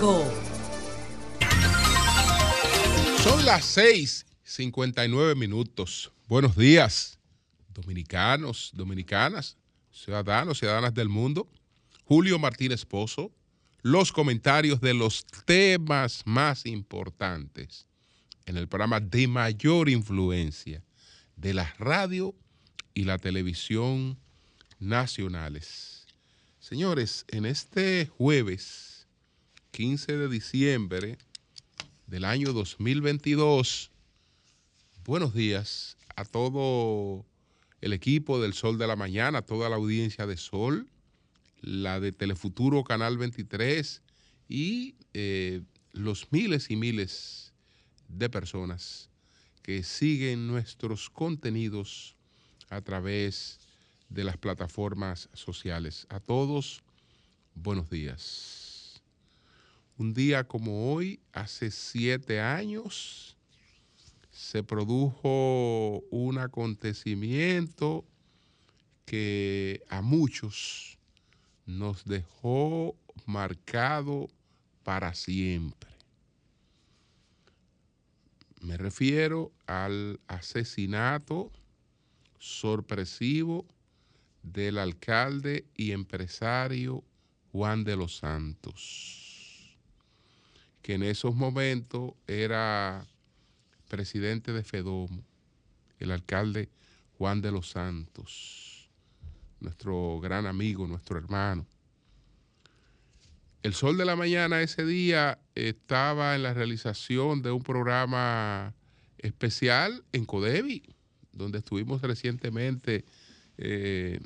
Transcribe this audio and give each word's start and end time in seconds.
5. 0.00 0.24
Son 3.22 3.44
las 3.44 3.66
6:59 3.76 5.34
minutos. 5.34 6.10
Buenos 6.26 6.56
días, 6.56 7.18
dominicanos, 7.74 8.70
dominicanas, 8.72 9.58
ciudadanos, 9.92 10.58
ciudadanas 10.58 10.94
del 10.94 11.10
mundo. 11.10 11.46
Julio 12.06 12.38
Martínez 12.38 12.86
Pozo, 12.86 13.30
los 13.82 14.10
comentarios 14.10 14.80
de 14.80 14.94
los 14.94 15.26
temas 15.44 16.22
más 16.24 16.64
importantes 16.64 17.86
en 18.46 18.56
el 18.56 18.68
programa 18.68 19.00
de 19.00 19.28
mayor 19.28 19.90
influencia 19.90 20.82
de 21.36 21.52
la 21.52 21.74
radio 21.78 22.34
y 22.94 23.04
la 23.04 23.18
televisión 23.18 24.18
nacionales. 24.78 26.06
Señores, 26.58 27.26
en 27.28 27.44
este 27.44 28.06
jueves 28.16 28.89
15 29.70 30.16
de 30.16 30.28
diciembre 30.28 31.16
del 32.08 32.24
año 32.24 32.52
2022, 32.52 33.90
buenos 35.04 35.32
días 35.32 35.96
a 36.16 36.24
todo 36.24 37.24
el 37.80 37.92
equipo 37.92 38.40
del 38.40 38.52
Sol 38.52 38.78
de 38.78 38.88
la 38.88 38.96
Mañana, 38.96 39.42
toda 39.42 39.68
la 39.68 39.76
audiencia 39.76 40.26
de 40.26 40.36
Sol, 40.36 40.88
la 41.60 42.00
de 42.00 42.10
Telefuturo 42.10 42.82
Canal 42.82 43.16
23 43.16 44.02
y 44.48 44.96
eh, 45.14 45.62
los 45.92 46.32
miles 46.32 46.70
y 46.70 46.76
miles 46.76 47.52
de 48.08 48.28
personas 48.28 49.08
que 49.62 49.84
siguen 49.84 50.48
nuestros 50.48 51.10
contenidos 51.10 52.16
a 52.70 52.80
través 52.80 53.60
de 54.08 54.24
las 54.24 54.36
plataformas 54.36 55.28
sociales. 55.32 56.06
A 56.10 56.18
todos, 56.18 56.82
buenos 57.54 57.88
días. 57.88 58.59
Un 60.00 60.14
día 60.14 60.44
como 60.44 60.94
hoy, 60.94 61.20
hace 61.34 61.70
siete 61.70 62.40
años, 62.40 63.36
se 64.30 64.62
produjo 64.62 66.02
un 66.10 66.38
acontecimiento 66.38 68.06
que 69.04 69.82
a 69.90 70.00
muchos 70.00 70.96
nos 71.66 72.06
dejó 72.06 72.96
marcado 73.26 74.30
para 74.84 75.12
siempre. 75.12 75.90
Me 78.62 78.78
refiero 78.78 79.52
al 79.66 80.18
asesinato 80.28 81.52
sorpresivo 82.38 83.66
del 84.42 84.78
alcalde 84.78 85.66
y 85.74 85.92
empresario 85.92 87.04
Juan 87.52 87.84
de 87.84 87.96
los 87.96 88.16
Santos, 88.16 89.29
que 90.82 90.94
en 90.94 91.02
esos 91.02 91.34
momentos 91.34 92.12
era 92.26 93.06
presidente 93.88 94.52
de 94.52 94.62
Fedomo, 94.62 95.22
el 95.98 96.10
alcalde 96.10 96.68
Juan 97.18 97.42
de 97.42 97.52
los 97.52 97.70
Santos, 97.70 98.88
nuestro 99.60 100.20
gran 100.20 100.46
amigo, 100.46 100.86
nuestro 100.86 101.18
hermano. 101.18 101.66
El 103.62 103.74
Sol 103.74 103.98
de 103.98 104.06
la 104.06 104.16
Mañana 104.16 104.62
ese 104.62 104.86
día 104.86 105.38
estaba 105.54 106.34
en 106.34 106.42
la 106.42 106.54
realización 106.54 107.42
de 107.42 107.50
un 107.50 107.62
programa 107.62 108.74
especial 109.18 110.02
en 110.12 110.24
Codevi, 110.24 110.82
donde 111.32 111.58
estuvimos 111.58 112.00
recientemente 112.00 113.04
eh, 113.58 114.18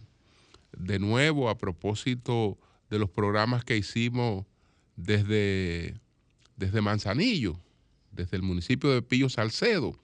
de 0.73 0.99
nuevo 1.01 1.49
a 1.49 1.59
propósito 1.59 2.59
de 2.91 3.01
los 3.01 3.11
programas 3.11 3.65
que 3.65 3.77
hicimos 3.77 4.47
desde, 4.95 5.97
desde 6.57 6.81
Manzanillo, 6.81 7.59
desde 8.13 8.37
el 8.37 8.43
municipio 8.43 8.91
de 8.91 9.03
Pillo 9.03 9.29
Salcedo. 9.29 9.99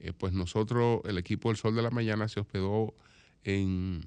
Eh, 0.00 0.12
pues 0.12 0.32
nosotros, 0.32 1.00
el 1.04 1.18
equipo 1.18 1.48
del 1.48 1.56
Sol 1.56 1.74
de 1.74 1.82
la 1.82 1.90
Mañana, 1.90 2.28
se 2.28 2.40
hospedó 2.40 2.94
en, 3.42 4.06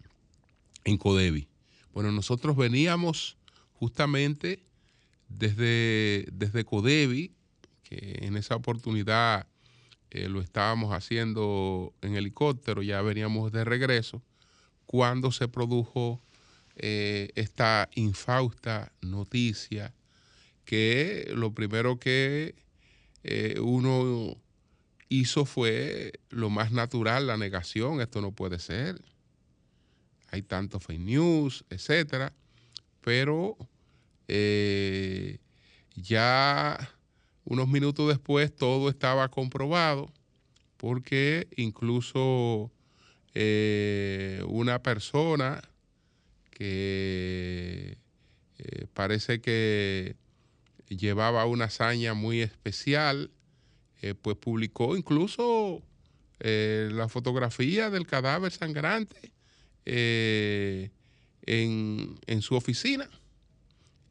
en 0.84 0.98
Codevi. 0.98 1.48
Bueno, 1.94 2.12
nosotros 2.12 2.56
veníamos 2.56 3.38
justamente 3.74 4.64
desde, 5.30 6.28
desde 6.32 6.64
Codevi, 6.66 7.32
que 7.84 8.20
en 8.22 8.38
esa 8.38 8.56
oportunidad 8.56 9.48
eh, 10.10 10.30
lo 10.30 10.42
estábamos 10.42 10.94
haciendo 10.94 11.94
en 12.02 12.16
helicóptero, 12.16 12.82
ya 12.82 13.02
veníamos 13.02 13.52
de 13.52 13.64
regreso, 13.66 14.22
cuando 14.86 15.32
se 15.32 15.48
produjo 15.48 16.22
eh, 16.76 17.30
esta 17.36 17.90
infausta 17.96 18.92
noticia, 19.02 19.94
que 20.68 21.32
lo 21.34 21.54
primero 21.54 21.98
que 21.98 22.54
eh, 23.24 23.58
uno 23.62 24.36
hizo 25.08 25.46
fue 25.46 26.20
lo 26.30 26.50
más 26.50 26.74
natural, 26.74 27.26
la 27.26 27.38
negación, 27.38 28.02
esto 28.02 28.20
no 28.20 28.34
puede 28.34 28.60
ser. 28.60 29.00
Hay 30.30 30.42
tanto 30.42 30.82
fake 30.82 31.00
news, 31.00 31.64
etcétera, 31.70 32.34
pero 33.00 33.58
eh, 34.28 35.40
ya 35.96 36.78
unos 37.46 37.70
minutos 37.70 38.10
después 38.10 38.54
todo 38.54 38.90
estaba 38.90 39.30
comprobado 39.30 40.12
porque 40.76 41.48
incluso 41.56 42.74
eh, 43.34 44.44
una 44.50 44.84
persona 44.84 45.62
que 46.52 47.98
parece 48.94 49.40
que 49.40 50.18
llevaba 50.90 51.46
una 51.46 51.66
hazaña 51.66 52.14
muy 52.14 52.42
especial, 52.42 53.32
pues 54.22 54.38
publicó 54.38 54.96
incluso 54.96 55.82
la 56.40 57.10
fotografía 57.10 57.90
del 57.90 58.06
cadáver 58.06 58.52
sangrante 58.52 59.32
en, 59.86 60.92
en 62.28 62.42
su 62.42 62.56
oficina. 62.56 63.10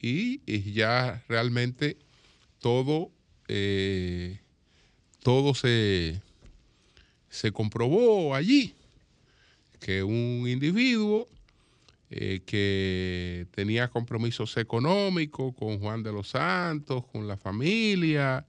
Y, 0.00 0.72
ya 0.72 1.24
realmente 1.28 1.96
todo, 2.60 3.10
eh, 3.48 4.40
todo 5.22 5.54
se, 5.54 6.20
se 7.28 7.52
comprobó 7.52 8.34
allí, 8.34 8.74
que 9.80 10.02
un 10.02 10.46
individuo 10.48 11.28
eh, 12.08 12.42
que 12.46 13.48
tenía 13.50 13.88
compromisos 13.88 14.56
económicos 14.58 15.52
con 15.56 15.80
Juan 15.80 16.04
de 16.04 16.12
los 16.12 16.28
Santos, 16.28 17.04
con 17.06 17.26
la 17.26 17.36
familia, 17.36 18.46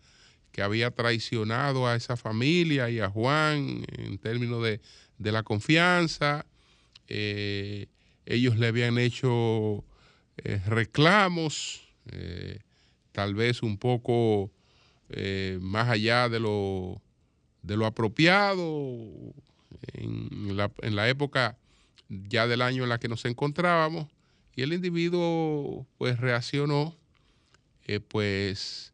que 0.51 0.62
había 0.62 0.91
traicionado 0.91 1.88
a 1.88 1.95
esa 1.95 2.18
familia 2.18 2.91
y 2.91 3.00
a 3.00 3.09
Juan 3.09 3.84
en 3.97 4.19
términos 4.19 4.63
de, 4.63 4.79
la 5.31 5.41
confianza. 5.41 6.45
Eh, 7.07 7.88
ellos 8.28 8.59
le 8.59 8.68
habían 8.68 9.00
hecho 9.00 9.84
eh, 10.44 10.62
reclamos, 10.68 11.81
tal 13.12 13.34
vez 13.34 13.63
un 13.63 13.78
poco 13.79 14.51
más 15.59 15.89
allá 15.89 16.29
de 16.29 16.39
lo, 16.39 17.01
de 17.63 17.75
lo 17.75 17.85
apropiado 17.85 19.03
en 19.94 20.56
la, 20.56 20.72
en 20.81 20.95
la, 20.95 21.09
época 21.09 21.57
ya 22.09 22.47
del 22.47 22.62
año 22.62 22.83
en 22.83 22.89
la 22.89 23.00
que 23.00 23.07
nos 23.07 23.25
encontrábamos 23.25 24.07
y 24.56 24.62
el 24.62 24.74
individuo 24.74 25.86
pues 25.98 26.19
reaccionó 26.19 26.95
pues 28.09 28.94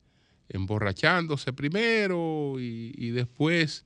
emborrachándose 0.49 1.51
primero 1.53 2.55
y, 2.59 2.93
y, 2.95 3.09
después 3.09 3.85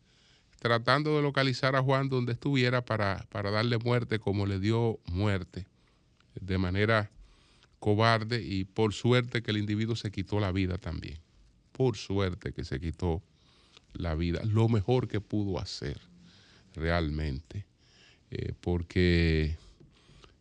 tratando 0.59 1.15
de 1.15 1.21
localizar 1.21 1.75
a 1.75 1.81
Juan 1.81 2.09
donde 2.09 2.33
estuviera 2.33 2.83
para, 2.83 3.25
para 3.29 3.51
darle 3.51 3.77
muerte 3.77 4.19
como 4.19 4.45
le 4.45 4.59
dio 4.59 5.00
muerte 5.06 5.65
de 6.41 6.57
manera 6.57 7.09
cobarde 7.79 8.41
y 8.41 8.65
por 8.65 8.94
suerte 8.94 9.41
que 9.41 9.51
el 9.51 9.57
individuo 9.57 9.95
se 9.95 10.12
quitó 10.12 10.39
la 10.39 10.51
vida 10.51 10.77
también. 10.77 11.19
Por 11.71 11.95
suerte 11.95 12.53
que 12.53 12.63
se 12.63 12.79
quitó 12.79 13.21
la 13.94 14.15
vida. 14.15 14.41
Lo 14.44 14.68
mejor 14.68 15.07
que 15.07 15.21
pudo 15.21 15.59
hacer 15.59 16.00
realmente. 16.74 17.65
Eh, 18.31 18.53
porque 18.62 19.57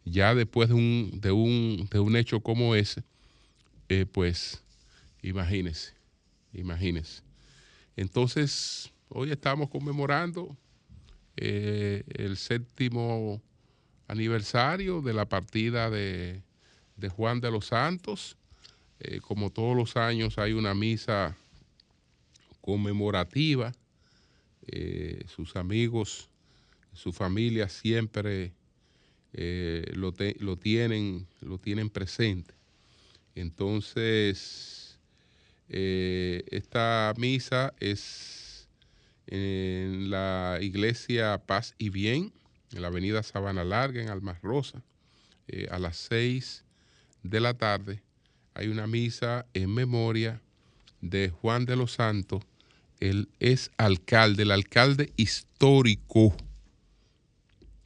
ya 0.04 0.34
después 0.34 0.68
de 0.68 0.74
un, 0.74 1.20
de 1.20 1.32
un, 1.32 1.88
de 1.90 2.00
un 2.00 2.16
hecho 2.16 2.40
como 2.40 2.74
ese, 2.74 3.04
eh, 3.88 4.06
pues 4.10 4.62
imagínese, 5.22 5.92
imagínese. 6.52 7.22
Entonces, 7.96 8.90
hoy 9.08 9.30
estamos 9.30 9.70
conmemorando 9.70 10.56
eh, 11.36 12.02
el 12.08 12.36
séptimo 12.36 13.40
aniversario 14.08 15.00
de 15.02 15.14
la 15.14 15.28
partida 15.28 15.90
de 15.90 16.42
de 16.96 17.08
Juan 17.08 17.40
de 17.40 17.50
los 17.50 17.66
Santos. 17.66 18.36
Como 19.20 19.50
todos 19.50 19.76
los 19.76 19.96
años 19.96 20.38
hay 20.38 20.52
una 20.52 20.74
misa 20.74 21.36
conmemorativa. 22.62 23.72
Sus 25.28 25.54
amigos, 25.56 26.30
su 26.96 27.12
familia 27.12 27.68
siempre 27.68 28.52
eh, 29.32 29.90
lo, 29.94 30.12
tienen, 30.56 31.26
lo 31.40 31.58
tienen 31.58 31.90
presente. 31.90 32.54
Entonces, 33.34 34.82
Eh, 35.68 36.44
esta 36.50 37.12
misa 37.16 37.74
es 37.80 38.68
en 39.26 40.10
la 40.10 40.58
iglesia 40.60 41.42
Paz 41.44 41.74
y 41.78 41.90
Bien, 41.90 42.32
en 42.72 42.82
la 42.82 42.88
avenida 42.88 43.22
Sabana 43.22 43.64
Larga, 43.64 44.00
en 44.00 44.08
Almas 44.08 44.40
Rosa, 44.42 44.82
eh, 45.48 45.66
a 45.70 45.78
las 45.78 45.96
seis 45.96 46.64
de 47.22 47.40
la 47.40 47.54
tarde. 47.54 48.02
Hay 48.54 48.68
una 48.68 48.86
misa 48.86 49.46
en 49.54 49.74
memoria 49.74 50.40
de 51.00 51.30
Juan 51.30 51.66
de 51.66 51.76
los 51.76 51.92
Santos. 51.92 52.44
Él 53.00 53.28
es 53.40 53.70
alcalde, 53.76 54.44
el 54.44 54.52
alcalde 54.52 55.12
histórico 55.16 56.34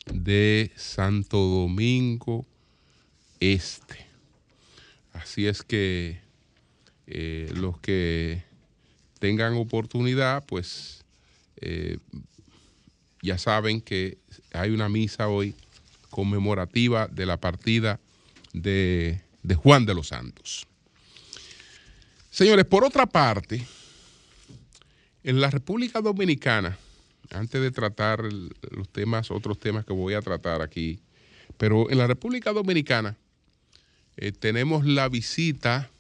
de 0.07 0.71
Santo 0.77 1.39
Domingo 1.39 2.47
Este. 3.41 4.07
Así 5.13 5.47
es 5.47 5.63
que 5.63 6.21
eh, 7.07 7.51
los 7.55 7.79
que 7.81 8.43
tengan 9.19 9.55
oportunidad, 9.55 10.45
pues 10.47 11.05
eh, 11.61 11.99
ya 13.23 13.39
saben 13.39 13.81
que 13.81 14.19
hay 14.53 14.71
una 14.71 14.89
misa 14.89 15.29
hoy 15.29 15.55
conmemorativa 16.11 17.07
de 17.09 17.27
la 17.27 17.39
partida 17.39 18.01
de, 18.53 19.21
de 19.43 19.55
Juan 19.55 19.87
de 19.87 19.95
los 19.95 20.09
Santos. 20.09 20.67
Señores, 22.31 22.65
por 22.65 22.85
otra 22.85 23.07
parte, 23.07 23.67
en 25.25 25.41
la 25.41 25.51
República 25.51 26.01
Dominicana, 26.01 26.79
antes 27.31 27.61
de 27.61 27.71
tratar 27.71 28.23
los 28.23 28.89
temas, 28.89 29.31
otros 29.31 29.59
temas 29.59 29.85
que 29.85 29.93
voy 29.93 30.15
a 30.15 30.23
tratar 30.23 30.63
aquí, 30.63 31.01
pero 31.57 31.91
en 31.91 31.99
la 31.99 32.07
República 32.07 32.53
Dominicana 32.53 33.17
eh, 34.17 34.33
tenemos 34.33 34.85
la 34.85 35.09
visita 35.09 35.91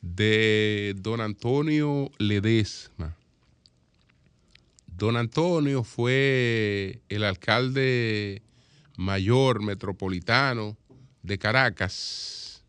de 0.00 0.94
don 0.98 1.20
Antonio 1.20 2.10
Ledesma. 2.18 3.16
Don 4.86 5.16
Antonio 5.16 5.82
fue 5.82 7.00
el 7.08 7.24
alcalde 7.24 8.42
mayor 8.96 9.62
metropolitano 9.62 10.76
de 11.22 11.38
Caracas, 11.38 12.62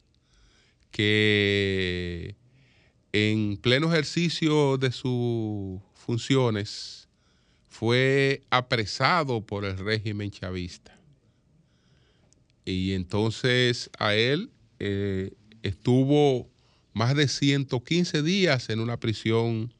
que 0.91 2.35
en 3.11 3.57
pleno 3.57 3.91
ejercicio 3.91 4.77
de 4.77 4.91
sus 4.91 5.81
funciones 5.93 7.04
fue 7.77 8.41
apresado 8.51 9.45
por 9.45 9.65
el 9.65 9.77
régimen 9.77 10.31
chavista. 10.31 10.97
Y 12.63 12.93
entonces 12.93 13.89
a 13.99 14.15
él 14.15 14.49
eh, 14.79 15.33
estuvo 15.61 16.49
más 16.93 17.15
de 17.15 17.27
115 17.27 18.23
días 18.23 18.69
en 18.69 18.79
una 18.79 18.97
prisión 18.97 19.73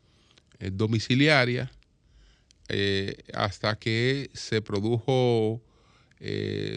eh, 0.59 0.71
domiciliaria 0.74 1.71
eh, 2.68 3.15
hasta 3.33 3.80
que 3.80 4.30
se 4.33 4.62
produjo 4.62 5.62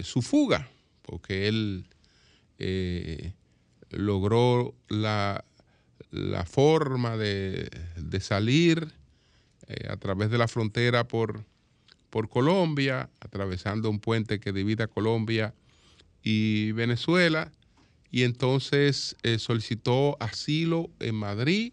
su 0.02 0.20
fuga, 0.20 0.68
porque 1.02 1.48
él 1.48 1.86
logró 3.90 4.74
la 4.88 5.42
la 6.10 6.44
forma 6.44 7.16
de, 7.16 7.70
salir 8.20 8.92
eh, 9.68 9.86
a 9.88 9.96
través 9.96 10.30
de 10.30 10.38
la 10.38 10.48
frontera 10.48 11.06
por, 11.06 11.44
por 12.10 12.28
Colombia, 12.28 13.10
atravesando 13.20 13.90
un 13.90 14.00
puente 14.00 14.40
que 14.40 14.52
divide 14.52 14.88
Colombia 14.88 15.54
y 16.22 16.72
Venezuela, 16.72 17.52
y 18.10 18.22
entonces 18.22 19.16
eh, 19.22 19.38
solicitó 19.38 20.16
asilo 20.20 20.90
en 20.98 21.14
Madrid, 21.14 21.72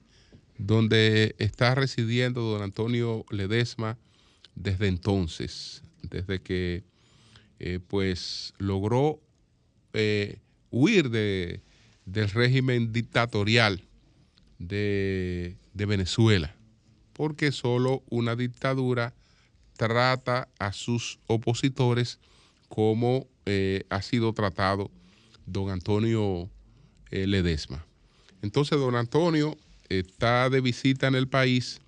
donde 0.57 1.35
está 1.37 1.75
residiendo 1.75 2.41
don 2.41 2.61
Antonio 2.61 3.25
Ledesma 3.29 3.97
desde 4.55 4.87
entonces, 4.87 5.83
desde 6.03 6.41
que 6.41 6.83
eh, 7.59 7.79
pues 7.87 8.53
logró 8.57 9.21
huir 10.71 11.09
de, 11.09 11.61
del 12.05 12.29
régimen 12.29 12.91
dictatorial 12.93 13.81
de, 14.59 15.57
Venezuela, 15.73 16.54
porque 17.15 17.53
solo 17.53 18.03
una 18.09 18.35
dictadura 18.35 19.13
trata 19.77 20.49
a 20.59 20.73
sus 20.73 21.17
opositores 21.27 22.19
como 22.67 23.25
eh, 23.45 23.85
ha 23.89 24.01
sido 24.01 24.33
tratado 24.33 24.91
don 25.45 25.69
Antonio 25.69 26.49
eh, 27.11 27.25
Ledesma. 27.25 27.85
Entonces, 28.41 28.77
don 28.77 28.95
Antonio 28.95 29.57
está 29.87 30.49
de 30.49 30.59
visita 30.59 31.07
en 31.07 31.15
el 31.15 31.29
país 31.29 31.79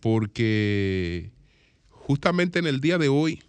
porque 0.00 1.32
justamente 1.88 2.60
en 2.60 2.66
el 2.68 2.80
día 2.80 2.98
de 2.98 3.08
hoy, 3.08 3.42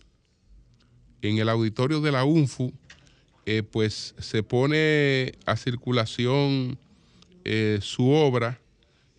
en 1.22 1.38
el 1.38 1.48
auditorio 1.48 2.02
de 2.02 2.12
la 2.12 2.26
UNFU, 2.26 2.74
eh, 3.46 3.62
pues 3.62 4.16
se 4.18 4.42
pone 4.42 5.34
a 5.46 5.56
circulación 5.58 6.80
su 7.82 8.10
obra 8.10 8.58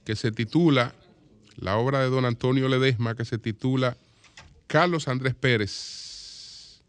que 0.06 0.17
se 0.17 0.32
titula, 0.32 0.94
la 1.56 1.76
obra 1.76 2.00
de 2.00 2.10
don 2.10 2.24
Antonio 2.24 2.68
Ledesma, 2.68 3.14
que 3.14 3.24
se 3.24 3.38
titula 3.38 3.96
Carlos 4.66 5.08
Andrés 5.08 5.34
Pérez, 5.34 6.82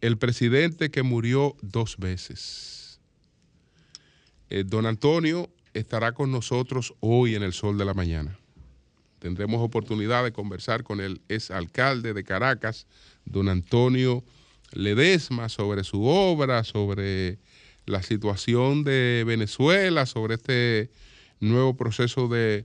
el 0.00 0.16
presidente 0.16 0.90
que 0.90 1.02
murió 1.02 1.56
dos 1.60 1.96
veces. 1.98 3.00
Eh, 4.50 4.64
don 4.66 4.86
Antonio 4.86 5.50
estará 5.74 6.12
con 6.12 6.32
nosotros 6.32 6.94
hoy 7.00 7.34
en 7.34 7.42
el 7.42 7.52
sol 7.52 7.76
de 7.78 7.84
la 7.84 7.94
mañana. 7.94 8.38
Tendremos 9.18 9.60
oportunidad 9.60 10.24
de 10.24 10.32
conversar 10.32 10.84
con 10.84 11.00
el 11.00 11.20
ex 11.28 11.50
alcalde 11.50 12.14
de 12.14 12.24
Caracas, 12.24 12.86
don 13.24 13.48
Antonio 13.48 14.22
Ledesma, 14.72 15.48
sobre 15.48 15.82
su 15.82 16.04
obra, 16.04 16.62
sobre 16.62 17.38
la 17.84 18.02
situación 18.02 18.84
de 18.84 19.24
Venezuela, 19.26 20.06
sobre 20.06 20.34
este 20.34 20.90
nuevo 21.40 21.76
proceso 21.76 22.28
de 22.28 22.64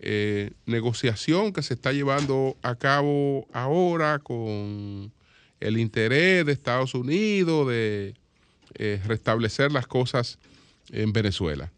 eh, 0.00 0.52
negociación 0.66 1.52
que 1.52 1.62
se 1.62 1.74
está 1.74 1.92
llevando 1.92 2.56
a 2.62 2.76
cabo 2.76 3.48
ahora 3.52 4.20
con 4.20 5.12
el 5.58 5.78
interés 5.78 6.46
de 6.46 6.52
Estados 6.52 6.94
Unidos 6.94 7.68
de 7.68 8.14
eh, 8.74 9.00
restablecer 9.06 9.72
las 9.72 9.88
cosas 9.88 10.38
en 10.92 11.12
Venezuela. 11.12 11.72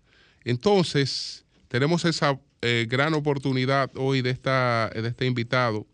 Entonces, 0.45 1.45
tenemos 1.69 2.05
esa 2.05 2.39
eh, 2.61 2.87
gran 2.89 3.15
oportunidad 3.15 3.91
hoy 3.97 4.21
de, 4.21 4.31
esta, 4.31 4.91
de 4.95 5.09
este 5.09 5.25
invitado, 5.27 5.87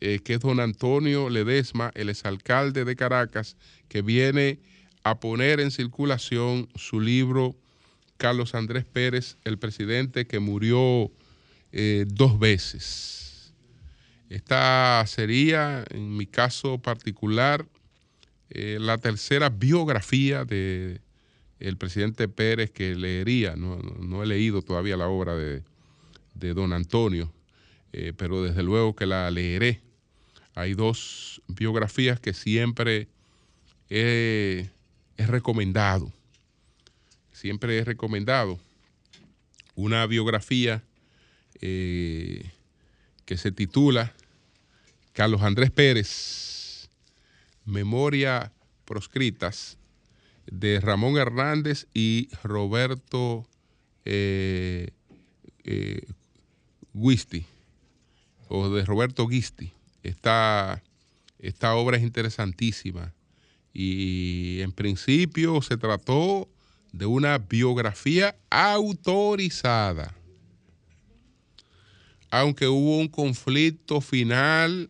que 0.00 0.34
es 0.34 0.40
don 0.40 0.58
Antonio 0.58 1.30
Ledesma, 1.30 1.92
el 1.94 2.08
exalcalde 2.08 2.84
de 2.84 2.96
Caracas, 2.96 3.56
que 3.88 4.02
viene 4.02 4.58
a 5.04 5.20
poner 5.20 5.60
en 5.60 5.70
circulación 5.70 6.68
su 6.74 7.00
libro 7.00 7.54
Carlos 8.16 8.56
Andrés 8.56 8.84
Pérez, 8.84 9.36
el 9.44 9.58
presidente 9.58 10.26
que 10.26 10.40
murió 10.40 11.12
eh, 11.72 12.04
dos 12.06 12.38
veces. 12.38 13.52
Esta 14.28 15.04
sería, 15.06 15.84
en 15.90 16.16
mi 16.16 16.26
caso 16.26 16.78
particular, 16.78 17.66
eh, 18.50 18.78
la 18.80 18.98
tercera 18.98 19.48
biografía 19.48 20.44
de 20.44 21.00
el 21.58 21.76
presidente 21.76 22.28
Pérez 22.28 22.70
que 22.70 22.94
leería. 22.94 23.56
No, 23.56 24.22
he 24.22 24.26
leído 24.26 24.62
todavía 24.62 24.96
la 24.96 25.08
obra 25.08 25.34
de, 25.36 25.62
don 26.34 26.72
Antonio, 26.72 27.32
eh, 27.92 28.12
pero 28.16 28.42
desde 28.42 28.62
luego 28.62 28.96
que 28.96 29.06
la 29.06 29.30
leeré. 29.30 29.80
Hay 30.54 30.74
dos 30.74 31.40
biografías 31.46 32.20
que 32.20 32.34
siempre 32.34 33.08
he 33.88 34.70
es 35.16 35.28
recomendado, 35.28 36.12
siempre 37.32 37.78
es 37.78 37.86
recomendado 37.86 38.58
una 39.74 40.06
biografía 40.06 40.82
eh, 41.62 42.50
que 43.24 43.36
se 43.36 43.52
titula 43.52 44.12
Carlos 45.12 45.42
Andrés 45.42 45.70
Pérez, 45.70 46.90
Memoria 47.64 48.52
proscritas, 48.84 49.78
de 50.46 50.80
Ramón 50.80 51.16
Hernández 51.16 51.86
y 51.94 52.28
Roberto 52.42 53.46
eh, 54.04 54.90
eh 55.64 56.02
o 58.48 58.68
de 58.68 58.84
Roberto 58.84 59.26
Guisti. 59.26 59.72
Esta, 60.02 60.82
esta 61.38 61.74
obra 61.74 61.96
es 61.96 62.02
interesantísima 62.02 63.14
y 63.72 64.60
en 64.60 64.72
principio 64.72 65.62
se 65.62 65.78
trató 65.78 66.48
de 66.92 67.06
una 67.06 67.38
biografía 67.38 68.36
autorizada, 68.50 70.14
aunque 72.32 72.66
hubo 72.66 72.96
un 72.96 73.08
conflicto 73.08 74.00
final 74.00 74.88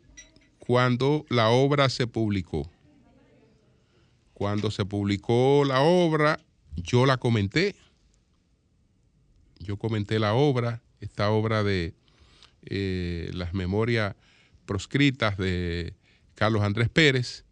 cuando 0.61 1.27
la 1.29 1.49
obra 1.51 1.89
se 1.89 2.07
publicó. 2.07 2.71
Cuando 4.33 4.71
se 4.71 4.85
publicó 4.85 5.65
la 5.67 5.81
obra, 5.81 6.39
yo 6.77 7.05
la 7.05 7.17
comenté. 7.17 7.75
yo 9.59 9.77
comenté 9.77 10.21
la 10.21 10.35
obra, 10.35 10.83
esta 11.01 11.31
obra 11.31 11.65
de 11.65 11.95
eh, 12.65 13.29
las 13.35 13.55
memorias 13.55 14.15
proscritas 14.65 15.37
de 15.37 15.95
Carlos 16.37 16.63
Andrés 16.63 16.91
Pérez. 16.91 17.45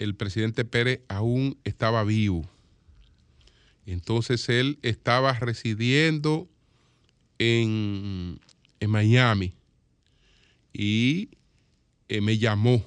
El 0.00 0.16
presidente 0.16 0.64
Pérez 0.64 1.00
aún 1.06 1.56
estaba 1.62 2.02
vivo. 2.02 2.44
Entonces 3.86 4.48
él 4.48 4.80
estaba 4.82 5.32
residiendo 5.34 6.48
en, 7.38 8.40
Miami 8.90 9.54
y 10.72 11.30
eh, 12.08 12.20
me 12.20 12.38
llamó 12.38 12.84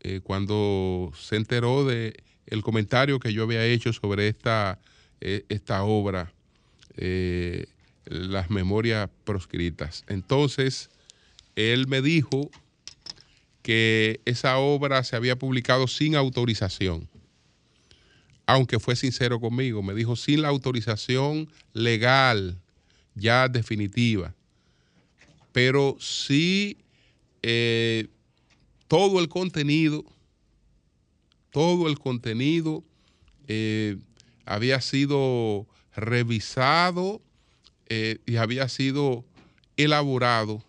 eh, 0.00 0.20
cuando 0.22 1.12
se 1.18 1.36
enteró 1.36 1.84
de 1.84 2.22
el 2.46 2.62
comentario 2.62 3.18
que 3.18 3.32
yo 3.32 3.42
había 3.42 3.64
hecho 3.64 3.92
sobre 3.92 4.28
esta, 4.28 4.78
esta 5.20 5.82
obra 5.82 6.32
las 8.04 8.50
memorias 8.50 9.10
proscritas. 9.24 10.04
Entonces, 10.06 10.90
él 11.56 11.88
me 11.88 12.02
dijo 12.02 12.50
que 13.66 14.20
esa 14.26 14.58
obra 14.58 15.02
se 15.02 15.16
había 15.16 15.36
publicado 15.36 15.88
sin 15.88 16.14
autorización. 16.14 17.08
Aunque 18.46 18.78
fue 18.78 18.94
sincero 18.94 19.40
conmigo, 19.40 19.82
me 19.82 19.92
dijo 19.92 20.14
sin 20.14 20.42
la 20.42 20.48
autorización 20.48 21.48
legal 21.72 22.56
ya 23.16 23.48
definitiva. 23.48 24.35
Pero 25.56 25.96
sí 25.98 26.76
eh, 27.40 28.08
todo 28.88 29.20
el 29.20 29.30
contenido, 29.30 30.04
todo 31.50 31.88
el 31.88 31.98
contenido 31.98 32.84
eh, 33.48 33.96
había 34.44 34.82
sido 34.82 35.66
revisado 35.94 37.22
eh, 37.88 38.18
y 38.26 38.36
había 38.36 38.68
sido 38.68 39.24
elaborado 39.78 40.62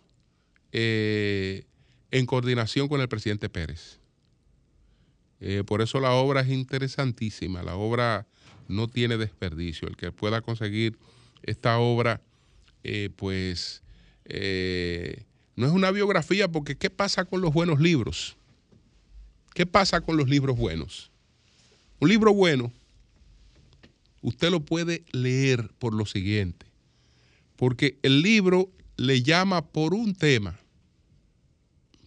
en 0.72 2.26
coordinación 2.26 2.88
con 2.88 3.02
el 3.02 3.10
presidente 3.10 3.50
Pérez. 3.50 4.00
Por 5.66 5.82
eso 5.82 6.00
la 6.00 6.14
obra 6.14 6.40
es 6.40 6.48
interesantísima, 6.48 7.62
la 7.62 7.76
obra 7.76 8.26
no 8.70 8.88
tiene 8.88 9.18
desperdicio. 9.18 9.90
El 9.90 9.98
que 9.98 10.14
pueda 10.14 10.40
conseguir 10.40 10.98
esta 11.44 11.78
obra, 11.78 12.22
pues 13.18 13.84
no 14.30 15.68
es 15.68 15.72
una 15.72 15.92
biografía, 15.92 16.48
porque 16.48 16.76
¿qué 16.76 16.90
pasa 16.90 17.26
con 17.26 17.42
los 17.42 17.54
buenos 17.54 17.80
libros? 17.80 18.36
¿Qué 19.54 19.66
pasa 19.66 20.02
con 20.02 20.18
los 20.18 20.30
libros 20.30 20.58
buenos? 20.58 21.12
Un 22.00 22.10
libro 22.10 22.34
bueno, 22.34 22.72
usted 24.22 24.52
lo 24.52 24.60
puede 24.60 25.04
leer 25.12 25.70
por 25.80 25.94
lo 25.94 26.06
siguiente 26.06 26.68
porque 27.58 27.98
el 28.04 28.22
libro 28.22 28.72
le 28.96 29.22
llama 29.22 29.66
por 29.66 29.94
un 29.94 30.16
tema, 30.16 30.58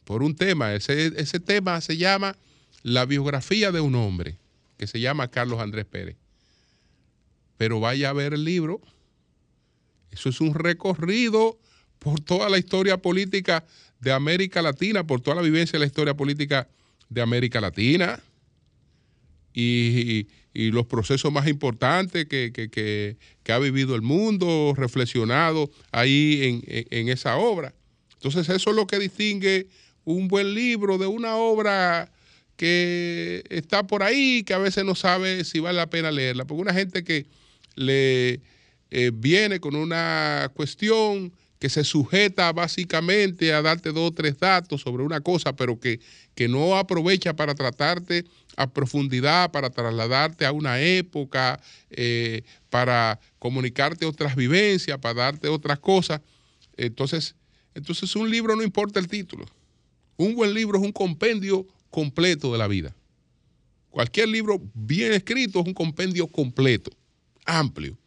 por 0.05 0.23
un 0.23 0.35
tema, 0.35 0.73
ese, 0.75 1.41
tema 1.41 1.81
se 1.83 1.99
llama 1.99 2.37
La 2.83 3.05
biografía 3.05 3.71
de 3.71 3.81
un 3.81 3.95
hombre, 3.97 4.39
que 4.79 4.87
se 4.87 5.01
llama 5.01 5.29
Carlos 5.29 5.61
Andrés 5.61 5.85
Pérez. 5.85 6.17
Pero 7.59 7.79
vaya 7.81 8.09
a 8.09 8.15
ver 8.15 8.33
el 8.33 8.45
libro, 8.45 8.81
eso 10.11 10.31
es 10.31 10.41
un 10.41 10.55
recorrido 10.55 11.59
por 12.01 12.19
toda 12.21 12.49
la 12.49 12.59
historia 12.59 12.97
política 12.97 13.65
de 14.01 14.11
América 14.11 14.63
Latina, 14.63 15.07
por 15.07 15.21
toda 15.21 15.37
la 15.37 15.43
vivencia 15.43 15.73
de 15.73 15.81
la 15.81 15.87
historia 15.87 16.15
política 16.15 16.67
de 17.09 17.21
América 17.23 17.61
Latina. 17.61 18.19
Y, 19.55 20.27
los 20.53 20.87
procesos 20.87 21.33
más 21.33 21.47
importantes 21.47 22.27
que, 22.27 23.17
ha 23.49 23.59
vivido 23.59 23.95
el 23.95 24.03
mundo, 24.03 24.75
reflexionado 24.77 25.71
ahí 25.93 26.63
en, 26.91 27.09
esa 27.09 27.37
obra. 27.37 27.73
Entonces 28.15 28.49
eso 28.49 28.71
es 28.71 28.77
lo 28.77 28.87
que 28.87 28.99
distingue 28.99 29.69
un 30.05 30.29
buen 30.29 30.55
libro 30.55 30.99
de 30.99 31.07
una 31.07 31.37
obra 31.37 32.11
que 32.57 33.45
está 33.49 33.87
por 33.87 34.03
ahí, 34.03 34.43
que 34.45 34.55
a 34.55 34.59
veces 34.59 34.85
no 34.85 34.95
sabe 34.95 35.45
si 35.45 35.61
vale 35.61 35.77
la 35.77 35.89
pena 35.89 36.11
leerla. 36.11 36.45
Porque 36.45 36.63
una 36.63 36.75
gente 36.75 37.05
que 37.05 37.27
le 37.77 38.41
eh, 38.91 39.13
viene 39.15 39.61
con 39.61 39.77
una 39.77 40.51
cuestión 40.53 41.33
que 41.61 41.69
se 41.69 41.85
sujeta 41.85 42.51
básicamente 42.53 43.53
a 43.53 43.61
darte 43.61 43.93
dos 43.93 44.11
o 44.11 44.15
tres 44.15 44.39
datos 44.39 44.81
sobre 44.81 45.05
una 45.05 45.21
cosa, 45.21 45.55
pero 45.55 45.79
que, 45.79 46.01
que 46.35 46.49
no 46.49 46.75
aprovecha 46.75 47.37
para 47.37 47.55
tratarte 47.55 48.25
a 48.57 48.67
profundidad, 48.67 49.53
para 49.53 49.69
trasladarte 49.69 50.47
a 50.47 50.53
una 50.53 50.81
época, 50.81 51.61
eh, 51.91 52.43
para 52.71 53.21
comunicarte 53.39 54.07
otras 54.07 54.35
vivencias, 54.35 54.99
para 54.99 55.15
darte 55.15 55.49
otras 55.49 55.79
cosas. 55.79 56.23
Entonces, 56.79 57.35
entonces 57.75 58.17
un 58.17 58.31
libro 58.31 58.57
no 58.57 58.63
importa 58.63 58.99
el 58.99 59.07
título. 59.07 59.45
Un 60.17 60.35
buen 60.35 60.55
libro 60.55 60.79
es 60.79 60.85
un 60.85 60.93
compendio 60.93 61.67
completo 61.91 62.53
de 62.53 62.59
la 62.59 62.69
vida. 62.69 62.97
Cualquier 63.91 64.29
libro 64.29 64.63
bien 64.73 65.13
escrito 65.13 65.61
es 65.61 65.67
un 65.67 65.75
compendio 65.75 66.27
completo, 66.27 66.91
amplio. 67.45 67.99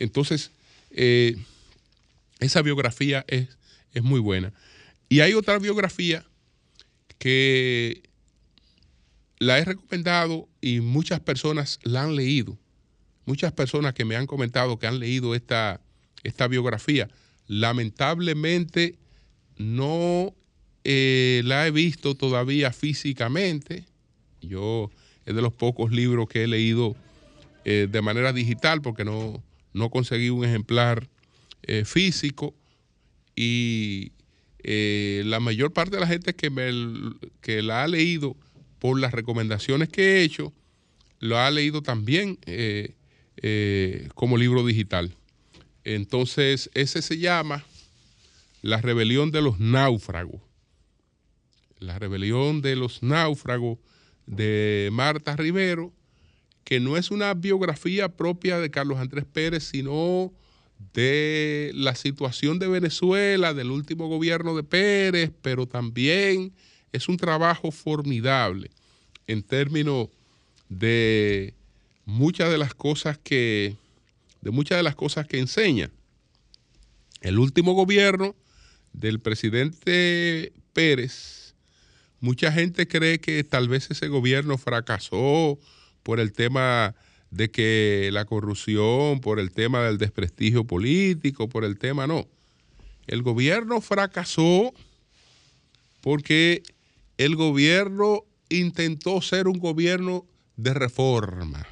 Entonces, 0.00 0.50
eh, 0.90 1.36
esa 2.40 2.62
biografía 2.62 3.24
es, 3.28 3.48
es 3.92 4.02
muy 4.02 4.20
buena. 4.20 4.52
Y 5.08 5.20
hay 5.20 5.34
otra 5.34 5.58
biografía 5.58 6.24
que 7.18 8.02
la 9.38 9.58
he 9.58 9.64
recomendado 9.64 10.48
y 10.60 10.80
muchas 10.80 11.20
personas 11.20 11.78
la 11.82 12.02
han 12.02 12.16
leído. 12.16 12.58
Muchas 13.26 13.52
personas 13.52 13.94
que 13.94 14.04
me 14.04 14.16
han 14.16 14.26
comentado 14.26 14.78
que 14.78 14.86
han 14.86 14.98
leído 14.98 15.34
esta, 15.34 15.80
esta 16.22 16.48
biografía. 16.48 17.08
Lamentablemente 17.46 18.98
no 19.56 20.34
eh, 20.84 21.42
la 21.44 21.66
he 21.66 21.70
visto 21.70 22.14
todavía 22.14 22.72
físicamente. 22.72 23.84
Yo 24.40 24.90
es 25.26 25.34
de 25.34 25.42
los 25.42 25.52
pocos 25.52 25.90
libros 25.90 26.28
que 26.28 26.44
he 26.44 26.46
leído 26.46 26.96
eh, 27.64 27.88
de 27.90 28.02
manera 28.02 28.32
digital 28.32 28.80
porque 28.80 29.04
no, 29.04 29.42
no 29.72 29.90
conseguí 29.90 30.30
un 30.30 30.44
ejemplar 30.44 31.08
eh, 31.72 31.84
físico 31.84 32.52
y 33.36 34.10
eh, 34.64 35.22
la 35.24 35.38
mayor 35.38 35.72
parte 35.72 35.94
de 35.94 36.00
la 36.00 36.08
gente 36.08 36.34
que, 36.34 36.50
me, 36.50 36.68
que 37.40 37.62
la 37.62 37.84
ha 37.84 37.86
leído 37.86 38.36
por 38.80 38.98
las 38.98 39.12
recomendaciones 39.12 39.88
que 39.88 40.02
he 40.02 40.22
hecho, 40.24 40.52
lo 41.20 41.38
ha 41.38 41.48
leído 41.48 41.80
también 41.80 42.40
eh, 42.46 42.96
como 44.16 44.36
libro 44.36 44.66
digital. 44.66 45.14
Entonces, 45.84 46.70
ese 46.74 47.02
se 47.02 47.18
llama 47.18 47.64
La 48.62 48.80
rebelión 48.80 49.30
de 49.30 49.40
los 49.40 49.60
náufragos. 49.60 50.40
La 51.78 52.00
rebelión 52.00 52.62
de 52.62 52.74
los 52.74 53.00
náufragos 53.00 53.78
de 54.26 54.88
Marta 54.90 55.36
Rivero, 55.36 55.92
que 56.64 56.80
no 56.80 56.96
es 56.96 57.12
una 57.12 57.32
biografía 57.34 58.08
propia 58.08 58.58
de 58.58 58.72
Carlos 58.72 58.98
Andrés 58.98 59.24
Pérez, 59.24 59.62
sino 59.62 60.32
de 60.94 61.70
la 61.74 61.94
situación 61.94 62.58
de 62.58 62.68
Venezuela, 62.68 63.54
del 63.54 63.70
último 63.70 64.08
gobierno 64.08 64.56
de 64.56 64.62
Pérez, 64.62 65.30
pero 65.42 65.66
también 65.66 66.52
es 66.92 67.08
un 67.08 67.16
trabajo 67.16 67.70
formidable 67.70 68.70
en 69.26 69.42
términos 69.42 70.08
de 70.68 71.54
muchas 72.04 72.50
de 72.50 72.58
las 72.58 72.74
cosas 72.74 73.18
que 73.18 73.76
de 74.40 74.50
muchas 74.50 74.78
de 74.78 74.82
las 74.82 74.94
cosas 74.94 75.26
que 75.26 75.38
enseña. 75.38 75.90
El 77.20 77.38
último 77.38 77.74
gobierno 77.74 78.34
del 78.94 79.20
presidente 79.20 80.52
Pérez, 80.72 81.54
mucha 82.20 82.50
gente 82.50 82.88
cree 82.88 83.20
que 83.20 83.44
tal 83.44 83.68
vez 83.68 83.90
ese 83.90 84.08
gobierno 84.08 84.56
fracasó 84.56 85.58
por 86.02 86.20
el 86.20 86.32
tema 86.32 86.94
de 87.30 87.50
que 87.50 88.10
la 88.12 88.24
corrupción, 88.24 89.20
por 89.20 89.38
el 89.38 89.52
tema 89.52 89.82
del 89.84 89.98
desprestigio 89.98 90.64
político, 90.64 91.48
por 91.48 91.64
el 91.64 91.78
tema 91.78 92.06
no. 92.06 92.26
El 93.06 93.22
gobierno 93.22 93.80
fracasó 93.80 94.74
porque 96.00 96.62
el 97.18 97.36
gobierno 97.36 98.24
intentó 98.48 99.22
ser 99.22 99.46
un 99.46 99.58
gobierno 99.58 100.26
de 100.56 100.74
reforma. 100.74 101.66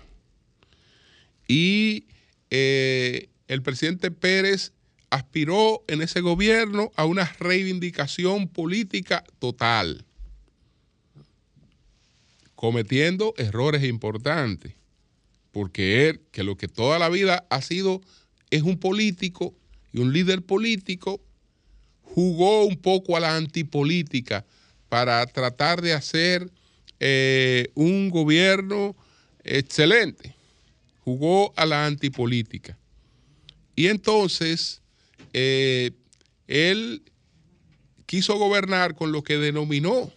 Y 1.49 2.05
eh, 2.51 3.29
el 3.49 3.63
presidente 3.63 4.11
Pérez 4.11 4.73
aspiró 5.11 5.83
en 5.89 6.03
ese 6.03 6.21
gobierno 6.21 6.93
a 6.95 7.05
una 7.05 7.25
reivindicación 7.41 8.47
política 8.49 9.25
total, 9.39 10.05
cometiendo 12.55 13.35
errores 13.39 13.83
importantes 13.85 14.78
porque 15.59 16.09
él, 16.09 16.21
que 16.31 16.45
lo 16.45 16.57
que 16.57 16.69
toda 16.69 17.01
la 17.01 17.09
vida 17.09 17.45
ha 17.51 17.61
sido, 17.63 18.01
es 18.49 18.63
un 18.63 18.79
político 18.79 19.57
y 19.93 19.99
un 19.99 20.13
líder 20.13 20.43
político, 20.43 21.21
jugó 22.01 22.65
un 22.65 22.77
poco 22.77 23.17
a 23.17 23.21
la 23.21 23.35
antipolítica 23.35 24.47
para 24.89 25.27
tratar 25.27 25.83
de 25.83 25.95
hacer 25.95 26.49
eh, 27.01 27.73
un 27.75 28.09
gobierno 28.09 28.95
excelente. 29.43 30.33
Jugó 31.01 31.53
a 31.57 31.67
la 31.67 31.87
antipolítica. 31.87 32.79
Y 33.75 33.89
entonces 33.89 34.81
eh, 35.33 35.91
él 36.47 37.03
quiso 38.07 38.39
gobernar 38.39 38.95
con 38.95 39.11
lo 39.11 39.25
que 39.25 39.39
denominó 39.39 40.13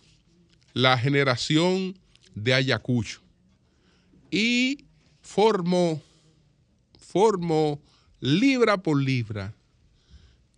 la 0.76 1.00
generación 1.00 1.98
de 2.36 2.54
Ayacucho 2.54 3.22
y 4.30 4.86
formó, 5.34 6.02
formó 7.00 7.80
libra 8.20 8.78
por 8.78 9.02
libra 9.02 9.54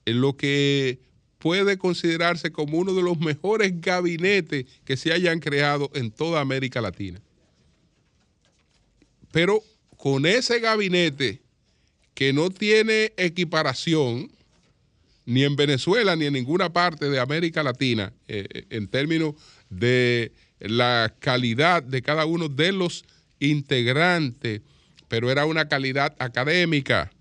en 0.06 0.20
lo 0.20 0.36
que 0.36 1.00
puede 1.38 1.78
considerarse 1.78 2.52
como 2.52 2.80
uno 2.80 2.94
de 2.94 3.04
los 3.04 3.20
mejores 3.20 3.80
gabinetes 3.80 4.66
que 4.84 4.98
se 4.98 5.14
hayan 5.14 5.40
creado 5.40 5.92
en 5.94 6.10
toda 6.10 6.42
América 6.42 6.82
Latina. 6.82 7.22
Pero 9.32 9.64
con 9.98 10.26
ese 10.26 10.60
gabinete 10.60 11.42
que 12.16 12.34
no 12.34 12.50
tiene 12.50 13.14
equiparación 13.18 14.32
ni 15.26 15.44
en 15.44 15.56
Venezuela 15.56 16.16
ni 16.16 16.26
en 16.26 16.34
ninguna 16.34 16.74
parte 16.74 17.10
de 17.10 17.20
América 17.20 17.62
Latina 17.62 18.12
eh, 18.28 18.48
eh, 18.50 18.66
en 18.72 18.88
términos 18.88 19.36
de 19.70 20.32
la 20.60 21.14
calidad 21.20 21.84
de 21.84 22.02
cada 22.02 22.26
uno 22.26 22.50
de 22.50 22.72
los 22.72 23.06
integrantes, 23.50 24.62
pero 25.08 25.32
era 25.32 25.46
una 25.46 25.68
calidad 25.68 26.16
académica, 26.20 27.12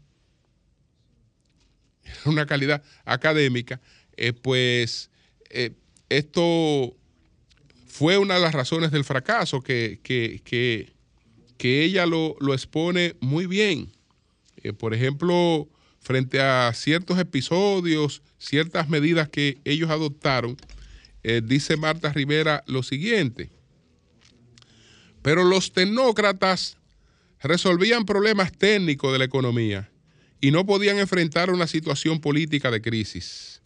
una 2.25 2.47
calidad 2.47 2.83
académica 3.05 3.81
eh, 4.17 4.33
pues 4.33 5.11
eh, 5.51 5.73
esto 6.09 6.95
fue 7.87 8.19
una 8.19 8.35
de 8.35 8.41
las 8.41 8.55
razones 8.55 8.91
del 8.91 9.05
fracaso, 9.05 9.63
que, 9.63 10.01
que, 10.03 10.93
ella 11.65 12.07
lo, 12.07 12.37
expone 12.53 13.15
muy 13.21 13.47
bien. 13.47 13.93
Eh, 14.63 14.73
por 14.73 14.95
ejemplo, 14.95 15.69
frente 16.01 16.41
a 16.41 16.73
ciertos 16.75 17.19
episodios, 17.19 18.23
ciertas 18.39 18.89
medidas 18.89 19.29
que 19.29 19.59
ellos 19.65 19.91
adoptaron, 19.91 20.57
dice 21.45 21.77
Marta 21.77 22.13
Rivera 22.13 22.65
lo 22.67 22.83
siguiente. 22.83 23.51
Pero 25.23 25.45
los 25.45 25.73
tecnócratas 25.73 26.77
resolvían 27.41 28.05
problemas 28.05 28.53
técnicos 28.53 29.13
de 29.13 29.19
la 29.19 29.25
economía 29.25 29.91
y 30.41 30.51
no 30.51 30.67
podían 30.67 30.99
enfrentar 30.99 31.51
una 31.51 31.67
situación 31.67 32.21
política 32.21 32.71
de 32.71 32.83
crisis 32.83 33.63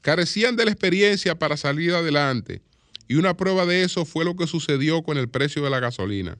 carecían 0.00 0.56
de 0.56 0.64
la 0.64 0.70
experiencia 0.70 1.38
para 1.38 1.56
salir 1.56 1.92
adelante 1.92 2.62
y 3.08 3.14
una 3.14 3.36
prueba 3.36 3.64
de 3.64 3.82
eso 3.82 4.04
fue 4.04 4.24
lo 4.24 4.36
que 4.36 4.46
sucedió 4.46 5.02
con 5.02 5.16
el 5.16 5.28
precio 5.28 5.62
de 5.62 5.70
la 5.70 5.80
gasolina, 5.80 6.38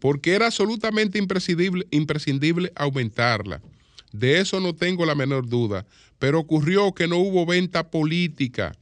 porque 0.00 0.34
era 0.34 0.46
absolutamente 0.46 1.18
imprescindible, 1.18 1.86
imprescindible 1.90 2.72
aumentarla. 2.74 3.62
De 4.12 4.40
eso 4.40 4.60
no 4.60 4.74
tengo 4.74 5.06
la 5.06 5.14
menor 5.14 5.48
duda, 5.48 5.86
pero 6.18 6.40
ocurrió 6.40 6.92
que 6.94 7.06
no 7.06 7.18
hubo 7.18 7.46
venta 7.46 7.90
política. 7.90 8.76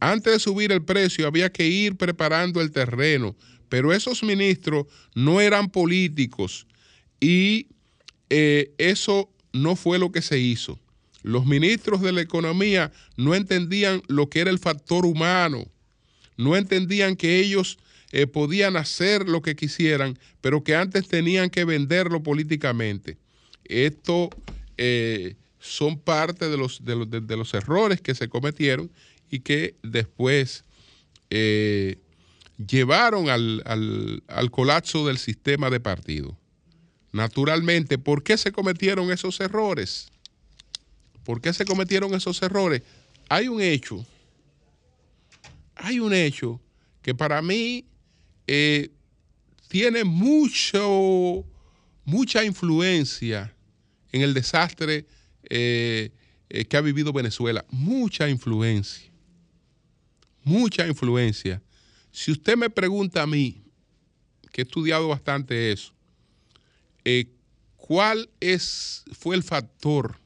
Antes 0.00 0.32
de 0.32 0.40
subir 0.40 0.72
el 0.72 0.82
precio 0.82 1.26
había 1.26 1.52
que 1.52 1.66
ir 1.68 1.96
preparando 1.96 2.60
el 2.60 2.72
terreno, 2.72 3.36
pero 3.70 3.94
esos 3.94 4.22
ministros 4.22 4.86
no 5.14 5.40
eran 5.40 5.70
políticos 5.70 6.66
y 7.20 7.68
eh, 8.28 8.72
eso 8.76 9.30
no 9.54 9.76
fue 9.76 9.98
lo 9.98 10.12
que 10.12 10.20
se 10.20 10.38
hizo. 10.38 10.78
Los 11.22 11.46
ministros 11.46 12.02
de 12.02 12.12
la 12.12 12.20
economía 12.20 12.92
no 13.16 13.34
entendían 13.34 14.02
lo 14.08 14.28
que 14.28 14.40
era 14.40 14.50
el 14.50 14.58
factor 14.58 15.06
humano, 15.06 15.66
no 16.36 16.56
entendían 16.56 17.16
que 17.16 17.38
ellos 17.38 17.78
eh, 18.10 18.26
podían 18.26 18.76
hacer 18.76 19.28
lo 19.28 19.40
que 19.40 19.54
quisieran, 19.54 20.18
pero 20.40 20.64
que 20.64 20.74
antes 20.74 21.06
tenían 21.06 21.48
que 21.48 21.64
venderlo 21.64 22.22
políticamente. 22.22 23.18
Esto 23.64 24.30
eh, 24.78 25.36
son 25.60 25.98
parte 25.98 26.48
de 26.48 26.56
los, 26.56 26.84
de, 26.84 27.36
los, 27.36 27.54
errores 27.54 28.00
que 28.00 28.14
se 28.14 28.28
cometieron 28.28 28.90
y 29.30 29.40
que 29.40 29.76
después 29.82 30.64
llevaron 32.66 33.28
al, 33.28 33.62
al 34.26 34.50
colapso 34.50 35.06
del 35.06 35.18
sistema 35.18 35.70
de 35.70 35.80
partido. 35.80 36.36
Naturalmente, 37.12 37.98
¿por 37.98 38.22
qué 38.22 38.36
se 38.36 38.52
cometieron 38.52 39.10
esos 39.10 39.40
errores? 39.40 40.10
¿Por 41.24 41.40
qué 41.40 41.52
se 41.52 41.64
cometieron 41.64 42.14
esos 42.14 42.40
errores? 42.42 42.82
Hay 43.28 43.48
un 43.48 43.60
hecho, 43.60 44.04
hay 45.76 46.00
un 46.00 46.12
hecho 46.12 46.60
que 47.02 47.14
para 47.14 47.40
mí 47.42 47.84
eh, 48.46 48.90
tiene 49.68 50.04
mucho, 50.04 51.44
mucha 52.04 52.44
influencia 52.44 53.54
en 54.12 54.22
el 54.22 54.34
desastre 54.34 55.06
eh, 55.48 56.10
eh, 56.48 56.64
que 56.64 56.76
ha 56.76 56.80
vivido 56.80 57.12
Venezuela. 57.12 57.64
Mucha 57.70 58.28
influencia. 58.28 59.10
Mucha 60.42 60.86
influencia. 60.86 61.62
Si 62.12 62.32
usted 62.32 62.56
me 62.56 62.70
pregunta 62.70 63.22
a 63.22 63.26
mí, 63.26 63.62
que 64.52 64.62
he 64.62 64.64
estudiado 64.64 65.08
bastante 65.08 65.72
eso, 65.72 65.92
¿cuál 67.76 68.28
es, 68.40 69.04
fue 69.12 69.36
el 69.36 69.42
factor 69.42 70.20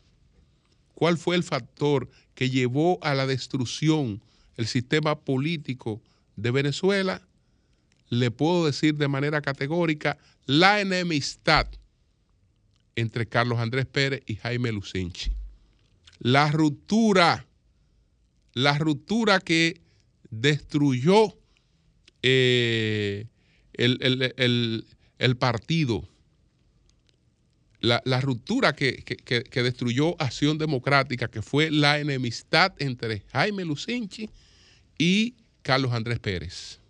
¿Cuál 0.94 1.18
fue 1.18 1.36
el 1.36 1.42
factor 1.42 2.10
que 2.34 2.50
llevó 2.50 2.98
a 3.02 3.14
la 3.14 3.26
destrucción 3.26 4.22
el 4.56 4.66
sistema 4.66 5.20
político 5.20 6.00
de 6.36 6.50
Venezuela? 6.50 7.20
Le 8.08 8.30
puedo 8.30 8.64
decir 8.64 8.94
de 8.94 9.08
manera 9.08 9.42
categórica 9.42 10.16
la 10.46 10.80
enemistad 10.80 11.66
entre 12.96 13.26
Carlos 13.26 13.58
Andrés 13.58 13.86
Pérez 13.86 14.22
y 14.26 14.36
Jaime 14.36 14.70
Lucinchi. 14.70 15.32
La 16.20 16.50
ruptura, 16.50 17.44
la 18.52 18.78
ruptura 18.78 19.40
que 19.40 19.80
destruyó 20.30 21.36
eh, 22.24 23.26
el 23.74 25.36
partido 25.38 26.08
la, 27.84 28.20
ruptura 28.20 28.74
que, 28.74 29.04
destruyó 29.52 30.20
Acción 30.20 30.58
Democrática, 30.58 31.28
que 31.28 31.42
fue 31.42 31.70
la 31.70 31.98
enemistad 31.98 32.72
entre 32.78 33.22
Jaime 33.32 33.64
Lucinchi 33.64 34.30
y 34.98 35.34
Carlos 35.62 35.92
Andrés 35.92 36.18
Pérez. 36.18 36.80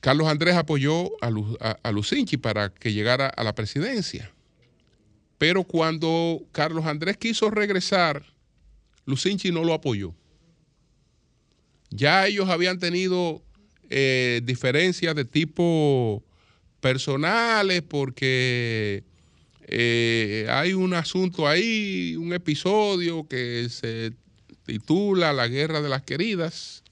Carlos 0.00 0.26
Andrés 0.26 0.56
apoyó 0.56 1.10
a, 1.20 1.90
Lucinchi 1.92 2.36
para 2.36 2.70
que 2.70 2.92
llegara 2.92 3.28
a 3.28 3.44
la 3.44 3.54
presidencia. 3.54 4.32
Pero 5.38 5.64
cuando 5.64 6.42
Carlos 6.50 6.86
Andrés 6.86 7.16
quiso 7.16 7.50
regresar, 7.50 8.24
Lucinchi 9.04 9.52
no 9.52 9.64
lo 9.64 9.74
apoyó. 9.74 10.14
Ya 11.94 12.26
ellos 12.26 12.48
habían 12.48 12.78
tenido 12.78 13.42
eh, 13.90 14.40
diferencias 14.44 15.14
de 15.14 15.26
tipo 15.26 16.24
personales 16.80 17.82
porque 17.82 19.04
eh, 19.66 20.46
hay 20.48 20.72
un 20.72 20.94
asunto 20.94 21.46
ahí, 21.46 22.16
un 22.16 22.32
episodio 22.32 23.28
que 23.28 23.68
se 23.68 24.12
titula 24.64 25.34
La 25.34 25.48
Guerra 25.48 25.82
de 25.82 25.90
las 25.90 26.02
Queridas, 26.02 26.82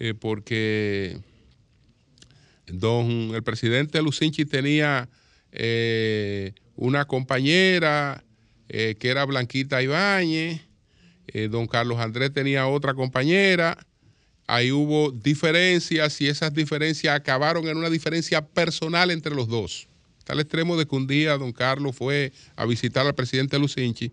eh, 0.00 0.14
porque 0.14 1.20
don 2.66 3.32
el 3.36 3.44
presidente 3.44 4.02
Lucinchi 4.02 4.44
tenía 4.44 5.08
una 6.74 7.04
compañera 7.04 8.24
que 8.66 8.96
era 9.02 9.24
Blanquita 9.26 9.82
Ibáñez, 9.82 10.62
don 11.50 11.68
Carlos 11.68 12.00
Andrés 12.00 12.32
tenía 12.32 12.66
otra 12.66 12.94
compañera, 12.94 13.78
ahí 14.52 14.70
hubo 14.70 15.10
diferencias 15.10 16.20
y 16.20 16.28
esas 16.28 16.52
diferencias 16.52 17.16
acabaron 17.16 17.66
en 17.68 17.78
una 17.78 17.88
diferencia 17.88 18.46
personal 18.46 19.10
entre 19.10 19.34
los 19.34 19.48
dos. 19.48 19.88
Está 20.18 20.34
al 20.34 20.40
extremo 20.40 20.76
de 20.76 20.84
que 20.84 20.94
un 20.94 21.06
día 21.06 21.38
don 21.38 21.52
Carlos 21.52 21.96
fue 21.96 22.34
a 22.54 22.66
visitar 22.66 23.06
al 23.06 23.14
presidente 23.14 23.58
Lucinchi 23.58 24.12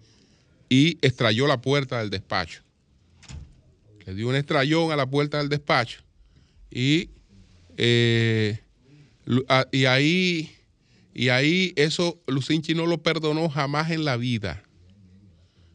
y 0.69 0.97
estrelló 1.02 1.45
la 1.45 1.60
puerta 1.60 1.99
del 1.99 2.10
despacho. 2.10 2.62
Le 4.06 4.15
dio 4.15 4.30
un 4.30 4.36
estrellón 4.36 4.93
a 4.93 4.95
la 4.95 5.10
puerta 5.10 5.39
del 5.39 5.49
despacho 5.49 6.04
y, 6.71 7.10
eh, 7.75 8.62
y 9.73 9.86
ahí 9.86 10.56
y 11.13 11.28
ahí 11.28 11.73
eso 11.75 12.17
Lucinchi 12.28 12.75
no 12.75 12.86
lo 12.86 13.04
perdonó 13.04 13.49
jamás 13.49 13.91
en 13.91 14.06
la 14.06 14.15
vida. 14.15 14.63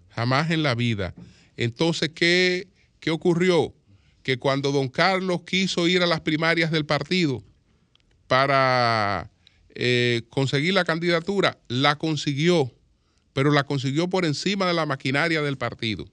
Jamás 0.09 0.51
en 0.51 0.63
la 0.63 0.75
vida. 0.75 1.15
Entonces, 1.59 2.13
¿qué, 2.15 2.67
qué 2.99 3.11
ocurrió? 3.11 3.75
Que 4.25 4.39
cuando 4.39 4.73
don 4.73 4.89
Carlos 4.89 5.43
quiso 5.43 5.87
ir 5.87 6.03
a 6.03 6.07
las 6.07 6.23
primarias 6.23 6.73
del 6.73 6.87
partido 6.87 7.45
para 8.27 9.31
eh, 9.75 10.23
conseguir 10.31 10.73
la 10.73 10.85
candidatura, 10.85 11.59
la 11.69 11.97
consiguió, 11.97 12.73
pero 13.35 13.53
la 13.53 13.65
consiguió 13.65 14.09
por 14.09 14.25
encima 14.25 14.67
de 14.67 14.73
la 14.73 14.87
maquinaria 14.87 15.43
del 15.43 15.59
partido. 15.59 16.09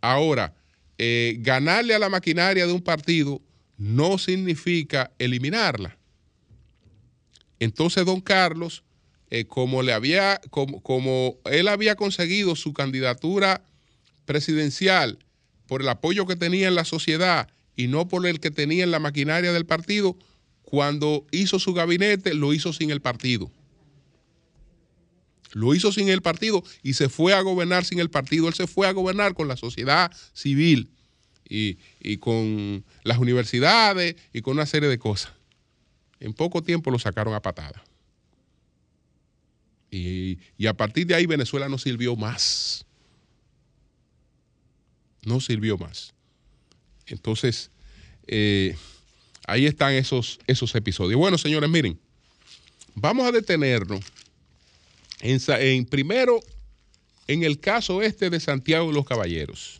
Ahora, 0.00 0.54
eh, 0.96 1.36
ganarle 1.40 1.94
a 1.94 1.98
la 1.98 2.08
maquinaria 2.08 2.66
de 2.66 2.72
un 2.72 2.82
partido 2.82 3.42
no 3.76 4.16
significa 4.16 5.12
eliminarla. 5.18 5.98
Entonces 7.60 8.06
don 8.06 8.22
Carlos 8.22 8.84
eh, 9.28 9.44
como, 9.44 9.82
le 9.82 9.92
había, 9.92 10.40
como, 10.48 10.82
como 10.82 11.36
él 11.44 11.68
había 11.68 11.94
conseguido 11.94 12.56
su 12.56 12.72
candidatura 12.72 13.62
presidencial 14.24 15.18
por 15.68 15.82
el 15.82 15.88
apoyo 15.88 16.26
que 16.26 16.34
tenía 16.34 16.66
en 16.66 16.74
la 16.74 16.84
sociedad 16.84 17.48
y 17.76 17.86
no 17.86 18.08
por 18.08 18.26
el 18.26 18.40
que 18.40 18.50
tenía 18.50 18.82
en 18.82 18.90
la 18.90 18.98
maquinaria 18.98 19.52
del 19.52 19.66
partido, 19.66 20.16
cuando 20.62 21.24
hizo 21.30 21.60
su 21.60 21.72
gabinete 21.74 22.34
lo 22.34 22.52
hizo 22.52 22.72
sin 22.72 22.90
el 22.90 23.00
partido. 23.00 23.50
Lo 25.52 25.74
hizo 25.74 25.92
sin 25.92 26.08
el 26.08 26.20
partido 26.20 26.62
y 26.82 26.94
se 26.94 27.08
fue 27.08 27.34
a 27.34 27.40
gobernar 27.40 27.84
sin 27.84 28.00
el 28.00 28.10
partido. 28.10 28.48
Él 28.48 28.54
se 28.54 28.66
fue 28.66 28.86
a 28.86 28.92
gobernar 28.92 29.34
con 29.34 29.48
la 29.48 29.56
sociedad 29.56 30.12
civil 30.32 30.90
y, 31.48 31.76
con 32.18 32.84
las 33.04 33.18
universidades 33.18 34.16
y 34.32 34.42
con 34.42 34.54
una 34.54 34.66
serie 34.66 34.88
de 34.88 34.98
cosas. 34.98 35.32
En 36.20 36.32
poco 36.32 36.62
tiempo 36.62 36.90
lo 36.90 36.98
sacaron 36.98 37.34
a 37.34 37.40
patada. 37.40 37.82
Y, 39.90 40.38
a 40.66 40.74
partir 40.74 41.06
de 41.06 41.14
ahí 41.14 41.26
Venezuela 41.26 41.68
no 41.68 41.78
sirvió 41.78 42.16
más. 42.16 42.84
No 45.24 45.40
sirvió 45.40 45.78
más. 45.78 46.14
Entonces, 47.06 47.70
eh, 48.26 48.76
ahí 49.46 49.66
están 49.66 49.94
esos, 49.94 50.38
esos 50.46 50.74
episodios. 50.74 51.18
Bueno, 51.18 51.38
señores, 51.38 51.70
miren, 51.70 51.98
vamos 52.94 53.26
a 53.26 53.32
detenernos 53.32 54.04
en, 55.20 55.86
primero, 55.86 56.40
en 57.26 57.42
el 57.42 57.58
caso 57.58 58.02
este 58.02 58.30
de 58.30 58.40
Santiago 58.40 58.88
de 58.88 58.94
los 58.94 59.06
Caballeros, 59.06 59.78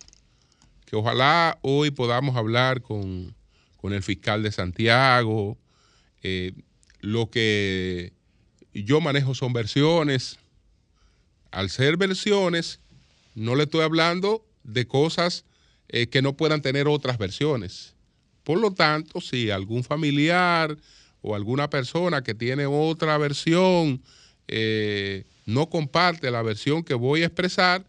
que 0.86 0.96
ojalá 0.96 1.58
hoy 1.62 1.90
podamos 1.90 2.36
hablar 2.36 2.82
con, 2.82 3.34
el 3.82 4.02
fiscal 4.02 4.42
de 4.42 4.52
Santiago. 4.52 5.56
Eh, 6.22 6.52
lo 7.00 7.30
que 7.30 8.12
yo 8.74 9.00
manejo 9.00 9.34
son 9.34 9.52
versiones. 9.52 10.38
Al 11.50 11.70
ser 11.70 11.96
versiones, 11.96 12.80
no 13.34 13.54
le 13.54 13.64
estoy 13.64 13.82
hablando 13.82 14.44
de 14.68 14.86
cosas 14.86 15.44
eh, 15.88 16.08
que 16.08 16.22
no 16.22 16.36
puedan 16.36 16.60
tener 16.60 16.86
otras 16.86 17.18
versiones. 17.18 17.94
Por 18.44 18.60
lo 18.60 18.72
tanto, 18.72 19.20
si 19.20 19.50
algún 19.50 19.82
familiar 19.82 20.76
o 21.22 21.34
alguna 21.34 21.70
persona 21.70 22.22
que 22.22 22.34
tiene 22.34 22.66
otra 22.66 23.18
versión 23.18 24.02
eh, 24.46 25.24
no 25.46 25.68
comparte 25.68 26.30
la 26.30 26.42
versión 26.42 26.84
que 26.84 26.94
voy 26.94 27.22
a 27.22 27.26
expresar, 27.26 27.84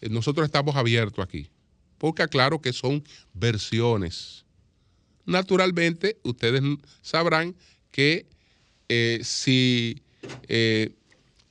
eh, 0.00 0.08
nosotros 0.08 0.44
estamos 0.44 0.74
abiertos 0.74 1.24
aquí. 1.24 1.48
Porque 1.98 2.24
aclaro 2.24 2.60
que 2.60 2.72
son 2.72 3.04
versiones. 3.32 4.44
Naturalmente, 5.24 6.18
ustedes 6.24 6.62
sabrán 7.00 7.54
que 7.90 8.26
si 9.22 10.02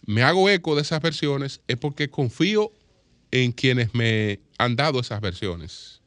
me 0.06 0.22
hago 0.22 0.50
eco 0.50 0.76
de 0.76 0.84
esas 0.84 1.02
versiones 1.02 1.62
es 1.68 1.78
porque 1.78 2.10
confío 2.10 2.72
en 3.34 3.52
quienes 3.52 3.96
me 3.96 4.40
han 4.60 4.76
dado 4.76 5.00
esas 5.00 5.20
versiones. 5.20 6.00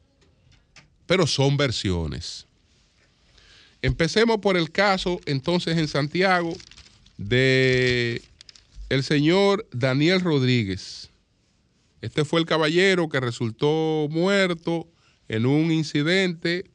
Pero 1.05 1.27
son 1.27 1.57
versiones. 1.57 2.47
Empecemos 3.81 4.37
por 4.37 4.55
el 4.55 4.71
caso 4.71 5.19
entonces 5.25 5.77
en 5.77 5.89
Santiago 5.89 6.55
de 7.17 8.21
el 8.87 9.03
señor 9.03 9.67
Daniel 9.73 10.21
Rodríguez. 10.21 11.09
Este 11.99 12.23
fue 12.23 12.39
el 12.39 12.45
caballero 12.45 13.09
que 13.09 13.19
resultó 13.19 14.07
muerto 14.09 14.87
en 15.27 15.45
un 15.45 15.69
incidente 15.73 16.71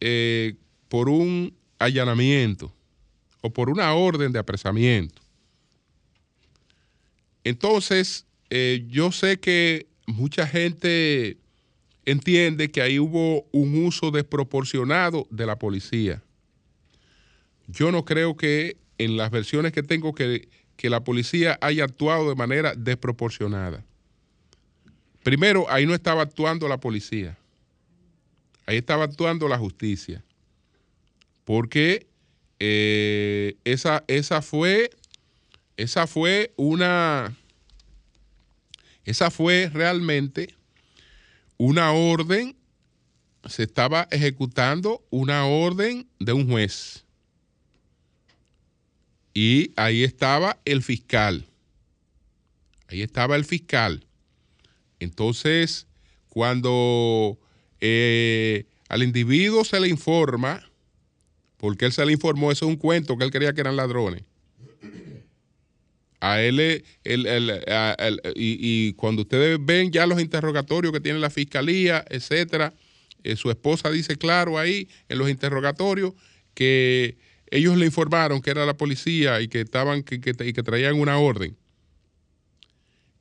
eh, 0.00 0.54
por 0.88 1.10
un 1.10 1.54
allanamiento 1.78 2.72
o 3.42 3.52
por 3.52 3.68
una 3.68 3.92
orden 3.92 4.32
de 4.32 4.38
apresamiento. 4.38 5.20
Entonces, 7.44 8.24
eh, 8.54 8.84
yo 8.88 9.12
sé 9.12 9.40
que 9.40 9.86
mucha 10.06 10.46
gente 10.46 11.38
entiende 12.04 12.70
que 12.70 12.82
ahí 12.82 12.98
hubo 12.98 13.46
un 13.52 13.84
uso 13.84 14.10
desproporcionado 14.10 15.26
de 15.30 15.46
la 15.46 15.58
policía. 15.58 16.22
Yo 17.66 17.90
no 17.90 18.04
creo 18.04 18.36
que 18.36 18.76
en 18.98 19.16
las 19.16 19.30
versiones 19.30 19.72
que 19.72 19.82
tengo 19.82 20.14
que 20.14 20.48
que 20.76 20.90
la 20.90 21.04
policía 21.04 21.58
haya 21.60 21.84
actuado 21.84 22.28
de 22.28 22.34
manera 22.34 22.74
desproporcionada. 22.74 23.84
Primero, 25.22 25.70
ahí 25.70 25.86
no 25.86 25.94
estaba 25.94 26.22
actuando 26.22 26.66
la 26.66 26.78
policía, 26.80 27.38
ahí 28.66 28.78
estaba 28.78 29.04
actuando 29.04 29.46
la 29.46 29.58
justicia, 29.58 30.24
porque 31.44 32.08
eh, 32.58 33.54
esa, 33.64 34.02
esa, 34.08 34.42
fue, 34.42 34.90
esa 35.76 36.08
fue 36.08 36.52
una, 36.56 37.32
esa 39.04 39.30
fue 39.30 39.70
realmente 39.72 40.54
una 41.56 41.92
orden, 41.92 42.56
se 43.48 43.64
estaba 43.64 44.08
ejecutando 44.10 45.04
una 45.10 45.46
orden 45.46 46.08
de 46.18 46.32
un 46.32 46.48
juez. 46.48 47.04
Y 49.34 49.72
ahí 49.76 50.04
estaba 50.04 50.58
el 50.64 50.82
fiscal. 50.82 51.46
Ahí 52.88 53.02
estaba 53.02 53.36
el 53.36 53.44
fiscal. 53.44 54.06
Entonces, 55.00 55.86
cuando 56.28 57.38
eh, 57.80 58.66
al 58.88 59.02
individuo 59.02 59.64
se 59.64 59.80
le 59.80 59.88
informa, 59.88 60.62
porque 61.56 61.86
él 61.86 61.92
se 61.92 62.04
le 62.04 62.12
informó, 62.12 62.52
eso 62.52 62.66
es 62.66 62.70
un 62.70 62.76
cuento 62.76 63.16
que 63.16 63.24
él 63.24 63.30
creía 63.30 63.52
que 63.52 63.60
eran 63.60 63.76
ladrones. 63.76 64.22
A 66.24 66.40
él, 66.40 66.84
y, 68.36 68.92
cuando 68.92 69.22
ustedes 69.22 69.58
ven 69.60 69.90
ya 69.90 70.06
los 70.06 70.20
interrogatorios 70.20 70.92
que 70.92 71.00
tiene 71.00 71.18
la 71.18 71.30
fiscalía, 71.30 72.04
etcétera, 72.08 72.72
eh, 73.24 73.34
su 73.34 73.50
esposa 73.50 73.90
dice 73.90 74.14
claro 74.14 74.56
ahí 74.56 74.88
en 75.08 75.18
los 75.18 75.28
interrogatorios 75.28 76.12
que 76.54 77.18
ellos 77.50 77.76
le 77.76 77.86
informaron 77.86 78.40
que 78.40 78.50
era 78.50 78.64
la 78.64 78.76
policía 78.76 79.40
y 79.40 79.48
que 79.48 79.62
estaban 79.62 80.04
que, 80.04 80.14
y 80.14 80.52
que 80.52 80.62
traían 80.62 81.00
una 81.00 81.18
orden. 81.18 81.56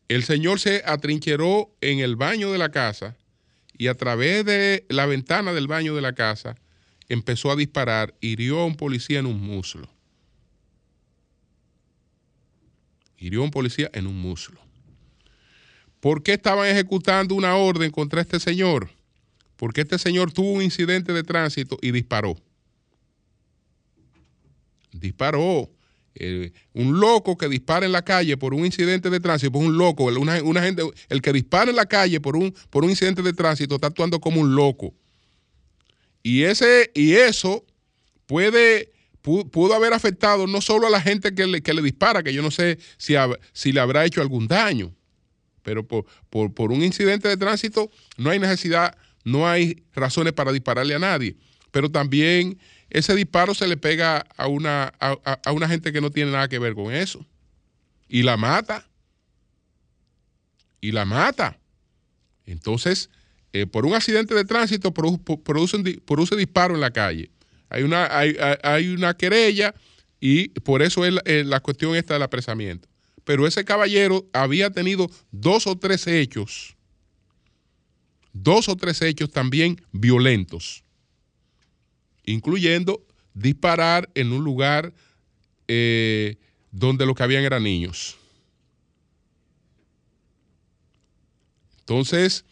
El 0.07 0.21
señor 0.21 0.59
se 0.59 0.83
atrincheró 0.85 1.75
en 1.81 2.01
el 2.01 2.15
baño 2.15 2.51
de 2.51 2.59
la 2.59 2.69
casa 2.69 3.17
y 3.75 3.87
a 3.87 3.95
través 3.95 4.45
de 4.45 4.85
la 4.89 5.07
ventana 5.07 5.53
del 5.53 5.65
baño 5.65 5.95
de 5.95 6.01
la 6.01 6.13
casa 6.13 6.55
empezó 7.09 7.51
a 7.51 7.55
disparar, 7.55 8.13
hirió 8.21 8.59
a 8.59 8.65
un 8.65 8.75
policía 8.75 9.17
en 9.17 9.25
un 9.25 9.41
muslo. 9.41 9.89
Hirió 13.21 13.39
a 13.39 13.45
un 13.45 13.51
policía 13.51 13.89
en 13.93 14.05
un 14.05 14.19
muslo. 14.19 14.59
¿Por 16.01 16.23
qué 16.23 16.33
estaban 16.33 16.67
ejecutando 16.67 17.35
una 17.35 17.55
orden 17.55 17.89
contra 17.91 18.19
este 18.19 18.41
señor? 18.41 18.89
Porque 19.55 19.81
este 19.81 19.97
señor 19.97 20.33
tuvo 20.33 20.51
un 20.51 20.61
incidente 20.61 21.13
de 21.13 21.23
tránsito 21.23 21.77
y 21.81 21.91
disparó 21.91 22.35
disparó. 24.91 25.69
Un 26.73 26.99
loco 26.99 27.37
que 27.37 27.47
dispara 27.47 27.85
en 27.85 27.93
la 27.93 28.03
calle 28.03 28.35
por 28.35 28.53
un 28.53 28.65
incidente 28.65 29.09
de 29.09 29.21
tránsito, 29.21 29.53
pues 29.53 29.65
un 29.65 29.77
loco, 29.77 30.03
una, 30.05 30.61
gente, 30.61 30.83
el 31.07 31.21
que 31.21 31.31
dispara 31.31 31.69
en 31.69 31.77
la 31.77 31.85
calle 31.85 32.19
por 32.19 32.35
un, 32.35 32.53
por 32.69 32.83
un 32.83 32.89
incidente 32.89 33.21
de 33.21 33.31
tránsito 33.31 33.75
está 33.75 33.87
actuando 33.87 34.19
como 34.19 34.41
un 34.41 34.53
loco. 34.53 34.93
Y, 36.21 36.43
ese, 36.43 36.91
y 36.93 37.13
eso 37.13 37.65
puede, 38.25 38.90
pudo, 39.21 39.73
haber 39.73 39.93
afectado 39.93 40.47
no 40.47 40.61
solo 40.61 40.87
a 40.87 40.89
la 40.89 41.01
gente 41.01 41.33
que 41.33 41.45
le, 41.45 41.61
que 41.61 41.73
le 41.73 41.81
dispara, 41.81 42.23
que 42.23 42.33
yo 42.33 42.41
no 42.41 42.51
sé 42.51 42.79
si, 42.97 43.15
si 43.53 43.71
le 43.71 43.79
habrá 43.79 44.05
hecho 44.05 44.21
algún 44.21 44.47
daño, 44.47 44.93
pero 45.63 45.87
por, 45.87 46.05
por, 46.29 46.53
por 46.53 46.71
un 46.71 46.83
incidente 46.83 47.27
de 47.27 47.37
tránsito 47.37 47.91
no 48.17 48.29
hay 48.29 48.39
necesidad, 48.39 48.97
no 49.23 49.47
hay 49.47 49.83
razones 49.93 50.33
para 50.33 50.51
dispararle 50.51 50.95
a 50.95 50.99
nadie. 50.99 51.35
Pero 51.71 51.89
también 51.89 52.59
ese 52.89 53.15
disparo 53.15 53.53
se 53.53 53.67
le 53.67 53.77
pega 53.77 54.25
a 54.35 54.47
una, 54.47 54.93
a, 54.99 55.51
una 55.53 55.67
gente 55.67 55.93
que 55.93 56.01
no 56.01 56.11
tiene 56.11 56.31
nada 56.31 56.49
que 56.49 56.59
ver 56.59 56.75
con 56.75 56.93
eso. 56.93 57.25
Y 58.09 58.23
la 58.23 58.35
mata. 58.35 58.85
Y 60.81 60.91
la 60.91 61.05
mata. 61.05 61.57
Entonces, 62.45 63.09
eh, 63.53 63.65
por 63.65 63.85
un 63.85 63.93
accidente 63.93 64.35
de 64.35 64.43
tránsito 64.43 64.93
produce, 64.93 66.01
produce 66.05 66.35
disparo 66.35 66.75
en 66.75 66.81
la 66.81 66.91
calle. 66.91 67.31
Hay 67.71 67.83
una, 67.83 68.07
hay, 68.11 68.89
una 68.89 69.15
querella 69.15 69.73
y 70.19 70.49
por 70.49 70.83
eso 70.83 71.05
es 71.05 71.45
la, 71.45 71.59
cuestión 71.61 71.95
esta 71.95 72.13
del 72.13 72.23
apresamiento. 72.23 72.87
Pero 73.23 73.47
ese 73.47 73.65
caballero 73.65 74.27
había 74.33 74.69
tenido 74.69 75.09
dos 75.31 75.65
o 75.65 75.75
tres 75.77 76.05
hechos, 76.05 76.75
dos 78.33 78.69
o 78.69 78.75
tres 78.75 79.01
hechos 79.01 79.31
también 79.31 79.81
violentos 79.91 80.83
incluyendo 82.25 83.05
disparar 83.33 84.09
en 84.15 84.31
un 84.31 84.43
lugar 84.43 84.93
eh, 85.67 86.37
donde 86.71 87.05
lo 87.05 87.15
que 87.15 87.23
habían 87.23 87.43
eran 87.43 87.63
niños. 87.63 88.17
Entonces, 91.79 92.45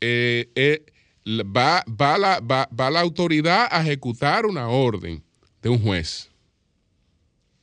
eh, 0.00 0.50
eh, 0.54 0.84
va, 1.26 1.84
la, 2.18 3.00
autoridad 3.00 3.68
a 3.70 3.82
ejecutar 3.82 4.46
una 4.46 4.68
orden 4.68 5.22
de 5.62 5.68
un 5.68 5.78
juez. 5.80 6.30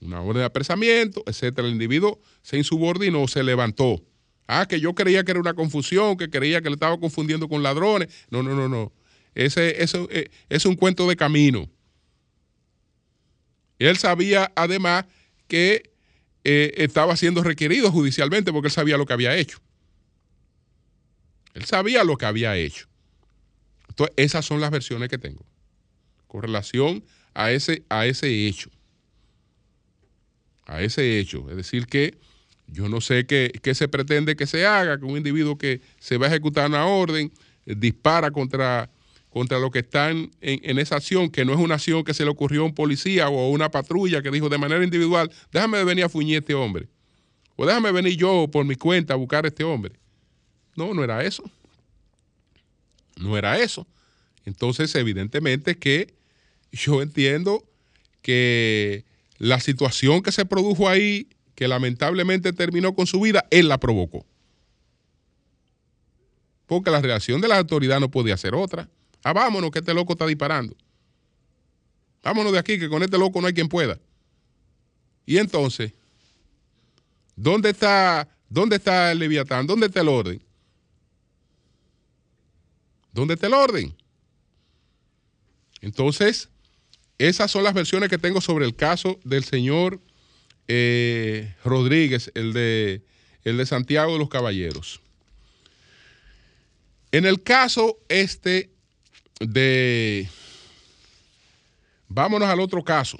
una 0.02 0.21
orden 0.21 0.41
de 0.41 0.45
apresamiento, 0.45 1.23
etcétera. 1.26 1.67
El 1.67 1.73
individuo 1.73 2.19
se 2.41 2.58
insubordinó, 2.58 3.28
se 3.28 3.43
levantó. 3.43 4.04
Ah, 4.47 4.67
que 4.67 4.80
yo 4.80 4.93
creía 4.93 5.23
que 5.23 5.32
era 5.32 5.39
una 5.39 5.54
confusión, 5.54 6.17
que 6.17 6.30
creía 6.30 6.62
que 6.62 6.69
le 6.69 6.73
estaba 6.73 6.99
confundiendo 6.99 7.47
con 7.47 7.63
ladrones. 7.63 8.10
No, 8.30 8.43
no, 8.43 8.54
no, 8.54 8.67
no. 8.67 8.91
Ese, 9.34 9.82
ese 9.82 10.06
eh, 10.12 10.30
es 10.49 10.65
un 10.65 10.76
cuento 10.76 11.08
de 11.08 11.15
camino. 11.15 11.69
Él 13.80 13.97
sabía 13.97 14.52
además 14.56 15.06
que 15.47 15.91
eh, 16.43 16.73
estaba 16.78 17.15
siendo 17.15 17.41
requerido 17.41 17.91
judicialmente 17.91 18.52
porque 18.52 18.67
él 18.67 18.73
sabía 18.73 18.97
lo 18.97 19.06
que 19.06 19.13
había 19.13 19.36
hecho. 19.38 19.60
Él 21.54 21.63
sabía 21.65 22.04
lo 22.04 22.17
que 22.17 22.26
había 22.26 22.58
hecho. 22.58 22.88
Entonces, 23.94 24.16
esas 24.18 24.44
son 24.44 24.60
las 24.60 24.72
versiones 24.72 25.08
que 25.08 25.20
tengo 25.20 25.46
con 26.26 26.42
relación 26.42 27.04
a 27.36 27.52
ese, 27.52 27.84
a 27.90 28.08
ese 28.08 28.48
hecho. 28.48 28.72
A 30.66 30.82
ese 30.82 31.20
hecho. 31.20 31.48
Es 31.52 31.58
decir, 31.58 31.86
que 31.86 32.18
yo 32.66 32.90
no 32.90 33.02
sé 33.02 33.28
qué, 33.28 33.52
se 33.76 33.88
pretende 33.88 34.36
que 34.36 34.48
se 34.48 34.66
haga, 34.66 34.98
que 34.98 35.06
un 35.06 35.16
individuo 35.16 35.60
que 35.60 35.82
se 36.00 36.18
va 36.18 36.26
a 36.26 36.30
ejecutar 36.30 36.68
una 36.68 36.88
orden 36.88 37.32
eh, 37.68 37.76
dispara 37.78 38.32
contra, 38.32 38.90
contra 39.30 39.60
los 39.60 39.70
que 39.70 39.80
están 39.80 40.32
en, 40.42 40.80
esa 40.80 40.96
acción, 40.96 41.30
que 41.30 41.46
no 41.46 41.54
es 41.54 41.60
una 41.60 41.76
acción 41.76 42.04
que 42.04 42.16
se 42.16 42.24
le 42.24 42.32
ocurrió 42.32 42.64
a 42.64 42.66
un 42.66 42.74
policía 42.74 43.30
o 43.30 43.40
a 43.40 43.50
una 43.52 43.70
patrulla 43.70 44.24
que 44.24 44.32
dijo 44.32 44.50
de 44.50 44.58
manera 44.58 44.84
individual, 44.84 45.32
déjame 45.52 45.84
venir 45.84 46.06
a 46.06 46.10
fuñir 46.10 46.38
a 46.38 46.40
este 46.40 46.56
hombre. 46.56 46.88
O 47.56 47.68
déjame 47.68 47.92
venir 47.92 48.18
yo 48.18 48.50
por 48.52 48.66
mi 48.66 48.76
cuenta 48.76 49.14
a 49.14 49.18
buscar 49.18 49.46
a 49.46 49.50
este 49.50 49.64
hombre. 49.64 49.94
No, 50.76 50.96
no 50.96 51.04
era 51.04 51.24
eso. 51.24 51.44
No 53.24 53.38
era 53.38 53.58
eso. 53.58 53.88
Entonces, 54.46 54.94
evidentemente 54.96 55.78
que 55.78 56.14
yo 56.72 57.02
entiendo 57.02 57.64
que 58.22 59.06
la 59.38 59.60
situación 59.60 60.22
que 60.22 60.32
se 60.32 60.46
produjo 60.46 60.90
ahí, 60.90 61.30
que 61.56 61.68
lamentablemente 61.68 62.52
terminó 62.52 62.94
con 62.94 63.08
su 63.08 63.22
vida, 63.22 63.46
él 63.50 63.70
la 63.70 63.80
provocó. 63.80 64.26
Porque 66.66 66.92
la 66.92 67.02
reacción 67.02 67.40
de 67.42 67.48
la 67.48 67.58
autoridad 67.58 68.00
no 68.00 68.10
podía 68.10 68.36
ser 68.38 68.56
otra. 68.56 68.90
Ah, 69.24 69.34
vámonos, 69.34 69.72
que 69.72 69.80
este 69.80 69.94
loco 69.94 70.14
está 70.14 70.26
disparando. 70.26 70.76
Vámonos 72.24 72.52
de 72.52 72.60
aquí, 72.60 72.80
que 72.80 72.90
con 72.90 73.04
este 73.04 73.18
loco 73.18 73.40
no 73.40 73.48
hay 73.48 73.54
quien 73.54 73.70
pueda. 73.70 74.00
Y 75.26 75.38
entonces, 75.38 75.94
¿dónde 77.36 77.70
está, 77.70 78.28
dónde 78.50 78.78
está 78.78 79.12
el 79.12 79.20
Leviatán? 79.20 79.68
¿Dónde 79.68 79.88
está 79.88 80.02
el 80.02 80.10
orden? 80.10 80.42
¿Dónde 83.13 83.36
está 83.36 83.47
el 83.47 83.54
orden? 83.54 83.95
Entonces, 85.82 86.49
esas 87.19 87.52
son 87.52 87.63
las 87.63 87.73
versiones 87.73 88.10
que 88.10 88.17
tengo 88.17 88.41
sobre 88.41 88.65
el 88.65 88.76
caso 88.76 89.19
del 89.23 89.43
señor 89.43 90.02
eh, 90.67 91.54
Rodríguez, 91.63 92.32
el 92.34 92.54
de, 92.54 93.04
el 93.43 93.58
de 93.58 93.65
Santiago 93.65 94.13
de 94.13 94.19
los 94.19 94.30
Caballeros. 94.30 94.99
En 97.12 97.26
el 97.26 97.43
caso 97.43 97.99
este 98.10 98.71
de... 99.39 100.28
Vámonos 102.08 102.47
al 102.47 102.60
otro 102.60 102.84
caso. 102.84 103.17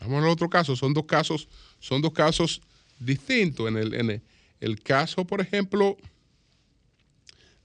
Vámonos 0.00 0.24
al 0.24 0.30
otro 0.30 0.48
caso. 0.48 0.74
Son 0.74 0.94
dos 0.94 1.04
casos, 1.04 1.48
son 1.80 2.00
dos 2.00 2.12
casos 2.12 2.62
distintos. 2.98 3.68
En 3.68 3.76
el, 3.76 3.94
en 3.94 4.22
el 4.60 4.82
caso, 4.82 5.24
por 5.26 5.40
ejemplo, 5.40 5.96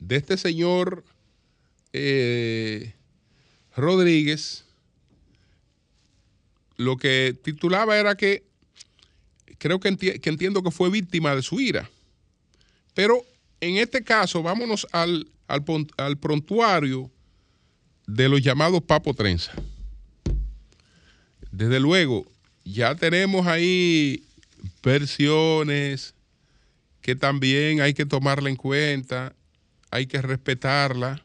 de 0.07 0.17
este 0.17 0.37
señor 0.37 1.03
eh, 1.93 2.93
Rodríguez, 3.75 4.65
lo 6.75 6.97
que 6.97 7.37
titulaba 7.41 7.97
era 7.97 8.15
que 8.15 8.43
creo 9.57 9.79
que, 9.79 9.87
entiendo 9.87 10.61
que 10.61 10.71
fue 10.71 10.89
víctima 10.89 11.35
de 11.35 11.41
su 11.41 11.59
ira. 11.59 11.89
Pero 12.93 13.25
en 13.61 13.77
este 13.77 14.03
caso, 14.03 14.43
vámonos 14.43 14.85
al, 14.91 15.27
al, 15.47 16.17
prontuario 16.17 17.09
de 18.05 18.27
los 18.27 18.41
llamados 18.41 18.83
Papo 18.83 19.13
Trenza. 19.13 19.53
Desde 21.49 21.79
luego, 21.79 22.25
ya 22.65 22.95
tenemos 22.95 23.47
ahí 23.47 24.25
versiones 24.83 26.13
que 27.01 27.15
también 27.15 27.79
hay 27.79 27.93
que 27.93 28.05
tomarla 28.05 28.49
en 28.49 28.55
cuenta 28.57 29.33
hay 29.93 30.07
que 30.07 30.23
respetarla, 30.23 31.23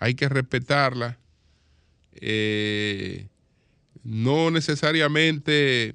hay 0.00 0.14
que 0.14 0.30
respetarla. 0.30 1.18
Eh, 2.14 3.26
no 4.02 4.50
necesariamente 4.50 5.94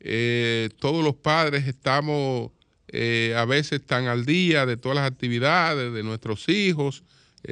eh, 0.00 0.70
todos 0.78 1.04
los 1.04 1.16
padres 1.16 1.68
estamos 1.68 2.50
eh, 2.88 3.34
a 3.36 3.44
veces 3.44 3.84
tan 3.84 4.06
al 4.06 4.24
día 4.24 4.64
de 4.64 4.78
todas 4.78 4.96
las 4.96 5.06
actividades 5.06 5.92
de 5.92 6.02
nuestros 6.02 6.48
hijos, 6.48 7.04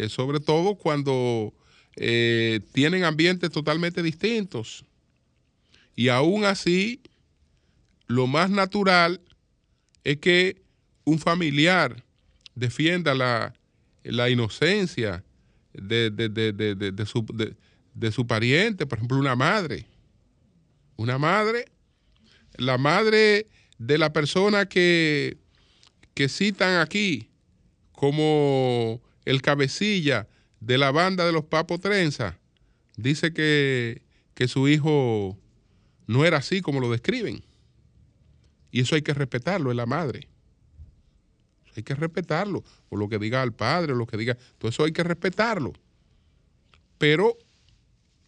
sobre 0.09 0.40
todo 0.40 0.77
cuando 0.77 1.53
tienen 1.94 3.05
ambientes 3.05 3.51
totalmente 3.51 4.03
distintos. 4.03 4.87
Y 5.94 6.09
aún 6.09 6.46
así, 6.46 7.03
lo 8.07 8.27
más 8.27 8.48
natural 8.48 9.20
es 10.03 10.16
que 10.16 10.62
un 11.05 11.18
familiar 11.18 12.03
defienda 12.54 13.14
la, 13.14 14.30
inocencia 14.30 15.24
de, 15.72 16.10
su, 17.06 17.54
de, 17.94 18.12
su, 18.12 18.26
pariente, 18.26 18.86
por 18.86 18.98
ejemplo, 18.98 19.18
una 19.18 19.36
madre. 19.36 19.86
Una 20.96 21.18
madre, 21.18 21.66
la 22.56 22.78
madre 22.78 23.48
de 23.78 23.98
la 23.98 24.12
persona 24.12 24.66
que, 24.66 25.38
que 26.14 26.28
citan 26.28 26.80
aquí 26.80 27.28
como 27.92 29.00
el 29.24 29.42
cabecilla 29.42 30.28
de 30.60 30.78
la 30.78 30.90
banda 30.90 31.24
de 31.26 31.32
los 31.32 31.44
papos 31.44 31.80
trenza, 31.80 32.38
dice 32.96 33.32
que, 33.32 34.02
que 34.34 34.48
su 34.48 34.68
hijo 34.68 35.38
no 36.06 36.24
era 36.24 36.38
así 36.38 36.60
como 36.60 36.80
lo 36.80 36.90
describen. 36.90 37.42
Y 38.70 38.80
eso 38.80 38.94
hay 38.94 39.02
que 39.02 39.14
respetarlo, 39.14 39.70
es 39.70 39.76
la 39.76 39.86
madre. 39.86 40.28
Hay 41.76 41.82
que 41.82 41.94
respetarlo, 41.94 42.62
por 42.88 42.98
lo 42.98 43.08
que 43.08 43.18
diga 43.18 43.42
el 43.42 43.52
padre, 43.52 43.94
lo 43.94 44.06
que 44.06 44.16
diga, 44.16 44.37
todo 44.58 44.70
eso 44.70 44.85
hay 44.85 44.92
que 44.92 45.02
respetarlo. 45.02 45.72
Pero 46.98 47.37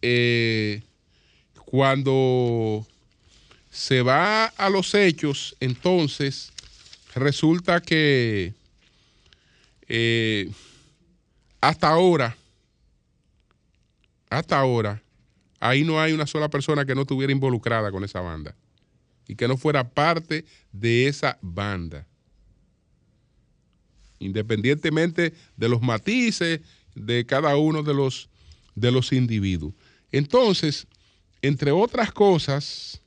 eh, 0.01 0.81
cuando 1.65 2.85
se 3.71 4.01
va 4.01 4.45
a 4.45 4.69
los 4.69 4.93
hechos, 4.95 5.55
entonces 5.59 6.51
resulta 7.13 7.81
que 7.81 8.53
eh, 9.87 10.49
hasta 11.61 11.89
ahora, 11.89 12.35
hasta 14.29 14.59
ahora, 14.59 15.01
ahí 15.59 15.83
no 15.83 16.01
hay 16.01 16.13
una 16.13 16.27
sola 16.27 16.49
persona 16.49 16.85
que 16.85 16.95
no 16.95 17.01
estuviera 17.01 17.31
involucrada 17.31 17.91
con 17.91 18.03
esa 18.03 18.21
banda 18.21 18.55
y 19.27 19.35
que 19.35 19.47
no 19.47 19.57
fuera 19.57 19.87
parte 19.89 20.45
de 20.71 21.07
esa 21.07 21.37
banda 21.41 22.05
independientemente 24.19 25.33
de 25.57 25.69
los 25.69 25.81
matices 25.81 26.61
de 26.95 27.25
cada 27.25 27.55
uno 27.57 27.83
de 27.83 27.93
los, 27.93 28.29
de 28.75 28.91
los 28.91 29.11
individuos. 29.11 29.73
Entonces, 30.11 30.87
entre 31.41 31.71
otras 31.71 32.11
cosas, 32.11 33.01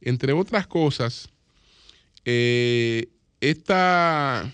entre 0.00 0.32
otras 0.32 0.66
cosas, 0.66 1.28
eh, 2.24 3.08
esta, 3.40 4.52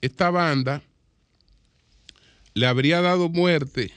esta 0.00 0.30
banda 0.30 0.82
le 2.54 2.66
habría 2.66 3.00
dado 3.00 3.28
muerte 3.28 3.92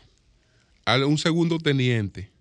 a 0.85 0.97
un 1.05 1.17
segundo 1.17 1.59
teniente, 1.59 2.31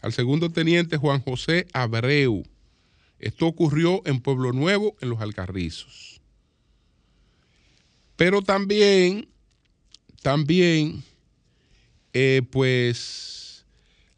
al 0.00 0.12
segundo 0.12 0.50
teniente 0.50 0.96
Juan 0.96 1.20
José 1.20 1.66
Abreu. 1.72 2.44
Esto 3.18 3.46
ocurrió 3.46 4.02
en 4.04 4.20
Pueblo 4.20 4.52
Nuevo, 4.52 4.96
en 5.00 5.08
los 5.10 5.20
Alcarrizos. 5.20 6.11
Pero 8.22 8.40
también, 8.40 9.28
también, 10.22 11.02
eh, 12.12 12.42
pues, 12.52 13.66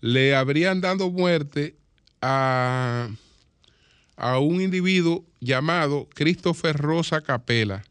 le 0.02 0.36
habrían 0.36 0.82
dado 0.82 1.10
muerte 1.10 1.74
a, 2.20 3.08
a 4.16 4.38
un 4.40 4.60
individuo 4.60 5.24
llamado 5.40 6.06
Christopher 6.12 6.76
Rosa 6.76 7.22
Capela, 7.22 7.82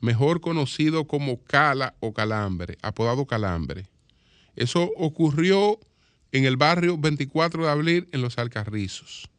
mejor 0.00 0.40
conocido 0.40 1.06
como 1.06 1.40
Cala 1.44 1.94
o 2.00 2.12
Calambre, 2.12 2.76
apodado 2.82 3.26
Calambre. 3.26 3.86
Eso 4.56 4.90
ocurrió 4.96 5.78
en 6.32 6.44
el 6.44 6.56
barrio 6.56 6.98
24 6.98 7.66
de 7.66 7.70
abril 7.70 8.08
en 8.10 8.20
Los 8.20 8.36
Alcarrizos. 8.36 9.30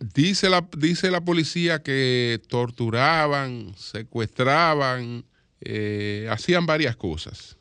Dice 0.00 0.48
la, 0.48 0.68
dice 0.76 1.10
la 1.10 1.24
policía 1.24 1.82
que 1.82 2.40
torturaban, 2.48 3.74
secuestraban, 3.76 5.24
eh, 5.60 6.28
hacían 6.30 6.66
varias 6.66 6.96
cosas. 6.96 7.56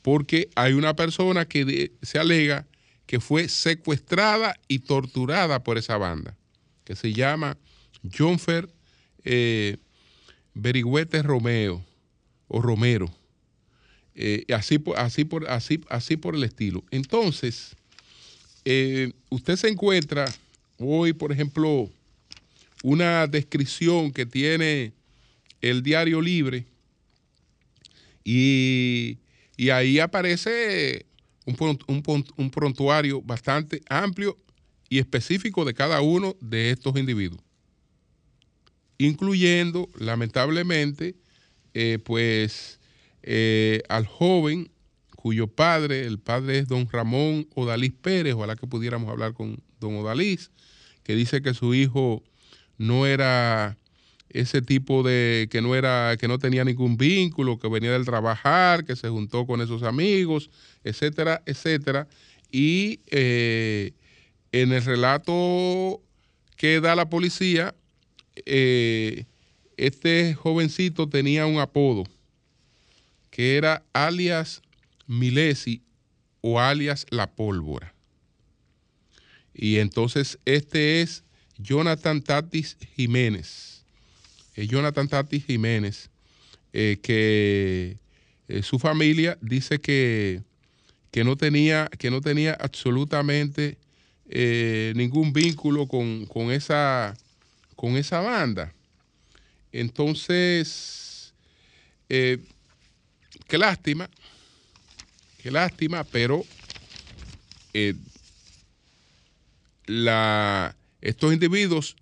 Porque 0.00 0.48
hay 0.54 0.72
una 0.72 0.96
persona 0.96 1.46
que 1.46 1.92
se 2.02 2.18
alega 2.18 2.66
que 3.06 3.20
fue 3.20 3.48
secuestrada 3.48 4.54
y 4.68 4.80
torturada 4.80 5.62
por 5.62 5.78
esa 5.78 5.96
banda, 5.96 6.36
que 6.84 6.94
se 6.94 7.12
llama 7.12 7.56
Jonfer 8.16 8.68
eh, 9.24 9.76
Berigüete 10.54 11.22
Romeo 11.22 11.84
o 12.48 12.60
Romero. 12.60 13.10
Eh, 14.14 14.44
así, 14.52 14.82
así, 14.96 15.24
por, 15.24 15.48
así, 15.48 15.80
así 15.88 16.16
por 16.16 16.34
el 16.34 16.44
estilo. 16.44 16.84
Entonces, 16.90 17.76
eh, 18.64 19.12
usted 19.30 19.56
se 19.56 19.68
encuentra 19.68 20.26
hoy, 20.78 21.12
por 21.12 21.32
ejemplo, 21.32 21.90
una 22.82 23.26
descripción 23.26 24.12
que 24.12 24.26
tiene 24.26 24.92
el 25.60 25.82
diario 25.82 26.20
libre 26.20 26.66
y, 28.24 29.18
ahí 29.72 29.98
aparece 29.98 31.06
un, 31.46 32.50
prontuario 32.50 33.22
bastante 33.22 33.80
amplio 33.88 34.36
y 34.88 34.98
específico 34.98 35.64
de 35.64 35.74
cada 35.74 36.00
uno 36.02 36.36
de 36.40 36.70
estos 36.70 36.96
individuos, 36.96 37.40
incluyendo, 38.98 39.88
lamentablemente, 39.98 41.16
eh, 41.74 41.98
pues 42.04 42.78
eh, 43.22 43.82
al 43.88 44.06
joven 44.06 44.70
cuyo 45.16 45.46
padre, 45.46 46.06
el 46.06 46.18
padre 46.18 46.58
es 46.58 46.68
don 46.68 46.88
Ramón 46.88 47.48
Odalís 47.54 47.92
Pérez, 47.92 48.34
ojalá 48.34 48.56
que 48.56 48.66
pudiéramos 48.66 49.10
hablar 49.10 49.32
con 49.32 49.60
don 49.80 49.96
Odalís, 49.96 50.50
que 51.08 51.16
dice 51.16 51.40
que 51.40 51.54
su 51.54 51.72
hijo 51.72 52.22
no 52.76 53.06
era 53.06 53.78
ese 54.28 54.60
tipo 54.60 55.02
de 55.02 55.48
que 55.50 55.62
no 55.62 55.74
era 55.74 56.14
que 56.20 56.28
no 56.28 56.38
tenía 56.38 56.66
ningún 56.66 56.98
vínculo, 56.98 57.58
que 57.58 57.66
venía 57.66 57.92
del 57.92 58.04
trabajar, 58.04 58.84
que 58.84 58.94
se 58.94 59.08
juntó 59.08 59.46
con 59.46 59.62
esos 59.62 59.84
amigos, 59.84 60.50
etcétera, 60.84 61.42
etcétera. 61.46 62.08
Y 62.52 63.00
eh, 63.06 63.92
en 64.52 64.70
el 64.70 64.84
relato 64.84 66.02
que 66.56 66.78
da 66.82 66.94
la 66.94 67.08
policía, 67.08 67.74
eh, 68.44 69.24
este 69.78 70.34
jovencito 70.34 71.08
tenía 71.08 71.46
un 71.46 71.58
apodo 71.58 72.04
que 73.30 73.56
era 73.56 73.82
alias 73.94 74.60
Milesi 75.06 75.80
o 76.42 76.60
alias 76.60 77.06
La 77.08 77.30
Pólvora. 77.30 77.94
Y 79.60 79.80
entonces 79.80 80.38
este 80.44 81.02
es 81.02 81.24
Jonathan 81.58 82.22
Tatis 82.22 82.76
Jiménez. 82.94 83.82
Jonathan 84.56 85.08
Tatis 85.08 85.44
Jiménez, 85.44 86.10
eh, 86.72 86.98
que 87.02 87.96
eh, 88.48 88.62
su 88.62 88.78
familia 88.78 89.36
dice 89.40 89.80
que, 89.80 90.42
que, 91.10 91.24
no 91.24 91.36
tenía, 91.36 91.88
que 91.98 92.10
no 92.10 92.20
tenía 92.20 92.54
absolutamente 92.54 93.78
eh, 94.28 94.92
ningún 94.94 95.32
vínculo 95.32 95.86
con, 95.86 96.26
con, 96.26 96.52
esa, 96.52 97.16
con 97.74 97.96
esa 97.96 98.20
banda. 98.20 98.72
Entonces, 99.72 101.34
qué 102.08 102.38
lástima, 103.50 104.08
qué 105.42 105.50
lástima, 105.50 106.04
pero 106.04 106.44
estos 111.00 111.32
individuos 111.32 111.96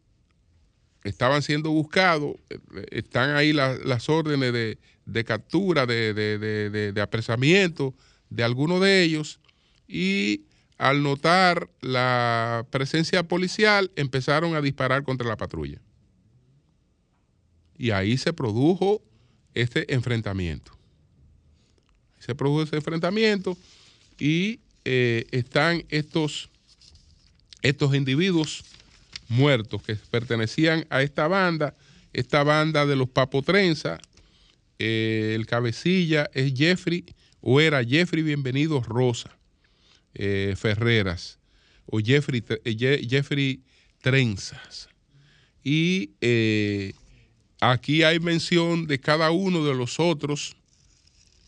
estaban 1.04 1.42
siendo 1.42 1.70
buscados, 1.70 2.36
están 2.90 3.36
ahí 3.36 3.52
las 3.52 4.08
órdenes 4.08 4.52
de, 5.04 5.24
captura, 5.24 5.86
de, 5.86 6.92
apresamiento 7.00 7.94
de 8.28 8.42
algunos 8.42 8.80
de 8.80 9.02
ellos 9.02 9.40
y 9.86 10.42
al 10.78 11.02
notar 11.02 11.70
la 11.80 12.66
presencia 12.70 13.22
policial 13.22 13.90
empezaron 13.96 14.54
a 14.54 14.60
disparar 14.60 15.04
contra 15.04 15.28
la 15.28 15.36
patrulla. 15.36 15.80
Y 17.78 17.90
ahí 17.90 18.16
se 18.16 18.32
produjo 18.32 19.02
este 19.54 19.92
enfrentamiento. 19.94 20.72
Se 22.18 22.34
produjo 22.34 22.62
ese 22.62 22.76
enfrentamiento 22.76 23.56
y 24.18 24.60
eh, 24.84 25.26
están 25.30 25.84
estos, 25.88 26.50
estos 27.68 27.94
individuos 27.94 28.64
muertos 29.28 29.82
que 29.82 29.96
pertenecían 29.96 30.86
a 30.90 31.02
esta 31.02 31.26
banda, 31.28 31.74
esta 32.12 32.42
banda 32.44 32.86
de 32.86 32.96
los 32.96 33.08
Papotrenza. 33.08 33.98
Eh, 34.78 35.32
el 35.34 35.46
cabecilla 35.46 36.30
es 36.34 36.52
Jeffrey, 36.54 37.04
o 37.40 37.60
era 37.60 37.82
Jeffrey 37.84 38.22
Bienvenido 38.22 38.80
Rosa 38.82 39.30
eh, 40.14 40.54
Ferreras, 40.56 41.38
o 41.86 41.98
Jeffrey, 41.98 42.44
eh, 42.64 43.06
Jeffrey 43.08 43.62
Trenzas. 44.00 44.88
Y 45.64 46.10
aquí 47.60 48.04
hay 48.04 48.20
mención 48.20 48.86
de 48.86 49.00
cada 49.00 49.32
uno 49.32 49.64
de 49.64 49.74
los 49.74 49.98
otros 49.98 50.56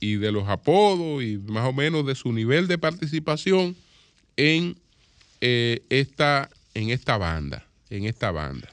y 0.00 0.16
de 0.16 0.32
los 0.32 0.48
apodos 0.48 1.22
y 1.22 1.38
más 1.38 1.68
o 1.68 1.72
menos 1.72 2.04
de 2.04 2.16
su 2.16 2.32
nivel 2.32 2.66
de 2.66 2.78
participación 2.78 3.76
en, 4.36 4.76
esta, 5.40 6.50
en 6.74 6.90
esta 6.90 7.16
banda 7.16 7.68
en 7.90 8.04
esta 8.04 8.30
banda. 8.30 8.68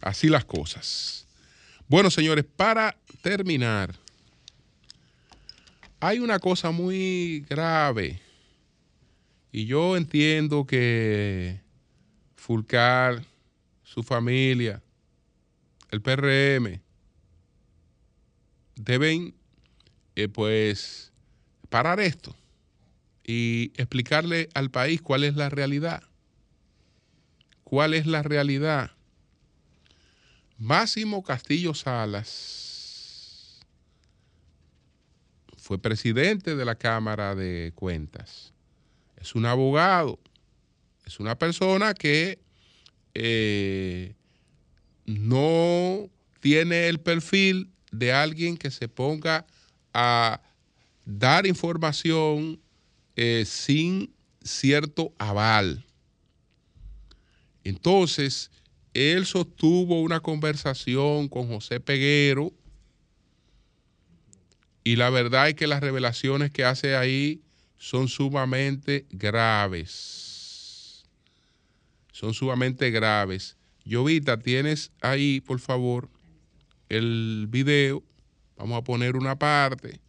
Así 0.00 0.28
las 0.28 0.44
cosas. 0.44 1.26
Bueno, 1.88 2.10
señores, 2.10 2.44
para 2.44 2.96
terminar, 3.22 3.94
hay 5.98 6.18
una 6.18 6.38
cosa 6.38 6.70
muy 6.70 7.44
grave. 7.48 8.20
Y 9.52 9.66
yo 9.66 9.96
entiendo 9.96 10.64
que 10.64 11.60
Fulcar, 12.36 13.22
su 13.82 14.02
familia, 14.02 14.80
el 15.90 16.00
PRM, 16.00 16.80
deben, 18.76 19.34
eh, 20.14 20.28
pues, 20.28 21.12
parar 21.68 22.00
esto 22.00 22.34
y 23.32 23.70
explicarle 23.76 24.48
al 24.54 24.72
país 24.72 25.00
cuál 25.00 25.22
es 25.22 25.36
la 25.36 25.48
realidad. 25.48 26.02
¿Cuál 27.62 27.94
es 27.94 28.06
la 28.06 28.24
realidad? 28.24 28.90
Máximo 30.58 31.22
Castillo 31.22 31.72
Salas 31.72 33.60
fue 35.56 35.78
presidente 35.78 36.56
de 36.56 36.64
la 36.64 36.74
Cámara 36.74 37.36
de 37.36 37.70
Cuentas. 37.76 38.52
Es 39.16 39.36
un 39.36 39.46
abogado, 39.46 40.18
es 41.06 41.20
una 41.20 41.38
persona 41.38 41.94
que 41.94 42.40
eh, 43.14 44.16
no 45.06 46.10
tiene 46.40 46.88
el 46.88 46.98
perfil 46.98 47.70
de 47.92 48.12
alguien 48.12 48.56
que 48.56 48.72
se 48.72 48.88
ponga 48.88 49.46
a 49.94 50.42
dar 51.04 51.46
información 51.46 52.60
eh, 53.22 53.44
sin 53.44 54.14
cierto 54.42 55.12
aval. 55.18 55.84
Entonces, 57.64 58.50
él 58.94 59.26
sostuvo 59.26 60.00
una 60.00 60.20
conversación 60.20 61.28
con 61.28 61.46
José 61.46 61.80
Peguero 61.80 62.50
y 64.84 64.96
la 64.96 65.10
verdad 65.10 65.50
es 65.50 65.54
que 65.54 65.66
las 65.66 65.82
revelaciones 65.82 66.50
que 66.50 66.64
hace 66.64 66.96
ahí 66.96 67.42
son 67.76 68.08
sumamente 68.08 69.04
graves. 69.10 71.04
Son 72.12 72.32
sumamente 72.32 72.90
graves. 72.90 73.58
Jovita, 73.86 74.38
tienes 74.38 74.92
ahí, 75.02 75.42
por 75.42 75.60
favor, 75.60 76.08
el 76.88 77.48
video. 77.50 78.02
Vamos 78.56 78.78
a 78.78 78.84
poner 78.84 79.14
una 79.14 79.38
parte. 79.38 80.00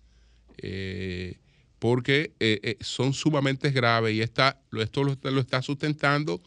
Eh, 0.59 1.40
porque 1.81 2.35
eh, 2.39 2.59
eh, 2.61 2.77
son 2.81 3.11
sumamente 3.11 3.71
graves 3.71 4.13
y 4.13 4.21
esto 4.21 4.53
lo 4.69 5.41
está 5.41 5.63
sustentando 5.63 6.39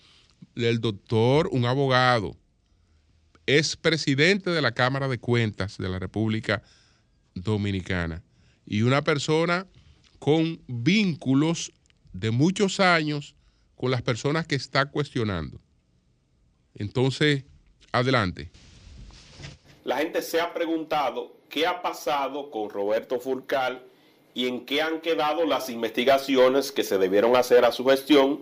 del 0.54 0.80
doctor, 0.80 1.48
un 1.50 1.64
abogado, 1.64 2.36
es 3.44 3.74
presidente 3.74 4.50
de 4.50 4.62
la 4.62 4.70
Cámara 4.74 5.08
de 5.08 5.18
Cuentas 5.18 5.76
de 5.76 5.88
la 5.88 5.98
República 5.98 6.62
Dominicana 7.34 8.22
y 8.64 8.82
una 8.82 9.02
persona 9.02 9.66
con 10.20 10.62
vínculos 10.68 11.72
de 12.12 12.30
muchos 12.30 12.78
años 12.78 13.34
con 13.74 13.90
las 13.90 14.02
personas 14.02 14.46
que 14.46 14.54
está 14.54 14.86
cuestionando. 14.86 15.60
Entonces, 16.76 17.42
adelante. 17.90 18.52
La 19.82 19.96
gente 19.98 20.22
se 20.22 20.40
ha 20.40 20.54
preguntado 20.54 21.40
qué 21.50 21.66
ha 21.66 21.82
pasado 21.82 22.52
con 22.52 22.70
Roberto 22.70 23.18
Furcal 23.18 23.84
y 24.34 24.48
en 24.48 24.66
qué 24.66 24.82
han 24.82 25.00
quedado 25.00 25.46
las 25.46 25.70
investigaciones 25.70 26.72
que 26.72 26.82
se 26.82 26.98
debieron 26.98 27.36
hacer 27.36 27.64
a 27.64 27.72
su 27.72 27.84
gestión 27.84 28.40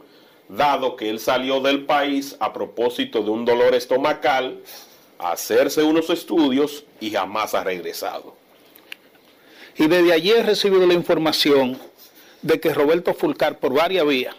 dado 0.48 0.96
que 0.96 1.08
él 1.08 1.18
salió 1.18 1.60
del 1.60 1.84
país 1.84 2.36
a 2.40 2.52
propósito 2.52 3.22
de 3.22 3.30
un 3.30 3.44
dolor 3.44 3.74
estomacal, 3.74 4.60
a 5.18 5.32
hacerse 5.32 5.82
unos 5.82 6.10
estudios 6.10 6.84
y 7.00 7.10
jamás 7.10 7.54
ha 7.54 7.64
regresado. 7.64 8.34
Y 9.76 9.86
desde 9.86 10.12
ayer 10.12 10.38
he 10.38 10.42
recibido 10.42 10.86
la 10.86 10.94
información 10.94 11.78
de 12.42 12.60
que 12.60 12.74
Roberto 12.74 13.14
Fulcar, 13.14 13.58
por 13.58 13.72
varias 13.72 14.06
vías, 14.06 14.34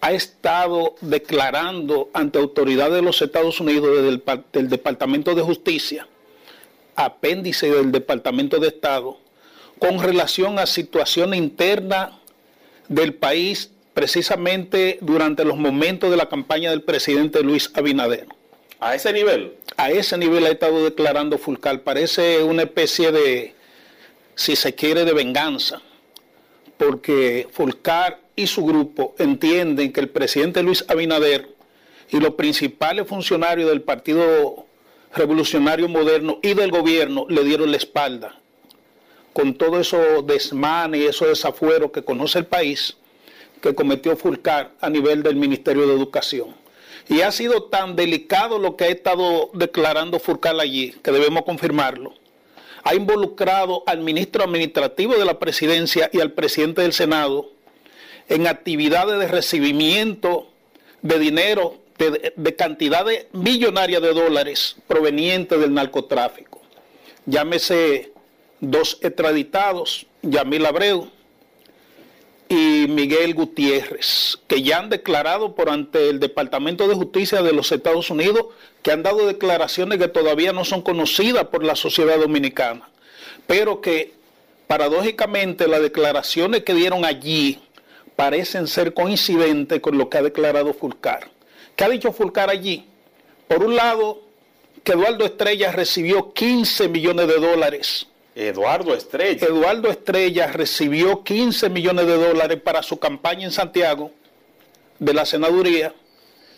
ha 0.00 0.12
estado 0.12 0.94
declarando 1.00 2.10
ante 2.12 2.38
autoridades 2.38 2.94
de 2.94 3.02
los 3.02 3.20
Estados 3.22 3.60
Unidos 3.60 3.96
desde 3.96 4.08
el 4.08 4.22
del 4.52 4.68
Departamento 4.68 5.34
de 5.34 5.42
Justicia, 5.42 6.06
apéndice 6.94 7.70
del 7.70 7.90
Departamento 7.90 8.58
de 8.58 8.68
Estado, 8.68 9.18
con 9.78 10.02
relación 10.02 10.58
a 10.58 10.66
situación 10.66 11.34
interna 11.34 12.18
del 12.88 13.14
país 13.14 13.70
precisamente 13.94 14.98
durante 15.00 15.44
los 15.44 15.56
momentos 15.56 16.10
de 16.10 16.16
la 16.16 16.28
campaña 16.28 16.70
del 16.70 16.82
presidente 16.82 17.42
Luis 17.42 17.70
Abinader. 17.74 18.26
¿A 18.80 18.94
ese 18.94 19.12
nivel? 19.12 19.54
A 19.76 19.90
ese 19.90 20.16
nivel 20.16 20.46
ha 20.46 20.50
estado 20.50 20.84
declarando 20.84 21.36
Fulcal. 21.36 21.80
Parece 21.80 22.42
una 22.44 22.62
especie 22.62 23.10
de, 23.10 23.54
si 24.36 24.54
se 24.54 24.74
quiere, 24.74 25.04
de 25.04 25.12
venganza, 25.12 25.82
porque 26.76 27.48
Fulcar 27.50 28.20
y 28.36 28.46
su 28.46 28.64
grupo 28.64 29.16
entienden 29.18 29.92
que 29.92 30.00
el 30.00 30.08
presidente 30.08 30.62
Luis 30.62 30.84
Abinader 30.86 31.48
y 32.10 32.20
los 32.20 32.34
principales 32.34 33.06
funcionarios 33.08 33.68
del 33.68 33.82
Partido 33.82 34.66
Revolucionario 35.14 35.88
Moderno 35.88 36.38
y 36.40 36.54
del 36.54 36.70
gobierno 36.70 37.26
le 37.28 37.42
dieron 37.42 37.72
la 37.72 37.78
espalda. 37.78 38.38
Con 39.38 39.54
todo 39.54 39.78
eso 39.78 40.22
desmanes 40.22 41.00
y 41.00 41.06
esos 41.06 41.28
desafueros 41.28 41.92
que 41.92 42.02
conoce 42.02 42.40
el 42.40 42.46
país, 42.46 42.96
que 43.62 43.72
cometió 43.72 44.16
Fulcar 44.16 44.72
a 44.80 44.90
nivel 44.90 45.22
del 45.22 45.36
Ministerio 45.36 45.86
de 45.86 45.94
Educación. 45.94 46.56
Y 47.08 47.20
ha 47.20 47.30
sido 47.30 47.62
tan 47.62 47.94
delicado 47.94 48.58
lo 48.58 48.74
que 48.74 48.86
ha 48.86 48.88
estado 48.88 49.50
declarando 49.52 50.18
Fulcar 50.18 50.58
allí, 50.58 50.90
que 51.04 51.12
debemos 51.12 51.44
confirmarlo. 51.44 52.14
Ha 52.82 52.96
involucrado 52.96 53.84
al 53.86 54.00
ministro 54.00 54.42
administrativo 54.42 55.14
de 55.14 55.24
la 55.24 55.38
presidencia 55.38 56.10
y 56.12 56.18
al 56.18 56.32
presidente 56.32 56.82
del 56.82 56.92
Senado 56.92 57.48
en 58.28 58.48
actividades 58.48 59.20
de 59.20 59.28
recibimiento 59.28 60.48
de 61.02 61.16
dinero 61.20 61.76
de, 61.96 62.32
de 62.34 62.56
cantidades 62.56 63.26
millonarias 63.30 64.02
de 64.02 64.14
dólares 64.14 64.74
provenientes 64.88 65.60
del 65.60 65.74
narcotráfico. 65.74 66.60
Llámese 67.24 68.17
dos 68.60 68.98
extraditados, 69.02 70.06
Yamil 70.22 70.66
Abreu 70.66 71.08
y 72.48 72.86
Miguel 72.88 73.34
Gutiérrez, 73.34 74.38
que 74.46 74.62
ya 74.62 74.78
han 74.78 74.88
declarado 74.88 75.54
por 75.54 75.68
ante 75.68 76.08
el 76.08 76.18
Departamento 76.18 76.88
de 76.88 76.94
Justicia 76.94 77.42
de 77.42 77.52
los 77.52 77.70
Estados 77.72 78.10
Unidos, 78.10 78.46
que 78.82 78.90
han 78.90 79.02
dado 79.02 79.26
declaraciones 79.26 79.98
que 79.98 80.08
todavía 80.08 80.52
no 80.52 80.64
son 80.64 80.82
conocidas 80.82 81.44
por 81.44 81.62
la 81.62 81.76
sociedad 81.76 82.18
dominicana, 82.18 82.88
pero 83.46 83.80
que 83.80 84.14
paradójicamente 84.66 85.68
las 85.68 85.82
declaraciones 85.82 86.64
que 86.64 86.74
dieron 86.74 87.04
allí 87.04 87.60
parecen 88.16 88.66
ser 88.66 88.94
coincidentes 88.94 89.80
con 89.80 89.98
lo 89.98 90.08
que 90.08 90.18
ha 90.18 90.22
declarado 90.22 90.72
Fulcar. 90.72 91.30
¿Qué 91.76 91.84
ha 91.84 91.88
dicho 91.88 92.12
Fulcar 92.12 92.50
allí? 92.50 92.86
Por 93.46 93.62
un 93.62 93.76
lado, 93.76 94.22
que 94.82 94.92
Eduardo 94.92 95.24
Estrella 95.24 95.70
recibió 95.70 96.32
15 96.32 96.88
millones 96.88 97.28
de 97.28 97.38
dólares 97.38 98.06
Eduardo 98.38 98.94
Estrella. 98.94 99.46
Eduardo 99.48 99.90
Estrella 99.90 100.46
recibió 100.46 101.24
15 101.24 101.70
millones 101.70 102.06
de 102.06 102.14
dólares 102.14 102.60
para 102.62 102.84
su 102.84 102.98
campaña 102.98 103.44
en 103.44 103.50
Santiago 103.50 104.12
de 105.00 105.12
la 105.12 105.26
senaduría 105.26 105.92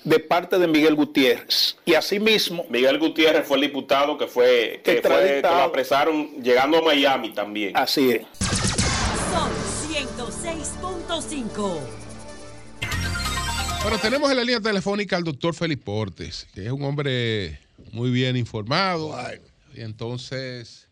de 0.04 0.18
parte 0.18 0.58
de 0.58 0.66
Miguel 0.66 0.94
Gutiérrez. 0.94 1.78
Y 1.86 1.94
asimismo... 1.94 2.66
Miguel 2.68 2.98
Gutiérrez 2.98 3.46
fue 3.46 3.56
el 3.56 3.62
diputado 3.62 4.18
que 4.18 4.26
fue, 4.26 4.82
que, 4.84 5.00
fue, 5.00 5.40
lo 5.40 5.48
apresaron 5.48 6.42
llegando 6.42 6.78
a 6.78 6.82
Miami 6.82 7.32
también. 7.32 7.74
Así 7.74 8.10
es. 8.10 8.26
Son 9.32 9.50
106.5. 9.90 11.78
Bueno, 13.82 13.98
tenemos 14.02 14.30
en 14.30 14.36
la 14.36 14.44
línea 14.44 14.60
telefónica 14.60 15.16
al 15.16 15.24
doctor 15.24 15.54
Félix 15.54 15.82
Portes, 15.82 16.46
que 16.54 16.66
es 16.66 16.72
un 16.72 16.84
hombre 16.84 17.58
muy 17.92 18.10
bien 18.10 18.36
informado. 18.36 19.16
Y 19.74 19.80
entonces 19.80 20.89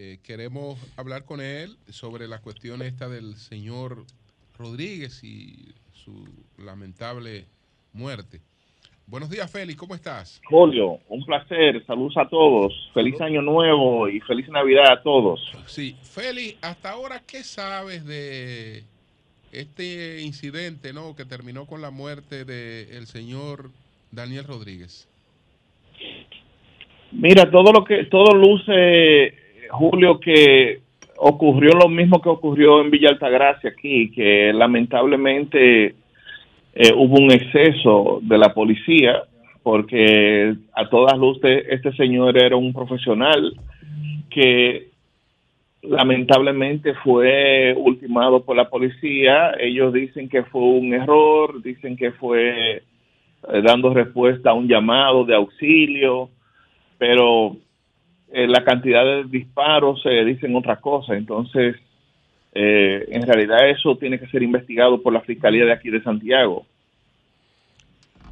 eh, 0.00 0.18
queremos 0.22 0.78
hablar 0.96 1.24
con 1.24 1.40
él 1.40 1.76
sobre 1.88 2.28
la 2.28 2.38
cuestión 2.38 2.82
esta 2.82 3.08
del 3.08 3.34
señor 3.34 4.04
Rodríguez 4.56 5.24
y 5.24 5.74
su 5.92 6.24
lamentable 6.56 7.46
muerte. 7.92 8.38
Buenos 9.08 9.28
días, 9.28 9.50
Félix, 9.50 9.76
¿cómo 9.76 9.96
estás? 9.96 10.40
Julio, 10.44 11.00
un 11.08 11.24
placer, 11.24 11.84
saludos 11.84 12.16
a 12.16 12.28
todos, 12.28 12.72
feliz 12.94 13.20
año 13.20 13.42
nuevo 13.42 14.08
y 14.08 14.20
feliz 14.20 14.48
Navidad 14.50 14.88
a 14.88 15.02
todos. 15.02 15.40
Sí, 15.66 15.96
Félix, 16.02 16.58
hasta 16.62 16.92
ahora, 16.92 17.20
¿qué 17.26 17.42
sabes 17.42 18.06
de 18.06 18.84
este 19.50 20.20
incidente 20.20 20.92
¿no? 20.92 21.16
que 21.16 21.24
terminó 21.24 21.66
con 21.66 21.82
la 21.82 21.90
muerte 21.90 22.44
del 22.44 23.06
señor 23.06 23.70
Daniel 24.12 24.44
Rodríguez? 24.44 25.08
Mira, 27.10 27.50
todo 27.50 27.72
lo 27.72 27.84
que, 27.84 28.04
todo 28.04 28.32
luce 28.36 29.37
Julio, 29.70 30.20
que 30.20 30.80
ocurrió 31.18 31.72
lo 31.72 31.88
mismo 31.88 32.20
que 32.20 32.28
ocurrió 32.28 32.80
en 32.80 32.90
Villa 32.90 33.10
Altagracia 33.10 33.70
aquí, 33.70 34.10
que 34.12 34.52
lamentablemente 34.52 35.94
eh, 36.74 36.92
hubo 36.94 37.20
un 37.20 37.32
exceso 37.32 38.20
de 38.22 38.38
la 38.38 38.54
policía, 38.54 39.22
porque 39.62 40.54
a 40.74 40.88
todas 40.88 41.18
luces 41.18 41.64
este 41.68 41.92
señor 41.92 42.40
era 42.40 42.56
un 42.56 42.72
profesional 42.72 43.52
que 44.30 44.88
lamentablemente 45.82 46.94
fue 46.94 47.74
ultimado 47.76 48.44
por 48.44 48.56
la 48.56 48.68
policía. 48.68 49.52
Ellos 49.58 49.92
dicen 49.92 50.28
que 50.28 50.44
fue 50.44 50.62
un 50.62 50.94
error, 50.94 51.62
dicen 51.62 51.96
que 51.96 52.12
fue 52.12 52.76
eh, 52.76 53.62
dando 53.62 53.92
respuesta 53.92 54.50
a 54.50 54.54
un 54.54 54.68
llamado 54.68 55.24
de 55.24 55.34
auxilio, 55.34 56.30
pero 56.98 57.56
eh, 58.32 58.46
la 58.46 58.64
cantidad 58.64 59.04
de 59.04 59.24
disparos 59.24 60.02
se 60.02 60.10
dicen 60.24 60.54
otra 60.54 60.76
cosa. 60.76 61.16
Entonces, 61.16 61.76
eh, 62.52 63.06
en 63.10 63.22
realidad 63.22 63.68
eso 63.68 63.96
tiene 63.96 64.18
que 64.18 64.28
ser 64.28 64.42
investigado 64.42 65.02
por 65.02 65.12
la 65.12 65.20
Fiscalía 65.20 65.64
de 65.64 65.72
aquí 65.72 65.90
de 65.90 66.02
Santiago. 66.02 66.66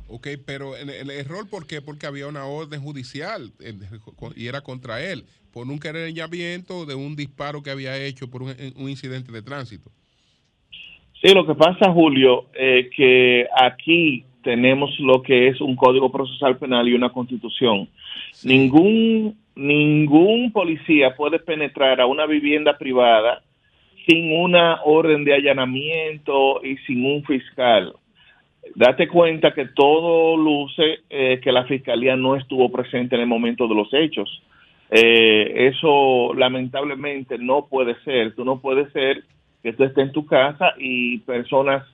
Ok, 0.09 0.29
pero 0.47 0.77
el, 0.77 0.89
el 0.89 1.11
error, 1.11 1.49
¿por 1.51 1.67
qué? 1.67 1.83
Porque 1.83 2.07
había 2.07 2.29
una 2.29 2.45
orden 2.45 2.81
judicial 2.81 3.51
y 4.37 4.47
era 4.47 4.61
contra 4.61 5.03
él, 5.03 5.25
por 5.53 5.67
un 5.67 5.79
querellamiento 5.79 6.87
de 6.87 6.95
un 6.95 7.17
disparo 7.17 7.63
que 7.63 7.71
había 7.71 7.97
hecho 7.97 8.31
por 8.31 8.43
un, 8.43 8.51
incidente 8.89 9.33
de 9.33 9.43
tránsito. 9.43 9.91
Sí, 11.21 11.33
lo 11.35 11.47
que 11.47 11.55
pasa, 11.55 11.91
Julio, 11.91 12.45
eh, 12.55 12.91
que 12.95 13.47
aquí 13.59 14.25
tenemos 14.45 14.91
lo 15.01 15.23
que 15.23 15.49
es 15.49 15.61
un 15.61 15.75
código 15.75 16.13
procesal 16.13 16.59
penal 16.59 16.87
y 16.87 16.93
una 16.95 17.11
constitución. 17.11 17.89
Ningún 18.45 19.37
ningún 19.57 20.53
policía 20.53 21.17
puede 21.17 21.39
penetrar 21.39 22.01
a 22.01 22.07
una 22.07 22.27
vivienda 22.27 22.77
privada 22.77 23.43
sin 24.07 24.39
una 24.39 24.83
orden 24.85 25.25
de 25.25 25.35
allanamiento 25.35 26.63
y 26.63 26.77
sin 26.87 27.05
un 27.05 27.25
fiscal. 27.25 27.95
Date 28.75 29.09
cuenta 29.09 29.53
que 29.53 29.67
todo 29.67 30.37
luce 30.37 31.01
eh, 31.09 31.41
que 31.43 31.51
la 31.51 31.65
fiscalía 31.65 32.15
no 32.17 32.37
estuvo 32.37 32.71
presente 32.71 33.17
en 33.17 33.23
el 33.23 33.27
momento 33.27 33.67
de 33.67 33.75
los 33.75 33.93
hechos. 33.93 34.43
Eh, 34.91 35.69
eso 35.73 36.35
lamentablemente 36.35 37.39
no 37.39 37.67
puede 37.67 37.97
ser. 38.05 38.35
Tú 38.35 38.45
no 38.45 38.61
puedes 38.61 38.93
ser 38.93 39.25
que 39.63 39.73
tú 39.73 39.85
estés 39.85 40.05
en 40.05 40.13
tu 40.13 40.27
casa 40.27 40.75
y 40.79 41.19
personas, 41.19 41.85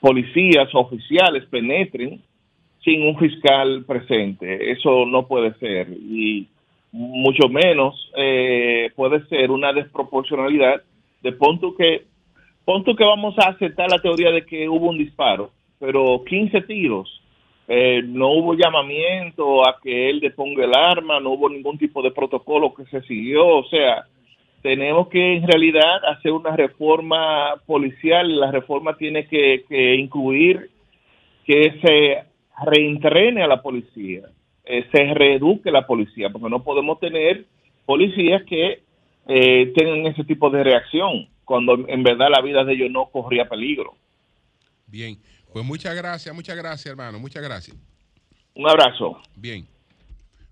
policías, 0.00 0.68
oficiales 0.74 1.44
penetren 1.46 2.20
sin 2.84 3.06
un 3.06 3.18
fiscal 3.18 3.84
presente. 3.86 4.72
Eso 4.72 5.06
no 5.06 5.26
puede 5.26 5.54
ser. 5.54 5.88
Y 5.90 6.48
mucho 6.92 7.48
menos 7.48 8.10
eh, 8.16 8.90
puede 8.94 9.26
ser 9.26 9.50
una 9.50 9.72
desproporcionalidad 9.72 10.82
de 11.22 11.32
punto 11.32 11.74
que 11.74 12.04
punto 12.64 12.94
que 12.94 13.04
vamos 13.04 13.34
a 13.38 13.50
aceptar 13.50 13.90
la 13.90 14.00
teoría 14.00 14.30
de 14.30 14.44
que 14.44 14.68
hubo 14.68 14.90
un 14.90 14.98
disparo, 14.98 15.50
pero 15.80 16.22
15 16.24 16.60
tiros, 16.62 17.20
eh, 17.66 18.02
no 18.04 18.32
hubo 18.32 18.54
llamamiento 18.54 19.66
a 19.66 19.78
que 19.82 20.10
él 20.10 20.20
deponga 20.20 20.64
el 20.64 20.74
arma, 20.74 21.18
no 21.18 21.30
hubo 21.30 21.48
ningún 21.48 21.78
tipo 21.78 22.02
de 22.02 22.10
protocolo 22.10 22.72
que 22.74 22.84
se 22.84 23.02
siguió, 23.02 23.46
o 23.46 23.64
sea, 23.64 24.04
tenemos 24.62 25.08
que 25.08 25.36
en 25.36 25.46
realidad 25.46 26.04
hacer 26.06 26.30
una 26.32 26.54
reforma 26.54 27.54
policial, 27.66 28.38
la 28.38 28.52
reforma 28.52 28.96
tiene 28.96 29.26
que, 29.26 29.64
que 29.68 29.94
incluir 29.96 30.70
que 31.44 31.80
se 31.82 32.31
reentrene 32.64 33.42
a 33.42 33.46
la 33.46 33.62
policía, 33.62 34.22
eh, 34.64 34.84
se 34.92 35.14
reeduque 35.14 35.70
la 35.70 35.86
policía, 35.86 36.30
porque 36.30 36.48
no 36.50 36.62
podemos 36.62 36.98
tener 37.00 37.44
policías 37.86 38.42
que 38.44 38.82
eh, 39.28 39.72
tengan 39.76 40.06
ese 40.06 40.24
tipo 40.24 40.50
de 40.50 40.64
reacción 40.64 41.28
cuando 41.44 41.86
en 41.88 42.02
verdad 42.02 42.28
la 42.30 42.40
vida 42.40 42.64
de 42.64 42.72
ellos 42.74 42.90
no 42.90 43.06
corría 43.06 43.48
peligro. 43.48 43.94
Bien, 44.86 45.16
pues 45.52 45.64
muchas 45.64 45.94
gracias, 45.94 46.34
muchas 46.34 46.56
gracias 46.56 46.86
hermano, 46.86 47.18
muchas 47.18 47.42
gracias. 47.42 47.76
Un 48.54 48.68
abrazo. 48.68 49.20
Bien. 49.36 49.66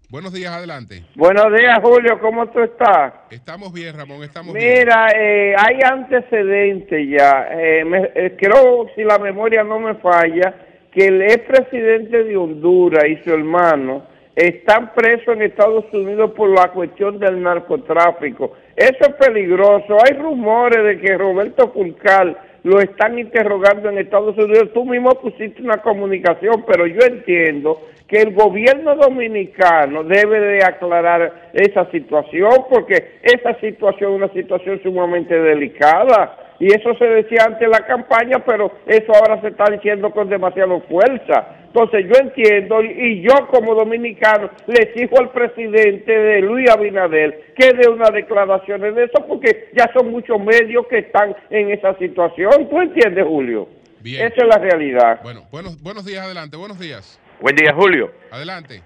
Buenos 0.09 0.33
días, 0.33 0.51
adelante. 0.53 1.05
Buenos 1.15 1.57
días, 1.57 1.79
Julio, 1.83 2.19
¿cómo 2.21 2.49
tú 2.49 2.59
estás? 2.61 3.13
Estamos 3.31 3.73
bien, 3.73 3.95
Ramón, 3.97 4.25
estamos 4.25 4.53
bien. 4.53 4.79
Mira, 4.81 5.07
eh, 5.17 5.55
hay 5.57 5.77
antecedentes 5.85 7.09
ya. 7.09 7.47
Eh, 7.53 7.85
me- 7.85 8.11
eh, 8.17 8.37
creo, 8.37 8.89
si 8.97 9.05
la 9.05 9.19
memoria 9.21 9.63
no 9.63 9.79
me 9.79 9.95
falla, 9.95 10.53
que 10.91 11.07
el 11.07 11.23
expresidente 11.23 12.25
de 12.25 12.37
Honduras 12.37 13.05
y 13.09 13.17
su 13.19 13.33
hermano 13.33 14.03
están 14.35 14.93
presos 14.95 15.35
en 15.35 15.43
Estados 15.43 15.85
Unidos 15.93 16.33
por 16.33 16.49
la 16.51 16.69
cuestión 16.69 17.19
del 17.19 17.43
narcotráfico. 17.43 18.53
Eso 18.77 18.99
es 19.01 19.15
peligroso. 19.15 19.97
Hay 20.05 20.17
rumores 20.17 20.83
de 20.85 21.01
que 21.01 21.17
Roberto 21.17 21.71
Fulcal 21.73 22.37
lo 22.63 22.81
están 22.81 23.19
interrogando 23.19 23.89
en 23.89 23.99
Estados 23.99 24.37
Unidos. 24.37 24.71
Tú 24.73 24.85
mismo 24.85 25.11
pusiste 25.11 25.63
una 25.63 25.79
comunicación, 25.79 26.65
pero 26.67 26.87
yo 26.87 27.01
entiendo 27.07 27.81
que 28.07 28.23
el 28.23 28.35
gobierno 28.35 28.97
dominicano 28.97 30.03
debe 30.03 30.41
de 30.41 30.65
aclarar 30.65 31.51
esa 31.53 31.89
situación 31.91 32.51
porque 32.69 33.19
esa 33.23 33.55
situación 33.61 34.13
es 34.13 34.17
una 34.17 34.33
situación 34.33 34.81
sumamente 34.83 35.39
delicada 35.39 36.50
y 36.61 36.67
eso 36.67 36.95
se 36.99 37.07
decía 37.07 37.45
antes 37.47 37.61
de 37.61 37.69
la 37.69 37.85
campaña, 37.87 38.39
pero 38.47 38.71
eso 38.87 39.13
ahora 39.15 39.41
se 39.41 39.49
está 39.49 39.65
diciendo 39.73 40.11
con 40.13 40.29
demasiada 40.29 40.79
fuerza. 40.83 41.57
Entonces 41.67 42.05
yo 42.07 42.13
entiendo 42.21 42.83
y- 42.83 42.91
y 42.91 43.23
yo 43.23 43.47
como 43.49 43.75
dominicano 43.75 44.51
le 44.67 44.83
exijo 44.83 45.19
al 45.21 45.31
presidente 45.31 46.13
de 46.13 46.41
Luis 46.43 46.69
Abinader 46.71 47.53
que 47.57 47.73
dé 47.73 47.89
unas 47.89 48.13
declaraciones 48.13 48.95
de 48.95 49.05
eso 49.05 49.25
porque 49.27 49.71
ya 49.77 49.91
son 49.95 50.11
muchos 50.11 50.39
medios 50.41 50.87
que 50.89 50.99
están 50.99 51.35
en 51.49 51.71
esa 51.71 51.97
situación. 51.97 52.69
¿Tú 52.69 52.81
entiendes, 52.81 53.25
Julio? 53.27 53.69
Bien. 54.01 54.27
Esa 54.27 54.43
es 54.43 54.49
la 54.49 54.59
realidad. 54.59 55.21
Bueno, 55.23 55.43
buenos, 55.53 55.81
buenos 55.83 56.05
días, 56.05 56.25
adelante, 56.25 56.57
buenos 56.57 56.79
días. 56.79 57.21
Buen 57.41 57.55
día, 57.57 57.73
Julio. 57.75 58.11
Adelante. 58.31 58.83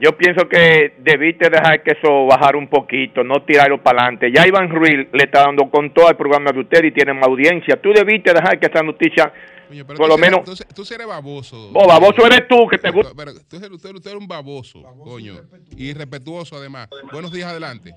Yo 0.00 0.16
pienso 0.16 0.48
que 0.48 0.94
debiste 0.98 1.48
dejar 1.48 1.82
que 1.82 1.92
eso 1.92 2.26
bajara 2.26 2.58
un 2.58 2.68
poquito, 2.68 3.22
no 3.24 3.42
tirarlo 3.44 3.82
para 3.82 4.02
adelante. 4.02 4.30
Ya 4.34 4.46
Iván 4.46 4.68
Ruiz 4.70 5.08
le 5.12 5.24
está 5.24 5.42
dando 5.44 5.70
con 5.70 5.92
todo 5.94 6.08
el 6.10 6.16
programa 6.16 6.50
de 6.52 6.60
usted 6.60 6.84
y 6.84 6.90
tiene 6.92 7.14
más 7.14 7.24
audiencia. 7.26 7.80
Tú 7.80 7.92
debiste 7.92 8.32
dejar 8.32 8.58
que 8.58 8.66
esa 8.66 8.82
noticia, 8.82 9.32
Oye, 9.70 9.84
por 9.84 10.08
lo 10.08 10.18
menos... 10.18 10.40
eres- 10.46 10.66
Tú, 10.74 10.84
tú 10.84 10.94
eres 10.94 11.06
baboso. 11.06 11.70
Oh, 11.72 11.86
baboso 11.86 12.26
eres 12.26 12.46
tú, 12.48 12.66
que 12.68 12.78
te 12.78 12.90
gusta... 12.90 13.12
Pero 13.16 13.32
tú 13.48 13.56
eres, 13.56 13.70
usted, 13.70 13.94
usted 13.94 14.10
eres 14.10 14.20
un 14.22 14.28
baboso, 14.28 14.82
coño. 15.04 15.34
Y 15.76 15.92
respetuoso 15.94 16.56
además. 16.56 16.88
Buenos 17.12 17.32
días, 17.32 17.48
adelante. 17.50 17.94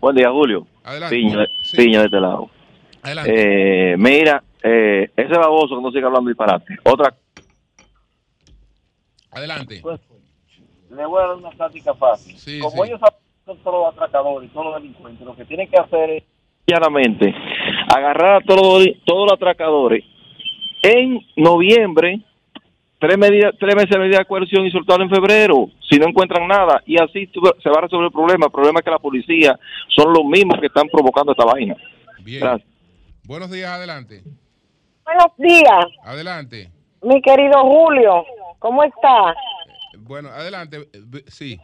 Buen 0.00 0.16
día, 0.16 0.30
Julio. 0.30 0.66
Adelante. 0.84 1.16
Piña, 1.16 1.44
Sí. 1.64 1.76
Piña 1.76 1.98
de 2.00 2.04
este 2.06 2.20
lado. 2.20 2.48
Adelante. 3.02 3.92
Eh, 3.92 3.96
mira, 3.98 4.42
eh, 4.62 5.10
ese 5.16 5.34
baboso 5.36 5.76
que 5.76 5.82
no 5.82 5.90
siga 5.90 6.06
hablando 6.06 6.28
disparate. 6.28 6.76
Otra. 6.84 7.14
Adelante. 9.32 9.82
Le 10.90 11.06
voy 11.06 11.22
a 11.22 11.26
dar 11.28 11.36
una 11.36 11.50
táctica 11.50 11.94
fácil. 11.94 12.36
Sí, 12.38 12.58
Como 12.60 12.82
sí. 12.84 12.88
ellos 12.90 13.00
son 13.46 13.56
todos 13.58 13.84
los 13.86 13.94
atracadores 13.94 14.50
y 14.50 14.52
todos 14.52 14.66
los 14.66 14.74
delincuentes, 14.76 15.26
lo 15.26 15.34
que 15.36 15.44
tienen 15.44 15.68
que 15.68 15.78
hacer 15.80 16.10
es 16.10 16.24
Llanamente, 16.66 17.34
agarrar 17.94 18.36
a 18.42 18.44
todos, 18.44 18.84
todos 19.04 19.24
los 19.24 19.32
atracadores 19.32 20.04
en 20.82 21.18
noviembre, 21.36 22.20
tres, 23.00 23.18
medidas, 23.18 23.54
tres 23.58 23.74
meses 23.74 23.90
de 23.90 23.98
medida 23.98 24.18
de 24.18 24.24
coerción 24.26 24.64
y 24.66 24.70
soltarlo 24.70 25.02
en 25.04 25.10
febrero, 25.10 25.68
si 25.88 25.98
no 25.98 26.06
encuentran 26.08 26.46
nada. 26.46 26.80
Y 26.86 27.00
así 27.02 27.26
tu- 27.28 27.40
se 27.62 27.68
va 27.70 27.78
a 27.78 27.82
resolver 27.82 28.06
el 28.06 28.12
problema. 28.12 28.46
El 28.46 28.52
problema 28.52 28.78
es 28.78 28.84
que 28.84 28.90
la 28.90 28.98
policía 29.00 29.58
son 29.88 30.12
los 30.12 30.24
mismos 30.24 30.60
que 30.60 30.66
están 30.66 30.86
provocando 30.88 31.32
esta 31.32 31.44
vaina. 31.44 31.76
Bien. 32.22 32.40
Gracias. 32.40 32.68
Buenos 33.26 33.50
días, 33.50 33.70
adelante. 33.70 34.22
Buenos 35.04 35.36
días, 35.38 35.86
Adelante. 36.04 36.70
mi 37.02 37.20
querido 37.22 37.62
Julio. 37.62 38.24
¿Cómo 38.60 38.84
está? 38.84 39.34
Bueno, 40.10 40.28
adelante. 40.30 40.76
Eh, 40.76 41.22
Sí. 41.28 41.56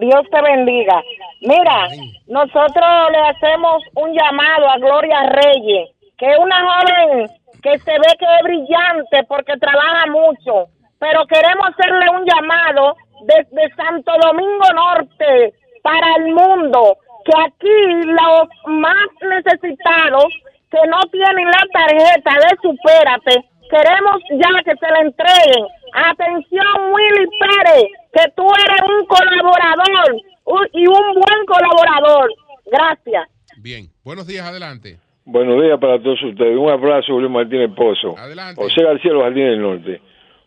Dios 0.00 0.22
te 0.28 0.42
bendiga. 0.42 1.00
Mira, 1.42 1.86
nosotros 2.26 3.10
le 3.12 3.18
hacemos 3.18 3.84
un 3.94 4.12
llamado 4.12 4.68
a 4.68 4.78
Gloria 4.78 5.22
Reyes, 5.30 5.90
que 6.18 6.26
es 6.26 6.38
una 6.38 6.58
joven 6.68 7.28
que 7.62 7.78
se 7.78 7.92
ve 7.92 8.10
que 8.18 8.26
es 8.26 8.42
brillante 8.42 9.22
porque 9.28 9.56
trabaja 9.58 10.06
mucho, 10.10 10.66
pero 10.98 11.24
queremos 11.26 11.68
hacerle 11.68 12.06
un 12.10 12.26
llamado 12.26 12.96
desde 13.26 13.72
Santo 13.76 14.10
Domingo 14.26 14.66
Norte 14.74 15.54
para 15.82 16.16
el 16.16 16.34
mundo, 16.34 16.98
que 17.24 17.32
aquí 17.46 17.78
los 18.10 18.48
más 18.66 19.06
necesitados 19.22 20.26
que 20.68 20.80
no 20.88 20.98
tienen 21.12 21.46
la 21.46 21.64
tarjeta 21.72 22.32
de 22.42 22.56
Supérate, 22.60 23.48
queremos 23.70 24.18
ya 24.32 24.62
que 24.64 24.76
se 24.80 24.90
la 24.90 25.00
entreguen. 25.00 25.66
Atención, 25.94 26.66
Willy 26.92 27.26
Pérez, 27.38 27.84
que 28.12 28.24
tú 28.36 28.42
eres 28.42 28.80
un 28.82 29.06
colaborador 29.06 30.16
un- 30.46 30.68
y 30.72 30.86
un 30.88 31.14
buen 31.14 31.46
colaborador. 31.46 32.28
Gracias. 32.66 33.28
Bien. 33.62 33.86
Buenos 34.04 34.26
días, 34.26 34.44
adelante. 34.44 34.98
Buenos 35.24 35.62
días 35.62 35.78
para 35.78 35.98
todos 36.02 36.20
ustedes. 36.22 36.58
Un 36.58 36.68
abrazo, 36.68 37.12
Julio 37.14 37.30
Martínez 37.30 37.70
Pozo. 37.76 38.18
Adelante. 38.18 38.60
José 38.60 38.82
García, 38.82 39.12
Los 39.12 39.22
Jardines 39.22 39.50
del 39.52 39.62
Norte. 39.62 40.00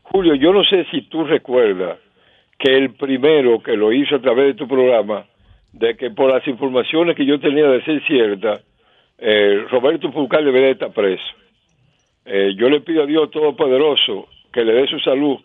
Julio, 0.03 0.35
yo 0.35 0.51
no 0.53 0.63
sé 0.65 0.85
si 0.91 1.01
tú 1.03 1.23
recuerdas 1.23 1.97
que 2.59 2.75
el 2.75 2.93
primero 2.95 3.59
que 3.63 3.77
lo 3.77 3.93
hizo 3.93 4.17
a 4.17 4.21
través 4.21 4.47
de 4.47 4.53
tu 4.55 4.67
programa, 4.67 5.25
de 5.71 5.95
que 5.95 6.09
por 6.11 6.29
las 6.33 6.45
informaciones 6.47 7.15
que 7.15 7.25
yo 7.25 7.39
tenía 7.39 7.67
de 7.67 7.83
ser 7.85 8.05
cierta, 8.05 8.59
eh, 9.17 9.65
Roberto 9.71 10.11
Fulcar 10.11 10.43
debería 10.43 10.71
estar 10.71 10.91
preso. 10.91 11.23
Eh, 12.25 12.53
yo 12.57 12.69
le 12.69 12.81
pido 12.81 13.03
a 13.03 13.05
Dios 13.05 13.31
Todopoderoso 13.31 14.27
que 14.57 14.65
le 14.65 14.73
dé 14.73 14.87
su 14.87 14.99
salud 15.01 15.37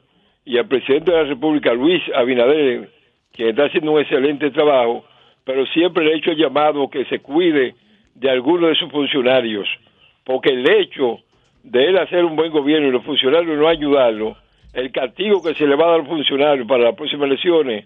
y 0.43 0.57
al 0.57 0.67
presidente 0.67 1.11
de 1.11 1.19
la 1.19 1.25
República, 1.25 1.75
Luis 1.75 2.03
Abinader, 2.15 2.89
quien 3.31 3.51
está 3.51 3.67
haciendo 3.67 3.93
un 3.93 4.01
excelente 4.01 4.51
trabajo, 4.51 5.05
pero 5.45 5.67
siempre 5.67 6.03
le 6.03 6.13
he 6.13 6.17
hecho 6.17 6.31
el 6.31 6.39
llamado 6.39 6.89
que 6.89 7.05
se 7.05 7.19
cuide 7.19 7.75
de 8.15 8.31
algunos 8.31 8.71
de 8.71 8.77
sus 8.77 8.91
funcionarios, 8.91 9.69
porque 10.25 10.49
el 10.49 10.67
hecho 10.67 11.19
de 11.63 11.89
él 11.89 11.99
hacer 11.99 12.25
un 12.25 12.37
buen 12.37 12.51
gobierno 12.51 12.89
y 12.89 12.91
los 12.91 13.05
funcionarios 13.05 13.59
no 13.59 13.69
ayudarlo, 13.69 14.35
el 14.73 14.91
castigo 14.91 15.43
que 15.43 15.53
se 15.57 15.67
le 15.67 15.77
va 15.77 15.85
a 15.85 15.91
dar 15.91 16.01
al 16.01 16.07
funcionario 16.07 16.67
para 16.67 16.85
las 16.85 16.95
próximas 16.95 17.27
elecciones, 17.27 17.85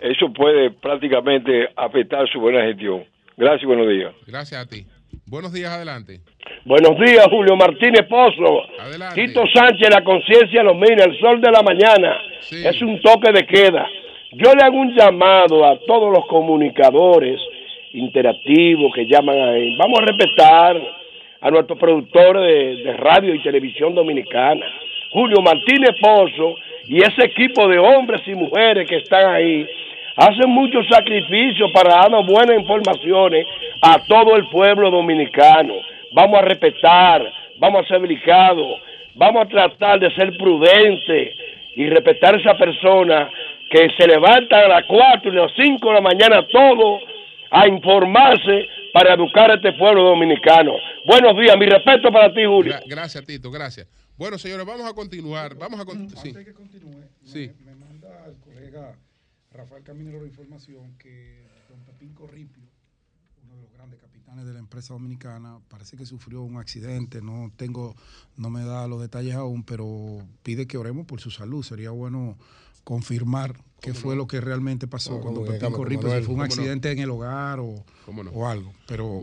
eso 0.00 0.32
puede 0.32 0.70
prácticamente 0.70 1.70
afectar 1.74 2.28
su 2.28 2.38
buena 2.38 2.62
gestión. 2.62 3.02
Gracias 3.36 3.66
buenos 3.66 3.88
días. 3.88 4.14
Gracias 4.28 4.64
a 4.64 4.68
ti. 4.68 4.86
Buenos 5.26 5.52
días, 5.52 5.70
adelante. 5.70 6.20
Buenos 6.64 6.98
días, 6.98 7.26
Julio 7.30 7.56
Martínez 7.56 8.06
Pozo. 8.08 8.62
Adelante. 8.80 9.26
Tito 9.26 9.42
Sánchez, 9.52 9.90
la 9.90 10.02
conciencia 10.02 10.62
lo 10.62 10.74
mira, 10.74 11.04
el 11.04 11.18
sol 11.18 11.40
de 11.40 11.50
la 11.50 11.62
mañana. 11.62 12.16
Es 12.50 12.80
un 12.82 13.00
toque 13.00 13.32
de 13.32 13.46
queda. 13.46 13.86
Yo 14.32 14.52
le 14.54 14.62
hago 14.62 14.78
un 14.78 14.94
llamado 14.94 15.66
a 15.66 15.78
todos 15.86 16.12
los 16.12 16.26
comunicadores 16.26 17.40
interactivos 17.92 18.92
que 18.94 19.06
llaman 19.06 19.38
ahí. 19.38 19.76
Vamos 19.76 19.98
a 20.00 20.06
respetar 20.06 20.76
a 21.40 21.50
nuestros 21.50 21.78
productores 21.78 22.42
de, 22.42 22.82
de 22.84 22.96
radio 22.96 23.34
y 23.34 23.42
televisión 23.42 23.94
dominicana. 23.94 24.66
Julio 25.12 25.40
Martínez 25.42 25.90
Pozo 26.00 26.56
y 26.86 27.02
ese 27.02 27.24
equipo 27.24 27.68
de 27.68 27.78
hombres 27.78 28.22
y 28.26 28.34
mujeres 28.34 28.88
que 28.88 28.96
están 28.96 29.34
ahí 29.34 29.66
hacen 30.18 30.50
muchos 30.50 30.86
sacrificios 30.88 31.70
para 31.72 31.94
darnos 32.02 32.26
buenas 32.26 32.58
informaciones 32.58 33.46
a 33.82 33.98
todo 34.06 34.36
el 34.36 34.46
pueblo 34.50 34.90
dominicano. 34.90 35.74
Vamos 36.12 36.38
a 36.40 36.42
respetar, 36.42 37.22
vamos 37.58 37.84
a 37.84 37.88
ser 37.88 38.00
delicados, 38.02 38.66
vamos 39.14 39.44
a 39.46 39.48
tratar 39.48 40.00
de 40.00 40.12
ser 40.14 40.36
prudentes 40.36 41.34
y 41.76 41.86
respetar 41.88 42.34
a 42.34 42.38
esa 42.38 42.56
persona 42.58 43.30
que 43.70 43.88
se 43.96 44.06
levanta 44.06 44.58
a 44.60 44.68
las 44.68 44.84
4 44.86 45.32
y 45.32 45.38
a 45.38 45.42
las 45.42 45.52
5 45.54 45.88
de 45.88 45.94
la 45.94 46.00
mañana 46.00 46.46
todo 46.50 46.98
a 47.50 47.68
informarse 47.68 48.66
para 48.92 49.14
educar 49.14 49.50
a 49.50 49.54
este 49.54 49.72
pueblo 49.74 50.02
dominicano. 50.02 50.72
Buenos 51.06 51.36
días, 51.38 51.56
mi 51.58 51.66
respeto 51.66 52.10
para 52.10 52.32
ti, 52.32 52.44
Julio. 52.44 52.72
Gra- 52.74 52.82
gracias, 52.86 53.24
Tito, 53.24 53.50
gracias. 53.50 53.86
Bueno, 54.16 54.36
señores, 54.38 54.66
vamos 54.66 54.90
a 54.90 54.94
continuar. 54.94 55.54
Vamos 55.54 55.78
a 55.78 55.84
con- 55.84 56.08
sí. 56.10 56.28
Antes 56.30 56.44
que 56.46 56.52
continúe, 56.54 57.04
Sí. 57.22 57.50
me, 57.64 57.72
me 57.72 57.76
manda 57.78 58.08
el 58.26 58.40
colega 58.42 58.94
Rafael 59.52 59.82
Caminero 59.82 60.20
la 60.20 60.26
información 60.26 60.94
que 60.98 61.46
don 61.68 61.80
Pepín 61.84 62.12
Corripio, 62.14 62.62
uno 63.44 63.56
de 63.56 63.62
los 63.62 63.72
grandes 63.72 63.98
capitanes 64.00 64.44
de 64.46 64.52
la 64.52 64.58
empresa 64.58 64.92
dominicana, 64.94 65.58
parece 65.68 65.96
que 65.96 66.04
sufrió 66.04 66.42
un 66.42 66.58
accidente. 66.58 67.22
No 67.22 67.50
tengo, 67.56 67.94
no 68.36 68.50
me 68.50 68.62
da 68.64 68.86
los 68.86 69.00
detalles 69.00 69.34
aún, 69.34 69.64
pero 69.64 70.18
pide 70.42 70.66
que 70.66 70.76
oremos 70.76 71.06
por 71.06 71.20
su 71.20 71.30
salud. 71.30 71.62
Sería 71.64 71.90
bueno 71.90 72.36
confirmar 72.84 73.58
qué 73.80 73.94
fue 73.94 74.16
lo 74.16 74.26
que 74.26 74.40
realmente 74.40 74.86
pasó 74.86 75.12
No, 75.16 75.20
con 75.20 75.34
don 75.34 75.46
Pepín 75.46 75.70
Corripio, 75.72 76.14
si 76.18 76.24
fue 76.24 76.34
un 76.34 76.38
no. 76.40 76.44
accidente 76.44 76.90
en 76.90 76.98
el 76.98 77.10
hogar 77.10 77.60
o, 77.60 77.84
o 78.32 78.46
algo. 78.46 78.72
Pero 78.86 79.22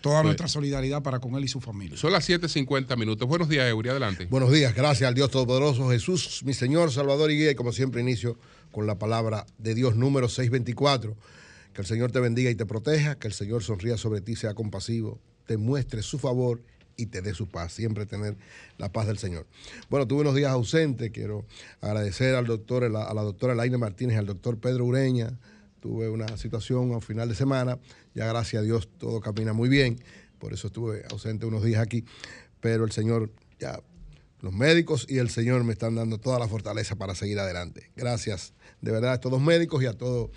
toda 0.00 0.16
Pues- 0.20 0.24
nuestra 0.24 0.48
solidaridad 0.48 1.02
para 1.02 1.18
con 1.18 1.34
él 1.34 1.44
y 1.44 1.48
su 1.48 1.60
familia. 1.60 1.96
Son 1.98 2.12
las 2.12 2.26
7.50 2.28 2.96
minutos. 2.96 3.28
Buenos 3.28 3.48
días, 3.48 3.68
Eury, 3.68 3.90
adelante. 3.90 4.26
Buenos 4.26 4.50
días, 4.52 4.74
gracias 4.74 5.08
al 5.08 5.14
Dios 5.14 5.30
Todopoderoso, 5.30 5.90
Jesús, 5.90 6.42
mi 6.44 6.54
Señor, 6.54 6.90
Salvador 6.92 7.30
y 7.30 7.36
Guía, 7.36 7.50
y 7.50 7.54
como 7.54 7.72
siempre 7.72 8.00
inicio 8.00 8.38
con 8.78 8.86
la 8.86 8.96
palabra 8.96 9.44
de 9.58 9.74
Dios 9.74 9.96
número 9.96 10.28
624. 10.28 11.16
Que 11.72 11.80
el 11.80 11.86
Señor 11.88 12.12
te 12.12 12.20
bendiga 12.20 12.48
y 12.48 12.54
te 12.54 12.64
proteja, 12.64 13.16
que 13.16 13.26
el 13.26 13.32
Señor 13.32 13.64
sonría 13.64 13.96
sobre 13.96 14.20
ti, 14.20 14.36
sea 14.36 14.54
compasivo, 14.54 15.18
te 15.46 15.56
muestre 15.56 16.00
su 16.00 16.16
favor 16.20 16.62
y 16.96 17.06
te 17.06 17.20
dé 17.20 17.34
su 17.34 17.48
paz. 17.48 17.72
Siempre 17.72 18.06
tener 18.06 18.36
la 18.76 18.92
paz 18.92 19.08
del 19.08 19.18
Señor. 19.18 19.48
Bueno, 19.90 20.06
tuve 20.06 20.20
unos 20.20 20.36
días 20.36 20.52
ausentes, 20.52 21.10
quiero 21.10 21.44
agradecer 21.80 22.36
al 22.36 22.46
doctor, 22.46 22.84
a 22.84 22.88
la 22.88 23.22
doctora 23.22 23.56
Laine 23.56 23.78
Martínez, 23.78 24.16
al 24.16 24.26
doctor 24.26 24.60
Pedro 24.60 24.84
Ureña, 24.84 25.36
tuve 25.80 26.08
una 26.08 26.36
situación 26.36 26.94
a 26.94 27.00
final 27.00 27.28
de 27.28 27.34
semana, 27.34 27.80
ya 28.14 28.28
gracias 28.28 28.60
a 28.60 28.64
Dios 28.64 28.88
todo 28.96 29.20
camina 29.20 29.52
muy 29.54 29.68
bien, 29.68 29.98
por 30.38 30.52
eso 30.52 30.68
estuve 30.68 31.02
ausente 31.10 31.46
unos 31.46 31.64
días 31.64 31.82
aquí, 31.82 32.04
pero 32.60 32.84
el 32.84 32.92
Señor 32.92 33.32
ya, 33.58 33.80
los 34.40 34.52
médicos 34.52 35.04
y 35.08 35.18
el 35.18 35.30
Señor 35.30 35.64
me 35.64 35.72
están 35.72 35.96
dando 35.96 36.18
toda 36.18 36.38
la 36.38 36.46
fortaleza 36.46 36.94
para 36.94 37.16
seguir 37.16 37.40
adelante. 37.40 37.90
Gracias 37.96 38.52
de 38.80 38.92
verdad 38.92 39.12
a 39.12 39.14
estos 39.14 39.30
dos 39.30 39.40
médicos 39.40 39.82
y 39.82 39.86
a 39.86 39.92
todo 39.92 40.30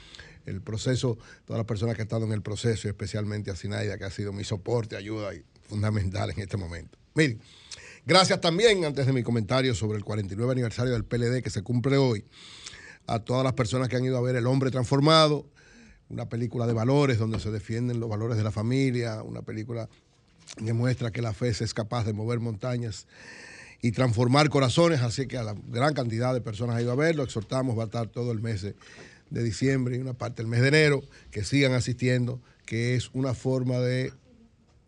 el 0.45 0.61
proceso, 0.61 1.17
todas 1.45 1.59
las 1.59 1.67
personas 1.67 1.95
que 1.95 2.01
han 2.01 2.07
estado 2.07 2.25
en 2.25 2.31
el 2.31 2.41
proceso, 2.41 2.87
especialmente 2.87 3.51
a 3.51 3.55
Sinaida, 3.55 3.97
que 3.97 4.05
ha 4.05 4.11
sido 4.11 4.33
mi 4.33 4.43
soporte, 4.43 4.95
ayuda 4.95 5.33
y 5.35 5.43
fundamental 5.61 6.31
en 6.31 6.39
este 6.39 6.57
momento. 6.57 6.97
Miren, 7.13 7.39
gracias 8.05 8.41
también, 8.41 8.83
antes 8.85 9.05
de 9.05 9.13
mi 9.13 9.23
comentario 9.23 9.75
sobre 9.75 9.97
el 9.97 10.03
49 10.03 10.51
aniversario 10.51 10.93
del 10.93 11.05
PLD 11.05 11.41
que 11.43 11.49
se 11.49 11.61
cumple 11.61 11.97
hoy, 11.97 12.25
a 13.07 13.19
todas 13.19 13.43
las 13.43 13.53
personas 13.53 13.89
que 13.89 13.97
han 13.97 14.05
ido 14.05 14.17
a 14.17 14.21
ver 14.21 14.35
El 14.35 14.47
Hombre 14.47 14.71
Transformado, 14.71 15.47
una 16.09 16.27
película 16.27 16.67
de 16.67 16.73
valores 16.73 17.17
donde 17.17 17.39
se 17.39 17.51
defienden 17.51 17.99
los 17.99 18.09
valores 18.09 18.37
de 18.37 18.43
la 18.43 18.51
familia, 18.51 19.23
una 19.23 19.41
película 19.41 19.89
que 20.57 20.73
muestra 20.73 21.11
que 21.11 21.21
la 21.21 21.33
fe 21.33 21.49
es 21.49 21.73
capaz 21.73 22.05
de 22.05 22.13
mover 22.13 22.39
montañas 22.39 23.07
y 23.81 23.91
transformar 23.91 24.49
corazones, 24.49 25.01
así 25.01 25.27
que 25.27 25.37
a 25.37 25.43
la 25.43 25.55
gran 25.67 25.93
cantidad 25.93 26.33
de 26.33 26.41
personas 26.41 26.75
ha 26.75 26.81
ido 26.81 26.91
a 26.91 26.95
verlo, 26.95 27.23
exhortamos, 27.23 27.77
va 27.77 27.83
a 27.83 27.85
estar 27.85 28.07
todo 28.07 28.31
el 28.31 28.41
mes 28.41 28.61
de, 28.61 28.75
diciembre 29.43 29.95
y 29.95 29.99
una 29.99 30.13
parte 30.13 30.41
del 30.41 30.47
mes 30.47 30.61
de 30.61 30.67
enero, 30.67 31.01
que 31.31 31.43
sigan 31.43 31.73
asistiendo, 31.73 32.41
que 32.65 32.95
es 32.95 33.09
una 33.13 33.33
forma 33.33 33.79
de 33.79 34.13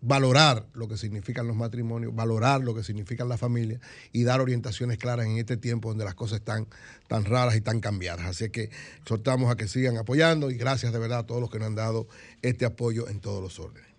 valorar 0.01 0.67
lo 0.73 0.89
que 0.89 0.97
significan 0.97 1.47
los 1.47 1.55
matrimonios, 1.55 2.13
valorar 2.13 2.61
lo 2.61 2.75
que 2.75 2.83
significan 2.83 3.29
las 3.29 3.39
familias 3.39 3.79
y 4.11 4.23
dar 4.25 4.41
orientaciones 4.41 4.97
claras 4.97 5.27
en 5.27 5.37
este 5.37 5.55
tiempo 5.55 5.87
donde 5.87 6.03
las 6.03 6.13
cosas 6.13 6.39
están 6.39 6.67
tan 7.07 7.23
raras 7.23 7.55
y 7.55 7.61
tan 7.61 7.79
cambiadas. 7.79 8.25
Así 8.25 8.49
que 8.49 8.69
exhortamos 8.99 9.49
a 9.49 9.55
que 9.55 9.69
sigan 9.69 9.97
apoyando 9.97 10.51
y 10.51 10.57
gracias 10.57 10.91
de 10.91 10.99
verdad 10.99 11.19
a 11.19 11.25
todos 11.25 11.39
los 11.39 11.49
que 11.49 11.57
nos 11.57 11.67
han 11.67 11.75
dado 11.75 12.07
este 12.41 12.65
apoyo 12.65 13.07
en 13.07 13.21
todos 13.21 13.41
los 13.41 13.59
órdenes. 13.59 13.89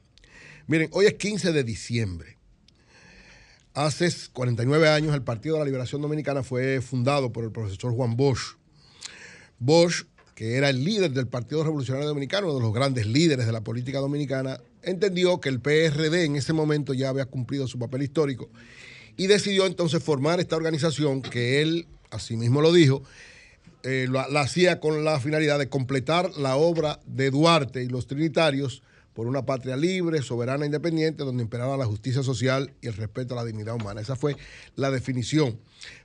Miren, 0.66 0.90
hoy 0.92 1.06
es 1.06 1.14
15 1.14 1.52
de 1.52 1.64
diciembre. 1.64 2.36
Hace 3.74 4.08
49 4.32 4.88
años 4.88 5.14
el 5.14 5.22
Partido 5.22 5.56
de 5.56 5.60
la 5.60 5.64
Liberación 5.66 6.00
Dominicana 6.00 6.44
fue 6.44 6.80
fundado 6.80 7.32
por 7.32 7.44
el 7.44 7.50
profesor 7.50 7.92
Juan 7.92 8.16
Bosch. 8.16 8.56
Bosch 9.58 10.04
que 10.34 10.56
era 10.56 10.68
el 10.68 10.84
líder 10.84 11.12
del 11.12 11.28
Partido 11.28 11.62
Revolucionario 11.62 12.08
Dominicano, 12.08 12.46
uno 12.46 12.56
de 12.56 12.62
los 12.62 12.74
grandes 12.74 13.06
líderes 13.06 13.46
de 13.46 13.52
la 13.52 13.62
política 13.62 13.98
dominicana, 13.98 14.60
entendió 14.82 15.40
que 15.40 15.48
el 15.48 15.60
PRD 15.60 16.24
en 16.24 16.36
ese 16.36 16.52
momento 16.52 16.92
ya 16.92 17.08
había 17.08 17.26
cumplido 17.26 17.66
su 17.66 17.78
papel 17.78 18.02
histórico 18.02 18.48
y 19.16 19.28
decidió 19.28 19.66
entonces 19.66 20.02
formar 20.02 20.40
esta 20.40 20.56
organización 20.56 21.22
que 21.22 21.62
él, 21.62 21.86
asimismo 22.10 22.60
lo 22.60 22.72
dijo, 22.72 23.02
eh, 23.84 24.08
la, 24.10 24.40
hacía 24.40 24.80
con 24.80 25.04
la 25.04 25.20
finalidad 25.20 25.58
de 25.58 25.68
completar 25.68 26.30
la 26.36 26.56
obra 26.56 27.00
de 27.06 27.30
Duarte 27.30 27.82
y 27.82 27.88
los 27.88 28.06
trinitarios 28.06 28.82
por 29.14 29.28
una 29.28 29.46
patria 29.46 29.76
libre, 29.76 30.20
soberana, 30.22 30.64
e 30.64 30.66
independiente, 30.66 31.24
donde 31.24 31.44
imperaba 31.44 31.76
la 31.76 31.86
justicia 31.86 32.22
social 32.22 32.74
y 32.82 32.88
el 32.88 32.94
respeto 32.94 33.34
a 33.34 33.36
la 33.36 33.44
dignidad 33.44 33.76
humana. 33.76 34.00
Esa 34.00 34.16
fue 34.16 34.36
la 34.74 34.90
definición. 34.90 35.58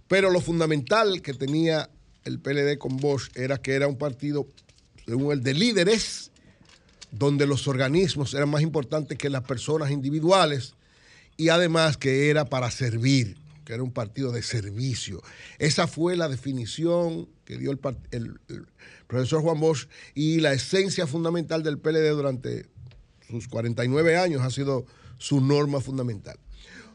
Pero 0.08 0.30
lo 0.30 0.42
fundamental 0.42 1.22
que 1.22 1.34
tenía 1.34 1.90
el 2.24 2.40
PLD 2.40 2.78
con 2.78 2.98
Bosch 2.98 3.36
era 3.36 3.58
que 3.58 3.74
era 3.74 3.88
un 3.88 3.98
partido, 3.98 4.48
según 5.06 5.34
el 5.34 5.42
de 5.42 5.56
líderes, 5.56 6.32
donde 7.12 7.48
los 7.48 7.68
organismos 7.68 8.36
eran 8.36 8.50
más 8.50 8.62
importantes 8.62 9.18
que 9.18 9.30
las 9.30 9.44
personas 9.44 9.90
individuales 9.90 10.76
y 11.36 11.50
además 11.50 11.98
que 11.98 12.30
era 12.30 12.46
para 12.46 12.70
servir, 12.70 13.38
que 13.66 13.74
era 13.74 13.82
un 13.82 13.92
partido 13.92 14.32
de 14.32 14.44
servicio. 14.44 15.24
Esa 15.58 15.88
fue 15.88 16.16
la 16.16 16.30
definición 16.30 17.28
que 17.46 17.58
dio 17.58 17.72
el, 17.72 17.80
el 18.12 18.68
profesor 19.08 19.42
Juan 19.42 19.60
Bosch 19.60 19.88
y 20.14 20.40
la 20.42 20.54
esencia 20.54 21.08
fundamental 21.08 21.64
del 21.64 21.80
PLD 21.80 22.10
durante 22.12 22.68
sus 23.30 23.48
49 23.48 24.18
años 24.18 24.42
ha 24.42 24.50
sido 24.50 24.86
su 25.18 25.42
norma 25.42 25.82
fundamental. 25.82 26.38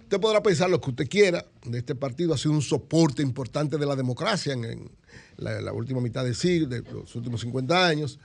Usted 0.02 0.20
podrá 0.20 0.42
pensar 0.42 0.68
lo 0.68 0.80
que 0.80 0.90
usted 0.90 1.08
quiera 1.08 1.46
de 1.64 1.78
este 1.78 1.94
partido, 1.94 2.34
ha 2.34 2.38
sido 2.38 2.52
un 2.52 2.62
soporte 2.62 3.22
importante 3.22 3.78
de 3.78 3.86
la 3.86 3.96
democracia 3.96 4.52
en, 4.52 4.90
la, 5.38 5.72
última 5.72 6.00
mitad 6.00 6.24
del 6.24 6.34
siglo, 6.34 6.68
de 6.68 6.82
los 6.82 7.14
últimos 7.16 7.40
50 7.40 7.86
años, 7.86 8.18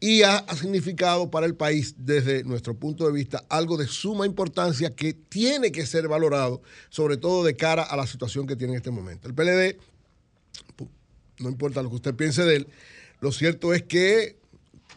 y 0.00 0.22
ha, 0.22 0.44
significado 0.54 1.30
para 1.30 1.46
el 1.46 1.54
país, 1.54 1.94
desde 1.96 2.44
nuestro 2.44 2.74
punto 2.74 3.06
de 3.06 3.12
vista, 3.12 3.42
algo 3.48 3.78
de 3.78 3.86
suma 3.86 4.26
importancia 4.26 4.94
que 4.94 5.14
tiene 5.14 5.72
que 5.72 5.86
ser 5.86 6.08
valorado, 6.08 6.60
sobre 6.90 7.16
todo 7.16 7.42
de 7.42 7.56
cara 7.56 7.82
a 7.82 7.96
la 7.96 8.06
situación 8.06 8.46
que 8.46 8.54
tiene 8.54 8.74
en 8.74 8.76
este 8.76 8.90
momento. 8.90 9.26
El 9.26 9.34
PLD, 9.34 9.78
no 11.38 11.48
importa 11.48 11.82
lo 11.82 11.88
que 11.88 11.96
usted 11.96 12.14
piense 12.14 12.44
de 12.44 12.56
él, 12.56 12.68
lo 13.20 13.32
cierto 13.32 13.72
es 13.72 13.82
que 13.82 14.36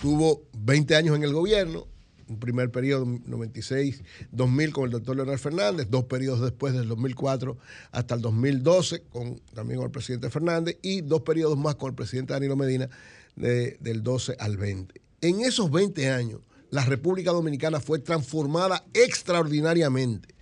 tuvo 0.02 0.44
20 0.58 0.96
años 0.96 1.16
en 1.16 1.24
el 1.24 1.32
gobierno, 1.32 1.88
un 2.30 2.40
primer 2.40 2.72
periodo 2.72 3.06
96-2000 3.06 4.72
con 4.72 4.86
el 4.86 4.92
doctor 4.92 5.16
Leonel 5.16 5.40
Fernández, 5.40 5.88
dos 5.90 6.06
periodos 6.06 6.42
después 6.42 6.74
del 6.74 6.88
2004 6.88 7.58
hasta 7.92 8.16
el 8.16 8.22
2012 8.22 9.04
con, 9.10 9.40
también 9.54 9.78
con 9.80 9.86
el 9.86 9.92
presidente 9.92 10.30
Fernández 10.30 10.78
y 10.82 11.02
dos 11.02 11.22
periodos 11.22 11.58
más 11.58 11.76
con 11.76 11.90
el 11.90 11.96
presidente 11.96 12.34
Danilo 12.34 12.56
Medina 12.56 12.90
del 13.36 14.04
12 14.04 14.36
al 14.40 14.58
20. 14.58 15.02
En 15.22 15.42
esos 15.42 15.72
20 15.72 16.10
años, 16.10 16.42
la 16.70 16.84
República 16.86 17.32
Dominicana 17.32 17.80
fue 17.80 18.00
transformada 18.00 18.86
extraordinariamente. 18.94 20.36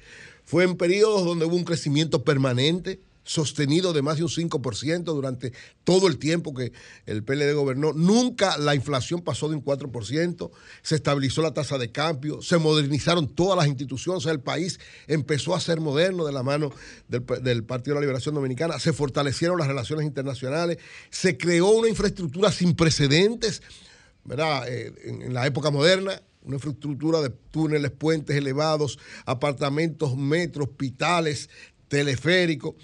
Fue 0.43 0.63
en 0.63 0.75
periodos 0.75 1.25
donde 1.25 1.45
hubo 1.45 1.55
un 1.55 1.63
crecimiento 1.63 2.23
permanente, 2.23 2.99
sostenido 3.25 3.91
de 3.91 4.03
más 4.03 4.17
de 4.17 4.23
un 4.23 4.29
5% 4.29 5.03
durante 5.03 5.51
todo 5.83 6.07
el 6.07 6.17
tiempo 6.17 6.53
que 6.53 6.71
el 7.05 7.23
PLD 7.23 7.53
gobernó. 7.53 7.91
Nunca 7.91 8.57
la 8.57 8.75
inflación 8.75 9.21
pasó 9.21 9.49
de 9.49 9.55
un 9.55 9.65
4%, 9.65 10.51
se 10.83 10.95
estabilizó 10.95 11.41
la 11.41 11.53
tasa 11.53 11.77
de 11.77 11.91
cambio, 11.91 12.41
se 12.41 12.57
modernizaron 12.57 13.27
todas 13.27 13.57
las 13.57 13.67
instituciones, 13.67 14.19
o 14.19 14.21
sea, 14.21 14.31
el 14.31 14.39
país 14.39 14.79
empezó 15.07 15.55
a 15.55 15.59
ser 15.59 15.81
moderno 15.81 16.25
de 16.25 16.31
la 16.31 16.43
mano 16.43 16.71
del, 17.07 17.63
Partido 17.65 17.95
de 17.95 17.95
la 17.95 18.01
Liberación 18.01 18.35
Dominicana, 18.35 18.79
se 18.79 18.93
fortalecieron 18.93 19.57
las 19.57 19.67
relaciones 19.67 20.05
internacionales, 20.05 20.77
se 21.09 21.35
creó 21.35 21.69
una 21.69 21.89
infraestructura 21.89 22.51
sin 22.51 22.75
precedentes, 22.75 23.63
¿verdad? 24.23 24.67
Eh, 24.69 24.93
en 25.03 25.33
la 25.33 25.47
época 25.47 25.71
moderna, 25.71 26.21
una 26.43 26.55
infraestructura 26.57 27.21
de 27.21 27.31
túneles, 27.31 27.89
puentes 27.89 28.35
elevados, 28.35 28.99
apartamentos, 29.25 30.15
metros, 30.15 30.67
hospitales, 30.69 31.49
teleféricos 31.87 32.75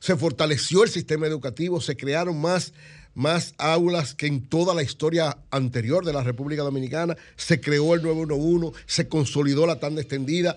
se 0.00 0.16
fortaleció 0.16 0.84
el 0.84 0.90
sistema 0.90 1.26
educativo, 1.26 1.80
se 1.80 1.96
crearon 1.96 2.40
más, 2.40 2.72
más 3.14 3.54
aulas 3.58 4.14
que 4.14 4.26
en 4.26 4.46
toda 4.46 4.74
la 4.74 4.82
historia 4.82 5.38
anterior 5.50 6.04
de 6.04 6.12
la 6.12 6.22
República 6.22 6.62
Dominicana, 6.62 7.16
se 7.36 7.60
creó 7.60 7.94
el 7.94 8.02
911, 8.02 8.78
se 8.86 9.08
consolidó 9.08 9.66
la 9.66 9.80
tanda 9.80 10.00
extendida, 10.00 10.56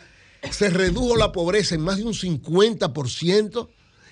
se 0.52 0.70
redujo 0.70 1.16
la 1.18 1.32
pobreza 1.32 1.76
en 1.76 1.82
más 1.82 1.98
de 1.98 2.04
un 2.04 2.14
50% 2.14 3.70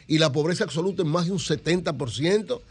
y 0.08 0.18
la 0.18 0.32
pobreza 0.32 0.64
absoluta 0.64 1.04
en 1.04 1.10
más 1.10 1.26
de 1.26 1.34
un 1.34 1.40
70%. 1.40 2.62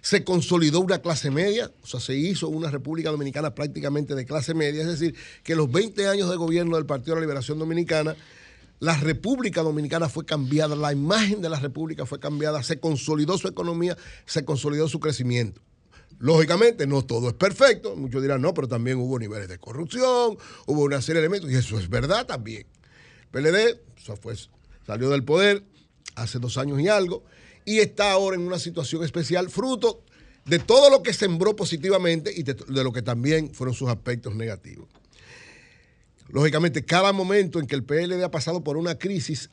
Se 0.00 0.24
consolidó 0.24 0.80
una 0.80 0.98
clase 0.98 1.30
media, 1.30 1.70
o 1.82 1.86
sea, 1.86 2.00
se 2.00 2.16
hizo 2.16 2.48
una 2.48 2.70
República 2.70 3.10
Dominicana 3.10 3.54
prácticamente 3.54 4.16
de 4.16 4.26
clase 4.26 4.52
media, 4.52 4.82
es 4.82 4.88
decir, 4.88 5.14
que 5.44 5.54
los 5.54 5.70
20 5.70 6.08
años 6.08 6.28
de 6.28 6.36
gobierno 6.36 6.76
del 6.76 6.86
Partido 6.86 7.14
de 7.14 7.20
la 7.20 7.26
Liberación 7.26 7.58
Dominicana 7.60 8.16
la 8.82 8.96
República 8.96 9.62
Dominicana 9.62 10.08
fue 10.08 10.26
cambiada, 10.26 10.74
la 10.74 10.92
imagen 10.92 11.40
de 11.40 11.48
la 11.48 11.60
República 11.60 12.04
fue 12.04 12.18
cambiada, 12.18 12.64
se 12.64 12.80
consolidó 12.80 13.38
su 13.38 13.46
economía, 13.46 13.96
se 14.26 14.44
consolidó 14.44 14.88
su 14.88 14.98
crecimiento. 14.98 15.62
Lógicamente, 16.18 16.84
no 16.88 17.02
todo 17.02 17.28
es 17.28 17.34
perfecto, 17.34 17.94
muchos 17.94 18.20
dirán, 18.20 18.42
no, 18.42 18.52
pero 18.52 18.66
también 18.66 18.98
hubo 18.98 19.20
niveles 19.20 19.46
de 19.46 19.56
corrupción, 19.58 20.36
hubo 20.66 20.82
una 20.82 21.00
serie 21.00 21.20
de 21.20 21.28
elementos, 21.28 21.48
y 21.52 21.54
eso 21.54 21.78
es 21.78 21.88
verdad 21.88 22.26
también. 22.26 22.66
PLD 23.30 23.78
fue, 24.20 24.34
salió 24.84 25.10
del 25.10 25.22
poder 25.22 25.62
hace 26.16 26.40
dos 26.40 26.58
años 26.58 26.80
y 26.80 26.88
algo, 26.88 27.22
y 27.64 27.78
está 27.78 28.10
ahora 28.10 28.34
en 28.34 28.42
una 28.42 28.58
situación 28.58 29.04
especial, 29.04 29.48
fruto 29.48 30.02
de 30.44 30.58
todo 30.58 30.90
lo 30.90 31.04
que 31.04 31.12
sembró 31.12 31.54
positivamente 31.54 32.32
y 32.34 32.42
de 32.42 32.56
lo 32.82 32.92
que 32.92 33.02
también 33.02 33.54
fueron 33.54 33.76
sus 33.76 33.88
aspectos 33.88 34.34
negativos. 34.34 34.88
Lógicamente, 36.32 36.82
cada 36.82 37.12
momento 37.12 37.60
en 37.60 37.66
que 37.66 37.74
el 37.74 37.84
PLD 37.84 38.24
ha 38.24 38.30
pasado 38.30 38.64
por 38.64 38.78
una 38.78 38.98
crisis, 38.98 39.50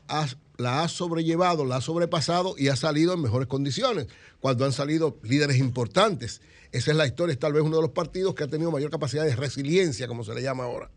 la 0.57 0.82
ha 0.82 0.88
sobrellevado, 0.88 1.65
la 1.65 1.75
ha 1.75 1.82
sobrepasado 1.82 2.55
y 2.57 2.69
ha 2.69 2.77
salido 2.77 3.13
en 3.13 3.21
mejores 3.21 3.49
condiciones, 3.49 4.07
cuando 4.39 4.63
han 4.63 4.71
salido 4.71 5.19
líderes 5.21 5.57
importantes. 5.57 6.41
Esa 6.71 6.91
es 6.91 6.97
la 6.97 7.05
historia, 7.05 7.34
es 7.34 7.39
tal 7.39 7.51
vez 7.51 7.63
uno 7.63 7.75
de 7.75 7.82
los 7.82 7.91
partidos 7.91 8.34
que 8.34 8.45
ha 8.45 8.47
tenido 8.47 8.71
mayor 8.71 8.89
capacidad 8.91 9.25
de 9.25 9.36
resiliencia, 9.36 10.07
como 10.07 10.23
se 10.23 10.34
le 10.34 10.41
llama 10.41 10.63
ahora. 10.63 10.89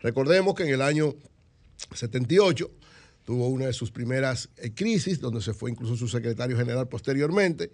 Recordemos 0.00 0.54
que 0.54 0.62
en 0.62 0.70
el 0.70 0.80
año 0.80 1.14
78 1.94 2.70
tuvo 3.26 3.48
una 3.48 3.66
de 3.66 3.74
sus 3.74 3.90
primeras 3.90 4.48
eh, 4.56 4.72
crisis, 4.72 5.20
donde 5.20 5.42
se 5.42 5.52
fue 5.52 5.70
incluso 5.70 5.94
su 5.94 6.08
secretario 6.08 6.56
general 6.56 6.88
posteriormente, 6.88 7.70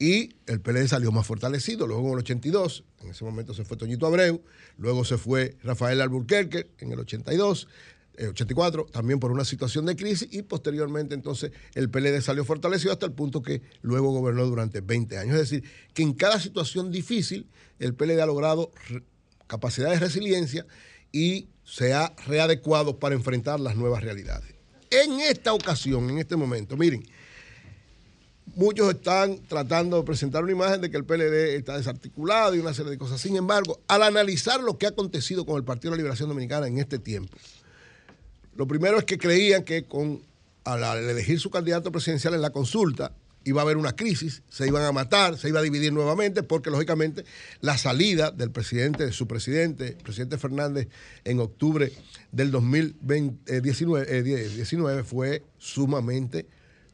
y 0.00 0.34
el 0.46 0.62
PLD 0.62 0.88
salió 0.88 1.12
más 1.12 1.26
fortalecido. 1.26 1.86
Luego 1.86 2.06
en 2.08 2.14
el 2.14 2.18
82, 2.20 2.84
en 3.02 3.10
ese 3.10 3.22
momento 3.22 3.52
se 3.52 3.64
fue 3.64 3.76
Toñito 3.76 4.06
Abreu, 4.06 4.42
luego 4.78 5.04
se 5.04 5.18
fue 5.18 5.58
Rafael 5.62 6.00
Alburquerque 6.00 6.70
en 6.78 6.90
el 6.90 7.00
82, 7.00 7.68
eh, 8.16 8.28
84, 8.28 8.86
también 8.86 9.20
por 9.20 9.30
una 9.30 9.44
situación 9.44 9.84
de 9.84 9.96
crisis 9.96 10.26
y 10.32 10.40
posteriormente 10.40 11.14
entonces 11.14 11.52
el 11.74 11.90
PLD 11.90 12.22
salió 12.22 12.46
fortalecido 12.46 12.92
hasta 12.92 13.04
el 13.04 13.12
punto 13.12 13.42
que 13.42 13.60
luego 13.82 14.10
gobernó 14.10 14.46
durante 14.46 14.80
20 14.80 15.18
años. 15.18 15.34
Es 15.34 15.50
decir, 15.50 15.64
que 15.92 16.02
en 16.02 16.14
cada 16.14 16.40
situación 16.40 16.90
difícil 16.90 17.46
el 17.78 17.94
PLD 17.94 18.20
ha 18.20 18.26
logrado 18.26 18.72
capacidad 19.46 19.90
de 19.90 19.98
resiliencia 19.98 20.66
y 21.12 21.48
se 21.62 21.92
ha 21.92 22.14
readecuado 22.26 22.98
para 22.98 23.14
enfrentar 23.14 23.60
las 23.60 23.76
nuevas 23.76 24.02
realidades. 24.02 24.54
En 24.90 25.20
esta 25.20 25.52
ocasión, 25.52 26.08
en 26.08 26.18
este 26.18 26.36
momento, 26.36 26.76
miren, 26.76 27.04
muchos 28.54 28.90
están 28.94 29.38
tratando 29.48 29.98
de 29.98 30.02
presentar 30.02 30.42
una 30.42 30.52
imagen 30.52 30.80
de 30.80 30.90
que 30.90 30.96
el 30.96 31.04
PLD 31.04 31.56
está 31.56 31.76
desarticulado 31.76 32.54
y 32.54 32.58
una 32.58 32.74
serie 32.74 32.90
de 32.90 32.98
cosas. 32.98 33.20
Sin 33.20 33.36
embargo, 33.36 33.80
al 33.88 34.02
analizar 34.02 34.60
lo 34.60 34.78
que 34.78 34.86
ha 34.86 34.90
acontecido 34.90 35.46
con 35.46 35.56
el 35.56 35.64
Partido 35.64 35.90
de 35.90 35.96
la 35.96 36.02
Liberación 36.02 36.28
Dominicana 36.28 36.66
en 36.66 36.78
este 36.78 36.98
tiempo, 36.98 37.36
lo 38.56 38.66
primero 38.66 38.98
es 38.98 39.04
que 39.04 39.18
creían 39.18 39.64
que 39.64 39.84
con 39.84 40.22
al, 40.64 40.82
elegir 40.98 41.40
su 41.40 41.50
candidato 41.50 41.90
presidencial 41.90 42.34
en 42.34 42.42
la 42.42 42.50
consulta 42.50 43.12
iba 43.44 43.62
a 43.62 43.64
haber 43.64 43.78
una 43.78 43.96
crisis, 43.96 44.42
se 44.50 44.66
iban 44.66 44.84
a 44.84 44.92
matar, 44.92 45.38
se 45.38 45.48
iba 45.48 45.60
a 45.60 45.62
dividir 45.62 45.94
nuevamente, 45.94 46.42
porque 46.42 46.68
lógicamente 46.68 47.24
la 47.62 47.78
salida 47.78 48.30
del 48.30 48.50
presidente, 48.50 49.06
de 49.06 49.12
su 49.12 49.26
presidente, 49.26 49.96
presidente 50.02 50.36
Fernández, 50.36 50.88
en 51.24 51.40
octubre 51.40 51.90
del 52.32 52.50
2019 52.50 54.06
eh, 54.18 54.22
19 54.22 55.04
fue 55.04 55.42
sumamente 55.56 56.46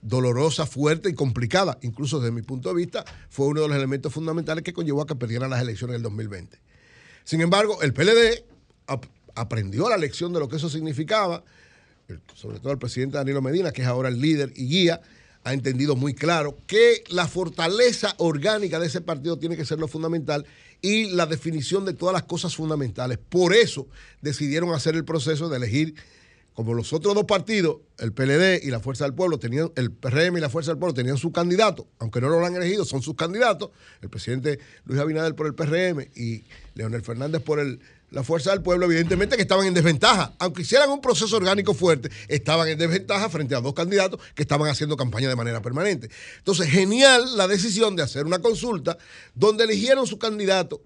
dolorosa, 0.06 0.66
fuerte 0.66 1.08
y 1.10 1.14
complicada. 1.14 1.78
Incluso 1.82 2.20
desde 2.20 2.32
mi 2.32 2.42
punto 2.42 2.68
de 2.68 2.74
vista, 2.76 3.04
fue 3.28 3.46
uno 3.46 3.62
de 3.62 3.68
los 3.68 3.76
elementos 3.76 4.12
fundamentales 4.12 4.62
que 4.64 4.72
conllevó 4.72 5.02
a 5.02 5.06
que 5.06 5.14
perdieran 5.16 5.50
las 5.50 5.60
elecciones 5.60 5.94
del 5.94 6.02
2020. 6.02 6.58
Sin 7.24 7.40
embargo, 7.40 7.82
el 7.82 7.92
PLD 7.92 8.44
ap- 8.86 9.06
aprendió 9.34 9.88
la 9.88 9.96
lección 9.96 10.32
de 10.32 10.38
lo 10.40 10.48
que 10.48 10.56
eso 10.56 10.68
significaba, 10.68 11.42
sobre 12.34 12.60
todo 12.60 12.72
el 12.72 12.78
presidente 12.78 13.16
Danilo 13.16 13.42
Medina, 13.42 13.72
que 13.72 13.82
es 13.82 13.88
ahora 13.88 14.08
el 14.08 14.20
líder 14.20 14.52
y 14.54 14.68
guía, 14.68 15.00
ha 15.42 15.52
entendido 15.52 15.96
muy 15.96 16.14
claro 16.14 16.58
que 16.66 17.02
la 17.08 17.26
fortaleza 17.28 18.14
orgánica 18.18 18.78
de 18.78 18.86
ese 18.86 19.00
partido 19.00 19.38
tiene 19.38 19.56
que 19.56 19.64
ser 19.64 19.78
lo 19.78 19.88
fundamental 19.88 20.44
y 20.82 21.10
la 21.10 21.26
definición 21.26 21.84
de 21.84 21.94
todas 21.94 22.12
las 22.12 22.24
cosas 22.24 22.54
fundamentales. 22.54 23.18
Por 23.18 23.54
eso 23.54 23.86
decidieron 24.22 24.72
hacer 24.74 24.94
el 24.94 25.04
proceso 25.04 25.48
de 25.48 25.56
elegir, 25.56 25.94
como 26.56 26.72
los 26.72 26.94
otros 26.94 27.14
dos 27.14 27.26
partidos, 27.26 27.76
el 27.98 28.14
PLD 28.14 28.64
y 28.64 28.70
la 28.70 28.80
Fuerza 28.80 29.04
del 29.04 29.12
Pueblo, 29.12 29.38
tenían, 29.38 29.70
el 29.76 29.92
PRM 29.92 30.38
y 30.38 30.40
la 30.40 30.48
Fuerza 30.48 30.70
del 30.70 30.78
Pueblo 30.78 30.94
tenían 30.94 31.18
su 31.18 31.30
candidato, 31.30 31.86
aunque 31.98 32.18
no 32.18 32.30
lo 32.30 32.44
han 32.44 32.56
elegido, 32.56 32.86
son 32.86 33.02
sus 33.02 33.14
candidatos, 33.14 33.72
el 34.00 34.08
presidente 34.08 34.58
Luis 34.86 34.98
Abinader 34.98 35.34
por 35.34 35.46
el 35.46 35.54
PRM 35.54 36.08
y 36.16 36.44
Leonel 36.74 37.02
Fernández 37.02 37.42
por 37.42 37.60
el, 37.60 37.80
la 38.10 38.22
Fuerza 38.22 38.52
del 38.52 38.62
Pueblo, 38.62 38.86
evidentemente 38.86 39.36
que 39.36 39.42
estaban 39.42 39.66
en 39.66 39.74
desventaja. 39.74 40.34
Aunque 40.38 40.62
hicieran 40.62 40.88
un 40.88 41.02
proceso 41.02 41.36
orgánico 41.36 41.74
fuerte, 41.74 42.08
estaban 42.26 42.68
en 42.68 42.78
desventaja 42.78 43.28
frente 43.28 43.54
a 43.54 43.60
dos 43.60 43.74
candidatos 43.74 44.18
que 44.34 44.40
estaban 44.40 44.70
haciendo 44.70 44.96
campaña 44.96 45.28
de 45.28 45.36
manera 45.36 45.60
permanente. 45.60 46.08
Entonces, 46.38 46.70
genial 46.70 47.36
la 47.36 47.48
decisión 47.48 47.96
de 47.96 48.02
hacer 48.02 48.24
una 48.24 48.38
consulta 48.38 48.96
donde 49.34 49.64
eligieron 49.64 50.06
su 50.06 50.18
candidato. 50.18 50.80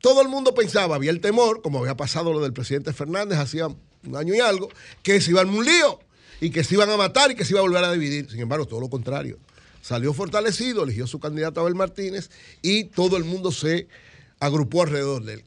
Todo 0.00 0.22
el 0.22 0.28
mundo 0.28 0.54
pensaba, 0.54 0.94
había 0.94 1.10
el 1.10 1.20
temor, 1.20 1.60
como 1.60 1.80
había 1.80 1.96
pasado 1.96 2.32
lo 2.32 2.40
del 2.40 2.52
presidente 2.52 2.92
Fernández 2.92 3.38
hacía 3.38 3.66
un 4.06 4.16
año 4.16 4.34
y 4.34 4.40
algo, 4.40 4.68
que 5.02 5.20
se 5.20 5.30
iba 5.30 5.42
a 5.42 5.46
un 5.46 5.64
lío 5.64 6.00
y 6.40 6.50
que 6.50 6.64
se 6.64 6.74
iban 6.74 6.90
a 6.90 6.96
matar 6.96 7.30
y 7.30 7.34
que 7.34 7.44
se 7.44 7.52
iba 7.52 7.60
a 7.60 7.62
volver 7.62 7.84
a 7.84 7.92
dividir. 7.92 8.30
Sin 8.30 8.40
embargo, 8.40 8.66
todo 8.66 8.80
lo 8.80 8.88
contrario. 8.88 9.38
Salió 9.82 10.12
fortalecido, 10.12 10.84
eligió 10.84 11.06
su 11.06 11.20
candidato 11.20 11.60
Abel 11.60 11.74
Martínez 11.74 12.30
y 12.60 12.84
todo 12.84 13.16
el 13.16 13.24
mundo 13.24 13.52
se 13.52 13.88
agrupó 14.40 14.82
alrededor 14.82 15.24
de 15.24 15.34
él. 15.34 15.44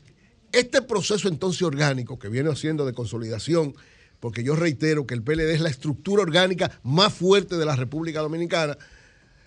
Este 0.51 0.81
proceso 0.81 1.27
entonces 1.27 1.61
orgánico 1.61 2.17
que 2.17 2.29
viene 2.29 2.49
haciendo 2.49 2.85
de 2.85 2.93
consolidación, 2.93 3.75
porque 4.19 4.43
yo 4.43 4.55
reitero 4.55 5.05
que 5.05 5.13
el 5.13 5.21
PLD 5.21 5.51
es 5.51 5.61
la 5.61 5.69
estructura 5.69 6.23
orgánica 6.23 6.79
más 6.83 7.13
fuerte 7.13 7.57
de 7.57 7.65
la 7.65 7.75
República 7.75 8.21
Dominicana, 8.21 8.77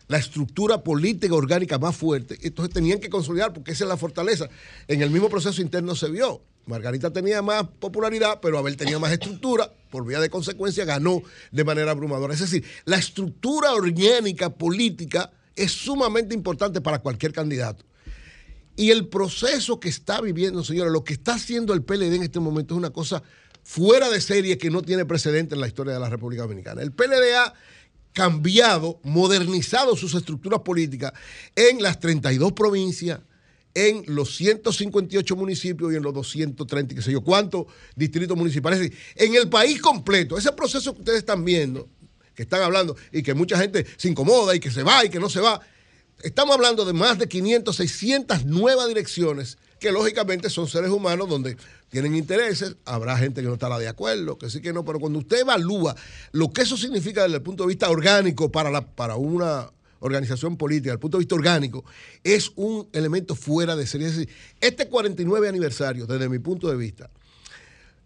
la 0.09 0.19
estructura 0.19 0.83
política 0.85 1.35
orgánica 1.35 1.79
más 1.79 1.97
fuerte, 1.97 2.39
entonces 2.43 2.73
tenían 2.73 3.01
que 3.01 3.09
consolidar 3.09 3.53
porque 3.53 3.73
esa 3.73 3.85
es 3.85 3.89
la 3.89 3.97
fortaleza. 3.97 4.49
En 4.87 5.03
el 5.03 5.11
mismo 5.11 5.29
proceso 5.29 5.63
interno 5.63 5.95
se 5.95 6.11
vio. 6.11 6.43
Margarita 6.67 7.13
tenía 7.13 7.43
más 7.43 7.67
popularidad, 7.81 8.39
pero 8.41 8.59
Abel 8.59 8.77
tenía 8.77 8.99
más 8.99 9.13
estructura, 9.13 9.73
por 9.91 10.07
vía 10.07 10.21
de 10.21 10.31
consecuencia 10.31 10.85
ganó 10.85 11.23
de 11.51 11.65
manera 11.65 11.91
abrumadora. 11.91 12.35
Es 12.35 12.41
decir, 12.41 12.65
la 12.85 12.97
estructura 12.97 13.73
orgánica 13.73 14.51
política 14.51 15.31
es 15.55 15.73
sumamente 15.73 16.35
importante 16.35 16.81
para 16.81 17.01
cualquier 17.01 17.33
candidato. 17.33 17.85
Y 18.77 18.91
el 18.91 19.09
proceso 19.09 19.79
que 19.81 19.89
está 19.89 20.21
viviendo, 20.21 20.65
señores, 20.65 20.93
lo 20.93 21.05
que 21.05 21.13
está 21.13 21.35
haciendo 21.35 21.75
el 21.75 21.83
PLD 21.83 22.15
en 22.15 22.23
este 22.23 22.41
momento 22.41 22.75
es 22.75 22.79
una 22.79 22.91
cosa 22.91 23.23
fuera 23.63 24.09
de 24.09 24.21
serie 24.21 24.59
que 24.59 24.71
no 24.71 24.83
tiene 24.83 25.05
precedente 25.05 25.55
en 25.55 25.61
la 25.61 25.69
historia 25.69 25.93
de 25.93 26.01
la 26.01 26.09
República 26.09 26.43
Dominicana. 26.43 26.83
El 26.83 26.93
PLD 26.93 27.35
ha 27.37 27.53
cambiado, 28.13 29.01
modernizado 29.05 29.97
sus 29.97 30.15
estructuras 30.15 30.61
políticas 30.61 31.13
en 31.55 31.83
las 31.83 31.99
32 32.01 32.53
provincias, 32.53 33.21
en 33.75 34.05
los 34.07 34.37
158 34.37 35.37
municipios 35.37 35.93
y 35.93 35.97
en 35.97 36.03
los 36.03 36.13
230, 36.15 36.95
qué 36.95 37.03
sé 37.03 37.13
yo, 37.13 37.23
cuántos 37.23 37.67
distritos 37.97 38.37
municipales. 38.37 38.81
Es 38.81 38.91
decir, 38.91 38.99
en 39.17 39.35
el 39.35 39.49
país 39.49 39.81
completo. 39.81 40.37
Ese 40.37 40.53
proceso 40.53 40.93
que 40.95 41.01
ustedes 41.01 41.19
están 41.19 41.45
viendo, 41.45 41.89
que 42.35 42.43
están 42.43 42.63
hablando 42.63 42.97
y 43.13 43.23
que 43.23 43.35
mucha 43.35 43.59
gente 43.59 43.87
se 43.97 44.09
incomoda 44.09 44.55
y 44.55 44.61
que 44.61 44.71
se 44.71 44.83
va 44.83 45.05
y 45.05 45.11
que 45.11 45.21
no 45.21 45.29
se 45.29 45.41
va, 45.41 45.61
Estamos 46.23 46.55
hablando 46.55 46.85
de 46.85 46.93
más 46.93 47.19
de 47.19 47.29
500, 47.29 47.75
600 47.75 48.45
nuevas 48.45 48.87
direcciones 48.87 49.59
que 49.81 49.91
lógicamente 49.91 50.49
son 50.49 50.69
seres 50.69 50.91
humanos 50.91 51.29
donde 51.29 51.57
tienen 51.89 52.15
intereses, 52.15 52.77
habrá 52.85 53.19
gente 53.19 53.43
que 53.43 53.49
no 53.49 53.55
estará 53.55 53.77
de 53.79 53.89
acuerdo, 53.89 54.39
que 54.39 54.49
sí 54.49 54.63
que 54.63 54.73
no, 54.73 54.85
pero 54.85 55.01
cuando 55.01 55.19
usted 55.19 55.41
evalúa 55.41 55.97
lo 56.31 56.53
que 56.53 56.63
eso 56.63 56.77
significa 56.77 57.25
desde 57.25 57.37
el 57.37 57.43
punto 57.43 57.65
de 57.65 57.71
vista 57.71 57.91
orgánico 57.91 58.53
para, 58.53 58.71
la, 58.71 58.87
para 58.87 59.17
una 59.17 59.69
organización 60.03 60.57
política, 60.57 60.91
desde 60.91 60.95
el 60.95 61.01
punto 61.01 61.17
de 61.17 61.23
vista 61.23 61.35
orgánico, 61.35 61.85
es 62.23 62.53
un 62.57 62.89
elemento 62.93 63.35
fuera 63.35 63.77
de 63.77 63.87
serie. 63.87 64.09
Es 64.09 64.17
decir, 64.17 64.35
este 64.61 64.89
49 64.89 65.49
aniversario, 65.49 66.07
desde 66.07 66.29
mi 66.29 66.39
punto 66.39 66.69
de 66.69 66.77
vista, 66.77 67.11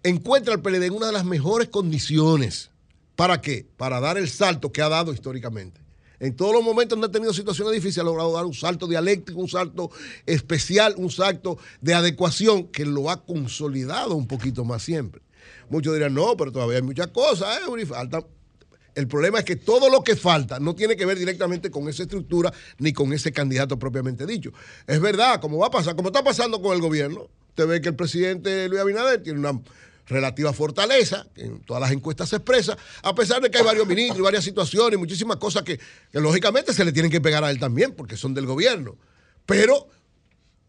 encuentra 0.03 0.55
al 0.55 0.63
PLD 0.63 0.85
en 0.85 0.93
una 0.93 1.07
de 1.07 1.13
las 1.13 1.25
mejores 1.25 1.69
condiciones. 1.69 2.71
¿Para 3.17 3.41
qué? 3.41 3.67
Para 3.77 3.99
dar 3.99 4.19
el 4.19 4.29
salto 4.29 4.71
que 4.71 4.83
ha 4.83 4.89
dado 4.89 5.13
históricamente. 5.13 5.81
En 6.19 6.35
todos 6.35 6.53
los 6.53 6.63
momentos 6.63 6.99
donde 6.99 7.09
ha 7.09 7.13
tenido 7.13 7.33
situaciones 7.33 7.75
difíciles, 7.75 7.99
ha 7.99 8.05
logrado 8.05 8.33
dar 8.33 8.47
un 8.47 8.55
salto 8.55 8.87
dialéctico, 8.87 9.39
un 9.39 9.49
salto 9.49 9.91
especial, 10.25 10.95
un 10.97 11.11
salto 11.11 11.59
de 11.81 11.95
adecuación 11.95 12.69
que 12.69 12.87
lo 12.87 13.11
ha 13.11 13.25
consolidado 13.25 14.15
un 14.15 14.27
poquito 14.27 14.65
más 14.65 14.83
siempre. 14.83 15.23
Muchos 15.69 15.95
dirán, 15.95 16.15
no, 16.15 16.37
pero 16.37 16.53
todavía 16.53 16.77
hay 16.77 16.83
muchas 16.83 17.09
cosas, 17.09 17.59
¿eh? 17.59 17.87
Falta. 17.87 18.25
El 18.97 19.09
problema 19.09 19.41
es 19.41 19.45
que 19.45 19.57
todo 19.57 19.91
lo 19.91 20.03
que 20.03 20.17
falta 20.17 20.59
no 20.59 20.75
tiene 20.75 20.97
que 20.97 21.05
ver 21.05 21.19
directamente 21.19 21.71
con 21.71 21.87
esa 21.87 22.05
estructura 22.05 22.51
ni 22.79 22.95
con 22.95 23.13
ese 23.13 23.31
candidato 23.31 23.79
propiamente 23.79 24.25
dicho. 24.25 24.53
Es 24.87 25.01
verdad, 25.03 25.39
como 25.39 25.59
va 25.59 25.67
a 25.67 25.71
pasar, 25.71 25.95
como 25.95 26.09
está 26.09 26.25
pasando 26.25 26.63
con 26.63 26.75
el 26.75 26.81
gobierno. 26.81 27.29
Usted 27.51 27.67
ve 27.67 27.81
que 27.83 27.91
el 27.91 27.95
presidente 27.95 28.67
Luis 28.71 28.81
Abinader 28.81 29.23
tiene 29.23 29.39
una 29.39 29.61
relativa 30.07 30.55
fortaleza, 30.55 31.27
que 31.35 31.43
en 31.43 31.61
todas 31.61 31.83
las 31.83 31.93
encuestas 31.93 32.31
se 32.31 32.37
expresa, 32.37 32.79
a 33.03 33.15
pesar 33.15 33.43
de 33.43 33.51
que 33.51 33.59
hay 33.59 33.65
varios 33.65 33.87
ministros 33.87 34.23
varias 34.23 34.45
situaciones 34.45 34.99
muchísimas 34.99 35.37
cosas 35.37 35.63
que, 35.63 35.79
que 36.11 36.21
lógicamente 36.21 36.73
se 36.73 36.83
le 36.83 36.91
tienen 36.93 37.11
que 37.11 37.21
pegar 37.21 37.45
a 37.45 37.51
él 37.51 37.59
también, 37.59 37.93
porque 37.93 38.17
son 38.17 38.33
del 38.33 38.47
gobierno. 38.47 38.97
Pero 39.45 39.89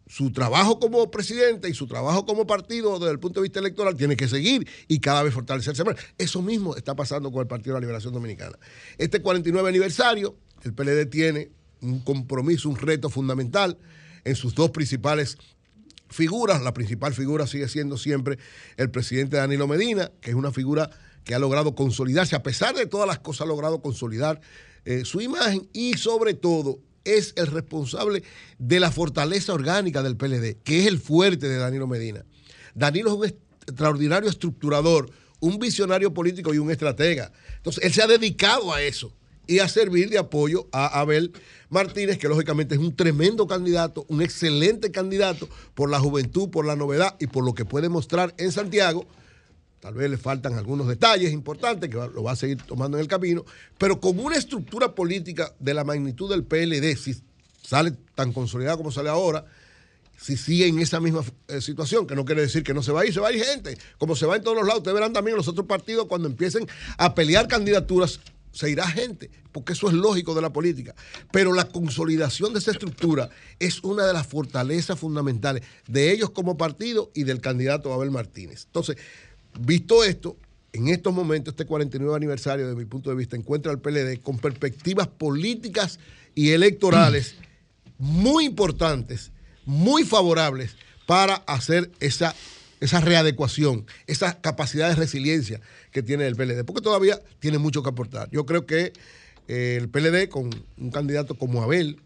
su 0.07 0.31
trabajo 0.31 0.79
como 0.79 1.11
presidente 1.11 1.69
y 1.69 1.73
su 1.73 1.85
trabajo 1.85 2.25
como 2.25 2.47
partido 2.47 2.97
desde 2.97 3.11
el 3.11 3.19
punto 3.19 3.41
de 3.41 3.43
vista 3.43 3.59
electoral 3.59 3.95
tiene 3.95 4.15
que 4.15 4.27
seguir 4.27 4.67
y 4.87 4.99
cada 4.99 5.23
vez 5.23 5.33
fortalecerse 5.33 5.83
más. 5.83 5.95
Eso 6.17 6.41
mismo 6.41 6.75
está 6.75 6.95
pasando 6.95 7.31
con 7.31 7.41
el 7.41 7.47
Partido 7.47 7.75
de 7.75 7.81
la 7.81 7.85
Liberación 7.85 8.13
Dominicana. 8.13 8.57
Este 8.97 9.21
49 9.21 9.67
aniversario, 9.67 10.37
el 10.63 10.73
PLD 10.73 11.09
tiene 11.09 11.51
un 11.81 11.99
compromiso, 11.99 12.69
un 12.69 12.77
reto 12.77 13.09
fundamental 13.09 13.77
en 14.23 14.35
sus 14.35 14.55
dos 14.55 14.71
principales 14.71 15.37
figuras. 16.09 16.61
La 16.61 16.73
principal 16.73 17.13
figura 17.13 17.45
sigue 17.45 17.67
siendo 17.67 17.97
siempre 17.97 18.39
el 18.77 18.89
presidente 18.89 19.37
Danilo 19.37 19.67
Medina, 19.67 20.11
que 20.21 20.29
es 20.29 20.35
una 20.35 20.51
figura 20.51 20.89
que 21.25 21.35
ha 21.35 21.39
logrado 21.39 21.75
consolidarse, 21.75 22.37
a 22.37 22.43
pesar 22.43 22.73
de 22.75 22.85
todas 22.85 23.05
las 23.07 23.19
cosas, 23.19 23.41
ha 23.41 23.45
logrado 23.45 23.81
consolidar 23.81 24.39
eh, 24.85 25.03
su 25.03 25.19
imagen 25.19 25.67
y 25.73 25.95
sobre 25.95 26.33
todo 26.33 26.79
es 27.15 27.33
el 27.37 27.47
responsable 27.47 28.23
de 28.59 28.79
la 28.79 28.91
fortaleza 28.91 29.53
orgánica 29.53 30.03
del 30.03 30.17
PLD, 30.17 30.57
que 30.63 30.81
es 30.81 30.87
el 30.87 30.99
fuerte 30.99 31.47
de 31.47 31.57
Danilo 31.57 31.87
Medina. 31.87 32.25
Danilo 32.75 33.11
es 33.11 33.31
un 33.31 33.37
extraordinario 33.67 34.29
estructurador, 34.29 35.09
un 35.39 35.59
visionario 35.59 36.13
político 36.13 36.53
y 36.53 36.57
un 36.57 36.71
estratega. 36.71 37.31
Entonces, 37.57 37.83
él 37.83 37.93
se 37.93 38.01
ha 38.01 38.07
dedicado 38.07 38.73
a 38.73 38.81
eso 38.81 39.13
y 39.47 39.59
a 39.59 39.67
servir 39.67 40.09
de 40.09 40.17
apoyo 40.17 40.67
a 40.71 40.99
Abel 40.99 41.31
Martínez, 41.69 42.17
que 42.17 42.27
lógicamente 42.27 42.75
es 42.75 42.81
un 42.81 42.95
tremendo 42.95 43.47
candidato, 43.47 44.05
un 44.09 44.21
excelente 44.21 44.91
candidato 44.91 45.47
por 45.73 45.89
la 45.89 45.99
juventud, 45.99 46.49
por 46.49 46.65
la 46.65 46.75
novedad 46.75 47.15
y 47.19 47.27
por 47.27 47.45
lo 47.45 47.53
que 47.53 47.65
puede 47.65 47.89
mostrar 47.89 48.33
en 48.37 48.51
Santiago. 48.51 49.05
Tal 49.79 49.93
vez 49.93 50.09
le 50.09 50.17
faltan 50.17 50.55
algunos 50.55 50.87
detalles 50.87 51.31
importantes 51.31 51.89
que 51.89 51.95
lo 51.97 52.23
va 52.23 52.31
a 52.31 52.35
seguir 52.35 52.61
tomando 52.63 52.97
en 52.97 53.01
el 53.01 53.07
camino, 53.07 53.45
pero 53.77 53.99
como 53.99 54.23
una 54.23 54.35
estructura 54.35 54.95
política 54.95 55.53
de 55.59 55.73
la 55.73 55.83
magnitud 55.83 56.29
del 56.29 56.43
PLD, 56.43 56.95
si 56.97 57.15
sale 57.61 57.93
tan 58.15 58.33
consolidada 58.33 58.77
como 58.77 58.91
sale 58.91 59.09
ahora, 59.09 59.45
si 60.19 60.35
sigue 60.35 60.67
en 60.67 60.79
esa 60.79 60.99
misma 60.99 61.23
eh, 61.47 61.61
situación, 61.61 62.07
que 62.07 62.15
no 62.15 62.25
quiere 62.25 62.41
decir 62.41 62.63
que 62.63 62.73
no 62.73 62.81
se 62.81 62.91
va 62.91 63.01
a 63.01 63.05
ir, 63.05 63.13
se 63.13 63.19
va 63.19 63.27
a 63.27 63.31
ir 63.31 63.43
gente, 63.43 63.77
como 63.99 64.15
se 64.15 64.25
va 64.25 64.35
en 64.35 64.43
todos 64.43 64.57
los 64.57 64.65
lados. 64.65 64.79
Ustedes 64.79 64.95
verán 64.95 65.13
también 65.13 65.37
los 65.37 65.47
otros 65.47 65.67
partidos 65.67 66.07
cuando 66.07 66.27
empiecen 66.27 66.67
a 66.97 67.13
pelear 67.13 67.47
candidaturas, 67.47 68.19
se 68.51 68.71
irá 68.71 68.87
gente, 68.87 69.29
porque 69.51 69.73
eso 69.73 69.87
es 69.87 69.93
lógico 69.93 70.33
de 70.33 70.41
la 70.41 70.51
política. 70.51 70.95
Pero 71.31 71.53
la 71.53 71.67
consolidación 71.67 72.53
de 72.53 72.59
esa 72.59 72.71
estructura 72.71 73.29
es 73.59 73.83
una 73.83 74.07
de 74.07 74.13
las 74.13 74.25
fortalezas 74.25 74.97
fundamentales 74.97 75.61
de 75.87 76.11
ellos 76.11 76.31
como 76.31 76.57
partido 76.57 77.11
y 77.13 77.23
del 77.23 77.39
candidato 77.39 77.93
Abel 77.93 78.09
Martínez. 78.09 78.65
Entonces, 78.65 78.97
visto 79.59 80.03
esto, 80.03 80.37
en 80.73 80.89
estos 80.89 81.13
momentos, 81.13 81.53
este 81.53 81.65
49 81.65 82.15
aniversario, 82.15 82.67
desde 82.67 82.77
mi 82.77 82.85
punto 82.85 83.09
de 83.09 83.15
vista, 83.15 83.35
encuentra 83.35 83.71
al 83.71 83.79
PLD 83.79 84.21
con 84.21 84.37
perspectivas 84.37 85.07
políticas 85.07 85.99
y 86.35 86.51
electorales 86.51 87.35
muy 87.97 88.45
importantes, 88.45 89.31
muy 89.65 90.03
favorables 90.03 90.75
para 91.05 91.35
hacer 91.35 91.89
esa, 91.99 92.35
esa 92.79 93.01
readecuación, 93.01 93.85
esa 94.05 94.39
capacidad 94.39 94.89
de 94.89 94.95
resiliencia 94.95 95.61
que 95.91 96.03
tiene 96.03 96.27
el 96.27 96.35
PLD, 96.35 96.63
porque 96.63 96.81
todavía 96.81 97.19
tiene 97.39 97.57
mucho 97.57 97.81
que 97.81 97.89
aportar. 97.89 98.29
Yo 98.31 98.45
creo 98.45 98.65
que 98.65 98.93
eh, 99.47 99.77
el 99.81 99.89
PLD, 99.89 100.29
con 100.29 100.49
un 100.77 100.91
candidato 100.91 101.35
como 101.35 101.63
Abel, 101.63 101.99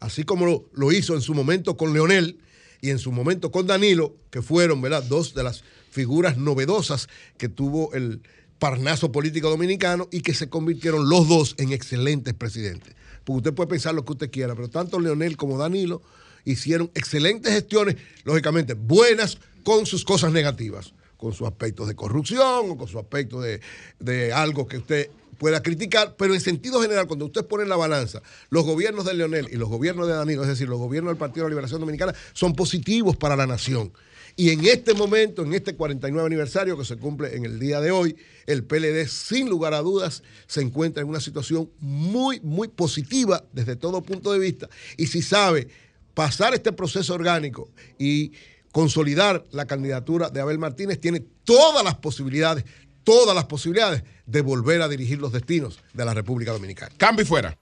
así 0.00 0.24
como 0.24 0.46
lo, 0.46 0.68
lo 0.72 0.90
hizo 0.90 1.14
en 1.14 1.20
su 1.20 1.34
momento 1.34 1.76
con 1.76 1.92
Leonel 1.92 2.40
y 2.80 2.90
en 2.90 2.98
su 2.98 3.12
momento 3.12 3.52
con 3.52 3.66
Danilo, 3.66 4.16
que 4.30 4.42
fueron 4.42 4.80
¿verdad? 4.82 5.04
dos 5.04 5.34
de 5.34 5.44
las 5.44 5.62
figuras 5.92 6.38
novedosas 6.38 7.08
que 7.36 7.48
tuvo 7.48 7.92
el 7.92 8.22
parnaso 8.58 9.12
político 9.12 9.50
dominicano 9.50 10.08
y 10.10 10.22
que 10.22 10.34
se 10.34 10.48
convirtieron 10.48 11.08
los 11.08 11.28
dos 11.28 11.54
en 11.58 11.72
excelentes 11.72 12.34
presidentes. 12.34 12.94
Porque 13.24 13.38
usted 13.38 13.54
puede 13.54 13.68
pensar 13.68 13.94
lo 13.94 14.04
que 14.04 14.12
usted 14.12 14.30
quiera, 14.30 14.54
pero 14.54 14.68
tanto 14.68 14.98
Leonel 14.98 15.36
como 15.36 15.58
Danilo 15.58 16.02
hicieron 16.44 16.90
excelentes 16.94 17.52
gestiones, 17.52 17.96
lógicamente 18.24 18.74
buenas, 18.74 19.38
con 19.64 19.86
sus 19.86 20.04
cosas 20.04 20.32
negativas, 20.32 20.94
con 21.16 21.32
sus 21.32 21.46
aspectos 21.46 21.86
de 21.86 21.94
corrupción 21.94 22.70
o 22.70 22.76
con 22.76 22.88
su 22.88 22.98
aspecto 22.98 23.40
de, 23.40 23.60
de 24.00 24.32
algo 24.32 24.66
que 24.66 24.78
usted 24.78 25.10
pueda 25.38 25.62
criticar, 25.62 26.14
pero 26.16 26.34
en 26.34 26.40
sentido 26.40 26.80
general, 26.80 27.06
cuando 27.06 27.26
usted 27.26 27.44
pone 27.44 27.64
en 27.64 27.68
la 27.68 27.76
balanza 27.76 28.22
los 28.48 28.64
gobiernos 28.64 29.04
de 29.04 29.14
Leonel 29.14 29.48
y 29.52 29.56
los 29.56 29.68
gobiernos 29.68 30.06
de 30.06 30.14
Danilo, 30.14 30.42
es 30.42 30.48
decir, 30.48 30.68
los 30.68 30.78
gobiernos 30.78 31.10
del 31.10 31.18
Partido 31.18 31.44
de 31.44 31.50
la 31.50 31.54
Liberación 31.54 31.80
Dominicana, 31.80 32.14
son 32.32 32.54
positivos 32.54 33.16
para 33.16 33.34
la 33.34 33.46
nación. 33.46 33.92
Y 34.36 34.50
en 34.50 34.64
este 34.66 34.94
momento, 34.94 35.42
en 35.42 35.52
este 35.52 35.74
49 35.74 36.26
aniversario 36.26 36.78
que 36.78 36.84
se 36.84 36.96
cumple 36.96 37.36
en 37.36 37.44
el 37.44 37.58
día 37.58 37.80
de 37.80 37.90
hoy, 37.90 38.16
el 38.46 38.64
PLD, 38.64 39.06
sin 39.06 39.48
lugar 39.48 39.74
a 39.74 39.80
dudas, 39.80 40.22
se 40.46 40.62
encuentra 40.62 41.02
en 41.02 41.08
una 41.08 41.20
situación 41.20 41.70
muy, 41.78 42.40
muy 42.40 42.68
positiva 42.68 43.44
desde 43.52 43.76
todo 43.76 44.02
punto 44.02 44.32
de 44.32 44.38
vista. 44.38 44.68
Y 44.96 45.06
si 45.06 45.22
sabe 45.22 45.68
pasar 46.14 46.54
este 46.54 46.72
proceso 46.72 47.14
orgánico 47.14 47.70
y 47.98 48.32
consolidar 48.72 49.44
la 49.50 49.66
candidatura 49.66 50.30
de 50.30 50.40
Abel 50.40 50.58
Martínez, 50.58 50.98
tiene 50.98 51.20
todas 51.44 51.84
las 51.84 51.96
posibilidades, 51.96 52.64
todas 53.04 53.34
las 53.34 53.44
posibilidades 53.44 54.02
de 54.26 54.40
volver 54.40 54.80
a 54.80 54.88
dirigir 54.88 55.18
los 55.18 55.32
destinos 55.32 55.78
de 55.92 56.04
la 56.04 56.14
República 56.14 56.52
Dominicana. 56.52 56.94
Cambio 56.96 57.22
y 57.22 57.26
fuera. 57.26 57.58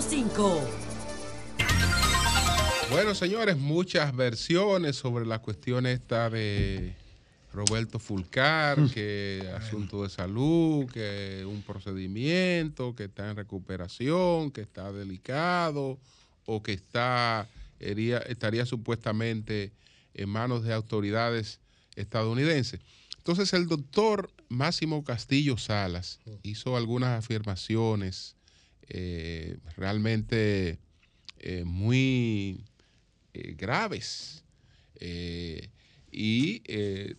106.5. 0.00 0.60
Bueno, 2.90 3.14
señores, 3.14 3.56
muchas 3.56 4.14
versiones 4.14 4.96
sobre 4.96 5.24
la 5.24 5.38
cuestión 5.38 5.86
esta 5.86 6.28
de 6.30 6.96
Roberto 7.52 8.00
Fulcar, 8.00 8.90
que 8.92 9.48
asunto 9.56 10.02
de 10.02 10.10
salud, 10.10 10.86
que 10.86 11.44
un 11.46 11.62
procedimiento, 11.62 12.96
que 12.96 13.04
está 13.04 13.30
en 13.30 13.36
recuperación, 13.36 14.50
que 14.50 14.62
está 14.62 14.92
delicado 14.92 15.98
o 16.44 16.62
que 16.62 16.72
está 16.72 17.48
estaría 17.78 18.66
supuestamente 18.66 19.72
en 20.14 20.28
manos 20.28 20.64
de 20.64 20.72
autoridades 20.72 21.60
estadounidenses. 21.94 22.80
Entonces 23.18 23.52
el 23.52 23.68
doctor 23.68 24.30
Máximo 24.48 25.04
Castillo 25.04 25.56
Salas 25.56 26.18
hizo 26.42 26.76
algunas 26.76 27.18
afirmaciones 27.18 28.33
eh, 28.88 29.58
realmente 29.76 30.78
eh, 31.38 31.64
muy 31.64 32.64
eh, 33.32 33.54
graves. 33.56 34.42
Y 36.16 36.60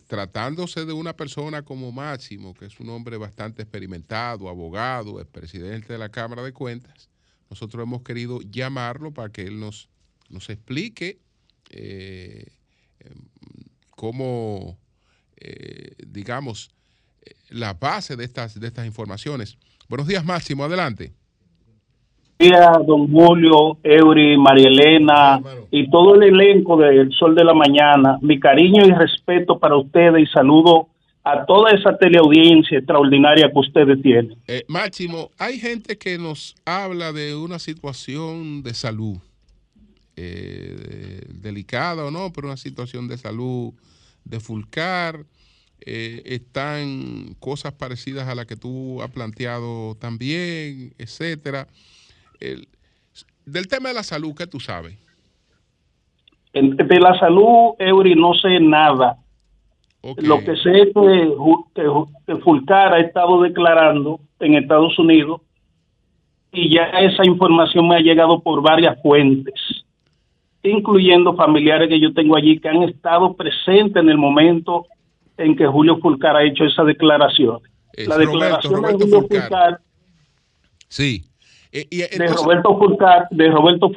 tratándose 0.08 0.86
de 0.86 0.92
una 0.92 1.14
persona 1.14 1.62
como 1.62 1.92
Máximo, 1.92 2.54
que 2.54 2.64
es 2.64 2.80
un 2.80 2.88
hombre 2.88 3.16
bastante 3.16 3.62
experimentado, 3.62 4.48
abogado, 4.48 5.20
es 5.20 5.26
presidente 5.26 5.92
de 5.92 5.98
la 5.98 6.08
Cámara 6.08 6.42
de 6.42 6.52
Cuentas, 6.52 7.10
nosotros 7.48 7.82
hemos 7.82 8.02
querido 8.02 8.40
llamarlo 8.40 9.12
para 9.12 9.30
que 9.30 9.42
él 9.42 9.60
nos, 9.60 9.88
nos 10.30 10.48
explique 10.50 11.20
cómo, 13.90 14.80
digamos, 16.08 16.70
la 17.50 17.74
base 17.74 18.16
de 18.16 18.24
estas, 18.24 18.58
de 18.58 18.66
estas 18.66 18.86
informaciones. 18.86 19.58
Buenos 19.88 20.08
días, 20.08 20.24
Máximo, 20.24 20.64
adelante. 20.64 21.14
Día, 22.38 22.72
don 22.86 23.10
Julio, 23.10 23.78
Eury, 23.82 24.36
María 24.36 24.68
Elena 24.68 25.40
y 25.70 25.88
todo 25.90 26.14
el 26.14 26.24
elenco 26.24 26.76
de 26.76 27.00
El 27.00 27.12
Sol 27.12 27.34
de 27.34 27.44
la 27.44 27.54
Mañana. 27.54 28.18
Mi 28.20 28.38
cariño 28.38 28.84
y 28.86 28.90
respeto 28.90 29.58
para 29.58 29.76
ustedes 29.76 30.22
y 30.22 30.26
saludo 30.32 30.88
a 31.24 31.44
toda 31.44 31.72
esa 31.72 31.96
teleaudiencia 31.98 32.78
extraordinaria 32.78 33.50
que 33.52 33.58
ustedes 33.58 34.00
tienen. 34.00 34.36
Eh, 34.46 34.64
Máximo, 34.68 35.30
hay 35.38 35.58
gente 35.58 35.98
que 35.98 36.18
nos 36.18 36.54
habla 36.64 37.12
de 37.12 37.34
una 37.34 37.58
situación 37.58 38.62
de 38.62 38.74
salud, 38.74 39.16
eh, 40.14 41.22
delicada 41.42 42.04
o 42.04 42.10
no, 42.10 42.32
pero 42.32 42.46
una 42.46 42.56
situación 42.56 43.08
de 43.08 43.18
salud 43.18 43.72
de 44.24 44.40
Fulcar. 44.40 45.24
Eh, 45.80 46.22
están 46.24 47.34
cosas 47.38 47.72
parecidas 47.72 48.28
a 48.28 48.34
las 48.34 48.46
que 48.46 48.56
tú 48.56 49.02
has 49.02 49.10
planteado 49.10 49.94
también, 49.96 50.94
etcétera. 50.96 51.68
El- 52.40 52.68
del 53.44 53.68
tema 53.68 53.88
de 53.90 53.94
la 53.94 54.02
salud, 54.02 54.34
¿qué 54.36 54.46
tú 54.46 54.58
sabes? 54.60 54.96
En- 56.52 56.76
De 56.76 57.00
la 57.00 57.18
salud, 57.18 57.74
Eury, 57.78 58.14
no 58.14 58.34
sé 58.34 58.58
nada. 58.60 59.18
Lo 60.18 60.38
que 60.38 60.56
sé 60.56 60.82
es 60.82 60.88
que, 60.94 61.32
que 62.26 62.36
Fulcar 62.36 62.94
ha 62.94 63.00
estado 63.00 63.42
declarando 63.42 64.20
en 64.38 64.54
Estados 64.54 64.96
Unidos 64.98 65.40
y 66.52 66.72
ya 66.74 66.84
esa 67.00 67.26
información 67.26 67.88
me 67.88 67.96
ha 67.96 68.00
llegado 68.00 68.40
por 68.40 68.62
varias 68.62 69.00
fuentes, 69.02 69.54
incluyendo 70.62 71.34
familiares 71.34 71.88
que 71.88 71.98
yo 72.00 72.12
tengo 72.14 72.36
allí 72.36 72.58
que 72.60 72.68
han 72.68 72.84
estado 72.84 73.34
presentes 73.34 74.00
en 74.00 74.08
el 74.08 74.16
momento 74.16 74.86
en 75.38 75.56
que 75.56 75.66
Julio 75.66 75.98
Fulcar 75.98 76.36
ha 76.36 76.44
hecho 76.44 76.64
esa 76.64 76.84
declaración. 76.84 77.58
Es 77.92 78.06
La 78.06 78.14
Roberto, 78.14 78.32
declaración 78.32 78.74
Roberto 78.74 78.98
de 78.98 79.04
Julio 79.04 79.20
Fulcar. 79.22 79.40
Fulcar 79.48 79.80
Sí. 80.88 81.24
Eh, 81.76 81.86
y 81.90 81.98
de 81.98 82.26
Roberto 82.28 82.78
Fulcar, 82.78 83.28
de 83.30 83.48
Roberto 83.50 83.90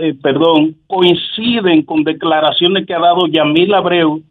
eh, 0.00 0.14
perdón, 0.20 0.76
coinciden 0.86 1.82
con 1.82 2.02
declaraciones 2.04 2.86
que 2.86 2.94
ha 2.94 2.98
dado 2.98 3.26
Yamil 3.28 3.72
Abreu 3.74 4.22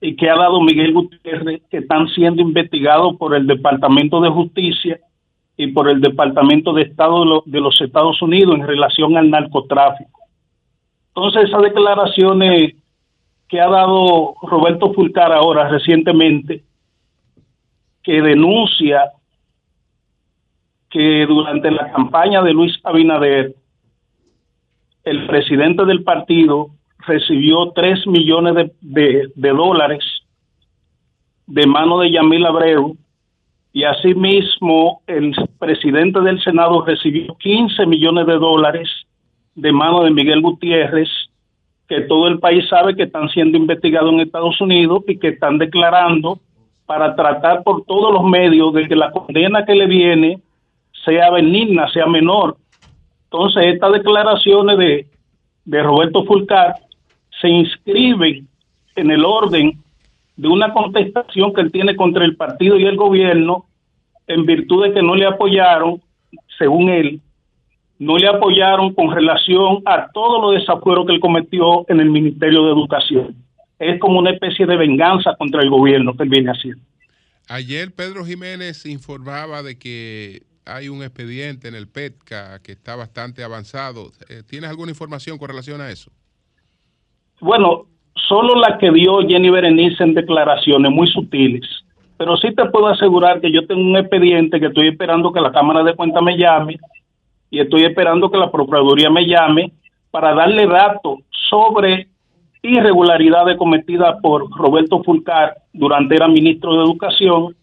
y 0.00 0.16
que 0.16 0.30
ha 0.30 0.36
dado 0.36 0.60
Miguel 0.60 0.92
Gutiérrez, 0.94 1.62
que 1.70 1.78
están 1.78 2.08
siendo 2.08 2.40
investigados 2.40 3.16
por 3.16 3.34
el 3.34 3.46
Departamento 3.46 4.20
de 4.20 4.30
Justicia 4.30 5.00
y 5.56 5.66
por 5.68 5.88
el 5.90 6.00
Departamento 6.00 6.72
de 6.72 6.82
Estado 6.82 7.20
de, 7.20 7.26
lo- 7.26 7.42
de 7.44 7.60
los 7.60 7.80
Estados 7.80 8.22
Unidos 8.22 8.54
en 8.54 8.66
relación 8.66 9.16
al 9.16 9.28
narcotráfico. 9.28 10.20
Entonces, 11.08 11.48
esas 11.48 11.62
declaraciones 11.62 12.74
que 13.48 13.60
ha 13.60 13.68
dado 13.68 14.34
Roberto 14.42 14.92
Fulcar 14.94 15.32
ahora 15.32 15.68
recientemente, 15.68 16.62
que 18.04 18.22
denuncia 18.22 19.10
que 20.90 21.26
durante 21.26 21.70
la 21.70 21.92
campaña 21.92 22.42
de 22.42 22.52
Luis 22.52 22.78
Abinader, 22.84 23.54
el 25.04 25.26
presidente 25.26 25.84
del 25.84 26.02
partido 26.02 26.68
recibió 27.06 27.70
3 27.72 28.06
millones 28.06 28.54
de, 28.80 29.28
de- 29.34 29.50
dólares 29.52 30.04
de 31.46 31.66
mano 31.66 31.98
de 32.00 32.10
Yamil 32.10 32.44
Abreu 32.44 32.96
y 33.72 33.84
asimismo 33.84 35.02
el 35.06 35.34
presidente 35.58 36.20
del 36.20 36.40
Senado 36.42 36.84
recibió 36.84 37.34
15 37.36 37.86
millones 37.86 38.26
de 38.26 38.34
dólares 38.38 38.88
de 39.54 39.72
mano 39.72 40.02
de 40.04 40.10
Miguel 40.10 40.40
Gutiérrez, 40.42 41.08
que 41.88 42.02
todo 42.02 42.28
el 42.28 42.38
país 42.38 42.68
sabe 42.68 42.94
que 42.96 43.04
están 43.04 43.28
siendo 43.30 43.56
investigados 43.56 44.12
en 44.12 44.20
Estados 44.20 44.60
Unidos 44.60 45.04
y 45.08 45.18
que 45.18 45.28
están 45.28 45.58
declarando 45.58 46.38
para 46.86 47.14
tratar 47.16 47.62
por 47.62 47.84
todos 47.84 48.12
los 48.12 48.24
medios 48.24 48.72
de 48.74 48.88
que 48.88 48.96
la 48.96 49.10
condena 49.10 49.64
que 49.64 49.74
le 49.74 49.86
viene 49.86 50.40
sea 51.04 51.30
benigna, 51.30 51.90
sea 51.92 52.06
menor. 52.06 52.56
Entonces, 53.24 53.74
estas 53.74 53.92
declaraciones 53.92 54.78
de, 54.78 55.06
de 55.64 55.82
Roberto 55.82 56.24
Fulcar 56.24 56.74
se 57.40 57.48
inscriben 57.48 58.48
en 58.96 59.10
el 59.10 59.24
orden 59.24 59.78
de 60.36 60.48
una 60.48 60.72
contestación 60.72 61.52
que 61.52 61.60
él 61.60 61.72
tiene 61.72 61.96
contra 61.96 62.24
el 62.24 62.36
partido 62.36 62.76
y 62.76 62.84
el 62.86 62.96
gobierno 62.96 63.66
en 64.26 64.46
virtud 64.46 64.84
de 64.84 64.92
que 64.92 65.02
no 65.02 65.14
le 65.14 65.26
apoyaron, 65.26 66.00
según 66.58 66.90
él, 66.90 67.20
no 67.98 68.16
le 68.16 68.28
apoyaron 68.28 68.94
con 68.94 69.10
relación 69.12 69.82
a 69.84 70.08
todo 70.12 70.40
lo 70.40 70.50
desafuero 70.52 71.04
que 71.04 71.14
él 71.14 71.20
cometió 71.20 71.84
en 71.88 72.00
el 72.00 72.10
Ministerio 72.10 72.64
de 72.64 72.72
Educación. 72.72 73.34
Es 73.78 73.98
como 74.00 74.18
una 74.18 74.30
especie 74.30 74.66
de 74.66 74.76
venganza 74.76 75.34
contra 75.36 75.62
el 75.62 75.70
gobierno 75.70 76.16
que 76.16 76.22
él 76.24 76.28
viene 76.28 76.50
haciendo. 76.50 76.82
Ayer 77.48 77.92
Pedro 77.92 78.24
Jiménez 78.24 78.84
informaba 78.86 79.62
de 79.62 79.78
que 79.78 80.42
hay 80.68 80.88
un 80.88 81.02
expediente 81.02 81.68
en 81.68 81.74
el 81.74 81.88
PETCA 81.88 82.60
que 82.62 82.72
está 82.72 82.96
bastante 82.96 83.42
avanzado. 83.42 84.10
Eh, 84.28 84.42
¿Tienes 84.48 84.70
alguna 84.70 84.90
información 84.90 85.38
con 85.38 85.48
relación 85.48 85.80
a 85.80 85.90
eso? 85.90 86.10
Bueno, 87.40 87.86
solo 88.28 88.54
la 88.56 88.78
que 88.78 88.90
dio 88.90 89.20
Jenny 89.26 89.50
Berenice 89.50 90.02
en 90.02 90.14
declaraciones 90.14 90.92
muy 90.92 91.06
sutiles. 91.08 91.64
Pero 92.16 92.36
sí 92.36 92.52
te 92.54 92.64
puedo 92.66 92.88
asegurar 92.88 93.40
que 93.40 93.52
yo 93.52 93.66
tengo 93.66 93.80
un 93.80 93.96
expediente 93.96 94.58
que 94.58 94.66
estoy 94.66 94.88
esperando 94.88 95.32
que 95.32 95.40
la 95.40 95.52
Cámara 95.52 95.84
de 95.84 95.94
Cuentas 95.94 96.22
me 96.22 96.36
llame 96.36 96.78
y 97.50 97.60
estoy 97.60 97.84
esperando 97.84 98.30
que 98.30 98.38
la 98.38 98.50
Procuraduría 98.50 99.08
me 99.08 99.24
llame 99.24 99.72
para 100.10 100.34
darle 100.34 100.66
datos 100.66 101.20
sobre 101.48 102.08
irregularidades 102.62 103.56
cometidas 103.56 104.16
por 104.20 104.50
Roberto 104.50 105.02
Fulcar 105.04 105.56
durante 105.72 106.16
era 106.16 106.26
ministro 106.26 106.74
de 106.74 106.84
Educación 106.84 107.56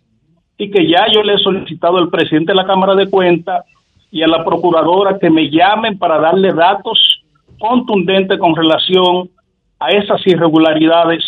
y 0.58 0.72
que 0.72 0.88
ya 0.88 1.06
yo 1.14 1.24
le 1.24 1.34
he 1.34 1.38
solicitado 1.40 1.98
al 1.98 2.10
presidente 2.10 2.52
de 2.52 2.56
la 2.56 2.66
Cámara 2.66 2.96
de 2.96 3.10
Cuentas 3.10 3.66
y 4.12 4.22
a 4.24 4.28
la 4.28 4.46
Procuradora 4.46 5.20
que 5.20 5.30
me 5.30 5.50
llamen 5.50 5.98
para 5.98 6.20
darle 6.20 6.54
datos 6.54 7.24
contundentes 7.60 8.40
con 8.40 8.56
relación 8.56 9.30
a 9.80 9.90
esas 9.90 10.26
irregularidades 10.26 11.24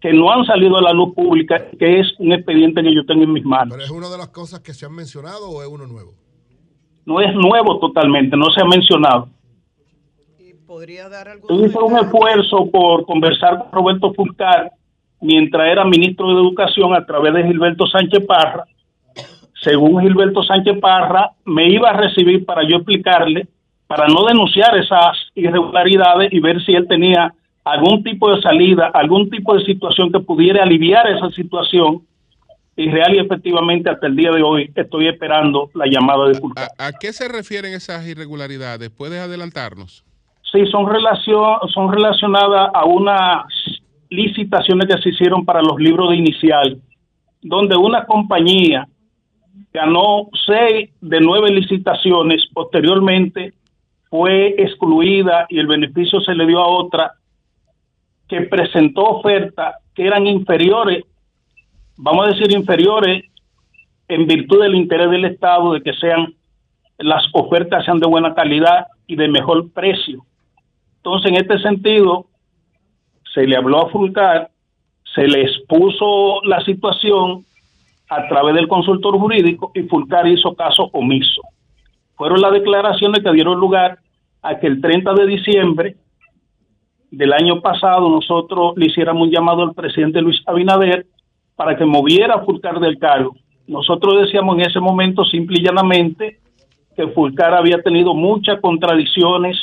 que 0.00 0.12
no 0.12 0.30
han 0.32 0.44
salido 0.44 0.76
a 0.76 0.82
la 0.82 0.92
luz 0.92 1.14
pública, 1.14 1.64
que 1.78 2.00
es 2.00 2.08
un 2.18 2.32
expediente 2.32 2.82
que 2.82 2.94
yo 2.94 3.06
tengo 3.06 3.22
en 3.22 3.32
mis 3.32 3.44
manos. 3.44 3.74
¿Pero 3.74 3.84
es 3.84 3.90
una 3.90 4.08
de 4.08 4.18
las 4.18 4.28
cosas 4.28 4.60
que 4.60 4.74
se 4.74 4.86
han 4.86 4.94
mencionado 4.94 5.48
o 5.48 5.62
es 5.62 5.68
uno 5.68 5.86
nuevo? 5.86 6.12
No 7.04 7.20
es 7.20 7.34
nuevo 7.34 7.78
totalmente, 7.78 8.36
no 8.36 8.50
se 8.50 8.60
ha 8.60 8.64
mencionado. 8.64 9.28
Yo 11.48 11.66
hice 11.66 11.78
un 11.78 11.98
esfuerzo 11.98 12.70
por 12.70 13.04
conversar 13.04 13.58
con 13.58 13.72
Roberto 13.72 14.12
Fulcar 14.14 14.72
mientras 15.22 15.70
era 15.70 15.84
ministro 15.84 16.28
de 16.28 16.34
Educación 16.34 16.94
a 16.94 17.06
través 17.06 17.32
de 17.32 17.44
Gilberto 17.44 17.86
Sánchez 17.86 18.26
Parra. 18.26 18.64
Según 19.62 20.02
Gilberto 20.02 20.42
Sánchez 20.42 20.78
Parra, 20.80 21.30
me 21.44 21.68
iba 21.70 21.90
a 21.90 21.92
recibir 21.92 22.44
para 22.44 22.68
yo 22.68 22.78
explicarle, 22.78 23.46
para 23.86 24.08
no 24.08 24.24
denunciar 24.24 24.76
esas 24.76 25.16
irregularidades 25.34 26.32
y 26.32 26.40
ver 26.40 26.62
si 26.64 26.72
él 26.72 26.88
tenía 26.88 27.32
algún 27.64 28.02
tipo 28.02 28.34
de 28.34 28.42
salida, 28.42 28.90
algún 28.92 29.30
tipo 29.30 29.56
de 29.56 29.64
situación 29.64 30.10
que 30.10 30.18
pudiera 30.18 30.64
aliviar 30.64 31.06
esa 31.08 31.30
situación. 31.30 32.02
Y 32.74 32.90
real 32.90 33.14
y 33.14 33.18
efectivamente 33.18 33.90
hasta 33.90 34.06
el 34.06 34.16
día 34.16 34.32
de 34.32 34.42
hoy 34.42 34.72
estoy 34.74 35.06
esperando 35.06 35.70
la 35.74 35.86
llamada 35.86 36.26
de 36.26 36.34
Fulcar. 36.34 36.68
¿A, 36.78 36.86
a 36.86 36.92
qué 36.92 37.12
se 37.12 37.28
refieren 37.28 37.74
esas 37.74 38.04
irregularidades? 38.08 38.90
¿Puedes 38.90 39.20
adelantarnos? 39.20 40.04
Sí, 40.50 40.66
son, 40.66 40.88
relación, 40.88 41.58
son 41.72 41.92
relacionadas 41.92 42.70
a 42.74 42.84
unas 42.86 43.44
licitaciones 44.12 44.86
que 44.86 45.02
se 45.02 45.08
hicieron 45.10 45.44
para 45.44 45.62
los 45.62 45.78
libros 45.78 46.10
de 46.10 46.16
inicial, 46.16 46.80
donde 47.40 47.76
una 47.76 48.04
compañía 48.04 48.86
ganó 49.72 50.28
seis 50.46 50.90
de 51.00 51.20
nueve 51.20 51.50
licitaciones, 51.50 52.46
posteriormente 52.52 53.54
fue 54.10 54.54
excluida 54.58 55.46
y 55.48 55.58
el 55.58 55.66
beneficio 55.66 56.20
se 56.20 56.34
le 56.34 56.46
dio 56.46 56.58
a 56.60 56.68
otra 56.68 57.12
que 58.28 58.42
presentó 58.42 59.02
ofertas 59.02 59.76
que 59.94 60.06
eran 60.06 60.26
inferiores, 60.26 61.04
vamos 61.96 62.26
a 62.26 62.30
decir 62.30 62.52
inferiores, 62.52 63.24
en 64.08 64.26
virtud 64.26 64.62
del 64.62 64.74
interés 64.74 65.10
del 65.10 65.24
Estado 65.24 65.72
de 65.72 65.82
que 65.82 65.94
sean 65.94 66.34
las 66.98 67.24
ofertas 67.32 67.84
sean 67.84 67.98
de 67.98 68.06
buena 68.06 68.34
calidad 68.34 68.86
y 69.06 69.16
de 69.16 69.28
mejor 69.28 69.70
precio. 69.72 70.24
Entonces, 70.98 71.32
en 71.32 71.36
este 71.38 71.58
sentido, 71.60 72.26
se 73.32 73.46
le 73.46 73.56
habló 73.56 73.86
a 73.86 73.90
Fulcar, 73.90 74.50
se 75.14 75.26
le 75.26 75.42
expuso 75.42 76.42
la 76.44 76.60
situación 76.64 77.44
a 78.08 78.28
través 78.28 78.54
del 78.54 78.68
consultor 78.68 79.18
jurídico 79.18 79.72
y 79.74 79.82
Fulcar 79.82 80.26
hizo 80.26 80.54
caso 80.54 80.90
omiso. 80.92 81.42
Fueron 82.14 82.40
las 82.40 82.52
declaraciones 82.52 83.22
que 83.22 83.32
dieron 83.32 83.58
lugar 83.58 83.98
a 84.42 84.58
que 84.58 84.66
el 84.66 84.80
30 84.80 85.14
de 85.14 85.26
diciembre 85.26 85.96
del 87.10 87.32
año 87.32 87.60
pasado 87.60 88.08
nosotros 88.08 88.74
le 88.76 88.86
hiciéramos 88.86 89.28
un 89.28 89.30
llamado 89.30 89.62
al 89.62 89.74
presidente 89.74 90.20
Luis 90.20 90.42
Abinader 90.46 91.06
para 91.56 91.76
que 91.76 91.84
moviera 91.84 92.34
a 92.34 92.44
Fulcar 92.44 92.80
del 92.80 92.98
cargo. 92.98 93.34
Nosotros 93.66 94.20
decíamos 94.22 94.56
en 94.56 94.62
ese 94.62 94.80
momento 94.80 95.24
simple 95.24 95.58
y 95.60 95.64
llanamente 95.64 96.38
que 96.96 97.08
Fulcar 97.08 97.54
había 97.54 97.82
tenido 97.82 98.14
muchas 98.14 98.60
contradicciones 98.60 99.56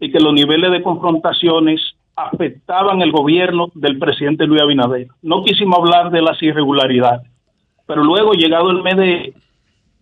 y 0.00 0.10
que 0.10 0.20
los 0.20 0.32
niveles 0.32 0.70
de 0.70 0.82
confrontaciones 0.82 1.80
afectaban 2.16 3.02
el 3.02 3.12
gobierno 3.12 3.70
del 3.74 3.98
presidente 3.98 4.46
Luis 4.46 4.62
Abinader. 4.62 5.08
No 5.22 5.42
quisimos 5.42 5.78
hablar 5.78 6.10
de 6.10 6.22
las 6.22 6.40
irregularidades, 6.42 7.28
pero 7.86 8.04
luego 8.04 8.32
llegado 8.32 8.70
el 8.70 8.82
mes 8.82 8.96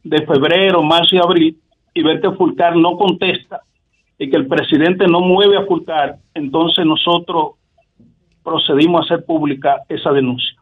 de, 0.03 0.27
febrero, 0.27 0.83
marzo 0.83 1.17
y 1.17 1.19
abril, 1.19 1.59
y 1.95 2.03
ver 2.03 2.21
que 2.21 2.31
Fulcar 2.33 2.77
no 2.77 2.97
contesta 2.97 3.61
y 4.19 4.31
que 4.31 4.37
el 4.37 4.47
presidente 4.47 5.07
no 5.07 5.21
mueve 5.21 5.57
a 5.57 5.67
Fulcar, 5.67 6.19
entonces 6.35 6.85
nosotros 6.85 7.53
procedimos 8.43 9.03
a 9.03 9.15
hacer 9.15 9.27
pública 9.27 9.83
esa 9.89 10.11
denuncia. 10.13 10.57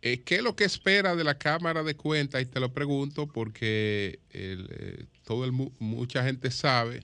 Eh, 0.00 0.22
¿Qué 0.24 0.36
es 0.36 0.42
lo 0.42 0.56
que 0.56 0.64
espera 0.64 1.14
de 1.14 1.22
la 1.22 1.38
Cámara 1.38 1.82
de 1.82 1.96
Cuentas? 1.96 2.42
Y 2.42 2.46
te 2.46 2.58
lo 2.58 2.72
pregunto 2.72 3.28
porque 3.28 4.18
eh, 4.32 5.04
todo 5.24 5.44
el, 5.44 5.52
mucha 5.78 6.24
gente 6.24 6.50
sabe 6.50 7.02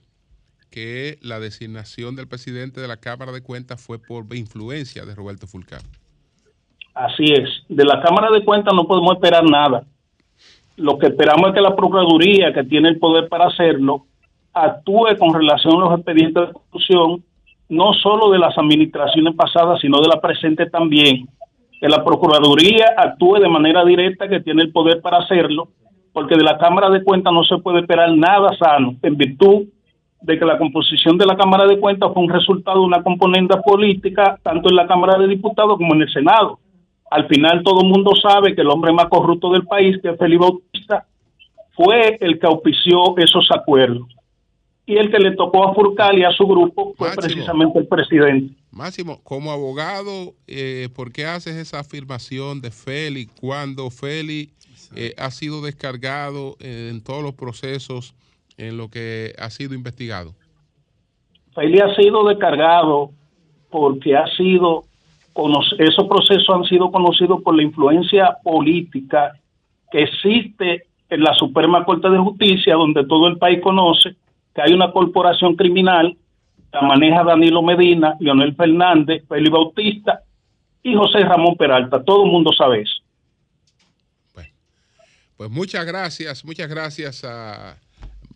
que 0.71 1.19
la 1.23 1.41
designación 1.41 2.17
del 2.17 2.29
presidente 2.29 2.81
de 2.81 2.89
la 2.89 2.97
Cámara 2.97 3.33
de 3.33 3.43
Cuentas 3.43 3.85
fue 3.85 3.99
por 3.99 4.25
influencia 4.35 5.05
de 5.05 5.15
Roberto 5.15 5.47
Fulcar. 5.47 5.81
Así 6.95 7.25
es. 7.25 7.49
De 7.69 7.85
la 7.85 8.01
Cámara 8.03 8.31
de 8.31 8.45
Cuentas 8.45 8.75
no 8.75 8.87
podemos 8.87 9.15
esperar 9.15 9.45
nada. 9.45 9.85
Lo 10.77 10.99
que 10.99 11.07
esperamos 11.07 11.49
es 11.49 11.55
que 11.55 11.61
la 11.61 11.77
Procuraduría, 11.77 12.53
que 12.53 12.65
tiene 12.65 12.89
el 12.89 12.99
poder 12.99 13.29
para 13.29 13.47
hacerlo, 13.47 14.07
actúe 14.53 15.17
con 15.19 15.35
relación 15.35 15.77
a 15.77 15.87
los 15.87 15.95
expedientes 15.95 16.47
de 16.47 16.53
corrupción, 16.53 17.25
no 17.69 17.93
solo 17.95 18.31
de 18.31 18.39
las 18.39 18.57
administraciones 18.59 19.35
pasadas, 19.35 19.81
sino 19.81 20.01
de 20.01 20.09
la 20.09 20.21
presente 20.21 20.67
también. 20.67 21.29
Que 21.81 21.89
la 21.89 22.05
Procuraduría 22.05 22.95
actúe 22.97 23.39
de 23.39 23.49
manera 23.49 23.85
directa, 23.85 24.29
que 24.29 24.41
tiene 24.41 24.63
el 24.63 24.73
poder 24.73 25.01
para 25.01 25.19
hacerlo, 25.19 25.69
porque 26.13 26.37
de 26.37 26.43
la 26.43 26.59
Cámara 26.59 26.91
de 26.91 27.05
Cuentas 27.05 27.33
no 27.33 27.45
se 27.45 27.59
puede 27.59 27.81
esperar 27.81 28.13
nada 28.13 28.57
sano, 28.59 28.97
en 29.03 29.17
virtud 29.17 29.69
de 30.21 30.39
que 30.39 30.45
la 30.45 30.59
composición 30.59 31.17
de 31.17 31.27
la 31.27 31.37
Cámara 31.37 31.67
de 31.67 31.79
Cuentas 31.79 32.11
fue 32.13 32.23
un 32.23 32.31
resultado 32.31 32.81
de 32.81 32.87
una 32.87 33.03
componente 33.03 33.57
política, 33.65 34.39
tanto 34.43 34.69
en 34.69 34.77
la 34.77 34.87
Cámara 34.87 35.19
de 35.19 35.29
Diputados 35.29 35.77
como 35.77 35.95
en 35.95 36.03
el 36.03 36.13
Senado. 36.13 36.59
Al 37.11 37.27
final 37.29 37.63
todo 37.63 37.83
el 37.83 37.89
mundo 37.89 38.13
sabe 38.21 38.55
que 38.55 38.61
el 38.61 38.69
hombre 38.69 38.93
más 38.93 39.07
corrupto 39.07 39.51
del 39.53 39.65
país, 39.65 39.97
que 40.03 40.11
es 40.11 40.19
Felipe 40.19 40.43
Bautista, 40.43 41.07
fue 41.75 42.19
el 42.21 42.39
que 42.39 42.47
auspició 42.47 43.17
esos 43.19 43.49
acuerdos. 43.55 44.09
Y 44.85 44.97
el 44.97 45.11
que 45.11 45.19
le 45.19 45.37
tocó 45.37 45.69
a 45.69 45.75
Furcal 45.75 46.19
y 46.19 46.25
a 46.25 46.31
su 46.33 46.47
grupo 46.47 46.95
fue 46.97 47.11
precisamente 47.15 47.79
el 47.79 47.87
presidente. 47.87 48.55
Máximo, 48.71 49.21
como 49.23 49.53
abogado, 49.53 50.35
eh, 50.47 50.89
¿por 50.95 51.13
qué 51.13 51.27
haces 51.27 51.57
esa 51.57 51.81
afirmación 51.81 52.61
de 52.61 52.71
Félix 52.71 53.33
cuando 53.39 53.91
Félix 53.91 54.53
eh, 54.97 55.15
ha 55.19 55.31
sido 55.31 55.61
descargado 55.61 56.57
en 56.61 57.03
todos 57.03 57.23
los 57.23 57.35
procesos 57.35 58.15
en 58.59 58.77
lo 58.77 58.89
que 58.91 59.35
ha 59.39 59.49
sido 59.49 59.75
investigado? 59.75 60.35
Feli 61.55 61.81
ha 61.81 61.95
sido 61.95 62.27
descargado 62.29 63.11
porque 63.71 64.17
ha 64.17 64.27
sido, 64.37 64.85
esos 65.79 66.07
procesos 66.09 66.49
han 66.55 66.65
sido 66.65 66.91
conocidos 66.91 67.43
por 67.43 67.57
la 67.57 67.63
influencia 67.63 68.37
política 68.43 69.33
que 69.91 70.03
existe 70.03 70.85
en 71.09 71.23
la 71.23 71.35
Suprema 71.35 71.85
Corte 71.85 72.11
de 72.11 72.19
Justicia, 72.19 72.75
donde 72.75 73.07
todo 73.07 73.29
el 73.29 73.39
país 73.39 73.61
conoce 73.63 74.17
que 74.55 74.63
hay 74.63 74.73
una 74.73 74.93
corporación 74.93 75.57
criminal, 75.57 76.17
la 76.73 76.83
maneja 76.83 77.25
Danilo 77.25 77.63
Medina, 77.63 78.15
Leonel 78.21 78.55
Fernández, 78.55 79.25
Feli 79.27 79.49
Bautista 79.49 80.21
y 80.83 80.95
José 80.95 81.21
Ramón 81.21 81.57
Peralta. 81.57 82.03
Todo 82.03 82.25
el 82.25 82.31
mundo 82.31 82.53
sabe 82.53 82.83
eso. 82.83 83.03
pues 85.37 85.51
muchas 85.51 85.87
gracias, 85.87 86.45
muchas 86.45 86.69
gracias 86.69 87.25
a 87.25 87.77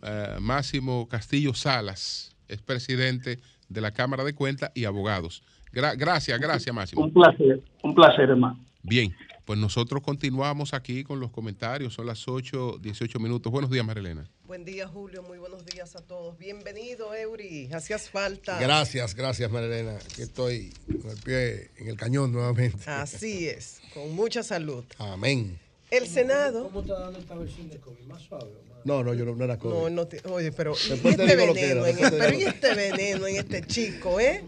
eh, 0.03 0.37
Máximo 0.39 1.07
Castillo 1.07 1.53
Salas, 1.53 2.35
es 2.47 2.61
presidente 2.61 3.39
de 3.69 3.81
la 3.81 3.91
Cámara 3.91 4.23
de 4.23 4.33
Cuentas 4.33 4.71
y 4.75 4.85
abogados. 4.85 5.43
gracias, 5.71 6.39
gracias 6.39 6.75
Máximo. 6.75 7.03
Un 7.03 7.13
placer, 7.13 7.61
un 7.81 7.95
placer 7.95 8.29
hermano. 8.29 8.59
Bien, 8.83 9.15
pues 9.45 9.57
nosotros 9.57 10.01
continuamos 10.03 10.73
aquí 10.73 11.03
con 11.03 11.19
los 11.19 11.31
comentarios, 11.31 11.93
son 11.93 12.05
las 12.05 12.27
8, 12.27 12.79
18 12.81 13.19
minutos. 13.19 13.51
Buenos 13.51 13.71
días, 13.71 13.85
Marilena. 13.85 14.29
Buen 14.45 14.65
día, 14.65 14.87
Julio, 14.87 15.23
muy 15.23 15.37
buenos 15.37 15.65
días 15.65 15.95
a 15.95 16.01
todos. 16.01 16.37
Bienvenido, 16.37 17.13
Eury, 17.15 17.69
hacías 17.73 18.09
falta. 18.09 18.59
Gracias, 18.59 19.15
gracias, 19.15 19.49
Marilena. 19.49 19.95
Aquí 19.95 20.21
estoy 20.21 20.73
con 21.01 21.11
el 21.11 21.17
pie 21.17 21.71
en 21.77 21.87
el 21.87 21.95
cañón 21.95 22.31
nuevamente. 22.31 22.89
Así 22.89 23.47
es, 23.47 23.81
con 23.93 24.13
mucha 24.15 24.43
salud. 24.43 24.83
Amén. 24.97 25.57
El 25.89 26.07
Senado. 26.07 26.63
¿Cómo 26.63 26.81
está 26.81 26.99
dando 26.99 27.19
esta 27.19 27.35
versión 27.35 27.69
de 27.69 27.79
COVID? 27.79 28.05
¿Más 28.05 28.21
suave 28.21 28.51
o 28.51 28.69
más? 28.69 28.72
No, 28.85 29.03
no, 29.03 29.13
yo 29.13 29.23
no, 29.25 29.35
no 29.35 29.43
era 29.45 29.57
COVID. 29.57 29.73
No, 29.73 29.89
no 29.89 30.07
te- 30.07 30.21
oye, 30.27 30.51
pero 30.51 30.73
¿y 30.73 30.89
Después 30.89 31.13
este 31.17 31.25
que 31.27 31.35
veneno 31.35 31.85
era, 31.85 31.89
en 31.89 31.95
después 31.95 32.11
te 32.11 32.17
pero 32.17 32.31
digo 32.31 32.41
¿y 32.41 32.45
este 32.53 32.73
veneno 32.75 33.27
en 33.27 33.35
este 33.37 33.61
chico, 33.65 34.19
eh? 34.19 34.43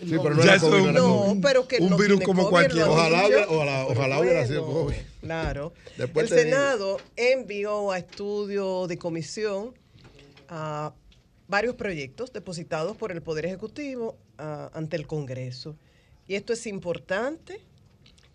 Sí, 0.00 0.16
pero 0.22 0.34
no 0.34 0.42
era 0.42 0.58
COVID, 0.58 0.78
no 0.78 0.90
era 0.90 0.92
No, 0.92 1.24
COVID. 1.26 1.40
pero 1.42 1.68
que 1.68 1.76
Un 1.78 1.90
no 1.90 1.96
virus 1.96 2.18
tiene 2.18 2.24
como 2.24 2.42
COVID, 2.44 2.50
cualquiera. 2.50 2.90
Ojalá 2.90 3.26
hubiera- 3.26 3.48
ojalá- 3.48 3.86
ojalá 3.86 4.20
hubiera 4.20 4.46
sido 4.46 4.66
COVID. 4.66 4.94
Claro. 5.20 5.72
Después 5.98 6.30
el 6.30 6.36
digo. 6.36 6.50
Senado 6.50 6.96
envió 7.16 7.92
a 7.92 7.98
estudio 7.98 8.86
de 8.86 8.96
comisión 8.98 9.74
a 10.48 10.92
varios 11.48 11.74
proyectos 11.74 12.32
depositados 12.32 12.96
por 12.96 13.12
el 13.12 13.20
Poder 13.22 13.46
Ejecutivo 13.46 14.16
ante 14.38 14.96
el 14.96 15.06
Congreso. 15.06 15.76
Y 16.26 16.34
esto 16.36 16.52
es 16.54 16.66
importante 16.66 17.60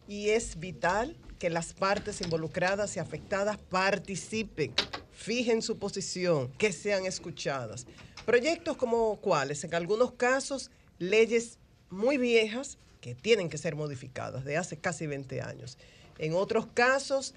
y 0.07 0.29
es 0.29 0.59
vital 0.59 1.17
que 1.39 1.49
las 1.49 1.73
partes 1.73 2.21
involucradas 2.21 2.95
y 2.97 2.99
afectadas 2.99 3.57
participen, 3.69 4.73
fijen 5.19 5.61
su 5.61 5.77
posición, 5.77 6.49
que 6.57 6.71
sean 6.71 7.05
escuchadas. 7.05 7.85
Proyectos 8.25 8.77
como 8.77 9.17
cuáles, 9.17 9.61
en 9.65 9.75
algunos 9.75 10.13
casos, 10.13 10.71
leyes 10.97 11.57
muy 11.89 12.17
viejas 12.17 12.77
que 13.01 13.15
tienen 13.15 13.49
que 13.49 13.57
ser 13.57 13.75
modificadas 13.75 14.45
de 14.45 14.55
hace 14.55 14.77
casi 14.77 15.07
20 15.07 15.41
años. 15.41 15.77
En 16.19 16.33
otros 16.35 16.67
casos, 16.73 17.33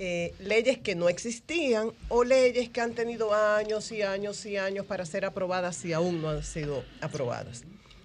eh, 0.00 0.34
leyes 0.40 0.78
que 0.78 0.96
no 0.96 1.08
existían 1.08 1.92
o 2.08 2.24
leyes 2.24 2.68
que 2.68 2.80
han 2.80 2.94
tenido 2.94 3.32
años 3.32 3.92
y 3.92 4.02
años 4.02 4.44
y 4.44 4.56
años 4.56 4.84
para 4.86 5.06
ser 5.06 5.24
aprobadas 5.24 5.84
y 5.84 5.92
aún 5.92 6.20
no 6.20 6.30
han 6.30 6.42
sido 6.42 6.82
aprobadas. 7.00 7.62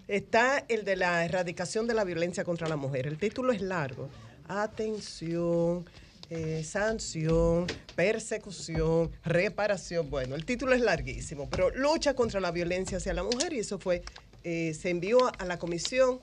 Está 0.08 0.64
el 0.68 0.86
de 0.86 0.98
la 0.98 1.26
erradicación 1.26 1.88
de 1.88 1.96
la 1.96 2.04
violencia 2.04 2.44
contra 2.44 2.68
la 2.68 2.76
mujer. 2.76 3.08
El 3.08 3.18
título 3.18 3.52
es 3.52 3.62
largo. 3.62 4.08
Atención, 4.48 5.84
eh, 6.30 6.64
sanción, 6.64 7.68
persecución, 7.96 9.12
reparación. 9.24 10.10
Bueno, 10.10 10.36
el 10.36 10.46
título 10.46 10.74
es 10.74 10.82
larguísimo, 10.82 11.50
pero 11.50 11.70
lucha 11.72 12.14
contra 12.14 12.40
la 12.40 12.52
violencia 12.52 12.98
hacia 12.98 13.14
la 13.14 13.24
mujer 13.24 13.54
y 13.54 13.60
eso 13.60 13.80
fue, 13.80 14.04
eh, 14.44 14.74
se 14.74 14.90
envió 14.90 15.32
a 15.40 15.46
la 15.46 15.60
Comisión 15.60 16.20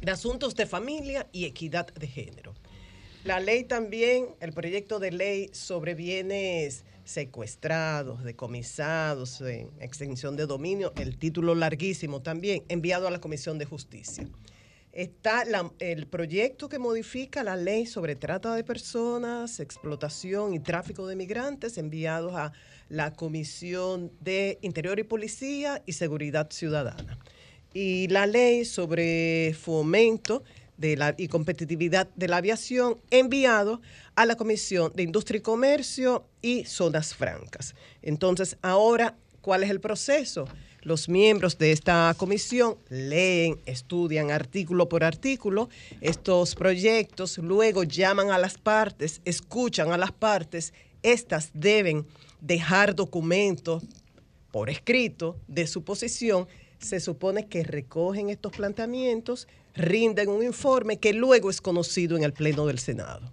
de 0.00 0.10
Asuntos 0.10 0.54
de 0.54 0.66
Familia 0.66 1.28
y 1.32 1.44
Equidad 1.44 1.86
de 1.94 2.06
Género. 2.06 2.54
La 3.24 3.38
ley 3.38 3.64
también, 3.64 4.26
el 4.40 4.52
proyecto 4.52 4.98
de 4.98 5.12
ley 5.12 5.50
sobre 5.52 5.94
bienes 5.94 6.84
secuestrados, 7.04 8.24
decomisados, 8.24 9.40
en 9.40 9.70
extensión 9.80 10.36
de 10.36 10.46
dominio, 10.46 10.92
el 10.96 11.16
título 11.18 11.54
larguísimo 11.54 12.20
también, 12.20 12.64
enviado 12.68 13.06
a 13.06 13.10
la 13.10 13.20
Comisión 13.20 13.58
de 13.58 13.64
Justicia. 13.64 14.28
Está 14.92 15.44
el 15.78 16.06
proyecto 16.06 16.68
que 16.68 16.78
modifica 16.78 17.42
la 17.42 17.56
ley 17.56 17.86
sobre 17.86 18.14
trata 18.14 18.54
de 18.54 18.62
personas, 18.62 19.58
explotación 19.58 20.52
y 20.52 20.60
tráfico 20.60 21.06
de 21.06 21.16
migrantes, 21.16 21.78
enviados 21.78 22.34
a 22.34 22.52
la 22.90 23.14
Comisión 23.14 24.12
de 24.20 24.58
Interior 24.60 24.98
y 24.98 25.04
Policía 25.04 25.82
y 25.86 25.94
Seguridad 25.94 26.50
Ciudadana. 26.50 27.18
Y 27.72 28.08
la 28.08 28.26
ley 28.26 28.66
sobre 28.66 29.54
fomento 29.54 30.44
de 30.76 30.98
la, 30.98 31.14
y 31.16 31.28
competitividad 31.28 32.10
de 32.14 32.28
la 32.28 32.36
aviación, 32.36 33.00
enviado 33.10 33.80
a 34.14 34.26
la 34.26 34.36
Comisión 34.36 34.92
de 34.94 35.04
Industria 35.04 35.38
y 35.38 35.42
Comercio 35.42 36.26
y 36.42 36.66
Zonas 36.66 37.14
Francas. 37.14 37.74
Entonces, 38.02 38.58
ahora, 38.60 39.16
¿cuál 39.42 39.62
es 39.64 39.70
el 39.70 39.80
proceso? 39.80 40.46
Los 40.80 41.08
miembros 41.08 41.58
de 41.58 41.70
esta 41.70 42.14
comisión 42.16 42.76
leen, 42.88 43.60
estudian 43.66 44.30
artículo 44.30 44.88
por 44.88 45.04
artículo 45.04 45.68
estos 46.00 46.54
proyectos, 46.54 47.38
luego 47.38 47.84
llaman 47.84 48.30
a 48.30 48.38
las 48.38 48.56
partes, 48.56 49.20
escuchan 49.24 49.92
a 49.92 49.98
las 49.98 50.12
partes, 50.12 50.72
estas 51.02 51.50
deben 51.52 52.06
dejar 52.40 52.94
documentos 52.96 53.82
por 54.50 54.70
escrito 54.70 55.36
de 55.46 55.66
su 55.66 55.84
posición, 55.84 56.48
se 56.78 56.98
supone 56.98 57.46
que 57.46 57.62
recogen 57.62 58.28
estos 58.28 58.52
planteamientos, 58.52 59.46
rinden 59.74 60.28
un 60.28 60.42
informe 60.42 60.98
que 60.98 61.12
luego 61.12 61.48
es 61.48 61.60
conocido 61.60 62.16
en 62.16 62.24
el 62.24 62.32
Pleno 62.32 62.66
del 62.66 62.78
Senado. 62.78 63.32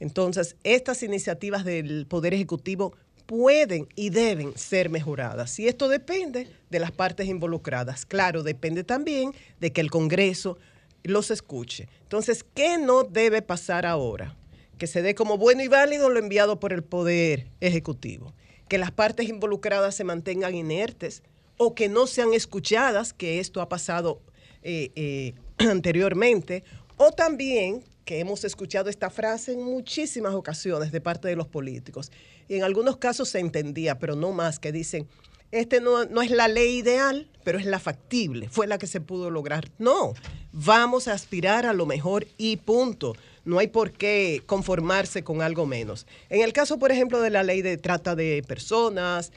Entonces, 0.00 0.56
estas 0.64 1.02
iniciativas 1.02 1.64
del 1.64 2.06
Poder 2.06 2.32
Ejecutivo 2.32 2.94
pueden 3.28 3.88
y 3.94 4.08
deben 4.08 4.56
ser 4.56 4.88
mejoradas. 4.88 5.58
Y 5.58 5.68
esto 5.68 5.88
depende 5.90 6.48
de 6.70 6.80
las 6.80 6.90
partes 6.92 7.28
involucradas. 7.28 8.06
Claro, 8.06 8.42
depende 8.42 8.84
también 8.84 9.34
de 9.60 9.70
que 9.70 9.82
el 9.82 9.90
Congreso 9.90 10.56
los 11.04 11.30
escuche. 11.30 11.88
Entonces, 12.04 12.42
¿qué 12.42 12.78
no 12.78 13.04
debe 13.04 13.42
pasar 13.42 13.84
ahora? 13.84 14.34
Que 14.78 14.86
se 14.86 15.02
dé 15.02 15.14
como 15.14 15.36
bueno 15.36 15.62
y 15.62 15.68
válido 15.68 16.08
lo 16.08 16.18
enviado 16.18 16.58
por 16.58 16.72
el 16.72 16.82
Poder 16.82 17.48
Ejecutivo. 17.60 18.32
Que 18.66 18.78
las 18.78 18.92
partes 18.92 19.28
involucradas 19.28 19.94
se 19.94 20.04
mantengan 20.04 20.54
inertes 20.54 21.22
o 21.58 21.74
que 21.74 21.90
no 21.90 22.06
sean 22.06 22.32
escuchadas, 22.32 23.12
que 23.12 23.40
esto 23.40 23.60
ha 23.60 23.68
pasado 23.68 24.22
eh, 24.62 24.90
eh, 24.96 25.34
anteriormente, 25.58 26.64
o 26.96 27.12
también 27.12 27.84
que 28.06 28.20
hemos 28.20 28.42
escuchado 28.44 28.88
esta 28.88 29.10
frase 29.10 29.52
en 29.52 29.62
muchísimas 29.62 30.32
ocasiones 30.32 30.92
de 30.92 31.02
parte 31.02 31.28
de 31.28 31.36
los 31.36 31.46
políticos. 31.46 32.10
Y 32.48 32.56
en 32.56 32.64
algunos 32.64 32.96
casos 32.96 33.28
se 33.28 33.38
entendía, 33.38 33.98
pero 33.98 34.16
no 34.16 34.32
más, 34.32 34.58
que 34.58 34.72
dicen, 34.72 35.06
este 35.50 35.80
no, 35.80 36.04
no 36.04 36.22
es 36.22 36.30
la 36.30 36.48
ley 36.48 36.78
ideal, 36.78 37.28
pero 37.44 37.58
es 37.58 37.66
la 37.66 37.78
factible, 37.78 38.48
fue 38.48 38.66
la 38.66 38.78
que 38.78 38.86
se 38.86 39.00
pudo 39.00 39.30
lograr. 39.30 39.70
No, 39.78 40.14
vamos 40.52 41.08
a 41.08 41.14
aspirar 41.14 41.66
a 41.66 41.72
lo 41.72 41.86
mejor 41.86 42.26
y 42.36 42.56
punto. 42.58 43.14
No 43.44 43.58
hay 43.58 43.68
por 43.68 43.92
qué 43.92 44.42
conformarse 44.44 45.24
con 45.24 45.40
algo 45.40 45.64
menos. 45.64 46.06
En 46.28 46.42
el 46.42 46.52
caso, 46.52 46.78
por 46.78 46.92
ejemplo, 46.92 47.20
de 47.20 47.30
la 47.30 47.42
ley 47.42 47.62
de 47.62 47.78
trata 47.78 48.14
de 48.14 48.42
personas, 48.46 49.32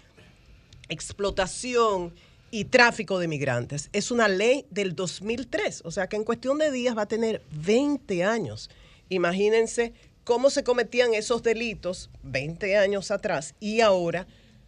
explotación 0.90 2.14
y 2.52 2.66
tráfico 2.66 3.18
de 3.18 3.30
migrantes. 3.30 3.90
Es 3.94 4.12
una 4.12 4.28
ley 4.28 4.66
del 4.70 4.94
2003, 4.94 5.84
o 5.86 5.92
sea 5.92 6.08
que 6.08 6.18
en 6.18 6.26
cuestión 6.26 6.58
de 6.58 6.72
días 6.72 6.98
va 6.98 7.04
a 7.04 7.08
tener 7.08 7.42
20 7.52 8.26
años. 8.26 8.70
Imagínense 9.08 9.94
cómo 10.32 10.50
se 10.50 10.64
cometían 10.64 11.14
esos 11.14 11.44
delitos 11.44 12.10
20 12.24 12.78
años 12.78 13.12
atrás 13.12 13.54
y 13.60 13.82
ahora 13.82 14.28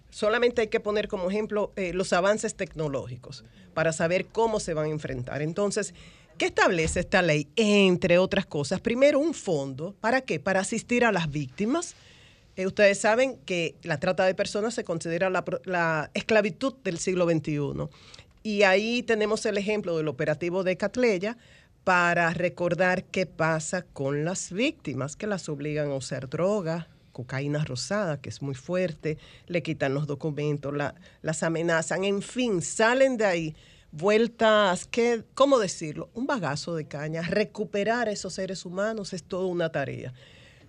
solamente 0.10 0.60
hay 0.60 0.68
que 0.68 0.82
poner 0.82 1.08
como 1.08 1.30
ejemplo 1.30 1.72
eh, 1.78 1.94
los 1.94 2.12
avances 2.12 2.56
tecnológicos 2.56 3.46
para 3.74 3.94
saber 3.94 4.26
cómo 4.26 4.60
se 4.60 4.74
van 4.74 4.88
a 4.88 4.90
enfrentar. 4.90 5.42
Entonces, 5.42 5.94
¿qué 6.38 6.48
establece 6.48 7.00
esta 7.00 7.22
ley? 7.22 7.48
Entre 7.56 8.18
otras 8.18 8.46
cosas, 8.46 8.82
primero 8.82 9.20
un 9.20 9.34
fondo, 9.34 9.96
¿para 10.02 10.20
qué? 10.20 10.38
Para 10.38 10.60
asistir 10.60 11.06
a 11.06 11.14
las 11.14 11.32
víctimas. 11.32 11.96
Eh, 12.58 12.68
ustedes 12.68 13.00
saben 13.00 13.38
que 13.46 13.76
la 13.84 14.02
trata 14.02 14.26
de 14.26 14.36
personas 14.36 14.74
se 14.74 14.84
considera 14.84 15.30
la, 15.30 15.46
la 15.64 16.12
esclavitud 16.14 16.74
del 16.84 17.00
siglo 17.00 17.24
XXI. 17.24 17.88
Y 18.44 18.64
ahí 18.64 19.02
tenemos 19.02 19.46
el 19.46 19.58
ejemplo 19.58 19.96
del 19.96 20.10
operativo 20.10 20.66
de 20.66 20.76
Catleya 20.76 21.38
para 21.84 22.32
recordar 22.34 23.04
qué 23.06 23.26
pasa 23.26 23.82
con 23.84 24.24
las 24.26 24.52
víctimas, 24.52 25.16
que 25.16 25.28
las 25.28 25.50
obligan 25.50 25.90
a 25.92 25.96
usar 25.96 26.30
droga, 26.30 26.88
cocaína 27.12 27.64
rosada, 27.66 28.20
que 28.22 28.30
es 28.30 28.42
muy 28.42 28.56
fuerte, 28.56 29.18
le 29.48 29.62
quitan 29.62 29.94
los 29.94 30.08
documentos, 30.08 30.74
la- 30.76 30.96
las 31.22 31.44
amenazan, 31.44 32.04
en 32.06 32.22
fin, 32.22 32.62
salen 32.62 33.18
de 33.18 33.26
ahí 33.26 33.56
vueltas, 33.92 34.88
¿qué, 34.88 35.24
¿cómo 35.36 35.60
decirlo? 35.60 36.10
Un 36.16 36.26
bagazo 36.26 36.76
de 36.76 36.86
caña. 36.88 37.22
Recuperar 37.22 38.08
a 38.08 38.12
esos 38.12 38.34
seres 38.34 38.66
humanos 38.66 39.14
es 39.14 39.24
toda 39.24 39.46
una 39.46 39.72
tarea. 39.72 40.14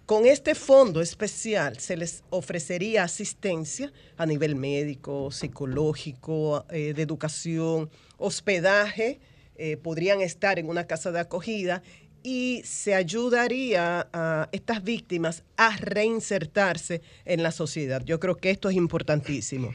Con 0.04 0.26
este 0.26 0.54
fondo 0.54 1.00
especial 1.00 1.78
se 1.78 1.96
les 1.96 2.24
ofrecería 2.28 3.04
asistencia 3.04 3.90
a 4.18 4.26
nivel 4.26 4.54
médico, 4.56 5.30
psicológico, 5.30 6.66
eh, 6.68 6.92
de 6.92 7.00
educación, 7.02 7.88
hospedaje, 8.18 9.20
eh, 9.56 9.76
podrían 9.76 10.20
estar 10.20 10.58
en 10.58 10.68
una 10.68 10.86
casa 10.86 11.12
de 11.12 11.20
acogida 11.20 11.82
y 12.22 12.62
se 12.64 12.94
ayudaría 12.94 14.08
a 14.12 14.48
estas 14.50 14.82
víctimas 14.82 15.44
a 15.56 15.76
reinsertarse 15.76 17.02
en 17.24 17.42
la 17.42 17.52
sociedad. 17.52 18.02
Yo 18.04 18.18
creo 18.18 18.36
que 18.36 18.50
esto 18.50 18.70
es 18.70 18.76
importantísimo. 18.76 19.74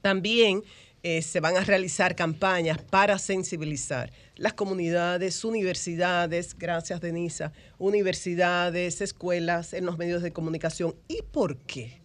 También 0.00 0.62
eh, 1.02 1.22
se 1.22 1.40
van 1.40 1.56
a 1.56 1.64
realizar 1.64 2.16
campañas 2.16 2.78
para 2.82 3.18
sensibilizar 3.18 4.12
las 4.36 4.54
comunidades, 4.54 5.44
universidades, 5.44 6.56
gracias 6.56 7.00
Denisa, 7.00 7.52
universidades, 7.78 9.00
escuelas, 9.00 9.74
en 9.74 9.84
los 9.84 9.98
medios 9.98 10.22
de 10.22 10.32
comunicación. 10.32 10.94
¿Y 11.08 11.22
por 11.22 11.56
qué? 11.58 12.00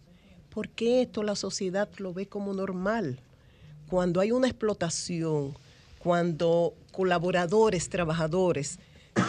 Porque 0.50 1.02
esto 1.02 1.22
la 1.22 1.36
sociedad 1.36 1.88
lo 1.98 2.12
ve 2.12 2.26
como 2.26 2.54
normal. 2.54 3.20
Cuando 3.88 4.20
hay 4.20 4.32
una 4.32 4.48
explotación, 4.48 5.56
cuando 6.04 6.74
colaboradores, 6.92 7.88
trabajadores 7.88 8.78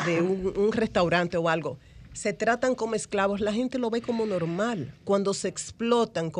de 0.05 0.21
un, 0.21 0.73
restaurante 0.73 1.37
o 1.37 1.47
algo 1.47 1.79
se 2.11 2.33
tratan 2.33 2.75
como 2.75 2.95
esclavos, 2.95 3.39
la 3.39 3.53
gente 3.53 3.79
lo 3.79 3.89
ve 3.89 4.01
como 4.01 4.25
normal. 4.25 4.93
Cuando 5.05 5.33
se 5.33 5.47
explotan 5.47 6.31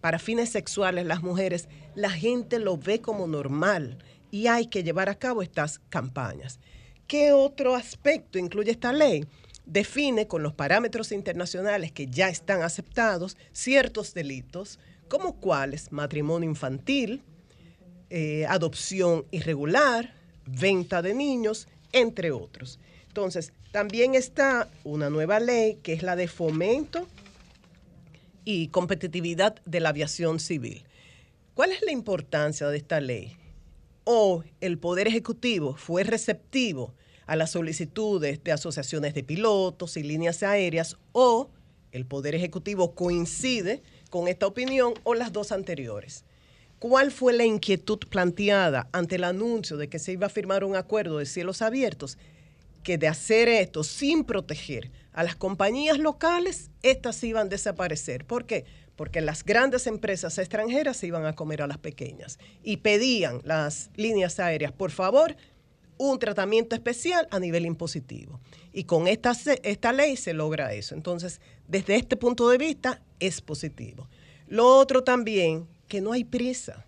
para 0.00 0.18
fines 0.18 0.50
sexuales 0.50 1.06
las 1.06 1.22
mujeres, 1.22 1.68
la 1.94 2.10
gente 2.10 2.58
lo 2.58 2.76
ve 2.76 3.00
como 3.00 3.28
normal 3.28 3.98
y 4.32 4.48
hay 4.48 4.66
que 4.66 4.82
llevar 4.82 5.08
a 5.08 5.14
cabo 5.14 5.42
estas 5.42 5.80
campañas. 5.88 6.58
¿Qué 7.06 7.32
otro 7.32 7.74
aspecto 7.76 8.38
incluye 8.38 8.72
esta 8.72 8.92
ley? 8.92 9.26
define 9.64 10.26
con 10.26 10.42
los 10.42 10.54
parámetros 10.54 11.12
internacionales 11.12 11.92
que 11.92 12.06
ya 12.06 12.30
están 12.30 12.62
aceptados 12.62 13.36
ciertos 13.52 14.14
delitos, 14.14 14.78
como 15.08 15.34
cuáles 15.36 15.92
matrimonio 15.92 16.48
infantil, 16.48 17.22
eh, 18.10 18.46
adopción 18.46 19.24
irregular, 19.30 20.14
venta 20.46 21.02
de 21.02 21.14
niños, 21.14 21.68
entre 21.92 22.30
otros. 22.30 22.78
Entonces, 23.08 23.52
también 23.72 24.14
está 24.14 24.70
una 24.84 25.10
nueva 25.10 25.40
ley 25.40 25.78
que 25.82 25.92
es 25.92 26.02
la 26.02 26.16
de 26.16 26.28
fomento 26.28 27.06
y 28.44 28.68
competitividad 28.68 29.60
de 29.66 29.80
la 29.80 29.90
aviación 29.90 30.40
civil. 30.40 30.84
¿Cuál 31.54 31.72
es 31.72 31.82
la 31.82 31.92
importancia 31.92 32.68
de 32.68 32.78
esta 32.78 33.00
ley? 33.00 33.36
O 34.04 34.42
el 34.60 34.78
Poder 34.78 35.06
Ejecutivo 35.06 35.74
fue 35.74 36.04
receptivo 36.04 36.94
a 37.26 37.36
las 37.36 37.50
solicitudes 37.50 38.42
de 38.42 38.52
asociaciones 38.52 39.12
de 39.12 39.22
pilotos 39.22 39.98
y 39.98 40.02
líneas 40.02 40.42
aéreas 40.42 40.96
o 41.12 41.50
el 41.92 42.06
Poder 42.06 42.34
Ejecutivo 42.34 42.94
coincide 42.94 43.82
con 44.08 44.28
esta 44.28 44.46
opinión 44.46 44.94
o 45.04 45.14
las 45.14 45.32
dos 45.32 45.52
anteriores. 45.52 46.24
¿Cuál 46.78 47.10
fue 47.10 47.32
la 47.32 47.44
inquietud 47.44 47.98
planteada 48.08 48.88
ante 48.92 49.16
el 49.16 49.24
anuncio 49.24 49.76
de 49.76 49.88
que 49.88 49.98
se 49.98 50.12
iba 50.12 50.26
a 50.26 50.30
firmar 50.30 50.62
un 50.62 50.76
acuerdo 50.76 51.18
de 51.18 51.26
cielos 51.26 51.60
abiertos? 51.60 52.18
Que 52.84 52.98
de 52.98 53.08
hacer 53.08 53.48
esto 53.48 53.82
sin 53.82 54.22
proteger 54.22 54.92
a 55.12 55.24
las 55.24 55.34
compañías 55.34 55.98
locales, 55.98 56.70
estas 56.82 57.22
iban 57.24 57.48
a 57.48 57.50
desaparecer. 57.50 58.24
¿Por 58.24 58.46
qué? 58.46 58.64
Porque 58.94 59.20
las 59.20 59.44
grandes 59.44 59.88
empresas 59.88 60.38
extranjeras 60.38 60.96
se 60.96 61.08
iban 61.08 61.26
a 61.26 61.34
comer 61.34 61.62
a 61.62 61.66
las 61.66 61.78
pequeñas 61.78 62.38
y 62.62 62.76
pedían 62.76 63.40
las 63.44 63.90
líneas 63.96 64.38
aéreas, 64.38 64.70
por 64.70 64.92
favor, 64.92 65.36
un 65.96 66.20
tratamiento 66.20 66.76
especial 66.76 67.26
a 67.32 67.40
nivel 67.40 67.66
impositivo. 67.66 68.40
Y 68.72 68.84
con 68.84 69.08
esta, 69.08 69.32
esta 69.64 69.92
ley 69.92 70.16
se 70.16 70.32
logra 70.32 70.72
eso. 70.72 70.94
Entonces, 70.94 71.40
desde 71.66 71.96
este 71.96 72.16
punto 72.16 72.48
de 72.48 72.58
vista, 72.58 73.02
es 73.18 73.40
positivo. 73.40 74.08
Lo 74.46 74.66
otro 74.78 75.02
también, 75.02 75.66
que 75.88 76.00
no 76.00 76.12
hay 76.12 76.24
prisa. 76.24 76.84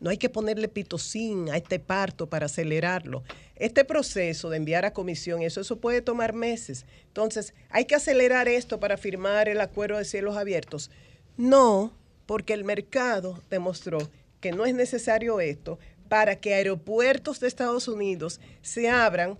No 0.00 0.08
hay 0.08 0.16
que 0.16 0.30
ponerle 0.30 0.68
pitocín 0.68 1.50
a 1.50 1.58
este 1.58 1.78
parto 1.78 2.26
para 2.26 2.46
acelerarlo. 2.46 3.22
Este 3.54 3.84
proceso 3.84 4.48
de 4.48 4.56
enviar 4.56 4.86
a 4.86 4.94
comisión, 4.94 5.42
eso, 5.42 5.60
eso 5.60 5.76
puede 5.76 6.00
tomar 6.00 6.32
meses. 6.32 6.86
Entonces, 7.08 7.52
¿hay 7.68 7.84
que 7.84 7.94
acelerar 7.94 8.48
esto 8.48 8.80
para 8.80 8.96
firmar 8.96 9.48
el 9.48 9.60
acuerdo 9.60 9.98
de 9.98 10.06
cielos 10.06 10.38
abiertos? 10.38 10.90
No, 11.36 11.92
porque 12.24 12.54
el 12.54 12.64
mercado 12.64 13.42
demostró 13.50 13.98
que 14.40 14.52
no 14.52 14.64
es 14.64 14.74
necesario 14.74 15.38
esto, 15.40 15.78
para 16.08 16.36
que 16.36 16.54
aeropuertos 16.54 17.38
de 17.38 17.46
Estados 17.46 17.86
Unidos 17.86 18.40
se 18.62 18.88
abran 18.88 19.38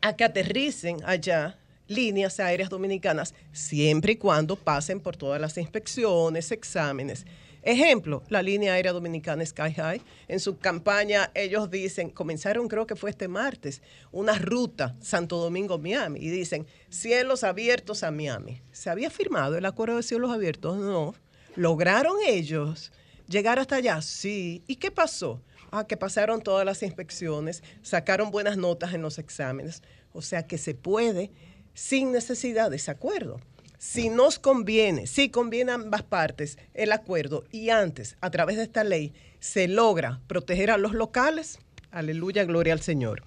a 0.00 0.16
que 0.16 0.24
aterricen 0.24 0.98
allá 1.04 1.58
líneas 1.88 2.40
aéreas 2.40 2.70
dominicanas, 2.70 3.34
siempre 3.52 4.12
y 4.12 4.16
cuando 4.16 4.56
pasen 4.56 5.00
por 5.00 5.16
todas 5.16 5.40
las 5.40 5.56
inspecciones, 5.58 6.50
exámenes. 6.50 7.26
Ejemplo, 7.66 8.22
la 8.28 8.42
línea 8.42 8.74
aérea 8.74 8.92
dominicana 8.92 9.44
Sky 9.44 9.72
High, 9.74 10.00
en 10.28 10.38
su 10.38 10.56
campaña 10.56 11.32
ellos 11.34 11.68
dicen, 11.68 12.10
comenzaron 12.10 12.68
creo 12.68 12.86
que 12.86 12.94
fue 12.94 13.10
este 13.10 13.26
martes, 13.26 13.82
una 14.12 14.38
ruta 14.38 14.94
Santo 15.00 15.38
Domingo-Miami 15.38 16.20
y 16.20 16.30
dicen 16.30 16.64
cielos 16.90 17.42
abiertos 17.42 18.04
a 18.04 18.12
Miami. 18.12 18.62
¿Se 18.70 18.88
había 18.88 19.10
firmado 19.10 19.58
el 19.58 19.66
acuerdo 19.66 19.96
de 19.96 20.04
cielos 20.04 20.30
abiertos? 20.30 20.78
No. 20.78 21.16
¿Lograron 21.56 22.18
ellos 22.24 22.92
llegar 23.26 23.58
hasta 23.58 23.74
allá? 23.74 24.00
Sí. 24.00 24.62
¿Y 24.68 24.76
qué 24.76 24.92
pasó? 24.92 25.42
Ah, 25.72 25.88
que 25.88 25.96
pasaron 25.96 26.42
todas 26.42 26.64
las 26.64 26.84
inspecciones, 26.84 27.64
sacaron 27.82 28.30
buenas 28.30 28.56
notas 28.56 28.94
en 28.94 29.02
los 29.02 29.18
exámenes. 29.18 29.82
O 30.12 30.22
sea 30.22 30.46
que 30.46 30.56
se 30.56 30.76
puede 30.76 31.32
sin 31.74 32.12
necesidad 32.12 32.70
de 32.70 32.76
ese 32.76 32.92
acuerdo. 32.92 33.40
Si 33.78 34.08
nos 34.08 34.38
conviene, 34.38 35.06
si 35.06 35.28
conviene 35.28 35.72
a 35.72 35.74
ambas 35.74 36.02
partes 36.02 36.58
el 36.72 36.92
acuerdo 36.92 37.44
y 37.52 37.70
antes, 37.70 38.16
a 38.20 38.30
través 38.30 38.56
de 38.56 38.62
esta 38.62 38.84
ley, 38.84 39.12
se 39.38 39.68
logra 39.68 40.20
proteger 40.26 40.70
a 40.70 40.78
los 40.78 40.94
locales, 40.94 41.58
aleluya, 41.90 42.44
gloria 42.44 42.72
al 42.72 42.80
Señor. 42.80 43.22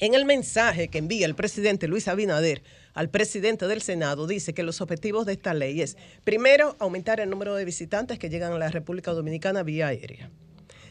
En 0.00 0.14
el 0.14 0.24
mensaje 0.24 0.88
que 0.88 0.98
envía 0.98 1.26
el 1.26 1.34
presidente 1.34 1.88
Luis 1.88 2.08
Abinader 2.08 2.62
al 2.94 3.10
presidente 3.10 3.66
del 3.66 3.82
Senado, 3.82 4.26
dice 4.26 4.54
que 4.54 4.62
los 4.62 4.80
objetivos 4.80 5.26
de 5.26 5.32
esta 5.32 5.54
ley 5.54 5.82
es, 5.82 5.96
primero, 6.24 6.76
aumentar 6.78 7.20
el 7.20 7.30
número 7.30 7.54
de 7.54 7.64
visitantes 7.64 8.18
que 8.18 8.30
llegan 8.30 8.52
a 8.52 8.58
la 8.58 8.70
República 8.70 9.12
Dominicana 9.12 9.62
vía 9.62 9.88
aérea. 9.88 10.30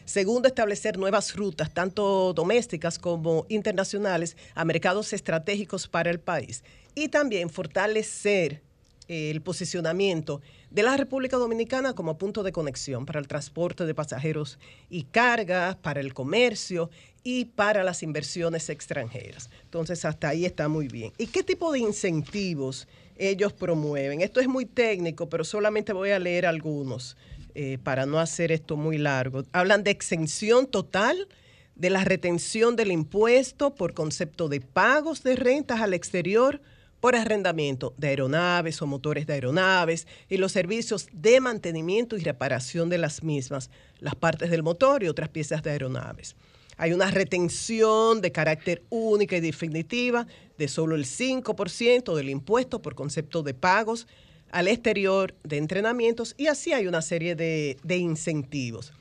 Segundo, 0.04 0.48
establecer 0.48 0.98
nuevas 0.98 1.36
rutas, 1.36 1.74
tanto 1.74 2.32
domésticas 2.32 2.98
como 2.98 3.44
internacionales, 3.48 4.36
a 4.54 4.64
mercados 4.64 5.12
estratégicos 5.12 5.88
para 5.88 6.10
el 6.10 6.20
país. 6.20 6.62
Y 6.94 7.08
también 7.08 7.50
fortalecer 7.50 8.62
el 9.08 9.40
posicionamiento 9.40 10.40
de 10.70 10.82
la 10.82 10.96
República 10.96 11.38
Dominicana 11.38 11.94
como 11.94 12.18
punto 12.18 12.42
de 12.42 12.52
conexión 12.52 13.06
para 13.06 13.18
el 13.18 13.26
transporte 13.26 13.86
de 13.86 13.94
pasajeros 13.94 14.58
y 14.90 15.04
cargas, 15.04 15.76
para 15.76 16.00
el 16.00 16.14
comercio 16.14 16.90
y 17.24 17.46
para 17.46 17.82
las 17.82 18.02
inversiones 18.02 18.68
extranjeras. 18.68 19.50
Entonces, 19.64 20.04
hasta 20.04 20.28
ahí 20.28 20.44
está 20.44 20.68
muy 20.68 20.88
bien. 20.88 21.12
¿Y 21.18 21.28
qué 21.28 21.42
tipo 21.42 21.72
de 21.72 21.78
incentivos 21.78 22.86
ellos 23.16 23.52
promueven? 23.52 24.20
Esto 24.20 24.40
es 24.40 24.48
muy 24.48 24.66
técnico, 24.66 25.28
pero 25.28 25.42
solamente 25.42 25.92
voy 25.92 26.10
a 26.10 26.18
leer 26.18 26.46
algunos. 26.46 27.16
Eh, 27.60 27.76
para 27.82 28.06
no 28.06 28.20
hacer 28.20 28.52
esto 28.52 28.76
muy 28.76 28.98
largo. 28.98 29.42
Hablan 29.50 29.82
de 29.82 29.90
exención 29.90 30.68
total 30.68 31.26
de 31.74 31.90
la 31.90 32.04
retención 32.04 32.76
del 32.76 32.92
impuesto 32.92 33.74
por 33.74 33.94
concepto 33.94 34.48
de 34.48 34.60
pagos 34.60 35.24
de 35.24 35.34
rentas 35.34 35.80
al 35.80 35.92
exterior 35.92 36.60
por 37.00 37.14
arrendamiento 37.14 37.94
de 37.96 38.08
aeronaves 38.08 38.82
o 38.82 38.86
motores 38.86 39.26
de 39.26 39.34
aeronaves 39.34 40.06
y 40.28 40.36
los 40.36 40.52
servicios 40.52 41.08
de 41.12 41.40
mantenimiento 41.40 42.16
y 42.16 42.20
reparación 42.20 42.88
de 42.88 42.98
las 42.98 43.22
mismas, 43.22 43.70
las 44.00 44.14
partes 44.14 44.50
del 44.50 44.62
motor 44.62 45.02
y 45.02 45.08
otras 45.08 45.28
piezas 45.28 45.62
de 45.62 45.70
aeronaves. 45.70 46.36
Hay 46.76 46.92
una 46.92 47.10
retención 47.10 48.20
de 48.20 48.30
carácter 48.30 48.82
única 48.88 49.36
y 49.36 49.40
definitiva 49.40 50.26
de 50.58 50.68
solo 50.68 50.94
el 50.94 51.04
5% 51.04 52.14
del 52.14 52.30
impuesto 52.30 52.80
por 52.80 52.94
concepto 52.94 53.42
de 53.42 53.52
pagos 53.52 54.06
al 54.50 54.68
exterior 54.68 55.34
de 55.42 55.58
entrenamientos 55.58 56.34
y 56.38 56.46
así 56.46 56.72
hay 56.72 56.86
una 56.86 57.02
serie 57.02 57.34
de, 57.34 57.76
incentivos. 57.96 58.92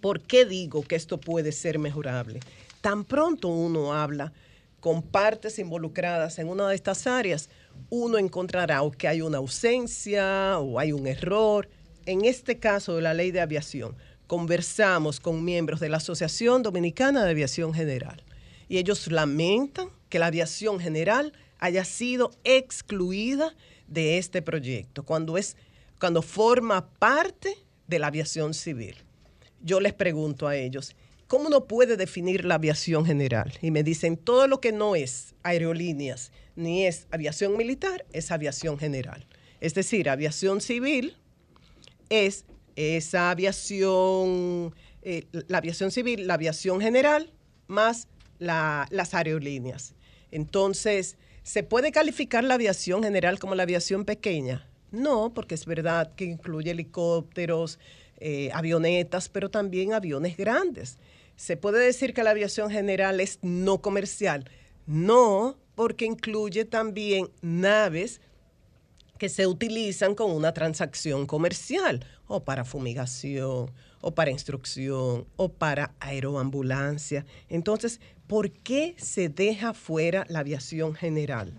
¿Por 0.00 0.20
qué 0.20 0.44
digo 0.44 0.82
que 0.82 0.94
esto 0.94 1.18
puede 1.18 1.52
ser 1.52 1.78
mejorable? 1.78 2.40
Tan 2.80 3.04
pronto 3.04 3.48
uno 3.48 3.92
habla 3.92 4.32
con 4.80 5.02
partes 5.02 5.58
involucradas 5.58 6.38
en 6.38 6.48
una 6.48 6.68
de 6.68 6.74
estas 6.74 7.06
áreas, 7.06 7.50
uno 7.90 8.18
encontrará 8.18 8.82
o 8.82 8.90
que 8.90 9.08
hay 9.08 9.20
una 9.20 9.38
ausencia 9.38 10.58
o 10.58 10.78
hay 10.78 10.92
un 10.92 11.06
error. 11.06 11.68
En 12.04 12.24
este 12.24 12.58
caso 12.58 12.96
de 12.96 13.02
la 13.02 13.14
ley 13.14 13.30
de 13.30 13.40
aviación, 13.40 13.96
conversamos 14.26 15.20
con 15.20 15.44
miembros 15.44 15.80
de 15.80 15.88
la 15.88 15.96
Asociación 15.98 16.62
Dominicana 16.62 17.24
de 17.24 17.30
Aviación 17.30 17.74
General 17.74 18.22
y 18.68 18.78
ellos 18.78 19.10
lamentan 19.10 19.88
que 20.08 20.18
la 20.18 20.26
aviación 20.26 20.80
general 20.80 21.32
haya 21.58 21.84
sido 21.84 22.32
excluida 22.44 23.54
de 23.86 24.18
este 24.18 24.42
proyecto, 24.42 25.04
cuando, 25.04 25.38
es, 25.38 25.56
cuando 26.00 26.22
forma 26.22 26.88
parte 26.90 27.56
de 27.86 27.98
la 27.98 28.08
aviación 28.08 28.54
civil. 28.54 28.96
Yo 29.62 29.80
les 29.80 29.94
pregunto 29.94 30.48
a 30.48 30.56
ellos, 30.56 30.94
¿cómo 31.26 31.46
uno 31.46 31.64
puede 31.66 31.96
definir 31.96 32.44
la 32.44 32.56
aviación 32.56 33.04
general? 33.04 33.52
Y 33.62 33.70
me 33.70 33.82
dicen, 33.82 34.16
todo 34.16 34.46
lo 34.46 34.60
que 34.60 34.72
no 34.72 34.96
es 34.96 35.34
aerolíneas 35.42 36.32
ni 36.54 36.86
es 36.86 37.06
aviación 37.10 37.56
militar 37.56 38.04
es 38.12 38.30
aviación 38.30 38.78
general. 38.78 39.26
Es 39.60 39.74
decir, 39.74 40.08
aviación 40.08 40.60
civil 40.60 41.16
es 42.08 42.44
esa 42.76 43.30
aviación, 43.30 44.74
eh, 45.02 45.24
la 45.48 45.58
aviación 45.58 45.90
civil, 45.90 46.26
la 46.26 46.34
aviación 46.34 46.80
general, 46.80 47.32
más 47.66 48.08
las 48.38 49.14
aerolíneas. 49.14 49.94
Entonces, 50.30 51.16
¿Se 51.46 51.62
puede 51.62 51.92
calificar 51.92 52.42
la 52.42 52.54
aviación 52.54 53.04
general 53.04 53.38
como 53.38 53.54
la 53.54 53.62
aviación 53.62 54.04
pequeña? 54.04 54.68
No, 54.90 55.32
porque 55.32 55.54
es 55.54 55.64
verdad 55.64 56.12
que 56.16 56.24
incluye 56.24 56.72
helicópteros, 56.72 57.78
eh, 58.16 58.50
avionetas, 58.52 59.28
pero 59.28 59.48
también 59.48 59.92
aviones 59.92 60.36
grandes. 60.36 60.98
¿Se 61.36 61.58
puede 61.58 61.84
decir 61.84 62.14
que 62.14 62.24
la 62.24 62.30
aviación 62.30 62.70
general 62.70 63.20
es 63.20 63.38
no 63.42 63.82
comercial? 63.82 64.50
No, 64.86 65.58
porque 65.74 66.06
incluye 66.06 66.64
también 66.64 67.28
naves 67.42 68.20
que 69.18 69.28
se 69.28 69.46
utilizan 69.46 70.14
con 70.14 70.30
una 70.30 70.52
transacción 70.52 71.26
comercial 71.26 72.04
o 72.26 72.44
para 72.44 72.64
fumigación 72.64 73.70
o 74.00 74.14
para 74.14 74.30
instrucción 74.30 75.26
o 75.36 75.48
para 75.50 75.94
aeroambulancia. 76.00 77.26
Entonces, 77.48 78.00
¿por 78.26 78.50
qué 78.50 78.94
se 78.98 79.28
deja 79.28 79.74
fuera 79.74 80.24
la 80.28 80.40
aviación 80.40 80.94
general? 80.94 81.52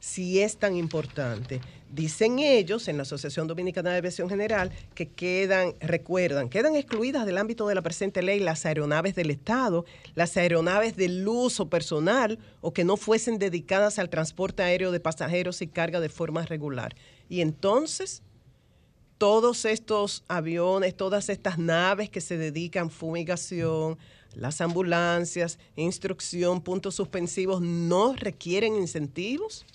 Si 0.00 0.40
es 0.40 0.56
tan 0.56 0.76
importante. 0.76 1.60
Dicen 1.92 2.38
ellos 2.38 2.86
en 2.86 2.96
la 2.96 3.02
Asociación 3.02 3.48
Dominicana 3.48 3.90
de 3.90 3.98
Aviación 3.98 4.28
General 4.28 4.70
que 4.94 5.08
quedan, 5.08 5.74
recuerdan, 5.80 6.48
quedan 6.48 6.76
excluidas 6.76 7.26
del 7.26 7.36
ámbito 7.36 7.66
de 7.66 7.74
la 7.74 7.82
presente 7.82 8.22
ley 8.22 8.38
las 8.38 8.64
aeronaves 8.64 9.16
del 9.16 9.28
Estado, 9.30 9.84
las 10.14 10.36
aeronaves 10.36 10.94
del 10.94 11.26
uso 11.26 11.68
personal 11.68 12.38
o 12.60 12.72
que 12.72 12.84
no 12.84 12.96
fuesen 12.96 13.40
dedicadas 13.40 13.98
al 13.98 14.08
transporte 14.08 14.62
aéreo 14.62 14.92
de 14.92 15.00
pasajeros 15.00 15.62
y 15.62 15.66
carga 15.66 15.98
de 15.98 16.08
forma 16.08 16.46
regular. 16.46 16.94
Y 17.28 17.40
entonces, 17.40 18.22
todos 19.18 19.64
estos 19.64 20.22
aviones, 20.28 20.96
todas 20.96 21.28
estas 21.28 21.58
naves 21.58 22.08
que 22.08 22.20
se 22.20 22.36
dedican 22.36 22.86
a 22.86 22.90
fumigación, 22.90 23.98
las 24.36 24.60
ambulancias, 24.60 25.58
instrucción, 25.74 26.60
puntos 26.60 26.94
suspensivos, 26.94 27.60
¿no 27.60 28.14
requieren 28.14 28.76
incentivos? 28.76 29.66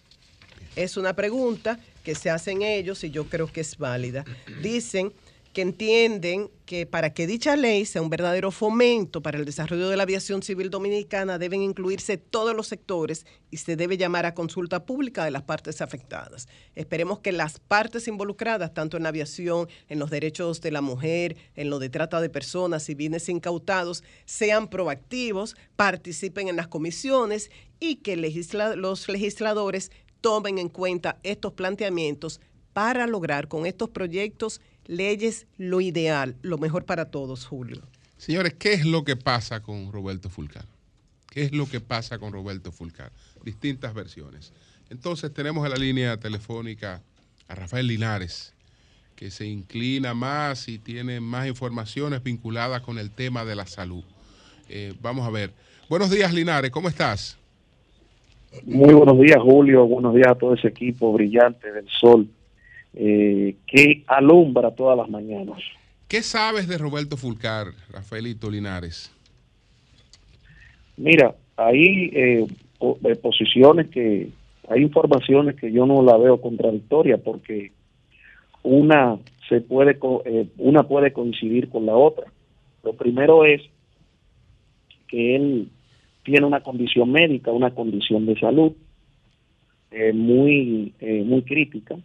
Es 0.78 0.96
una 0.96 1.14
pregunta 1.14 1.78
que 2.06 2.16
se 2.16 2.30
hacen 2.30 2.62
ellos 2.62 3.04
y 3.04 3.10
yo 3.10 3.26
creo 3.28 3.52
que 3.52 3.62
es 3.62 3.78
válida. 3.78 4.24
Dicen 4.62 5.12
que 5.52 5.62
entienden 5.62 6.52
que 6.66 6.86
para 6.86 7.14
que 7.14 7.28
dicha 7.28 7.56
ley 7.56 7.86
sea 7.86 8.02
un 8.02 8.10
verdadero 8.10 8.52
fomento 8.52 9.22
para 9.22 9.38
el 9.38 9.46
desarrollo 9.46 9.88
de 9.88 9.96
la 9.96 10.04
aviación 10.04 10.44
civil 10.44 10.70
dominicana 10.70 11.38
deben 11.38 11.62
incluirse 11.62 12.18
todos 12.18 12.54
los 12.54 12.68
sectores 12.68 13.26
y 13.52 13.58
se 13.58 13.78
debe 13.78 13.96
llamar 13.96 14.26
a 14.26 14.34
consulta 14.34 14.86
pública 14.86 15.24
de 15.24 15.32
las 15.32 15.44
partes 15.44 15.80
afectadas. 15.80 16.50
Esperemos 16.76 17.20
que 17.20 17.32
las 17.32 17.60
partes 17.60 18.10
involucradas, 18.10 18.74
tanto 18.74 18.98
en 18.98 19.04
la 19.04 19.10
aviación, 19.10 19.70
en 19.88 19.98
los 19.98 20.10
derechos 20.10 20.60
de 20.60 20.72
la 20.72 20.82
mujer, 20.82 21.38
en 21.56 21.70
lo 21.70 21.80
de 21.80 21.90
trata 21.90 22.20
de 22.20 22.30
personas 22.30 22.90
y 22.90 22.96
bienes 22.96 23.30
incautados, 23.30 24.04
sean 24.26 24.68
proactivos, 24.68 25.56
participen 25.78 26.50
en 26.50 26.58
las 26.58 26.68
comisiones 26.68 27.50
y 27.80 27.98
que 27.98 28.18
los 28.18 29.08
legisladores 29.08 29.92
tomen 30.26 30.58
en 30.58 30.70
cuenta 30.70 31.20
estos 31.22 31.54
planteamientos 31.54 32.42
para 32.74 33.06
lograr 33.06 33.48
con 33.48 33.68
estos 33.68 33.92
proyectos 33.92 34.60
leyes 34.88 35.46
lo 35.60 35.82
ideal, 35.82 36.36
lo 36.42 36.58
mejor 36.58 36.84
para 36.84 37.12
todos, 37.12 37.46
Julio. 37.46 37.84
Señores, 38.18 38.56
¿qué 38.56 38.74
es 38.74 38.86
lo 38.86 39.04
que 39.04 39.16
pasa 39.16 39.62
con 39.62 39.92
Roberto 39.92 40.32
Fulcar? 40.32 40.66
¿Qué 41.28 41.44
es 41.44 41.52
lo 41.52 41.70
que 41.70 41.80
pasa 41.80 42.18
con 42.18 42.34
Roberto 42.34 42.72
Fulcar? 42.72 43.12
Distintas 43.44 43.94
versiones. 43.94 44.52
Entonces 44.90 45.32
tenemos 45.32 45.64
en 45.64 45.70
la 45.74 45.78
línea 45.78 46.18
telefónica 46.20 47.04
a 47.48 47.54
Rafael 47.54 47.86
Linares, 47.86 48.56
que 49.16 49.30
se 49.30 49.46
inclina 49.46 50.16
más 50.16 50.68
y 50.68 50.80
tiene 50.80 51.20
más 51.20 51.46
informaciones 51.46 52.24
vinculadas 52.24 52.82
con 52.82 52.98
el 52.98 53.12
tema 53.12 53.46
de 53.46 53.56
la 53.56 53.68
salud. 53.68 54.04
Eh, 54.70 54.96
vamos 55.04 55.28
a 55.28 55.30
ver. 55.30 55.54
Buenos 55.88 56.10
días, 56.10 56.34
Linares, 56.34 56.72
¿cómo 56.72 56.90
estás? 56.90 57.38
Muy 58.64 58.94
buenos 58.94 59.20
días, 59.20 59.40
Julio. 59.42 59.86
Buenos 59.86 60.14
días 60.14 60.28
a 60.28 60.36
todo 60.36 60.54
ese 60.54 60.68
equipo 60.70 61.12
brillante 61.14 61.72
del 61.72 61.88
sol 61.90 62.28
eh, 62.94 63.56
que 63.68 64.04
alumbra 64.08 64.72
todas 64.72 64.98
las 64.98 65.10
mañanas. 65.10 65.58
¿Qué 66.08 66.22
sabes 66.22 66.68
de 66.68 66.78
Roberto 66.78 67.18
Fulcar, 67.18 67.68
Rafaelito 67.90 68.50
Linares? 68.50 69.12
Mira, 70.98 71.36
hay 71.58 72.12
eh, 72.14 72.46
eh, 72.80 73.16
posiciones 73.16 73.90
que, 73.90 74.30
hay 74.70 74.82
informaciones 74.82 75.56
que 75.56 75.72
yo 75.72 75.86
no 75.86 76.04
la 76.04 76.18
veo 76.18 76.40
contradictoria 76.40 77.18
porque 77.18 77.72
una 78.64 79.18
se 79.50 79.62
puede, 79.62 80.00
una 80.58 80.84
puede 80.84 81.12
coincidir 81.12 81.70
con 81.70 81.86
la 81.86 81.96
otra. 81.96 82.26
Lo 82.84 82.94
primero 82.94 83.46
es 83.46 83.62
que 85.08 85.36
él 85.36 85.70
tiene 86.26 86.46
una 86.46 86.62
condición 86.62 87.12
médica, 87.12 87.52
una 87.52 87.74
condición 87.74 88.26
de 88.26 88.38
salud 88.38 88.74
eh, 89.92 90.12
muy, 90.12 90.94
eh, 91.00 91.24
muy 91.24 91.44
crítica. 91.44 91.96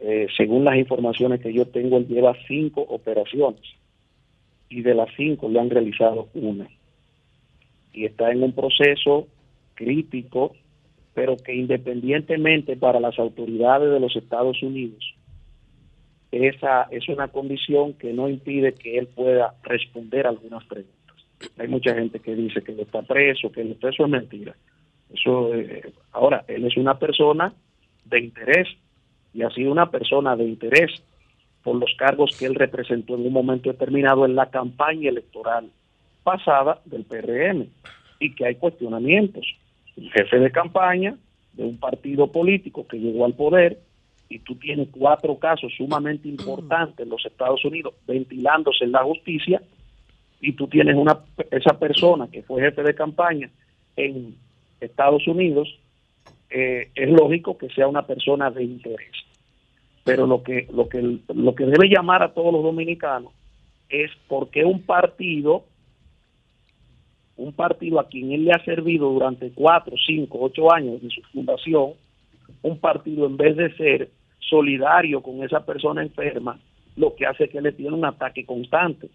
Eh, 0.00 0.26
según 0.36 0.64
las 0.64 0.76
informaciones 0.76 1.40
que 1.40 1.52
yo 1.52 1.66
tengo, 1.66 1.98
él 1.98 2.08
lleva 2.08 2.34
cinco 2.48 2.80
operaciones 2.80 3.60
y 4.68 4.82
de 4.82 4.94
las 4.94 5.08
cinco 5.16 5.48
le 5.48 5.60
han 5.60 5.70
realizado 5.70 6.28
una. 6.34 6.66
Y 7.92 8.06
está 8.06 8.32
en 8.32 8.42
un 8.42 8.52
proceso 8.52 9.28
crítico, 9.74 10.54
pero 11.14 11.36
que 11.36 11.54
independientemente 11.54 12.76
para 12.76 13.00
las 13.00 13.18
autoridades 13.18 13.90
de 13.90 14.00
los 14.00 14.16
Estados 14.16 14.62
Unidos, 14.62 15.14
esa 16.32 16.88
es 16.90 17.08
una 17.08 17.28
condición 17.28 17.94
que 17.94 18.12
no 18.12 18.28
impide 18.28 18.74
que 18.74 18.98
él 18.98 19.06
pueda 19.06 19.54
responder 19.62 20.26
algunas 20.26 20.64
preguntas. 20.64 20.95
Hay 21.58 21.68
mucha 21.68 21.94
gente 21.94 22.20
que 22.20 22.34
dice 22.34 22.62
que 22.62 22.72
él 22.72 22.80
está 22.80 23.02
preso, 23.02 23.50
que 23.52 23.60
él 23.60 23.72
está 23.72 23.88
preso 23.88 24.04
es 24.04 24.10
mentira. 24.10 24.54
Eso, 25.12 25.54
eh, 25.54 25.92
ahora, 26.12 26.44
él 26.48 26.64
es 26.64 26.76
una 26.76 26.98
persona 26.98 27.52
de 28.04 28.20
interés 28.20 28.68
y 29.34 29.42
ha 29.42 29.50
sido 29.50 29.70
una 29.70 29.90
persona 29.90 30.34
de 30.36 30.44
interés 30.44 31.02
por 31.62 31.76
los 31.76 31.94
cargos 31.98 32.36
que 32.38 32.46
él 32.46 32.54
representó 32.54 33.16
en 33.16 33.26
un 33.26 33.32
momento 33.32 33.70
determinado 33.70 34.24
en 34.24 34.34
la 34.34 34.50
campaña 34.50 35.08
electoral 35.08 35.68
pasada 36.22 36.80
del 36.84 37.04
PRM 37.04 37.66
y 38.20 38.34
que 38.34 38.46
hay 38.46 38.54
cuestionamientos. 38.54 39.46
Un 39.96 40.08
jefe 40.10 40.38
de 40.38 40.50
campaña 40.50 41.16
de 41.52 41.64
un 41.64 41.78
partido 41.78 42.30
político 42.30 42.86
que 42.86 42.98
llegó 42.98 43.24
al 43.24 43.34
poder 43.34 43.78
y 44.28 44.40
tú 44.40 44.56
tienes 44.56 44.88
cuatro 44.90 45.38
casos 45.38 45.72
sumamente 45.76 46.28
importantes 46.28 47.00
en 47.00 47.10
los 47.10 47.24
Estados 47.24 47.64
Unidos 47.64 47.94
ventilándose 48.06 48.84
en 48.84 48.92
la 48.92 49.04
justicia, 49.04 49.62
y 50.46 50.52
tú 50.52 50.68
tienes 50.68 50.94
una 50.94 51.18
esa 51.50 51.76
persona 51.76 52.28
que 52.28 52.42
fue 52.42 52.62
jefe 52.62 52.84
de 52.84 52.94
campaña 52.94 53.50
en 53.96 54.36
Estados 54.80 55.26
Unidos, 55.26 55.68
eh, 56.50 56.88
es 56.94 57.10
lógico 57.10 57.58
que 57.58 57.68
sea 57.70 57.88
una 57.88 58.06
persona 58.06 58.50
de 58.52 58.62
interés. 58.62 59.10
Pero 60.04 60.24
lo 60.28 60.44
que, 60.44 60.68
lo 60.72 60.88
que 60.88 61.02
lo 61.34 61.54
que 61.56 61.66
debe 61.66 61.88
llamar 61.88 62.22
a 62.22 62.32
todos 62.32 62.52
los 62.52 62.62
dominicanos 62.62 63.32
es 63.88 64.12
por 64.28 64.50
qué 64.50 64.64
un 64.64 64.82
partido, 64.82 65.64
un 67.36 67.52
partido 67.52 67.98
a 67.98 68.06
quien 68.06 68.30
él 68.30 68.44
le 68.44 68.52
ha 68.52 68.64
servido 68.64 69.10
durante 69.10 69.50
cuatro, 69.50 69.96
cinco, 70.06 70.38
ocho 70.42 70.72
años 70.72 71.02
de 71.02 71.10
su 71.10 71.22
fundación, 71.32 71.94
un 72.62 72.78
partido 72.78 73.26
en 73.26 73.36
vez 73.36 73.56
de 73.56 73.74
ser 73.74 74.10
solidario 74.38 75.22
con 75.22 75.42
esa 75.42 75.66
persona 75.66 76.02
enferma, 76.02 76.60
lo 76.94 77.16
que 77.16 77.26
hace 77.26 77.44
es 77.44 77.50
que 77.50 77.60
le 77.60 77.72
tiene 77.72 77.96
un 77.96 78.04
ataque 78.04 78.46
constante. 78.46 79.08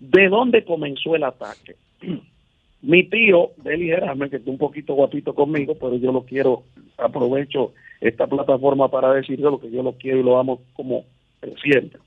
¿De 0.00 0.28
dónde 0.28 0.64
comenzó 0.64 1.14
el 1.16 1.24
ataque? 1.24 1.76
Mi 2.82 3.04
tío, 3.04 3.50
Deli 3.56 3.86
Gerardo, 3.86 4.28
que 4.28 4.36
está 4.36 4.50
un 4.50 4.58
poquito 4.58 4.94
guapito 4.94 5.34
conmigo, 5.34 5.74
pero 5.74 5.96
yo 5.96 6.12
lo 6.12 6.22
quiero, 6.22 6.64
aprovecho 6.98 7.72
esta 8.00 8.26
plataforma 8.26 8.90
para 8.90 9.12
decirle 9.12 9.44
lo 9.50 9.58
que 9.58 9.70
yo 9.70 9.82
lo 9.82 9.92
quiero 9.92 10.18
y 10.18 10.22
lo 10.22 10.38
amo 10.38 10.60
como 10.74 11.04
presidente. 11.40 11.98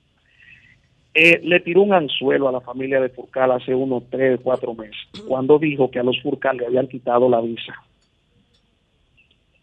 Eh, 1.13 1.41
le 1.43 1.59
tiró 1.59 1.81
un 1.81 1.93
anzuelo 1.93 2.47
a 2.47 2.51
la 2.51 2.61
familia 2.61 3.01
de 3.01 3.09
Furcal 3.09 3.51
hace 3.51 3.73
unos 3.73 4.03
tres, 4.09 4.39
cuatro 4.43 4.75
meses, 4.75 4.95
cuando 5.27 5.57
dijo 5.57 5.89
que 5.89 5.99
a 5.99 6.03
los 6.03 6.21
Furcal 6.21 6.57
le 6.57 6.67
habían 6.67 6.87
quitado 6.87 7.27
la 7.29 7.41
visa. 7.41 7.73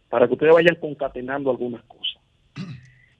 Para 0.08 0.26
que 0.26 0.34
ustedes 0.34 0.52
vayan 0.52 0.76
concatenando 0.76 1.50
algunas 1.50 1.82
cosas. 1.84 2.22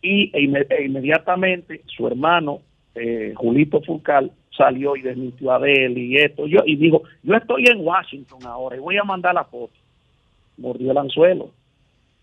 Y 0.03 0.31
e, 0.37 0.67
e 0.71 0.85
inmediatamente 0.85 1.81
su 1.87 2.07
hermano, 2.07 2.61
eh, 2.95 3.33
Julito 3.35 3.81
Furcal, 3.81 4.31
salió 4.57 4.97
y 4.97 5.03
desmintió 5.03 5.53
a 5.53 5.59
él 5.69 5.99
y 5.99 6.17
esto. 6.17 6.47
Yo, 6.47 6.61
y 6.65 6.77
dijo, 6.77 7.03
yo 7.23 7.35
estoy 7.35 7.65
en 7.67 7.87
Washington 7.87 8.41
ahora 8.45 8.77
y 8.77 8.81
voy 8.81 8.97
a 8.97 9.05
mandar 9.05 9.35
la 9.35 9.45
foto. 9.45 9.75
Mordió 10.57 10.91
el 10.91 10.99
anzuelo, 10.99 11.51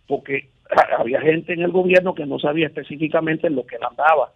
porque 0.07 0.49
había 0.97 1.21
gente 1.21 1.53
en 1.53 1.61
el 1.61 1.71
gobierno 1.71 2.13
que 2.13 2.25
no 2.25 2.39
sabía 2.39 2.67
específicamente 2.67 3.47
en 3.47 3.55
lo 3.55 3.65
que 3.65 3.75
él 3.75 3.83
andaba. 3.89 4.31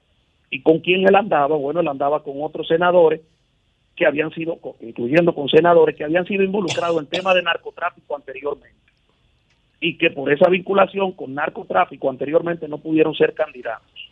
¿Y 0.49 0.61
con 0.61 0.79
quién 0.79 1.07
él 1.07 1.15
andaba? 1.15 1.55
Bueno, 1.57 1.81
él 1.81 1.87
andaba 1.87 2.23
con 2.23 2.35
otros 2.41 2.67
senadores 2.67 3.21
que 3.95 4.05
habían 4.05 4.31
sido, 4.31 4.59
incluyendo 4.79 5.33
con 5.33 5.49
senadores 5.49 5.95
que 5.95 6.03
habían 6.03 6.25
sido 6.25 6.43
involucrados 6.43 7.01
en 7.01 7.07
temas 7.07 7.35
de 7.35 7.41
narcotráfico 7.41 8.15
anteriormente. 8.15 8.77
Y 9.81 9.97
que 9.97 10.11
por 10.11 10.31
esa 10.31 10.49
vinculación 10.49 11.11
con 11.13 11.33
narcotráfico 11.33 12.09
anteriormente 12.09 12.67
no 12.67 12.77
pudieron 12.77 13.13
ser 13.15 13.33
candidatos 13.33 14.06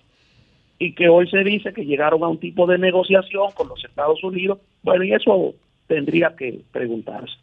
y 0.78 0.94
que 0.94 1.10
hoy 1.10 1.30
se 1.30 1.44
dice 1.44 1.74
que 1.74 1.86
llegaron 1.86 2.24
a 2.24 2.28
un 2.28 2.40
tipo 2.40 2.68
de 2.68 2.78
negociación 2.78 3.52
con 3.54 3.70
los 3.70 3.84
Estados 3.84 4.24
Unidos. 4.24 4.60
Bueno, 4.84 5.04
y 5.04 5.14
eso 5.14 5.54
tendría 5.88 6.36
que 6.36 6.62
preguntarse. 6.72 7.36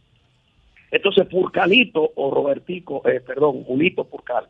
Entonces, 0.90 1.26
Purcalito 1.26 2.12
o 2.16 2.30
Robertico, 2.30 3.02
eh, 3.08 3.20
perdón, 3.20 3.64
Julito 3.64 4.04
Purcal, 4.04 4.46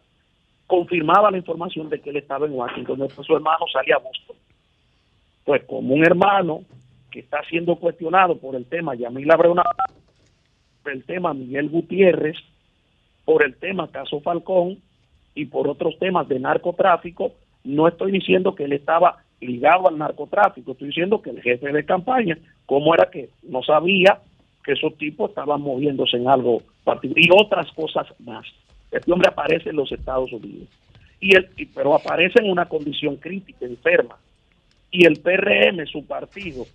confirmaba 0.67 1.31
la 1.31 1.37
información 1.37 1.89
de 1.89 2.01
que 2.01 2.11
él 2.11 2.17
estaba 2.17 2.47
en 2.47 2.55
Washington, 2.55 3.09
su 3.09 3.37
hermano 3.37 3.67
salía 3.73 3.97
a 3.97 3.99
Boston. 3.99 4.37
Pues 5.45 5.63
como 5.65 5.95
un 5.95 6.05
hermano 6.05 6.63
que 7.11 7.21
está 7.21 7.43
siendo 7.49 7.77
cuestionado 7.77 8.39
por 8.39 8.57
el 8.57 8.65
tema 8.67 8.95
Yamila 8.95 9.37
Breuna, 9.37 9.63
por 10.83 10.93
el 10.93 11.05
tema 11.05 11.35
Miguel 11.35 11.69
Gutiérrez, 11.69 12.37
por 13.25 13.45
el 13.45 13.55
tema 13.57 13.89
Caso 13.89 14.21
Falcón 14.21 14.79
y 15.35 15.45
por 15.47 15.69
otros 15.69 15.99
temas 15.99 16.27
de 16.29 16.41
narcotráfico, 16.41 17.33
no 17.65 17.89
estoy 17.89 18.13
diciendo 18.13 18.55
que 18.55 18.65
él 18.65 18.73
estaba 18.73 19.19
ligado 19.41 19.89
al 19.89 19.99
narcotráfico, 19.99 20.73
estoy 20.73 20.89
diciendo 20.89 21.21
que 21.21 21.31
el 21.31 21.43
jefe 21.43 21.73
de 21.73 21.85
campaña, 21.85 22.39
¿cómo 22.67 22.95
era 22.95 23.11
que 23.11 23.31
no 23.43 23.63
sabía 23.63 24.19
que 24.65 24.73
esos 24.73 24.97
tipos 24.97 25.31
estaban 25.31 25.61
moviéndose 25.61 26.17
en 26.17 26.29
algo 26.29 26.63
particular? 26.85 27.25
Y 27.25 27.29
otras 27.33 27.71
cosas 27.73 28.07
más. 28.21 28.47
Este 28.91 29.13
hombre 29.13 29.29
aparece 29.31 29.71
en 29.71 29.77
los 29.77 29.91
Estados 29.91 30.33
Unidos. 30.33 30.69
y 31.21 31.37
el, 31.37 31.49
pero 31.75 31.95
aparece 31.95 32.41
en 32.41 32.51
una 32.51 32.67
condición 32.67 33.17
crítica, 33.17 33.65
enferma. 33.65 34.17
Y 34.91 35.07
el 35.07 35.21
PRM, 35.21 35.87
su 35.87 36.07
partido, 36.07 36.67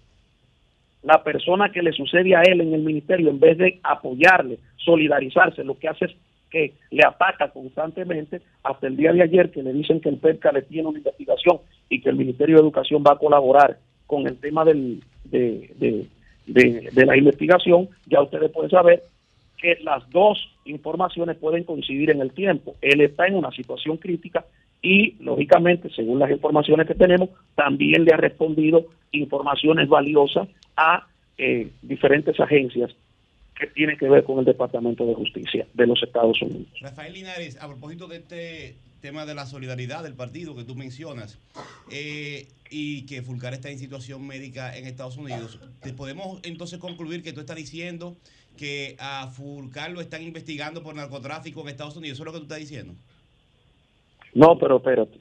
la 1.03 1.23
persona 1.23 1.71
que 1.71 1.81
le 1.81 1.91
sucede 1.91 2.35
a 2.35 2.41
él 2.41 2.61
en 2.61 2.73
el 2.73 2.81
ministerio, 2.81 3.29
en 3.29 3.39
vez 3.39 3.57
de 3.57 3.79
apoyarle, 3.83 4.57
solidarizarse, 4.77 5.63
lo 5.63 5.77
que 5.77 5.87
hace 5.87 6.05
es 6.05 6.15
que 6.49 6.73
le 6.91 7.03
ataca 7.05 7.49
constantemente 7.49 8.41
hasta 8.63 8.87
el 8.87 8.97
día 8.97 9.13
de 9.13 9.23
ayer 9.23 9.51
que 9.51 9.63
le 9.63 9.73
dicen 9.73 9.99
que 10.01 10.09
el 10.09 10.17
PERCA 10.17 10.51
le 10.51 10.61
tiene 10.63 10.87
una 10.87 10.97
investigación 10.99 11.59
y 11.89 12.01
que 12.01 12.09
el 12.09 12.15
Ministerio 12.15 12.55
de 12.55 12.61
Educación 12.61 13.03
va 13.05 13.13
a 13.13 13.17
colaborar 13.17 13.77
con 14.05 14.25
el 14.27 14.37
tema 14.37 14.63
del, 14.63 15.03
de, 15.25 15.71
de, 15.77 16.05
de- 16.45 16.89
de 16.93 17.05
la 17.05 17.17
investigación, 17.17 17.89
ya 18.05 18.21
ustedes 18.21 18.49
pueden 18.51 18.71
saber 18.71 19.03
que 19.57 19.77
las 19.83 20.09
dos 20.11 20.37
informaciones 20.65 21.35
pueden 21.37 21.63
coincidir 21.63 22.11
en 22.11 22.21
el 22.21 22.31
tiempo. 22.31 22.75
Él 22.81 23.01
está 23.01 23.25
en 23.27 23.35
una 23.35 23.51
situación 23.51 23.97
crítica 23.97 24.45
y, 24.81 25.15
lógicamente, 25.19 25.89
según 25.89 26.19
las 26.19 26.29
informaciones 26.31 26.87
que 26.87 26.93
tenemos, 26.95 27.29
también 27.55 28.05
le 28.05 28.13
ha 28.13 28.17
respondido 28.17 28.85
informaciones 29.11 29.89
valiosas 29.89 30.47
a 30.77 31.07
eh, 31.37 31.69
diferentes 31.81 32.39
agencias 32.39 32.95
que 33.59 33.67
tienen 33.67 33.97
que 33.97 34.07
ver 34.09 34.23
con 34.23 34.39
el 34.39 34.45
Departamento 34.45 35.05
de 35.05 35.15
Justicia 35.15 35.67
de 35.73 35.87
los 35.87 36.01
Estados 36.03 36.41
Unidos. 36.41 36.67
Rafael 36.81 37.13
Linares, 37.13 37.57
a 37.61 37.67
propósito 37.67 38.07
de 38.07 38.17
este 38.17 38.75
tema 39.01 39.25
de 39.25 39.35
la 39.35 39.45
solidaridad 39.45 40.03
del 40.03 40.13
partido 40.15 40.55
que 40.55 40.63
tú 40.63 40.75
mencionas 40.75 41.37
eh, 41.91 42.47
y 42.69 43.05
que 43.05 43.21
Fulcar 43.21 43.53
está 43.53 43.69
en 43.69 43.79
situación 43.79 44.25
médica 44.25 44.75
en 44.77 44.85
Estados 44.87 45.17
Unidos, 45.17 45.59
¿te 45.81 45.93
podemos 45.93 46.39
entonces 46.43 46.79
concluir 46.79 47.23
que 47.23 47.33
tú 47.33 47.39
estás 47.39 47.55
diciendo 47.55 48.15
que 48.57 48.95
a 48.99 49.27
Fulcar 49.27 49.91
lo 49.91 50.01
están 50.01 50.23
investigando 50.23 50.81
por 50.83 50.95
narcotráfico 50.95 51.61
en 51.61 51.69
Estados 51.69 51.95
Unidos? 51.95 52.17
¿Eso 52.17 52.23
es 52.23 52.25
lo 52.25 52.31
que 52.33 52.39
tú 52.39 52.43
estás 52.45 52.59
diciendo? 52.59 52.93
No, 54.33 54.57
pero 54.57 54.77
espérate. 54.77 55.19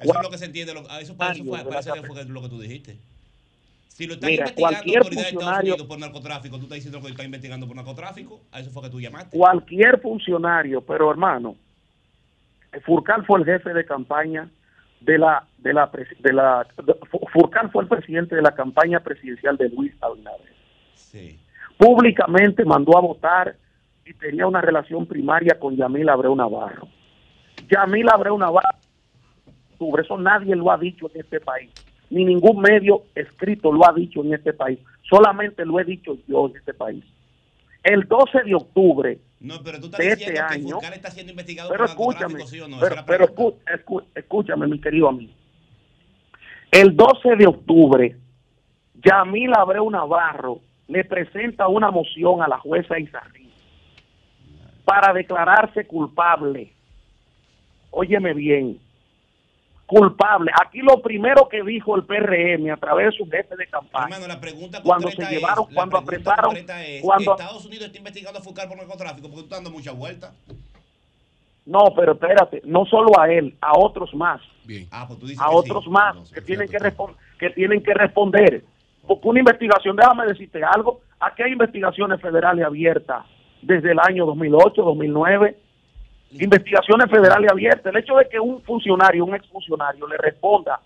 Eso 0.00 0.12
es 0.16 0.22
lo 0.22 0.30
que 0.30 0.38
se 0.38 0.44
entiende. 0.46 0.74
lo- 0.74 0.80
eso, 0.98 1.16
por 1.16 1.30
eso 1.32 1.44
fue, 1.44 1.64
parece 1.64 1.92
que 1.92 2.02
fue 2.02 2.24
lo 2.24 2.42
que 2.42 2.48
tú 2.48 2.60
dijiste. 2.60 2.96
Si 3.94 4.08
lo 4.08 4.14
están 4.14 4.28
Mira, 4.30 4.42
investigando 4.42 4.74
cualquier 4.74 5.02
de 5.04 5.08
Estados 5.08 5.30
funcionario- 5.32 5.72
Unidos 5.74 5.86
por 5.86 5.98
narcotráfico, 6.00 6.56
tú 6.56 6.62
estás 6.64 6.76
diciendo 6.76 6.98
que 6.98 7.04
lo 7.04 7.10
están 7.10 7.26
investigando 7.26 7.66
por 7.68 7.76
narcotráfico, 7.76 8.40
a 8.50 8.58
eso 8.58 8.70
fue 8.70 8.82
que 8.82 8.90
tú 8.90 9.00
llamaste. 9.00 9.38
Cualquier 9.38 10.00
funcionario, 10.00 10.80
pero 10.80 11.08
hermano, 11.12 11.54
Furcal 12.84 13.24
fue 13.24 13.38
el 13.38 13.44
jefe 13.44 13.72
de 13.72 13.84
campaña 13.84 14.48
de 15.00 15.16
la 15.16 15.44
de 15.58 15.72
la 15.72 15.88
de 16.18 16.32
la 16.32 16.66
de- 16.84 16.96
Furcal 17.32 17.70
fue 17.70 17.84
el 17.84 17.88
presidente 17.88 18.34
de 18.34 18.42
la 18.42 18.52
campaña 18.52 18.98
presidencial 18.98 19.56
de 19.56 19.68
Luis 19.68 19.92
Abinader. 20.02 20.52
Sí. 20.94 21.38
Públicamente 21.78 22.64
mandó 22.64 22.98
a 22.98 23.00
votar 23.00 23.54
y 24.04 24.12
tenía 24.14 24.48
una 24.48 24.60
relación 24.60 25.06
primaria 25.06 25.56
con 25.56 25.76
Yamil 25.76 26.08
Abreu 26.08 26.34
Navarro. 26.34 26.88
Yamil 27.70 28.08
Abreu 28.08 28.36
Navarro, 28.36 28.76
sobre 29.78 30.02
eso 30.02 30.18
nadie 30.18 30.56
lo 30.56 30.68
ha 30.72 30.76
dicho 30.78 31.08
en 31.14 31.20
este 31.20 31.38
país, 31.40 31.70
ni 32.10 32.24
ningún 32.24 32.60
medio 32.60 33.04
escrito 33.14 33.72
lo 33.72 33.88
ha 33.88 33.92
dicho 33.92 34.22
en 34.22 34.34
este 34.34 34.52
país, 34.52 34.78
solamente 35.02 35.64
lo 35.64 35.80
he 35.80 35.84
dicho 35.84 36.16
yo 36.28 36.48
en 36.48 36.56
este 36.56 36.74
país. 36.74 37.04
El 37.82 38.06
12 38.08 38.44
de 38.44 38.54
octubre 38.54 39.18
No, 39.40 39.62
pero 39.62 39.78
tú 39.78 39.86
estás 39.86 39.98
de 40.00 40.08
este 40.12 40.32
que 40.34 40.38
año, 40.38 40.68
Fulcar 40.76 40.94
está 40.94 41.10
siendo 41.10 41.32
investigado 41.32 41.68
pero 41.70 41.84
por 41.84 41.88
escúchame, 42.14 42.46
¿sí 42.46 42.60
o 42.60 42.68
no? 42.68 42.78
Pero, 42.80 42.90
es 42.94 42.96
la 43.00 43.06
pero 43.06 43.26
pregunta. 43.26 43.72
escu- 43.72 43.84
escu- 43.84 44.04
escúchame, 44.14 44.66
mi 44.66 44.80
querido 44.80 45.08
amigo. 45.08 45.32
El 46.70 46.96
12 46.96 47.36
de 47.36 47.46
octubre, 47.46 48.16
Yamil 49.04 49.52
Abreu 49.54 49.90
Navarro 49.90 50.60
le 50.88 51.04
presenta 51.04 51.68
una 51.68 51.90
moción 51.90 52.42
a 52.42 52.48
la 52.48 52.58
jueza 52.58 52.98
Isarri 52.98 53.48
para 54.84 55.12
declararse 55.12 55.86
culpable. 55.86 56.72
Óyeme 57.90 58.34
bien, 58.34 58.78
culpable. 59.86 60.50
Aquí 60.64 60.80
lo 60.80 61.00
primero 61.02 61.48
que 61.48 61.62
dijo 61.62 61.96
el 61.96 62.04
PRM 62.04 62.70
a 62.72 62.76
través 62.76 63.06
de 63.06 63.12
su 63.18 63.30
jefe 63.30 63.56
de 63.56 63.66
campaña, 63.66 64.06
Hermano, 64.16 64.26
la 64.26 64.40
pregunta 64.40 64.82
cuando 64.82 65.10
se 65.10 65.24
llevaron, 65.26 65.66
es, 65.68 65.74
cuando 65.74 65.98
apresaron, 65.98 66.56
es, 66.56 67.02
cuando 67.02 67.32
Estados 67.32 67.66
Unidos 67.66 67.86
está 67.86 67.98
investigando 67.98 68.38
a 68.38 68.42
Fulcar 68.42 68.68
por 68.68 68.76
narcotráfico 68.76 69.28
porque 69.28 69.36
tú 69.36 69.44
estás 69.44 69.58
dando 69.58 69.70
mucha 69.70 69.92
vuelta. 69.92 70.32
No, 71.66 71.94
pero 71.96 72.12
espérate, 72.12 72.60
no 72.64 72.84
solo 72.84 73.18
a 73.18 73.30
él, 73.30 73.54
a 73.60 73.78
otros 73.78 74.14
más. 74.14 74.40
Ah, 74.90 75.04
pues 75.06 75.18
tú 75.18 75.26
dices 75.26 75.42
a 75.42 75.48
que 75.48 75.54
otros 75.56 75.84
sí. 75.84 75.90
más 75.90 76.30
que 76.30 76.40
tienen 76.40 76.68
que, 76.68 76.78
respon- 76.78 77.14
que 77.38 77.50
tienen 77.50 77.82
que 77.82 77.94
responder. 77.94 78.64
Porque 79.06 79.28
una 79.28 79.40
investigación, 79.40 79.96
déjame 79.96 80.26
decirte 80.26 80.62
algo, 80.64 81.00
aquí 81.20 81.42
hay 81.42 81.52
investigaciones 81.52 82.20
federales 82.20 82.64
abiertas 82.64 83.24
desde 83.62 83.92
el 83.92 83.98
año 83.98 84.26
2008, 84.26 84.82
2009, 84.82 85.56
investigaciones 86.32 87.10
federales 87.10 87.50
abiertas. 87.50 87.86
El 87.94 88.00
hecho 88.00 88.16
de 88.16 88.28
que 88.28 88.40
un 88.40 88.60
funcionario, 88.62 89.24
un 89.24 89.34
exfuncionario 89.34 90.06
le 90.08 90.16
responda 90.18 90.80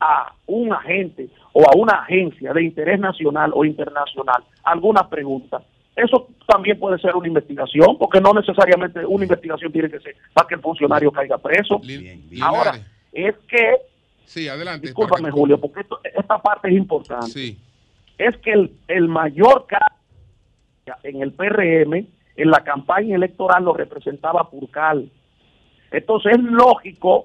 a 0.00 0.32
un 0.46 0.72
agente 0.72 1.28
o 1.52 1.62
a 1.68 1.76
una 1.76 1.94
agencia 2.02 2.52
de 2.52 2.62
interés 2.64 2.98
nacional 3.00 3.50
o 3.54 3.64
internacional 3.64 4.42
alguna 4.64 5.08
pregunta, 5.08 5.60
eso 5.96 6.28
también 6.46 6.78
puede 6.78 6.98
ser 6.98 7.14
una 7.16 7.26
investigación, 7.28 7.98
porque 7.98 8.20
no 8.20 8.32
necesariamente 8.32 9.04
una 9.04 9.24
investigación 9.24 9.70
tiene 9.72 9.90
que 9.90 10.00
ser 10.00 10.16
para 10.32 10.48
que 10.48 10.54
el 10.54 10.60
funcionario 10.60 11.10
caiga 11.10 11.36
preso. 11.38 11.80
Ahora, 12.40 12.72
es 13.12 13.34
que 13.48 13.76
Sí, 14.24 14.46
adelante. 14.48 14.86
Discúlpame, 14.86 15.28
Julio, 15.32 15.60
porque 15.60 15.80
esto- 15.80 16.00
esta 16.04 16.38
parte 16.40 16.68
es 16.68 16.74
importante. 16.76 17.26
Sí. 17.26 17.58
Es 18.16 18.36
que 18.36 18.52
el, 18.52 18.72
el 18.86 19.08
mayor 19.08 19.66
caso 19.66 19.96
en 21.02 21.20
el 21.20 21.32
PRM, 21.32 22.06
en 22.42 22.50
la 22.50 22.60
campaña 22.60 23.16
electoral, 23.16 23.64
lo 23.64 23.72
representaba 23.72 24.48
Purcal. 24.48 25.10
Entonces 25.90 26.32
es 26.32 26.42
lógico, 26.42 27.24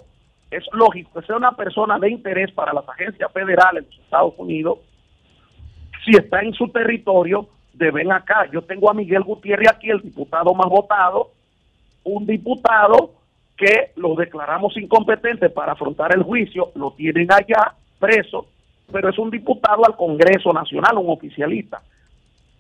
es 0.52 0.64
lógico 0.74 1.20
que 1.20 1.26
sea 1.26 1.38
una 1.38 1.52
persona 1.52 2.00
de 2.00 2.10
interés 2.10 2.52
para 2.52 2.74
las 2.74 2.88
agencias 2.88 3.32
federales 3.32 3.84
de 3.84 3.96
los 3.96 4.00
Estados 4.06 4.34
Unidos, 4.38 4.80
si 6.04 6.12
está 6.12 6.42
en 6.42 6.54
su 6.54 6.68
territorio, 6.70 7.48
de 7.74 7.92
ven 7.92 8.12
acá. 8.12 8.50
Yo 8.52 8.62
tengo 8.62 8.90
a 8.90 8.94
Miguel 8.94 9.24
Gutiérrez 9.24 9.70
aquí, 9.70 9.90
el 9.90 10.02
diputado 10.02 10.54
más 10.54 10.68
votado, 10.68 11.32
un 12.04 12.26
diputado 12.26 13.12
que 13.58 13.92
lo 13.96 14.16
declaramos 14.16 14.76
incompetente 14.78 15.50
para 15.50 15.74
afrontar 15.74 16.14
el 16.16 16.24
juicio, 16.24 16.72
lo 16.76 16.92
tienen 16.92 17.32
allá 17.32 17.74
preso, 18.00 18.48
pero 18.92 19.10
es 19.10 19.18
un 19.18 19.32
diputado 19.32 19.86
al 19.86 19.96
Congreso 19.96 20.54
Nacional, 20.54 20.98
un 20.98 21.10
oficialista. 21.10 21.82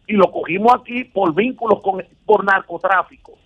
Y 0.07 0.13
lo 0.13 0.31
cogimos 0.31 0.73
aquí 0.73 1.03
por 1.03 1.33
vínculos 1.33 1.81
con 1.81 2.03
por 2.25 2.43
narcotráfico. 2.43 3.37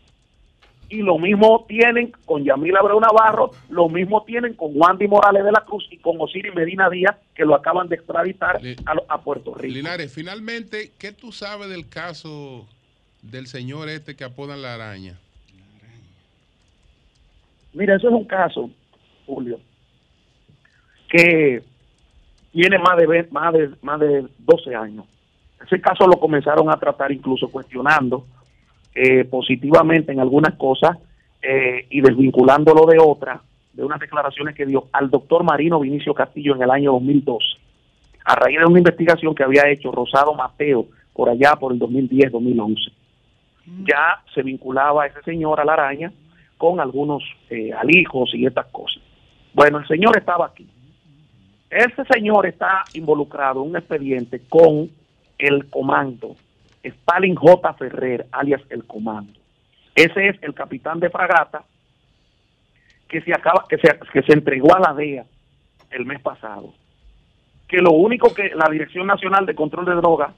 Y 0.90 1.04
lo 1.04 1.20
mismo 1.20 1.66
tienen 1.68 2.12
con 2.26 2.44
Yamil 2.44 2.76
Abreu 2.76 3.00
Navarro, 3.00 3.52
lo 3.70 3.90
mismo 3.90 4.24
tienen 4.24 4.56
con 4.56 4.72
Wandy 4.74 5.08
Morales 5.08 5.44
de 5.44 5.52
la 5.52 5.64
Cruz 5.64 5.88
y 5.92 5.98
con 5.98 6.20
Osiris 6.20 6.54
Medina 6.56 6.90
Díaz, 6.90 7.16
que 7.36 7.46
lo 7.46 7.54
acaban 7.54 7.88
de 7.88 7.96
extraditar 7.96 8.60
a, 9.08 9.22
Puerto 9.22 9.54
Rico. 9.54 9.76
Linares, 9.76 10.12
finalmente, 10.12 10.92
¿qué 10.98 11.12
tú 11.12 11.32
sabes 11.32 11.70
del 11.70 11.88
caso 11.88 12.68
del 13.22 13.46
señor 13.46 13.88
este 13.88 14.16
que 14.16 14.24
apodan 14.24 14.64
la 14.64 14.74
araña? 14.74 15.20
Mira, 17.74 17.96
eso 17.96 18.08
es 18.08 18.14
un 18.16 18.26
caso, 18.26 18.72
Julio, 19.28 19.60
que 21.08 21.62
tiene 22.52 22.80
más 22.80 22.98
de, 22.98 23.28
más 23.30 23.54
de 23.54 23.70
más 23.84 24.00
de 24.00 24.28
12 24.40 24.76
años. 24.76 25.06
Ese 25.66 25.82
caso 25.82 26.08
lo 26.08 26.20
comenzaron 26.20 26.70
a 26.70 26.78
tratar 26.78 27.12
incluso 27.12 27.50
cuestionando 27.50 28.26
eh, 28.96 29.26
positivamente 29.26 30.12
en 30.12 30.20
algunas 30.20 30.56
cosas 30.56 30.98
eh, 31.42 31.86
y 31.90 32.02
desvinculándolo 32.02 32.86
de 32.86 32.98
otras, 33.00 33.42
de 33.74 33.84
unas 33.84 34.00
declaraciones 34.00 34.56
que 34.56 34.66
dio 34.66 34.88
al 34.92 35.10
doctor 35.10 35.44
Marino 35.44 35.80
Vinicio 35.80 36.14
Castillo 36.14 36.56
en 36.56 36.64
el 36.64 36.72
año 36.72 36.94
2012, 36.94 37.46
a 38.26 38.36
raíz 38.36 38.60
de 38.60 38.66
una 38.66 38.80
investigación 38.80 39.36
que 39.36 39.44
había 39.44 39.70
hecho 39.70 39.92
Rosado 39.92 40.34
Mateo 40.34 40.88
por 41.14 41.30
allá 41.30 41.56
por 41.56 41.72
el 41.74 41.80
2010-2011. 41.80 42.92
Ya 43.88 44.24
se 44.34 44.42
vinculaba 44.42 45.04
a 45.04 45.08
ese 45.08 45.22
señor 45.24 45.60
a 45.60 45.66
la 45.66 45.74
araña 45.74 46.12
con 46.58 46.80
algunos 46.80 47.24
eh, 47.50 47.72
alijos 47.74 48.32
y 48.34 48.46
estas 48.46 48.66
cosas. 48.68 49.02
Bueno, 49.54 49.80
el 49.80 49.88
señor 49.88 50.18
estaba 50.18 50.48
aquí. 50.48 50.68
Ese 51.70 52.04
señor 52.12 52.48
está 52.48 52.84
involucrado 52.94 53.62
en 53.62 53.70
un 53.70 53.78
expediente 53.78 54.42
con 54.50 54.90
el 55.40 55.70
comando, 55.70 56.36
Stalin 56.84 57.36
J. 57.36 57.74
Ferrer, 57.74 58.28
alias 58.32 58.62
el 58.70 58.86
comando. 58.86 59.40
Ese 59.96 60.28
es 60.28 60.44
el 60.44 60.54
capitán 60.54 61.00
de 61.00 61.10
fragata 61.10 61.64
que 63.08 63.22
se 63.22 63.34
acaba, 63.34 63.66
que 63.68 63.78
se, 63.78 64.00
que 64.14 64.22
se 64.22 64.34
entregó 64.34 64.76
a 64.76 64.80
la 64.80 64.94
DEA 64.94 65.26
el 65.90 66.06
mes 66.06 66.22
pasado. 66.22 66.74
Que 67.68 67.78
lo 67.78 67.92
único 67.92 68.34
que 68.34 68.52
la 68.56 68.70
Dirección 68.70 69.08
Nacional 69.08 69.46
de 69.46 69.56
Control 69.56 69.86
de 69.86 69.96
Drogas 69.96 70.34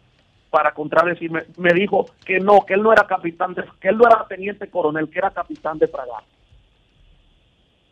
para 0.51 0.73
contradecirme, 0.73 1.43
me 1.57 1.73
dijo 1.73 2.07
que 2.25 2.39
no, 2.39 2.65
que 2.67 2.73
él 2.73 2.83
no 2.83 2.91
era 2.91 3.07
capitán, 3.07 3.53
de, 3.53 3.63
que 3.79 3.87
él 3.87 3.97
no 3.97 4.05
era 4.05 4.27
teniente 4.27 4.69
coronel, 4.69 5.09
que 5.09 5.19
era 5.19 5.31
capitán 5.31 5.79
de 5.79 5.87
fragata. 5.87 6.25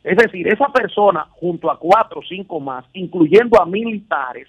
Es 0.03 0.17
decir, 0.17 0.47
esa 0.47 0.67
persona, 0.67 1.25
junto 1.31 1.71
a 1.71 1.79
cuatro 1.79 2.19
o 2.19 2.23
cinco 2.23 2.59
más, 2.59 2.85
incluyendo 2.93 3.61
a 3.61 3.65
militares, 3.65 4.47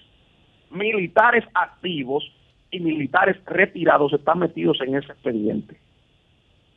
militares 0.70 1.44
activos 1.54 2.24
y 2.70 2.80
militares 2.80 3.36
retirados, 3.46 4.12
están 4.12 4.38
metidos 4.38 4.78
en 4.80 4.96
ese 4.96 5.12
expediente. 5.12 5.76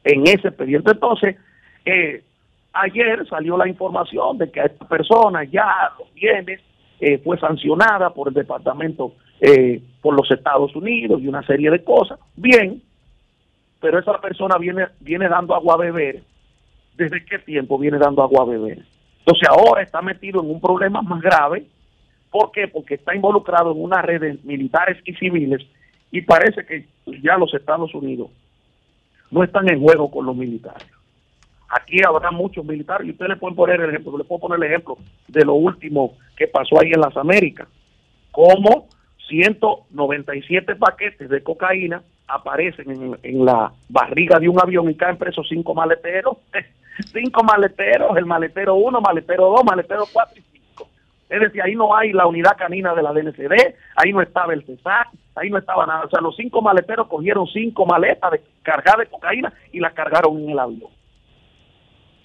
En 0.03 0.23
ese 0.23 0.49
expediente. 0.49 0.91
Entonces, 0.91 1.35
eh, 1.85 2.23
ayer 2.73 3.27
salió 3.27 3.57
la 3.57 3.67
información 3.67 4.37
de 4.37 4.51
que 4.51 4.61
a 4.61 4.65
esta 4.65 4.87
persona 4.87 5.43
ya 5.43 5.91
los 5.99 6.13
bienes 6.13 6.59
eh, 6.99 7.19
fue 7.19 7.37
sancionada 7.37 8.11
por 8.11 8.29
el 8.29 8.33
departamento, 8.33 9.13
eh, 9.39 9.81
por 10.01 10.15
los 10.15 10.29
Estados 10.31 10.75
Unidos 10.75 11.21
y 11.21 11.27
una 11.27 11.45
serie 11.45 11.69
de 11.69 11.83
cosas. 11.83 12.19
Bien, 12.35 12.81
pero 13.79 13.99
esa 13.99 14.19
persona 14.19 14.57
viene, 14.57 14.87
viene 14.99 15.27
dando 15.27 15.53
agua 15.53 15.75
a 15.75 15.77
beber. 15.77 16.23
¿Desde 16.95 17.25
qué 17.25 17.39
tiempo 17.39 17.77
viene 17.77 17.97
dando 17.97 18.23
agua 18.23 18.43
a 18.43 18.45
beber? 18.45 18.79
Entonces 19.19 19.47
ahora 19.49 19.81
está 19.81 20.01
metido 20.01 20.41
en 20.41 20.49
un 20.49 20.61
problema 20.61 21.01
más 21.01 21.21
grave. 21.21 21.65
¿Por 22.29 22.51
qué? 22.51 22.67
Porque 22.67 22.95
está 22.95 23.15
involucrado 23.15 23.71
en 23.71 23.81
una 23.81 24.01
red 24.01 24.21
de 24.21 24.37
militares 24.43 24.97
y 25.05 25.13
civiles 25.13 25.61
y 26.13 26.21
parece 26.21 26.63
que 26.63 26.85
ya 27.23 27.37
los 27.37 27.51
Estados 27.55 27.93
Unidos 27.95 28.29
no 29.31 29.43
están 29.43 29.67
en 29.67 29.81
juego 29.81 30.11
con 30.11 30.27
los 30.27 30.35
militares. 30.35 30.87
Aquí 31.67 31.97
habrá 32.07 32.29
muchos 32.29 32.63
militares 32.63 33.07
y 33.07 33.11
ustedes 33.11 33.29
le 33.29 33.37
pueden 33.37 33.55
poner 33.55 33.81
el 33.81 33.89
ejemplo, 33.89 34.15
le 34.15 34.23
puedo 34.23 34.41
poner 34.41 34.59
el 34.59 34.71
ejemplo 34.71 34.99
de 35.27 35.43
lo 35.43 35.55
último 35.55 36.15
que 36.37 36.47
pasó 36.47 36.79
ahí 36.79 36.91
en 36.91 37.01
las 37.01 37.17
Américas, 37.17 37.67
como 38.31 38.89
197 39.27 40.75
paquetes 40.75 41.27
de 41.29 41.41
cocaína 41.41 42.03
aparecen 42.27 43.17
en, 43.23 43.43
la 43.45 43.73
barriga 43.89 44.39
de 44.39 44.47
un 44.47 44.61
avión 44.61 44.91
y 44.91 44.95
caen 44.95 45.17
presos 45.17 45.47
cinco 45.49 45.73
maleteros, 45.73 46.37
cinco 47.11 47.43
maleteros, 47.43 48.15
el 48.17 48.27
maletero 48.27 48.75
1, 48.75 49.01
maletero 49.01 49.49
2, 49.49 49.65
maletero 49.65 50.03
4 50.13 50.33
y 50.37 50.41
5. 50.41 50.52
Es 51.29 51.39
decir, 51.39 51.61
ahí 51.61 51.75
no 51.75 51.95
hay 51.95 52.11
la 52.11 52.27
unidad 52.27 52.55
canina 52.57 52.93
de 52.93 53.01
la 53.01 53.11
DNCD, 53.11 53.75
ahí 53.95 54.13
no 54.13 54.21
estaba 54.21 54.53
el 54.53 54.63
CESAC, 54.65 55.09
ahí 55.35 55.49
no 55.49 55.57
estaba 55.57 55.85
nada. 55.85 56.05
O 56.05 56.09
sea, 56.09 56.21
los 56.21 56.35
cinco 56.35 56.61
maleteros 56.61 57.07
cogieron 57.07 57.47
cinco 57.47 57.85
maletas 57.85 58.31
de, 58.31 58.41
cargadas 58.61 58.99
de 58.99 59.07
cocaína 59.07 59.53
y 59.71 59.79
las 59.79 59.93
cargaron 59.93 60.39
en 60.39 60.49
el 60.51 60.59
avión. 60.59 60.91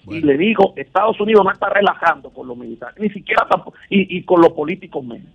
Y 0.07 0.21
le 0.21 0.37
digo, 0.37 0.73
Estados 0.75 1.19
Unidos 1.19 1.43
no 1.43 1.51
está 1.51 1.69
relajando 1.69 2.31
con 2.31 2.47
los 2.47 2.57
militares, 2.57 2.95
ni 2.99 3.09
siquiera 3.09 3.45
tampoco, 3.47 3.77
y, 3.89 4.17
y 4.17 4.23
con 4.23 4.41
los 4.41 4.53
políticos 4.53 5.03
menos. 5.03 5.27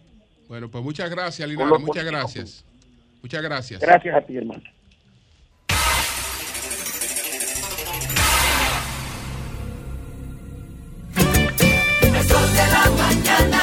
Bueno, 0.48 0.68
pues 0.68 0.84
muchas 0.84 1.10
gracias, 1.10 1.48
Linares. 1.48 1.80
Muchas 1.80 2.04
gracias. 2.04 2.64
Muchas 3.22 3.42
gracias. 3.42 3.80
Gracias 3.80 4.14
a 4.14 4.20
ti, 4.20 4.36
hermano. 4.36 4.62
El 12.02 12.22
sol 12.22 12.52
de 12.52 12.66
la 12.70 12.90
mañana, 12.98 13.53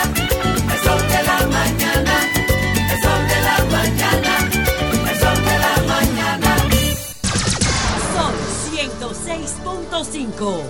5. 10.22 10.64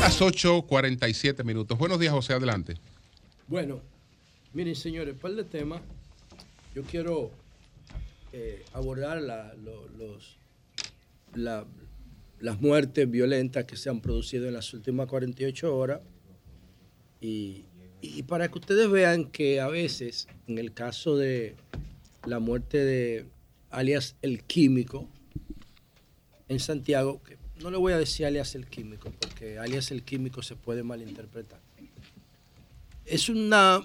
Las 0.00 0.20
8.47 0.20 1.42
minutos. 1.42 1.78
Buenos 1.78 1.98
días, 1.98 2.12
José, 2.12 2.34
adelante. 2.34 2.74
Bueno, 3.46 3.80
miren, 4.52 4.74
señores, 4.74 5.14
par 5.18 5.32
de 5.32 5.44
temas. 5.44 5.80
Yo 6.74 6.82
quiero 6.82 7.30
eh, 8.34 8.62
abordar 8.74 9.22
los, 9.22 10.36
las 12.40 12.60
muertes 12.60 13.10
violentas 13.10 13.64
que 13.64 13.78
se 13.78 13.88
han 13.88 14.02
producido 14.02 14.46
en 14.46 14.52
las 14.52 14.74
últimas 14.74 15.06
48 15.06 15.74
horas. 15.74 16.02
Y 17.22 17.64
para 18.26 18.48
que 18.48 18.58
ustedes 18.58 18.90
vean 18.90 19.30
que 19.30 19.62
a 19.62 19.68
veces, 19.68 20.28
en 20.46 20.58
el 20.58 20.74
caso 20.74 21.16
de 21.16 21.56
la 22.26 22.38
muerte 22.38 22.84
de 22.84 23.24
alias 23.70 24.14
el 24.20 24.42
químico, 24.42 25.08
en 26.54 26.60
Santiago, 26.60 27.22
que 27.22 27.36
no 27.62 27.70
le 27.70 27.76
voy 27.76 27.92
a 27.92 27.98
decir 27.98 28.26
alias 28.26 28.54
el 28.54 28.66
químico, 28.66 29.12
porque 29.20 29.58
alias 29.58 29.90
el 29.90 30.02
químico 30.02 30.42
se 30.42 30.56
puede 30.56 30.82
malinterpretar 30.82 31.60
es, 33.06 33.28
una, 33.28 33.82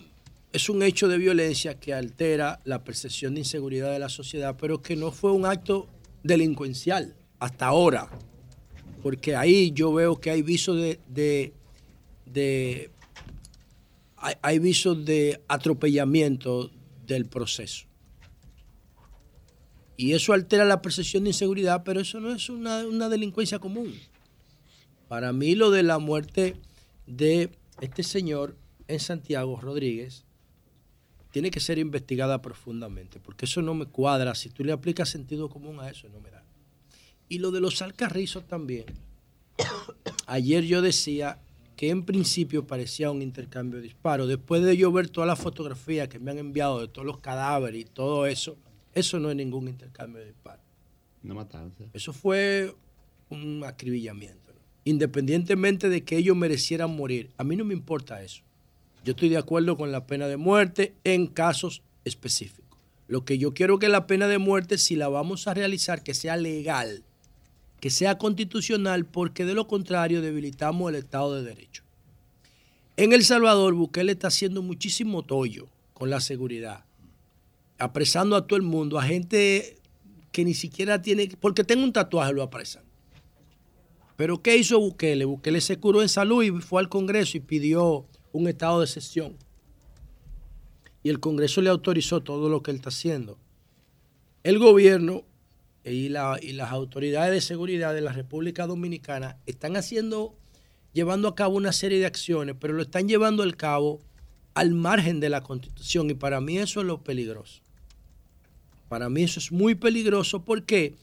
es 0.53 0.69
un 0.69 0.83
hecho 0.83 1.07
de 1.07 1.17
violencia 1.17 1.79
que 1.79 1.93
altera 1.93 2.59
la 2.63 2.83
percepción 2.83 3.33
de 3.33 3.41
inseguridad 3.41 3.91
de 3.91 3.99
la 3.99 4.09
sociedad, 4.09 4.55
pero 4.59 4.81
que 4.81 4.95
no 4.95 5.11
fue 5.11 5.31
un 5.31 5.45
acto 5.45 5.87
delincuencial 6.23 7.15
hasta 7.39 7.67
ahora. 7.67 8.09
Porque 9.01 9.35
ahí 9.35 9.71
yo 9.71 9.93
veo 9.93 10.19
que 10.19 10.29
hay 10.29 10.41
visos 10.41 10.77
de, 10.77 11.53
de, 12.25 12.91
hay 14.41 14.59
visos 14.59 15.05
de 15.05 15.41
atropellamiento 15.47 16.69
del 17.07 17.25
proceso. 17.25 17.85
Y 19.99 20.13
eso 20.13 20.31
altera 20.31 20.63
la 20.63 20.81
percepción 20.81 21.25
de 21.25 21.31
inseguridad, 21.31 21.83
pero 21.83 21.99
eso 21.99 22.21
no 22.21 22.33
es 22.33 22.49
una, 22.49 22.87
una 22.87 23.09
delincuencia 23.09 23.59
común. 23.59 23.99
Para 25.09 25.33
mí 25.33 25.55
lo 25.55 25.71
de 25.71 25.83
la 25.83 25.99
muerte 25.99 26.55
de 27.05 27.49
este 27.81 28.03
señor 28.03 28.55
en 28.87 29.01
Santiago 29.01 29.59
Rodríguez 29.59 30.23
tiene 31.31 31.51
que 31.51 31.59
ser 31.59 31.79
investigada 31.79 32.41
profundamente, 32.41 33.19
porque 33.19 33.43
eso 33.43 33.61
no 33.61 33.73
me 33.73 33.87
cuadra. 33.87 34.35
Si 34.35 34.49
tú 34.49 34.63
le 34.63 34.71
aplicas 34.71 35.09
sentido 35.09 35.49
común 35.49 35.81
a 35.81 35.89
eso, 35.89 36.07
no 36.07 36.21
me 36.21 36.31
da. 36.31 36.45
Y 37.27 37.39
lo 37.39 37.51
de 37.51 37.59
los 37.59 37.81
alcarrizos 37.81 38.47
también. 38.47 38.85
Ayer 40.27 40.63
yo 40.63 40.81
decía 40.81 41.41
que 41.75 41.89
en 41.89 42.05
principio 42.05 42.65
parecía 42.65 43.11
un 43.11 43.21
intercambio 43.21 43.81
de 43.81 43.83
disparos. 43.83 44.29
Después 44.29 44.63
de 44.63 44.77
yo 44.77 44.93
ver 44.93 45.09
todas 45.09 45.27
las 45.27 45.39
fotografías 45.39 46.07
que 46.07 46.19
me 46.19 46.31
han 46.31 46.37
enviado 46.37 46.79
de 46.79 46.87
todos 46.87 47.05
los 47.05 47.19
cadáveres 47.19 47.81
y 47.81 47.83
todo 47.83 48.25
eso, 48.25 48.55
eso 48.93 49.19
no 49.19 49.29
es 49.29 49.35
ningún 49.35 49.67
intercambio 49.67 50.19
de 50.19 50.27
disparos. 50.27 50.63
Una 51.23 51.33
matanza. 51.33 51.83
Eso 51.93 52.13
fue 52.13 52.73
un 53.29 53.63
acribillamiento. 53.65 54.51
¿no? 54.53 54.59
Independientemente 54.85 55.89
de 55.89 56.03
que 56.03 56.17
ellos 56.17 56.35
merecieran 56.35 56.95
morir, 56.95 57.31
a 57.37 57.43
mí 57.43 57.55
no 57.55 57.65
me 57.65 57.73
importa 57.73 58.21
eso. 58.23 58.43
Yo 59.03 59.11
estoy 59.11 59.29
de 59.29 59.37
acuerdo 59.37 59.77
con 59.77 59.91
la 59.91 60.07
pena 60.07 60.27
de 60.27 60.37
muerte 60.37 60.93
en 61.03 61.27
casos 61.27 61.81
específicos. 62.03 62.65
Lo 63.07 63.25
que 63.25 63.37
yo 63.37 63.53
quiero 63.53 63.79
que 63.79 63.89
la 63.89 64.07
pena 64.07 64.27
de 64.27 64.37
muerte, 64.37 64.77
si 64.77 64.95
la 64.95 65.07
vamos 65.07 65.47
a 65.47 65.53
realizar, 65.53 66.03
que 66.03 66.13
sea 66.13 66.37
legal, 66.37 67.03
que 67.79 67.89
sea 67.89 68.17
constitucional, 68.17 69.05
porque 69.05 69.45
de 69.45 69.53
lo 69.53 69.67
contrario 69.67 70.21
debilitamos 70.21 70.89
el 70.89 70.95
Estado 70.95 71.35
de 71.35 71.43
Derecho. 71.43 71.83
En 72.97 73.13
El 73.13 73.23
Salvador, 73.23 73.73
Bukele 73.73 74.11
está 74.11 74.27
haciendo 74.27 74.61
muchísimo 74.61 75.23
tollo 75.23 75.69
con 75.93 76.09
la 76.09 76.19
seguridad, 76.19 76.83
apresando 77.79 78.35
a 78.35 78.45
todo 78.45 78.57
el 78.57 78.63
mundo, 78.63 78.99
a 78.99 79.03
gente 79.03 79.77
que 80.31 80.45
ni 80.45 80.53
siquiera 80.53 81.01
tiene, 81.01 81.31
porque 81.39 81.63
tengo 81.63 81.83
un 81.83 81.93
tatuaje, 81.93 82.33
lo 82.33 82.43
apresan. 82.43 82.83
Pero 84.15 84.41
¿qué 84.41 84.57
hizo 84.57 84.79
Bukele? 84.79 85.25
Bukele 85.25 85.61
se 85.61 85.77
curó 85.77 86.01
en 86.01 86.09
salud 86.09 86.43
y 86.43 86.51
fue 86.51 86.81
al 86.81 86.89
Congreso 86.89 87.37
y 87.37 87.39
pidió 87.39 88.05
un 88.33 88.47
estado 88.47 88.81
de 88.81 88.87
sesión. 88.87 89.37
Y 91.03 91.09
el 91.09 91.21
Congreso 91.21 91.61
le 91.61 91.69
autorizó 91.69 92.21
todo 92.21 92.49
lo 92.49 92.61
que 92.61 92.71
él 92.71 92.77
está 92.77 92.89
haciendo. 92.89 93.37
El 94.43 94.59
gobierno 94.59 95.23
y, 95.85 96.07
y 96.07 96.09
las 96.09 96.71
autoridades 96.71 97.31
de 97.31 97.41
seguridad 97.41 97.93
de 97.93 98.01
la 98.01 98.11
República 98.11 98.67
Dominicana 98.67 99.37
están 99.45 99.77
haciendo, 99.77 100.35
llevando 100.91 101.29
a 101.29 101.35
cabo 101.35 101.55
una 101.55 101.71
serie 101.71 101.99
de 101.99 102.05
acciones, 102.05 102.55
pero 102.59 102.73
lo 102.73 102.81
están 102.81 103.07
llevando 103.07 103.41
al 103.43 103.55
cabo 103.55 104.01
al 104.53 104.73
margen 104.73 105.21
de 105.21 105.29
la 105.29 105.43
Constitución. 105.43 106.09
Y 106.09 106.15
para 106.15 106.41
mí 106.41 106.57
eso 106.57 106.81
es 106.81 106.85
lo 106.85 107.01
peligroso. 107.01 107.61
Para 108.89 109.09
mí 109.09 109.23
eso 109.23 109.39
es 109.39 109.51
muy 109.51 109.75
peligroso. 109.75 110.41
¿Por 110.41 110.63
qué? 110.63 110.95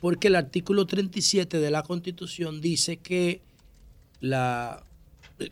Porque 0.00 0.28
el 0.28 0.36
artículo 0.36 0.86
37 0.86 1.58
de 1.58 1.70
la 1.70 1.82
Constitución 1.82 2.60
dice 2.60 2.96
que 2.96 3.42
la, 4.20 4.84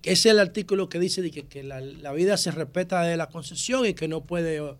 es 0.02 0.26
el 0.26 0.38
artículo 0.38 0.88
que 0.88 0.98
dice 0.98 1.28
que, 1.30 1.46
que 1.46 1.62
la, 1.62 1.80
la 1.80 2.12
vida 2.12 2.36
se 2.36 2.50
respeta 2.50 3.02
de 3.02 3.16
la 3.16 3.28
concesión 3.28 3.86
y 3.86 3.94
que 3.94 4.08
no 4.08 4.22
puede, 4.22 4.76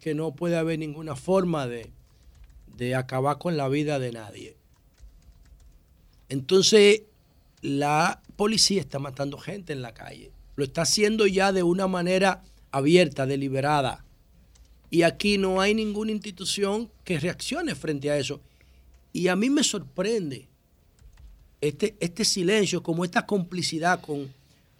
que 0.00 0.14
no 0.14 0.32
puede 0.32 0.56
haber 0.56 0.78
ninguna 0.78 1.16
forma 1.16 1.66
de, 1.66 1.90
de 2.76 2.94
acabar 2.94 3.38
con 3.38 3.56
la 3.56 3.68
vida 3.68 3.98
de 3.98 4.12
nadie. 4.12 4.56
Entonces, 6.28 7.02
la 7.62 8.22
policía 8.36 8.80
está 8.80 8.98
matando 8.98 9.38
gente 9.38 9.72
en 9.72 9.82
la 9.82 9.92
calle. 9.94 10.30
Lo 10.56 10.64
está 10.64 10.82
haciendo 10.82 11.26
ya 11.26 11.52
de 11.52 11.62
una 11.62 11.86
manera 11.86 12.42
abierta, 12.70 13.26
deliberada. 13.26 14.04
Y 14.90 15.02
aquí 15.02 15.38
no 15.38 15.60
hay 15.60 15.74
ninguna 15.74 16.10
institución 16.10 16.90
que 17.04 17.20
reaccione 17.20 17.74
frente 17.74 18.10
a 18.10 18.18
eso. 18.18 18.40
Y 19.12 19.28
a 19.28 19.36
mí 19.36 19.48
me 19.48 19.62
sorprende 19.62 20.48
este, 21.60 21.96
este 22.00 22.24
silencio, 22.24 22.82
como 22.82 23.04
esta 23.04 23.26
complicidad 23.26 24.00
con, 24.00 24.32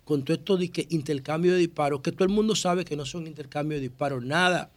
con 0.05 0.25
todo 0.25 0.37
esto 0.37 0.57
de 0.57 0.71
que 0.71 0.87
intercambio 0.91 1.53
de 1.53 1.59
disparos, 1.59 2.01
que 2.01 2.11
todo 2.11 2.25
el 2.25 2.31
mundo 2.31 2.57
sabe 2.57 2.85
que 2.85 2.97
no 2.97 3.07
son 3.07 3.27
intercambio 3.27 3.77
de 3.77 3.83
disparos, 3.83 4.25
nada. 4.25 4.71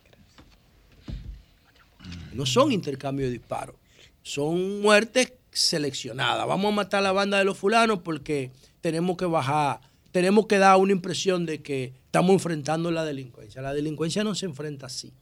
No 2.34 2.46
son 2.46 2.72
intercambio 2.72 3.28
de 3.28 3.32
disparos, 3.32 3.76
son 4.22 4.82
muertes 4.82 5.34
seleccionadas. 5.52 6.48
Vamos 6.48 6.72
a 6.72 6.76
matar 6.76 7.00
a 7.00 7.04
la 7.04 7.12
banda 7.12 7.38
de 7.38 7.46
los 7.46 7.58
fulanos 7.58 8.00
porque 8.00 8.52
tenemos 8.82 9.16
que 9.18 9.26
bajar, 9.26 9.82
tenemos 10.12 10.48
que 10.48 10.58
dar 10.58 10.78
una 10.78 10.92
impresión 10.92 11.46
de 11.46 11.62
que 11.62 11.94
estamos 12.06 12.34
enfrentando 12.34 12.92
la 12.92 13.06
delincuencia. 13.06 13.62
La 13.62 13.74
delincuencia 13.74 14.24
no 14.24 14.36
se 14.36 14.46
enfrenta 14.46 14.88
así. 14.88 15.14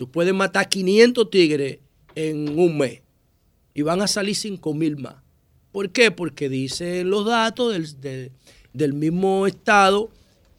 Tú 0.00 0.10
puedes 0.10 0.32
matar 0.32 0.66
500 0.66 1.28
tigres 1.28 1.78
en 2.14 2.58
un 2.58 2.78
mes 2.78 3.02
y 3.74 3.82
van 3.82 4.00
a 4.00 4.06
salir 4.06 4.34
5 4.34 4.72
mil 4.72 4.96
más. 4.96 5.16
¿Por 5.72 5.90
qué? 5.90 6.10
Porque 6.10 6.48
dicen 6.48 7.10
los 7.10 7.26
datos 7.26 7.74
del, 7.74 8.00
de- 8.00 8.32
del 8.72 8.94
mismo 8.94 9.46
estado 9.46 10.10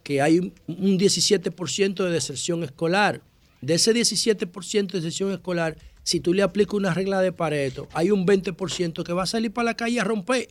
que 0.03 0.22
hay 0.22 0.38
un- 0.38 0.53
un 0.68 0.95
17% 0.99 2.03
de 2.05 2.11
deserción 2.11 2.63
escolar. 2.63 3.23
De 3.63 3.73
ese 3.73 3.95
17% 3.95 4.91
de 4.91 4.99
deserción 4.99 5.31
escolar, 5.31 5.76
si 6.03 6.19
tú 6.19 6.35
le 6.35 6.43
aplicas 6.43 6.76
una 6.76 6.93
regla 6.93 7.19
de 7.19 7.31
Pareto, 7.31 7.88
hay 7.93 8.11
un 8.11 8.27
20% 8.27 9.03
que 9.03 9.13
va 9.13 9.23
a 9.23 9.26
salir 9.26 9.51
para 9.51 9.65
la 9.65 9.73
calle 9.76 9.99
a 9.99 10.03
romper. 10.03 10.49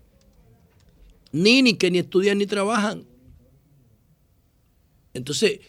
Ni, 1.30 1.62
ni 1.62 1.74
que 1.74 1.92
ni 1.92 1.98
estudian 1.98 2.38
ni 2.38 2.46
trabajan. 2.46 3.04
Entonces, 5.14 5.60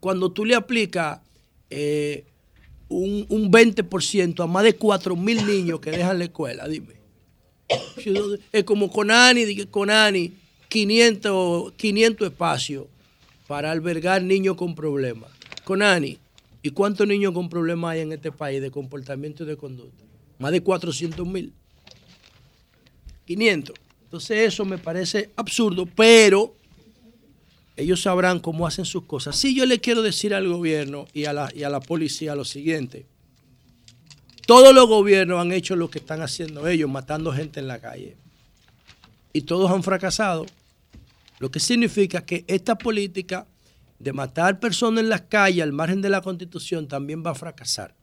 cuando 0.00 0.32
tú 0.32 0.46
le 0.46 0.54
aplicas 0.54 1.20
eh, 1.68 2.24
un, 2.90 3.24
un 3.28 3.50
20% 3.50 4.42
a 4.42 4.46
más 4.46 4.64
de 4.64 4.74
4 4.74 5.16
mil 5.16 5.46
niños 5.46 5.80
que 5.80 5.90
dejan 5.90 6.18
la 6.18 6.24
escuela, 6.24 6.68
dime. 6.68 7.00
Es 8.52 8.64
como 8.64 8.90
Conani, 8.90 9.64
Conani, 9.66 10.32
500, 10.68 11.72
500 11.72 12.30
espacios 12.30 12.86
para 13.46 13.70
albergar 13.70 14.22
niños 14.22 14.56
con 14.56 14.74
problemas. 14.74 15.30
Conani, 15.64 16.18
¿y 16.62 16.70
cuántos 16.70 17.06
niños 17.06 17.32
con 17.32 17.48
problemas 17.48 17.92
hay 17.92 18.00
en 18.00 18.12
este 18.12 18.32
país 18.32 18.60
de 18.60 18.70
comportamiento 18.70 19.44
y 19.44 19.46
de 19.46 19.56
conducta? 19.56 20.04
Más 20.38 20.52
de 20.52 20.60
400 20.60 21.26
mil. 21.26 21.52
500. 23.26 23.76
Entonces 24.04 24.38
eso 24.52 24.64
me 24.64 24.78
parece 24.78 25.30
absurdo, 25.36 25.86
pero 25.86 26.56
ellos 27.80 28.02
sabrán 28.02 28.40
cómo 28.40 28.66
hacen 28.66 28.84
sus 28.84 29.04
cosas. 29.04 29.36
Sí, 29.36 29.54
yo 29.54 29.66
le 29.66 29.80
quiero 29.80 30.02
decir 30.02 30.34
al 30.34 30.48
gobierno 30.48 31.06
y 31.12 31.24
a 31.24 31.32
la, 31.32 31.50
y 31.54 31.62
a 31.62 31.70
la 31.70 31.80
policía 31.80 32.34
lo 32.34 32.44
siguiente. 32.44 33.06
Todos 34.46 34.74
los 34.74 34.86
gobiernos 34.88 35.40
han 35.40 35.52
hecho 35.52 35.76
lo 35.76 35.90
que 35.90 36.00
están 36.00 36.22
haciendo 36.22 36.66
ellos, 36.66 36.90
matando 36.90 37.32
gente 37.32 37.60
en 37.60 37.68
la 37.68 37.80
calle. 37.80 38.16
Y 39.32 39.42
todos 39.42 39.70
han 39.70 39.82
fracasado. 39.82 40.46
Lo 41.38 41.50
que 41.50 41.60
significa 41.60 42.24
que 42.24 42.44
esta 42.48 42.76
política 42.76 43.46
de 43.98 44.12
matar 44.12 44.58
personas 44.58 45.04
en 45.04 45.10
las 45.10 45.22
calles 45.22 45.62
al 45.62 45.72
margen 45.72 46.02
de 46.02 46.10
la 46.10 46.20
constitución 46.20 46.88
también 46.88 47.22
va 47.24 47.30
a 47.30 47.34
fracasar. 47.34 47.94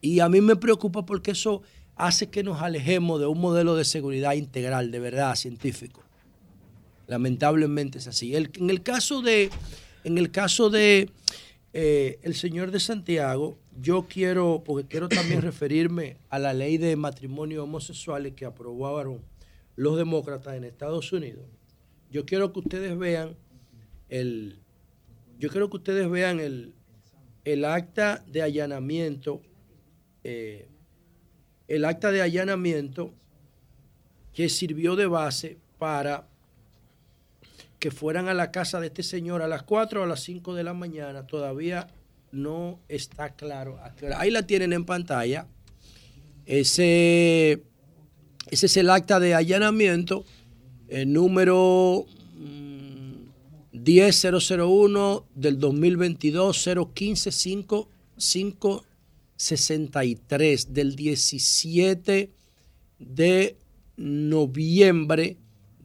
Y 0.00 0.20
a 0.20 0.28
mí 0.28 0.40
me 0.40 0.56
preocupa 0.56 1.06
porque 1.06 1.30
eso 1.30 1.62
hace 1.96 2.28
que 2.28 2.42
nos 2.42 2.60
alejemos 2.60 3.20
de 3.20 3.26
un 3.26 3.40
modelo 3.40 3.76
de 3.76 3.84
seguridad 3.84 4.34
integral, 4.34 4.90
de 4.90 4.98
verdad, 4.98 5.34
científico. 5.36 6.02
Lamentablemente 7.16 7.98
es 7.98 8.06
así. 8.06 8.34
El- 8.34 8.50
en 8.58 8.70
el 8.70 8.82
caso 8.82 9.20
de, 9.20 9.50
en 10.02 10.16
el 10.16 10.30
caso 10.30 10.70
de 10.70 11.10
eh, 11.74 12.18
el 12.22 12.34
señor 12.34 12.70
de 12.70 12.80
Santiago, 12.80 13.58
yo 13.78 14.06
quiero, 14.08 14.62
porque 14.64 14.88
quiero 14.88 15.10
también 15.10 15.42
referirme 15.50 16.16
a 16.30 16.38
la 16.38 16.54
ley 16.54 16.78
de 16.78 16.96
matrimonio 16.96 17.64
homosexuales 17.64 18.32
que 18.32 18.46
aprobaron 18.46 19.20
los 19.76 19.98
demócratas 19.98 20.54
en 20.56 20.64
Estados 20.64 21.12
Unidos. 21.12 21.44
Yo 22.10 22.24
quiero 22.24 22.50
que 22.54 22.60
ustedes 22.60 22.96
vean 22.96 23.36
el, 24.08 24.58
yo 25.38 25.50
quiero 25.50 25.68
que 25.68 25.76
ustedes 25.76 26.08
vean 26.08 26.40
el, 26.40 26.72
el 27.44 27.66
acta 27.66 28.24
de 28.26 28.40
allanamiento, 28.40 29.42
eh, 30.24 30.66
el 31.68 31.84
acta 31.84 32.10
de 32.10 32.22
allanamiento 32.22 33.12
que 34.32 34.48
sirvió 34.48 34.96
de 34.96 35.04
base 35.08 35.58
para 35.78 36.26
que 37.82 37.90
fueran 37.90 38.28
a 38.28 38.34
la 38.34 38.52
casa 38.52 38.78
de 38.78 38.86
este 38.86 39.02
señor 39.02 39.42
a 39.42 39.48
las 39.48 39.64
4 39.64 40.00
o 40.02 40.04
a 40.04 40.06
las 40.06 40.20
5 40.20 40.54
de 40.54 40.62
la 40.62 40.72
mañana, 40.72 41.26
todavía 41.26 41.88
no 42.30 42.78
está 42.88 43.34
claro. 43.34 43.80
Ahí 44.16 44.30
la 44.30 44.46
tienen 44.46 44.72
en 44.72 44.84
pantalla. 44.84 45.48
Ese, 46.46 47.60
ese 48.52 48.66
es 48.66 48.76
el 48.76 48.88
acta 48.88 49.18
de 49.18 49.34
allanamiento, 49.34 50.24
el 50.86 51.12
número 51.12 52.06
mm, 52.36 53.82
10001 53.82 55.26
del 55.34 55.58
2022, 55.58 56.68
015 56.94 57.32
5 58.16 58.84
63 59.36 60.72
del 60.72 60.94
17 60.94 62.30
de 63.00 63.56
noviembre 63.96 65.36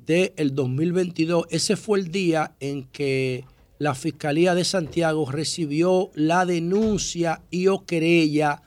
del 0.08 0.56
2022. 0.56 1.46
Ese 1.50 1.76
fue 1.76 2.00
el 2.00 2.12
día 2.12 2.54
en 2.60 2.86
que 2.86 3.44
la 3.78 3.94
Fiscalía 3.94 4.56
de 4.56 4.64
Santiago 4.64 5.30
recibió 5.30 6.10
la 6.16 6.46
denuncia 6.46 7.42
y 7.52 7.68
o 7.68 7.86
querella 7.86 8.64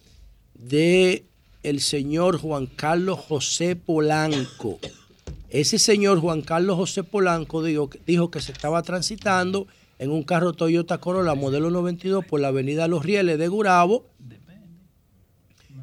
de 0.54 1.24
el 1.62 1.80
señor 1.80 2.38
Juan 2.38 2.66
Carlos 2.66 3.18
José 3.18 3.74
Polanco. 3.74 4.78
Ese 5.48 5.78
señor 5.78 6.20
Juan 6.20 6.42
Carlos 6.42 6.76
José 6.76 7.02
Polanco 7.02 7.62
dijo, 7.62 7.90
dijo 8.06 8.30
que 8.30 8.40
se 8.40 8.52
estaba 8.52 8.82
transitando 8.82 9.66
en 9.98 10.10
un 10.10 10.22
carro 10.22 10.52
Toyota 10.52 10.98
Corolla 10.98 11.34
modelo 11.34 11.70
92 11.70 12.24
por 12.24 12.40
la 12.40 12.48
avenida 12.48 12.86
Los 12.86 13.04
Rieles 13.04 13.38
de 13.38 13.48
Gurabo, 13.48 14.06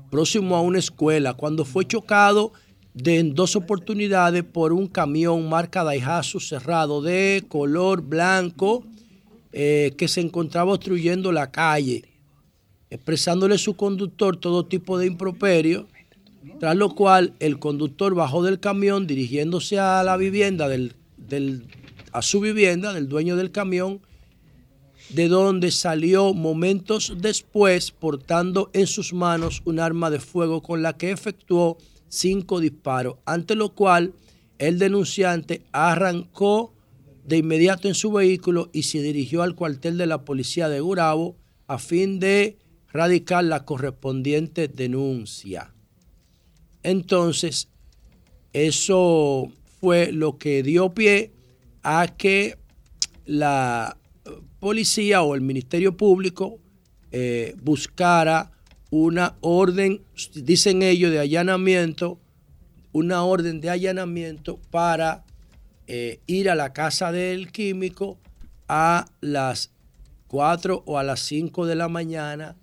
próximo 0.10 0.56
a 0.56 0.62
una 0.62 0.80
escuela, 0.80 1.34
cuando 1.34 1.66
fue 1.66 1.86
chocado 1.86 2.54
de 3.04 3.20
en 3.20 3.36
dos 3.36 3.56
oportunidades 3.56 4.44
por 4.44 4.74
un 4.74 4.88
camión 4.88 5.48
marca 5.50 5.84
Daihatsu 5.84 6.40
cerrado 6.40 7.02
de 7.02 7.44
color 7.48 8.02
blanco 8.02 8.84
eh, 9.52 9.94
que 9.98 10.08
se 10.08 10.22
encontraba 10.22 10.74
obstruyendo 10.74 11.32
la 11.32 11.52
calle, 11.52 12.06
expresándole 12.90 13.58
su 13.58 13.76
conductor 13.76 14.38
todo 14.38 14.66
tipo 14.66 14.98
de 14.98 15.06
improperio, 15.08 15.88
tras 16.60 16.76
lo 16.76 16.96
cual 16.96 17.34
el 17.40 17.60
conductor 17.60 18.16
bajó 18.16 18.42
del 18.44 18.60
camión 18.60 19.06
dirigiéndose 19.06 19.78
a 19.80 20.04
la 20.04 20.18
vivienda 20.18 20.68
del, 20.68 20.94
del- 21.18 21.66
a 22.14 22.22
su 22.24 22.40
vivienda 22.40 22.94
del 22.94 23.08
dueño 23.10 23.36
del 23.36 23.52
camión, 23.52 24.00
de 25.10 25.28
donde 25.28 25.72
salió 25.72 26.34
momentos 26.34 27.14
después 27.20 27.92
portando 27.92 28.70
en 28.74 28.88
sus 28.88 29.14
manos 29.14 29.62
un 29.66 29.80
arma 29.80 30.10
de 30.10 30.20
fuego 30.20 30.62
con 30.64 30.82
la 30.82 30.98
que 30.98 31.12
efectuó 31.12 31.78
cinco 32.10 32.60
disparos, 32.60 33.18
ante 33.26 33.56
lo 33.56 33.74
cual 33.74 34.14
el 34.58 34.80
denunciante 34.80 35.62
arrancó 35.72 36.74
de 37.26 37.38
inmediato 37.38 37.88
en 37.88 37.96
su 37.96 38.12
vehículo 38.12 38.70
y 38.74 38.84
se 38.84 39.02
dirigió 39.02 39.44
al 39.44 39.56
cuartel 39.56 39.98
de 39.98 40.08
la 40.08 40.24
policía 40.24 40.70
de 40.70 40.80
Gurabo 40.80 41.36
a 41.68 41.78
fin 41.78 42.20
de 42.20 42.58
radicar 42.92 43.44
la 43.44 43.66
correspondiente 43.66 44.68
denuncia. 44.68 45.74
Entonces, 46.84 47.68
eso 48.54 49.52
fue 49.80 50.12
lo 50.12 50.38
que 50.38 50.64
dio 50.64 50.94
pie 50.94 51.34
a 51.84 52.08
que 52.08 52.58
la 53.26 53.98
policía 54.60 55.22
o 55.22 55.36
el 55.36 55.42
Ministerio 55.42 55.98
Público 55.98 56.60
eh, 57.12 57.56
buscara 57.62 58.52
una 58.90 59.36
orden, 59.42 60.02
dicen 60.34 60.82
ellos, 60.82 61.12
de 61.12 61.20
allanamiento, 61.20 62.20
una 62.94 63.24
orden 63.24 63.62
de 63.62 63.70
allanamiento 63.70 64.60
para 64.72 65.26
eh, 65.88 66.20
ir 66.28 66.50
a 66.50 66.56
la 66.56 66.74
casa 66.74 67.12
del 67.12 67.52
químico 67.52 68.18
a 68.68 69.06
las 69.22 69.72
4 70.28 70.84
o 70.86 70.98
a 70.98 71.04
las 71.04 71.22
5 71.22 71.66
de 71.66 71.76
la 71.76 71.88
mañana, 71.88 72.56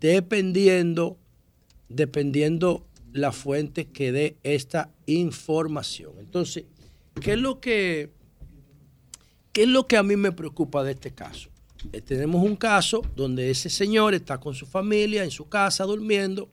dependiendo, 0.00 1.18
dependiendo 1.88 2.86
la 3.12 3.32
fuente 3.32 3.86
que 3.86 4.12
dé 4.12 4.36
esta 4.42 4.90
información. 5.06 6.12
Entonces, 6.18 6.64
¿qué 7.20 7.32
es 7.32 7.38
lo 7.38 7.60
que, 7.60 8.10
qué 9.52 9.62
es 9.62 9.68
lo 9.68 9.86
que 9.86 9.96
a 9.96 10.02
mí 10.02 10.16
me 10.16 10.32
preocupa 10.32 10.84
de 10.84 10.92
este 10.92 11.12
caso? 11.12 11.50
Eh, 11.92 12.00
tenemos 12.00 12.42
un 12.42 12.56
caso 12.56 13.02
donde 13.14 13.50
ese 13.50 13.70
señor 13.70 14.14
está 14.14 14.38
con 14.38 14.54
su 14.54 14.66
familia 14.66 15.24
en 15.24 15.30
su 15.30 15.48
casa 15.48 15.84
durmiendo 15.84 16.48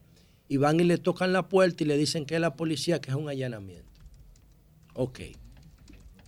y 0.48 0.58
van 0.58 0.80
y 0.80 0.84
le 0.84 0.98
tocan 0.98 1.34
la 1.34 1.48
puerta 1.48 1.84
y 1.84 1.88
le 1.88 1.98
dicen 1.98 2.26
que 2.26 2.36
es 2.36 2.42
la 2.42 2.56
policía, 2.56 3.00
que 3.02 3.12
es 3.12 3.16
un 3.16 3.30
allanamiento. 3.30 3.90
Ok. 4.94 5.20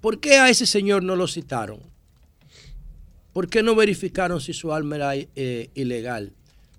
¿Por 0.01 0.19
qué 0.19 0.37
a 0.37 0.49
ese 0.49 0.65
señor 0.65 1.03
no 1.03 1.15
lo 1.15 1.27
citaron? 1.27 1.79
¿Por 3.33 3.49
qué 3.49 3.63
no 3.63 3.75
verificaron 3.75 4.39
si 4.39 4.53
su 4.53 4.73
arma 4.73 4.95
era 4.95 5.15
eh, 5.15 5.69
ilegal? 5.75 6.31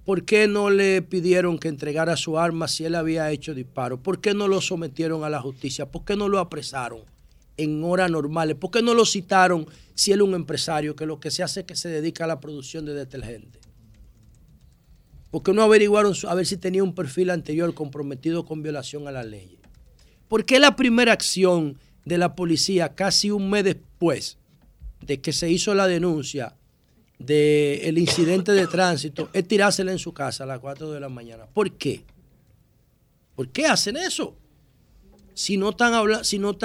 ¿Por 0.05 0.25
qué 0.25 0.49
no 0.49 0.71
le 0.71 1.03
pidieron 1.03 1.59
que 1.59 1.69
entregara 1.69 2.17
su 2.17 2.39
arma 2.39 2.69
si 2.69 2.85
él 2.85 2.95
había 2.95 3.31
hecho 3.31 3.55
disparo? 3.55 4.01
¿Por 4.01 4.21
qué 4.21 4.35
no 4.35 4.49
lo 4.49 4.61
sometieron 4.61 5.25
a 5.25 5.29
la 5.29 5.41
justicia? 5.41 5.87
¿Por 5.87 6.05
qué 6.05 6.17
no 6.17 6.29
lo 6.29 6.39
apresaron 6.39 7.01
en 7.57 7.83
horas 7.85 8.11
normales? 8.11 8.57
¿Por 8.57 8.71
qué 8.71 8.83
no 8.83 8.95
lo 8.95 9.05
citaron 9.05 9.67
si 9.95 10.13
él 10.13 10.21
es 10.21 10.27
un 10.27 10.35
empresario 10.35 10.97
que 10.97 11.07
lo 11.07 11.21
que 11.21 11.31
se 11.31 11.43
hace 11.43 11.61
es 11.61 11.67
que 11.67 11.77
se 11.77 11.89
dedica 11.89 12.25
a 12.25 12.27
la 12.29 12.41
producción 12.41 12.85
de 12.85 12.95
detergente? 12.95 13.59
¿Por 15.31 15.43
qué 15.43 15.53
no 15.53 15.63
averiguaron 15.63 16.15
a 16.29 16.35
ver 16.35 16.47
si 16.47 16.57
tenía 16.57 16.83
un 16.83 16.95
perfil 16.95 17.31
anterior 17.31 17.75
comprometido 17.75 18.45
con 18.45 18.63
violación 18.63 19.09
a 19.09 19.13
la 19.13 19.23
ley? 19.23 19.59
¿Por 20.29 20.45
qué 20.45 20.59
la 20.59 20.77
primera 20.77 21.13
acción 21.13 21.79
de 22.05 22.19
la 22.19 22.35
policía 22.35 22.95
casi 22.95 23.31
un 23.31 23.51
mes 23.51 23.65
después 23.65 24.39
de 25.01 25.21
que 25.21 25.33
se 25.33 25.51
hizo 25.51 25.75
la 25.75 25.87
denuncia 25.87 26.55
del 27.19 27.99
incidente 27.99 28.53
de 28.53 28.67
tránsito 28.67 29.29
es 29.33 29.47
tirársela 29.47 29.93
en 29.93 29.99
su 29.99 30.13
casa 30.13 30.45
a 30.45 30.47
las 30.47 30.61
4 30.61 30.91
de 30.91 31.01
la 31.01 31.09
mañana? 31.09 31.47
¿Por 31.47 31.73
qué? 31.73 32.05
¿Por 33.35 33.49
qué 33.49 33.67
hacen 33.67 33.97
eso? 33.97 34.35
Si 35.37 35.59
no, 35.59 35.77
si, 36.23 36.39
no 36.39 36.57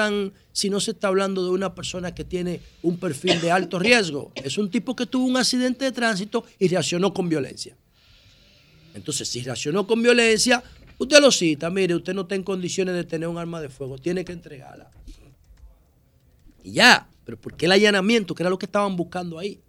si 0.54 0.70
no 0.70 0.80
se 0.80 0.92
está 0.92 1.10
hablando 1.10 1.44
de 1.44 1.50
una 1.50 1.76
persona 1.76 2.16
que 2.16 2.24
tiene 2.24 2.62
un 2.82 2.98
perfil 2.98 3.42
de 3.42 3.52
alto 3.52 3.80
riesgo? 3.80 4.32
Es 4.34 4.58
un 4.58 4.72
tipo 4.72 4.96
que 4.96 5.06
tuvo 5.06 5.26
un 5.26 5.36
accidente 5.36 5.84
de 5.84 5.92
tránsito 5.92 6.46
y 6.58 6.70
reaccionó 6.70 7.14
con 7.14 7.28
violencia. 7.28 7.76
Entonces, 8.94 9.28
si 9.28 9.44
reaccionó 9.44 9.86
con 9.86 10.02
violencia, 10.02 10.64
usted 10.98 11.20
lo 11.20 11.32
cita, 11.32 11.70
mire, 11.70 11.96
usted 11.96 12.14
no 12.14 12.22
está 12.22 12.36
en 12.36 12.44
condiciones 12.44 12.96
de 12.96 13.04
tener 13.04 13.28
un 13.28 13.38
arma 13.38 13.60
de 13.60 13.68
fuego, 13.68 13.98
tiene 13.98 14.24
que 14.24 14.32
entregarla. 14.32 14.90
Y 16.64 16.72
ya, 16.72 17.10
pero 17.26 17.38
¿por 17.38 17.58
qué 17.58 17.66
el 17.66 17.74
allanamiento? 17.74 18.34
Que 18.34 18.44
era 18.44 18.50
lo 18.50 18.58
que 18.58 18.68
estaban 18.68 18.96
buscando 18.96 19.38
ahí. 19.38 19.60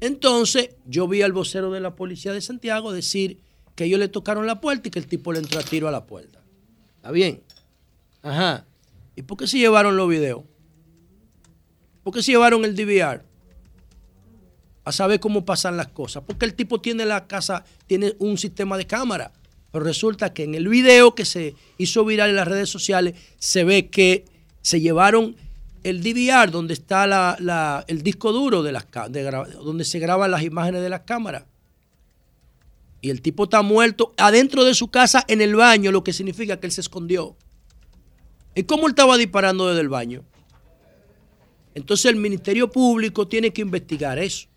Entonces, 0.00 0.70
yo 0.84 1.06
vi 1.06 1.22
al 1.22 1.32
vocero 1.32 1.70
de 1.70 1.78
la 1.78 1.94
policía 1.94 2.32
de 2.32 2.40
Santiago 2.40 2.90
decir 2.90 3.38
que 3.76 3.84
ellos 3.84 4.00
le 4.00 4.08
tocaron 4.08 4.48
la 4.48 4.60
puerta 4.60 4.88
y 4.88 4.90
que 4.90 4.98
el 4.98 5.06
tipo 5.06 5.32
le 5.32 5.38
entró 5.38 5.60
a 5.60 5.62
tiro 5.62 5.86
a 5.86 5.92
la 5.92 6.06
puerta. 6.06 6.42
¿Está 6.96 7.12
bien? 7.12 7.42
Ajá. 8.22 8.64
¿Y 9.16 9.22
por 9.22 9.38
qué 9.38 9.46
se 9.46 9.58
llevaron 9.58 9.96
los 9.96 10.08
videos? 10.08 10.42
¿Por 12.02 12.14
qué 12.14 12.22
se 12.22 12.32
llevaron 12.32 12.64
el 12.64 12.74
DVR? 12.74 13.22
A 14.84 14.92
saber 14.92 15.20
cómo 15.20 15.44
pasan 15.44 15.76
las 15.76 15.88
cosas. 15.88 16.22
Porque 16.26 16.46
el 16.46 16.54
tipo 16.54 16.80
tiene 16.80 17.04
la 17.04 17.26
casa, 17.26 17.64
tiene 17.86 18.14
un 18.18 18.38
sistema 18.38 18.76
de 18.78 18.86
cámara. 18.86 19.32
Pero 19.70 19.84
resulta 19.84 20.32
que 20.32 20.44
en 20.44 20.54
el 20.54 20.68
video 20.68 21.14
que 21.14 21.24
se 21.24 21.54
hizo 21.78 22.04
viral 22.04 22.30
en 22.30 22.36
las 22.36 22.48
redes 22.48 22.68
sociales 22.68 23.14
se 23.38 23.62
ve 23.64 23.88
que 23.88 24.24
se 24.62 24.80
llevaron 24.80 25.36
el 25.84 26.02
DVR, 26.02 26.50
donde 26.50 26.74
está 26.74 27.06
la- 27.06 27.84
el 27.88 28.02
disco 28.02 28.32
duro 28.32 28.62
de 28.62 28.72
las 28.72 28.86
de 29.10 29.22
donde 29.62 29.84
se 29.84 29.98
graban 29.98 30.30
las 30.30 30.42
imágenes 30.42 30.82
de 30.82 30.88
las 30.90 31.00
cámaras. 31.02 31.44
Y 33.00 33.08
el 33.10 33.22
tipo 33.22 33.44
está 33.44 33.62
muerto 33.62 34.12
adentro 34.18 34.64
de 34.64 34.74
su 34.74 34.88
casa 34.88 35.24
en 35.28 35.40
el 35.40 35.54
baño, 35.54 35.90
lo 35.92 36.04
que 36.04 36.12
significa 36.12 36.58
que 36.58 36.66
él 36.66 36.72
se 36.72 36.82
escondió. 36.82 37.36
¿Y 38.54 38.64
cómo 38.64 38.86
él 38.86 38.90
estaba 38.92 39.16
disparando 39.16 39.68
desde 39.68 39.80
el 39.80 39.88
baño? 39.88 40.24
Entonces 41.74 42.06
el 42.06 42.16
Ministerio 42.16 42.70
Público 42.70 43.28
tiene 43.28 43.52
que 43.52 43.62
investigar 43.62 44.18
eso. 44.18 44.48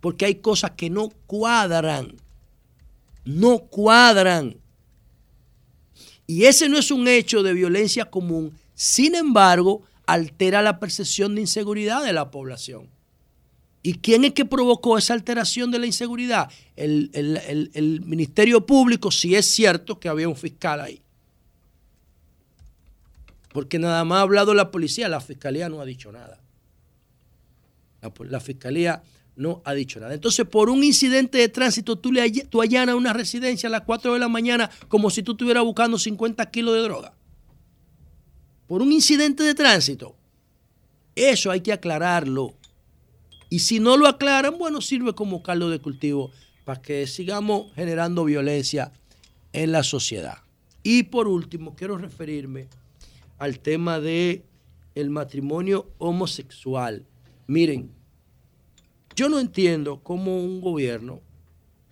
Porque 0.00 0.24
hay 0.24 0.36
cosas 0.36 0.72
que 0.72 0.88
no 0.88 1.10
cuadran. 1.26 2.14
No 3.24 3.58
cuadran. 3.58 4.56
Y 6.26 6.44
ese 6.44 6.68
no 6.68 6.78
es 6.78 6.90
un 6.90 7.06
hecho 7.06 7.42
de 7.42 7.52
violencia 7.52 8.06
común. 8.06 8.56
Sin 8.74 9.14
embargo, 9.14 9.82
altera 10.06 10.62
la 10.62 10.78
percepción 10.78 11.34
de 11.34 11.42
inseguridad 11.42 12.02
de 12.02 12.12
la 12.14 12.30
población. 12.30 12.88
¿Y 13.82 13.94
quién 13.94 14.24
es 14.24 14.32
que 14.32 14.44
provocó 14.44 14.96
esa 14.96 15.14
alteración 15.14 15.70
de 15.70 15.78
la 15.80 15.86
inseguridad? 15.86 16.50
El, 16.76 17.10
el- 17.12 17.36
el- 17.48 17.70
el 17.74 18.00
Ministerio 18.02 18.64
Público, 18.64 19.10
si 19.10 19.34
es 19.34 19.46
cierto 19.46 19.98
que 20.00 20.08
había 20.08 20.28
un 20.28 20.36
fiscal 20.36 20.80
ahí. 20.80 21.02
Porque 23.52 23.78
nada 23.78 24.04
más 24.04 24.18
ha 24.18 24.22
hablado 24.22 24.54
la 24.54 24.70
policía, 24.70 25.08
la 25.08 25.20
fiscalía 25.20 25.68
no 25.68 25.80
ha 25.80 25.84
dicho 25.84 26.12
nada. 26.12 26.40
La, 28.00 28.40
fiscalía 28.40 29.02
no 29.36 29.60
ha 29.64 29.74
dicho 29.74 30.00
nada. 30.00 30.14
Entonces, 30.14 30.46
por 30.46 30.70
un 30.70 30.84
incidente 30.84 31.38
de 31.38 31.48
tránsito, 31.48 31.98
tú, 31.98 32.12
le 32.12 32.30
tú 32.30 32.62
allanas 32.62 32.94
una 32.94 33.12
residencia 33.12 33.68
a 33.68 33.72
las 33.72 33.82
4 33.82 34.14
de 34.14 34.18
la 34.20 34.28
mañana 34.28 34.70
como 34.88 35.10
si 35.10 35.22
tú 35.22 35.32
estuvieras 35.32 35.64
buscando 35.64 35.98
50 35.98 36.50
kilos 36.50 36.74
de 36.74 36.80
droga. 36.80 37.14
Por 38.66 38.82
un 38.82 38.92
incidente 38.92 39.42
de 39.42 39.54
tránsito. 39.54 40.14
Eso 41.16 41.50
hay 41.50 41.60
que 41.60 41.72
aclararlo. 41.72 42.54
Y 43.50 43.58
si 43.58 43.80
no 43.80 43.96
lo 43.96 44.06
aclaran, 44.06 44.56
bueno, 44.58 44.80
sirve 44.80 45.12
como 45.12 45.42
caldo 45.42 45.68
de 45.70 45.80
cultivo 45.80 46.30
para 46.64 46.80
que 46.80 47.08
sigamos 47.08 47.72
generando 47.74 48.24
violencia 48.24 48.92
en 49.52 49.72
la 49.72 49.82
sociedad. 49.82 50.38
Y 50.84 51.02
por 51.02 51.26
último, 51.26 51.74
quiero 51.74 51.98
referirme 51.98 52.68
al 53.40 53.58
tema 53.58 53.98
de 54.00 54.44
el 54.94 55.08
matrimonio 55.08 55.90
homosexual. 55.98 57.06
Miren, 57.46 57.90
yo 59.16 59.28
no 59.28 59.40
entiendo 59.40 60.02
cómo 60.02 60.38
un 60.38 60.60
gobierno 60.60 61.22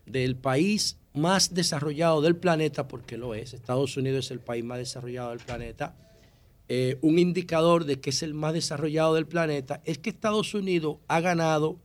del 0.04 0.36
país 0.36 0.98
más 1.14 1.54
desarrollado 1.54 2.20
del 2.20 2.36
planeta, 2.36 2.86
porque 2.86 3.16
lo 3.16 3.34
es, 3.34 3.54
Estados 3.54 3.96
Unidos 3.96 4.26
es 4.26 4.30
el 4.30 4.40
país 4.40 4.62
más 4.62 4.78
desarrollado 4.78 5.30
del 5.30 5.38
planeta, 5.38 5.96
eh, 6.68 6.98
un 7.00 7.18
indicador 7.18 7.86
de 7.86 7.98
que 7.98 8.10
es 8.10 8.22
el 8.22 8.34
más 8.34 8.52
desarrollado 8.52 9.14
del 9.14 9.26
planeta, 9.26 9.80
es 9.86 9.96
que 9.96 10.10
Estados 10.10 10.52
Unidos 10.52 10.98
ha 11.08 11.20
ganado 11.20 11.78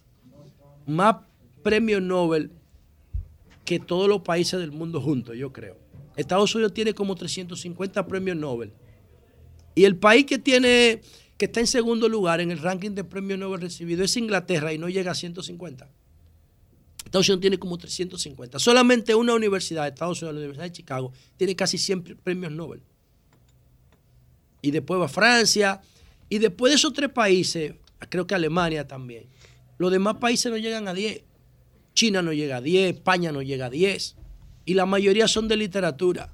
más 0.86 1.16
premios 1.64 2.02
Nobel 2.02 2.52
que 3.64 3.80
todos 3.80 4.10
los 4.10 4.24
países 4.24 4.60
del 4.60 4.74
mundo 4.74 5.00
juntos, 5.00 5.38
yo 5.38 5.54
creo. 5.54 5.78
Estados 6.18 6.54
Unidos 6.54 6.74
tiene 6.74 6.94
como 6.94 7.16
350 7.16 8.06
premios 8.06 8.36
Nobel. 8.36 8.74
Y 9.76 9.86
el 9.86 9.96
país 9.98 10.26
que 10.26 10.40
tiene, 10.40 11.02
que 11.38 11.46
está 11.46 11.60
en 11.60 11.68
segundo 11.68 12.08
lugar 12.10 12.42
en 12.42 12.52
el 12.52 12.60
ranking 12.60 12.92
de 12.92 13.04
premios 13.04 13.40
Nobel 13.40 13.62
recibidos 13.62 14.12
es 14.12 14.18
Inglaterra 14.18 14.74
y 14.74 14.78
no 14.78 14.90
llega 14.90 15.12
a 15.12 15.16
150. 15.16 15.90
Estados 17.06 17.28
Unidos 17.30 17.42
tiene 17.42 17.60
como 17.60 17.78
350. 17.78 18.60
Solamente 18.60 19.14
una 19.14 19.34
universidad, 19.34 19.88
Estados 19.88 20.22
Unidos, 20.22 20.36
la 20.36 20.40
Universidad 20.40 20.66
de 20.66 20.72
Chicago, 20.72 21.12
tiene 21.38 21.56
casi 21.56 21.78
100 21.78 22.20
premios 22.24 22.52
Nobel. 22.52 22.82
Y 24.62 24.72
después 24.72 25.00
va 25.00 25.08
Francia. 25.08 25.82
Y 26.30 26.40
después 26.40 26.72
de 26.72 26.78
esos 26.78 26.94
tres 26.94 27.10
países, 27.10 27.76
creo 28.10 28.26
que 28.26 28.34
Alemania 28.34 28.88
también. 28.88 29.26
Los 29.78 29.92
demás 29.92 30.16
países 30.18 30.52
no 30.52 30.58
llegan 30.58 30.88
a 30.88 30.94
10. 30.94 31.22
China 31.94 32.22
no 32.22 32.34
llega 32.34 32.58
a 32.58 32.62
10, 32.62 32.96
España 32.96 33.32
no 33.32 33.42
llega 33.42 33.68
a 33.68 33.70
10. 33.70 34.16
Y 34.66 34.74
la 34.74 34.86
mayoría 34.86 35.28
son 35.28 35.48
de 35.48 35.58
literatura. 35.58 36.34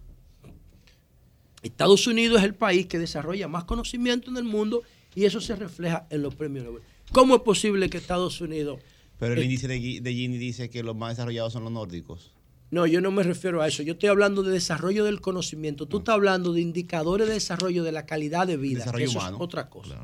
Estados 1.61 2.07
Unidos 2.07 2.39
es 2.39 2.45
el 2.45 2.55
país 2.55 2.85
que 2.87 2.97
desarrolla 2.99 3.47
más 3.47 3.65
conocimiento 3.65 4.29
en 4.31 4.37
el 4.37 4.43
mundo 4.43 4.81
y 5.15 5.25
eso 5.25 5.41
se 5.41 5.55
refleja 5.55 6.05
en 6.09 6.21
los 6.21 6.35
premios 6.35 6.65
Nobel. 6.65 6.83
¿Cómo 7.11 7.35
es 7.35 7.41
posible 7.41 7.89
que 7.89 7.97
Estados 7.97 8.39
Unidos... 8.41 8.79
Pero 9.19 9.33
el 9.33 9.39
Eh, 9.39 9.43
índice 9.45 9.67
de, 9.67 9.79
Gi- 9.79 9.99
de 9.99 10.13
Gini 10.13 10.37
dice 10.37 10.69
que 10.69 10.81
los 10.83 10.95
más 10.95 11.09
desarrollados 11.17 11.51
son 11.53 11.63
los 11.63 11.71
nórdicos. 11.73 12.31
No, 12.71 12.85
yo 12.85 13.01
no 13.01 13.11
me 13.11 13.23
refiero 13.23 13.61
a 13.61 13.67
eso. 13.67 13.81
Yo 13.83 13.93
estoy 13.93 14.07
hablando 14.09 14.43
de 14.43 14.51
desarrollo 14.53 15.03
del 15.03 15.19
conocimiento. 15.19 15.87
Tú 15.87 15.97
estás 15.97 16.13
hablando 16.13 16.53
de 16.53 16.61
indicadores 16.61 17.27
de 17.27 17.33
desarrollo 17.33 17.83
de 17.83 17.91
la 17.91 18.05
calidad 18.05 18.45
de 18.47 18.55
vida. 18.57 18.79
Desarrollo 18.79 19.05
eso 19.05 19.17
humano. 19.19 19.37
es 19.37 19.41
otra 19.43 19.69
cosa. 19.69 19.99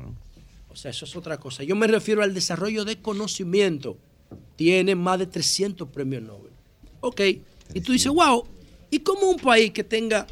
O 0.68 0.76
sea, 0.76 0.90
eso 0.90 1.04
es 1.06 1.16
otra 1.16 1.38
cosa. 1.38 1.62
Yo 1.62 1.76
me 1.76 1.86
refiero 1.86 2.22
al 2.22 2.34
desarrollo 2.34 2.84
de 2.84 3.00
conocimiento. 3.00 3.96
Tiene 4.56 4.94
más 4.96 5.18
de 5.20 5.26
300 5.26 5.88
premios 5.88 6.22
Nobel. 6.24 6.52
Ok. 7.00 7.20
Y 7.72 7.80
tú 7.80 7.92
dices, 7.92 8.10
wow, 8.12 8.44
¿y 8.90 8.98
cómo 8.98 9.30
un 9.30 9.38
país 9.38 9.70
que 9.70 9.84
tenga 9.84 10.26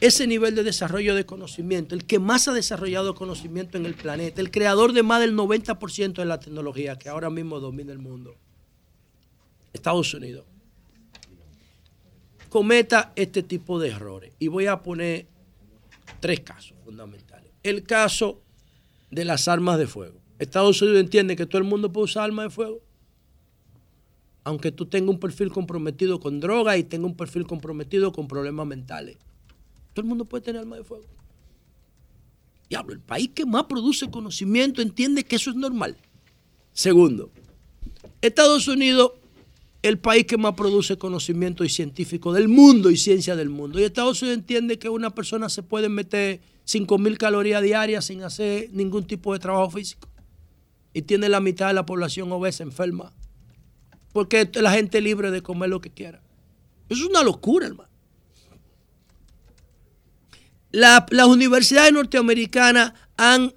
ese 0.00 0.26
nivel 0.26 0.54
de 0.54 0.62
desarrollo 0.62 1.14
de 1.14 1.26
conocimiento, 1.26 1.94
el 1.94 2.04
que 2.04 2.18
más 2.18 2.46
ha 2.46 2.52
desarrollado 2.52 3.14
conocimiento 3.14 3.76
en 3.76 3.86
el 3.86 3.94
planeta, 3.94 4.40
el 4.40 4.50
creador 4.50 4.92
de 4.92 5.02
más 5.02 5.20
del 5.20 5.34
90% 5.36 6.14
de 6.14 6.24
la 6.24 6.38
tecnología 6.38 6.98
que 6.98 7.08
ahora 7.08 7.30
mismo 7.30 7.58
domina 7.58 7.92
el 7.92 7.98
mundo, 7.98 8.36
Estados 9.72 10.14
Unidos, 10.14 10.44
cometa 12.48 13.12
este 13.16 13.42
tipo 13.42 13.78
de 13.78 13.90
errores? 13.90 14.32
Y 14.38 14.48
voy 14.48 14.66
a 14.66 14.82
poner 14.82 15.26
tres 16.20 16.40
casos 16.40 16.74
fundamentales. 16.84 17.50
El 17.62 17.82
caso 17.82 18.40
de 19.10 19.24
las 19.24 19.48
armas 19.48 19.78
de 19.78 19.86
fuego. 19.86 20.20
Estados 20.38 20.80
Unidos 20.82 21.00
entiende 21.00 21.36
que 21.36 21.46
todo 21.46 21.58
el 21.58 21.64
mundo 21.64 21.90
puede 21.90 22.04
usar 22.04 22.24
armas 22.24 22.46
de 22.46 22.50
fuego. 22.50 22.80
Aunque 24.44 24.70
tú 24.72 24.86
tengas 24.86 25.10
un 25.10 25.20
perfil 25.20 25.50
comprometido 25.50 26.20
con 26.20 26.40
droga 26.40 26.76
y 26.76 26.84
tengas 26.84 27.10
un 27.10 27.16
perfil 27.16 27.46
comprometido 27.46 28.12
con 28.12 28.28
problemas 28.28 28.66
mentales. 28.66 29.18
Todo 29.98 30.04
el 30.04 30.10
mundo 30.10 30.26
puede 30.26 30.44
tener 30.44 30.60
armas 30.60 30.78
de 30.78 30.84
fuego. 30.84 31.06
Diablo, 32.70 32.92
el 32.92 33.00
país 33.00 33.30
que 33.34 33.44
más 33.44 33.64
produce 33.64 34.08
conocimiento 34.08 34.80
entiende 34.80 35.24
que 35.24 35.34
eso 35.34 35.50
es 35.50 35.56
normal. 35.56 35.96
Segundo, 36.72 37.32
Estados 38.22 38.68
Unidos, 38.68 39.10
el 39.82 39.98
país 39.98 40.24
que 40.24 40.36
más 40.36 40.54
produce 40.54 40.98
conocimiento 40.98 41.64
y 41.64 41.68
científico 41.68 42.32
del 42.32 42.46
mundo 42.46 42.90
y 42.90 42.96
ciencia 42.96 43.34
del 43.34 43.48
mundo. 43.48 43.80
Y 43.80 43.82
Estados 43.82 44.22
Unidos 44.22 44.38
entiende 44.38 44.78
que 44.78 44.88
una 44.88 45.10
persona 45.10 45.48
se 45.48 45.64
puede 45.64 45.88
meter 45.88 46.42
5.000 46.64 47.16
calorías 47.16 47.60
diarias 47.60 48.04
sin 48.04 48.22
hacer 48.22 48.70
ningún 48.70 49.04
tipo 49.04 49.32
de 49.32 49.40
trabajo 49.40 49.70
físico. 49.72 50.08
Y 50.94 51.02
tiene 51.02 51.28
la 51.28 51.40
mitad 51.40 51.66
de 51.66 51.74
la 51.74 51.84
población 51.84 52.30
obesa, 52.30 52.62
enferma. 52.62 53.12
Porque 54.12 54.48
la 54.62 54.70
gente 54.70 54.98
es 54.98 55.02
libre 55.02 55.32
de 55.32 55.42
comer 55.42 55.70
lo 55.70 55.80
que 55.80 55.90
quiera. 55.90 56.22
Eso 56.88 57.02
es 57.02 57.10
una 57.10 57.24
locura, 57.24 57.66
hermano. 57.66 57.97
La- 60.70 61.06
las 61.10 61.26
universidades 61.26 61.92
norteamericanas 61.92 62.92
han 63.16 63.54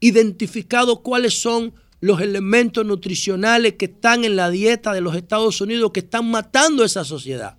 identificado 0.00 1.02
cuáles 1.02 1.40
son 1.40 1.74
los 2.00 2.20
elementos 2.20 2.84
nutricionales 2.86 3.74
que 3.74 3.84
están 3.84 4.24
en 4.24 4.34
la 4.36 4.50
dieta 4.50 4.92
de 4.92 5.02
los 5.02 5.14
Estados 5.14 5.60
Unidos 5.60 5.90
que 5.92 6.00
están 6.00 6.30
matando 6.30 6.82
a 6.82 6.86
esa 6.86 7.04
sociedad. 7.04 7.58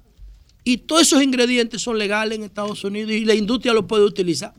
Y 0.64 0.78
todos 0.78 1.04
esos 1.04 1.24
ingredientes 1.24 1.82
son 1.82 1.98
legales 1.98 2.38
en 2.38 2.44
Estados 2.44 2.84
Unidos 2.84 3.12
y 3.12 3.26
la 3.26 3.36
industria 3.36 3.74
los 3.74 3.86
puede 3.86 4.04
utilizar. 4.04 4.54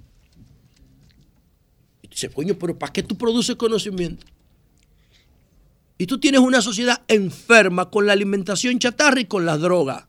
Y 2.03 2.09
dices, 2.09 2.31
coño, 2.33 2.57
pero 2.59 2.79
¿para 2.79 2.93
qué 2.93 3.03
tú 3.03 3.17
produces 3.19 3.57
conocimiento? 3.57 4.27
Y 5.99 6.07
tú 6.07 6.19
tienes 6.19 6.41
una 6.41 6.61
sociedad 6.63 7.03
enferma 7.07 7.91
con 7.91 8.07
la 8.07 8.13
alimentación 8.13 8.79
chatarra 8.79 9.21
y 9.21 9.27
con 9.27 9.47
las 9.47 9.61
drogas. 9.61 10.07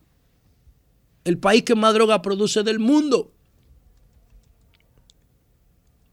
El 1.23 1.37
país 1.37 1.63
que 1.63 1.75
más 1.75 1.93
droga 1.93 2.21
produce 2.21 2.63
del 2.63 2.79
mundo. 2.79 3.31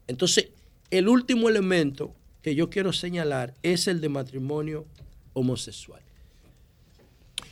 Entonces, 0.07 0.49
el 0.89 1.07
último 1.07 1.49
elemento 1.49 2.13
que 2.41 2.55
yo 2.55 2.69
quiero 2.69 2.91
señalar 2.93 3.53
es 3.63 3.87
el 3.87 4.01
de 4.01 4.09
matrimonio 4.09 4.85
homosexual. 5.33 6.01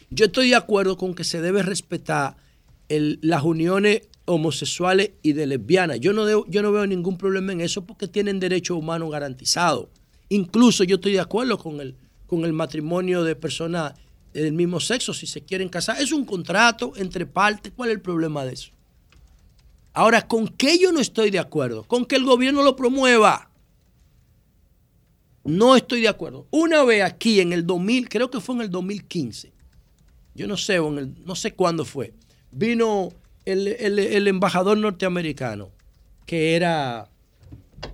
Yo 0.10 0.26
estoy 0.26 0.50
de 0.50 0.56
acuerdo 0.56 0.98
con 0.98 1.14
que 1.14 1.24
se 1.24 1.42
debe 1.42 1.62
respetar 1.64 2.36
las 2.90 3.44
uniones 3.44 4.02
homosexuales 4.26 5.12
y 5.22 5.34
de 5.34 5.46
lesbianas. 5.48 6.00
Yo 6.00 6.14
no, 6.14 6.26
debo- 6.28 6.46
yo 6.50 6.62
no 6.64 6.72
veo 6.72 6.88
ningún 6.88 7.18
problema 7.18 7.52
en 7.52 7.62
eso 7.62 7.86
porque 7.86 8.08
tienen 8.08 8.40
derechos 8.40 8.78
humanos 8.78 9.12
garantizados. 9.12 9.88
Incluso 10.30 10.84
yo 10.84 10.96
estoy 10.96 11.14
de 11.14 11.20
acuerdo 11.20 11.58
con 11.60 11.80
el 12.46 12.54
matrimonio 12.54 13.24
de 13.24 13.36
personas 13.36 13.94
del 14.34 14.54
mismo 14.54 14.80
sexo, 14.80 15.14
si 15.14 15.26
se 15.28 15.42
quieren 15.42 15.70
casar. 15.70 16.02
Es 16.02 16.12
un 16.12 16.26
contrato 16.26 16.94
entre 16.96 17.26
partes. 17.26 17.72
¿Cuál 17.76 17.90
es 17.90 17.96
el 17.96 18.02
problema 18.02 18.44
de 18.46 18.54
eso? 18.54 18.72
Ahora, 19.94 20.28
¿con 20.28 20.48
qué 20.48 20.78
yo 20.78 20.92
no 20.92 21.00
estoy 21.00 21.30
de 21.30 21.40
acuerdo? 21.40 21.84
Con 21.84 22.06
que 22.06 22.16
el 22.16 22.24
gobierno 22.24 22.64
lo 22.64 22.76
promueva. 22.76 23.50
No 25.44 25.76
estoy 25.76 26.02
de 26.02 26.08
acuerdo. 26.08 26.48
Una 26.52 26.84
vez 26.84 27.04
aquí 27.04 27.40
en 27.40 27.54
el 27.54 27.66
2000, 27.66 28.08
creo 28.10 28.30
que 28.30 28.40
fue 28.40 28.56
en 28.56 28.62
el 28.62 28.70
2015, 28.70 29.52
yo 30.36 30.48
no 30.48 30.58
sé, 30.58 30.80
no 30.80 31.36
sé 31.36 31.54
cuándo 31.54 31.86
fue, 31.86 32.14
vino 32.52 33.10
el 33.46 34.28
embajador 34.28 34.78
norteamericano, 34.78 35.72
que 36.26 36.56
era 36.56 37.10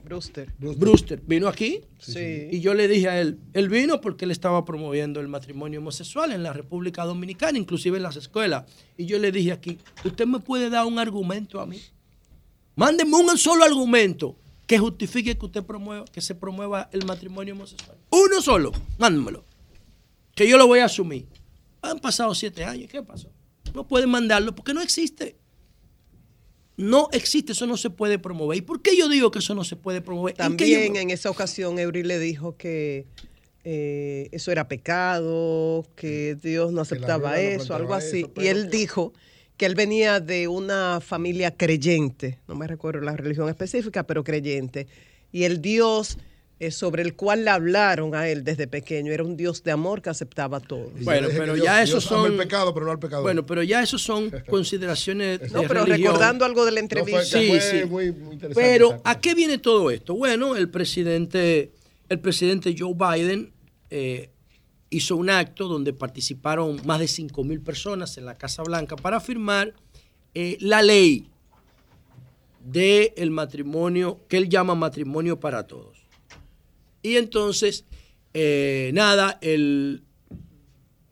Brewster. 0.04 0.52
Brewster, 0.60 1.22
vino 1.26 1.48
aquí 1.48 1.82
Sí. 2.00 2.48
y 2.52 2.60
yo 2.62 2.74
le 2.74 2.88
dije 2.88 3.10
a 3.10 3.20
él, 3.20 3.40
él 3.54 3.70
vino 3.70 4.02
porque 4.02 4.26
él 4.26 4.32
estaba 4.32 4.64
promoviendo 4.66 5.20
el 5.20 5.28
matrimonio 5.28 5.80
homosexual 5.80 6.32
en 6.32 6.44
la 6.44 6.54
República 6.54 7.04
Dominicana, 7.06 7.58
inclusive 7.58 7.98
en 7.98 8.04
las 8.04 8.16
escuelas. 8.16 8.66
Y 8.98 9.06
yo 9.06 9.18
le 9.20 9.32
dije 9.32 9.52
aquí, 9.52 9.78
usted 10.04 10.26
me 10.28 10.40
puede 10.40 10.70
dar 10.70 10.86
un 10.86 11.00
argumento 11.00 11.60
a 11.60 11.66
mí. 11.66 11.82
Mándeme 12.76 13.16
un 13.16 13.38
solo 13.38 13.64
argumento 13.64 14.36
que 14.68 14.78
justifique 14.78 15.38
que 15.38 15.46
usted 15.46 15.64
promueva, 15.64 16.06
que 16.06 16.22
se 16.22 16.36
promueva 16.36 16.90
el 16.92 17.06
matrimonio 17.06 17.54
homosexual. 17.54 17.98
Uno 18.10 18.42
solo, 18.42 18.72
mándemelo. 18.98 19.46
Que 20.36 20.48
yo 20.48 20.58
lo 20.58 20.68
voy 20.68 20.80
a 20.80 20.86
asumir. 20.86 21.26
Han 21.82 22.00
pasado 22.00 22.34
siete 22.36 22.64
años, 22.66 22.90
¿qué 22.92 23.02
pasó? 23.02 23.30
No 23.74 23.88
pueden 23.88 24.10
mandarlo 24.10 24.54
porque 24.56 24.74
no 24.74 24.82
existe. 24.82 25.38
No 26.78 27.10
existe, 27.14 27.54
eso 27.54 27.68
no 27.68 27.78
se 27.78 27.90
puede 27.90 28.20
promover. 28.20 28.58
¿Y 28.58 28.62
por 28.62 28.82
qué 28.82 28.98
yo 28.98 29.08
digo 29.08 29.32
que 29.32 29.40
eso 29.40 29.56
no 29.56 29.64
se 29.64 29.76
puede 29.76 30.02
promover? 30.02 30.36
¿En 30.40 30.58
qué 30.58 30.70
yo 30.70 30.78
También 30.78 30.96
en 30.98 31.10
esa 31.10 31.30
ocasión 31.30 31.80
Eury 31.80 32.04
le 32.04 32.20
dijo 32.20 32.58
que 32.58 33.06
eh, 33.64 34.30
eso 34.32 34.52
era 34.52 34.68
pecado, 34.68 35.86
que 35.96 36.36
Dios 36.36 36.72
no 36.72 36.82
aceptaba 36.82 37.32
no 37.32 37.36
eso, 37.38 37.76
algo 37.76 37.94
así. 37.94 38.20
eso, 38.20 38.32
y 38.42 38.48
él 38.48 38.70
dijo 38.70 39.14
que 39.58 39.66
él 39.66 39.76
venía 39.76 40.20
de 40.20 40.48
una 40.48 41.00
familia 41.02 41.52
creyente, 41.56 42.40
no 42.48 42.56
me 42.56 42.68
recuerdo 42.68 43.02
la 43.02 43.16
religión 43.16 43.50
específica, 43.50 44.04
pero 44.04 44.24
creyente. 44.24 44.88
Y 45.32 45.46
el 45.46 45.62
Dios 45.62 46.18
sobre 46.72 47.04
el 47.04 47.16
cual 47.16 47.44
le 47.44 47.50
hablaron 47.52 48.16
a 48.16 48.30
él 48.30 48.44
desde 48.44 48.68
pequeño 48.68 49.12
era 49.12 49.24
un 49.24 49.36
Dios 49.36 49.62
de 49.64 49.72
amor 49.72 50.02
que 50.02 50.10
aceptaba 50.10 50.60
todo. 50.62 50.90
Bueno, 51.02 51.28
pero 51.36 51.56
ya 51.58 51.84
esos 51.84 52.04
son. 52.04 52.32
el 52.32 52.38
pecado, 52.38 52.74
pero 52.74 52.86
no 52.86 52.92
al. 52.94 53.22
Bueno, 53.22 53.46
pero 53.46 53.62
ya 53.64 53.84
esos 53.84 54.02
son 54.02 54.32
consideraciones 54.50 55.40
de 55.42 55.50
No, 55.50 55.64
pero 55.64 55.84
religión. 55.86 56.14
recordando 56.14 56.46
algo 56.46 56.64
de 56.66 56.72
la 56.72 56.80
entrevista. 56.80 57.24
Sí, 57.40 57.48
fue 57.50 57.60
sí. 57.62 57.86
muy- 57.86 58.12
muy 58.12 58.34
interesante 58.36 58.54
Pero 58.56 59.02
¿a 59.04 59.20
qué 59.20 59.36
viene 59.36 59.58
todo 59.58 59.92
esto? 59.92 60.16
Bueno, 60.16 60.56
el 60.56 60.70
presidente, 60.70 61.72
el 62.08 62.20
presidente 62.20 62.74
Joe 62.78 62.94
Biden 62.96 63.52
eh, 63.90 64.30
hizo 64.90 65.18
un 65.18 65.30
acto 65.30 65.68
donde 65.68 65.92
participaron 65.92 66.80
más 66.86 67.00
de 67.00 67.08
5 67.10 67.44
mil 67.44 67.60
personas 67.60 68.18
en 68.18 68.26
la 68.26 68.36
Casa 68.38 68.64
Blanca 68.64 68.96
para 68.96 69.20
firmar 69.20 69.74
eh, 70.34 70.56
la 70.62 70.82
ley 70.82 71.28
del 72.64 73.30
matrimonio 73.32 74.22
que 74.28 74.38
él 74.38 74.50
llama 74.50 74.74
matrimonio 74.74 75.40
para 75.40 75.68
todos. 75.68 75.95
Y 77.06 77.18
entonces, 77.18 77.86
eh, 78.34 78.90
nada, 78.96 79.38
él 79.42 80.02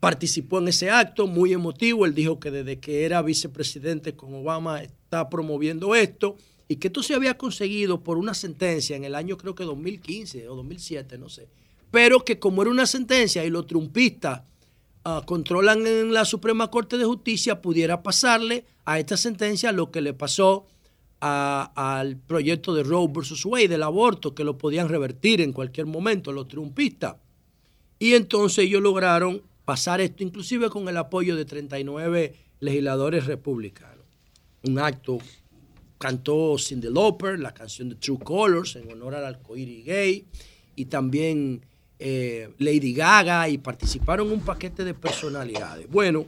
participó 0.00 0.58
en 0.58 0.66
ese 0.66 0.90
acto 0.90 1.28
muy 1.28 1.52
emotivo. 1.52 2.04
Él 2.04 2.16
dijo 2.16 2.40
que 2.40 2.50
desde 2.50 2.80
que 2.80 3.04
era 3.04 3.22
vicepresidente 3.22 4.16
con 4.16 4.34
Obama 4.34 4.82
está 4.82 5.30
promoviendo 5.30 5.94
esto 5.94 6.36
y 6.66 6.76
que 6.76 6.88
esto 6.88 7.04
se 7.04 7.14
había 7.14 7.38
conseguido 7.38 8.02
por 8.02 8.18
una 8.18 8.34
sentencia 8.34 8.96
en 8.96 9.04
el 9.04 9.14
año 9.14 9.36
creo 9.38 9.54
que 9.54 9.62
2015 9.62 10.48
o 10.48 10.56
2007, 10.56 11.16
no 11.16 11.28
sé. 11.28 11.46
Pero 11.92 12.24
que 12.24 12.40
como 12.40 12.62
era 12.62 12.72
una 12.72 12.86
sentencia 12.86 13.44
y 13.44 13.50
los 13.50 13.68
trumpistas 13.68 14.42
ah, 15.04 15.22
controlan 15.24 15.86
en 15.86 16.12
la 16.12 16.24
Suprema 16.24 16.72
Corte 16.72 16.98
de 16.98 17.04
Justicia, 17.04 17.62
pudiera 17.62 18.02
pasarle 18.02 18.64
a 18.84 18.98
esta 18.98 19.16
sentencia 19.16 19.70
lo 19.70 19.92
que 19.92 20.00
le 20.00 20.12
pasó 20.12 20.66
al 21.26 22.18
proyecto 22.18 22.74
de 22.74 22.82
Roe 22.82 23.08
versus 23.08 23.46
Wade 23.46 23.68
del 23.68 23.82
aborto, 23.82 24.34
que 24.34 24.44
lo 24.44 24.58
podían 24.58 24.90
revertir 24.90 25.40
en 25.40 25.54
cualquier 25.54 25.86
momento 25.86 26.32
los 26.32 26.48
trumpistas. 26.48 27.16
Y 27.98 28.12
entonces 28.12 28.66
ellos 28.66 28.82
lograron 28.82 29.40
pasar 29.64 30.02
esto, 30.02 30.22
inclusive 30.22 30.68
con 30.68 30.86
el 30.88 30.98
apoyo 30.98 31.34
de 31.34 31.46
39 31.46 32.34
legisladores 32.60 33.24
republicanos. 33.24 34.04
Un 34.64 34.78
acto 34.78 35.18
cantó 35.96 36.58
Cindy 36.58 36.88
Lauper, 36.90 37.38
la 37.38 37.54
canción 37.54 37.88
de 37.88 37.94
True 37.94 38.18
Colors, 38.22 38.76
en 38.76 38.92
honor 38.92 39.14
al 39.14 39.24
arcoíris 39.24 39.86
gay, 39.86 40.26
y 40.76 40.84
también 40.86 41.64
eh, 41.98 42.50
Lady 42.58 42.92
Gaga, 42.92 43.48
y 43.48 43.56
participaron 43.56 44.30
un 44.30 44.40
paquete 44.40 44.84
de 44.84 44.92
personalidades. 44.92 45.88
Bueno, 45.90 46.26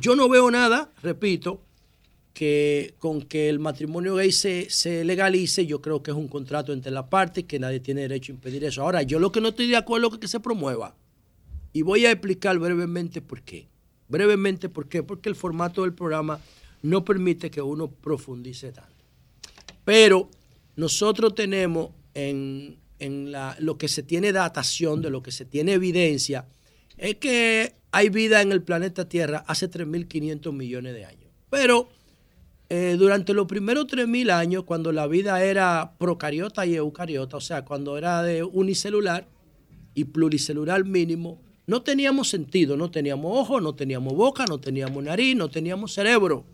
yo 0.00 0.16
no 0.16 0.28
veo 0.28 0.50
nada, 0.50 0.90
repito, 1.02 1.60
que 2.38 2.94
con 3.00 3.22
que 3.22 3.48
el 3.48 3.58
matrimonio 3.58 4.14
gay 4.14 4.30
se, 4.30 4.70
se 4.70 5.04
legalice, 5.04 5.66
yo 5.66 5.82
creo 5.82 6.04
que 6.04 6.12
es 6.12 6.16
un 6.16 6.28
contrato 6.28 6.72
entre 6.72 6.92
las 6.92 7.06
partes, 7.06 7.42
que 7.46 7.58
nadie 7.58 7.80
tiene 7.80 8.02
derecho 8.02 8.30
a 8.30 8.36
impedir 8.36 8.62
eso. 8.62 8.82
Ahora, 8.82 9.02
yo 9.02 9.18
lo 9.18 9.32
que 9.32 9.40
no 9.40 9.48
estoy 9.48 9.66
de 9.66 9.76
acuerdo 9.76 10.08
es 10.12 10.18
que 10.18 10.28
se 10.28 10.38
promueva. 10.38 10.94
Y 11.72 11.82
voy 11.82 12.06
a 12.06 12.12
explicar 12.12 12.56
brevemente 12.60 13.20
por 13.20 13.42
qué. 13.42 13.66
Brevemente 14.06 14.68
por 14.68 14.88
qué. 14.88 15.02
Porque 15.02 15.28
el 15.28 15.34
formato 15.34 15.82
del 15.82 15.94
programa 15.94 16.40
no 16.80 17.04
permite 17.04 17.50
que 17.50 17.60
uno 17.60 17.90
profundice 17.90 18.70
tanto. 18.70 19.04
Pero 19.84 20.30
nosotros 20.76 21.34
tenemos 21.34 21.90
en, 22.14 22.78
en 23.00 23.32
la- 23.32 23.56
lo 23.58 23.78
que 23.78 23.88
se 23.88 24.04
tiene 24.04 24.30
datación, 24.30 25.02
de 25.02 25.10
lo 25.10 25.24
que 25.24 25.32
se 25.32 25.44
tiene 25.44 25.72
evidencia, 25.72 26.46
es 26.98 27.16
que 27.16 27.74
hay 27.90 28.10
vida 28.10 28.42
en 28.42 28.52
el 28.52 28.62
planeta 28.62 29.08
Tierra 29.08 29.44
hace 29.48 29.68
3.500 29.68 30.52
millones 30.52 30.94
de 30.94 31.04
años. 31.04 31.32
Pero 31.50 31.88
eh, 32.70 32.96
durante 32.98 33.32
los 33.32 33.46
primeros 33.46 33.86
3.000 33.86 34.30
años, 34.30 34.64
cuando 34.64 34.92
la 34.92 35.06
vida 35.06 35.42
era 35.42 35.94
procariota 35.98 36.66
y 36.66 36.74
eucariota, 36.74 37.38
o 37.38 37.40
sea, 37.40 37.64
cuando 37.64 37.96
era 37.96 38.22
de 38.22 38.42
unicelular 38.42 39.26
y 39.94 40.04
pluricelular 40.04 40.84
mínimo, 40.84 41.40
no 41.66 41.82
teníamos 41.82 42.28
sentido, 42.28 42.76
no 42.76 42.90
teníamos 42.90 43.30
ojo, 43.34 43.60
no 43.60 43.74
teníamos 43.74 44.14
boca, 44.14 44.44
no 44.46 44.58
teníamos 44.58 45.02
nariz, 45.02 45.34
no 45.34 45.48
teníamos 45.48 45.92
cerebro. 45.92 46.44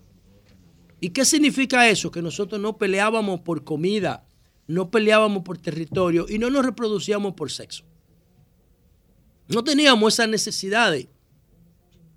¿Y 1.01 1.09
qué 1.09 1.25
significa 1.25 1.89
eso? 1.89 2.11
Que 2.11 2.21
nosotros 2.21 2.61
no 2.61 2.77
peleábamos 2.77 3.41
por 3.41 3.63
comida, 3.63 4.25
no 4.67 4.89
peleábamos 4.89 5.43
por 5.43 5.57
territorio 5.57 6.25
y 6.29 6.39
no 6.39 6.49
nos 6.49 6.65
reproducíamos 6.65 7.33
por 7.33 7.51
sexo. 7.51 7.83
No 9.47 9.63
teníamos 9.63 10.13
esas 10.13 10.29
necesidades. 10.29 11.07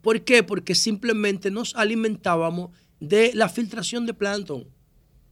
¿Por 0.02 0.22
qué? 0.22 0.42
Porque 0.42 0.74
simplemente 0.74 1.50
nos 1.50 1.74
alimentábamos 1.74 2.70
de 3.00 3.32
la 3.34 3.48
filtración 3.48 4.06
de 4.06 4.14
plancton 4.14 4.66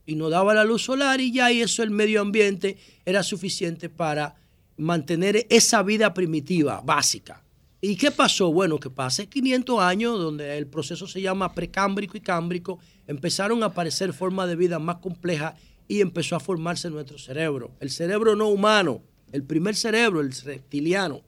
y 0.07 0.15
nos 0.15 0.31
daba 0.31 0.55
la 0.55 0.65
luz 0.65 0.83
solar 0.83 1.21
y 1.21 1.33
ya 1.33 1.51
y 1.51 1.63
eso 1.63 1.83
el 1.83 1.91
medio 1.91 2.21
ambiente 2.21 2.77
era 3.05 3.23
suficiente 3.23 3.89
para 3.89 4.37
mantener 4.77 5.47
esa 5.51 5.83
vida 5.83 6.15
primitiva, 6.15 6.81
básica. 6.85 7.43
¿Y 7.81 7.97
qué 7.97 8.11
pasó? 8.11 8.53
Bueno, 8.53 8.79
que 8.79 8.91
pasé 8.91 9.29
500 9.29 9.81
años 9.81 10.19
donde 10.19 10.57
el 10.57 10.67
proceso 10.67 11.07
se 11.07 11.21
llama 11.21 11.55
precámbrico 11.55 12.17
y 12.17 12.21
cámbrico, 12.21 12.79
empezaron 13.07 13.63
a 13.63 13.67
aparecer 13.67 14.13
formas 14.13 14.49
de 14.49 14.57
vida 14.57 14.79
más 14.79 14.97
complejas 14.97 15.55
y 15.89 16.01
empezó 16.01 16.37
a 16.37 16.41
formarse 16.41 16.91
nuestro 16.91 17.19
cerebro. 17.19 17.73
El 17.81 17.91
cerebro 17.91 18.35
no 18.35 18.49
humano, 18.49 19.03
el 19.33 19.43
primer 19.43 19.77
cerebro, 19.77 20.21
el 20.21 20.33
reptiliano. 20.33 21.23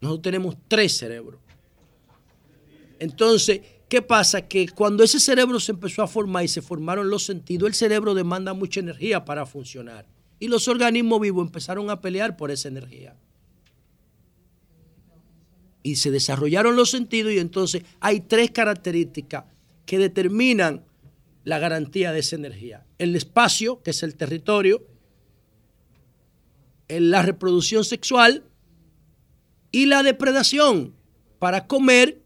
Nosotros 0.00 0.22
tenemos 0.22 0.56
tres 0.68 0.96
cerebros. 0.96 1.40
Entonces, 2.98 3.60
¿qué 3.90 4.00
pasa? 4.00 4.46
Que 4.48 4.68
cuando 4.68 5.02
ese 5.02 5.20
cerebro 5.20 5.58
se 5.60 5.72
empezó 5.72 6.02
a 6.02 6.06
formar 6.06 6.44
y 6.44 6.48
se 6.48 6.62
formaron 6.62 7.10
los 7.10 7.24
sentidos, 7.24 7.66
el 7.66 7.74
cerebro 7.74 8.14
demanda 8.14 8.54
mucha 8.54 8.80
energía 8.80 9.24
para 9.24 9.44
funcionar. 9.44 10.06
Y 10.38 10.48
los 10.48 10.68
organismos 10.68 11.20
vivos 11.20 11.44
empezaron 11.44 11.90
a 11.90 12.00
pelear 12.00 12.36
por 12.36 12.52
esa 12.52 12.68
energía. 12.68 13.16
Y 15.82 15.96
se 15.96 16.10
desarrollaron 16.10 16.76
los 16.76 16.90
sentidos 16.90 17.32
y 17.32 17.38
entonces 17.38 17.82
hay 17.98 18.20
tres 18.20 18.52
características 18.52 19.44
que 19.84 19.98
determinan 19.98 20.84
la 21.42 21.58
garantía 21.58 22.12
de 22.12 22.20
esa 22.20 22.36
energía. 22.36 22.86
El 22.98 23.16
espacio, 23.16 23.82
que 23.82 23.90
es 23.90 24.02
el 24.04 24.14
territorio, 24.14 24.86
la 26.88 27.22
reproducción 27.22 27.84
sexual 27.84 28.44
y 29.72 29.86
la 29.86 30.04
depredación 30.04 30.94
para 31.40 31.66
comer 31.66 32.22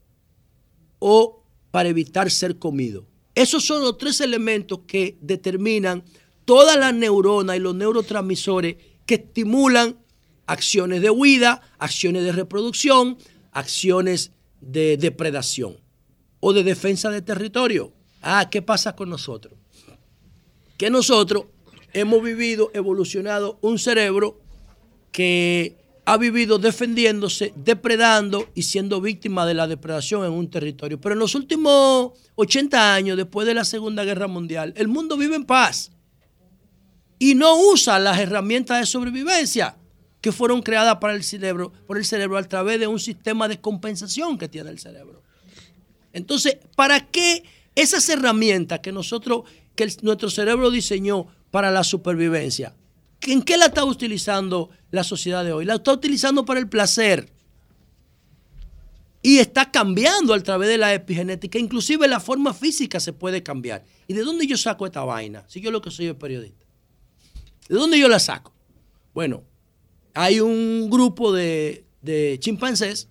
o 0.99 1.44
para 1.75 1.89
evitar 1.89 2.31
ser 2.31 2.57
comido. 2.57 3.05
Esos 3.35 3.65
son 3.65 3.81
los 3.81 3.97
tres 3.97 4.21
elementos 4.21 4.79
que 4.87 5.17
determinan 5.19 6.05
todas 6.45 6.77
las 6.77 6.93
neuronas 6.93 7.57
y 7.57 7.59
los 7.59 7.75
neurotransmisores 7.75 8.77
que 9.05 9.15
estimulan 9.15 9.97
acciones 10.45 11.01
de 11.01 11.09
huida, 11.09 11.61
acciones 11.77 12.23
de 12.23 12.31
reproducción, 12.31 13.17
acciones 13.51 14.31
de 14.61 14.95
depredación 14.95 15.75
o 16.39 16.53
de 16.53 16.63
defensa 16.63 17.09
de 17.09 17.21
territorio. 17.21 17.91
Ah, 18.21 18.47
¿qué 18.49 18.61
pasa 18.61 18.95
con 18.95 19.09
nosotros? 19.09 19.59
Que 20.77 20.89
nosotros 20.89 21.43
hemos 21.91 22.23
vivido, 22.23 22.71
evolucionado 22.73 23.59
un 23.59 23.79
cerebro 23.79 24.39
que 25.11 25.75
ha 26.05 26.17
vivido 26.17 26.59
defendiéndose, 26.59 27.51
depredando 27.55 28.47
y 28.53 28.63
siendo 28.63 29.01
víctima 29.01 29.45
de 29.45 29.55
la 29.55 29.67
depredación 29.67 30.23
en 30.23 30.31
un 30.31 30.49
territorio. 30.49 31.01
Pero 31.01 31.13
en 31.13 31.19
los 31.19 31.33
últimos 31.33 32.11
80 32.35 32.93
años, 32.93 33.17
después 33.17 33.47
de 33.47 33.55
la 33.55 33.65
Segunda 33.65 34.03
Guerra 34.03 34.27
Mundial, 34.27 34.73
el 34.77 34.87
mundo 34.87 35.17
vive 35.17 35.35
en 35.35 35.45
paz 35.45 35.91
y 37.17 37.33
no 37.33 37.59
usa 37.71 37.97
las 37.97 38.19
herramientas 38.19 38.79
de 38.79 38.85
sobrevivencia 38.85 39.77
que 40.21 40.31
fueron 40.31 40.61
creadas 40.61 40.97
para 40.97 41.13
el 41.13 41.23
cerebro, 41.23 41.71
por 41.87 41.97
el 41.97 42.05
cerebro 42.05 42.37
a 42.37 42.43
través 42.43 42.79
de 42.79 42.87
un 42.87 42.99
sistema 42.99 43.47
de 43.47 43.59
compensación 43.59 44.37
que 44.37 44.47
tiene 44.47 44.69
el 44.69 44.79
cerebro. 44.79 45.23
Entonces, 46.13 46.57
¿para 46.75 47.07
qué 47.07 47.43
esas 47.73 48.07
herramientas 48.09 48.79
que 48.79 48.91
nosotros, 48.91 49.43
que 49.75 49.91
nuestro 50.01 50.29
cerebro 50.29 50.71
diseñó 50.71 51.27
para 51.51 51.71
la 51.71 51.83
supervivencia, 51.83 52.75
¿en 53.27 53.41
qué 53.41 53.57
la 53.57 53.65
está 53.65 53.83
utilizando 53.83 54.69
la 54.91 55.03
sociedad 55.03 55.43
de 55.43 55.53
hoy? 55.53 55.65
La 55.65 55.75
está 55.75 55.91
utilizando 55.93 56.45
para 56.45 56.59
el 56.59 56.69
placer. 56.69 57.31
Y 59.21 59.39
está 59.39 59.71
cambiando 59.71 60.33
a 60.33 60.39
través 60.41 60.69
de 60.69 60.77
la 60.77 60.93
epigenética. 60.93 61.57
Inclusive 61.57 62.07
la 62.07 62.19
forma 62.19 62.53
física 62.53 62.99
se 62.99 63.11
puede 63.11 63.41
cambiar. 63.41 63.83
¿Y 64.07 64.13
de 64.13 64.21
dónde 64.21 64.45
yo 64.45 64.55
saco 64.55 64.85
esta 64.85 65.03
vaina? 65.03 65.43
Si 65.47 65.61
yo 65.61 65.71
lo 65.71 65.81
que 65.81 65.89
soy 65.89 66.07
es 66.07 66.13
periodista. 66.13 66.65
¿De 67.67 67.75
dónde 67.75 67.97
yo 67.97 68.07
la 68.07 68.19
saco? 68.19 68.53
Bueno, 69.13 69.43
hay 70.13 70.39
un 70.39 70.89
grupo 70.89 71.33
de, 71.33 71.85
chimpancés 72.39 73.09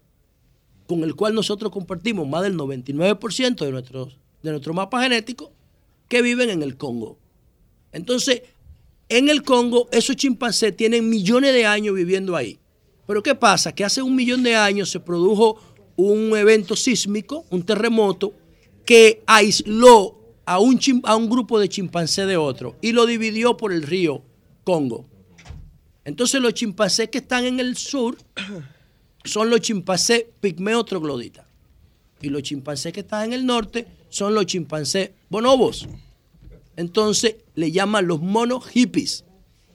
con 0.87 1.03
el 1.03 1.17
cual 1.17 1.35
nosotros 1.35 1.73
compartimos 1.73 2.29
más 2.29 2.43
del 2.43 2.57
99% 2.57 3.57
de, 3.57 3.73
nuestros, 3.73 4.19
de 4.43 4.51
nuestro 4.51 4.75
mapa 4.75 5.03
genético 5.03 5.53
que 6.09 6.23
viven 6.23 6.51
en 6.51 6.63
el 6.63 6.77
Congo. 6.77 7.19
Entonces, 7.91 8.43
en 9.09 9.29
el 9.29 9.43
Congo, 9.43 9.89
esos 9.93 10.17
chimpancés 10.17 10.77
tienen 10.77 11.09
millones 11.09 11.53
de 11.53 11.67
años 11.67 11.95
viviendo 11.95 12.37
ahí. 12.37 12.59
Pero 13.07 13.23
¿qué 13.23 13.35
pasa? 13.35 13.75
Que 13.75 13.85
hace 13.85 14.03
un 14.03 14.17
millón 14.17 14.43
de 14.43 14.57
años 14.57 14.91
se 14.91 15.01
produjo 15.01 15.61
un 15.97 16.37
evento 16.37 16.75
sísmico, 16.75 17.45
un 17.51 17.63
terremoto, 17.63 18.35
que 18.85 19.23
aisló 19.27 20.19
a 20.47 20.59
un, 20.59 20.79
grupo 21.29 21.59
de 21.59 21.69
chimpancés 21.69 22.27
de 22.27 22.37
otro 22.37 22.77
y 22.83 22.93
lo 22.93 23.07
dividió 23.07 23.57
por 23.57 23.73
el 23.73 23.83
río 23.83 24.23
Congo. 24.63 25.07
Entonces 26.05 26.41
los 26.41 26.55
chimpancés 26.55 27.09
que 27.09 27.19
están 27.19 27.45
en 27.45 27.61
el 27.61 27.77
sur 27.77 28.17
son 29.25 29.51
los 29.51 29.61
chimpancés 29.61 30.27
pigmeo 30.41 30.85
trogloditas. 30.85 31.47
Y 32.21 32.29
los 32.29 32.43
chimpancés 32.43 32.93
que 32.93 33.01
están 33.01 33.25
en 33.25 33.33
el 33.35 33.47
norte 33.47 33.87
son 34.09 34.35
los 34.35 34.47
chimpancés 34.47 35.11
bonobos. 35.29 35.87
Entonces 36.77 37.37
le 37.55 37.73
llaman 37.73 38.07
los 38.07 38.21
monos 38.21 38.67
hippies. 38.67 39.25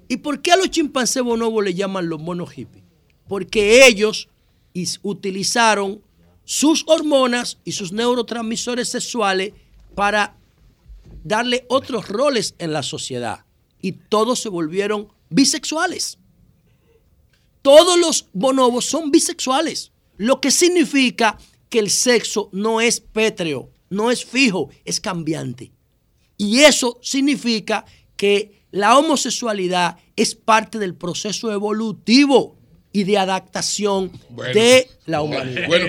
¿Y 0.08 0.18
por 0.18 0.42
qué 0.42 0.52
a 0.52 0.58
los 0.58 0.70
chimpancés 0.70 1.24
bonobos 1.24 1.64
le 1.64 1.74
llaman 1.74 2.10
los 2.10 2.20
monos 2.20 2.52
hippies? 2.52 2.84
Porque 3.28 3.86
ellos 3.86 4.28
utilizaron 5.04 6.02
sus 6.46 6.84
hormonas 6.88 7.60
y 7.64 7.74
sus 7.74 7.92
neurotransmisores 7.92 8.90
sexuales 8.90 9.54
para 9.94 10.36
darle 11.24 11.66
otros 11.70 12.08
roles 12.08 12.56
en 12.58 12.74
la 12.74 12.82
sociedad. 12.82 13.46
Y 13.82 13.94
todos 13.94 14.40
se 14.40 14.50
volvieron 14.50 15.10
bisexuales. 15.30 16.18
Todos 17.62 18.00
los 18.00 18.28
bonobos 18.34 18.86
son 18.86 19.12
bisexuales, 19.12 19.92
lo 20.18 20.40
que 20.42 20.50
significa 20.50 21.38
que 21.70 21.80
el 21.80 21.90
sexo 21.90 22.50
no 22.52 22.82
es 22.82 23.00
pétreo, 23.00 23.70
no 23.90 24.12
es 24.12 24.26
fijo, 24.26 24.70
es 24.86 25.00
cambiante. 25.00 25.72
Y 26.40 26.61
eso 26.61 26.98
significa 27.03 27.86
que 28.16 28.64
la 28.72 28.98
homosexualidad 28.98 29.98
es 30.16 30.34
parte 30.36 30.80
del 30.80 30.95
proceso 30.95 31.52
evolutivo 31.52 32.56
y 32.94 33.03
de 33.03 33.18
adaptación 33.18 34.11
Bueno. 34.30 34.53
de 34.53 34.88
la 35.06 35.22
humanidad. 35.22 35.68
Bueno, 35.68 35.88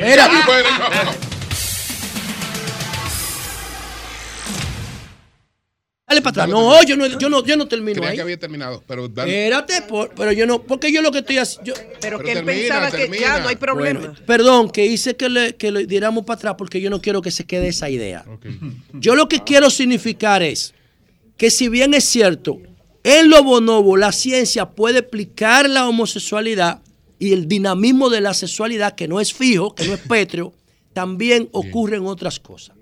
Dale 6.10 6.22
para 6.22 6.30
atrás. 6.30 6.48
No, 6.48 6.82
yo 6.82 6.96
no, 6.96 7.06
yo 7.06 7.28
no, 7.30 7.44
yo 7.44 7.56
no 7.56 7.68
termino 7.68 7.94
Creía 7.94 8.10
ahí. 8.10 8.16
que 8.16 8.22
había 8.22 8.38
terminado, 8.38 8.82
pero 8.84 9.06
dale. 9.08 9.44
Espérate, 9.44 9.82
por- 9.82 10.12
pero 10.12 10.32
yo 10.32 10.44
no, 10.44 10.60
porque 10.60 10.92
yo 10.92 11.02
lo 11.02 11.12
que 11.12 11.18
estoy 11.20 11.38
haciendo. 11.38 11.72
Pero, 11.72 11.88
Pero 12.00 12.18
que 12.18 12.32
él 12.32 12.38
termina, 12.44 12.58
pensaba 12.58 12.90
que 12.90 12.96
ya 12.98 13.02
termina. 13.10 13.38
no 13.40 13.48
hay 13.48 13.56
problema. 13.56 14.00
Bueno, 14.00 14.14
perdón, 14.26 14.70
que 14.70 14.84
hice 14.86 15.14
que 15.14 15.28
le, 15.28 15.54
que 15.54 15.70
le 15.70 15.86
diéramos 15.86 16.24
para 16.24 16.36
atrás 16.38 16.54
porque 16.58 16.80
yo 16.80 16.90
no 16.90 17.00
quiero 17.00 17.22
que 17.22 17.30
se 17.30 17.44
quede 17.46 17.68
esa 17.68 17.88
idea. 17.88 18.24
Yo 18.94 19.14
lo 19.14 19.28
que 19.28 19.44
quiero 19.44 19.70
significar 19.70 20.42
es 20.42 20.74
que 21.36 21.48
si 21.50 21.68
bien 21.68 21.94
es 21.94 22.04
cierto, 22.04 22.58
en 23.04 23.30
lo 23.30 23.42
bonobo 23.44 23.96
la 23.96 24.10
ciencia 24.10 24.68
puede 24.68 24.98
explicar 24.98 25.70
la 25.70 25.88
homosexualidad 25.88 26.82
y 27.20 27.32
el 27.34 27.46
dinamismo 27.46 28.10
de 28.10 28.20
la 28.20 28.34
sexualidad, 28.34 28.96
que 28.96 29.06
no 29.06 29.20
es 29.20 29.32
fijo, 29.32 29.74
que 29.76 29.86
no 29.86 29.94
es 29.94 30.00
pétreo, 30.08 30.52
también 30.92 31.48
ocurren 31.52 32.04
otras 32.04 32.40
cosas. 32.40 32.74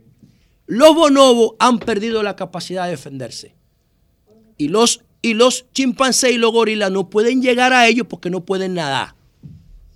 Los 0.68 0.94
bonobos 0.94 1.52
han 1.58 1.78
perdido 1.78 2.22
la 2.22 2.36
capacidad 2.36 2.84
de 2.84 2.90
defenderse. 2.90 3.54
Y 4.58 4.68
los, 4.68 5.00
y 5.22 5.32
los 5.32 5.64
chimpancés 5.72 6.32
y 6.32 6.36
los 6.36 6.52
gorilas 6.52 6.90
no 6.90 7.08
pueden 7.08 7.40
llegar 7.40 7.72
a 7.72 7.88
ellos 7.88 8.06
porque 8.06 8.28
no 8.28 8.44
pueden 8.44 8.74
nadar. 8.74 9.14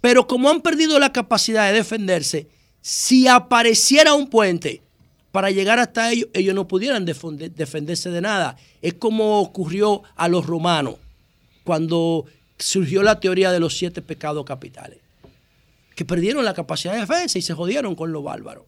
Pero 0.01 0.27
como 0.27 0.49
han 0.49 0.62
perdido 0.62 0.99
la 0.99 1.12
capacidad 1.12 1.66
de 1.66 1.74
defenderse, 1.74 2.49
si 2.81 3.28
apareciera 3.28 4.15
un 4.15 4.31
puente 4.31 4.82
para 5.31 5.51
llegar 5.51 5.78
hasta 5.78 6.11
ellos, 6.11 6.31
ellos 6.32 6.55
no 6.55 6.66
pudieran 6.66 7.05
defenderse 7.05 8.09
de 8.09 8.20
nada. 8.23 8.57
Es 8.81 8.94
como 8.94 9.40
ocurrió 9.40 10.03
a 10.16 10.27
los 10.28 10.47
romanos 10.47 10.94
cuando 11.65 12.24
surgió 12.59 13.03
la 13.03 13.20
teoría 13.20 13.53
de 13.53 13.61
los 13.61 13.77
siete 13.77 14.01
pecados 14.01 14.47
capitales, 14.47 15.01
que 15.94 16.07
perdieron 16.07 16.47
la 16.47 16.55
capacidad 16.55 16.94
de 16.94 17.01
defensa 17.01 17.39
y 17.39 17.43
se 17.43 17.53
jodieron 17.53 17.94
con 17.94 18.11
los 18.11 18.24
bárbaros. 18.24 18.65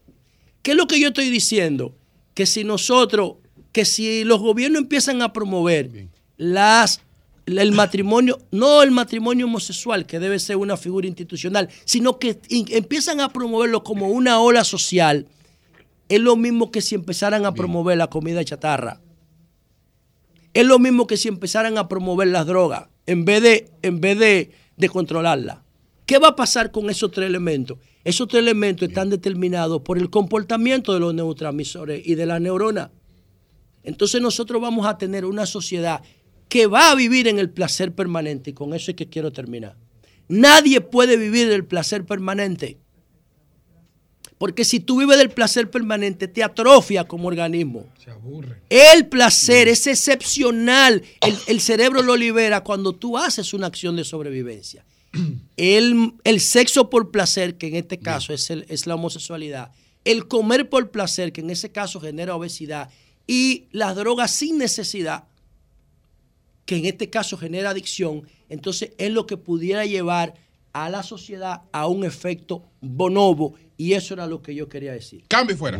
¿Qué 0.65 0.71
es 0.71 0.77
lo 0.77 0.87
que 0.87 0.99
yo 0.99 1.09
estoy 1.09 1.29
diciendo? 1.29 1.95
Que 2.33 2.47
si 2.47 2.63
nosotros, 2.63 3.33
que 3.71 3.85
si 3.85 4.23
los 4.23 4.39
gobiernos 4.39 4.81
empiezan 4.81 5.21
a 5.21 5.31
promover 5.31 6.07
las 6.37 7.01
el 7.45 7.71
matrimonio, 7.71 8.39
no 8.49 8.81
el 8.81 8.89
matrimonio 8.89 9.45
homosexual, 9.45 10.07
que 10.07 10.17
debe 10.17 10.39
ser 10.39 10.55
una 10.55 10.75
figura 10.75 11.05
institucional, 11.05 11.69
sino 11.85 12.17
que 12.17 12.39
empiezan 12.49 13.21
a 13.21 13.29
promoverlo 13.29 13.83
como 13.83 14.07
una 14.07 14.39
ola 14.39 14.63
social, 14.63 15.27
es 16.09 16.19
lo 16.19 16.35
mismo 16.35 16.71
que 16.71 16.81
si 16.81 16.95
empezaran 16.95 17.45
a 17.45 17.53
promover 17.53 17.99
la 17.99 18.07
comida 18.07 18.43
chatarra. 18.43 19.01
Es 20.55 20.65
lo 20.65 20.79
mismo 20.79 21.05
que 21.05 21.17
si 21.17 21.27
empezaran 21.27 21.77
a 21.77 21.87
promover 21.87 22.29
las 22.29 22.47
drogas, 22.47 22.87
en 23.05 23.23
vez 23.23 23.43
de, 23.43 23.69
en 23.83 24.01
vez 24.01 24.17
de, 24.17 24.51
de 24.77 24.89
controlarlas. 24.89 25.59
¿Qué 26.05 26.19
va 26.19 26.29
a 26.29 26.35
pasar 26.35 26.71
con 26.71 26.89
esos 26.89 27.11
tres 27.11 27.27
elementos? 27.27 27.79
Esos 28.03 28.27
tres 28.27 28.43
elementos 28.43 28.87
están 28.87 29.09
determinados 29.09 29.81
por 29.81 29.97
el 29.97 30.09
comportamiento 30.09 30.93
de 30.93 30.99
los 30.99 31.13
neurotransmisores 31.13 32.05
y 32.05 32.15
de 32.15 32.25
la 32.27 32.39
neurona. 32.39 32.91
Entonces 33.83 34.21
nosotros 34.21 34.61
vamos 34.61 34.85
a 34.85 34.97
tener 34.97 35.25
una 35.25 35.45
sociedad 35.45 36.01
que 36.47 36.67
va 36.67 36.91
a 36.91 36.95
vivir 36.95 37.27
en 37.27 37.39
el 37.39 37.49
placer 37.49 37.93
permanente 37.93 38.51
y 38.51 38.53
con 38.53 38.73
eso 38.73 38.91
es 38.91 38.97
que 38.97 39.09
quiero 39.09 39.31
terminar. 39.31 39.75
Nadie 40.27 40.81
puede 40.81 41.17
vivir 41.17 41.49
del 41.49 41.65
placer 41.65 42.05
permanente. 42.05 42.77
Porque 44.37 44.65
si 44.65 44.79
tú 44.79 44.99
vives 44.99 45.17
del 45.17 45.29
placer 45.29 45.71
permanente, 45.71 46.27
te 46.27 46.43
atrofia 46.43 47.05
como 47.05 47.27
organismo. 47.27 47.85
Se 48.03 48.11
aburre. 48.11 48.61
El 48.69 49.07
placer 49.07 49.67
es 49.67 49.87
excepcional. 49.87 51.03
El, 51.21 51.35
el 51.47 51.61
cerebro 51.61 52.01
lo 52.01 52.15
libera 52.15 52.61
cuando 52.61 52.93
tú 52.93 53.17
haces 53.17 53.53
una 53.53 53.67
acción 53.67 53.95
de 53.95 54.03
sobrevivencia. 54.03 54.85
El, 55.57 56.13
el 56.23 56.39
sexo 56.41 56.89
por 56.89 57.11
placer, 57.11 57.57
que 57.57 57.67
en 57.67 57.75
este 57.75 57.99
caso 57.99 58.33
es, 58.33 58.49
el- 58.49 58.65
es 58.69 58.87
la 58.87 58.95
homosexualidad. 58.95 59.71
El 60.03 60.27
comer 60.27 60.69
por 60.69 60.91
placer, 60.91 61.31
que 61.31 61.41
en 61.41 61.49
ese 61.49 61.71
caso 61.71 61.99
genera 61.99 62.35
obesidad. 62.35 62.89
Y 63.27 63.65
las 63.71 63.95
drogas 63.95 64.31
sin 64.31 64.57
necesidad, 64.57 65.25
que 66.65 66.77
en 66.77 66.85
este 66.85 67.09
caso 67.09 67.37
genera 67.37 67.71
adicción. 67.71 68.23
Entonces 68.49 68.91
es 68.97 69.11
lo 69.11 69.25
que 69.25 69.37
pudiera 69.37 69.85
llevar 69.85 70.35
a 70.73 70.89
la 70.89 71.03
sociedad 71.03 71.61
a 71.71 71.87
un 71.87 72.03
efecto 72.03 72.63
bonobo. 72.81 73.55
Y 73.77 73.93
eso 73.93 74.13
era 74.13 74.27
lo 74.27 74.41
que 74.41 74.53
yo 74.55 74.67
quería 74.69 74.91
decir. 74.93 75.23
Cambio 75.27 75.57
fuera. 75.57 75.79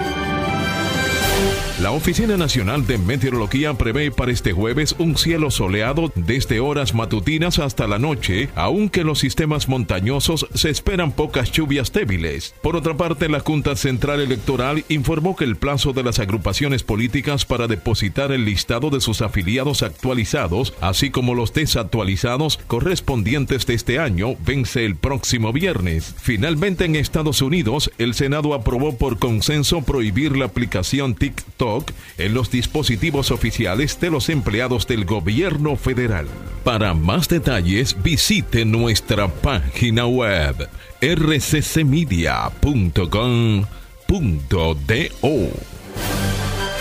La 1.81 1.89
Oficina 1.89 2.37
Nacional 2.37 2.85
de 2.85 2.99
Meteorología 2.99 3.73
prevé 3.73 4.11
para 4.11 4.31
este 4.31 4.51
jueves 4.51 4.93
un 4.99 5.17
cielo 5.17 5.49
soleado 5.49 6.11
desde 6.13 6.59
horas 6.59 6.93
matutinas 6.93 7.57
hasta 7.57 7.87
la 7.87 7.97
noche, 7.97 8.49
aunque 8.53 9.03
los 9.03 9.17
sistemas 9.17 9.67
montañosos 9.67 10.45
se 10.53 10.69
esperan 10.69 11.11
pocas 11.11 11.51
lluvias 11.51 11.91
débiles. 11.91 12.53
Por 12.61 12.75
otra 12.75 12.95
parte, 12.97 13.29
la 13.29 13.39
Junta 13.39 13.75
Central 13.75 14.19
Electoral 14.19 14.85
informó 14.89 15.35
que 15.35 15.43
el 15.43 15.55
plazo 15.55 15.91
de 15.91 16.03
las 16.03 16.19
agrupaciones 16.19 16.83
políticas 16.83 17.45
para 17.45 17.65
depositar 17.65 18.31
el 18.31 18.45
listado 18.45 18.91
de 18.91 19.01
sus 19.01 19.23
afiliados 19.23 19.81
actualizados, 19.81 20.75
así 20.81 21.09
como 21.09 21.33
los 21.33 21.51
desactualizados 21.51 22.59
correspondientes 22.67 23.65
de 23.65 23.73
este 23.73 23.97
año, 23.97 24.35
vence 24.45 24.85
el 24.85 24.97
próximo 24.97 25.51
viernes. 25.51 26.13
Finalmente, 26.21 26.85
en 26.85 26.95
Estados 26.95 27.41
Unidos, 27.41 27.89
el 27.97 28.13
Senado 28.13 28.53
aprobó 28.53 28.99
por 28.99 29.17
consenso 29.17 29.81
prohibir 29.81 30.37
la 30.37 30.45
aplicación 30.45 31.15
TikTok 31.15 31.70
en 32.17 32.33
los 32.33 32.51
dispositivos 32.51 33.31
oficiales 33.31 33.99
de 33.99 34.09
los 34.09 34.29
empleados 34.29 34.87
del 34.87 35.05
gobierno 35.05 35.75
federal. 35.75 36.27
Para 36.63 36.93
más 36.93 37.27
detalles, 37.27 37.95
visite 38.01 38.65
nuestra 38.65 39.27
página 39.27 40.05
web 40.05 40.69
rccmedia.com.do. 41.01 42.31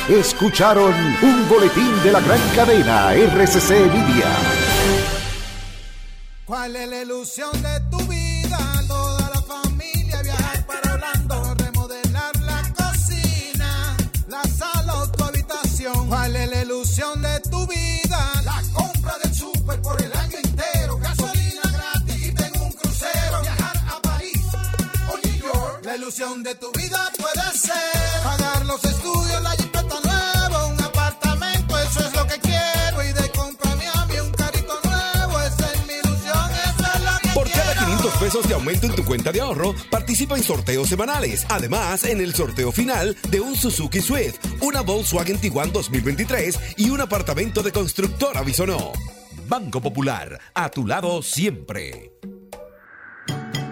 Escucharon 0.08 0.92
un 1.22 1.48
boletín 1.48 2.02
de 2.02 2.12
la 2.12 2.20
gran 2.20 2.40
cadena 2.54 3.14
RCC 3.14 3.70
Media. 3.70 4.26
¿Cuál 6.44 6.74
es 6.74 6.88
la 6.88 7.02
ilusión 7.02 7.50
de 7.62 7.80
tu 7.90 8.09
De 26.20 26.54
tu 26.56 26.70
vida 26.72 27.10
puede 27.16 27.58
ser 27.58 28.22
pagar 28.22 28.66
los 28.66 28.84
estudios, 28.84 29.42
la 29.42 29.52
jipeta 29.52 30.00
nueva, 30.04 30.66
un 30.66 30.78
apartamento, 30.84 31.78
eso 31.78 32.00
es 32.00 32.12
lo 32.14 32.26
que 32.26 32.38
quiero. 32.40 33.02
Y 33.08 33.12
de 33.14 33.30
compra 33.30 33.72
a 33.72 33.76
Miami 33.76 34.20
un 34.20 34.30
carrito 34.32 34.78
nuevo, 34.84 35.40
esa 35.40 35.72
es 35.72 35.86
mi 35.86 35.94
ilusión, 35.94 36.50
esa 36.50 36.92
es 36.94 37.04
la 37.04 37.18
que 37.22 37.28
Por 37.30 37.50
cada 37.50 37.72
quiero. 37.72 37.86
500 37.96 38.14
pesos 38.20 38.46
de 38.46 38.52
aumento 38.52 38.86
en 38.86 38.96
tu 38.96 39.04
cuenta 39.06 39.32
de 39.32 39.40
ahorro, 39.40 39.74
participa 39.90 40.36
en 40.36 40.42
sorteos 40.42 40.90
semanales. 40.90 41.46
Además, 41.48 42.04
en 42.04 42.20
el 42.20 42.34
sorteo 42.34 42.70
final 42.70 43.16
de 43.30 43.40
un 43.40 43.56
Suzuki 43.56 44.02
Swift, 44.02 44.36
una 44.60 44.82
Volkswagen 44.82 45.38
Tiguan 45.38 45.72
2023 45.72 46.76
y 46.76 46.90
un 46.90 47.00
apartamento 47.00 47.62
de 47.62 47.72
constructora 47.72 48.42
Bisonó. 48.42 48.92
Banco 49.48 49.80
Popular, 49.80 50.38
a 50.52 50.68
tu 50.68 50.86
lado 50.86 51.22
siempre. 51.22 52.19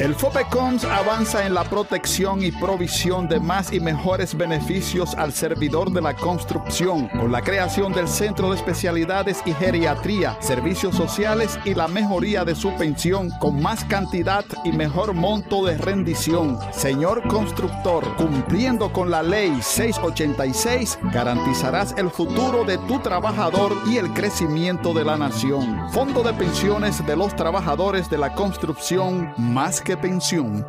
El 0.00 0.14
FOPECONS 0.14 0.84
avanza 0.84 1.44
en 1.44 1.52
la 1.52 1.62
protección 1.62 2.42
y 2.42 2.50
provisión 2.52 3.28
de 3.28 3.38
más 3.38 3.70
y 3.70 3.80
mejores 3.80 4.34
beneficios 4.34 5.14
al 5.14 5.30
servidor 5.30 5.92
de 5.92 6.00
la 6.00 6.16
construcción 6.16 7.06
con 7.08 7.30
la 7.30 7.42
creación 7.42 7.92
del 7.92 8.08
Centro 8.08 8.48
de 8.48 8.56
Especialidades 8.56 9.42
y 9.44 9.52
Geriatría, 9.52 10.38
Servicios 10.40 10.96
Sociales 10.96 11.58
y 11.66 11.74
la 11.74 11.86
mejoría 11.86 12.46
de 12.46 12.54
su 12.54 12.74
pensión 12.76 13.28
con 13.40 13.60
más 13.60 13.84
cantidad 13.84 14.46
y 14.64 14.72
mejor 14.72 15.12
monto 15.12 15.66
de 15.66 15.76
rendición. 15.76 16.58
Señor 16.72 17.28
constructor, 17.28 18.16
cumpliendo 18.16 18.94
con 18.94 19.10
la 19.10 19.22
ley 19.22 19.60
686, 19.60 20.98
garantizarás 21.12 21.94
el 21.98 22.08
futuro 22.08 22.64
de 22.64 22.78
tu 22.78 23.00
trabajador 23.00 23.76
y 23.86 23.98
el 23.98 24.10
crecimiento 24.14 24.94
de 24.94 25.04
la 25.04 25.18
nación. 25.18 25.90
Fondo 25.90 26.22
de 26.22 26.32
pensiones 26.32 27.06
de 27.06 27.16
los 27.16 27.36
trabajadores 27.36 28.08
de 28.08 28.16
la 28.16 28.34
construcción 28.34 29.34
más 29.36 29.82
que 29.82 29.89
pensión. 29.96 30.66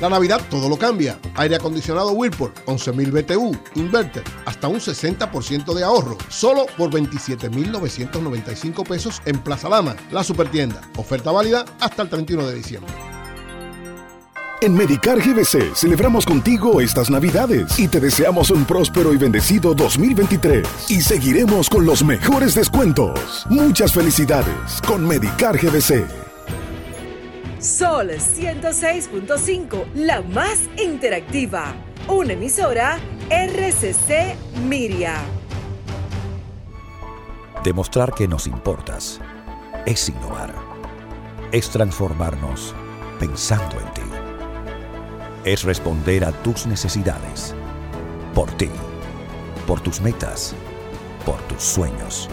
La 0.00 0.08
Navidad 0.10 0.40
todo 0.50 0.68
lo 0.68 0.76
cambia. 0.76 1.18
Aire 1.36 1.56
acondicionado 1.56 2.12
Whirlpool, 2.12 2.52
11.000 2.66 3.10
BTU, 3.12 3.56
inverter, 3.76 4.24
hasta 4.44 4.68
un 4.68 4.78
60% 4.78 5.72
de 5.72 5.84
ahorro, 5.84 6.18
solo 6.28 6.66
por 6.76 6.90
27.995 6.90 8.86
pesos 8.86 9.22
en 9.24 9.38
Plaza 9.38 9.70
Lama, 9.70 9.96
la 10.10 10.22
supertienda. 10.22 10.82
Oferta 10.96 11.32
válida 11.32 11.64
hasta 11.80 12.02
el 12.02 12.10
31 12.10 12.46
de 12.46 12.54
diciembre. 12.54 12.92
En 14.62 14.74
Medicar 14.74 15.18
GBC 15.18 15.74
celebramos 15.74 16.24
contigo 16.24 16.80
estas 16.80 17.10
Navidades 17.10 17.78
y 17.78 17.88
te 17.88 18.00
deseamos 18.00 18.50
un 18.50 18.64
próspero 18.64 19.12
y 19.12 19.18
bendecido 19.18 19.74
2023. 19.74 20.66
Y 20.88 21.02
seguiremos 21.02 21.68
con 21.68 21.84
los 21.84 22.02
mejores 22.02 22.54
descuentos. 22.54 23.46
Muchas 23.50 23.92
felicidades 23.92 24.80
con 24.86 25.06
Medicar 25.06 25.58
GBC. 25.58 26.25
Sol 27.58 28.10
106.5, 28.10 29.86
la 29.94 30.20
más 30.20 30.68
interactiva. 30.76 31.74
Una 32.06 32.34
emisora 32.34 32.98
RCC 33.30 34.36
Miria. 34.68 35.14
Demostrar 37.64 38.12
que 38.12 38.28
nos 38.28 38.46
importas 38.46 39.20
es 39.86 40.06
innovar. 40.10 40.54
Es 41.50 41.70
transformarnos 41.70 42.74
pensando 43.18 43.80
en 43.80 43.94
ti. 43.94 44.02
Es 45.44 45.62
responder 45.64 46.26
a 46.26 46.32
tus 46.42 46.66
necesidades. 46.66 47.54
Por 48.34 48.50
ti. 48.52 48.68
Por 49.66 49.80
tus 49.80 50.02
metas. 50.02 50.54
Por 51.24 51.40
tus 51.48 51.62
sueños. 51.62 52.28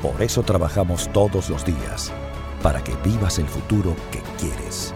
Por 0.00 0.22
eso 0.22 0.44
trabajamos 0.44 1.12
todos 1.12 1.50
los 1.50 1.64
días. 1.64 2.12
Para 2.66 2.82
que 2.82 2.96
vivas 2.96 3.38
el 3.38 3.46
futuro 3.46 3.94
que 4.10 4.20
quieres. 4.40 4.92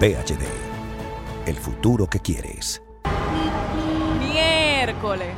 VHD. 0.00 0.44
El 1.46 1.56
futuro 1.56 2.06
que 2.06 2.20
quieres. 2.20 2.82
Miércoles. 4.20 5.30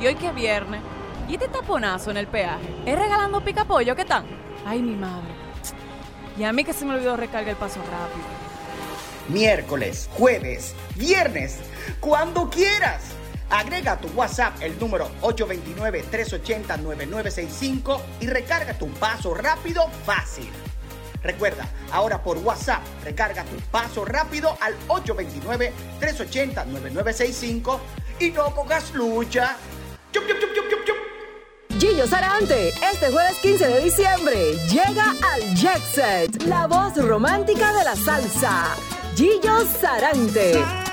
Y 0.00 0.06
hoy 0.06 0.16
es 0.22 0.32
viernes. 0.32 0.80
¿Y 1.28 1.34
este 1.34 1.48
taponazo 1.48 2.12
en 2.12 2.18
el 2.18 2.28
peaje? 2.28 2.72
¿Es 2.86 2.96
regalando 2.96 3.40
pica 3.40 3.64
pollo? 3.64 3.96
¿Qué 3.96 4.04
tal? 4.04 4.24
Ay, 4.64 4.80
mi 4.80 4.94
madre. 4.94 5.34
Y 6.38 6.44
a 6.44 6.52
mí 6.52 6.62
que 6.62 6.72
se 6.72 6.84
me 6.84 6.94
olvidó 6.94 7.16
recargar 7.16 7.48
el 7.48 7.56
paso 7.56 7.80
rápido. 7.80 8.28
miércoles, 9.28 10.08
jueves, 10.12 10.76
viernes, 10.94 11.58
cuando 11.98 12.48
quieras. 12.48 13.02
Agrega 13.50 13.92
a 13.92 14.00
tu 14.00 14.08
WhatsApp 14.08 14.60
el 14.62 14.76
número 14.78 15.10
829-380-9965 15.22 18.00
y 18.20 18.26
recarga 18.28 18.78
tu 18.78 18.88
paso 18.94 19.34
rápido 19.34 19.86
fácil. 20.06 20.48
Recuerda, 21.22 21.68
ahora 21.92 22.22
por 22.22 22.38
WhatsApp, 22.38 22.80
recarga 23.04 23.44
tu 23.44 23.56
paso 23.70 24.02
rápido 24.04 24.56
al 24.60 24.74
829-380-9965 24.88 27.78
y 28.20 28.30
no 28.30 28.54
cojas 28.54 28.94
lucha. 28.94 29.56
Chup, 30.12 30.26
chup, 30.26 30.40
chup. 30.40 30.50
Gillo 31.80 32.06
Sarante, 32.06 32.68
este 32.68 33.10
jueves 33.10 33.38
15 33.40 33.68
de 33.68 33.84
diciembre, 33.84 34.52
llega 34.68 35.14
al 35.32 35.54
Jet 35.54 35.80
Set, 35.94 36.42
la 36.42 36.66
voz 36.66 36.94
romántica 36.96 37.72
de 37.72 37.84
la 37.84 37.96
salsa. 37.96 38.76
Gillo 39.16 39.64
Sarante. 39.80 40.89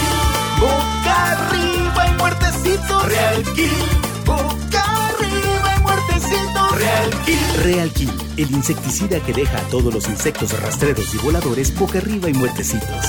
boca 0.60 1.32
arriba 1.32 2.06
y 2.08 2.12
muertecito. 2.12 3.00
Real 3.00 3.42
Kill, 3.54 3.86
boca 4.24 4.82
arriba 5.08 5.74
y 5.76 5.80
muertecito. 5.80 6.68
Real 6.76 7.10
Kill. 7.24 7.62
Real 7.62 7.90
Kill, 7.90 8.12
el 8.36 8.50
insecticida 8.50 9.20
que 9.20 9.32
deja 9.32 9.58
a 9.58 9.62
todos 9.62 9.92
los 9.92 10.08
insectos 10.08 10.52
rastreros 10.60 11.12
y 11.14 11.18
voladores 11.18 11.74
boca 11.78 11.98
arriba 11.98 12.30
y 12.30 12.34
muertecitos. 12.34 13.06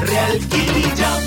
Real 0.00 0.38
Kill 0.48 0.76
y 0.76 0.92
ya. 0.96 1.18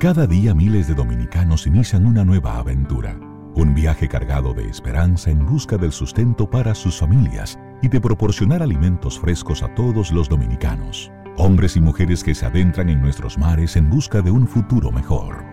Cada 0.00 0.26
día 0.26 0.54
miles 0.54 0.88
de 0.88 0.94
dominicanos 0.94 1.66
inician 1.66 2.06
una 2.06 2.24
nueva 2.24 2.56
aventura, 2.56 3.20
un 3.54 3.74
viaje 3.74 4.08
cargado 4.08 4.54
de 4.54 4.66
esperanza 4.66 5.30
en 5.30 5.44
busca 5.44 5.76
del 5.76 5.92
sustento 5.92 6.48
para 6.48 6.74
sus 6.74 6.98
familias 6.98 7.58
y 7.82 7.88
de 7.88 8.00
proporcionar 8.00 8.62
alimentos 8.62 9.20
frescos 9.20 9.62
a 9.62 9.74
todos 9.74 10.10
los 10.10 10.26
dominicanos, 10.26 11.12
hombres 11.36 11.76
y 11.76 11.82
mujeres 11.82 12.24
que 12.24 12.34
se 12.34 12.46
adentran 12.46 12.88
en 12.88 13.02
nuestros 13.02 13.36
mares 13.36 13.76
en 13.76 13.90
busca 13.90 14.22
de 14.22 14.30
un 14.30 14.48
futuro 14.48 14.90
mejor. 14.90 15.44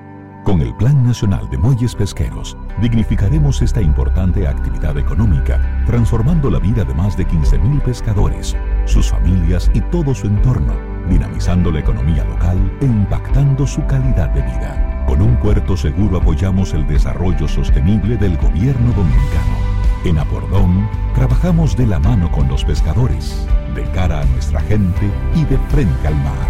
Con 0.46 0.62
el 0.62 0.74
Plan 0.78 1.04
Nacional 1.04 1.50
de 1.50 1.58
Muelles 1.58 1.94
Pesqueros, 1.94 2.56
dignificaremos 2.82 3.62
esta 3.62 3.82
importante 3.82 4.48
actividad 4.48 4.98
económica, 4.98 5.84
transformando 5.86 6.50
la 6.50 6.60
vida 6.60 6.86
de 6.86 6.94
más 6.94 7.18
de 7.18 7.28
15.000 7.28 7.82
pescadores, 7.82 8.56
sus 8.86 9.10
familias 9.10 9.70
y 9.74 9.82
todo 9.82 10.16
su 10.16 10.28
entorno, 10.28 10.87
dinamizando 11.08 11.72
la 11.72 11.80
economía 11.80 12.24
local 12.24 12.58
e 12.82 12.86
impactando 12.86 13.66
su 13.66 13.86
calidad 13.86 14.30
de 14.30 14.42
vida. 14.42 15.06
Con 15.08 15.22
un 15.22 15.38
puerto 15.38 15.78
seguro 15.78 16.18
apoyamos 16.18 16.74
el 16.74 16.86
desarrollo 16.86 17.48
sostenible 17.48 18.18
del 18.18 18.38
gobierno 18.38 18.92
dominicano. 18.94 19.58
En 20.06 20.20
Apordón, 20.20 20.88
trabajamos 21.16 21.76
de 21.76 21.88
la 21.88 22.00
mano 22.00 22.32
con 22.32 22.48
los 22.48 22.64
pescadores, 22.64 23.48
de 23.74 23.84
cara 23.92 24.22
a 24.22 24.26
nuestra 24.26 24.60
gente 24.62 25.10
y 25.36 25.44
de 25.46 25.58
frente 25.70 26.08
al 26.08 26.16
mar. 26.16 26.48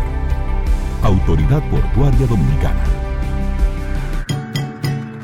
Autoridad 1.04 1.64
Portuaria 1.70 2.28
Dominicana. 2.28 3.07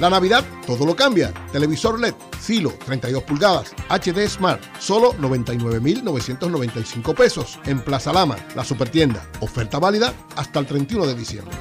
La 0.00 0.10
Navidad 0.10 0.44
todo 0.66 0.84
lo 0.84 0.96
cambia. 0.96 1.32
Televisor 1.52 1.98
LED, 2.00 2.14
Filo, 2.40 2.72
32 2.84 3.22
pulgadas, 3.24 3.74
HD 3.88 4.28
Smart, 4.28 4.62
solo 4.78 5.14
99,995 5.18 7.14
pesos 7.14 7.58
en 7.66 7.80
Plaza 7.80 8.12
Lama, 8.12 8.36
la 8.54 8.64
supertienda. 8.64 9.26
Oferta 9.40 9.78
válida 9.78 10.12
hasta 10.36 10.58
el 10.58 10.66
31 10.66 11.06
de 11.06 11.14
diciembre. 11.14 11.56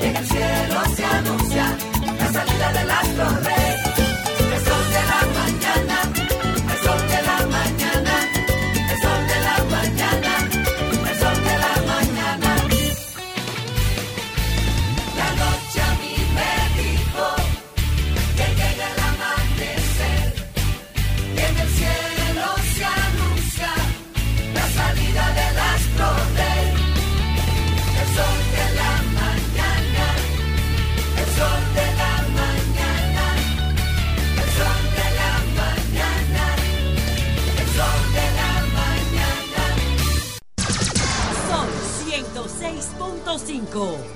Llega 0.00 0.18
el 0.18 0.26
cielo 0.26 0.80
se 0.96 1.04
anuncia 1.04 1.76
la 2.18 2.32
salida 2.32 2.72
del 2.72 2.90
astro 2.90 3.28
rey. 3.44 3.59
Son 43.72 44.09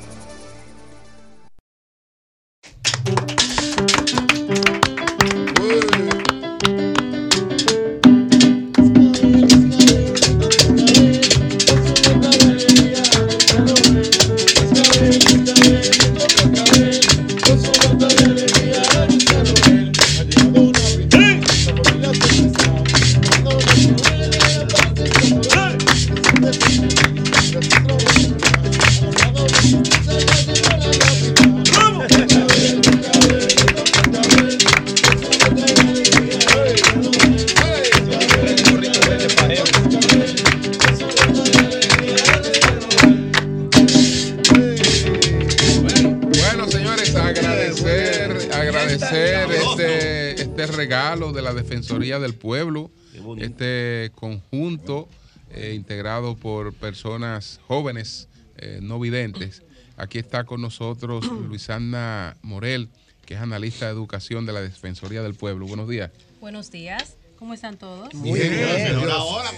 por 56.32 56.72
personas 56.72 57.60
jóvenes 57.68 58.28
eh, 58.56 58.78
no 58.82 58.98
videntes. 58.98 59.62
Aquí 59.96 60.18
está 60.18 60.44
con 60.44 60.60
nosotros 60.62 61.26
Luisana 61.48 62.36
Morel, 62.42 62.88
que 63.26 63.34
es 63.34 63.40
analista 63.40 63.86
de 63.86 63.92
educación 63.92 64.46
de 64.46 64.52
la 64.52 64.60
Defensoría 64.62 65.22
del 65.22 65.34
Pueblo. 65.34 65.66
Buenos 65.66 65.88
días. 65.88 66.10
Buenos 66.40 66.70
días. 66.70 67.16
¿Cómo 67.38 67.52
están 67.52 67.76
todos? 67.76 68.14
Muy 68.14 68.40
bien, 68.40 68.56
Dios. 68.56 69.12
Ahora, 69.12 69.50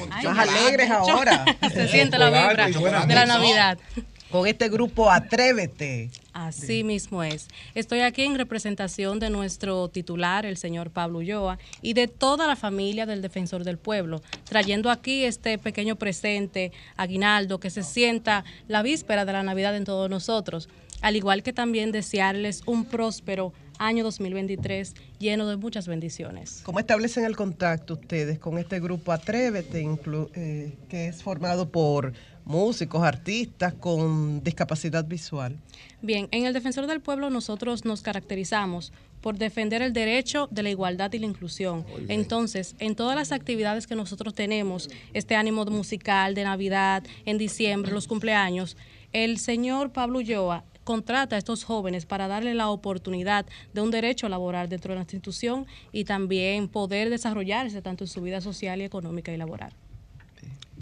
alegres 0.42 0.90
ahora. 0.90 1.44
Se 1.72 1.88
siente 1.88 2.18
la 2.18 2.30
vibra 2.30 2.66
de 3.06 3.14
la 3.14 3.26
Navidad. 3.26 3.78
Con 4.30 4.46
este 4.46 4.68
grupo 4.68 5.10
Atrévete. 5.10 6.10
Así 6.32 6.82
mismo 6.82 7.22
es. 7.22 7.48
Estoy 7.74 8.00
aquí 8.00 8.22
en 8.22 8.36
representación 8.36 9.20
de 9.20 9.30
nuestro 9.30 9.88
titular, 9.88 10.44
el 10.44 10.56
señor 10.56 10.90
Pablo 10.90 11.18
Ulloa, 11.18 11.58
y 11.80 11.94
de 11.94 12.08
toda 12.08 12.46
la 12.46 12.56
familia 12.56 13.06
del 13.06 13.22
Defensor 13.22 13.62
del 13.62 13.78
Pueblo, 13.78 14.20
trayendo 14.44 14.90
aquí 14.90 15.24
este 15.24 15.58
pequeño 15.58 15.96
presente, 15.96 16.72
aguinaldo, 16.96 17.60
que 17.60 17.70
se 17.70 17.84
sienta 17.84 18.44
la 18.66 18.82
víspera 18.82 19.24
de 19.24 19.32
la 19.32 19.44
Navidad 19.44 19.76
en 19.76 19.84
todos 19.84 20.10
nosotros, 20.10 20.68
al 21.02 21.14
igual 21.14 21.42
que 21.42 21.52
también 21.52 21.92
desearles 21.92 22.62
un 22.66 22.84
próspero 22.84 23.52
año 23.78 24.04
2023 24.04 24.94
lleno 25.18 25.46
de 25.46 25.56
muchas 25.56 25.86
bendiciones. 25.86 26.62
¿Cómo 26.64 26.80
establecen 26.80 27.24
el 27.24 27.36
contacto 27.36 27.94
ustedes 27.94 28.38
con 28.38 28.58
este 28.58 28.80
grupo 28.80 29.12
Atrévete, 29.12 29.86
eh, 30.34 30.74
que 30.88 31.08
es 31.08 31.22
formado 31.22 31.70
por 31.70 32.12
músicos, 32.46 33.02
artistas 33.02 33.74
con 33.74 34.42
discapacidad 34.42 35.04
visual? 35.04 35.58
Bien, 36.00 36.28
en 36.30 36.46
el 36.46 36.54
Defensor 36.54 36.86
del 36.86 37.00
Pueblo 37.00 37.28
nosotros 37.28 37.84
nos 37.84 38.00
caracterizamos 38.00 38.92
por 39.20 39.36
defender 39.36 39.82
el 39.82 39.92
derecho 39.92 40.48
de 40.52 40.62
la 40.62 40.70
igualdad 40.70 41.12
y 41.12 41.18
la 41.18 41.26
inclusión. 41.26 41.84
Entonces, 42.08 42.76
en 42.78 42.94
todas 42.94 43.16
las 43.16 43.32
actividades 43.32 43.86
que 43.86 43.96
nosotros 43.96 44.34
tenemos, 44.34 44.88
este 45.14 45.34
ánimo 45.34 45.64
musical 45.64 46.34
de 46.34 46.44
Navidad, 46.44 47.02
en 47.24 47.36
diciembre, 47.36 47.92
los 47.92 48.06
cumpleaños, 48.06 48.76
el 49.12 49.38
señor 49.38 49.92
Pablo 49.92 50.18
Ulloa 50.18 50.64
contrata 50.84 51.34
a 51.34 51.38
estos 51.38 51.64
jóvenes 51.64 52.06
para 52.06 52.28
darle 52.28 52.54
la 52.54 52.68
oportunidad 52.68 53.44
de 53.74 53.80
un 53.80 53.90
derecho 53.90 54.28
laboral 54.28 54.68
dentro 54.68 54.92
de 54.92 54.98
nuestra 54.98 55.16
institución 55.16 55.66
y 55.90 56.04
también 56.04 56.68
poder 56.68 57.10
desarrollarse 57.10 57.82
tanto 57.82 58.04
en 58.04 58.08
su 58.08 58.22
vida 58.22 58.40
social 58.40 58.80
y 58.80 58.84
económica 58.84 59.32
y 59.32 59.36
laboral. 59.36 59.72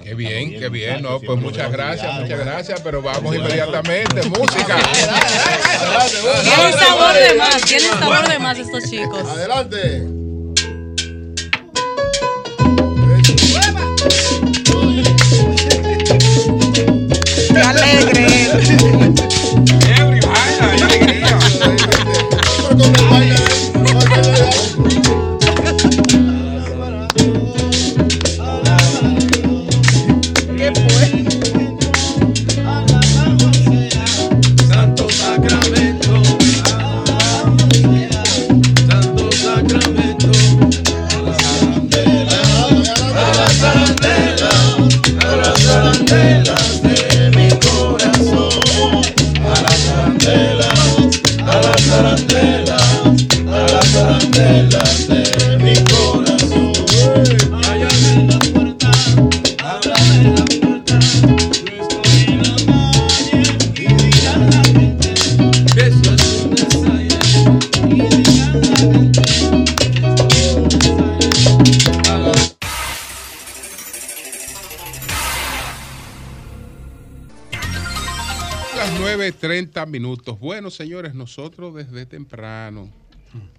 Qué 0.02 0.14
bien, 0.14 0.58
qué 0.58 0.68
bien. 0.68 1.02
No, 1.02 1.20
pues 1.20 1.38
muchas 1.38 1.70
gracias, 1.70 2.12
muchas 2.20 2.38
gracias, 2.38 2.80
pero 2.82 3.00
vamos 3.00 3.34
inmediatamente. 3.34 4.22
Música. 4.28 4.76
Tienen 6.42 6.72
sabor 6.72 7.14
de 7.14 7.34
más, 7.34 7.62
tienen 7.62 7.90
sabor 7.98 8.28
de 8.28 8.38
más 8.38 8.58
estos 8.58 8.90
chicos. 8.90 9.22
Adelante. 9.28 10.02
¡Qué 17.52 17.60
alegre! 17.60 19.23
Minutos. 80.14 80.38
Bueno, 80.38 80.70
señores, 80.70 81.12
nosotros 81.14 81.74
desde 81.74 82.06
temprano, 82.06 82.88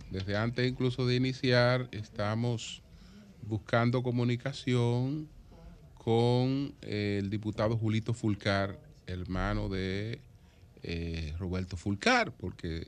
desde 0.09 0.37
antes 0.37 0.65
incluso 0.65 1.05
de 1.05 1.15
iniciar, 1.15 1.89
estamos 1.91 2.81
buscando 3.41 4.01
comunicación 4.01 5.27
con 5.95 6.73
eh, 6.81 7.19
el 7.21 7.29
diputado 7.29 7.77
Julito 7.77 8.13
Fulcar, 8.13 8.79
hermano 9.05 9.67
de 9.67 10.21
eh, 10.81 11.33
Roberto 11.39 11.75
Fulcar, 11.75 12.31
porque 12.31 12.87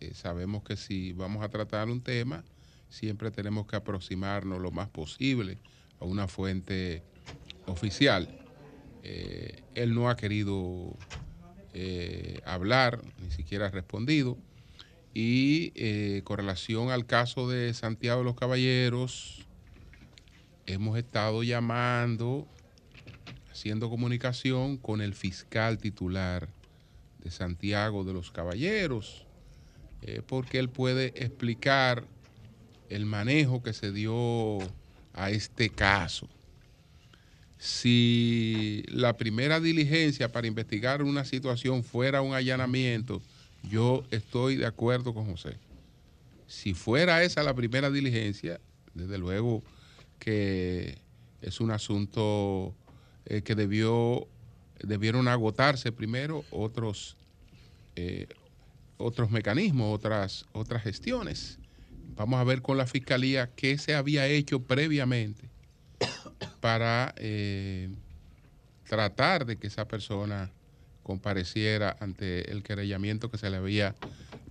eh, 0.00 0.12
sabemos 0.12 0.62
que 0.62 0.76
si 0.76 1.14
vamos 1.14 1.42
a 1.42 1.48
tratar 1.48 1.88
un 1.88 2.02
tema, 2.02 2.44
siempre 2.90 3.30
tenemos 3.30 3.66
que 3.66 3.76
aproximarnos 3.76 4.60
lo 4.60 4.72
más 4.72 4.90
posible 4.90 5.56
a 6.00 6.04
una 6.04 6.28
fuente 6.28 7.02
oficial. 7.66 8.28
Eh, 9.02 9.62
él 9.74 9.94
no 9.94 10.10
ha 10.10 10.16
querido 10.16 10.94
eh, 11.78 12.40
hablar, 12.46 13.02
ni 13.22 13.30
siquiera 13.30 13.66
ha 13.66 13.70
respondido. 13.70 14.38
Y 15.12 15.72
eh, 15.74 16.22
con 16.24 16.38
relación 16.38 16.90
al 16.90 17.04
caso 17.04 17.50
de 17.50 17.74
Santiago 17.74 18.20
de 18.20 18.24
los 18.24 18.34
Caballeros, 18.34 19.46
hemos 20.64 20.96
estado 20.96 21.42
llamando, 21.42 22.48
haciendo 23.50 23.90
comunicación 23.90 24.78
con 24.78 25.02
el 25.02 25.12
fiscal 25.12 25.76
titular 25.76 26.48
de 27.22 27.30
Santiago 27.30 28.04
de 28.04 28.14
los 28.14 28.30
Caballeros, 28.30 29.26
eh, 30.00 30.22
porque 30.26 30.58
él 30.58 30.70
puede 30.70 31.12
explicar 31.22 32.04
el 32.88 33.04
manejo 33.04 33.62
que 33.62 33.74
se 33.74 33.92
dio 33.92 34.60
a 35.12 35.30
este 35.30 35.68
caso. 35.68 36.26
Si 37.58 38.84
la 38.88 39.16
primera 39.16 39.60
diligencia 39.60 40.30
para 40.30 40.46
investigar 40.46 41.02
una 41.02 41.24
situación 41.24 41.82
fuera 41.82 42.20
un 42.20 42.34
allanamiento, 42.34 43.22
yo 43.62 44.04
estoy 44.10 44.56
de 44.56 44.66
acuerdo 44.66 45.14
con 45.14 45.26
José. 45.30 45.56
Si 46.46 46.74
fuera 46.74 47.22
esa 47.22 47.42
la 47.42 47.54
primera 47.54 47.90
diligencia, 47.90 48.60
desde 48.94 49.18
luego 49.18 49.62
que 50.18 50.98
es 51.40 51.60
un 51.60 51.70
asunto 51.70 52.74
eh, 53.24 53.42
que 53.42 53.54
debió 53.54 54.28
debieron 54.82 55.26
agotarse 55.26 55.90
primero 55.90 56.44
otros 56.50 57.16
eh, 57.96 58.26
otros 58.98 59.30
mecanismos, 59.30 59.94
otras 59.94 60.46
otras 60.52 60.82
gestiones. 60.82 61.58
Vamos 62.14 62.38
a 62.38 62.44
ver 62.44 62.62
con 62.62 62.76
la 62.76 62.86
fiscalía 62.86 63.50
qué 63.56 63.78
se 63.78 63.94
había 63.94 64.26
hecho 64.26 64.60
previamente 64.60 65.55
para 66.60 67.14
eh, 67.16 67.88
tratar 68.88 69.46
de 69.46 69.56
que 69.56 69.66
esa 69.66 69.86
persona 69.88 70.50
compareciera 71.02 71.96
ante 72.00 72.50
el 72.50 72.62
querellamiento 72.62 73.30
que 73.30 73.38
se 73.38 73.48
le 73.50 73.56
había 73.58 73.94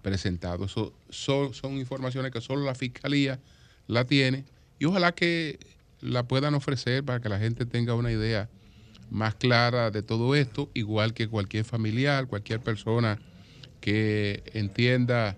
presentado. 0.01 0.67
Son, 0.67 1.53
son 1.53 1.73
informaciones 1.77 2.31
que 2.31 2.41
solo 2.41 2.63
la 2.63 2.75
fiscalía 2.75 3.39
la 3.87 4.05
tiene 4.05 4.45
y 4.79 4.85
ojalá 4.85 5.13
que 5.13 5.59
la 6.01 6.23
puedan 6.23 6.53
ofrecer 6.53 7.03
para 7.03 7.19
que 7.19 7.29
la 7.29 7.39
gente 7.39 7.65
tenga 7.65 7.93
una 7.93 8.11
idea 8.11 8.49
más 9.09 9.35
clara 9.35 9.91
de 9.91 10.01
todo 10.01 10.35
esto, 10.35 10.69
igual 10.73 11.13
que 11.13 11.27
cualquier 11.27 11.65
familiar, 11.65 12.27
cualquier 12.27 12.59
persona 12.59 13.19
que 13.81 14.43
entienda 14.53 15.37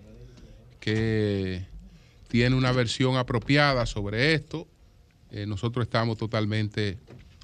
que 0.80 1.66
tiene 2.28 2.56
una 2.56 2.72
versión 2.72 3.16
apropiada 3.16 3.86
sobre 3.86 4.34
esto, 4.34 4.66
eh, 5.30 5.46
nosotros 5.46 5.84
estamos 5.84 6.18
totalmente, 6.18 6.98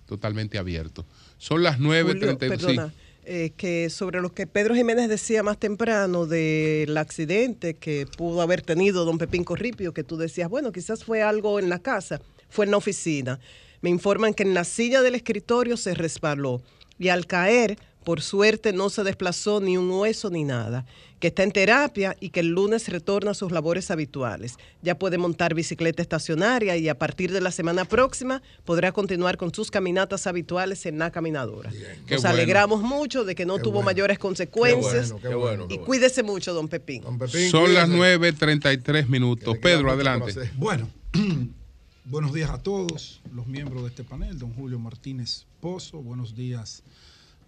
totalmente 0.06 0.58
abiertos. 0.58 1.04
Son 1.38 1.62
las 1.62 1.78
9.30. 1.78 2.38
Perdona, 2.38 2.94
eh, 3.26 3.52
que 3.56 3.88
sobre 3.88 4.20
lo 4.20 4.34
que 4.34 4.46
Pedro 4.46 4.74
Jiménez 4.74 5.08
decía 5.08 5.42
más 5.42 5.58
temprano 5.58 6.26
del 6.26 6.94
accidente 6.98 7.74
que 7.74 8.06
pudo 8.18 8.42
haber 8.42 8.60
tenido 8.60 9.06
don 9.06 9.16
Pepín 9.16 9.44
Corripio, 9.44 9.94
que 9.94 10.04
tú 10.04 10.18
decías, 10.18 10.50
bueno, 10.50 10.72
quizás 10.72 11.04
fue 11.04 11.22
algo 11.22 11.58
en 11.58 11.70
la 11.70 11.78
casa, 11.78 12.20
fue 12.50 12.66
en 12.66 12.70
la 12.72 12.76
oficina. 12.76 13.40
Me 13.80 13.88
informan 13.88 14.34
que 14.34 14.42
en 14.42 14.52
la 14.52 14.64
silla 14.64 15.00
del 15.00 15.14
escritorio 15.14 15.78
se 15.78 15.94
resbaló 15.94 16.62
y 16.98 17.08
al 17.08 17.26
caer, 17.26 17.78
por 18.04 18.20
suerte, 18.20 18.72
no 18.72 18.90
se 18.90 19.02
desplazó 19.02 19.60
ni 19.60 19.76
un 19.76 19.90
hueso 19.90 20.30
ni 20.30 20.44
nada, 20.44 20.84
que 21.18 21.28
está 21.28 21.42
en 21.42 21.52
terapia 21.52 22.16
y 22.20 22.28
que 22.28 22.40
el 22.40 22.48
lunes 22.48 22.88
retorna 22.88 23.30
a 23.30 23.34
sus 23.34 23.50
labores 23.50 23.90
habituales. 23.90 24.56
Ya 24.82 24.98
puede 24.98 25.16
montar 25.16 25.54
bicicleta 25.54 26.02
estacionaria 26.02 26.76
y 26.76 26.88
a 26.88 26.98
partir 26.98 27.32
de 27.32 27.40
la 27.40 27.50
semana 27.50 27.86
próxima 27.86 28.42
podrá 28.64 28.92
continuar 28.92 29.38
con 29.38 29.54
sus 29.54 29.70
caminatas 29.70 30.26
habituales 30.26 30.84
en 30.86 30.98
la 30.98 31.10
caminadora. 31.10 31.70
Nos 31.70 32.22
bueno. 32.22 32.28
alegramos 32.28 32.82
mucho 32.82 33.24
de 33.24 33.34
que 33.34 33.46
no 33.46 33.58
tuvo 33.58 33.82
mayores 33.82 34.18
consecuencias. 34.18 35.12
bueno, 35.12 35.28
qué 35.28 35.34
bueno, 35.34 35.68
qué 35.68 35.74
y 35.74 35.78
cuídese 35.78 36.22
mucho, 36.22 36.52
don 36.52 36.68
Pepín. 36.68 37.02
Son 37.50 37.72
las 37.72 37.88
9.33 37.88 39.08
minutos. 39.08 39.56
Pedro, 39.58 39.90
adelante. 39.90 40.50
Bueno, 40.56 40.90
buenos 42.04 42.34
días 42.34 42.50
a 42.50 42.58
todos 42.58 43.22
los 43.32 43.46
miembros 43.46 43.82
de 43.82 43.88
este 43.88 44.04
panel, 44.04 44.38
don 44.38 44.52
Julio 44.52 44.78
Martínez 44.78 45.46
Pozo, 45.60 46.02
buenos 46.02 46.34
días 46.36 46.82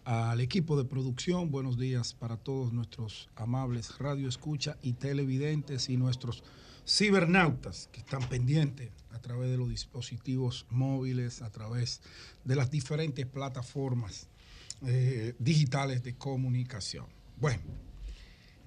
al 0.07 0.41
equipo 0.41 0.77
de 0.77 0.85
producción, 0.85 1.51
buenos 1.51 1.77
días 1.77 2.15
para 2.15 2.37
todos 2.37 2.73
nuestros 2.73 3.29
amables 3.35 3.99
radio 3.99 4.29
escucha 4.29 4.79
y 4.81 4.93
televidentes 4.93 5.89
y 5.89 5.97
nuestros 5.97 6.45
cibernautas 6.87 7.89
que 7.91 7.99
están 7.99 8.23
pendientes 8.29 8.93
a 9.11 9.19
través 9.19 9.51
de 9.51 9.57
los 9.57 9.69
dispositivos 9.69 10.65
móviles, 10.71 11.43
a 11.43 11.51
través 11.51 12.03
de 12.45 12.55
las 12.55 12.71
diferentes 12.71 13.27
plataformas 13.27 14.29
eh, 14.87 15.35
digitales 15.41 16.05
de 16.05 16.15
comunicación. 16.15 17.07
Bueno, 17.41 17.63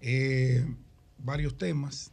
eh, 0.01 0.65
varios 1.19 1.57
temas. 1.57 2.11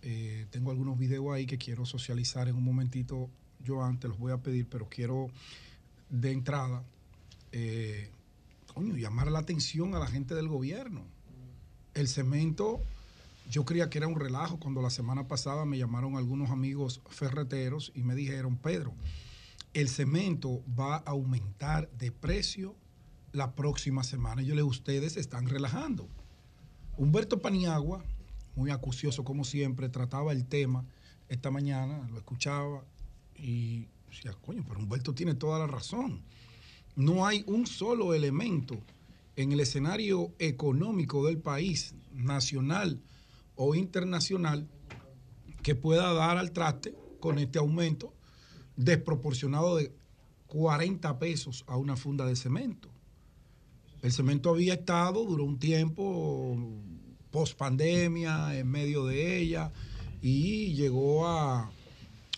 Eh, 0.00 0.46
tengo 0.48 0.70
algunos 0.70 0.98
videos 0.98 1.34
ahí 1.34 1.44
que 1.44 1.58
quiero 1.58 1.84
socializar 1.84 2.48
en 2.48 2.56
un 2.56 2.64
momentito. 2.64 3.28
Yo 3.62 3.84
antes 3.84 4.08
los 4.08 4.18
voy 4.18 4.32
a 4.32 4.38
pedir, 4.38 4.66
pero 4.66 4.88
quiero 4.88 5.28
de 6.08 6.32
entrada, 6.32 6.82
coño, 8.74 8.96
llamar 8.96 9.30
la 9.30 9.40
atención 9.40 9.94
a 9.94 9.98
la 9.98 10.06
gente 10.06 10.34
del 10.34 10.48
gobierno. 10.48 11.02
El 11.94 12.08
cemento, 12.08 12.80
yo 13.50 13.64
creía 13.64 13.90
que 13.90 13.98
era 13.98 14.08
un 14.08 14.18
relajo 14.18 14.58
cuando 14.58 14.82
la 14.82 14.90
semana 14.90 15.28
pasada 15.28 15.64
me 15.64 15.78
llamaron 15.78 16.16
algunos 16.16 16.50
amigos 16.50 17.00
ferreteros 17.08 17.92
y 17.94 18.02
me 18.02 18.14
dijeron, 18.14 18.56
Pedro, 18.56 18.94
el 19.74 19.88
cemento 19.88 20.62
va 20.78 20.96
a 20.96 21.10
aumentar 21.10 21.90
de 21.92 22.12
precio 22.12 22.74
la 23.32 23.54
próxima 23.54 24.04
semana. 24.04 24.42
Y 24.42 24.46
yo 24.46 24.54
le 24.54 24.62
ustedes 24.62 25.16
están 25.16 25.48
relajando. 25.48 26.08
Humberto 26.96 27.40
Paniagua, 27.40 28.04
muy 28.54 28.70
acucioso 28.70 29.24
como 29.24 29.44
siempre, 29.44 29.88
trataba 29.88 30.32
el 30.32 30.46
tema 30.46 30.84
esta 31.28 31.50
mañana, 31.50 32.06
lo 32.10 32.18
escuchaba 32.18 32.84
y 33.34 33.88
decía, 34.08 34.32
coño, 34.42 34.62
pero 34.68 34.80
Humberto 34.80 35.14
tiene 35.14 35.34
toda 35.34 35.58
la 35.58 35.66
razón. 35.66 36.22
No 36.96 37.26
hay 37.26 37.44
un 37.46 37.66
solo 37.66 38.14
elemento 38.14 38.78
en 39.36 39.52
el 39.52 39.60
escenario 39.60 40.32
económico 40.38 41.26
del 41.26 41.38
país, 41.38 41.94
nacional 42.12 43.00
o 43.56 43.74
internacional, 43.74 44.68
que 45.62 45.74
pueda 45.74 46.12
dar 46.12 46.38
al 46.38 46.52
traste 46.52 46.94
con 47.20 47.38
este 47.38 47.58
aumento 47.58 48.12
desproporcionado 48.76 49.76
de 49.76 49.92
40 50.48 51.18
pesos 51.18 51.64
a 51.66 51.76
una 51.76 51.96
funda 51.96 52.26
de 52.26 52.36
cemento. 52.36 52.88
El 54.02 54.12
cemento 54.12 54.50
había 54.50 54.74
estado, 54.74 55.24
duró 55.24 55.44
un 55.44 55.58
tiempo, 55.58 56.58
post 57.30 57.56
pandemia, 57.56 58.58
en 58.58 58.68
medio 58.68 59.06
de 59.06 59.38
ella, 59.38 59.72
y 60.20 60.74
llegó 60.74 61.26
a 61.26 61.70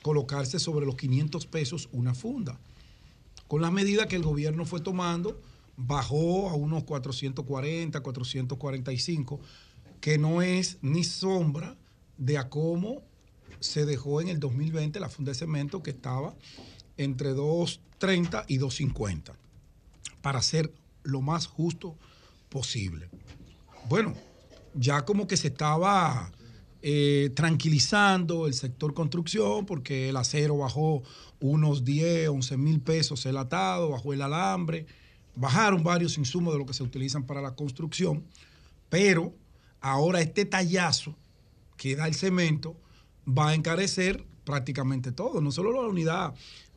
colocarse 0.02 0.59
sobre 0.59 0.85
los 0.86 0.97
500 0.97 1.47
pesos 1.47 1.89
una 1.93 2.14
funda. 2.14 2.59
Con 3.48 3.62
la 3.62 3.70
medida 3.70 4.08
que 4.08 4.16
el 4.16 4.22
gobierno 4.22 4.64
fue 4.64 4.80
tomando, 4.80 5.40
bajó 5.76 6.48
a 6.50 6.54
unos 6.54 6.84
440, 6.84 8.00
445, 8.00 9.40
que 10.00 10.18
no 10.18 10.42
es 10.42 10.78
ni 10.82 11.04
sombra 11.04 11.76
de 12.18 12.38
a 12.38 12.48
cómo 12.48 13.02
se 13.60 13.86
dejó 13.86 14.20
en 14.20 14.28
el 14.28 14.40
2020 14.40 15.00
la 15.00 15.08
funda 15.08 15.32
de 15.32 15.38
cemento 15.38 15.82
que 15.82 15.90
estaba 15.90 16.34
entre 16.96 17.30
230 17.30 18.44
y 18.48 18.58
250, 18.58 19.34
para 20.22 20.42
ser 20.42 20.72
lo 21.02 21.20
más 21.20 21.46
justo 21.46 21.96
posible. 22.48 23.08
Bueno, 23.88 24.14
ya 24.74 25.04
como 25.04 25.26
que 25.26 25.36
se 25.36 25.48
estaba 25.48 26.30
eh, 26.86 27.31
tranquilizando 27.35 28.47
el 28.47 28.52
sector 28.52 28.93
construcción 28.93 29.65
porque 29.65 30.11
el 30.11 30.19
acero 30.19 30.59
bajó 30.59 31.02
unos 31.40 31.82
10, 31.82 32.28
11 32.28 32.59
mil 32.59 32.82
pesos 32.82 33.24
el 33.24 33.39
atado, 33.39 33.89
bajó 33.89 34.12
el 34.12 34.20
alambre, 34.20 34.85
bajaron 35.35 35.82
varios 35.82 36.19
insumos 36.19 36.52
de 36.52 36.59
lo 36.59 36.66
que 36.66 36.74
se 36.74 36.82
utilizan 36.82 37.24
para 37.24 37.40
la 37.40 37.55
construcción, 37.55 38.23
pero 38.90 39.32
ahora 39.81 40.20
este 40.20 40.44
tallazo 40.44 41.16
que 41.78 41.97
da 41.97 42.06
el 42.06 42.15
cemento 42.15 42.77
va 43.27 43.48
a 43.48 43.55
encarecer 43.55 44.23
prácticamente 44.44 45.11
todo, 45.11 45.40
no 45.40 45.52
solo 45.52 45.73
la 45.73 45.89
unidad 45.89 46.35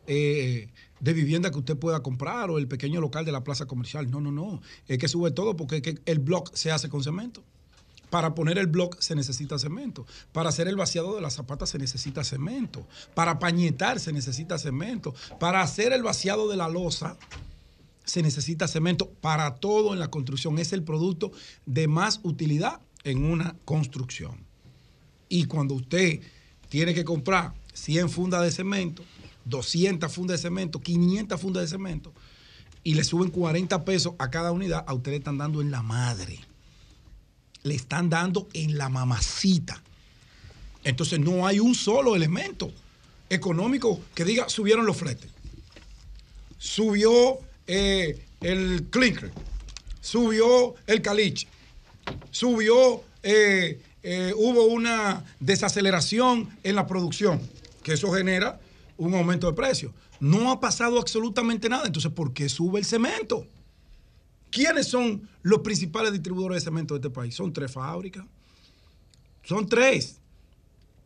eh, 0.07 0.69
de 1.01 1.13
vivienda 1.13 1.51
que 1.51 1.59
usted 1.59 1.77
pueda 1.77 2.01
comprar 2.01 2.49
o 2.49 2.59
el 2.59 2.69
pequeño 2.69 3.01
local 3.01 3.25
de 3.25 3.33
la 3.33 3.43
plaza 3.43 3.65
comercial. 3.65 4.09
No, 4.09 4.21
no, 4.21 4.31
no. 4.31 4.61
Es 4.87 4.99
que 4.99 5.09
sube 5.09 5.31
todo 5.31 5.57
porque 5.57 5.99
el 6.05 6.19
blog 6.19 6.49
se 6.53 6.71
hace 6.71 6.87
con 6.87 7.03
cemento. 7.03 7.43
Para 8.09 8.33
poner 8.35 8.57
el 8.57 8.67
blog 8.67 9.01
se 9.01 9.15
necesita 9.15 9.59
cemento. 9.59 10.05
Para 10.31 10.49
hacer 10.49 10.67
el 10.67 10.75
vaciado 10.75 11.15
de 11.15 11.21
las 11.21 11.35
zapatas 11.35 11.69
se 11.69 11.77
necesita 11.77 12.23
cemento. 12.23 12.87
Para 13.13 13.39
pañetar 13.39 13.99
se 13.99 14.13
necesita 14.13 14.57
cemento. 14.57 15.13
Para 15.39 15.61
hacer 15.61 15.91
el 15.93 16.03
vaciado 16.03 16.47
de 16.47 16.57
la 16.57 16.69
losa 16.69 17.17
se 18.05 18.21
necesita 18.21 18.67
cemento. 18.67 19.09
Para 19.21 19.55
todo 19.55 19.93
en 19.93 19.99
la 19.99 20.09
construcción 20.09 20.57
es 20.59 20.71
el 20.71 20.83
producto 20.83 21.31
de 21.65 21.87
más 21.87 22.21
utilidad 22.23 22.79
en 23.03 23.23
una 23.23 23.55
construcción. 23.65 24.45
Y 25.29 25.45
cuando 25.45 25.75
usted 25.75 26.21
tiene 26.69 26.93
que 26.93 27.03
comprar 27.03 27.53
100 27.73 28.09
fundas 28.09 28.41
de 28.43 28.51
cemento, 28.51 29.03
200 29.45 30.11
fundas 30.11 30.39
de 30.39 30.47
cemento, 30.47 30.79
500 30.79 31.39
fundas 31.39 31.63
de 31.63 31.67
cemento, 31.67 32.13
y 32.83 32.93
le 32.93 33.03
suben 33.03 33.29
40 33.29 33.83
pesos 33.83 34.13
a 34.17 34.29
cada 34.29 34.51
unidad, 34.51 34.85
a 34.87 34.93
usted 34.93 35.11
le 35.11 35.17
están 35.17 35.37
dando 35.37 35.61
en 35.61 35.71
la 35.71 35.81
madre. 35.81 36.39
Le 37.67 37.75
están 37.75 38.09
dando 38.09 38.47
en 38.53 38.77
la 38.77 38.89
mamacita. 38.89 39.81
Entonces 40.83 41.19
no 41.19 41.45
hay 41.45 41.59
un 41.59 41.75
solo 41.75 42.15
elemento 42.15 42.71
económico 43.29 43.99
que 44.15 44.23
diga 44.23 44.47
subieron 44.47 44.85
los 44.85 44.95
fletes. 44.95 45.29
Subió 46.57 47.39
eh, 47.67 48.25
el 48.41 48.87
clinker. 48.89 49.31
Subió 50.01 50.75
el 50.87 51.01
caliche. 51.01 51.47
Subió, 52.31 53.03
eh, 53.23 53.81
eh, 54.03 54.33
hubo 54.35 54.65
una 54.65 55.25
desaceleración 55.39 56.49
en 56.63 56.75
la 56.75 56.87
producción, 56.87 57.41
que 57.83 57.93
eso 57.93 58.11
genera 58.13 58.59
un 58.97 59.13
aumento 59.13 59.47
de 59.47 59.53
precio. 59.53 59.93
No 60.19 60.51
ha 60.51 60.59
pasado 60.59 60.99
absolutamente 60.99 61.67
nada. 61.67 61.85
Entonces, 61.85 62.11
¿por 62.11 62.33
qué 62.33 62.47
sube 62.47 62.79
el 62.79 62.85
cemento? 62.85 63.45
¿Quiénes 64.57 64.87
son 64.87 65.29
los 65.43 65.59
principales 65.59 66.11
distribuidores 66.11 66.63
de 66.63 66.65
cemento 66.65 66.95
de 66.95 66.97
este 66.97 67.11
país? 67.11 67.35
Son 67.35 67.53
tres 67.53 67.71
fábricas. 67.71 68.25
Son 69.43 69.69
tres. 69.69 70.17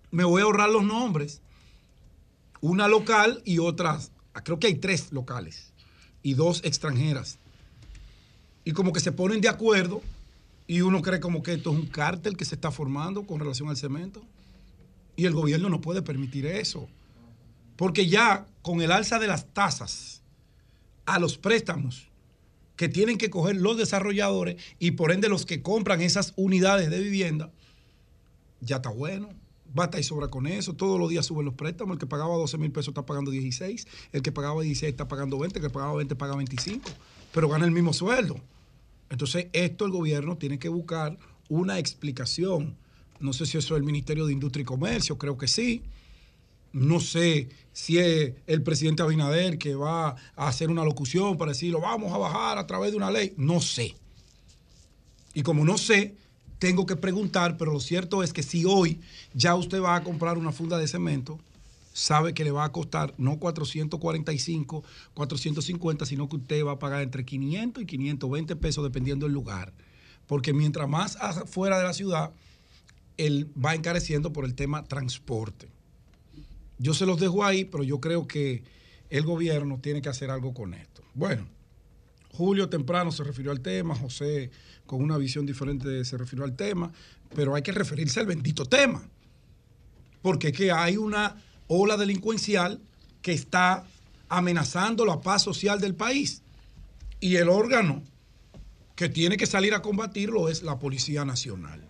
Me 0.10 0.24
voy 0.24 0.42
a 0.42 0.46
ahorrar 0.46 0.70
los 0.70 0.86
nombres. 0.86 1.42
Una 2.62 2.88
local 2.88 3.42
y 3.44 3.60
otras. 3.60 4.14
Creo 4.46 4.58
que 4.58 4.68
hay 4.68 4.76
tres 4.76 5.12
locales 5.12 5.74
y 6.24 6.36
dos 6.36 6.62
extranjeras. 6.64 7.40
Y 8.64 8.72
como 8.72 8.94
que 8.94 9.02
se 9.02 9.12
ponen 9.12 9.42
de 9.42 9.50
acuerdo 9.50 10.02
y 10.66 10.80
uno 10.80 11.02
cree 11.02 11.20
como 11.20 11.44
que 11.44 11.56
esto 11.56 11.72
es 11.72 11.76
un 11.76 11.88
cártel 11.88 12.38
que 12.38 12.46
se 12.46 12.56
está 12.56 12.72
formando 12.72 13.28
con 13.28 13.42
relación 13.42 13.68
al 13.68 13.76
cemento. 13.76 14.22
Y 15.18 15.26
el 15.26 15.34
gobierno 15.34 15.68
no 15.68 15.82
puede 15.82 16.02
permitir 16.02 16.46
eso. 16.46 16.88
Porque 17.76 18.08
ya 18.08 18.46
con 18.62 18.80
el 18.80 18.94
alza 18.94 19.20
de 19.20 19.28
las 19.28 19.54
tasas 19.54 20.22
a 21.06 21.20
los 21.20 21.38
préstamos 21.38 22.11
que 22.82 22.90
tienen 22.90 23.20
que 23.20 23.30
coger 23.30 23.58
los 23.58 23.78
desarrolladores 23.78 24.60
y 24.80 24.90
por 24.90 25.12
ende 25.12 25.30
los 25.30 25.46
que 25.46 25.62
compran 25.62 26.02
esas 26.02 26.34
unidades 26.36 26.90
de 26.90 27.00
vivienda, 27.00 27.52
ya 28.60 28.78
está 28.78 28.90
bueno. 28.90 29.30
Basta 29.72 30.00
y 30.00 30.04
sobra 30.04 30.30
con 30.30 30.48
eso. 30.48 30.74
Todos 30.74 31.00
los 31.00 31.08
días 31.12 31.28
suben 31.28 31.46
los 31.46 31.54
préstamos. 31.54 31.94
El 31.94 32.00
que 32.00 32.08
pagaba 32.08 32.36
12 32.38 32.58
mil 32.58 32.72
pesos 32.72 32.88
está 32.88 33.06
pagando 33.06 33.30
16. 33.30 33.88
El 34.14 34.24
que 34.24 34.32
pagaba 34.32 34.64
16 34.64 34.90
está 34.90 35.08
pagando 35.08 35.38
20. 35.38 35.60
El 35.60 35.66
que 35.66 35.70
pagaba 35.70 35.94
20 35.94 36.16
paga 36.16 36.36
25. 36.36 36.90
Pero 37.32 37.50
gana 37.50 37.66
el 37.66 37.72
mismo 37.72 37.94
sueldo. 37.94 38.38
Entonces, 39.12 39.46
esto 39.54 39.86
el 39.86 39.92
gobierno 39.92 40.40
tiene 40.40 40.58
que 40.58 40.70
buscar 40.70 41.20
una 41.50 41.78
explicación. 41.78 42.76
No 43.20 43.32
sé 43.32 43.46
si 43.46 43.60
eso 43.60 43.76
es 43.76 43.80
el 43.80 43.86
Ministerio 43.86 44.26
de 44.26 44.34
Industria 44.34 44.64
y 44.64 44.66
Comercio, 44.66 45.20
creo 45.20 45.38
que 45.38 45.48
sí. 45.48 45.84
No 46.74 47.00
sé 47.00 47.50
si 47.74 47.98
es 47.98 48.34
el 48.48 48.64
presidente 48.64 49.04
Abinader 49.04 49.58
que 49.58 49.76
va 49.76 50.16
a 50.36 50.48
hacer 50.48 50.70
una 50.70 50.84
locución 50.84 51.38
para 51.38 51.52
decir, 51.52 51.72
lo 51.72 51.82
vamos 51.82 52.14
a 52.14 52.18
bajar 52.18 52.58
a 52.58 52.68
través 52.68 52.92
de 52.92 52.98
una 52.98 53.12
ley. 53.12 53.34
No 53.38 53.62
sé. 53.62 53.96
Y 55.34 55.44
como 55.44 55.64
no 55.66 55.78
sé, 55.78 56.16
tengo 56.60 56.86
que 56.86 56.96
preguntar, 56.96 57.58
pero 57.58 57.74
lo 57.74 57.80
cierto 57.80 58.24
es 58.24 58.34
que 58.34 58.44
si 58.44 58.66
hoy 58.66 59.00
ya 59.34 59.56
usted 59.56 59.82
va 59.82 59.96
a 59.96 60.04
comprar 60.04 60.38
una 60.38 60.52
funda 60.52 60.78
de 60.78 60.88
cemento, 60.88 61.40
sabe 61.94 62.34
que 62.34 62.44
le 62.44 62.52
va 62.52 62.66
a 62.66 62.72
costar 62.72 63.14
no 63.18 63.38
445, 63.38 64.84
450, 65.14 66.06
sino 66.06 66.30
que 66.30 66.36
usted 66.38 66.66
va 66.66 66.74
a 66.74 66.80
pagar 66.80 67.02
entre 67.02 67.26
500 67.26 67.84
y 67.84 67.86
520 67.86 68.56
pesos 68.58 68.84
dependiendo 68.84 69.26
del 69.26 69.34
lugar. 69.34 69.74
Porque 70.28 70.54
mientras 70.54 70.88
más 70.88 71.18
fuera 71.48 71.78
de 71.78 71.84
la 71.84 71.94
ciudad, 71.94 72.32
él 73.18 73.50
va 73.64 73.76
encareciendo 73.76 74.32
por 74.32 74.46
el 74.46 74.56
tema 74.56 74.84
transporte. 74.84 75.68
Yo 76.82 76.96
se 76.96 77.06
los 77.06 77.20
dejo 77.20 77.44
ahí, 77.44 77.64
pero 77.64 77.84
yo 77.84 78.02
creo 78.02 78.28
que 78.28 78.64
el 79.12 79.24
gobierno 79.24 79.80
tiene 79.80 80.02
que 80.02 80.10
hacer 80.10 80.32
algo 80.32 80.52
con 80.52 80.74
esto. 80.74 81.04
Bueno, 81.14 81.48
Julio 82.32 82.70
temprano 82.70 83.12
se 83.12 83.24
refirió 83.24 83.52
al 83.52 83.62
tema, 83.62 83.94
José 83.96 84.50
con 84.88 85.04
una 85.04 85.18
visión 85.18 85.46
diferente 85.46 86.04
se 86.04 86.18
refirió 86.18 86.44
al 86.44 86.56
tema, 86.56 86.92
pero 87.36 87.54
hay 87.54 87.62
que 87.62 87.72
referirse 87.72 88.20
al 88.20 88.26
bendito 88.26 88.66
tema. 88.66 89.08
Porque 90.24 90.48
es 90.48 90.54
que 90.58 90.72
hay 90.72 90.98
una 90.98 91.36
ola 91.68 91.98
delincuencial 91.98 92.82
que 93.22 93.32
está 93.32 93.86
amenazando 94.28 95.06
la 95.06 95.22
paz 95.22 95.44
social 95.44 95.80
del 95.80 95.94
país. 95.94 96.42
Y 97.20 97.36
el 97.36 97.48
órgano 97.48 98.02
que 98.96 99.08
tiene 99.08 99.38
que 99.38 99.46
salir 99.46 99.76
a 99.76 99.84
combatirlo 99.84 100.50
es 100.50 100.64
la 100.64 100.80
Policía 100.80 101.26
Nacional. 101.26 101.88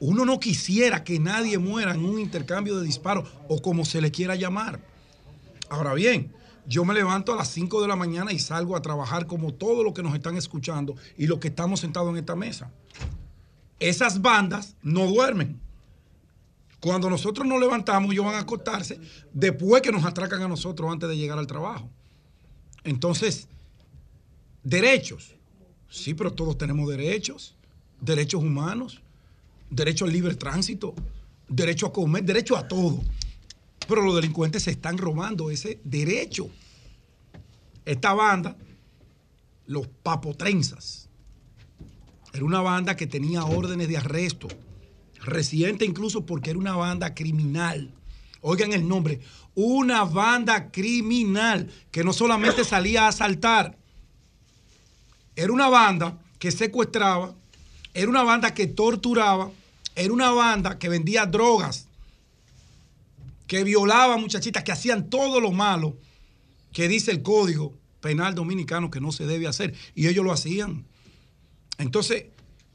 Uno 0.00 0.24
no 0.24 0.38
quisiera 0.38 1.04
que 1.04 1.18
nadie 1.18 1.58
muera 1.58 1.92
en 1.92 2.04
un 2.04 2.18
intercambio 2.18 2.78
de 2.78 2.86
disparos 2.86 3.28
o 3.48 3.60
como 3.60 3.84
se 3.84 4.00
le 4.00 4.10
quiera 4.10 4.36
llamar. 4.36 4.80
Ahora 5.68 5.94
bien, 5.94 6.32
yo 6.66 6.84
me 6.84 6.94
levanto 6.94 7.32
a 7.32 7.36
las 7.36 7.48
5 7.48 7.82
de 7.82 7.88
la 7.88 7.96
mañana 7.96 8.32
y 8.32 8.38
salgo 8.38 8.76
a 8.76 8.82
trabajar 8.82 9.26
como 9.26 9.54
todos 9.54 9.84
los 9.84 9.94
que 9.94 10.02
nos 10.02 10.14
están 10.14 10.36
escuchando 10.36 10.94
y 11.16 11.26
los 11.26 11.38
que 11.38 11.48
estamos 11.48 11.80
sentados 11.80 12.10
en 12.10 12.18
esta 12.18 12.36
mesa. 12.36 12.70
Esas 13.80 14.20
bandas 14.20 14.76
no 14.82 15.06
duermen. 15.06 15.60
Cuando 16.80 17.10
nosotros 17.10 17.46
nos 17.46 17.58
levantamos, 17.58 18.12
ellos 18.12 18.24
van 18.24 18.36
a 18.36 18.40
acostarse 18.40 19.00
después 19.32 19.82
que 19.82 19.90
nos 19.90 20.04
atracan 20.04 20.42
a 20.42 20.48
nosotros 20.48 20.92
antes 20.92 21.08
de 21.08 21.16
llegar 21.16 21.38
al 21.38 21.46
trabajo. 21.46 21.88
Entonces, 22.84 23.48
derechos. 24.62 25.34
Sí, 25.88 26.14
pero 26.14 26.32
todos 26.32 26.56
tenemos 26.56 26.88
derechos. 26.88 27.56
Derechos 28.00 28.42
humanos, 28.42 29.00
derecho 29.70 30.04
al 30.04 30.12
libre 30.12 30.34
tránsito, 30.34 30.94
derecho 31.48 31.86
a 31.86 31.92
comer, 31.92 32.24
derecho 32.24 32.56
a 32.56 32.66
todo. 32.66 33.02
Pero 33.86 34.02
los 34.02 34.14
delincuentes 34.16 34.64
se 34.64 34.70
están 34.70 34.98
robando 34.98 35.50
ese 35.50 35.80
derecho. 35.84 36.50
Esta 37.84 38.12
banda, 38.12 38.56
los 39.66 39.86
papotrenzas, 39.86 41.08
era 42.32 42.44
una 42.44 42.60
banda 42.60 42.96
que 42.96 43.06
tenía 43.06 43.44
órdenes 43.44 43.88
de 43.88 43.96
arresto, 43.96 44.48
reciente 45.24 45.84
incluso 45.84 46.26
porque 46.26 46.50
era 46.50 46.58
una 46.58 46.76
banda 46.76 47.14
criminal. 47.14 47.90
Oigan 48.40 48.72
el 48.72 48.86
nombre, 48.86 49.20
una 49.54 50.04
banda 50.04 50.70
criminal 50.70 51.70
que 51.90 52.04
no 52.04 52.12
solamente 52.12 52.64
salía 52.64 53.04
a 53.04 53.08
asaltar, 53.08 53.76
era 55.34 55.52
una 55.52 55.68
banda 55.68 56.18
que 56.38 56.50
secuestraba, 56.50 57.34
era 57.98 58.08
una 58.08 58.22
banda 58.22 58.54
que 58.54 58.68
torturaba, 58.68 59.50
era 59.96 60.12
una 60.12 60.30
banda 60.30 60.78
que 60.78 60.88
vendía 60.88 61.26
drogas, 61.26 61.88
que 63.48 63.64
violaba 63.64 64.16
muchachitas, 64.16 64.62
que 64.62 64.70
hacían 64.70 65.10
todo 65.10 65.40
lo 65.40 65.50
malo 65.50 65.96
que 66.72 66.86
dice 66.86 67.10
el 67.10 67.22
código 67.22 67.74
penal 68.00 68.36
dominicano 68.36 68.90
que 68.90 69.00
no 69.00 69.10
se 69.10 69.26
debe 69.26 69.48
hacer. 69.48 69.74
Y 69.96 70.06
ellos 70.06 70.24
lo 70.24 70.32
hacían. 70.32 70.84
Entonces, 71.78 72.26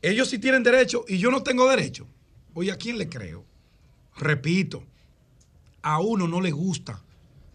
ellos 0.02 0.30
sí 0.30 0.40
tienen 0.40 0.64
derecho 0.64 1.06
y 1.08 1.20
yo 1.20 1.32
no 1.32 1.42
tengo 1.42 1.70
derecho. 1.70 2.06
Oye, 2.54 2.72
¿a 2.72 2.78
quién 2.78 2.98
le 2.98 3.08
creo? 3.08 3.46
Repito, 4.18 4.84
a 5.84 6.02
uno 6.02 6.28
no 6.28 6.42
le 6.42 6.52
gusta 6.52 7.02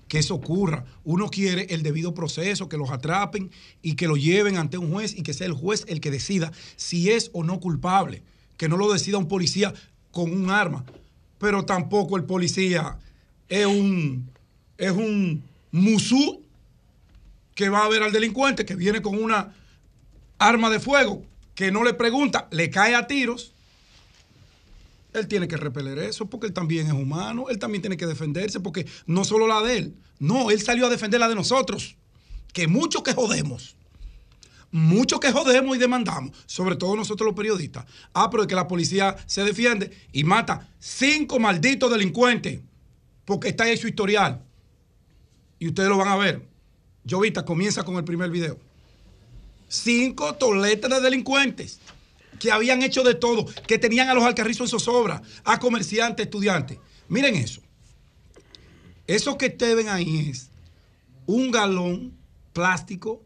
que 0.08 0.18
eso 0.18 0.34
ocurra. 0.34 0.84
Uno 1.04 1.28
quiere 1.28 1.66
el 1.70 1.82
debido 1.82 2.14
proceso, 2.14 2.68
que 2.68 2.76
los 2.76 2.90
atrapen 2.90 3.50
y 3.82 3.94
que 3.94 4.08
lo 4.08 4.16
lleven 4.16 4.56
ante 4.56 4.78
un 4.78 4.90
juez 4.90 5.16
y 5.16 5.22
que 5.22 5.34
sea 5.34 5.46
el 5.46 5.52
juez 5.52 5.84
el 5.86 6.00
que 6.00 6.10
decida 6.10 6.50
si 6.76 7.10
es 7.10 7.30
o 7.32 7.44
no 7.44 7.60
culpable. 7.60 8.22
Que 8.56 8.68
no 8.68 8.76
lo 8.76 8.92
decida 8.92 9.18
un 9.18 9.28
policía 9.28 9.74
con 10.10 10.32
un 10.32 10.50
arma. 10.50 10.84
Pero 11.38 11.64
tampoco 11.64 12.16
el 12.16 12.24
policía 12.24 12.98
es 13.48 13.66
un, 13.66 14.28
es 14.76 14.92
un 14.92 15.44
musú 15.70 16.42
que 17.54 17.68
va 17.68 17.84
a 17.84 17.88
ver 17.88 18.02
al 18.02 18.12
delincuente 18.12 18.64
que 18.64 18.74
viene 18.74 19.02
con 19.02 19.22
una 19.22 19.54
arma 20.38 20.70
de 20.70 20.80
fuego, 20.80 21.24
que 21.54 21.70
no 21.70 21.82
le 21.82 21.94
pregunta, 21.94 22.48
le 22.50 22.70
cae 22.70 22.94
a 22.94 23.06
tiros. 23.06 23.52
Él 25.12 25.26
tiene 25.26 25.48
que 25.48 25.56
repeler 25.56 25.98
eso 25.98 26.26
porque 26.26 26.46
él 26.46 26.52
también 26.52 26.86
es 26.86 26.92
humano, 26.92 27.46
él 27.48 27.58
también 27.58 27.82
tiene 27.82 27.96
que 27.96 28.06
defenderse 28.06 28.60
porque 28.60 28.86
no 29.06 29.24
solo 29.24 29.46
la 29.46 29.62
de 29.62 29.78
él, 29.78 29.94
no, 30.18 30.50
él 30.50 30.60
salió 30.60 30.86
a 30.86 30.90
defender 30.90 31.20
la 31.20 31.28
de 31.28 31.34
nosotros, 31.34 31.96
que 32.52 32.68
mucho 32.68 33.02
que 33.02 33.14
jodemos, 33.14 33.76
mucho 34.70 35.18
que 35.18 35.32
jodemos 35.32 35.76
y 35.76 35.80
demandamos, 35.80 36.36
sobre 36.46 36.76
todo 36.76 36.94
nosotros 36.94 37.26
los 37.26 37.34
periodistas. 37.34 37.86
Ah, 38.12 38.28
pero 38.30 38.42
es 38.42 38.48
que 38.48 38.54
la 38.54 38.68
policía 38.68 39.16
se 39.26 39.44
defiende 39.44 39.90
y 40.12 40.24
mata 40.24 40.68
cinco 40.78 41.38
malditos 41.38 41.90
delincuentes 41.90 42.60
porque 43.24 43.48
está 43.48 43.64
ahí 43.64 43.76
su 43.76 43.88
historial. 43.88 44.42
y 45.58 45.68
ustedes 45.68 45.88
lo 45.88 45.96
van 45.96 46.08
a 46.08 46.16
ver. 46.16 46.46
Jovita 47.08 47.44
comienza 47.44 47.82
con 47.82 47.96
el 47.96 48.04
primer 48.04 48.30
video. 48.30 48.58
Cinco 49.68 50.34
toletas 50.34 50.90
de 50.90 51.00
delincuentes 51.00 51.80
que 52.38 52.50
habían 52.50 52.82
hecho 52.82 53.02
de 53.02 53.14
todo, 53.14 53.46
que 53.66 53.78
tenían 53.78 54.08
a 54.08 54.14
los 54.14 54.24
alcarrizos 54.24 54.68
en 54.72 54.78
zozobra, 54.78 55.22
a 55.44 55.58
comerciantes, 55.58 56.26
estudiantes. 56.26 56.78
Miren 57.08 57.34
eso. 57.36 57.60
Eso 59.06 59.38
que 59.38 59.46
ustedes 59.46 59.76
ven 59.76 59.88
ahí 59.88 60.28
es 60.30 60.50
un 61.26 61.50
galón 61.50 62.14
plástico 62.52 63.22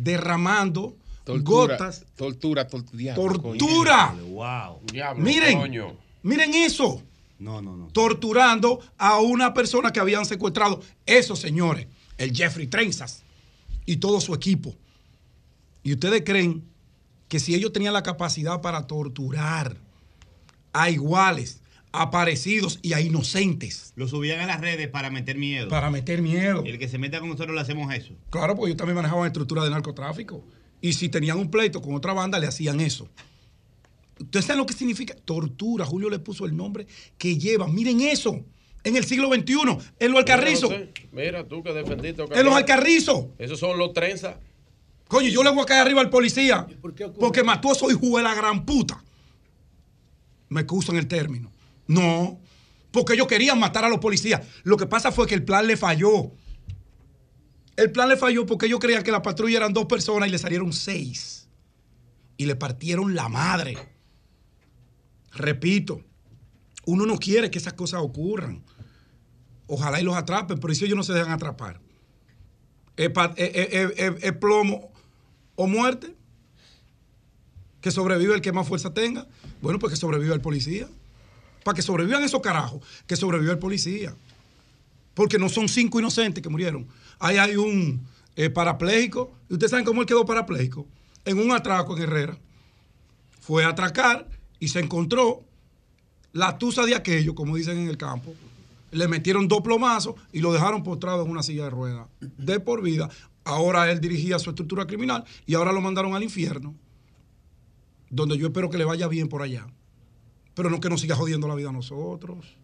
derramando 0.00 0.96
Tortura, 1.24 1.74
gotas. 1.76 2.04
Tortura, 2.16 2.68
tortura. 2.68 3.14
¡Tortura! 3.14 4.14
Wow. 4.28 4.80
Miren, 5.16 5.58
coño. 5.58 5.96
miren 6.22 6.54
eso. 6.54 7.02
No, 7.38 7.62
no, 7.62 7.76
no. 7.76 7.88
Torturando 7.88 8.80
a 8.98 9.20
una 9.20 9.54
persona 9.54 9.90
que 9.90 10.00
habían 10.00 10.26
secuestrado. 10.26 10.82
Esos 11.06 11.38
señores, 11.38 11.86
el 12.18 12.36
Jeffrey 12.36 12.66
Trenzas 12.66 13.22
y 13.86 13.96
todo 13.96 14.20
su 14.20 14.34
equipo. 14.34 14.74
¿Y 15.82 15.94
ustedes 15.94 16.22
creen 16.24 16.62
que 17.34 17.40
si 17.40 17.52
ellos 17.52 17.72
tenían 17.72 17.92
la 17.94 18.04
capacidad 18.04 18.60
para 18.60 18.86
torturar 18.86 19.76
a 20.72 20.88
iguales, 20.88 21.62
a 21.90 22.12
parecidos 22.12 22.78
y 22.80 22.92
a 22.92 23.00
inocentes, 23.00 23.92
Lo 23.96 24.06
subían 24.06 24.38
a 24.38 24.46
las 24.46 24.60
redes 24.60 24.86
para 24.86 25.10
meter 25.10 25.36
miedo. 25.36 25.68
para 25.68 25.90
meter 25.90 26.22
miedo? 26.22 26.62
El 26.64 26.78
que 26.78 26.86
se 26.86 26.96
meta 26.96 27.18
con 27.18 27.30
nosotros 27.30 27.52
le 27.52 27.60
hacemos 27.60 27.92
eso. 27.92 28.14
Claro, 28.30 28.54
porque 28.54 28.68
ellos 28.68 28.76
también 28.76 28.94
manejaban 28.94 29.26
estructura 29.26 29.64
de 29.64 29.70
narcotráfico. 29.70 30.44
Y 30.80 30.92
si 30.92 31.08
tenían 31.08 31.36
un 31.40 31.50
pleito 31.50 31.82
con 31.82 31.96
otra 31.96 32.12
banda, 32.12 32.38
le 32.38 32.46
hacían 32.46 32.78
eso. 32.78 33.08
¿Ustedes 34.20 34.44
saben 34.44 34.60
lo 34.60 34.66
que 34.66 34.74
significa? 34.74 35.16
Tortura. 35.16 35.84
Julio 35.84 36.10
le 36.10 36.20
puso 36.20 36.46
el 36.46 36.56
nombre 36.56 36.86
que 37.18 37.36
lleva. 37.36 37.66
Miren 37.66 38.00
eso. 38.00 38.44
En 38.84 38.94
el 38.94 39.04
siglo 39.04 39.26
XXI, 39.26 39.54
en 39.98 40.10
los 40.12 40.20
alcarrizos. 40.20 40.72
Mira 41.10 41.48
tú 41.48 41.64
que 41.64 41.72
defendiste. 41.72 42.22
En 42.32 42.44
los 42.44 42.54
alcarrizos. 42.54 43.26
Esos 43.38 43.58
son 43.58 43.76
los 43.76 43.92
trenzas. 43.92 44.36
Coño, 45.14 45.28
yo 45.28 45.44
le 45.44 45.50
voy 45.50 45.62
a 45.62 45.64
caer 45.66 45.82
arriba 45.82 46.00
al 46.00 46.10
policía 46.10 46.66
porque 47.20 47.44
mató 47.44 47.70
a 47.70 47.74
su 47.76 47.88
hijo 47.88 48.16
de 48.16 48.24
la 48.24 48.34
gran 48.34 48.66
puta. 48.66 49.00
Me 50.48 50.62
excusan 50.62 50.96
el 50.96 51.06
término. 51.06 51.52
No, 51.86 52.40
porque 52.90 53.12
ellos 53.12 53.28
querían 53.28 53.60
matar 53.60 53.84
a 53.84 53.88
los 53.88 53.98
policías. 54.00 54.40
Lo 54.64 54.76
que 54.76 54.86
pasa 54.86 55.12
fue 55.12 55.28
que 55.28 55.36
el 55.36 55.44
plan 55.44 55.68
le 55.68 55.76
falló. 55.76 56.32
El 57.76 57.92
plan 57.92 58.08
le 58.08 58.16
falló 58.16 58.44
porque 58.44 58.66
ellos 58.66 58.80
creían 58.80 59.04
que 59.04 59.12
la 59.12 59.22
patrulla 59.22 59.58
eran 59.58 59.72
dos 59.72 59.86
personas 59.86 60.28
y 60.28 60.32
le 60.32 60.38
salieron 60.38 60.72
seis. 60.72 61.48
Y 62.36 62.46
le 62.46 62.56
partieron 62.56 63.14
la 63.14 63.28
madre. 63.28 63.78
Repito, 65.30 66.00
uno 66.86 67.06
no 67.06 67.18
quiere 67.18 67.52
que 67.52 67.58
esas 67.58 67.74
cosas 67.74 68.00
ocurran. 68.02 68.64
Ojalá 69.68 70.00
y 70.00 70.02
los 70.02 70.16
atrapen, 70.16 70.58
pero 70.58 70.74
si 70.74 70.86
ellos 70.86 70.96
no 70.96 71.04
se 71.04 71.12
dejan 71.12 71.30
atrapar. 71.30 71.80
Es, 72.96 73.10
pa- 73.10 73.32
es- 73.36 73.50
es- 73.54 73.68
es- 73.72 73.92
es- 73.96 74.24
es 74.24 74.32
plomo 74.38 74.92
o 75.56 75.66
muerte. 75.66 76.14
Que 77.80 77.90
sobrevive 77.90 78.34
el 78.34 78.40
que 78.40 78.52
más 78.52 78.66
fuerza 78.66 78.94
tenga. 78.94 79.26
Bueno, 79.60 79.78
pues 79.78 79.92
que 79.92 79.96
sobreviva 79.96 80.34
el 80.34 80.40
policía. 80.40 80.88
Para 81.64 81.74
que 81.74 81.82
sobrevivan 81.82 82.22
esos 82.22 82.40
carajos, 82.40 82.82
que 83.06 83.16
sobreviva 83.16 83.52
el 83.52 83.58
policía. 83.58 84.14
Porque 85.14 85.38
no 85.38 85.48
son 85.48 85.68
cinco 85.68 85.98
inocentes 85.98 86.42
que 86.42 86.48
murieron. 86.48 86.86
Ahí 87.18 87.36
hay 87.38 87.56
un 87.56 88.06
eh, 88.36 88.50
parapléjico. 88.50 89.32
¿Y 89.48 89.54
ustedes 89.54 89.70
saben 89.70 89.84
cómo 89.84 90.00
él 90.00 90.06
quedó 90.06 90.24
parapléjico? 90.24 90.86
En 91.24 91.38
un 91.38 91.52
atraco 91.52 91.96
en 91.96 92.02
Herrera. 92.02 92.38
Fue 93.40 93.64
a 93.64 93.68
atracar 93.68 94.28
y 94.58 94.68
se 94.68 94.80
encontró 94.80 95.44
la 96.32 96.58
tusa 96.58 96.84
de 96.84 96.94
aquello, 96.94 97.34
como 97.34 97.56
dicen 97.56 97.78
en 97.78 97.88
el 97.88 97.96
campo. 97.96 98.34
Le 98.90 99.08
metieron 99.08 99.48
dos 99.48 99.60
plomazos 99.62 100.14
y 100.32 100.40
lo 100.40 100.52
dejaron 100.52 100.82
postrado 100.82 101.24
en 101.24 101.30
una 101.30 101.42
silla 101.42 101.64
de 101.64 101.70
ruedas. 101.70 102.06
De 102.20 102.60
por 102.60 102.82
vida. 102.82 103.08
Ahora 103.44 103.90
él 103.90 104.00
dirigía 104.00 104.38
su 104.38 104.50
estructura 104.50 104.86
criminal 104.86 105.24
y 105.46 105.54
ahora 105.54 105.72
lo 105.72 105.80
mandaron 105.80 106.14
al 106.14 106.22
infierno. 106.22 106.74
Donde 108.08 108.38
yo 108.38 108.46
espero 108.46 108.70
que 108.70 108.78
le 108.78 108.84
vaya 108.84 109.06
bien 109.06 109.28
por 109.28 109.42
allá. 109.42 109.66
Pero 110.54 110.70
no 110.70 110.80
que 110.80 110.88
nos 110.88 111.00
siga 111.00 111.16
jodiendo 111.16 111.46
la 111.46 111.54
vida 111.54 111.68
a 111.68 111.72
nosotros. 111.72 112.56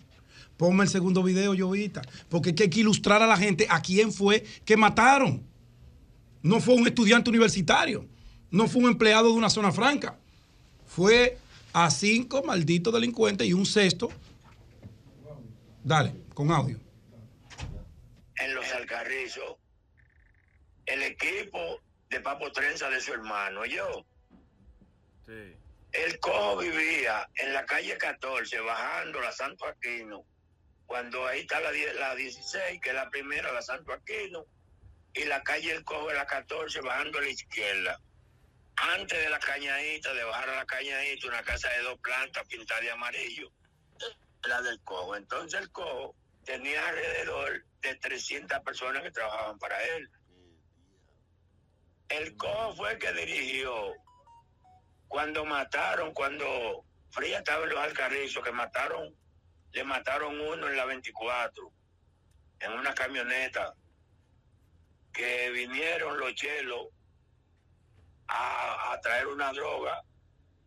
Ponme 0.56 0.84
el 0.84 0.90
segundo 0.90 1.22
video, 1.22 1.54
Llovita. 1.54 2.02
Porque 2.28 2.54
hay 2.58 2.70
que 2.70 2.80
ilustrar 2.80 3.22
a 3.22 3.26
la 3.26 3.36
gente 3.36 3.66
a 3.68 3.82
quién 3.82 4.12
fue 4.12 4.44
que 4.64 4.76
mataron. 4.76 5.42
No 6.42 6.60
fue 6.60 6.74
un 6.74 6.86
estudiante 6.86 7.28
universitario. 7.30 8.06
No 8.50 8.66
fue 8.68 8.82
un 8.82 8.90
empleado 8.90 9.28
de 9.28 9.34
una 9.34 9.50
zona 9.50 9.72
franca. 9.72 10.18
Fue 10.86 11.38
a 11.72 11.90
cinco 11.90 12.42
malditos 12.42 12.92
delincuentes 12.92 13.46
y 13.46 13.52
un 13.52 13.66
sexto. 13.66 14.10
Dale, 15.84 16.14
con 16.34 16.50
audio. 16.50 16.78
en 18.36 18.54
los 18.54 18.64
Alcarrizos 18.72 19.59
el 20.92 21.02
equipo 21.02 21.80
de 22.08 22.20
Papo 22.20 22.50
Trenza 22.52 22.90
de 22.90 23.00
su 23.00 23.12
hermano, 23.12 23.64
yo. 23.64 24.04
El 25.92 26.18
cojo 26.18 26.58
vivía 26.58 27.28
en 27.36 27.52
la 27.52 27.64
calle 27.64 27.96
14, 27.96 28.60
bajando 28.60 29.20
la 29.20 29.32
Santo 29.32 29.66
Aquino, 29.66 30.24
cuando 30.86 31.26
ahí 31.26 31.40
está 31.40 31.60
la, 31.60 31.70
la 31.72 32.14
16, 32.14 32.80
que 32.80 32.88
es 32.88 32.94
la 32.94 33.08
primera, 33.10 33.52
la 33.52 33.62
Santo 33.62 33.92
Aquino, 33.92 34.44
y 35.14 35.24
la 35.24 35.42
calle 35.42 35.72
El 35.72 35.84
Cojo 35.84 36.08
de 36.08 36.14
la 36.14 36.26
14, 36.26 36.80
bajando 36.80 37.18
a 37.18 37.22
la 37.22 37.28
izquierda. 37.28 38.00
Antes 38.76 39.22
de 39.22 39.28
la 39.28 39.38
cañadita, 39.38 40.14
de 40.14 40.24
bajar 40.24 40.50
a 40.50 40.56
la 40.56 40.66
cañadita, 40.66 41.28
una 41.28 41.42
casa 41.42 41.68
de 41.70 41.82
dos 41.82 41.98
plantas 42.00 42.46
pintada 42.46 42.80
de 42.80 42.90
amarillo, 42.90 43.52
la 44.44 44.62
del 44.62 44.80
Cojo. 44.82 45.16
Entonces 45.16 45.60
el 45.60 45.70
Cojo 45.70 46.14
tenía 46.44 46.86
alrededor 46.88 47.64
de 47.82 47.94
300 47.96 48.60
personas 48.60 49.02
que 49.02 49.10
trabajaban 49.10 49.58
para 49.58 49.82
él. 49.96 50.10
El 52.10 52.36
Cojo 52.36 52.74
fue 52.74 52.92
el 52.92 52.98
que 52.98 53.12
dirigió 53.12 53.94
cuando 55.06 55.44
mataron, 55.44 56.12
cuando 56.12 56.84
Fría 57.10 57.38
estaba 57.38 57.64
en 57.64 57.70
los 57.70 57.78
Alcarrizos, 57.78 58.44
que 58.44 58.52
mataron, 58.52 59.14
le 59.72 59.84
mataron 59.84 60.40
uno 60.40 60.68
en 60.68 60.76
la 60.76 60.84
24, 60.84 61.72
en 62.60 62.72
una 62.72 62.94
camioneta, 62.94 63.74
que 65.12 65.50
vinieron 65.50 66.18
los 66.18 66.34
chelos 66.34 66.88
a, 68.26 68.92
a 68.92 69.00
traer 69.00 69.28
una 69.28 69.52
droga 69.52 70.02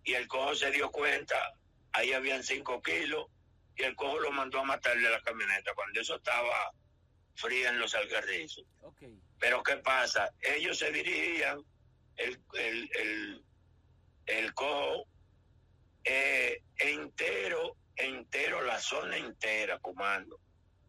y 0.04 0.14
el 0.14 0.28
cojo 0.28 0.56
se 0.56 0.72
dio 0.72 0.92
cuenta, 0.92 1.36
ahí 1.92 2.14
habían 2.14 2.44
cinco 2.44 2.82
kilos 2.82 3.28
y 3.76 3.84
el 3.84 3.96
cojo 3.96 4.20
lo 4.20 4.32
mandó 4.32 4.60
a 4.60 4.64
matarle 4.64 5.08
a 5.08 5.12
la 5.12 5.22
camioneta 5.22 5.74
cuando 5.74 6.00
eso 6.00 6.16
estaba 6.16 6.72
fría 7.36 7.70
en 7.70 7.80
los 7.80 7.96
alcarrizos. 7.96 8.66
Pero 9.44 9.62
¿qué 9.62 9.76
pasa? 9.76 10.34
Ellos 10.40 10.78
se 10.78 10.90
dirigían, 10.90 11.62
el, 12.16 12.42
el, 12.54 13.44
el, 14.26 14.54
cojo 14.54 15.06
eh, 16.06 16.62
entero, 16.78 17.76
entero, 17.98 18.62
la 18.62 18.80
zona 18.80 19.18
entera, 19.18 19.80
comando. 19.80 20.40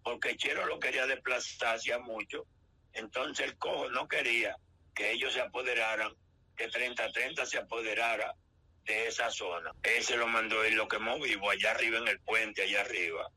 Porque 0.05 0.37
Chero 0.37 0.67
lo 0.67 0.79
quería 0.79 1.05
desplazar 1.05 1.75
hacía 1.75 1.99
mucho. 1.99 2.47
Entonces 2.93 3.45
el 3.45 3.59
cojo 3.59 3.91
no 3.91 4.07
quería 4.07 4.57
que 4.95 5.11
ellos 5.11 5.33
se 5.33 5.41
apoderaran, 5.41 6.15
que 6.57 6.69
30-30 6.69 7.47
se 7.47 7.59
apoderara 7.59 8.37
de 8.85 9.09
esa 9.09 9.33
zona. 9.33 9.73
Él 9.83 10.05
se 10.05 10.17
lo 10.17 10.29
mandó 10.29 10.65
y 10.65 10.77
lo 10.77 10.87
quemó 10.87 11.19
vivo 11.19 11.51
allá 11.51 11.73
arriba 11.73 11.99
en 11.99 12.07
el 12.07 12.21
puente, 12.21 12.63
allá 12.63 12.83
arriba. 12.83 13.29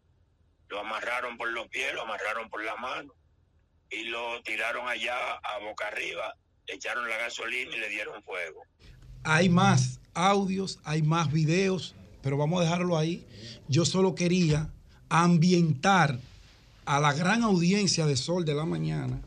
Lo 0.67 0.79
amarraron 0.79 1.39
por 1.39 1.49
los 1.49 1.67
pies, 1.69 1.91
lo 1.95 2.03
amarraron 2.03 2.51
por 2.51 2.63
la 2.63 2.75
mano 2.75 3.15
y 3.89 4.03
lo 4.05 4.41
tiraron 4.43 4.87
allá 4.87 5.15
a 5.43 5.59
boca 5.59 5.87
arriba, 5.87 6.35
echaron 6.67 7.07
la 7.09 7.17
gasolina 7.17 7.75
y 7.75 7.79
le 7.79 7.89
dieron 7.89 8.21
fuego. 8.23 8.61
Hay 9.23 9.49
más 9.49 9.99
audios, 10.13 10.79
hay 10.83 11.01
más 11.01 11.31
videos, 11.31 11.95
pero 12.21 12.37
vamos 12.37 12.61
a 12.61 12.63
dejarlo 12.63 12.97
ahí. 12.97 13.25
Yo 13.67 13.85
solo 13.85 14.15
quería 14.15 14.71
ambientar 15.09 16.19
a 16.85 16.99
la 16.99 17.13
gran 17.13 17.43
audiencia 17.43 18.05
de 18.05 18.15
Sol 18.15 18.45
de 18.45 18.53
la 18.53 18.65
Mañana 18.65 19.21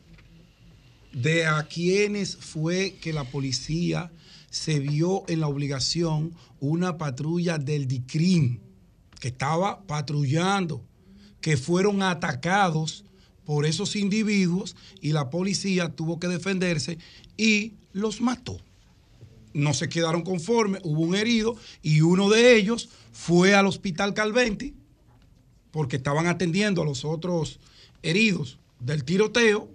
de 1.12 1.46
a 1.46 1.64
quienes 1.64 2.36
fue 2.36 2.96
que 3.00 3.12
la 3.12 3.24
policía 3.24 4.12
se 4.50 4.78
vio 4.78 5.24
en 5.28 5.40
la 5.40 5.48
obligación 5.48 6.34
una 6.60 6.98
patrulla 6.98 7.58
del 7.58 7.86
DICRIM 7.88 8.60
que 9.18 9.28
estaba 9.28 9.82
patrullando, 9.86 10.84
que 11.40 11.56
fueron 11.56 12.02
atacados 12.02 13.04
por 13.50 13.66
esos 13.66 13.96
individuos 13.96 14.76
y 15.00 15.10
la 15.10 15.28
policía 15.28 15.88
tuvo 15.88 16.20
que 16.20 16.28
defenderse 16.28 16.98
y 17.36 17.72
los 17.92 18.20
mató. 18.20 18.58
No 19.52 19.74
se 19.74 19.88
quedaron 19.88 20.22
conformes, 20.22 20.82
hubo 20.84 21.00
un 21.00 21.16
herido 21.16 21.56
y 21.82 22.00
uno 22.00 22.30
de 22.30 22.54
ellos 22.54 22.90
fue 23.10 23.56
al 23.56 23.66
hospital 23.66 24.14
Calventi 24.14 24.76
porque 25.72 25.96
estaban 25.96 26.28
atendiendo 26.28 26.82
a 26.82 26.84
los 26.84 27.04
otros 27.04 27.58
heridos 28.04 28.60
del 28.78 29.02
tiroteo 29.02 29.68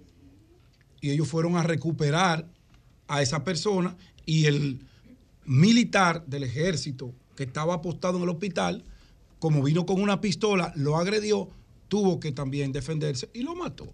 y 1.02 1.10
ellos 1.10 1.28
fueron 1.28 1.58
a 1.58 1.62
recuperar 1.62 2.48
a 3.08 3.20
esa 3.20 3.44
persona 3.44 3.94
y 4.24 4.46
el 4.46 4.80
militar 5.44 6.24
del 6.24 6.44
ejército 6.44 7.12
que 7.36 7.42
estaba 7.42 7.74
apostado 7.74 8.16
en 8.16 8.22
el 8.22 8.30
hospital, 8.30 8.84
como 9.38 9.62
vino 9.62 9.84
con 9.84 10.00
una 10.00 10.22
pistola, 10.22 10.72
lo 10.76 10.96
agredió, 10.96 11.50
tuvo 11.88 12.20
que 12.20 12.32
también 12.32 12.72
defenderse 12.72 13.30
y 13.32 13.42
lo 13.42 13.54
mató. 13.54 13.92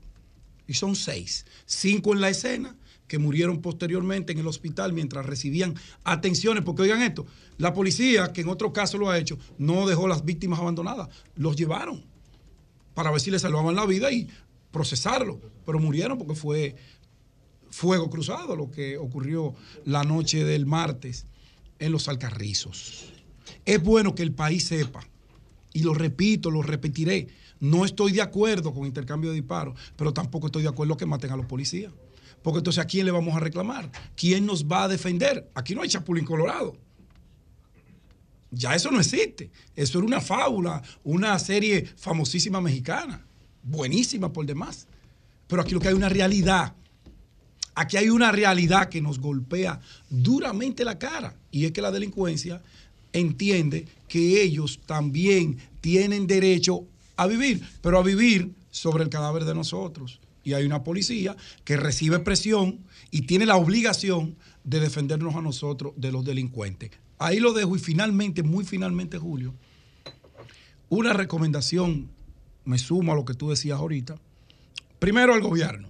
y 0.66 0.74
son 0.74 0.94
seis. 0.94 1.44
Cinco 1.66 2.12
en 2.14 2.20
la 2.20 2.30
escena 2.30 2.76
que 3.08 3.18
murieron 3.18 3.60
posteriormente 3.60 4.32
en 4.32 4.38
el 4.38 4.46
hospital 4.46 4.92
mientras 4.92 5.26
recibían 5.26 5.74
atenciones, 6.02 6.64
porque 6.64 6.82
oigan 6.82 7.02
esto, 7.02 7.26
la 7.58 7.74
policía, 7.74 8.32
que 8.32 8.40
en 8.40 8.48
otro 8.48 8.72
caso 8.72 8.96
lo 8.96 9.10
ha 9.10 9.18
hecho, 9.18 9.38
no 9.58 9.86
dejó 9.86 10.08
las 10.08 10.24
víctimas 10.24 10.60
abandonadas, 10.60 11.08
los 11.36 11.56
llevaron 11.56 12.02
para 12.94 13.10
ver 13.10 13.20
si 13.20 13.30
les 13.30 13.42
salvaban 13.42 13.74
la 13.74 13.84
vida 13.86 14.10
y 14.10 14.28
procesarlo, 14.70 15.40
pero 15.66 15.78
murieron 15.78 16.16
porque 16.16 16.34
fue 16.34 16.76
fuego 17.70 18.08
cruzado 18.08 18.56
lo 18.56 18.70
que 18.70 18.96
ocurrió 18.96 19.54
la 19.84 20.04
noche 20.04 20.44
del 20.44 20.64
martes 20.64 21.26
en 21.78 21.92
los 21.92 22.08
Alcarrizos. 22.08 23.12
Es 23.64 23.82
bueno 23.82 24.14
que 24.14 24.22
el 24.22 24.32
país 24.32 24.64
sepa, 24.64 25.06
y 25.74 25.82
lo 25.82 25.92
repito, 25.92 26.50
lo 26.50 26.62
repetiré, 26.62 27.28
no 27.62 27.84
estoy 27.84 28.10
de 28.10 28.20
acuerdo 28.20 28.74
con 28.74 28.86
intercambio 28.86 29.30
de 29.30 29.36
disparos, 29.36 29.78
pero 29.94 30.12
tampoco 30.12 30.46
estoy 30.46 30.64
de 30.64 30.68
acuerdo 30.68 30.96
que 30.96 31.06
maten 31.06 31.30
a 31.30 31.36
los 31.36 31.46
policías. 31.46 31.92
Porque 32.42 32.58
entonces, 32.58 32.82
¿a 32.82 32.88
quién 32.88 33.06
le 33.06 33.12
vamos 33.12 33.36
a 33.36 33.38
reclamar? 33.38 33.88
¿Quién 34.16 34.44
nos 34.46 34.66
va 34.66 34.82
a 34.82 34.88
defender? 34.88 35.48
Aquí 35.54 35.76
no 35.76 35.82
hay 35.82 35.88
chapulín 35.88 36.24
colorado. 36.24 36.76
Ya 38.50 38.74
eso 38.74 38.90
no 38.90 38.98
existe. 38.98 39.52
Eso 39.76 39.98
era 39.98 40.08
una 40.08 40.20
fábula, 40.20 40.82
una 41.04 41.38
serie 41.38 41.86
famosísima 41.96 42.60
mexicana, 42.60 43.24
buenísima 43.62 44.32
por 44.32 44.44
demás. 44.44 44.88
Pero 45.46 45.62
aquí 45.62 45.70
lo 45.70 45.78
que 45.78 45.86
hay 45.86 45.94
una 45.94 46.08
realidad. 46.08 46.74
Aquí 47.76 47.96
hay 47.96 48.08
una 48.08 48.32
realidad 48.32 48.88
que 48.88 49.00
nos 49.00 49.20
golpea 49.20 49.80
duramente 50.10 50.84
la 50.84 50.98
cara. 50.98 51.36
Y 51.52 51.66
es 51.66 51.70
que 51.70 51.80
la 51.80 51.92
delincuencia 51.92 52.60
entiende 53.12 53.86
que 54.08 54.42
ellos 54.42 54.80
también 54.84 55.58
tienen 55.80 56.26
derecho 56.26 56.88
a 57.16 57.26
vivir, 57.26 57.62
pero 57.80 57.98
a 57.98 58.02
vivir 58.02 58.54
sobre 58.70 59.04
el 59.04 59.10
cadáver 59.10 59.44
de 59.44 59.54
nosotros. 59.54 60.20
Y 60.44 60.54
hay 60.54 60.64
una 60.64 60.82
policía 60.82 61.36
que 61.64 61.76
recibe 61.76 62.18
presión 62.18 62.80
y 63.10 63.22
tiene 63.22 63.46
la 63.46 63.56
obligación 63.56 64.36
de 64.64 64.80
defendernos 64.80 65.36
a 65.36 65.42
nosotros 65.42 65.92
de 65.96 66.10
los 66.10 66.24
delincuentes. 66.24 66.90
Ahí 67.18 67.38
lo 67.38 67.52
dejo 67.52 67.76
y 67.76 67.78
finalmente, 67.78 68.42
muy 68.42 68.64
finalmente, 68.64 69.18
Julio, 69.18 69.54
una 70.88 71.12
recomendación, 71.12 72.10
me 72.64 72.78
sumo 72.78 73.12
a 73.12 73.14
lo 73.14 73.24
que 73.24 73.34
tú 73.34 73.50
decías 73.50 73.78
ahorita. 73.78 74.16
Primero 74.98 75.32
al 75.32 75.40
gobierno, 75.40 75.88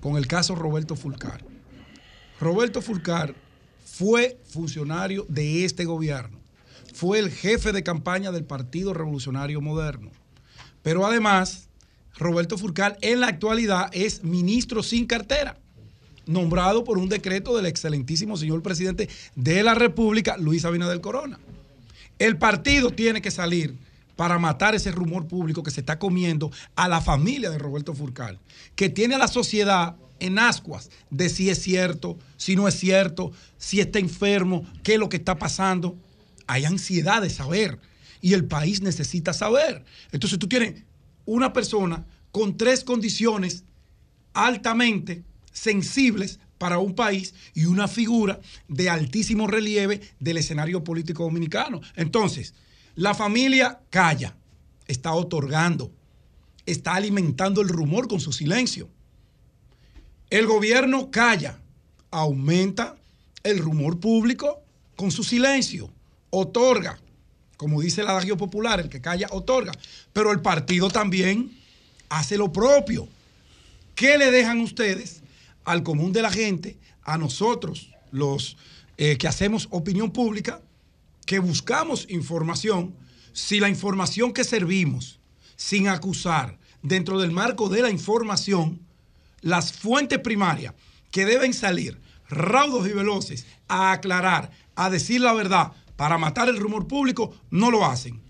con 0.00 0.16
el 0.16 0.26
caso 0.26 0.54
Roberto 0.54 0.96
Fulcar. 0.96 1.44
Roberto 2.40 2.82
Fulcar 2.82 3.34
fue 3.84 4.40
funcionario 4.44 5.24
de 5.28 5.64
este 5.64 5.84
gobierno, 5.84 6.41
fue 6.92 7.18
el 7.18 7.30
jefe 7.30 7.72
de 7.72 7.82
campaña 7.82 8.32
del 8.32 8.44
Partido 8.44 8.94
Revolucionario 8.94 9.60
Moderno, 9.60 10.10
pero 10.82 11.06
además 11.06 11.68
Roberto 12.16 12.58
Fulcar 12.58 12.98
en 13.00 13.20
la 13.20 13.28
actualidad 13.28 13.90
es 13.92 14.22
ministro 14.22 14.82
sin 14.82 15.06
cartera, 15.06 15.56
nombrado 16.26 16.84
por 16.84 16.98
un 16.98 17.08
decreto 17.08 17.56
del 17.56 17.66
excelentísimo 17.66 18.36
señor 18.36 18.62
presidente 18.62 19.08
de 19.34 19.62
la 19.62 19.74
República, 19.74 20.36
Luis 20.36 20.64
Abinader 20.64 21.00
Corona. 21.00 21.38
El 22.18 22.36
partido 22.36 22.90
tiene 22.90 23.22
que 23.22 23.30
salir 23.30 23.76
para 24.14 24.38
matar 24.38 24.74
ese 24.74 24.92
rumor 24.92 25.26
público 25.26 25.62
que 25.62 25.70
se 25.70 25.80
está 25.80 25.98
comiendo 25.98 26.52
a 26.76 26.88
la 26.88 27.00
familia 27.00 27.50
de 27.50 27.58
Roberto 27.58 27.94
Fulcar, 27.94 28.38
que 28.76 28.88
tiene 28.88 29.14
a 29.14 29.18
la 29.18 29.28
sociedad 29.28 29.96
en 30.20 30.38
ascuas 30.38 30.90
de 31.10 31.28
si 31.28 31.50
es 31.50 31.60
cierto, 31.60 32.16
si 32.36 32.54
no 32.54 32.68
es 32.68 32.78
cierto, 32.78 33.32
si 33.58 33.80
está 33.80 33.98
enfermo, 33.98 34.64
qué 34.84 34.94
es 34.94 35.00
lo 35.00 35.08
que 35.08 35.16
está 35.16 35.36
pasando. 35.38 35.96
Hay 36.52 36.66
ansiedad 36.66 37.22
de 37.22 37.30
saber 37.30 37.78
y 38.20 38.34
el 38.34 38.44
país 38.44 38.82
necesita 38.82 39.32
saber. 39.32 39.84
Entonces 40.12 40.38
tú 40.38 40.48
tienes 40.48 40.82
una 41.24 41.54
persona 41.54 42.04
con 42.30 42.58
tres 42.58 42.84
condiciones 42.84 43.64
altamente 44.34 45.24
sensibles 45.50 46.40
para 46.58 46.78
un 46.78 46.94
país 46.94 47.32
y 47.54 47.64
una 47.64 47.88
figura 47.88 48.38
de 48.68 48.90
altísimo 48.90 49.46
relieve 49.46 50.02
del 50.20 50.36
escenario 50.36 50.84
político 50.84 51.24
dominicano. 51.24 51.80
Entonces, 51.96 52.54
la 52.96 53.14
familia 53.14 53.80
calla, 53.88 54.36
está 54.86 55.14
otorgando, 55.14 55.90
está 56.66 56.94
alimentando 56.94 57.62
el 57.62 57.68
rumor 57.68 58.08
con 58.08 58.20
su 58.20 58.30
silencio. 58.30 58.90
El 60.28 60.46
gobierno 60.46 61.10
calla, 61.10 61.58
aumenta 62.10 62.96
el 63.42 63.58
rumor 63.58 63.98
público 63.98 64.60
con 64.96 65.10
su 65.10 65.24
silencio, 65.24 65.90
otorga, 66.34 66.98
como 67.58 67.82
dice 67.82 68.00
el 68.00 68.08
adagio 68.08 68.36
popular, 68.36 68.80
el 68.80 68.88
que 68.88 69.02
calla 69.02 69.28
otorga, 69.30 69.72
pero 70.12 70.32
el 70.32 70.40
partido 70.40 70.90
también 70.90 71.52
hace 72.08 72.38
lo 72.38 72.50
propio. 72.52 73.06
¿Qué 73.94 74.16
le 74.16 74.30
dejan 74.30 74.60
ustedes 74.60 75.22
al 75.64 75.82
común 75.82 76.12
de 76.12 76.22
la 76.22 76.30
gente, 76.30 76.78
a 77.02 77.18
nosotros, 77.18 77.90
los 78.10 78.56
eh, 78.96 79.18
que 79.18 79.28
hacemos 79.28 79.68
opinión 79.70 80.10
pública, 80.10 80.62
que 81.26 81.38
buscamos 81.38 82.06
información, 82.08 82.94
si 83.32 83.60
la 83.60 83.68
información 83.68 84.32
que 84.32 84.44
servimos, 84.44 85.20
sin 85.56 85.88
acusar, 85.88 86.58
dentro 86.82 87.20
del 87.20 87.30
marco 87.30 87.68
de 87.68 87.82
la 87.82 87.90
información, 87.90 88.80
las 89.42 89.72
fuentes 89.72 90.18
primarias 90.18 90.74
que 91.10 91.26
deben 91.26 91.52
salir 91.52 92.00
raudos 92.28 92.88
y 92.88 92.92
veloces 92.92 93.46
a 93.68 93.92
aclarar, 93.92 94.50
a 94.74 94.88
decir 94.88 95.20
la 95.20 95.34
verdad, 95.34 95.72
para 96.02 96.18
matar 96.18 96.48
el 96.48 96.56
rumor 96.56 96.88
público, 96.88 97.32
no 97.48 97.70
lo 97.70 97.86
hacen. 97.86 98.20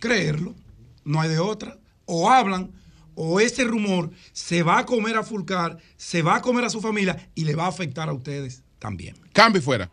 Creerlo, 0.00 0.56
no 1.04 1.20
hay 1.20 1.28
de 1.28 1.38
otra. 1.38 1.78
O 2.04 2.28
hablan, 2.28 2.72
o 3.14 3.38
ese 3.38 3.62
rumor 3.62 4.10
se 4.32 4.64
va 4.64 4.78
a 4.78 4.86
comer 4.86 5.16
a 5.16 5.22
Fulcar, 5.22 5.78
se 5.96 6.22
va 6.22 6.34
a 6.34 6.42
comer 6.42 6.64
a 6.64 6.68
su 6.68 6.80
familia 6.80 7.30
y 7.36 7.44
le 7.44 7.54
va 7.54 7.66
a 7.66 7.68
afectar 7.68 8.08
a 8.08 8.12
ustedes 8.12 8.64
también. 8.80 9.14
Cambio 9.32 9.62
fuera. 9.62 9.88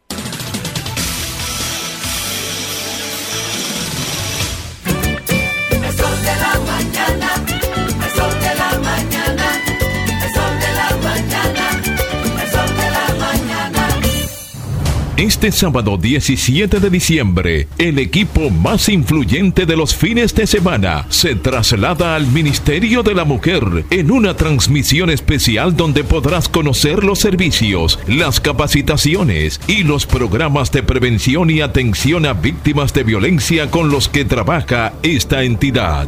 Este 15.20 15.52
sábado 15.52 15.98
17 15.98 16.80
de 16.80 16.90
diciembre, 16.90 17.68
el 17.78 18.00
equipo 18.00 18.50
más 18.50 18.88
influyente 18.88 19.66
de 19.66 19.76
los 19.76 19.94
fines 19.94 20.34
de 20.34 20.48
semana 20.48 21.08
se 21.10 21.36
traslada 21.36 22.16
al 22.16 22.26
Ministerio 22.28 23.04
de 23.04 23.14
la 23.14 23.26
Mujer 23.26 23.84
en 23.90 24.12
una 24.12 24.38
transmisión 24.38 25.10
especial 25.10 25.76
donde 25.76 26.06
podrás 26.06 26.48
conocer 26.48 27.04
los 27.04 27.20
servicios, 27.20 28.00
las 28.08 28.40
capacitaciones 28.40 29.60
y 29.68 29.84
los 29.84 30.06
programas 30.06 30.72
de 30.72 30.84
prevención 30.84 31.50
y 31.50 31.60
atención 31.60 32.26
a 32.26 32.32
víctimas 32.32 32.94
de 32.94 33.04
violencia 33.04 33.70
con 33.70 33.90
los 33.90 34.08
que 34.08 34.24
trabaja 34.24 34.94
esta 35.04 35.44
entidad. 35.44 36.08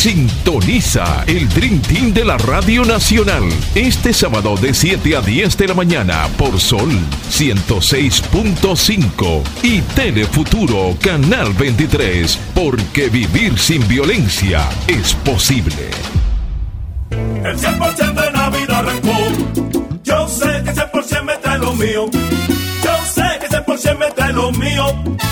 Sintoniza 0.00 1.24
el 1.26 1.46
Dream 1.50 1.82
Team 1.82 2.14
de 2.14 2.24
la 2.24 2.38
Radio 2.38 2.86
Nacional 2.86 3.42
este 3.74 4.14
sábado 4.14 4.56
de 4.56 4.72
7 4.72 5.14
a 5.14 5.20
10 5.20 5.58
de 5.58 5.68
la 5.68 5.74
mañana 5.74 6.26
por 6.38 6.58
Sol 6.58 6.88
106.5 7.30 9.42
y 9.62 9.82
Telefuturo 9.82 10.96
Canal 11.02 11.52
23, 11.52 12.38
porque 12.54 13.10
vivir 13.10 13.58
sin 13.58 13.86
violencia 13.88 14.66
es 14.86 15.12
posible. 15.12 15.90
El 17.10 17.58
100% 17.58 18.14
de 18.14 18.32
Navidad 18.32 18.78
arrancó. 18.78 19.18
Yo 20.02 20.26
sé 20.28 20.62
que 20.64 20.72
100% 20.72 21.24
me 21.24 21.36
trae 21.36 21.58
lo 21.58 21.74
mío. 21.74 22.08
100% 23.80 23.98
me 23.98 24.10
trae 24.10 24.32
lo 24.32 24.52
mío. 24.52 24.84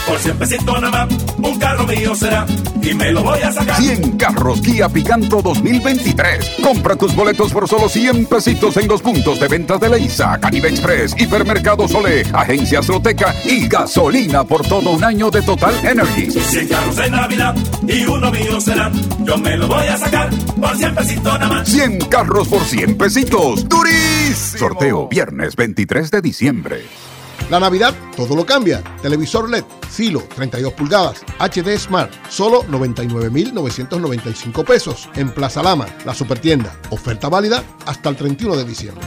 Por 0.07 0.19
100 0.19 0.39
pesitos 0.39 0.81
nada 0.81 1.07
más, 1.07 1.25
un 1.37 1.59
carro 1.59 1.87
mío 1.87 2.15
será. 2.15 2.47
Y 2.83 2.95
me 2.95 3.13
lo 3.13 3.23
voy 3.23 3.41
a 3.41 3.53
sacar. 3.53 3.77
100 3.77 4.17
carros 4.17 4.61
Kia 4.63 4.89
Picanto 4.89 5.43
2023. 5.43 6.53
Compra 6.63 6.97
tus 6.97 7.15
boletos 7.15 7.53
por 7.53 7.69
solo 7.69 7.89
100 7.89 8.27
pesitos 8.27 8.77
en 8.79 8.89
los 8.89 9.03
puntos 9.03 9.39
de 9.39 9.49
ventas 9.49 9.81
de 9.81 9.91
Leisa, 9.91 10.39
Caribe 10.41 10.69
Express, 10.69 11.15
Hipermercado 11.19 11.87
Sole, 11.87 12.23
Agencia 12.33 12.79
Azteca 12.79 13.35
y 13.45 13.69
gasolina 13.69 14.45
por 14.45 14.67
todo 14.67 14.91
un 14.91 15.05
año 15.05 15.31
de 15.31 15.43
Total 15.43 15.75
Energy. 15.85 16.31
100 16.31 16.69
carros 16.69 16.97
de 16.97 17.11
Navidad 17.11 17.55
y 17.87 18.05
uno 18.05 18.31
mío 18.31 18.61
será. 18.61 18.91
Yo 19.25 19.37
me 19.37 19.57
lo 19.57 19.69
voy 19.69 19.87
a 19.87 19.99
sacar 19.99 20.31
por 20.59 20.77
100 20.77 20.95
pesitos 20.95 21.39
nada 21.39 21.49
más. 21.49 21.69
100 21.69 21.99
carros 22.09 22.49
por 22.49 22.65
100 22.65 22.97
pesitos. 22.97 23.69
¡Durísimo! 23.69 24.59
Sorteo 24.59 25.09
viernes 25.09 25.55
23 25.55 26.11
de 26.11 26.23
diciembre. 26.23 26.85
La 27.51 27.59
Navidad 27.59 27.95
todo 28.17 28.37
lo 28.37 28.45
cambia. 28.45 28.83
Televisor 29.01 29.49
LED, 29.49 29.65
Filo, 29.89 30.23
32 30.35 30.73
pulgadas, 30.75 31.23
HD 31.39 31.79
Smart, 31.79 32.13
solo 32.29 32.65
99,995 32.69 34.65
pesos 34.65 35.09
en 35.15 35.31
Plaza 35.31 35.63
Lama, 35.63 35.87
la 36.05 36.15
supertienda. 36.15 36.77
Oferta 36.91 37.29
válida 37.29 37.65
hasta 37.87 38.09
el 38.11 38.17
31 38.17 38.57
de 38.57 38.65
diciembre. 38.65 39.07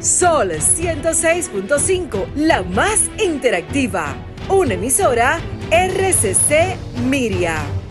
Sol 0.00 0.52
106.5, 0.52 2.34
la 2.36 2.62
más 2.62 3.00
interactiva. 3.18 4.14
Una 4.48 4.74
emisora 4.74 5.40
RCC 5.70 6.76
Miria. 7.08 7.85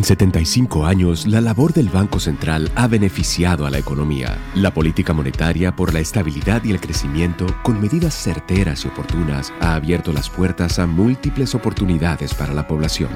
En 0.00 0.04
75 0.04 0.86
años, 0.86 1.26
la 1.26 1.42
labor 1.42 1.74
del 1.74 1.90
Banco 1.90 2.20
Central 2.20 2.72
ha 2.74 2.86
beneficiado 2.86 3.66
a 3.66 3.70
la 3.70 3.76
economía. 3.76 4.38
La 4.54 4.72
política 4.72 5.12
monetaria 5.12 5.76
por 5.76 5.92
la 5.92 6.00
estabilidad 6.00 6.64
y 6.64 6.70
el 6.70 6.80
crecimiento, 6.80 7.44
con 7.62 7.82
medidas 7.82 8.14
certeras 8.14 8.82
y 8.86 8.88
oportunas, 8.88 9.52
ha 9.60 9.74
abierto 9.74 10.14
las 10.14 10.30
puertas 10.30 10.78
a 10.78 10.86
múltiples 10.86 11.54
oportunidades 11.54 12.32
para 12.32 12.54
la 12.54 12.66
población. 12.66 13.10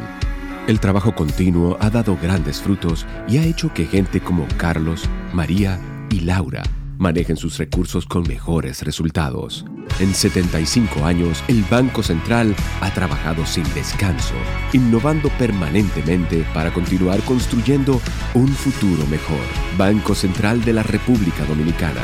El 0.67 0.79
trabajo 0.79 1.15
continuo 1.15 1.79
ha 1.81 1.89
dado 1.89 2.19
grandes 2.21 2.61
frutos 2.61 3.07
y 3.27 3.39
ha 3.39 3.45
hecho 3.45 3.73
que 3.73 3.87
gente 3.87 4.21
como 4.21 4.47
Carlos, 4.59 5.09
María 5.33 5.81
y 6.11 6.21
Laura 6.21 6.65
manejen 6.99 7.37
sus 7.37 7.59
recursos 7.59 8.07
con 8.07 8.23
mejores 8.25 8.83
resultados. 8.83 9.65
En 10.01 10.15
75 10.15 11.05
años, 11.05 11.43
el 11.49 11.63
Banco 11.71 12.03
Central 12.03 12.55
ha 12.81 12.91
trabajado 12.93 13.45
sin 13.47 13.65
descanso, 13.75 14.35
innovando 14.73 15.29
permanentemente 15.39 16.45
para 16.55 16.73
continuar 16.73 17.21
construyendo 17.21 18.01
un 18.35 18.49
futuro 18.49 19.07
mejor. 19.07 19.45
Banco 19.77 20.15
Central 20.15 20.65
de 20.65 20.73
la 20.73 20.83
República 20.83 21.45
Dominicana. 21.45 22.03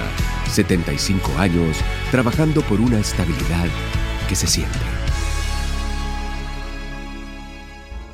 75 0.51 1.39
años 1.39 1.77
trabajando 2.11 2.63
por 2.63 2.81
una 2.81 2.99
estabilidad 2.99 3.69
que 4.29 4.37
se 4.37 4.47
siente. 4.47 5.00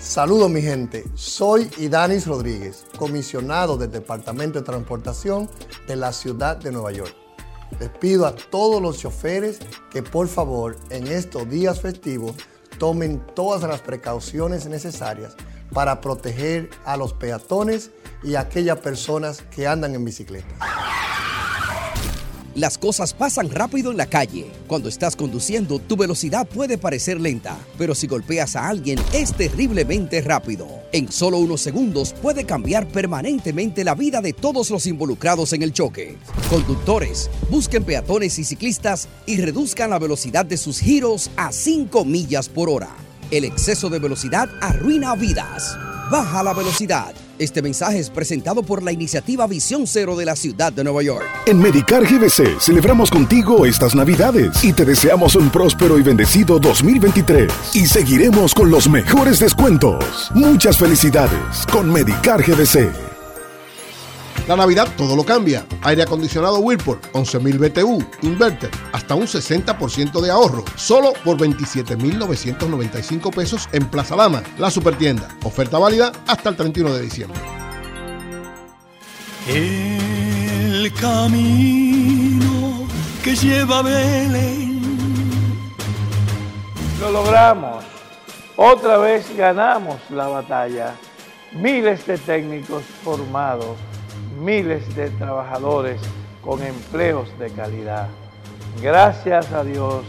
Saludos 0.07 0.49
mi 0.49 0.63
gente, 0.63 1.05
soy 1.15 1.69
Idanis 1.79 2.29
Rodríguez, 2.29 2.87
comisionado 2.97 3.77
del 3.77 3.91
Departamento 3.91 4.61
de 4.61 4.65
Transportación 4.65 5.51
de 5.89 5.97
la 5.97 6.13
ciudad 6.13 6.57
de 6.57 6.71
Nueva 6.71 6.93
York. 6.93 7.13
Les 7.81 7.91
pido 7.91 8.25
a 8.25 8.33
todos 8.33 8.81
los 8.81 9.01
choferes 9.01 9.59
que 9.91 10.05
por 10.05 10.29
favor 10.29 10.77
en 10.91 11.09
estos 11.09 11.51
días 11.51 11.81
festivos 11.81 12.37
tomen 12.79 13.21
todas 13.35 13.69
las 13.69 13.81
precauciones 13.81 14.67
necesarias 14.67 15.35
para 15.75 16.01
proteger 16.01 16.71
a 16.85 16.97
los 16.97 17.13
peatones 17.13 17.91
y 18.23 18.37
a 18.37 18.43
aquellas 18.43 18.79
personas 18.79 19.43
que 19.51 19.67
andan 19.67 19.97
en 19.97 20.05
bicicleta. 20.05 20.55
Las 22.57 22.79
cosas 22.79 23.13
pasan 23.13 23.51
rápido 23.51 23.91
en 23.91 23.99
la 23.99 24.07
calle. 24.07 24.47
Cuando 24.67 24.89
estás 24.89 25.15
conduciendo, 25.15 25.79
tu 25.79 25.95
velocidad 25.95 26.49
puede 26.49 26.79
parecer 26.79 27.21
lenta, 27.21 27.59
pero 27.77 27.95
si 27.95 28.07
golpeas 28.07 28.57
a 28.57 28.67
alguien 28.67 28.99
es 29.13 29.35
terriblemente 29.35 30.23
rápido. 30.23 30.67
En 30.91 31.13
solo 31.13 31.37
unos 31.37 31.61
segundos 31.61 32.15
puede 32.15 32.47
cambiar 32.47 32.89
permanentemente 32.89 33.85
la 33.85 33.95
vida 33.95 34.23
de 34.23 34.33
todos 34.33 34.71
los 34.71 34.87
involucrados 34.87 35.53
en 35.53 35.61
el 35.61 35.75
choque. 35.75 36.17
Conductores, 36.49 37.29
busquen 37.51 37.85
peatones 37.85 38.39
y 38.39 38.45
ciclistas 38.45 39.07
y 39.27 39.37
reduzcan 39.37 39.91
la 39.91 39.99
velocidad 39.99 40.47
de 40.47 40.57
sus 40.57 40.81
giros 40.81 41.31
a 41.37 41.53
5 41.53 42.07
millas 42.07 42.49
por 42.49 42.71
hora. 42.71 42.89
El 43.31 43.45
exceso 43.45 43.91
de 43.91 43.99
velocidad 43.99 44.49
arruina 44.63 45.15
vidas. 45.15 45.77
Baja 46.11 46.43
la 46.43 46.55
velocidad. 46.55 47.13
Este 47.39 47.61
mensaje 47.61 47.99
es 47.99 48.09
presentado 48.11 48.63
por 48.63 48.83
la 48.83 48.93
iniciativa 48.93 49.47
Visión 49.47 49.87
Cero 49.87 50.17
de 50.17 50.25
la 50.25 50.37
ciudad 50.37 50.73
de 50.73 50.85
Nueva 50.85 51.03
York. 51.03 51.27
En 51.47 51.59
Medicar 51.59 52.05
GBC 52.05 52.61
celebramos 52.61 53.11
contigo 53.11 53.67
estas 53.67 53.95
Navidades 53.95 54.65
y 54.65 54.73
te 54.73 54.85
deseamos 54.85 55.37
un 55.37 55.51
próspero 55.51 55.99
y 55.99 56.03
bendecido 56.03 56.59
2023. 56.59 57.53
Y 57.75 57.87
seguiremos 57.87 58.55
con 58.55 58.71
los 58.71 58.89
mejores 58.89 59.39
descuentos. 59.39 60.31
Muchas 60.35 60.79
felicidades 60.79 61.67
con 61.71 61.93
Medicar 61.93 62.43
GBC. 62.43 63.16
La 64.49 64.55
Navidad 64.55 64.89
todo 64.97 65.17
lo 65.17 65.25
cambia. 65.25 65.67
Aire 65.83 66.05
acondicionado 66.05 66.61
Whirlpool, 66.61 67.01
11.000 67.13 67.59
BTU, 67.59 68.05
inverter, 68.23 68.71
hasta 68.93 69.17
un 69.17 69.27
60% 69.27 70.21
de 70.21 70.31
ahorro, 70.31 70.65
solo 70.77 71.13
por 71.25 71.37
27.995 71.37 73.35
pesos 73.35 73.69
en 73.73 73.87
Plaza 73.87 74.15
Lama, 74.15 74.45
la 74.59 74.71
supertienda. 74.71 75.29
Oferta 75.43 75.79
válida 75.79 76.13
hasta 76.29 76.51
el 76.51 76.57
31 76.57 76.95
de 76.95 77.03
diciembre. 77.03 77.41
El 79.49 80.93
camino 81.01 82.87
que 83.25 83.35
lleva 83.35 83.81
a 83.81 83.83
Belén. 83.83 84.81
Lo 87.01 87.11
logramos. 87.11 87.85
Otra 88.57 88.99
vez 88.99 89.27
ganamos 89.37 89.97
la 90.11 90.29
batalla. 90.29 90.95
Miles 91.53 92.07
de 92.07 92.19
técnicos 92.19 92.85
formados, 93.05 93.77
miles 94.37 94.95
de 94.95 95.11
trabajadores 95.11 96.01
con 96.43 96.63
empleos 96.63 97.37
de 97.39 97.51
calidad. 97.51 98.09
Gracias 98.81 99.53
a 99.53 99.65
Dios, 99.65 100.05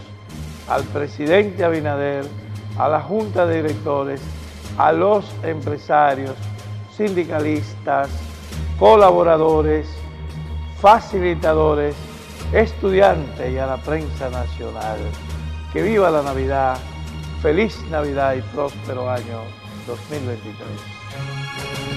al 0.67 0.83
presidente 0.83 1.63
Abinader, 1.63 2.25
a 2.77 2.89
la 2.89 3.01
junta 3.01 3.45
de 3.45 3.63
directores, 3.63 4.21
a 4.77 4.91
los 4.91 5.25
empresarios, 5.43 6.35
sindicalistas, 6.95 8.09
colaboradores, 8.77 9.87
facilitadores, 10.79 11.95
estudiantes 12.53 13.51
y 13.51 13.57
a 13.57 13.65
la 13.65 13.77
prensa 13.77 14.29
nacional. 14.29 14.99
Que 15.73 15.81
viva 15.81 16.11
la 16.11 16.21
Navidad, 16.21 16.77
feliz 17.41 17.83
Navidad 17.89 18.35
y 18.35 18.41
próspero 18.41 19.09
año 19.09 19.41
2023. 19.87 21.96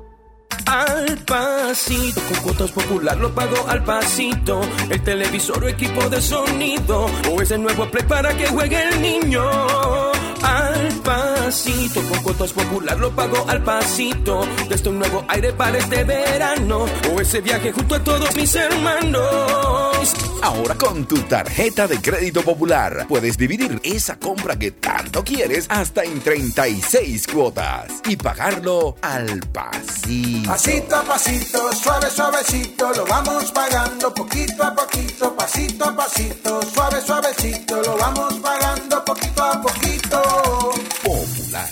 Al 0.65 1.17
pasito, 1.25 2.21
con 2.21 2.37
cuotas 2.43 2.71
popular 2.71 3.17
lo 3.17 3.33
pago 3.33 3.67
al 3.67 3.83
pasito. 3.83 4.61
El 4.89 5.01
televisor 5.03 5.63
o 5.63 5.67
equipo 5.67 6.09
de 6.09 6.21
sonido, 6.21 7.07
o 7.31 7.41
ese 7.41 7.57
nuevo 7.57 7.89
play 7.89 8.03
para 8.03 8.35
que 8.35 8.47
juegue 8.47 8.89
el 8.89 9.01
niño. 9.01 9.43
Al 10.43 10.87
pasito, 11.03 12.01
con 12.09 12.23
cuotas 12.23 12.53
popular 12.53 12.97
lo 12.97 13.11
pago 13.11 13.45
al 13.47 13.63
pasito. 13.63 14.41
Desde 14.69 14.89
un 14.89 14.99
nuevo 14.99 15.25
aire 15.27 15.53
para 15.53 15.77
este 15.77 16.03
verano, 16.03 16.85
o 17.13 17.21
ese 17.21 17.41
viaje 17.41 17.71
junto 17.71 17.95
a 17.95 18.03
todos 18.03 18.35
mis 18.35 18.55
hermanos. 18.55 20.30
Ahora 20.41 20.73
con 20.75 21.05
tu 21.05 21.21
tarjeta 21.21 21.87
de 21.87 22.01
crédito 22.01 22.41
popular 22.41 23.05
puedes 23.07 23.37
dividir 23.37 23.79
esa 23.83 24.17
compra 24.17 24.57
que 24.57 24.71
tanto 24.71 25.23
quieres 25.23 25.67
hasta 25.69 26.03
en 26.03 26.19
36 26.19 27.27
cuotas 27.27 28.01
y 28.07 28.15
pagarlo 28.15 28.95
al 29.01 29.39
pasito. 29.51 30.49
Pasito 30.49 30.95
a 30.95 31.03
pasito, 31.03 31.71
suave, 31.73 32.09
suavecito, 32.09 32.91
lo 32.95 33.05
vamos 33.05 33.51
pagando 33.51 34.11
poquito 34.13 34.63
a 34.63 34.73
poquito, 34.73 35.35
pasito 35.35 35.85
a 35.85 35.95
pasito, 35.95 36.61
suave, 36.73 37.01
suavecito, 37.01 37.81
lo 37.83 37.97
vamos 37.97 38.33
pagando 38.39 39.05
poquito 39.05 39.43
a 39.43 39.61
poquito. 39.61 40.21
Popular, 41.03 41.69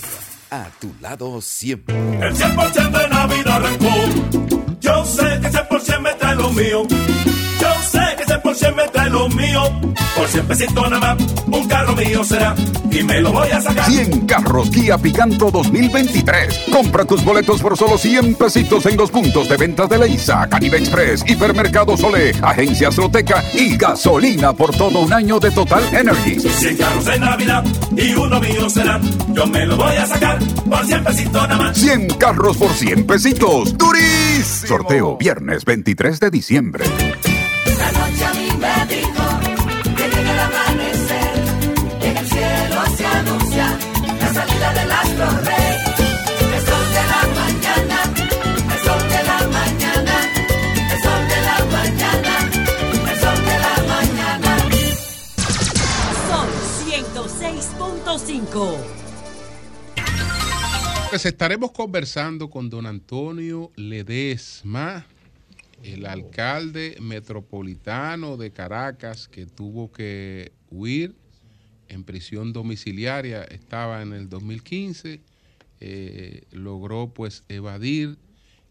a 0.51 0.65
tu 0.80 0.93
lado 1.01 1.41
siempre. 1.41 1.98
El 1.98 2.35
100% 2.35 3.01
de 3.01 3.07
Navidad 3.09 3.56
arrancó. 3.56 4.59
Yo 4.80 5.06
sé 5.06 5.39
que 5.41 5.48
ese 5.48 5.64
por 5.64 5.81
cien 5.81 6.01
me 6.03 6.14
trae 6.14 6.35
lo 6.35 6.51
mío. 6.51 6.83
Por 8.50 8.58
cien 8.58 8.76
me 8.76 8.88
trae 8.88 9.11
lo 9.11 9.30
mío. 9.30 9.61
Por 10.16 10.28
cien 10.28 10.44
pesitos 10.48 10.90
nada 10.90 11.14
más, 11.14 11.24
un 11.45 11.68
carro 11.68 11.95
mío 11.95 12.24
será. 12.24 12.56
Y 12.90 13.03
me 13.03 13.22
lo 13.22 13.32
voy 13.32 13.48
a 13.52 13.61
sacar. 13.61 13.86
100 13.86 14.26
carros 14.26 14.72
Kia 14.72 14.98
Picanto 14.98 15.52
2023. 15.52 16.61
Compra 16.72 17.06
tus 17.06 17.24
boletos 17.24 17.61
por 17.61 17.78
solo 17.78 17.95
100 18.00 18.34
pesitos 18.34 18.88
en 18.88 18.98
los 18.98 19.11
puntos 19.11 19.48
de 19.48 19.56
ventas 19.56 19.88
de 19.88 20.00
Leisa, 20.00 20.50
Caribe 20.50 20.80
Express, 20.80 21.24
Hipermercado 21.28 21.95
Sole, 21.95 22.32
Agencias 22.42 22.98
Loteca 22.98 23.44
y 23.53 23.78
gasolina 23.78 24.52
por 24.52 24.76
todo 24.76 25.02
un 25.02 25.14
año 25.14 25.40
de 25.40 25.52
Total 25.52 25.84
Energy. 25.94 26.40
100 26.40 26.78
carros 26.78 27.06
de 27.06 27.19
Navidad 27.19 27.64
y 27.95 28.14
uno 28.16 28.40
mío 28.40 28.68
será. 28.68 29.00
Yo 29.32 29.45
me 29.45 29.64
lo 29.68 29.78
voy 29.78 29.95
a 29.95 30.08
sacar 30.08 30.40
por 30.68 30.84
cien 30.88 31.03
pesitos 31.03 31.34
nada 31.34 31.56
más. 31.56 31.78
100 31.78 32.08
carros 32.18 32.58
por 32.58 32.72
100 32.72 33.06
pesitos. 33.06 33.78
¡Durísimo! 33.78 34.68
Sorteo 34.68 35.18
viernes 35.18 35.66
23 35.66 36.19
de 36.19 36.32
diciembre. 36.32 36.86
Pues 61.09 61.25
estaremos 61.25 61.72
conversando 61.72 62.49
con 62.49 62.69
don 62.69 62.85
Antonio 62.85 63.72
Ledesma, 63.77 65.06
el 65.83 66.06
alcalde 66.06 66.98
metropolitano 66.99 68.35
de 68.35 68.51
Caracas 68.51 69.27
que 69.30 69.45
tuvo 69.45 69.91
que 69.91 70.51
huir 70.69 71.15
en 71.88 72.03
prisión 72.03 72.51
domiciliaria, 72.51 73.43
estaba 73.43 74.01
en 74.01 74.11
el 74.11 74.27
2015, 74.27 75.22
eh, 75.80 76.43
logró 76.51 77.14
pues 77.14 77.43
evadir 77.48 78.17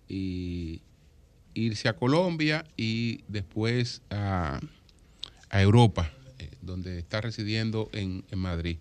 y 0.08 0.82
irse 1.54 1.88
a 1.88 1.96
Colombia 1.96 2.66
y 2.76 3.22
después 3.28 4.02
a, 4.10 4.60
a 5.48 5.62
Europa, 5.62 6.12
eh, 6.38 6.50
donde 6.60 6.98
está 6.98 7.22
residiendo 7.22 7.88
en 7.92 8.24
Madrid. 8.36 8.76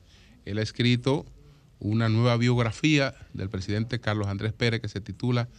Él 0.48 0.60
ha 0.60 0.62
escrito 0.62 1.26
una 1.80 2.08
nueva 2.08 2.38
biografía 2.38 3.14
del 3.34 3.50
presidente 3.50 4.00
Carlos 4.00 4.28
Andrés 4.28 4.54
Pérez 4.54 4.80
que 4.80 4.88
se 4.88 5.02
titula 5.02 5.50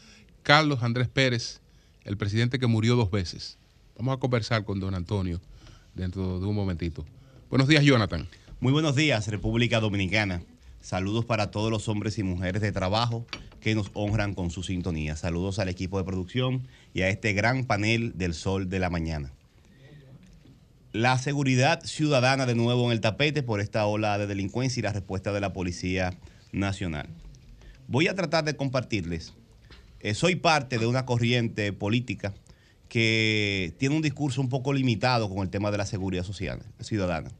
Carlos 0.42 0.82
Andrés 0.82 1.08
Pérez, 1.08 1.60
el 2.04 2.16
presidente 2.16 2.58
que 2.58 2.66
murió 2.66 2.96
dos 2.96 3.10
veces. 3.10 3.58
Vamos 3.98 4.16
a 4.16 4.18
conversar 4.18 4.64
con 4.64 4.80
don 4.80 4.94
Antonio 4.94 5.42
dentro 5.94 6.40
de 6.40 6.46
un 6.46 6.56
momentito. 6.56 7.04
Buenos 7.50 7.68
días, 7.68 7.84
Jonathan. 7.84 8.28
Muy 8.60 8.72
buenos 8.72 8.96
días, 8.96 9.28
República 9.28 9.78
Dominicana. 9.78 10.40
Saludos 10.80 11.26
para 11.26 11.50
todos 11.50 11.70
los 11.70 11.86
hombres 11.88 12.18
y 12.18 12.22
mujeres 12.22 12.62
de 12.62 12.72
trabajo 12.72 13.26
que 13.60 13.74
nos 13.74 13.90
honran 13.92 14.34
con 14.34 14.50
su 14.50 14.62
sintonía. 14.62 15.16
Saludos 15.16 15.58
al 15.58 15.68
equipo 15.68 15.98
de 15.98 16.04
producción 16.04 16.66
y 16.94 17.02
a 17.02 17.10
este 17.10 17.34
gran 17.34 17.66
panel 17.66 18.16
del 18.16 18.32
sol 18.32 18.70
de 18.70 18.78
la 18.78 18.88
mañana. 18.88 19.32
La 20.98 21.16
seguridad 21.16 21.80
ciudadana 21.84 22.44
de 22.44 22.56
nuevo 22.56 22.86
en 22.86 22.90
el 22.90 23.00
tapete 23.00 23.44
por 23.44 23.60
esta 23.60 23.86
ola 23.86 24.18
de 24.18 24.26
delincuencia 24.26 24.80
y 24.80 24.82
la 24.82 24.92
respuesta 24.92 25.32
de 25.32 25.40
la 25.40 25.52
Policía 25.52 26.18
Nacional. 26.50 27.06
Voy 27.86 28.08
a 28.08 28.16
tratar 28.16 28.44
de 28.44 28.56
compartirles. 28.56 29.32
eh, 30.00 30.14
soy 30.14 30.34
parte 30.34 30.76
de 30.76 30.86
una 30.88 31.06
corriente 31.06 31.72
política 31.72 32.34
que 32.88 33.74
tiene 33.78 33.94
un 33.94 34.02
discurso 34.02 34.40
un 34.40 34.48
poco 34.48 34.72
limitado 34.72 35.28
con 35.28 35.38
el 35.44 35.50
tema 35.50 35.70
de 35.70 35.78
la 35.78 35.86
seguridad 35.86 36.24
social, 36.24 36.64
ciudadana. 36.80 37.30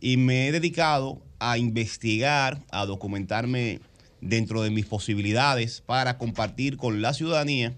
Y 0.00 0.16
me 0.16 0.48
he 0.48 0.52
dedicado 0.52 1.20
a 1.40 1.58
investigar, 1.58 2.64
a 2.70 2.86
documentarme 2.86 3.80
dentro 4.22 4.62
de 4.62 4.70
mis 4.70 4.86
posibilidades 4.86 5.82
para 5.82 6.16
compartir 6.16 6.78
con 6.78 7.02
la 7.02 7.12
ciudadanía, 7.12 7.74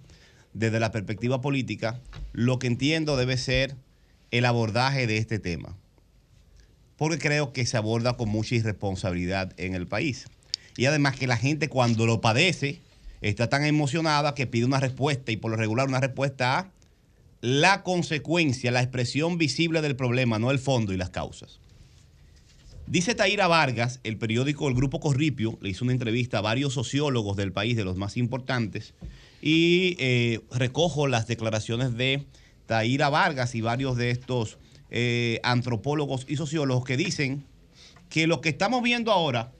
desde 0.52 0.78
la 0.78 0.92
perspectiva 0.92 1.40
política, 1.40 2.00
lo 2.32 2.60
que 2.60 2.68
entiendo 2.68 3.16
debe 3.16 3.36
ser 3.36 3.74
el 4.30 4.44
abordaje 4.44 5.06
de 5.06 5.18
este 5.18 5.38
tema. 5.38 5.76
Porque 6.96 7.18
creo 7.18 7.52
que 7.52 7.66
se 7.66 7.76
aborda 7.76 8.16
con 8.16 8.28
mucha 8.28 8.54
irresponsabilidad 8.54 9.52
en 9.58 9.74
el 9.74 9.86
país. 9.86 10.26
Y 10.76 10.86
además 10.86 11.16
que 11.16 11.26
la 11.26 11.36
gente 11.36 11.68
cuando 11.68 12.06
lo 12.06 12.20
padece 12.20 12.80
está 13.20 13.48
tan 13.48 13.64
emocionada 13.64 14.34
que 14.34 14.46
pide 14.46 14.64
una 14.64 14.80
respuesta 14.80 15.32
y 15.32 15.36
por 15.36 15.50
lo 15.50 15.56
regular 15.56 15.88
una 15.88 16.00
respuesta 16.00 16.58
a 16.58 16.70
la 17.40 17.82
consecuencia, 17.82 18.70
la 18.70 18.82
expresión 18.82 19.38
visible 19.38 19.82
del 19.82 19.96
problema, 19.96 20.38
no 20.38 20.50
el 20.50 20.58
fondo 20.58 20.92
y 20.92 20.96
las 20.96 21.10
causas. 21.10 21.60
Dice 22.86 23.14
Taira 23.14 23.48
Vargas, 23.48 24.00
el 24.04 24.16
periódico 24.16 24.68
El 24.68 24.74
Grupo 24.74 25.00
Corripio 25.00 25.58
le 25.60 25.70
hizo 25.70 25.84
una 25.84 25.92
entrevista 25.92 26.38
a 26.38 26.42
varios 26.42 26.72
sociólogos 26.74 27.36
del 27.36 27.52
país, 27.52 27.76
de 27.76 27.84
los 27.84 27.96
más 27.96 28.16
importantes, 28.16 28.94
y 29.42 29.96
eh, 29.98 30.40
recojo 30.52 31.08
las 31.08 31.26
declaraciones 31.26 31.96
de 31.96 32.26
Taira 32.66 33.08
Vargas 33.08 33.54
y 33.54 33.60
varios 33.60 33.96
de 33.96 34.10
estos 34.10 34.58
eh, 34.90 35.40
antropólogos 35.42 36.26
y 36.28 36.36
sociólogos 36.36 36.84
que 36.84 36.96
dicen 36.96 37.44
que 38.08 38.26
lo 38.26 38.40
que 38.40 38.48
estamos 38.48 38.82
viendo 38.82 39.12
ahora 39.12 39.52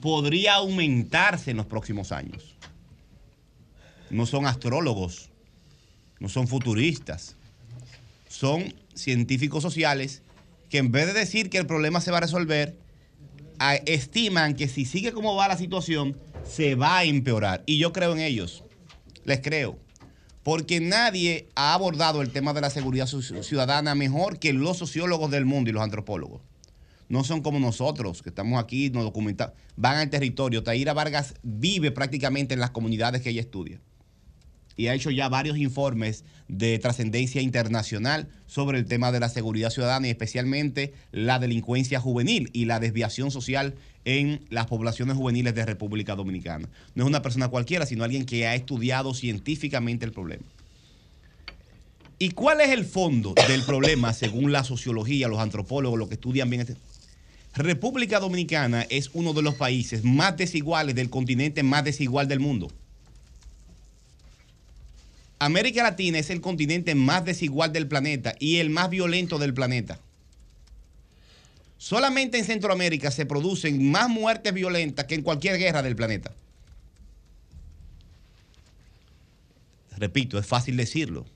podría 0.00 0.54
aumentarse 0.54 1.52
en 1.52 1.56
los 1.56 1.66
próximos 1.66 2.10
años. 2.12 2.56
No 4.10 4.26
son 4.26 4.46
astrólogos, 4.46 5.30
no 6.18 6.28
son 6.28 6.48
futuristas, 6.48 7.36
son 8.28 8.74
científicos 8.94 9.62
sociales 9.62 10.22
que 10.68 10.78
en 10.78 10.90
vez 10.90 11.06
de 11.06 11.12
decir 11.12 11.50
que 11.50 11.58
el 11.58 11.66
problema 11.66 12.00
se 12.00 12.10
va 12.10 12.18
a 12.18 12.22
resolver, 12.22 12.76
estiman 13.86 14.54
que 14.54 14.68
si 14.68 14.84
sigue 14.84 15.12
como 15.12 15.36
va 15.36 15.48
la 15.48 15.56
situación, 15.56 16.18
se 16.44 16.74
va 16.74 16.98
a 16.98 17.04
empeorar. 17.04 17.62
Y 17.66 17.78
yo 17.78 17.92
creo 17.92 18.12
en 18.12 18.20
ellos, 18.20 18.64
les 19.24 19.40
creo, 19.40 19.78
porque 20.42 20.80
nadie 20.80 21.48
ha 21.54 21.74
abordado 21.74 22.22
el 22.22 22.30
tema 22.30 22.52
de 22.52 22.60
la 22.60 22.70
seguridad 22.70 23.06
ciu- 23.06 23.42
ciudadana 23.42 23.94
mejor 23.94 24.38
que 24.38 24.52
los 24.52 24.76
sociólogos 24.78 25.30
del 25.30 25.44
mundo 25.44 25.70
y 25.70 25.72
los 25.72 25.82
antropólogos. 25.82 26.40
No 27.08 27.24
son 27.24 27.42
como 27.42 27.60
nosotros, 27.60 28.22
que 28.22 28.30
estamos 28.30 28.62
aquí, 28.62 28.88
nos 28.90 29.04
documentamos, 29.04 29.54
van 29.76 29.98
al 29.98 30.08
territorio. 30.10 30.62
Taira 30.62 30.94
Vargas 30.94 31.34
vive 31.42 31.90
prácticamente 31.90 32.54
en 32.54 32.60
las 32.60 32.70
comunidades 32.70 33.20
que 33.22 33.30
ella 33.30 33.42
estudia 33.42 33.80
y 34.76 34.86
ha 34.86 34.94
hecho 34.94 35.10
ya 35.10 35.28
varios 35.28 35.58
informes 35.58 36.24
de 36.48 36.78
trascendencia 36.78 37.40
internacional 37.40 38.28
sobre 38.46 38.78
el 38.78 38.86
tema 38.86 39.12
de 39.12 39.20
la 39.20 39.28
seguridad 39.28 39.70
ciudadana 39.70 40.06
y 40.06 40.10
especialmente 40.10 40.94
la 41.10 41.38
delincuencia 41.38 42.00
juvenil 42.00 42.50
y 42.52 42.64
la 42.64 42.80
desviación 42.80 43.30
social 43.30 43.74
en 44.04 44.44
las 44.50 44.66
poblaciones 44.66 45.16
juveniles 45.16 45.54
de 45.54 45.64
República 45.64 46.14
Dominicana. 46.14 46.68
No 46.94 47.04
es 47.04 47.08
una 47.08 47.22
persona 47.22 47.48
cualquiera, 47.48 47.86
sino 47.86 48.04
alguien 48.04 48.26
que 48.26 48.46
ha 48.46 48.54
estudiado 48.54 49.14
científicamente 49.14 50.04
el 50.04 50.12
problema. 50.12 50.44
¿Y 52.18 52.30
cuál 52.30 52.60
es 52.60 52.70
el 52.70 52.84
fondo 52.84 53.34
del 53.48 53.62
problema 53.62 54.12
según 54.12 54.52
la 54.52 54.62
sociología, 54.62 55.26
los 55.26 55.40
antropólogos, 55.40 55.98
los 55.98 56.08
que 56.08 56.14
estudian 56.14 56.48
bien 56.48 56.62
este? 56.62 56.76
República 57.54 58.18
Dominicana 58.20 58.86
es 58.88 59.10
uno 59.12 59.32
de 59.34 59.42
los 59.42 59.56
países 59.56 60.04
más 60.04 60.36
desiguales 60.36 60.94
del 60.94 61.10
continente 61.10 61.62
más 61.62 61.84
desigual 61.84 62.28
del 62.28 62.40
mundo. 62.40 62.70
América 65.44 65.82
Latina 65.82 66.20
es 66.20 66.30
el 66.30 66.40
continente 66.40 66.94
más 66.94 67.24
desigual 67.24 67.72
del 67.72 67.88
planeta 67.88 68.36
y 68.38 68.58
el 68.58 68.70
más 68.70 68.90
violento 68.90 69.38
del 69.38 69.52
planeta. 69.52 69.98
Solamente 71.78 72.38
en 72.38 72.44
Centroamérica 72.44 73.10
se 73.10 73.26
producen 73.26 73.90
más 73.90 74.08
muertes 74.08 74.54
violentas 74.54 75.06
que 75.06 75.16
en 75.16 75.22
cualquier 75.22 75.58
guerra 75.58 75.82
del 75.82 75.96
planeta. 75.96 76.32
Repito, 79.96 80.38
es 80.38 80.46
fácil 80.46 80.76
decirlo, 80.76 81.26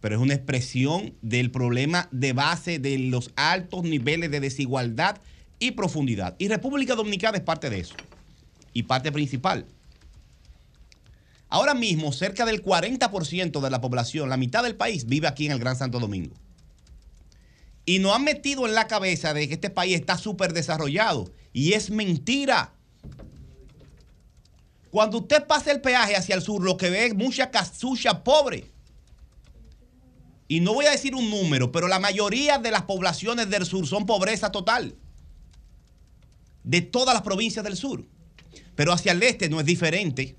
pero 0.00 0.14
es 0.14 0.20
una 0.20 0.34
expresión 0.34 1.14
del 1.20 1.50
problema 1.50 2.08
de 2.12 2.32
base 2.32 2.78
de 2.78 2.96
los 2.96 3.32
altos 3.34 3.82
niveles 3.82 4.30
de 4.30 4.38
desigualdad 4.38 5.18
y 5.58 5.72
profundidad. 5.72 6.36
Y 6.38 6.46
República 6.46 6.94
Dominicana 6.94 7.38
es 7.38 7.42
parte 7.42 7.70
de 7.70 7.80
eso, 7.80 7.96
y 8.72 8.84
parte 8.84 9.10
principal. 9.10 9.66
Ahora 11.50 11.74
mismo, 11.74 12.12
cerca 12.12 12.44
del 12.44 12.62
40% 12.62 13.60
de 13.60 13.70
la 13.70 13.80
población, 13.80 14.28
la 14.28 14.36
mitad 14.36 14.62
del 14.62 14.76
país, 14.76 15.06
vive 15.06 15.28
aquí 15.28 15.46
en 15.46 15.52
el 15.52 15.58
Gran 15.58 15.76
Santo 15.76 15.98
Domingo. 15.98 16.34
Y 17.86 18.00
nos 18.00 18.14
han 18.14 18.24
metido 18.24 18.66
en 18.66 18.74
la 18.74 18.86
cabeza 18.86 19.32
de 19.32 19.48
que 19.48 19.54
este 19.54 19.70
país 19.70 19.94
está 19.96 20.18
súper 20.18 20.52
desarrollado. 20.52 21.32
Y 21.54 21.72
es 21.72 21.88
mentira. 21.88 22.74
Cuando 24.90 25.18
usted 25.18 25.46
pasa 25.46 25.72
el 25.72 25.80
peaje 25.80 26.16
hacia 26.16 26.34
el 26.34 26.42
sur, 26.42 26.62
lo 26.62 26.76
que 26.76 26.90
ve 26.90 27.06
es 27.06 27.14
mucha 27.14 27.50
casucha 27.50 28.22
pobre. 28.22 28.70
Y 30.48 30.60
no 30.60 30.74
voy 30.74 30.84
a 30.84 30.90
decir 30.90 31.14
un 31.14 31.30
número, 31.30 31.72
pero 31.72 31.88
la 31.88 31.98
mayoría 31.98 32.58
de 32.58 32.70
las 32.70 32.82
poblaciones 32.82 33.48
del 33.48 33.64
sur 33.64 33.86
son 33.86 34.04
pobreza 34.04 34.52
total. 34.52 34.94
De 36.62 36.82
todas 36.82 37.14
las 37.14 37.22
provincias 37.22 37.64
del 37.64 37.76
sur. 37.76 38.04
Pero 38.74 38.92
hacia 38.92 39.12
el 39.12 39.22
este 39.22 39.48
no 39.48 39.60
es 39.60 39.66
diferente 39.66 40.36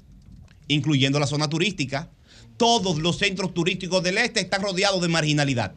incluyendo 0.70 1.20
la 1.20 1.28
zona 1.28 1.50
turística. 1.50 2.10
Todos 2.56 3.00
los 3.00 3.18
centros 3.18 3.54
turísticos 3.54 4.02
del 4.02 4.18
este 4.18 4.40
están 4.40 4.62
rodeados 4.62 5.02
de 5.02 5.10
marginalidad. 5.10 5.76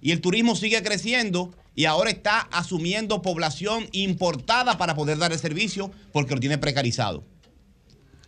Y 0.00 0.12
el 0.12 0.20
turismo 0.20 0.54
sigue 0.54 0.80
creciendo 0.84 1.52
y 1.74 1.86
ahora 1.86 2.10
está 2.10 2.40
asumiendo 2.52 3.22
población 3.22 3.88
importada 3.90 4.78
para 4.78 4.94
poder 4.94 5.18
dar 5.18 5.32
el 5.32 5.38
servicio 5.38 5.90
porque 6.12 6.34
lo 6.34 6.40
tiene 6.40 6.58
precarizado. 6.58 7.24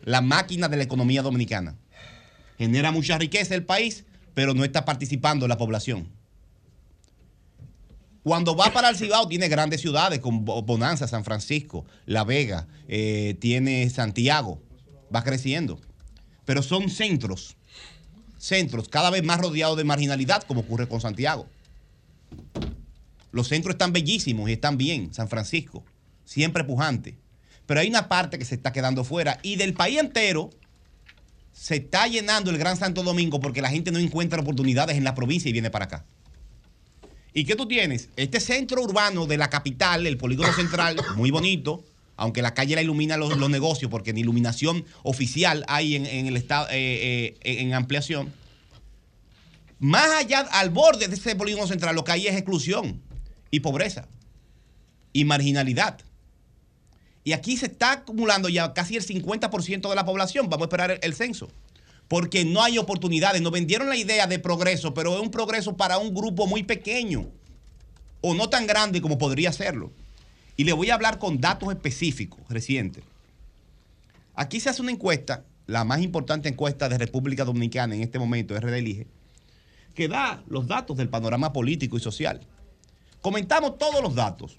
La 0.04 0.20
máquina 0.20 0.68
de 0.68 0.76
la 0.76 0.82
economía 0.82 1.22
dominicana. 1.22 1.76
Genera 2.58 2.90
mucha 2.90 3.16
riqueza 3.18 3.54
el 3.54 3.64
país, 3.64 4.04
pero 4.34 4.54
no 4.54 4.64
está 4.64 4.84
participando 4.84 5.46
la 5.46 5.56
población. 5.56 6.17
Cuando 8.28 8.54
va 8.54 8.70
para 8.74 8.90
el 8.90 8.96
Cibao 8.96 9.26
tiene 9.26 9.48
grandes 9.48 9.80
ciudades 9.80 10.18
como 10.18 10.40
Bo- 10.40 10.60
Bonanza, 10.60 11.08
San 11.08 11.24
Francisco, 11.24 11.86
La 12.04 12.24
Vega, 12.24 12.66
eh, 12.86 13.38
tiene 13.40 13.88
Santiago, 13.88 14.60
va 15.14 15.24
creciendo. 15.24 15.80
Pero 16.44 16.62
son 16.62 16.90
centros, 16.90 17.56
centros 18.36 18.90
cada 18.90 19.08
vez 19.08 19.24
más 19.24 19.40
rodeados 19.40 19.78
de 19.78 19.84
marginalidad 19.84 20.42
como 20.42 20.60
ocurre 20.60 20.86
con 20.86 21.00
Santiago. 21.00 21.48
Los 23.32 23.48
centros 23.48 23.76
están 23.76 23.94
bellísimos 23.94 24.50
y 24.50 24.52
están 24.52 24.76
bien, 24.76 25.14
San 25.14 25.30
Francisco, 25.30 25.82
siempre 26.26 26.64
pujante. 26.64 27.16
Pero 27.64 27.80
hay 27.80 27.88
una 27.88 28.10
parte 28.10 28.38
que 28.38 28.44
se 28.44 28.56
está 28.56 28.74
quedando 28.74 29.04
fuera 29.04 29.38
y 29.42 29.56
del 29.56 29.72
país 29.72 30.00
entero 30.00 30.50
se 31.54 31.76
está 31.76 32.06
llenando 32.06 32.50
el 32.50 32.58
Gran 32.58 32.76
Santo 32.76 33.02
Domingo 33.02 33.40
porque 33.40 33.62
la 33.62 33.70
gente 33.70 33.90
no 33.90 33.98
encuentra 33.98 34.42
oportunidades 34.42 34.98
en 34.98 35.04
la 35.04 35.14
provincia 35.14 35.48
y 35.48 35.52
viene 35.52 35.70
para 35.70 35.86
acá. 35.86 36.04
¿Y 37.34 37.44
qué 37.44 37.56
tú 37.56 37.66
tienes? 37.66 38.08
Este 38.16 38.40
centro 38.40 38.82
urbano 38.82 39.26
de 39.26 39.36
la 39.36 39.50
capital, 39.50 40.06
el 40.06 40.16
polígono 40.16 40.52
central, 40.52 40.96
muy 41.16 41.30
bonito, 41.30 41.84
aunque 42.16 42.42
la 42.42 42.54
calle 42.54 42.74
la 42.74 42.82
ilumina 42.82 43.16
los, 43.16 43.36
los 43.36 43.50
negocios, 43.50 43.90
porque 43.90 44.12
ni 44.12 44.20
iluminación 44.20 44.84
oficial 45.02 45.64
hay 45.68 45.94
en, 45.94 46.06
en 46.06 46.26
el 46.26 46.36
estado 46.36 46.66
eh, 46.70 47.36
eh, 47.42 47.60
en 47.60 47.74
ampliación. 47.74 48.32
Más 49.78 50.10
allá, 50.10 50.40
al 50.40 50.70
borde 50.70 51.06
de 51.06 51.14
ese 51.14 51.36
polígono 51.36 51.66
central, 51.68 51.94
lo 51.94 52.02
que 52.02 52.12
hay 52.12 52.26
es 52.26 52.34
exclusión 52.34 53.00
y 53.50 53.60
pobreza 53.60 54.08
y 55.12 55.24
marginalidad. 55.24 56.00
Y 57.22 57.32
aquí 57.32 57.56
se 57.56 57.66
está 57.66 57.92
acumulando 57.92 58.48
ya 58.48 58.72
casi 58.72 58.96
el 58.96 59.06
50% 59.06 59.88
de 59.88 59.94
la 59.94 60.04
población. 60.04 60.48
Vamos 60.48 60.64
a 60.64 60.68
esperar 60.68 60.90
el, 60.90 60.98
el 61.02 61.14
censo. 61.14 61.50
Porque 62.08 62.44
no 62.44 62.62
hay 62.62 62.78
oportunidades. 62.78 63.42
Nos 63.42 63.52
vendieron 63.52 63.88
la 63.88 63.96
idea 63.96 64.26
de 64.26 64.38
progreso, 64.38 64.94
pero 64.94 65.14
es 65.14 65.20
un 65.20 65.30
progreso 65.30 65.76
para 65.76 65.98
un 65.98 66.14
grupo 66.14 66.46
muy 66.46 66.62
pequeño. 66.62 67.28
O 68.20 68.34
no 68.34 68.48
tan 68.48 68.66
grande 68.66 69.00
como 69.00 69.18
podría 69.18 69.52
serlo. 69.52 69.92
Y 70.56 70.64
le 70.64 70.72
voy 70.72 70.90
a 70.90 70.94
hablar 70.94 71.18
con 71.18 71.40
datos 71.40 71.70
específicos 71.70 72.40
recientes. 72.48 73.04
Aquí 74.34 74.60
se 74.60 74.70
hace 74.70 74.82
una 74.82 74.92
encuesta, 74.92 75.44
la 75.66 75.84
más 75.84 76.00
importante 76.00 76.48
encuesta 76.48 76.88
de 76.88 76.96
República 76.96 77.44
Dominicana 77.44 77.94
en 77.94 78.02
este 78.02 78.18
momento, 78.18 78.58
RD 78.58 78.74
Elige, 78.74 79.06
que 79.94 80.08
da 80.08 80.42
los 80.48 80.66
datos 80.66 80.96
del 80.96 81.08
panorama 81.08 81.52
político 81.52 81.96
y 81.96 82.00
social. 82.00 82.40
Comentamos 83.20 83.78
todos 83.78 84.00
los 84.00 84.14
datos, 84.14 84.56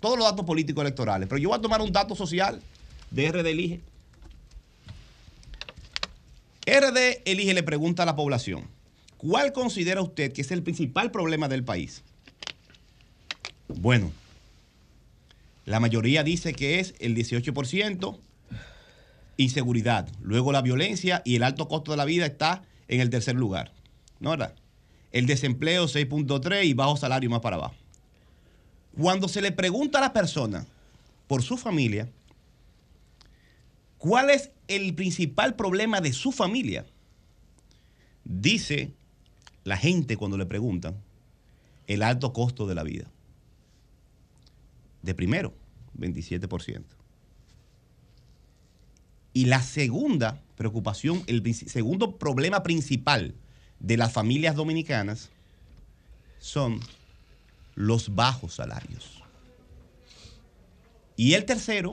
todos 0.00 0.18
los 0.18 0.26
datos 0.26 0.44
políticos 0.46 0.82
electorales, 0.82 1.28
pero 1.28 1.38
yo 1.38 1.50
voy 1.50 1.58
a 1.58 1.62
tomar 1.62 1.82
un 1.82 1.92
dato 1.92 2.14
social 2.14 2.62
de 3.10 3.30
RD 3.30 3.46
Elige. 3.46 3.80
RD 6.66 7.22
Elige 7.24 7.54
le 7.54 7.62
pregunta 7.62 8.04
a 8.04 8.06
la 8.06 8.16
población, 8.16 8.68
¿cuál 9.16 9.52
considera 9.52 10.00
usted 10.00 10.32
que 10.32 10.42
es 10.42 10.50
el 10.50 10.62
principal 10.62 11.10
problema 11.10 11.48
del 11.48 11.64
país? 11.64 12.04
Bueno, 13.68 14.12
la 15.64 15.80
mayoría 15.80 16.22
dice 16.22 16.52
que 16.52 16.78
es 16.78 16.94
el 17.00 17.16
18% 17.16 18.18
inseguridad. 19.36 20.08
Luego 20.20 20.52
la 20.52 20.62
violencia 20.62 21.22
y 21.24 21.36
el 21.36 21.42
alto 21.42 21.68
costo 21.68 21.90
de 21.90 21.96
la 21.96 22.04
vida 22.04 22.26
está 22.26 22.62
en 22.88 23.00
el 23.00 23.10
tercer 23.10 23.34
lugar. 23.34 23.72
¿No 24.20 24.30
verdad? 24.30 24.54
El 25.10 25.26
desempleo 25.26 25.86
6.3 25.86 26.64
y 26.64 26.74
bajo 26.74 26.96
salario 26.96 27.30
más 27.30 27.40
para 27.40 27.56
abajo. 27.56 27.74
Cuando 28.96 29.28
se 29.28 29.42
le 29.42 29.52
pregunta 29.52 29.98
a 29.98 30.02
la 30.02 30.12
persona 30.12 30.66
por 31.26 31.42
su 31.42 31.56
familia, 31.56 32.08
¿cuál 33.98 34.30
es 34.30 34.50
el 34.76 34.94
principal 34.94 35.54
problema 35.54 36.00
de 36.00 36.12
su 36.12 36.32
familia? 36.32 36.86
Dice 38.24 38.92
la 39.64 39.76
gente 39.76 40.16
cuando 40.16 40.38
le 40.38 40.46
preguntan 40.46 40.96
el 41.86 42.02
alto 42.02 42.32
costo 42.32 42.66
de 42.66 42.74
la 42.74 42.82
vida. 42.82 43.06
De 45.02 45.14
primero, 45.14 45.52
27%. 45.98 46.82
Y 49.34 49.46
la 49.46 49.62
segunda 49.62 50.40
preocupación, 50.56 51.22
el 51.26 51.54
segundo 51.54 52.18
problema 52.18 52.62
principal 52.62 53.34
de 53.80 53.96
las 53.96 54.12
familias 54.12 54.54
dominicanas 54.54 55.30
son 56.38 56.80
los 57.74 58.14
bajos 58.14 58.54
salarios. 58.54 59.22
Y 61.16 61.34
el 61.34 61.44
tercero, 61.44 61.92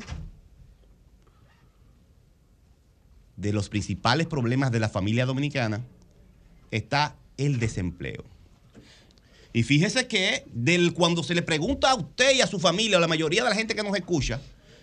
de 3.40 3.54
los 3.54 3.70
principales 3.70 4.28
problemas 4.28 4.72
de 4.72 4.80
la 4.80 4.90
familia 4.90 5.26
dominicana, 5.26 5.86
está 6.72 7.16
el 7.38 7.60
desempleo. 7.60 8.26
Y 9.54 9.64
fíjese 9.64 10.08
que 10.08 10.44
del, 10.54 10.94
cuando 10.94 11.24
se 11.24 11.34
le 11.34 11.42
pregunta 11.42 11.92
a 11.92 11.96
usted 11.96 12.36
y 12.36 12.42
a 12.42 12.48
su 12.48 12.60
familia, 12.60 12.98
o 12.98 13.00
a 13.00 13.02
la 13.02 13.08
mayoría 13.08 13.44
de 13.44 13.50
la 13.50 13.56
gente 13.56 13.76
que 13.76 13.84
nos 13.84 13.96
escucha, 13.96 14.42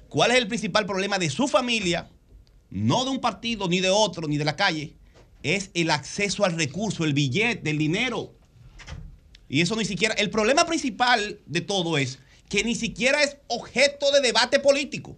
cuál 0.08 0.30
es 0.30 0.38
el 0.38 0.48
principal 0.48 0.86
problema 0.86 1.18
de 1.18 1.30
su 1.30 1.46
familia, 1.46 2.10
no 2.70 3.04
de 3.04 3.10
un 3.10 3.20
partido, 3.20 3.68
ni 3.68 3.80
de 3.80 3.90
otro, 3.90 4.26
ni 4.26 4.38
de 4.38 4.44
la 4.44 4.56
calle, 4.56 4.94
es 5.42 5.70
el 5.74 5.90
acceso 5.90 6.44
al 6.44 6.56
recurso, 6.56 7.04
el 7.04 7.12
billete, 7.12 7.70
el 7.70 7.78
dinero. 7.78 8.34
Y 9.48 9.60
eso 9.60 9.76
ni 9.76 9.84
siquiera, 9.84 10.14
el 10.14 10.30
problema 10.30 10.66
principal 10.66 11.40
de 11.46 11.60
todo 11.60 11.98
es 11.98 12.18
que 12.48 12.64
ni 12.64 12.74
siquiera 12.74 13.22
es 13.22 13.36
objeto 13.48 14.10
de 14.10 14.20
debate 14.20 14.58
político. 14.58 15.16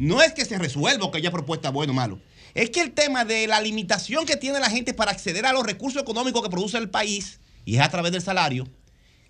No 0.00 0.22
es 0.22 0.32
que 0.32 0.46
se 0.46 0.56
resuelva 0.56 1.10
que 1.10 1.18
haya 1.18 1.30
propuesta 1.30 1.68
bueno 1.68 1.92
o 1.92 1.94
malo. 1.94 2.22
Es 2.54 2.70
que 2.70 2.80
el 2.80 2.92
tema 2.92 3.26
de 3.26 3.46
la 3.46 3.60
limitación 3.60 4.24
que 4.24 4.38
tiene 4.38 4.58
la 4.58 4.70
gente 4.70 4.94
para 4.94 5.10
acceder 5.10 5.44
a 5.44 5.52
los 5.52 5.66
recursos 5.66 6.00
económicos 6.00 6.42
que 6.42 6.48
produce 6.48 6.78
el 6.78 6.88
país, 6.88 7.38
y 7.66 7.76
es 7.76 7.82
a 7.82 7.90
través 7.90 8.10
del 8.10 8.22
salario, 8.22 8.66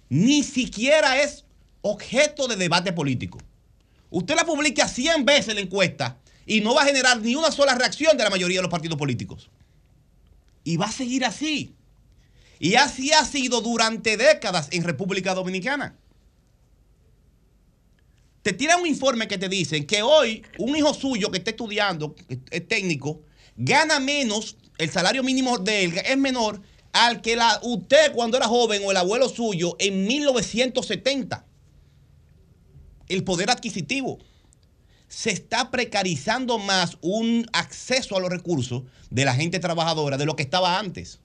ni 0.08 0.44
siquiera 0.44 1.20
es 1.20 1.44
objeto 1.82 2.46
de 2.46 2.54
debate 2.54 2.92
político. 2.92 3.38
Usted 4.10 4.36
la 4.36 4.44
publica 4.44 4.86
100 4.86 5.24
veces 5.24 5.56
la 5.56 5.60
encuesta 5.60 6.18
y 6.46 6.60
no 6.60 6.72
va 6.72 6.82
a 6.82 6.86
generar 6.86 7.20
ni 7.20 7.34
una 7.34 7.50
sola 7.50 7.74
reacción 7.74 8.16
de 8.16 8.22
la 8.22 8.30
mayoría 8.30 8.58
de 8.58 8.62
los 8.62 8.70
partidos 8.70 8.96
políticos. 8.96 9.50
Y 10.62 10.76
va 10.76 10.86
a 10.86 10.92
seguir 10.92 11.24
así. 11.24 11.74
Y 12.60 12.76
así 12.76 13.12
ha 13.12 13.24
sido 13.24 13.60
durante 13.60 14.16
décadas 14.16 14.68
en 14.70 14.84
República 14.84 15.34
Dominicana. 15.34 15.96
Te 18.42 18.52
tiran 18.52 18.80
un 18.80 18.86
informe 18.86 19.28
que 19.28 19.38
te 19.38 19.48
dicen 19.48 19.86
que 19.86 20.02
hoy 20.02 20.42
un 20.58 20.74
hijo 20.74 20.94
suyo 20.94 21.30
que 21.30 21.38
esté 21.38 21.50
estudiando, 21.50 22.14
es 22.50 22.68
técnico, 22.68 23.22
gana 23.56 24.00
menos, 24.00 24.56
el 24.78 24.90
salario 24.90 25.22
mínimo 25.22 25.58
de 25.58 25.84
él 25.84 26.00
es 26.04 26.16
menor 26.16 26.62
al 26.92 27.20
que 27.20 27.36
la, 27.36 27.60
usted 27.62 28.12
cuando 28.12 28.36
era 28.36 28.48
joven 28.48 28.82
o 28.84 28.90
el 28.90 28.96
abuelo 28.96 29.28
suyo 29.28 29.76
en 29.78 30.06
1970. 30.06 31.46
El 33.08 33.24
poder 33.24 33.50
adquisitivo. 33.50 34.18
Se 35.08 35.30
está 35.30 35.70
precarizando 35.70 36.58
más 36.58 36.96
un 37.00 37.46
acceso 37.52 38.16
a 38.16 38.20
los 38.20 38.30
recursos 38.30 38.84
de 39.10 39.24
la 39.24 39.34
gente 39.34 39.58
trabajadora 39.58 40.16
de 40.16 40.24
lo 40.24 40.36
que 40.36 40.44
estaba 40.44 40.78
antes, 40.78 41.20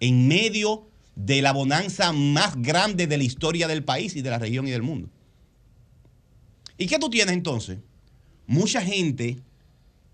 en 0.00 0.26
medio 0.26 0.88
de 1.14 1.42
la 1.42 1.52
bonanza 1.52 2.12
más 2.12 2.60
grande 2.60 3.06
de 3.06 3.18
la 3.18 3.24
historia 3.24 3.68
del 3.68 3.84
país 3.84 4.16
y 4.16 4.22
de 4.22 4.30
la 4.30 4.38
región 4.38 4.66
y 4.66 4.70
del 4.70 4.82
mundo. 4.82 5.10
¿Y 6.78 6.86
qué 6.86 6.98
tú 6.98 7.10
tienes 7.10 7.34
entonces? 7.34 7.78
Mucha 8.46 8.80
gente 8.80 9.36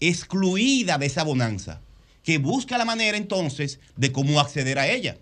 excluida 0.01 0.99
de 0.99 1.07
esa 1.07 1.23
bonanza, 1.23 1.81
que 2.23 2.39
busca 2.39 2.77
la 2.79 2.85
manera 2.85 3.17
entonces 3.17 3.81
de 3.97 4.13
cómo 4.13 4.39
acceder 4.41 4.79
a 4.79 4.89
ella. 4.89 5.17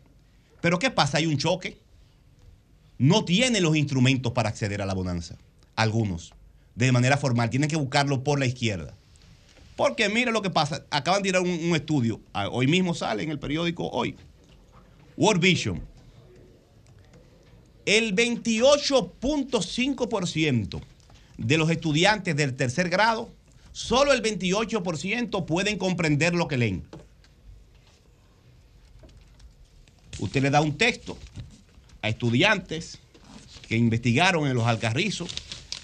Pero 0.60 0.78
¿qué 0.78 0.90
pasa? 0.90 1.16
Hay 1.18 1.26
un 1.26 1.38
choque. 1.38 1.78
No 2.98 3.24
tienen 3.24 3.62
los 3.62 3.76
instrumentos 3.76 4.32
para 4.32 4.48
acceder 4.50 4.82
a 4.82 4.86
la 4.86 4.94
bonanza. 4.94 5.36
Algunos, 5.76 6.34
de 6.74 6.90
manera 6.92 7.16
formal, 7.16 7.48
tienen 7.48 7.70
que 7.70 7.76
buscarlo 7.76 8.22
por 8.22 8.38
la 8.38 8.44
izquierda. 8.46 8.94
Porque 9.76 10.10
mire 10.10 10.32
lo 10.32 10.42
que 10.42 10.50
pasa. 10.50 10.84
Acaban 10.90 11.22
de 11.22 11.30
tirar 11.30 11.40
un, 11.42 11.48
un 11.48 11.74
estudio. 11.74 12.20
Hoy 12.50 12.66
mismo 12.66 12.92
sale 12.94 13.22
en 13.22 13.30
el 13.30 13.38
periódico 13.38 13.88
Hoy. 13.88 14.16
World 15.16 15.40
Vision. 15.40 15.80
El 17.86 18.14
28.5% 18.14 20.82
de 21.40 21.56
los 21.58 21.70
estudiantes 21.70 22.36
del 22.36 22.54
tercer 22.54 22.88
grado, 22.90 23.28
solo 23.72 24.12
el 24.12 24.22
28% 24.22 25.44
pueden 25.46 25.78
comprender 25.78 26.34
lo 26.34 26.46
que 26.46 26.58
leen. 26.58 26.84
Usted 30.18 30.42
le 30.42 30.50
da 30.50 30.60
un 30.60 30.76
texto 30.76 31.16
a 32.02 32.08
estudiantes 32.08 32.98
que 33.68 33.76
investigaron 33.76 34.46
en 34.46 34.54
los 34.54 34.66
Alcarrizos, 34.66 35.30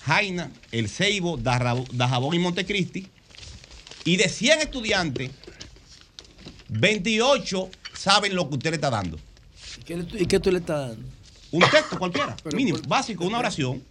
Jaina, 0.04 0.50
El 0.72 0.88
Ceibo, 0.88 1.36
Dajabón 1.38 2.34
y 2.34 2.38
Montecristi, 2.38 3.08
y 4.04 4.16
de 4.16 4.28
100 4.28 4.60
estudiantes, 4.60 5.30
28 6.68 7.70
saben 7.94 8.34
lo 8.34 8.48
que 8.48 8.54
usted 8.56 8.70
le 8.70 8.76
está 8.76 8.90
dando. 8.90 9.18
¿Y 9.80 9.84
qué, 9.84 10.06
¿Y 10.20 10.26
qué 10.26 10.38
tú 10.38 10.50
le 10.52 10.58
estás 10.58 10.90
dando? 10.90 11.08
Un 11.52 11.62
texto 11.70 11.98
cualquiera, 11.98 12.36
Pero 12.42 12.56
mínimo, 12.56 12.78
por- 12.78 12.88
básico, 12.88 13.24
una 13.24 13.38
oración. 13.38 13.82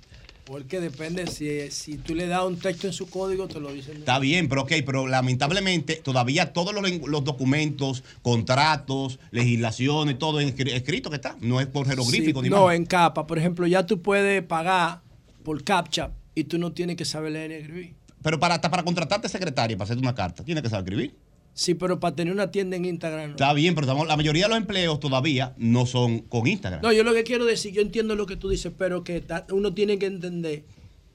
Porque 0.46 0.80
depende, 0.80 1.26
si, 1.28 1.72
si 1.72 1.98
tú 1.98 2.14
le 2.14 2.28
das 2.28 2.46
un 2.46 2.58
texto 2.60 2.86
en 2.86 2.94
su 2.94 3.10
código, 3.10 3.48
te 3.48 3.60
lo 3.60 3.74
dicen. 3.74 3.98
Está 3.98 4.20
bien, 4.20 4.48
pero 4.48 4.62
ok, 4.62 4.74
pero 4.86 5.08
lamentablemente 5.08 5.96
todavía 5.96 6.54
todos 6.54 6.72
los, 6.74 6.84
los 7.08 7.24
documentos, 7.24 8.04
contratos, 8.22 9.18
legislaciones, 9.32 10.20
todo 10.20 10.40
en 10.40 10.56
escri- 10.56 10.72
escrito 10.74 11.10
que 11.10 11.16
está. 11.16 11.36
No 11.42 11.60
es 11.60 11.66
por 11.68 11.88
jeroglífico 11.88 12.42
Sí, 12.42 12.44
ni 12.44 12.50
no, 12.56 12.66
más. 12.68 12.76
en 12.76 12.86
capa. 12.86 13.26
Por 13.26 13.40
ejemplo, 13.40 13.66
ya 13.66 13.86
tú 13.88 14.02
puedes 14.04 14.44
pagar 14.44 15.02
por 15.44 15.64
CAPTCHA 15.64 16.12
y 16.36 16.44
tú 16.44 16.58
no 16.60 16.72
tienes 16.74 16.96
que 16.96 17.06
saber 17.06 17.32
leer 17.32 17.50
ni 17.50 17.56
escribir. 17.58 17.96
Pero 18.22 18.40
para, 18.40 18.56
hasta 18.56 18.70
para 18.70 18.84
contratarte 18.84 19.30
secretaria, 19.30 19.76
para 19.78 19.86
hacerte 19.86 20.02
una 20.02 20.14
carta, 20.16 20.44
tienes 20.44 20.62
que 20.64 20.70
saber 20.70 20.84
escribir. 20.86 21.16
Sí, 21.58 21.74
pero 21.74 22.02
para 22.02 22.14
tener 22.16 22.34
una 22.34 22.52
tienda 22.52 22.76
en 22.76 22.84
Instagram. 22.84 23.30
No, 23.30 23.36
Está 23.36 23.54
bien, 23.54 23.74
pero 23.76 23.86
estamos- 23.88 24.08
la 24.08 24.18
mayoría 24.18 24.44
de 24.44 24.50
los 24.50 24.58
empleos 24.58 25.00
todavía 25.00 25.54
no 25.58 25.86
son 25.86 26.20
con 26.20 26.46
Instagram. 26.48 26.82
No, 26.82 26.92
yo 26.92 27.04
lo 27.06 27.14
que 27.14 27.24
quiero 27.24 27.46
decir, 27.46 27.72
yo 27.74 27.82
entiendo 27.82 28.16
lo 28.16 28.26
que 28.26 28.36
tú 28.36 28.50
dices, 28.50 28.74
pero 28.78 29.06
que 29.06 29.22
ta- 29.22 29.48
uno 29.52 29.74
tiene 29.74 29.98
que 29.98 30.06
entender 30.06 30.66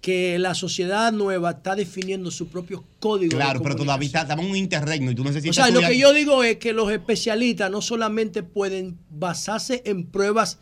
que 0.00 0.38
la 0.38 0.54
sociedad 0.54 1.12
nueva 1.12 1.50
está 1.50 1.76
definiendo 1.76 2.30
su 2.30 2.48
propio 2.48 2.84
código. 3.00 3.32
de 3.32 3.36
claro, 3.36 3.60
pero 3.62 3.76
todavía 3.76 4.08
estamos 4.08 4.46
en 4.46 4.50
un 4.52 4.56
interregno 4.56 5.10
y 5.10 5.14
tú 5.14 5.20
O 5.20 5.24
necesitas. 5.26 5.56
sea, 5.56 5.68
lo 5.70 5.80
que 5.86 5.98
yo 5.98 6.14
digo 6.14 6.42
es 6.42 6.56
que 6.56 6.72
los 6.72 6.90
especialistas 6.90 7.70
no 7.70 7.82
solamente 7.82 8.42
pueden 8.42 8.96
basarse 9.10 9.82
en 9.84 10.06
pruebas 10.06 10.58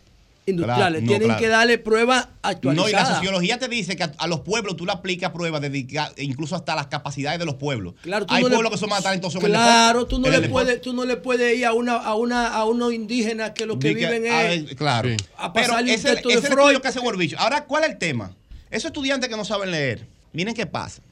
industriales. 0.49 1.01
Claro, 1.01 1.01
no, 1.03 1.07
Tienen 1.09 1.29
claro. 1.29 1.41
que 1.41 1.49
darle 1.49 1.79
pruebas 1.79 2.27
No, 2.27 2.31
y 2.31 2.43
la 2.43 2.49
actualizadas. 2.51 3.17
sociología 3.17 3.59
te 3.59 3.69
dice 3.69 3.97
que 3.97 4.03
a, 4.05 4.13
a 4.19 4.27
los 4.27 4.41
pueblos 4.41 4.77
tú 4.77 4.85
le 4.87 4.93
aplicas 4.93 5.31
pruebas, 5.33 5.61
dedica- 5.61 6.13
incluso 6.19 6.57
hasta 6.57 6.75
las 6.75 6.87
capacidades 6.89 7.39
de 7.39 7.45
los 7.45 7.55
pueblos. 7.57 7.95
Claro, 8.03 8.27
tú 8.27 8.35
Hay 8.35 8.43
no 8.43 8.49
le- 8.49 8.55
pueblos 8.57 8.73
que 8.73 8.79
son 8.79 8.91
más 8.91 9.03
talentosos 9.03 9.41
en 9.41 9.47
el 9.47 9.53
Claro, 9.53 10.07
tú 10.07 10.19
no, 10.19 10.27
el 10.29 10.41
le 10.43 10.49
puedes, 10.49 10.81
tú 10.81 10.93
no 10.93 11.05
le 11.05 11.17
puedes 11.17 11.57
ir 11.57 11.67
a 11.67 11.73
una, 11.73 11.97
a 11.97 12.15
una, 12.15 12.49
a 12.49 12.65
unos 12.65 12.93
indígenas 12.93 13.51
que 13.53 13.67
lo 13.67 13.79
que 13.79 13.95
viven 13.95 14.27
a 14.27 14.51
es 14.53 14.75
claro. 14.75 15.11
a 15.37 15.53
Pero 15.53 15.75
un 15.75 15.89
ese, 15.89 16.09
texto 16.11 16.29
ese 16.31 16.41
de 16.41 16.45
es 16.45 16.45
el 16.45 16.53
Freud. 16.53 16.61
estudio 16.73 16.83
que 16.83 16.89
hace 16.89 17.17
Vision. 17.17 17.41
Ahora, 17.41 17.65
¿cuál 17.65 17.85
es 17.85 17.91
el 17.91 17.99
tema? 17.99 18.33
Esos 18.71 18.87
estudiantes 18.87 19.29
que 19.29 19.37
no 19.37 19.45
saben 19.45 19.71
leer, 19.71 20.07
miren 20.33 20.55
qué 20.55 20.67
pasa. 20.67 21.03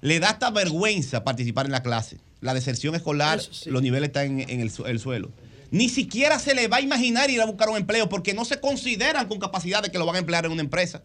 Le 0.00 0.18
da 0.20 0.30
hasta 0.30 0.50
vergüenza 0.50 1.24
participar 1.24 1.66
en 1.66 1.72
la 1.72 1.82
clase. 1.82 2.16
La 2.40 2.54
deserción 2.54 2.94
escolar, 2.94 3.40
los 3.66 3.82
niveles 3.82 4.08
están 4.08 4.40
en, 4.40 4.48
en 4.48 4.60
el, 4.60 4.72
el 4.86 4.98
suelo. 4.98 5.30
Ni 5.70 5.88
siquiera 5.88 6.38
se 6.38 6.54
le 6.54 6.68
va 6.68 6.78
a 6.78 6.80
imaginar 6.80 7.30
ir 7.30 7.40
a 7.40 7.46
buscar 7.46 7.68
un 7.68 7.76
empleo 7.76 8.08
porque 8.08 8.34
no 8.34 8.44
se 8.44 8.60
consideran 8.60 9.28
con 9.28 9.38
capacidad 9.38 9.82
de 9.82 9.90
que 9.90 9.98
lo 9.98 10.06
van 10.06 10.16
a 10.16 10.18
emplear 10.18 10.44
en 10.44 10.52
una 10.52 10.62
empresa. 10.62 11.02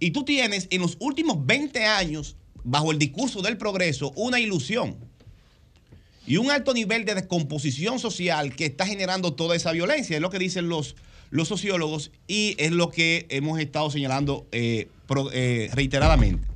Y 0.00 0.10
tú 0.10 0.24
tienes 0.24 0.66
en 0.70 0.80
los 0.80 0.96
últimos 0.98 1.46
20 1.46 1.84
años, 1.84 2.36
bajo 2.64 2.90
el 2.90 2.98
discurso 2.98 3.40
del 3.42 3.56
progreso, 3.56 4.12
una 4.16 4.40
ilusión 4.40 4.96
y 6.26 6.38
un 6.38 6.50
alto 6.50 6.74
nivel 6.74 7.04
de 7.04 7.14
descomposición 7.14 8.00
social 8.00 8.56
que 8.56 8.66
está 8.66 8.86
generando 8.86 9.34
toda 9.34 9.54
esa 9.54 9.70
violencia. 9.70 10.16
Es 10.16 10.22
lo 10.22 10.30
que 10.30 10.40
dicen 10.40 10.68
los, 10.68 10.96
los 11.30 11.46
sociólogos 11.46 12.10
y 12.26 12.56
es 12.58 12.72
lo 12.72 12.90
que 12.90 13.26
hemos 13.28 13.60
estado 13.60 13.90
señalando 13.90 14.48
eh, 14.50 14.88
eh, 15.32 15.70
reiteradamente. 15.72 16.48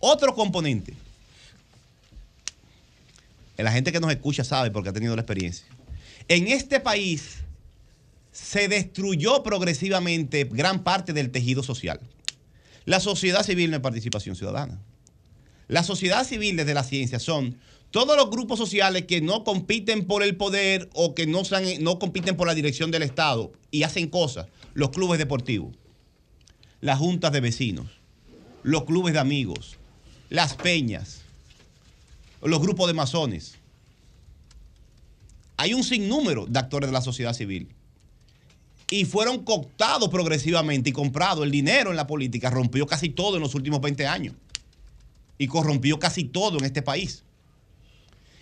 Otro 0.00 0.34
componente. 0.34 0.92
La 3.64 3.72
gente 3.72 3.92
que 3.92 4.00
nos 4.00 4.10
escucha 4.10 4.44
sabe 4.44 4.70
porque 4.70 4.90
ha 4.90 4.92
tenido 4.92 5.16
la 5.16 5.22
experiencia. 5.22 5.66
En 6.28 6.46
este 6.48 6.80
país 6.80 7.38
se 8.30 8.68
destruyó 8.68 9.42
progresivamente 9.42 10.44
gran 10.44 10.84
parte 10.84 11.12
del 11.12 11.30
tejido 11.30 11.62
social. 11.62 12.00
La 12.84 13.00
sociedad 13.00 13.42
civil 13.42 13.70
no 13.70 13.76
es 13.76 13.82
participación 13.82 14.36
ciudadana. 14.36 14.80
La 15.66 15.82
sociedad 15.82 16.24
civil 16.24 16.56
desde 16.56 16.72
la 16.72 16.84
ciencia 16.84 17.18
son 17.18 17.58
todos 17.90 18.16
los 18.16 18.30
grupos 18.30 18.58
sociales 18.58 19.06
que 19.06 19.20
no 19.20 19.44
compiten 19.44 20.06
por 20.06 20.22
el 20.22 20.36
poder 20.36 20.88
o 20.94 21.14
que 21.14 21.26
no, 21.26 21.42
no 21.80 21.98
compiten 21.98 22.36
por 22.36 22.46
la 22.46 22.54
dirección 22.54 22.90
del 22.90 23.02
Estado 23.02 23.52
y 23.70 23.82
hacen 23.82 24.08
cosas. 24.08 24.46
Los 24.74 24.90
clubes 24.90 25.18
deportivos, 25.18 25.74
las 26.80 26.98
juntas 26.98 27.32
de 27.32 27.40
vecinos, 27.40 27.88
los 28.62 28.84
clubes 28.84 29.14
de 29.14 29.20
amigos, 29.20 29.78
las 30.30 30.54
peñas, 30.54 31.17
los 32.42 32.60
grupos 32.60 32.86
de 32.86 32.94
masones. 32.94 33.56
Hay 35.56 35.74
un 35.74 35.82
sinnúmero 35.82 36.46
de 36.46 36.58
actores 36.58 36.88
de 36.88 36.92
la 36.92 37.00
sociedad 37.00 37.32
civil. 37.32 37.68
Y 38.90 39.04
fueron 39.04 39.44
cooptados 39.44 40.08
progresivamente 40.08 40.90
y 40.90 40.92
comprados. 40.92 41.44
El 41.44 41.50
dinero 41.50 41.90
en 41.90 41.96
la 41.96 42.06
política 42.06 42.48
rompió 42.48 42.86
casi 42.86 43.10
todo 43.10 43.36
en 43.36 43.42
los 43.42 43.54
últimos 43.54 43.80
20 43.80 44.06
años 44.06 44.34
y 45.36 45.46
corrompió 45.46 45.98
casi 45.98 46.24
todo 46.24 46.58
en 46.58 46.64
este 46.64 46.82
país. 46.82 47.24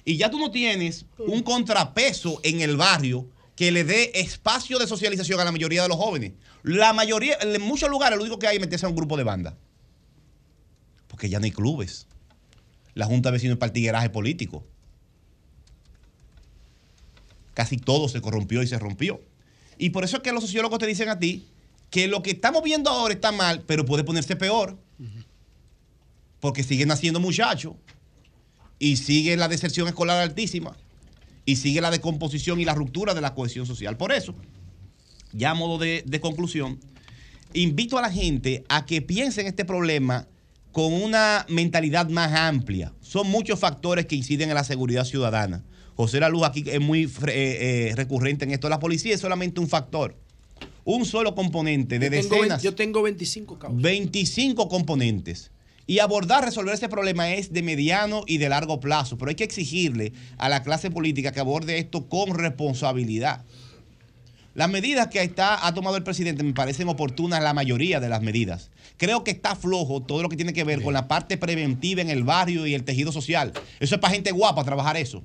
Y 0.04 0.16
ya 0.16 0.30
tú 0.30 0.38
no 0.38 0.50
tienes 0.50 1.06
un 1.18 1.42
contrapeso 1.42 2.40
en 2.44 2.60
el 2.60 2.76
barrio 2.76 3.28
que 3.56 3.72
le 3.72 3.84
dé 3.84 4.12
espacio 4.14 4.78
de 4.78 4.86
socialización 4.86 5.40
a 5.40 5.44
la 5.44 5.50
mayoría 5.52 5.82
de 5.82 5.88
los 5.88 5.96
jóvenes. 5.96 6.32
La 6.62 6.92
mayoría, 6.92 7.38
en 7.40 7.60
muchos 7.62 7.90
lugares, 7.90 8.16
lo 8.16 8.22
único 8.22 8.38
que 8.38 8.46
hay 8.46 8.56
es 8.56 8.60
meterse 8.60 8.86
a 8.86 8.88
un 8.88 8.94
grupo 8.94 9.16
de 9.16 9.24
banda. 9.24 9.56
Porque 11.08 11.28
ya 11.28 11.40
no 11.40 11.46
hay 11.46 11.50
clubes. 11.50 12.06
La 12.96 13.04
Junta 13.04 13.28
de 13.28 13.34
Vecinos 13.34 13.58
partigueraje 13.58 14.08
político. 14.08 14.64
Casi 17.52 17.76
todo 17.76 18.08
se 18.08 18.22
corrompió 18.22 18.62
y 18.62 18.66
se 18.66 18.78
rompió. 18.78 19.20
Y 19.76 19.90
por 19.90 20.02
eso 20.02 20.16
es 20.16 20.22
que 20.22 20.32
los 20.32 20.42
sociólogos 20.42 20.78
te 20.78 20.86
dicen 20.86 21.10
a 21.10 21.18
ti 21.18 21.46
que 21.90 22.08
lo 22.08 22.22
que 22.22 22.30
estamos 22.30 22.62
viendo 22.62 22.88
ahora 22.88 23.12
está 23.12 23.32
mal, 23.32 23.62
pero 23.66 23.84
puede 23.84 24.02
ponerse 24.02 24.34
peor 24.34 24.78
porque 26.40 26.62
siguen 26.62 26.88
naciendo 26.88 27.20
muchachos 27.20 27.74
y 28.78 28.96
sigue 28.96 29.36
la 29.36 29.48
deserción 29.48 29.88
escolar 29.88 30.22
altísima 30.22 30.74
y 31.44 31.56
sigue 31.56 31.82
la 31.82 31.90
descomposición 31.90 32.60
y 32.60 32.64
la 32.64 32.74
ruptura 32.74 33.12
de 33.12 33.20
la 33.20 33.34
cohesión 33.34 33.66
social. 33.66 33.98
Por 33.98 34.10
eso, 34.10 34.34
ya 35.34 35.50
a 35.50 35.54
modo 35.54 35.76
de, 35.76 36.02
de 36.06 36.20
conclusión, 36.20 36.80
invito 37.52 37.98
a 37.98 38.02
la 38.02 38.10
gente 38.10 38.64
a 38.70 38.86
que 38.86 39.02
piense 39.02 39.42
en 39.42 39.48
este 39.48 39.66
problema 39.66 40.26
con 40.76 40.92
una 40.92 41.46
mentalidad 41.48 42.10
más 42.10 42.34
amplia. 42.34 42.92
Son 43.00 43.26
muchos 43.30 43.58
factores 43.58 44.04
que 44.04 44.14
inciden 44.14 44.50
en 44.50 44.54
la 44.56 44.62
seguridad 44.62 45.06
ciudadana. 45.06 45.64
José 45.94 46.20
La 46.20 46.28
Luz 46.28 46.42
aquí 46.44 46.64
es 46.66 46.82
muy 46.82 47.04
eh, 47.04 47.08
eh, 47.28 47.92
recurrente 47.96 48.44
en 48.44 48.50
esto. 48.50 48.68
La 48.68 48.78
policía 48.78 49.14
es 49.14 49.20
solamente 49.22 49.58
un 49.58 49.68
factor. 49.68 50.14
Un 50.84 51.06
solo 51.06 51.34
componente 51.34 51.98
de 51.98 52.10
Yo 52.10 52.20
tengo, 52.20 52.34
decenas. 52.34 52.62
yo 52.62 52.74
tengo 52.74 53.00
25 53.00 53.58
causas. 53.58 53.80
25 53.80 54.68
componentes. 54.68 55.50
Y 55.86 56.00
abordar, 56.00 56.44
resolver 56.44 56.74
ese 56.74 56.90
problema 56.90 57.32
es 57.32 57.54
de 57.54 57.62
mediano 57.62 58.24
y 58.26 58.36
de 58.36 58.50
largo 58.50 58.78
plazo, 58.78 59.16
pero 59.16 59.30
hay 59.30 59.34
que 59.34 59.44
exigirle 59.44 60.12
a 60.36 60.50
la 60.50 60.62
clase 60.62 60.90
política 60.90 61.32
que 61.32 61.40
aborde 61.40 61.78
esto 61.78 62.06
con 62.06 62.34
responsabilidad. 62.34 63.46
Las 64.56 64.70
medidas 64.70 65.08
que 65.08 65.22
está, 65.22 65.66
ha 65.66 65.74
tomado 65.74 65.96
el 65.96 66.02
presidente 66.02 66.42
me 66.42 66.54
parecen 66.54 66.88
oportunas, 66.88 67.42
la 67.42 67.52
mayoría 67.52 67.98
de 67.98 68.08
las 68.10 68.20
medidas. 68.22 68.70
Creo 68.96 69.24
que 69.24 69.30
está 69.30 69.54
flojo 69.54 70.02
todo 70.02 70.22
lo 70.22 70.28
que 70.28 70.36
tiene 70.36 70.52
que 70.52 70.64
ver 70.64 70.82
con 70.82 70.94
la 70.94 71.06
parte 71.06 71.36
preventiva 71.36 72.00
en 72.00 72.08
el 72.08 72.24
barrio 72.24 72.66
y 72.66 72.74
el 72.74 72.84
tejido 72.84 73.12
social. 73.12 73.52
Eso 73.78 73.94
es 73.94 74.00
para 74.00 74.14
gente 74.14 74.32
guapa 74.32 74.64
trabajar 74.64 74.96
eso. 74.96 75.22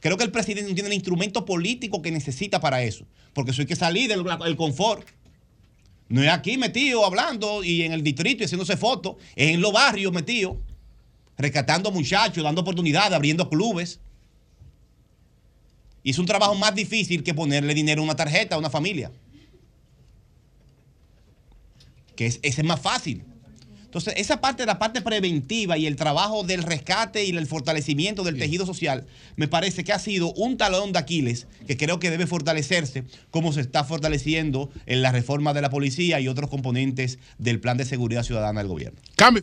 Creo 0.00 0.16
que 0.16 0.24
el 0.24 0.30
presidente 0.30 0.68
no 0.68 0.74
tiene 0.74 0.88
el 0.88 0.94
instrumento 0.94 1.44
político 1.44 2.00
que 2.00 2.12
necesita 2.12 2.60
para 2.60 2.82
eso, 2.82 3.04
porque 3.32 3.50
eso 3.50 3.62
hay 3.62 3.66
que 3.66 3.74
salir 3.74 4.08
del 4.08 4.56
confort. 4.56 5.08
No 6.08 6.22
es 6.22 6.28
aquí 6.28 6.56
metido 6.56 7.04
hablando 7.04 7.64
y 7.64 7.82
en 7.82 7.92
el 7.92 8.04
distrito 8.04 8.42
y 8.42 8.46
haciéndose 8.46 8.76
fotos, 8.76 9.16
es 9.34 9.50
en 9.52 9.60
los 9.60 9.72
barrios 9.72 10.12
metido, 10.12 10.60
rescatando 11.36 11.90
muchachos, 11.90 12.44
dando 12.44 12.60
oportunidades, 12.60 13.12
abriendo 13.12 13.48
clubes. 13.50 13.98
Y 16.04 16.10
es 16.10 16.18
un 16.20 16.26
trabajo 16.26 16.54
más 16.54 16.72
difícil 16.72 17.24
que 17.24 17.34
ponerle 17.34 17.74
dinero 17.74 18.00
en 18.00 18.04
una 18.04 18.14
tarjeta 18.14 18.54
a 18.54 18.58
una 18.58 18.70
familia. 18.70 19.10
Que 22.16 22.26
es, 22.26 22.40
ese 22.42 22.62
es 22.62 22.66
más 22.66 22.80
fácil. 22.80 23.22
Entonces, 23.96 24.14
esa 24.18 24.42
parte, 24.42 24.66
la 24.66 24.78
parte 24.78 25.00
preventiva 25.00 25.78
y 25.78 25.86
el 25.86 25.96
trabajo 25.96 26.42
del 26.42 26.62
rescate 26.62 27.24
y 27.24 27.30
el 27.30 27.46
fortalecimiento 27.46 28.24
del 28.24 28.36
tejido 28.36 28.66
social, 28.66 29.06
me 29.36 29.48
parece 29.48 29.84
que 29.84 29.92
ha 29.94 29.98
sido 29.98 30.34
un 30.34 30.58
talón 30.58 30.92
de 30.92 30.98
Aquiles 30.98 31.46
que 31.66 31.78
creo 31.78 31.98
que 31.98 32.10
debe 32.10 32.26
fortalecerse, 32.26 33.04
como 33.30 33.54
se 33.54 33.62
está 33.62 33.84
fortaleciendo 33.84 34.70
en 34.84 35.00
la 35.00 35.12
reforma 35.12 35.54
de 35.54 35.62
la 35.62 35.70
policía 35.70 36.20
y 36.20 36.28
otros 36.28 36.50
componentes 36.50 37.18
del 37.38 37.58
plan 37.58 37.78
de 37.78 37.86
seguridad 37.86 38.22
ciudadana 38.22 38.60
del 38.60 38.68
gobierno. 38.68 39.00
Cambio. 39.14 39.42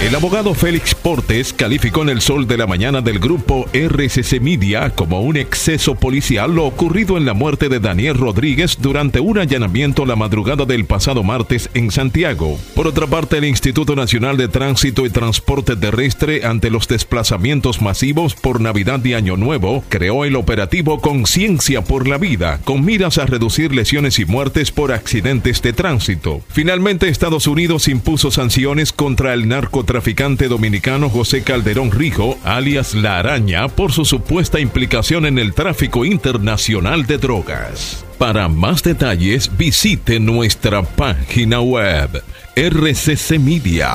El 0.00 0.14
abogado 0.14 0.54
Félix 0.54 0.94
Portes 0.94 1.52
calificó 1.52 2.00
en 2.00 2.08
el 2.08 2.22
sol 2.22 2.48
de 2.48 2.56
la 2.56 2.66
mañana 2.66 3.02
del 3.02 3.18
grupo 3.18 3.68
RCC 3.74 4.40
Media 4.40 4.88
como 4.88 5.20
un 5.20 5.36
exceso 5.36 5.94
policial 5.94 6.54
lo 6.54 6.64
ocurrido 6.64 7.18
en 7.18 7.26
la 7.26 7.34
muerte 7.34 7.68
de 7.68 7.80
Daniel 7.80 8.14
Rodríguez 8.14 8.78
durante 8.80 9.20
un 9.20 9.36
allanamiento 9.36 10.06
la 10.06 10.16
madrugada 10.16 10.64
del 10.64 10.86
pasado 10.86 11.22
martes 11.22 11.68
en 11.74 11.90
Santiago. 11.90 12.58
Por 12.74 12.86
otra 12.86 13.08
parte, 13.08 13.36
el 13.36 13.44
Instituto 13.44 13.94
Nacional 13.94 14.38
de 14.38 14.48
Tránsito 14.48 15.04
y 15.04 15.10
Transporte 15.10 15.76
Terrestre 15.76 16.46
ante 16.46 16.70
los 16.70 16.88
desplazamientos 16.88 17.82
masivos 17.82 18.34
por 18.34 18.62
Navidad 18.62 19.04
y 19.04 19.12
Año 19.12 19.36
Nuevo 19.36 19.84
creó 19.90 20.24
el 20.24 20.36
operativo 20.36 21.02
Conciencia 21.02 21.84
por 21.84 22.08
la 22.08 22.16
Vida 22.16 22.58
con 22.64 22.86
miras 22.86 23.18
a 23.18 23.26
reducir 23.26 23.74
lesiones 23.74 24.18
y 24.18 24.24
muertes 24.24 24.72
por 24.72 24.92
accidentes 24.92 25.60
de 25.60 25.74
tránsito. 25.74 26.40
Finalmente, 26.48 27.10
Estados 27.10 27.46
Unidos 27.46 27.86
impuso 27.86 28.30
sanciones 28.30 28.94
contra 28.94 29.34
el 29.34 29.46
narcotraficante 29.90 30.46
dominicano 30.46 31.10
José 31.10 31.42
Calderón 31.42 31.90
Rijo, 31.90 32.38
alias 32.44 32.94
La 32.94 33.18
Araña, 33.18 33.66
por 33.66 33.90
su 33.90 34.04
supuesta 34.04 34.60
implicación 34.60 35.26
en 35.26 35.36
el 35.36 35.52
tráfico 35.52 36.04
internacional 36.04 37.06
de 37.06 37.18
drogas. 37.18 38.04
Para 38.16 38.46
más 38.48 38.84
detalles, 38.84 39.50
visite 39.56 40.20
nuestra 40.20 40.82
página 40.82 41.60
web 41.60 42.22
rccmedia.com.do. 42.54 43.90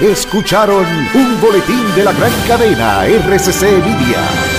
Escucharon 0.00 0.86
un 1.12 1.40
boletín 1.42 1.94
de 1.94 2.04
la 2.04 2.14
gran 2.14 2.32
cadena 2.48 3.04
RCC 3.04 3.64
Media. 3.84 4.49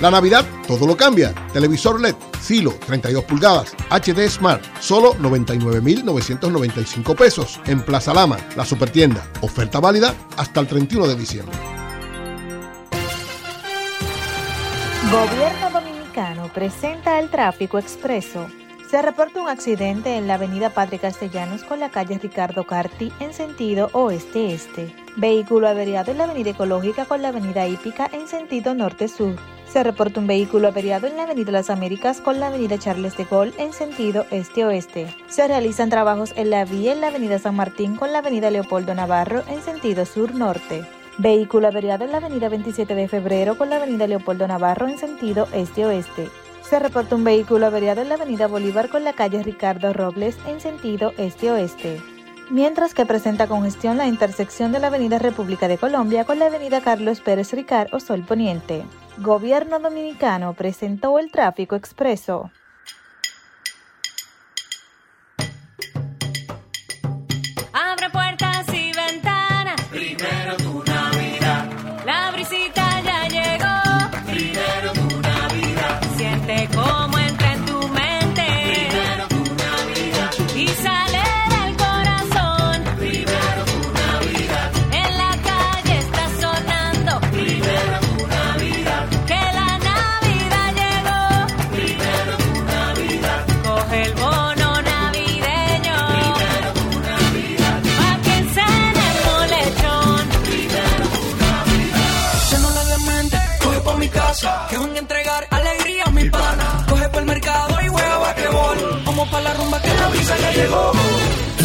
La 0.00 0.12
Navidad 0.12 0.44
todo 0.68 0.86
lo 0.86 0.96
cambia. 0.96 1.34
Televisor 1.52 2.00
LED, 2.00 2.14
Silo, 2.40 2.72
32 2.86 3.24
pulgadas, 3.24 3.74
HD 3.90 4.28
Smart, 4.28 4.62
solo 4.80 5.14
99,995 5.18 7.16
pesos. 7.16 7.60
En 7.66 7.82
Plaza 7.82 8.14
Lama, 8.14 8.36
la 8.56 8.64
supertienda. 8.64 9.26
Oferta 9.40 9.80
válida 9.80 10.14
hasta 10.36 10.60
el 10.60 10.68
31 10.68 11.08
de 11.08 11.16
diciembre. 11.16 11.56
Gobierno 15.10 15.70
Dominicano 15.72 16.48
presenta 16.52 17.18
el 17.18 17.28
tráfico 17.28 17.78
expreso. 17.78 18.46
Se 18.88 19.02
reporta 19.02 19.42
un 19.42 19.48
accidente 19.48 20.16
en 20.16 20.28
la 20.28 20.34
avenida 20.34 20.70
Padre 20.70 20.98
Castellanos 20.98 21.64
con 21.64 21.80
la 21.80 21.90
calle 21.90 22.18
Ricardo 22.18 22.64
Carti 22.64 23.12
en 23.18 23.34
sentido 23.34 23.90
oeste-este. 23.92 24.94
Vehículo 25.16 25.66
averiado 25.68 26.12
en 26.12 26.18
la 26.18 26.24
avenida 26.24 26.50
Ecológica 26.50 27.04
con 27.04 27.20
la 27.20 27.28
avenida 27.28 27.66
Hípica 27.66 28.08
en 28.12 28.28
sentido 28.28 28.74
norte-sur. 28.74 29.36
Se 29.68 29.82
reporta 29.82 30.18
un 30.18 30.26
vehículo 30.26 30.68
averiado 30.68 31.06
en 31.06 31.16
la 31.16 31.24
avenida 31.24 31.52
Las 31.52 31.68
Américas 31.68 32.22
con 32.22 32.40
la 32.40 32.46
avenida 32.46 32.78
Charles 32.78 33.16
de 33.18 33.24
Gaulle 33.24 33.52
en 33.58 33.74
sentido 33.74 34.24
este-oeste. 34.30 35.14
Se 35.28 35.46
realizan 35.46 35.90
trabajos 35.90 36.32
en 36.36 36.48
la 36.48 36.64
vía 36.64 36.92
en 36.92 37.02
la 37.02 37.08
avenida 37.08 37.38
San 37.38 37.54
Martín 37.54 37.94
con 37.94 38.10
la 38.10 38.20
avenida 38.20 38.50
Leopoldo 38.50 38.94
Navarro 38.94 39.42
en 39.46 39.60
sentido 39.60 40.06
sur-norte. 40.06 40.84
Vehículo 41.18 41.68
averiado 41.68 42.06
en 42.06 42.12
la 42.12 42.18
avenida 42.18 42.48
27 42.48 42.94
de 42.94 43.08
febrero 43.08 43.58
con 43.58 43.68
la 43.68 43.76
avenida 43.76 44.06
Leopoldo 44.06 44.48
Navarro 44.48 44.88
en 44.88 44.98
sentido 44.98 45.46
este-oeste. 45.52 46.30
Se 46.62 46.78
reporta 46.78 47.14
un 47.14 47.24
vehículo 47.24 47.66
averiado 47.66 48.00
en 48.00 48.08
la 48.08 48.14
avenida 48.14 48.46
Bolívar 48.46 48.88
con 48.88 49.04
la 49.04 49.12
calle 49.12 49.42
Ricardo 49.42 49.92
Robles 49.92 50.38
en 50.46 50.60
sentido 50.60 51.12
este-oeste. 51.18 52.17
Mientras 52.50 52.94
que 52.94 53.04
presenta 53.04 53.46
congestión 53.46 53.98
la 53.98 54.06
intersección 54.06 54.72
de 54.72 54.78
la 54.78 54.86
avenida 54.86 55.18
República 55.18 55.68
de 55.68 55.76
Colombia 55.76 56.24
con 56.24 56.38
la 56.38 56.46
avenida 56.46 56.80
Carlos 56.80 57.20
Pérez 57.20 57.52
Ricard 57.52 57.92
o 57.92 58.00
Sol 58.00 58.24
Poniente. 58.26 58.84
Gobierno 59.18 59.78
Dominicano 59.80 60.54
presentó 60.54 61.18
el 61.18 61.30
tráfico 61.30 61.76
expreso. 61.76 62.50
Brisa 110.28 110.36
ya 110.36 110.62
llegó. 110.62 110.92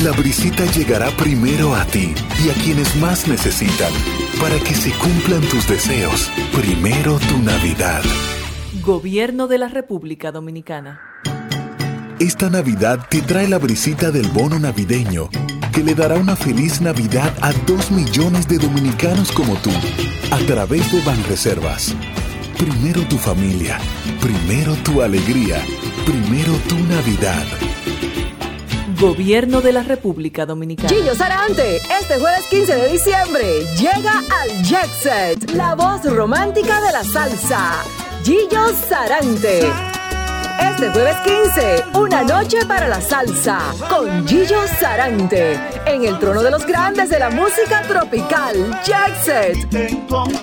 La 0.04 0.12
brisita 0.12 0.66
llegará 0.66 1.10
primero 1.12 1.76
a 1.76 1.86
ti 1.86 2.14
y 2.44 2.50
a 2.50 2.54
quienes 2.64 2.96
más 2.98 3.28
necesitan 3.28 3.92
para 4.42 4.58
que 4.60 4.74
se 4.74 4.92
cumplan 4.92 5.42
tus 5.42 5.68
deseos. 5.68 6.30
Primero 6.54 7.20
tu 7.20 7.38
Navidad. 7.40 8.02
Gobierno 8.82 9.48
de 9.48 9.58
la 9.58 9.68
República 9.68 10.32
Dominicana. 10.32 11.02
Esta 12.20 12.50
Navidad 12.50 13.08
te 13.10 13.22
trae 13.22 13.48
la 13.48 13.58
brisita 13.58 14.12
del 14.12 14.30
bono 14.30 14.60
navideño 14.60 15.30
que 15.74 15.84
le 15.84 15.96
dará 15.96 16.16
una 16.16 16.36
feliz 16.36 16.82
Navidad 16.82 17.34
a 17.42 17.52
dos 17.66 17.90
millones 17.92 18.48
de 18.48 18.60
dominicanos 18.60 19.32
como 19.32 19.56
tú 19.56 19.72
a 20.32 20.38
través 20.46 20.92
de 20.92 21.02
Banreservas. 21.02 21.96
Primero 22.58 23.02
tu 23.08 23.18
familia, 23.18 23.80
primero 24.22 24.76
tu 24.84 25.02
alegría, 25.02 25.66
primero 26.06 26.54
tu 26.70 26.78
Navidad. 26.78 27.73
Gobierno 29.04 29.60
de 29.60 29.74
la 29.74 29.84
República 29.84 30.46
Dominicana. 30.46 30.88
Gillo 30.88 31.14
Sarante, 31.14 31.76
este 31.76 32.20
jueves 32.20 32.46
15 32.50 32.74
de 32.74 32.88
diciembre 32.88 33.44
llega 33.78 34.24
al 34.42 34.64
Jet 34.64 34.90
Set, 35.02 35.52
la 35.52 35.76
voz 35.76 36.06
romántica 36.06 36.80
de 36.80 36.94
la 36.94 37.04
salsa. 37.04 37.84
Gillo 38.24 38.70
Sarante. 38.88 39.93
Este 40.60 40.90
jueves 40.90 41.16
15, 41.24 41.84
una 41.96 42.24
noche 42.24 42.58
para 42.68 42.88
la 42.88 43.02
salsa 43.02 43.60
con 43.90 44.28
Gillo 44.28 44.60
Sarante 44.80 45.60
en 45.86 46.06
el 46.06 46.18
trono 46.20 46.42
de 46.44 46.52
los 46.52 46.66
grandes 46.66 47.10
de 47.10 47.20
la 47.20 47.30
música 47.30 47.82
tropical, 47.88 48.56
Jet 48.84 49.16
Set. 49.24 49.58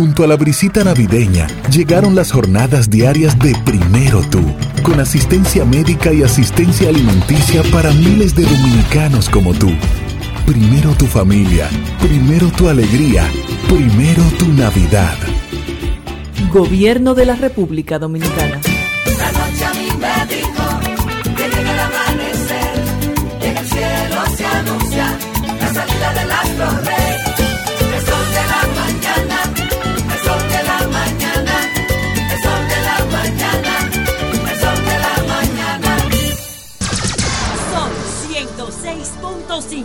Junto 0.00 0.24
a 0.24 0.26
la 0.26 0.36
brisita 0.36 0.82
navideña 0.82 1.46
llegaron 1.70 2.14
las 2.14 2.32
jornadas 2.32 2.88
diarias 2.88 3.38
de 3.38 3.54
Primero 3.66 4.22
Tú, 4.30 4.40
con 4.82 4.98
asistencia 4.98 5.66
médica 5.66 6.10
y 6.10 6.22
asistencia 6.22 6.88
alimenticia 6.88 7.62
para 7.70 7.90
miles 7.92 8.34
de 8.34 8.44
dominicanos 8.44 9.28
como 9.28 9.52
tú. 9.52 9.70
Primero 10.46 10.94
tu 10.94 11.04
familia, 11.04 11.68
primero 12.00 12.48
tu 12.48 12.70
alegría, 12.70 13.30
primero 13.68 14.22
tu 14.38 14.48
Navidad. 14.54 15.18
Gobierno 16.50 17.14
de 17.14 17.26
la 17.26 17.34
República 17.34 17.98
Dominicana. 17.98 18.58
La 19.18 19.32
noche 19.32 19.64
a 19.66 19.74
mí 19.74 19.88
me 20.00 20.34
dijo 20.34 20.80
que 21.36 21.42
llega 21.42 21.72
el 21.74 21.78
amanecer, 21.78 22.82
en 23.42 23.56
el 23.58 23.66
cielo 23.66 24.16
se 24.34 24.46
anuncia 24.46 25.18
la 25.60 25.74
salida 25.74 26.12
del 26.14 26.32
astro 26.32 26.84
rey. 26.86 26.99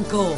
10.5. 0.09 0.35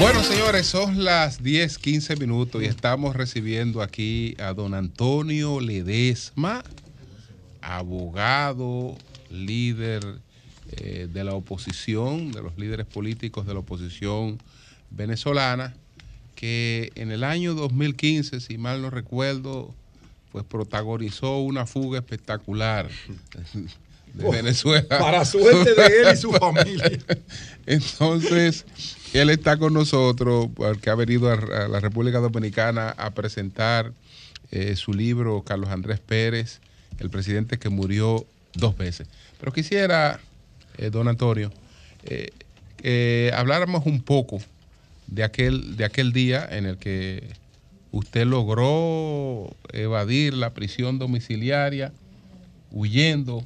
Bueno, 0.00 0.22
señores, 0.24 0.66
son 0.66 1.04
las 1.04 1.42
10, 1.42 1.78
15 1.78 2.16
minutos 2.16 2.62
y 2.62 2.66
estamos 2.66 3.14
recibiendo 3.14 3.82
aquí 3.82 4.34
a 4.38 4.52
don 4.52 4.74
Antonio 4.74 5.60
Ledesma, 5.60 6.64
abogado, 7.60 8.96
líder 9.30 10.02
eh, 10.72 11.08
de 11.12 11.24
la 11.24 11.34
oposición, 11.34 12.32
de 12.32 12.42
los 12.42 12.58
líderes 12.58 12.86
políticos 12.86 13.46
de 13.46 13.54
la 13.54 13.60
oposición 13.60 14.40
venezolana, 14.90 15.74
que 16.34 16.90
en 16.96 17.12
el 17.12 17.22
año 17.22 17.54
2015, 17.54 18.40
si 18.40 18.58
mal 18.58 18.82
no 18.82 18.90
recuerdo, 18.90 19.72
pues 20.32 20.44
protagonizó 20.44 21.38
una 21.38 21.66
fuga 21.66 22.00
espectacular 22.00 22.88
de 24.14 24.30
Venezuela. 24.30 24.98
para 24.98 25.24
suerte 25.24 25.74
de 25.74 25.86
él 25.86 26.08
y 26.14 26.16
su 26.16 26.32
familia. 26.32 26.98
Entonces, 27.66 28.64
él 29.12 29.30
está 29.30 29.58
con 29.58 29.74
nosotros 29.74 30.48
porque 30.54 30.88
ha 30.88 30.94
venido 30.94 31.30
a, 31.30 31.34
a 31.34 31.68
la 31.68 31.80
República 31.80 32.18
Dominicana 32.20 32.90
a 32.90 33.10
presentar 33.10 33.92
eh, 34.56 34.76
su 34.76 34.94
libro 34.94 35.42
Carlos 35.42 35.70
Andrés 35.70 35.98
Pérez, 35.98 36.60
el 37.00 37.10
presidente 37.10 37.58
que 37.58 37.70
murió 37.70 38.24
dos 38.54 38.76
veces. 38.76 39.08
Pero 39.40 39.52
quisiera, 39.52 40.20
eh, 40.78 40.90
don 40.90 41.08
Antonio, 41.08 41.52
eh, 42.04 42.30
que 42.76 43.32
habláramos 43.34 43.84
un 43.84 44.00
poco 44.00 44.38
de 45.08 45.24
aquel, 45.24 45.76
de 45.76 45.84
aquel 45.84 46.12
día 46.12 46.46
en 46.48 46.66
el 46.66 46.78
que 46.78 47.30
usted 47.90 48.26
logró 48.26 49.52
evadir 49.72 50.34
la 50.34 50.54
prisión 50.54 51.00
domiciliaria 51.00 51.92
huyendo, 52.70 53.44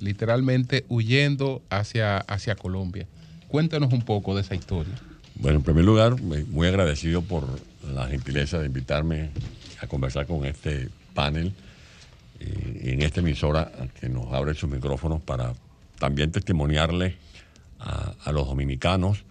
literalmente 0.00 0.84
huyendo 0.88 1.62
hacia, 1.70 2.18
hacia 2.18 2.56
Colombia. 2.56 3.06
Cuéntanos 3.48 3.92
un 3.92 4.02
poco 4.02 4.34
de 4.34 4.42
esa 4.42 4.54
historia. 4.54 4.94
Bueno, 5.34 5.58
en 5.58 5.62
primer 5.62 5.84
lugar, 5.84 6.20
muy 6.20 6.66
agradecido 6.66 7.22
por 7.22 7.46
la 7.94 8.06
gentileza 8.06 8.58
de 8.58 8.66
invitarme 8.66 9.30
a 9.80 9.86
conversar 9.86 10.26
con 10.26 10.44
este 10.44 10.88
panel 11.14 11.52
eh, 12.40 12.92
en 12.92 13.02
esta 13.02 13.20
emisora 13.20 13.72
que 13.98 14.08
nos 14.08 14.32
abre 14.32 14.54
sus 14.54 14.70
micrófonos 14.70 15.22
para 15.22 15.54
también 15.98 16.30
testimoniarle 16.30 17.16
a, 17.78 18.14
a 18.24 18.32
los 18.32 18.46
dominicanos 18.46 19.24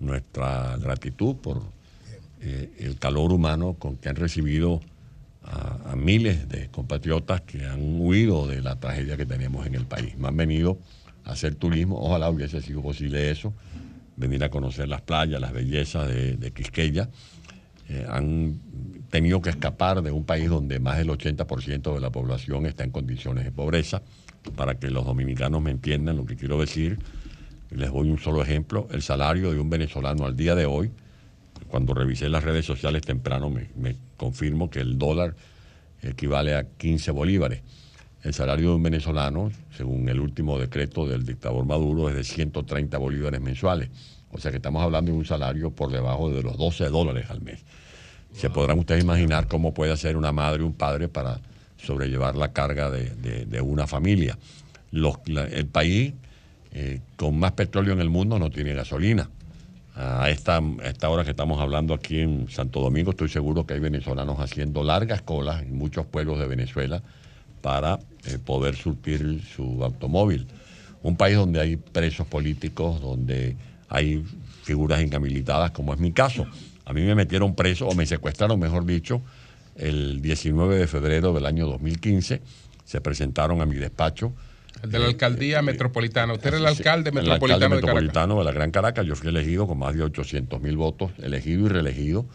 nuestra 0.00 0.76
gratitud 0.76 1.36
por 1.36 1.62
eh, 2.40 2.70
el 2.78 2.98
calor 2.98 3.32
humano 3.32 3.74
con 3.78 3.96
que 3.96 4.08
han 4.08 4.16
recibido 4.16 4.80
a, 5.44 5.94
miles 5.96 6.48
de 6.48 6.68
compatriotas 6.68 7.42
que 7.42 7.64
han 7.64 8.00
huido 8.00 8.46
de 8.46 8.60
la 8.60 8.76
tragedia 8.76 9.16
que 9.16 9.26
tenemos 9.26 9.66
en 9.66 9.74
el 9.74 9.86
país. 9.86 10.16
Me 10.18 10.28
han 10.28 10.36
venido 10.36 10.78
a 11.24 11.32
hacer 11.32 11.54
turismo, 11.54 11.98
ojalá 12.00 12.30
hubiese 12.30 12.60
sido 12.60 12.82
posible 12.82 13.30
eso, 13.30 13.54
venir 14.16 14.42
a 14.44 14.50
conocer 14.50 14.88
las 14.88 15.02
playas, 15.02 15.40
las 15.40 15.52
bellezas 15.52 16.08
de, 16.08 16.36
de 16.36 16.52
Quisqueya. 16.52 17.08
Eh, 17.88 18.06
han 18.08 18.60
tenido 19.10 19.42
que 19.42 19.50
escapar 19.50 20.02
de 20.02 20.10
un 20.10 20.24
país 20.24 20.48
donde 20.48 20.80
más 20.80 20.96
del 20.96 21.08
80% 21.08 21.94
de 21.94 22.00
la 22.00 22.10
población 22.10 22.66
está 22.66 22.82
en 22.84 22.90
condiciones 22.90 23.44
de 23.44 23.52
pobreza. 23.52 24.02
Para 24.56 24.78
que 24.78 24.90
los 24.90 25.06
dominicanos 25.06 25.62
me 25.62 25.70
entiendan 25.70 26.16
lo 26.16 26.26
que 26.26 26.36
quiero 26.36 26.60
decir, 26.60 26.98
les 27.70 27.90
doy 27.90 28.10
un 28.10 28.18
solo 28.18 28.42
ejemplo. 28.42 28.88
El 28.90 29.02
salario 29.02 29.52
de 29.52 29.58
un 29.58 29.70
venezolano 29.70 30.26
al 30.26 30.36
día 30.36 30.54
de 30.54 30.66
hoy, 30.66 30.90
cuando 31.68 31.94
revisé 31.94 32.28
las 32.28 32.44
redes 32.44 32.64
sociales 32.66 33.02
temprano, 33.02 33.50
me, 33.50 33.68
me 33.76 33.96
confirmo 34.16 34.70
que 34.70 34.80
el 34.80 34.98
dólar 34.98 35.34
equivale 36.02 36.54
a 36.54 36.64
15 36.64 37.10
bolívares. 37.10 37.62
El 38.22 38.32
salario 38.32 38.70
de 38.70 38.74
un 38.76 38.82
venezolano, 38.82 39.50
según 39.76 40.08
el 40.08 40.18
último 40.20 40.58
decreto 40.58 41.06
del 41.06 41.26
dictador 41.26 41.64
Maduro, 41.66 42.08
es 42.08 42.14
de 42.14 42.24
130 42.24 42.96
bolívares 42.98 43.40
mensuales. 43.40 43.90
O 44.30 44.38
sea 44.38 44.50
que 44.50 44.56
estamos 44.56 44.82
hablando 44.82 45.12
de 45.12 45.18
un 45.18 45.24
salario 45.26 45.70
por 45.70 45.90
debajo 45.92 46.30
de 46.30 46.42
los 46.42 46.56
12 46.56 46.88
dólares 46.88 47.26
al 47.28 47.40
mes. 47.40 47.60
Se 48.32 48.50
podrán 48.50 48.78
ustedes 48.78 49.04
imaginar 49.04 49.46
cómo 49.46 49.72
puede 49.74 49.92
hacer 49.92 50.16
una 50.16 50.32
madre 50.32 50.62
o 50.62 50.66
un 50.66 50.72
padre 50.74 51.08
para 51.08 51.40
sobrellevar 51.76 52.34
la 52.34 52.52
carga 52.52 52.90
de, 52.90 53.10
de- 53.10 53.44
de 53.46 53.60
una 53.60 53.86
familia. 53.86 54.38
Los- 54.90 55.18
la- 55.26 55.44
el 55.44 55.66
país 55.66 56.14
eh, 56.72 57.00
con 57.16 57.38
más 57.38 57.52
petróleo 57.52 57.92
en 57.92 58.00
el 58.00 58.10
mundo 58.10 58.38
no 58.38 58.50
tiene 58.50 58.74
gasolina. 58.74 59.30
A 59.96 60.28
esta, 60.28 60.60
esta 60.82 61.08
hora 61.08 61.22
que 61.22 61.30
estamos 61.30 61.60
hablando 61.60 61.94
aquí 61.94 62.18
en 62.18 62.48
Santo 62.50 62.80
Domingo, 62.80 63.12
estoy 63.12 63.28
seguro 63.28 63.64
que 63.64 63.74
hay 63.74 63.80
venezolanos 63.80 64.40
haciendo 64.40 64.82
largas 64.82 65.22
colas 65.22 65.62
en 65.62 65.78
muchos 65.78 66.04
pueblos 66.04 66.40
de 66.40 66.48
Venezuela 66.48 67.00
para 67.62 68.00
eh, 68.26 68.38
poder 68.44 68.74
surtir 68.74 69.40
su 69.54 69.84
automóvil. 69.84 70.48
Un 71.04 71.16
país 71.16 71.36
donde 71.36 71.60
hay 71.60 71.76
presos 71.76 72.26
políticos, 72.26 73.00
donde 73.00 73.56
hay 73.88 74.24
figuras 74.64 75.00
inhabilitadas, 75.00 75.70
como 75.70 75.94
es 75.94 76.00
mi 76.00 76.10
caso. 76.10 76.44
A 76.84 76.92
mí 76.92 77.02
me 77.02 77.14
metieron 77.14 77.54
preso, 77.54 77.86
o 77.86 77.94
me 77.94 78.04
secuestraron, 78.04 78.58
mejor 78.58 78.84
dicho, 78.84 79.22
el 79.76 80.20
19 80.20 80.76
de 80.76 80.86
febrero 80.88 81.32
del 81.32 81.46
año 81.46 81.66
2015. 81.68 82.42
Se 82.84 83.00
presentaron 83.00 83.60
a 83.60 83.66
mi 83.66 83.76
despacho 83.76 84.32
El 84.84 84.90
de 84.90 84.98
la 84.98 85.06
alcaldía 85.06 85.62
metropolitana. 85.62 86.34
Usted 86.34 86.48
era 86.48 86.58
el 86.58 86.66
alcalde 86.66 87.08
el 87.08 87.14
metropolitano 87.14 87.54
alcalde 87.54 87.76
de 87.76 87.82
metropolitano 87.82 88.38
de 88.38 88.44
la 88.44 88.52
Gran 88.52 88.70
Caracas. 88.70 89.06
Yo 89.06 89.16
fui 89.16 89.28
elegido 89.28 89.66
con 89.66 89.78
más 89.78 89.94
de 89.94 90.02
800 90.02 90.60
mil 90.60 90.76
votos, 90.76 91.10
elegido 91.22 91.66
y 91.66 91.68
reelegido. 91.68 92.26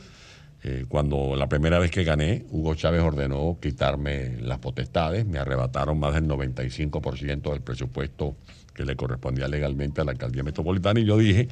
Eh, 0.64 0.86
cuando 0.90 1.36
la 1.36 1.48
primera 1.48 1.80
vez 1.80 1.92
que 1.92 2.04
gané, 2.04 2.46
Hugo 2.50 2.74
Chávez 2.76 3.02
ordenó 3.02 3.58
quitarme 3.62 4.38
las 4.42 4.58
potestades, 4.58 5.26
me 5.26 5.38
arrebataron 5.38 6.00
más 6.00 6.16
del 6.16 6.28
95% 6.28 7.52
del 7.52 7.62
presupuesto 7.62 8.36
que 8.74 8.84
le 8.84 8.96
correspondía 8.96 9.48
legalmente 9.48 10.02
a 10.02 10.04
la 10.04 10.12
alcaldía 10.12 10.44
metropolitana 10.44 11.00
y 11.00 11.06
yo 11.06 11.18
dije 11.18 11.48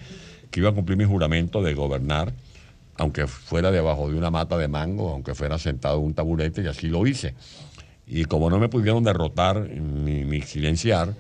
que 0.50 0.60
iba 0.60 0.70
a 0.70 0.74
cumplir 0.74 0.98
mi 0.98 1.06
juramento 1.06 1.62
de 1.62 1.74
gobernar, 1.74 2.34
aunque 2.98 3.28
fuera 3.28 3.70
debajo 3.72 4.10
de 4.10 4.18
una 4.18 4.32
mata 4.32 4.58
de 4.58 4.68
mango, 4.68 5.12
aunque 5.12 5.36
fuera 5.36 5.58
sentado 5.58 6.00
en 6.00 6.06
un 6.06 6.14
taburete, 6.14 6.62
y 6.62 6.68
así 6.68 6.88
lo 6.88 7.06
hice. 7.06 7.34
Y 8.08 8.26
como 8.26 8.50
no 8.50 8.58
me 8.58 8.70
pudieron 8.70 9.04
derrotar 9.04 9.60
ni, 9.60 10.42
silenciar, 10.42 11.14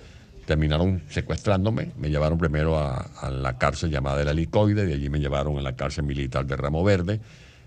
terminaron 0.46 1.02
secuestrándome. 1.10 1.92
Me 1.98 2.10
llevaron 2.10 2.38
primero 2.38 2.78
a, 2.78 2.98
a 3.20 3.30
la 3.30 3.58
cárcel 3.58 3.92
llamada 3.92 4.22
el 4.22 4.30
Helicoide, 4.30 4.86
de 4.86 4.94
allí 4.94 5.10
me 5.10 5.20
llevaron 5.20 5.58
a 5.58 5.62
la 5.62 5.76
cárcel 5.76 6.06
militar 6.06 6.46
de 6.46 6.56
Ramo 6.56 6.84
Verde. 6.84 7.20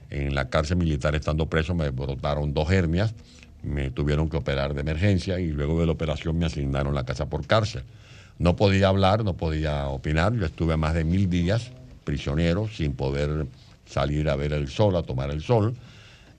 En 0.08 0.34
la 0.34 0.48
cárcel 0.48 0.78
militar, 0.78 1.14
estando 1.14 1.46
preso, 1.46 1.74
me 1.74 1.90
brotaron 1.90 2.52
dos 2.52 2.70
hernias, 2.72 3.14
me 3.62 3.90
tuvieron 3.90 4.28
que 4.28 4.38
operar 4.38 4.74
de 4.74 4.80
emergencia 4.80 5.38
y 5.38 5.48
luego 5.48 5.80
de 5.80 5.86
la 5.86 5.92
operación 5.92 6.38
me 6.38 6.46
asignaron 6.46 6.94
la 6.94 7.04
casa 7.04 7.26
por 7.26 7.46
cárcel. 7.46 7.82
No 8.38 8.56
podía 8.56 8.88
hablar, 8.88 9.22
no 9.22 9.34
podía 9.34 9.86
opinar. 9.88 10.34
Yo 10.34 10.46
estuve 10.46 10.76
más 10.76 10.94
de 10.94 11.04
mil 11.04 11.28
días 11.28 11.70
prisionero 12.04 12.68
sin 12.68 12.94
poder 12.94 13.46
salir 13.84 14.30
a 14.30 14.36
ver 14.36 14.52
el 14.52 14.68
sol, 14.68 14.96
a 14.96 15.02
tomar 15.02 15.30
el 15.30 15.42
sol. 15.42 15.76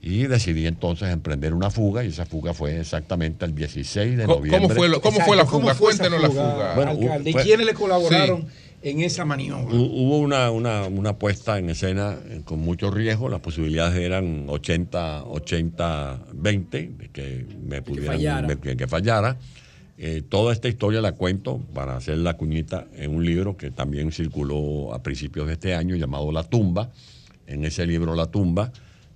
Y 0.04 0.26
decidí 0.26 0.66
entonces 0.66 1.10
emprender 1.10 1.54
una 1.54 1.70
fuga 1.70 2.02
y 2.04 2.08
esa 2.08 2.26
fuga 2.26 2.52
fue 2.52 2.80
exactamente 2.80 3.44
el 3.44 3.54
16 3.54 4.16
de 4.18 4.24
¿Cómo- 4.24 4.38
noviembre. 4.38 4.60
cómo 4.62 4.74
fue 4.74 4.88
lo- 4.88 5.00
cómo 5.00 5.20
fue 5.20 5.36
la 5.36 5.42
Exacto, 5.42 5.50
¿cómo 5.52 5.62
fuga? 5.62 5.74
fue 5.76 5.86
Cuéntenos 5.96 6.22
la 6.22 6.28
fuga, 6.28 6.74
Bueno, 6.74 6.90
alcalde? 6.90 7.30
¿Y 7.30 7.32
fue- 7.32 7.42
quiénes 7.44 7.66
le 7.66 7.74
colaboraron 7.74 8.46
en 8.82 9.00
esa 9.00 9.24
maniobra? 9.24 9.72
Hu- 9.72 9.90
Hubo 9.92 10.18
una, 10.18 10.50
una, 10.50 10.86
una 10.88 11.16
puesta 11.18 11.56
en 11.60 11.70
escena 11.70 12.16
eh, 12.28 12.40
con 12.44 12.58
mucho 12.58 12.90
riesgo. 12.90 13.28
Las 13.28 13.38
posibilidades 13.40 13.96
eran 13.96 14.46
80, 14.48 15.22
80, 15.22 16.18
20, 16.34 16.90
de 16.98 17.08
que 17.10 17.46
me 17.64 17.80
pudieran 17.80 18.16
fallara. 18.16 18.48
me- 18.48 18.58
que, 18.58 18.76
que 18.76 18.88
fallara. 18.88 19.36
Eh, 19.98 20.22
toda 20.28 20.52
esta 20.52 20.66
historia 20.66 21.00
la 21.00 21.12
cuento 21.12 21.60
para 21.74 21.96
hacer 21.96 22.18
la 22.18 22.36
cuñita 22.36 22.88
en 22.96 23.14
un 23.14 23.24
libro 23.24 23.56
que 23.56 23.70
también 23.70 24.10
circuló 24.10 24.92
a 24.94 25.00
principios 25.04 25.46
de 25.46 25.52
este 25.52 25.76
año 25.76 25.94
llamado 25.94 26.32
La 26.32 26.42
Tumba. 26.42 26.90
En 27.46 27.64
ese 27.64 27.86
libro 27.86 28.16
La 28.16 28.26
Tumba, 28.26 28.72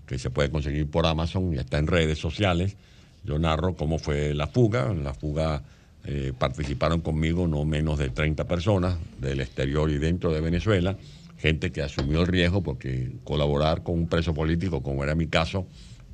que 0.06 0.18
se 0.18 0.30
puede 0.30 0.50
conseguir 0.50 0.88
por 0.88 1.06
Amazon 1.06 1.52
y 1.52 1.58
está 1.58 1.78
en 1.78 1.86
redes 1.86 2.18
sociales, 2.18 2.76
yo 3.24 3.38
narro 3.38 3.74
cómo 3.74 3.98
fue 3.98 4.34
la 4.34 4.46
fuga. 4.46 4.90
En 4.90 5.04
la 5.04 5.12
fuga 5.12 5.62
eh, 6.04 6.32
participaron 6.38 7.00
conmigo 7.00 7.48
no 7.48 7.64
menos 7.64 7.98
de 7.98 8.10
30 8.10 8.44
personas 8.46 8.96
del 9.20 9.40
exterior 9.40 9.90
y 9.90 9.98
dentro 9.98 10.32
de 10.32 10.40
Venezuela, 10.40 10.96
gente 11.38 11.72
que 11.72 11.82
asumió 11.82 12.20
el 12.20 12.28
riesgo 12.28 12.62
porque 12.62 13.10
colaborar 13.24 13.82
con 13.82 13.94
un 13.96 14.08
preso 14.08 14.32
político, 14.32 14.82
como 14.82 15.02
era 15.02 15.14
mi 15.14 15.26
caso, 15.26 15.66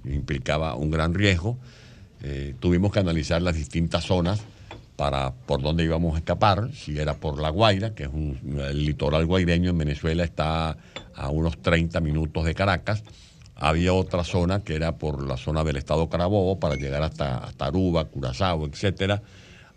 implicaba 0.05 0.75
un 0.75 0.91
gran 0.91 1.13
riesgo. 1.13 1.59
Eh, 2.23 2.55
tuvimos 2.61 2.93
que 2.93 3.01
analizar 3.01 3.43
las 3.43 3.57
distintas 3.57 4.05
zonas 4.05 4.41
para 4.97 5.33
por 5.33 5.61
dónde 5.63 5.85
íbamos 5.85 6.15
a 6.15 6.19
escapar, 6.19 6.71
si 6.73 6.99
era 6.99 7.15
por 7.15 7.41
La 7.41 7.51
Guaira, 7.51 7.95
que 7.95 8.05
es 8.05 8.11
un, 8.13 8.39
el 8.61 8.85
litoral 8.85 9.27
guaireño 9.27 9.71
en 9.71 9.79
Venezuela 9.79 10.25
está 10.25 10.77
a 11.15 11.29
unos 11.29 11.61
30 11.61 12.01
minutos 12.01 12.45
de 12.45 12.55
Caracas. 12.55 13.03
Había 13.65 13.93
otra 13.93 14.25
zona 14.25 14.65
que 14.65 14.75
era 14.75 14.99
por 14.99 15.23
la 15.23 15.37
zona 15.37 15.63
del 15.63 15.77
estado 15.77 16.09
Carabobo 16.09 16.59
para 16.59 16.75
llegar 16.75 17.03
hasta, 17.05 17.39
hasta 17.39 17.67
Aruba, 17.67 18.07
Curazao, 18.07 18.67
etcétera. 18.67 19.23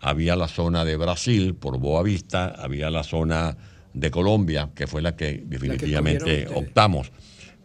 Había 0.00 0.34
la 0.34 0.48
zona 0.48 0.84
de 0.84 0.96
Brasil 0.96 1.54
por 1.54 1.78
Boa 1.78 2.02
Vista, 2.02 2.48
había 2.58 2.90
la 2.90 3.04
zona 3.04 3.56
de 3.94 4.10
Colombia, 4.10 4.70
que 4.74 4.88
fue 4.88 5.02
la 5.02 5.14
que 5.14 5.44
definitivamente 5.46 6.48
optamos, 6.52 7.12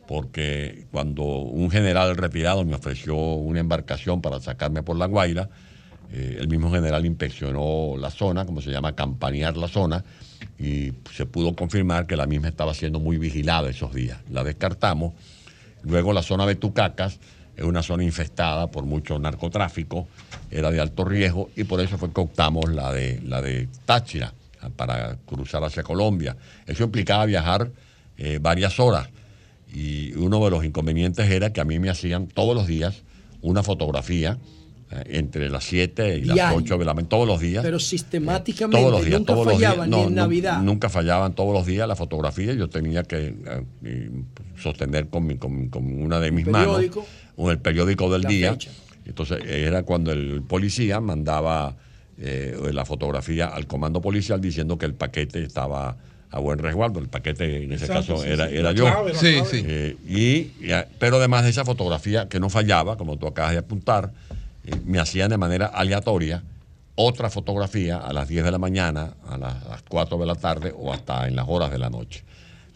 porque 0.08 0.86
cuando 0.92 1.24
un 1.24 1.72
general 1.72 2.16
retirado 2.16 2.64
me 2.66 2.76
ofreció 2.76 3.16
una 3.16 3.60
embarcación 3.60 4.22
para 4.22 4.40
sacarme 4.40 4.84
por 4.84 4.98
La 4.98 5.08
Guaira, 5.08 5.50
Eh, 6.14 6.40
el 6.42 6.50
mismo 6.50 6.70
general 6.70 7.06
inspeccionó 7.06 7.96
la 7.98 8.10
zona, 8.10 8.46
como 8.46 8.60
se 8.60 8.70
llama, 8.70 8.92
campanear 8.96 9.56
la 9.56 9.70
zona, 9.70 10.04
y 10.60 10.92
se 11.16 11.26
pudo 11.26 11.56
confirmar 11.56 12.06
que 12.06 12.18
la 12.18 12.26
misma 12.26 12.50
estaba 12.50 12.74
siendo 12.74 13.00
muy 13.00 13.18
vigilada 13.18 13.70
esos 13.70 13.94
días. 13.94 14.20
La 14.30 14.44
descartamos. 14.44 15.14
Luego 15.84 16.14
la 16.14 16.22
zona 16.22 16.46
de 16.46 16.56
Tucacas 16.56 17.20
es 17.56 17.64
una 17.64 17.84
zona 17.84 18.04
infestada 18.04 18.68
por 18.68 18.86
mucho 18.86 19.20
narcotráfico, 19.20 20.08
era 20.50 20.72
de 20.72 20.80
alto 20.80 21.06
riesgo 21.06 21.50
y 21.56 21.64
por 21.64 21.82
eso 21.82 21.98
fue 21.98 22.12
que 22.12 22.22
optamos 22.22 22.70
la 22.70 22.92
de, 22.92 23.22
la 23.26 23.42
de 23.42 23.68
Táchira 23.86 24.34
para 24.76 25.18
cruzar 25.26 25.64
hacia 25.64 25.84
Colombia. 25.84 26.36
Eso 26.66 26.84
implicaba 26.84 27.26
viajar 27.26 27.70
eh, 28.18 28.40
varias 28.42 28.80
horas 28.80 29.10
y 29.74 30.14
uno 30.16 30.44
de 30.44 30.52
los 30.52 30.66
inconvenientes 30.66 31.30
era 31.30 31.54
que 31.54 31.62
a 31.62 31.66
mí 31.66 31.80
me 31.80 31.90
hacían 31.90 32.28
todos 32.28 32.56
los 32.56 32.68
días 32.68 33.04
una 33.42 33.64
fotografía 33.64 34.38
entre 35.06 35.50
las 35.50 35.64
7 35.64 36.18
y 36.18 36.24
las 36.26 36.36
Diario. 36.36 36.58
8 36.58 36.78
de 36.78 36.86
la 36.86 36.94
mañana, 36.94 37.10
todos 37.10 37.28
los 37.28 37.40
días. 37.40 37.64
Pero 37.64 37.80
sistemáticamente, 37.80 38.78
Todos 38.82 38.92
los 38.92 39.06
días, 39.06 39.20
nunca 39.20 39.34
todos 39.34 39.46
los 39.48 39.58
días. 39.58 39.70
fallaban, 39.72 39.90
No, 39.90 39.98
ni 39.98 40.04
en 40.04 40.16
Navidad. 40.16 40.62
Nunca 40.62 40.90
fallaban 40.90 41.34
todos 41.34 41.54
los 41.54 41.66
días 41.66 41.88
la 41.88 41.96
fotografía. 41.96 42.54
Yo 42.54 42.70
tenía 42.70 43.04
que 43.04 43.28
eh, 43.28 43.64
eh, 43.86 44.10
sostener 44.58 45.08
con, 45.08 45.26
mi- 45.26 45.38
con- 45.38 45.70
con 45.70 46.02
una 46.02 46.20
de 46.20 46.32
mis 46.32 46.48
manos 46.48 46.82
el 47.38 47.60
periódico 47.60 48.12
del 48.12 48.24
día. 48.24 48.52
fecha. 48.52 48.72
Entonces 49.06 49.40
era 49.46 49.84
cuando 49.84 50.12
el 50.12 50.44
policía 50.44 51.00
mandaba 51.00 51.76
eh, 52.20 52.56
la 52.72 52.86
fotografía 52.86 53.48
al 53.48 53.66
comando 53.68 54.00
policial 54.02 54.40
diciendo 54.42 54.78
que 54.78 54.86
el 54.86 54.94
paquete 54.94 55.44
estaba 55.44 55.98
a 56.30 56.40
buen 56.40 56.60
resguardo. 56.60 57.00
El 57.00 57.08
paquete 57.10 57.64
en 57.64 57.72
ese 57.74 57.86
Exacto, 57.86 58.14
caso 58.16 58.24
sí, 58.24 58.30
era, 58.30 58.48
sí. 58.48 58.54
era 58.56 58.64
La 58.70 58.72
yo. 58.74 58.84
clave, 58.86 59.14
la 59.14 59.20
Sí, 59.20 59.34
clave. 59.34 59.50
sí. 59.50 59.64
Eh, 59.66 59.98
y, 60.08 60.74
pero 61.00 61.18
además 61.18 61.44
de 61.44 61.50
esa 61.50 61.66
fotografía 61.66 62.30
que 62.30 62.40
no 62.40 62.50
fallaba, 62.50 62.96
como 62.98 63.18
tú 63.18 63.26
acabas 63.28 63.54
de 63.54 63.58
apuntar, 63.58 64.12
eh, 64.30 64.36
me 64.86 65.00
hacían 65.00 65.30
de 65.30 65.38
manera 65.38 65.68
aleatoria 65.68 66.44
otra 66.96 67.30
fotografía 67.30 67.98
a 67.98 68.14
las 68.14 68.28
10 68.28 68.44
de 68.44 68.52
la 68.52 68.58
mañana, 68.60 69.14
a 69.28 69.38
las, 69.38 69.64
a 69.66 69.70
las 69.70 69.82
4 69.84 70.18
de 70.18 70.26
la 70.26 70.36
tarde 70.36 70.74
o 70.78 70.94
hasta 70.94 71.28
en 71.28 71.36
las 71.36 71.46
horas 71.48 71.72
de 71.72 71.78
la 71.80 71.90
noche. 71.90 72.24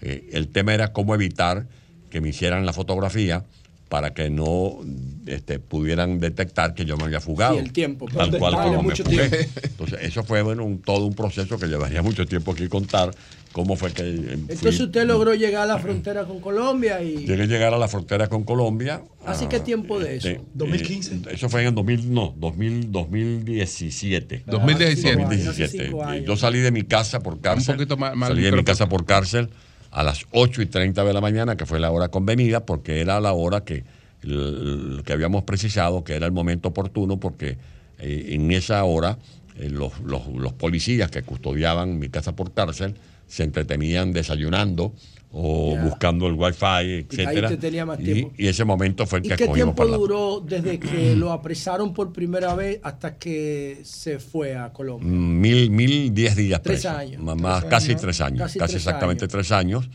Eh, 0.02 0.30
el 0.34 0.48
tema 0.48 0.74
era 0.74 0.94
cómo 0.94 1.14
evitar 1.14 1.66
que 2.10 2.22
me 2.22 2.30
hicieran 2.30 2.66
la 2.66 2.74
fotografía 2.74 3.44
para 3.90 4.14
que 4.14 4.30
no 4.30 4.80
este, 5.28 5.60
pudieran 5.60 6.20
detectar 6.20 6.74
que 6.74 6.86
yo 6.86 6.98
me 6.98 7.04
había 7.04 7.22
fugado. 7.22 7.54
Sí, 7.54 7.60
el 7.60 7.72
tiempo, 7.72 8.08
Tal 8.12 8.36
cual 8.38 8.54
como 8.56 8.82
me 8.84 8.96
fugué. 8.96 9.48
Entonces, 9.64 10.00
eso 10.02 10.24
fue 10.24 10.42
bueno, 10.42 10.64
un- 10.66 10.80
todo 10.82 11.06
un 11.06 11.14
proceso 11.14 11.60
que 11.60 11.68
llevaría 11.68 12.02
mucho 12.02 12.26
tiempo 12.26 12.52
aquí 12.54 12.68
contar 12.68 13.12
cómo 13.56 13.78
fue 13.78 13.94
que 13.94 14.04
eh, 14.04 14.18
fui- 14.18 14.32
Entonces 14.50 14.82
usted 14.82 15.06
logró 15.08 15.34
llegar 15.34 15.64
a 15.64 15.66
la 15.66 15.78
frontera 15.80 16.26
con 16.26 16.42
Colombia 16.42 17.02
y... 17.02 17.26
Llegué 17.26 17.44
a 17.44 17.46
llegar 17.46 17.74
a 17.74 17.78
la 17.78 17.88
frontera 17.88 18.28
con 18.28 18.44
Colombia. 18.44 19.02
¿Hace 19.26 19.48
qué 19.48 19.62
tiempo 19.62 19.98
de 19.98 20.18
eso? 20.18 20.28
Eh, 20.28 20.42
eh, 20.62 21.22
eso 21.32 21.48
fue 21.48 21.62
en 21.62 21.68
el 21.70 21.74
2000, 21.76 22.14
no, 22.14 22.36
2000, 22.38 22.92
2017. 22.92 24.44
2017. 24.46 25.16
2017. 25.22 25.64
Hace 25.64 25.86
cinco 25.86 26.04
años. 26.04 26.26
Yo 26.28 26.36
salí 26.36 26.60
de 26.60 26.72
mi 26.72 26.84
casa 26.84 27.22
por 27.22 27.40
cárcel. 27.40 27.76
poquito 27.76 27.96
más- 27.96 28.14
más 28.18 28.28
salí 28.28 28.42
de 28.44 28.52
mi 28.52 28.66
casa 28.66 28.90
por 28.90 29.06
cárcel 29.06 29.48
a 29.90 30.04
las 30.04 30.26
8 30.32 30.62
y 30.62 30.66
30 30.66 31.06
de 31.06 31.14
la 31.14 31.22
mañana, 31.22 31.56
que 31.56 31.66
fue 31.66 31.80
la 31.80 31.92
hora 31.92 32.10
convenida, 32.10 32.66
porque 32.66 33.00
era 33.00 33.22
la 33.22 33.32
hora 33.32 33.64
que, 33.64 33.86
el- 34.24 35.02
que 35.06 35.14
habíamos 35.14 35.46
precisado 35.46 36.04
que 36.04 36.16
era 36.16 36.26
el 36.26 36.34
momento 36.34 36.68
oportuno, 36.68 37.22
porque 37.22 37.58
eh, 38.00 38.32
en 38.32 38.52
esa 38.52 38.84
hora 38.84 39.18
eh, 39.58 39.70
los, 39.70 39.98
los- 40.02 40.28
los 40.28 40.52
policías 40.52 41.10
que 41.10 41.22
custodiaban 41.24 42.00
mi 42.00 42.10
casa 42.10 42.36
por 42.36 42.52
cárcel 42.54 42.96
se 43.28 43.44
entretenían 43.44 44.14
desayunando 44.14 44.94
o 45.38 45.76
buscando 45.84 46.28
el 46.28 46.34
wifi, 46.34 46.66
Y 46.66 46.94
etcétera. 47.00 47.50
te 47.50 47.58
tenía 47.58 47.86
más 47.86 48.00
Y-. 48.00 48.32
Y, 48.38 48.48
ese 48.48 48.64
momento 48.64 49.06
fue 49.06 49.20
el 49.20 49.26
¿Y 49.26 49.30
que 49.30 49.36
qué 49.36 49.46
cogimos 49.48 49.76
tiempo 49.76 49.76
para 49.76 49.90
la- 49.92 49.98
duró 49.98 50.40
desde 50.40 50.80
que 50.80 51.14
lo 51.18 51.34
apresaron 51.34 51.94
por 51.94 52.14
primera 52.14 52.56
vez 52.56 52.80
hasta 52.84 53.18
que 53.18 53.80
se 53.84 54.20
fue 54.20 54.56
a 54.56 54.72
Colombia? 54.72 55.06
Mm, 55.10 55.42
Mil, 55.42 55.70
mil 55.72 56.14
diez 56.14 56.38
días 56.38 56.62
Tres 56.64 56.82
preso. 56.84 56.98
años. 56.98 57.22
Más, 57.22 57.60
Tres 57.60 57.70
casi 57.70 57.92
años. 57.92 58.02
tres 58.02 58.22
años. 58.22 58.40
Casi 58.40 58.60
Casi, 58.60 58.74
tres 58.76 58.82
exactamente 58.86 59.26
años. 59.26 59.32
tres 59.34 59.52
años. 59.52 59.90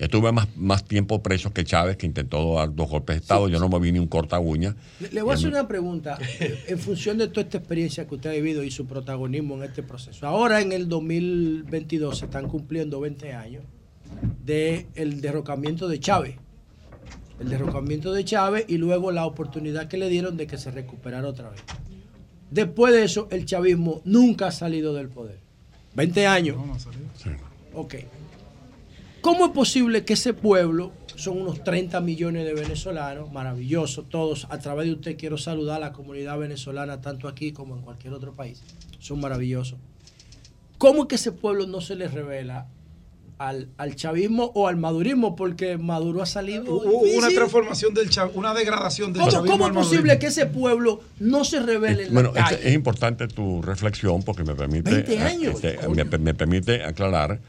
Estuve 0.00 0.32
más, 0.32 0.48
más 0.56 0.84
tiempo 0.84 1.22
preso 1.22 1.52
que 1.52 1.62
Chávez, 1.64 1.96
que 1.96 2.06
intentó 2.06 2.56
dar 2.56 2.74
dos 2.74 2.88
golpes 2.90 3.14
de 3.16 3.20
Estado. 3.20 3.48
Yo 3.48 3.60
no 3.60 3.68
me 3.68 3.78
vi 3.78 3.92
ni 3.92 4.00
un 4.00 4.08
corta 4.08 4.40
uña. 4.40 4.74
Le, 4.98 5.10
le 5.10 5.22
voy 5.22 5.30
a 5.30 5.34
hacer 5.34 5.50
una 5.50 5.68
pregunta 5.68 6.18
en 6.66 6.78
función 6.80 7.16
de 7.18 7.28
toda 7.28 7.42
esta 7.42 7.58
experiencia 7.58 8.08
que 8.08 8.16
usted 8.16 8.30
ha 8.30 8.32
vivido 8.32 8.64
y 8.64 8.70
su 8.72 8.86
protagonismo 8.86 9.54
en 9.56 9.62
este 9.62 9.84
proceso. 9.84 10.26
Ahora 10.26 10.60
en 10.60 10.72
el 10.72 10.88
2022 10.88 12.18
se 12.18 12.24
están 12.24 12.48
cumpliendo 12.48 12.98
20 13.00 13.32
años 13.34 13.62
del 14.44 15.20
derrocamiento 15.20 15.88
de 15.88 16.00
Chávez. 16.00 16.36
El 17.38 17.48
derrocamiento 17.48 18.12
de 18.12 18.24
Chávez 18.24 18.64
y 18.68 18.76
luego 18.76 19.10
la 19.12 19.24
oportunidad 19.24 19.88
que 19.88 19.96
le 19.96 20.08
dieron 20.08 20.36
de 20.36 20.46
que 20.46 20.58
se 20.58 20.70
recuperara 20.70 21.26
otra 21.26 21.50
vez. 21.50 21.62
Después 22.50 22.92
de 22.92 23.04
eso, 23.04 23.28
el 23.30 23.46
chavismo 23.46 24.02
nunca 24.04 24.48
ha 24.48 24.52
salido 24.52 24.92
del 24.92 25.08
poder. 25.08 25.38
20 25.94 26.26
años. 26.26 26.56
Ok. 27.74 27.94
¿Cómo 29.20 29.46
es 29.46 29.52
posible 29.52 30.04
que 30.04 30.14
ese 30.14 30.32
pueblo, 30.32 30.92
son 31.14 31.42
unos 31.42 31.62
30 31.62 32.00
millones 32.00 32.46
de 32.46 32.54
venezolanos, 32.54 33.30
maravillosos, 33.30 34.08
todos, 34.08 34.46
a 34.50 34.58
través 34.58 34.86
de 34.86 34.94
usted 34.94 35.18
quiero 35.18 35.36
saludar 35.36 35.76
a 35.76 35.80
la 35.80 35.92
comunidad 35.92 36.38
venezolana, 36.38 37.02
tanto 37.02 37.28
aquí 37.28 37.52
como 37.52 37.76
en 37.76 37.82
cualquier 37.82 38.14
otro 38.14 38.34
país, 38.34 38.62
son 38.98 39.20
maravillosos. 39.20 39.78
¿Cómo 40.78 41.02
es 41.02 41.08
que 41.08 41.16
ese 41.16 41.32
pueblo 41.32 41.66
no 41.66 41.82
se 41.82 41.94
le 41.96 42.08
revela 42.08 42.68
al, 43.40 43.68
al 43.78 43.96
chavismo 43.96 44.52
o 44.54 44.68
al 44.68 44.76
madurismo? 44.76 45.34
Porque 45.34 45.78
Maduro 45.78 46.20
ha 46.22 46.26
salido... 46.26 46.62
Hubo 46.74 47.00
una 47.16 47.28
transformación 47.30 47.94
del 47.94 48.10
chav- 48.10 48.32
una 48.34 48.52
degradación 48.52 49.14
del 49.14 49.20
¿Cómo, 49.20 49.32
chavismo 49.32 49.58
cómo 49.58 49.66
es 49.80 49.86
posible 49.86 50.18
que 50.18 50.26
ese 50.26 50.44
pueblo 50.44 51.00
no 51.20 51.42
se 51.44 51.60
revele 51.60 52.04
en 52.08 52.12
Bueno, 52.12 52.32
la 52.34 52.48
es, 52.50 52.66
es 52.66 52.74
importante 52.74 53.26
tu 53.28 53.62
reflexión 53.62 54.22
porque 54.22 54.44
me 54.44 54.54
permite, 54.54 54.90
20 54.90 55.14
eh, 55.14 55.18
años, 55.22 55.64
este, 55.64 55.88
me, 55.88 56.04
me 56.04 56.34
permite 56.34 56.84
aclarar 56.84 57.40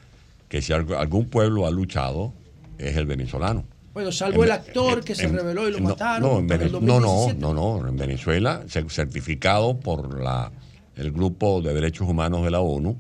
que 0.48 0.62
si 0.62 0.72
algo- 0.72 0.98
algún 0.98 1.26
pueblo 1.26 1.68
ha 1.68 1.72
luchado 1.72 2.32
es 2.78 2.96
el 2.96 3.06
venezolano. 3.06 3.66
Bueno, 3.94 4.14
salvo 4.14 4.38
En- 4.38 4.44
el 4.46 4.52
actor 4.54 5.04
que 5.04 5.14
se 5.14 5.26
en- 5.26 5.36
reveló 5.36 5.68
y 5.68 5.74
lo 5.74 5.80
no, 5.82 5.90
mataron. 5.90 6.22
No, 6.22 6.40
en 6.40 6.46
en 6.46 6.52
el 6.62 6.72
Vene- 6.72 6.86
no, 6.88 7.00
no, 7.02 7.08
2017. 7.10 7.40
no, 7.42 7.54
no, 7.82 7.88
en 7.90 7.98
Venezuela, 7.98 8.64
ce- 8.70 8.90
certificado 8.90 9.78
por 9.78 10.22
la, 10.24 10.54
el 10.96 11.12
Grupo 11.12 11.62
de 11.62 11.74
Derechos 11.74 12.08
Humanos 12.08 12.44
de 12.46 12.52
la 12.52 12.62
ONU 12.62 12.96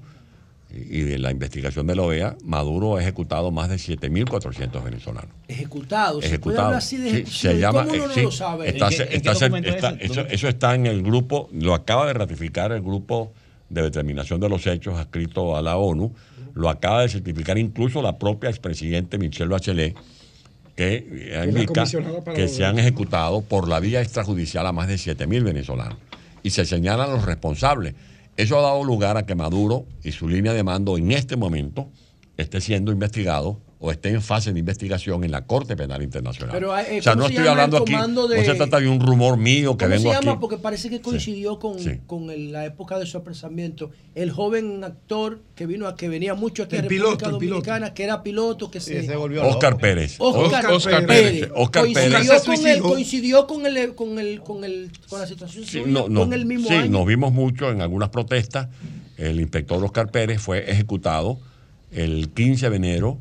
y 0.73 1.01
de 1.01 1.19
la 1.19 1.31
investigación 1.31 1.85
de 1.87 1.95
la 1.95 2.03
OEA, 2.03 2.37
Maduro 2.43 2.95
ha 2.95 3.01
ejecutado 3.01 3.51
más 3.51 3.69
de 3.69 3.75
7.400 3.75 4.83
venezolanos. 4.83 5.29
Ejecutado. 5.47 6.21
¿Se 6.21 6.39
puede 6.39 6.57
de 6.57 7.25
Sí, 7.25 7.31
se 7.31 7.59
llama, 7.59 7.83
¿Cómo 7.85 7.93
uno 7.95 8.03
eh, 8.05 8.07
no 8.07 8.13
sí, 8.13 8.21
lo 8.21 8.31
sabe? 8.31 8.69
está- 8.69 8.87
¿En 8.87 8.91
qué- 8.97 9.03
en 9.03 9.09
qué 9.09 9.15
está- 9.17 9.33
documento 9.33 9.69
está- 9.69 9.89
es 9.99 10.11
eso, 10.11 10.21
eso? 10.21 10.47
está 10.47 10.75
en 10.75 10.85
el 10.87 11.03
grupo, 11.03 11.49
lo 11.53 11.73
acaba 11.73 12.07
de 12.07 12.13
ratificar 12.13 12.71
el 12.71 12.81
grupo 12.81 13.33
de 13.69 13.81
determinación 13.83 14.39
de 14.39 14.49
los 14.49 14.65
hechos 14.67 14.97
adscrito 14.99 15.55
a 15.57 15.61
la 15.61 15.77
ONU, 15.77 16.13
lo 16.53 16.69
acaba 16.69 17.01
de 17.01 17.09
certificar 17.09 17.57
incluso 17.57 18.01
la 18.01 18.17
propia 18.17 18.49
expresidente 18.49 19.17
Michelle 19.17 19.49
Bachelet, 19.49 19.95
que 20.75 21.43
indica 21.47 21.83
que 22.33 22.47
se 22.47 22.65
han 22.65 22.79
ejecutado 22.79 23.41
por 23.41 23.67
la 23.67 23.79
vía 23.79 24.01
extrajudicial 24.01 24.65
a 24.67 24.71
más 24.71 24.87
de 24.87 24.97
7 24.97 25.27
mil 25.27 25.43
venezolanos. 25.43 25.97
Y 26.43 26.49
se 26.49 26.65
señalan 26.65 27.11
los 27.11 27.23
responsables. 27.25 27.93
Eso 28.41 28.57
ha 28.57 28.63
dado 28.63 28.83
lugar 28.83 29.17
a 29.17 29.27
que 29.27 29.35
Maduro 29.35 29.85
y 30.03 30.13
su 30.13 30.27
línea 30.27 30.51
de 30.51 30.63
mando 30.63 30.97
en 30.97 31.11
este 31.11 31.35
momento 31.35 31.91
esté 32.37 32.59
siendo 32.59 32.91
investigado 32.91 33.61
o 33.83 33.91
esté 33.91 34.09
en 34.09 34.21
fase 34.21 34.53
de 34.53 34.59
investigación 34.59 35.23
en 35.23 35.31
la 35.31 35.45
Corte 35.47 35.75
Penal 35.75 36.03
Internacional. 36.03 36.53
Pero, 36.53 36.77
eh, 36.77 36.99
o 36.99 37.01
sea, 37.01 37.13
¿cómo 37.13 37.23
no 37.23 37.27
se 37.29 37.33
estoy 37.33 37.47
hablando 37.47 37.77
aquí, 37.77 37.93
de- 37.93 37.97
no 38.37 38.43
se 38.45 38.53
trata 38.53 38.79
de 38.79 38.87
un 38.87 38.99
rumor 38.99 39.37
mío 39.37 39.75
que 39.75 39.85
¿Cómo 39.85 39.95
vengo 39.95 40.09
se 40.11 40.15
llama? 40.19 40.31
aquí. 40.33 40.39
Porque 40.39 40.57
parece 40.57 40.89
que 40.91 41.01
coincidió 41.01 41.57
con, 41.57 41.79
sí. 41.79 41.97
con 42.05 42.29
el- 42.29 42.51
la 42.51 42.63
época 42.65 42.99
de 42.99 43.07
su 43.07 43.17
apresamiento. 43.17 43.89
El 44.13 44.29
joven 44.29 44.83
actor 44.83 45.39
que 45.55 45.65
vino 45.65 45.87
a 45.87 45.95
que 45.95 46.09
venía 46.09 46.35
mucho 46.35 46.61
aquí 46.63 46.75
a 46.77 46.81
República 46.83 47.17
piloto. 47.17 47.31
Dominicana, 47.31 47.93
que 47.95 48.03
era 48.03 48.21
piloto, 48.21 48.69
que 48.69 48.79
se, 48.79 48.99
Oscar 49.41 49.77
Pérez. 49.77 50.15
Oscar, 50.19 50.67
Oscar 50.67 51.05
Pérez. 51.07 51.31
Pérez. 51.31 51.51
Oscar 51.55 51.81
coincidió, 51.83 52.17
Pérez. 52.19 52.43
Con 52.45 52.67
el, 52.67 52.79
coincidió 52.81 53.47
con 53.47 53.65
el, 53.65 53.95
con 53.95 54.19
el, 54.19 54.41
con 54.41 54.63
el, 54.63 54.91
con 55.09 55.19
la 55.21 55.25
situación 55.25 55.63
Sí, 55.65 55.79
suya, 55.79 55.85
no, 55.87 56.07
no, 56.07 56.19
con 56.21 56.33
el 56.33 56.45
mismo 56.45 56.67
sí, 56.67 56.75
año. 56.75 56.91
nos 56.91 57.07
vimos 57.07 57.33
mucho 57.33 57.71
en 57.71 57.81
algunas 57.81 58.09
protestas. 58.09 58.67
El 59.17 59.39
inspector 59.39 59.83
Oscar 59.83 60.11
Pérez 60.11 60.39
fue 60.39 60.69
ejecutado 60.69 61.39
el 61.91 62.29
15 62.29 62.69
de 62.69 62.75
enero 62.75 63.17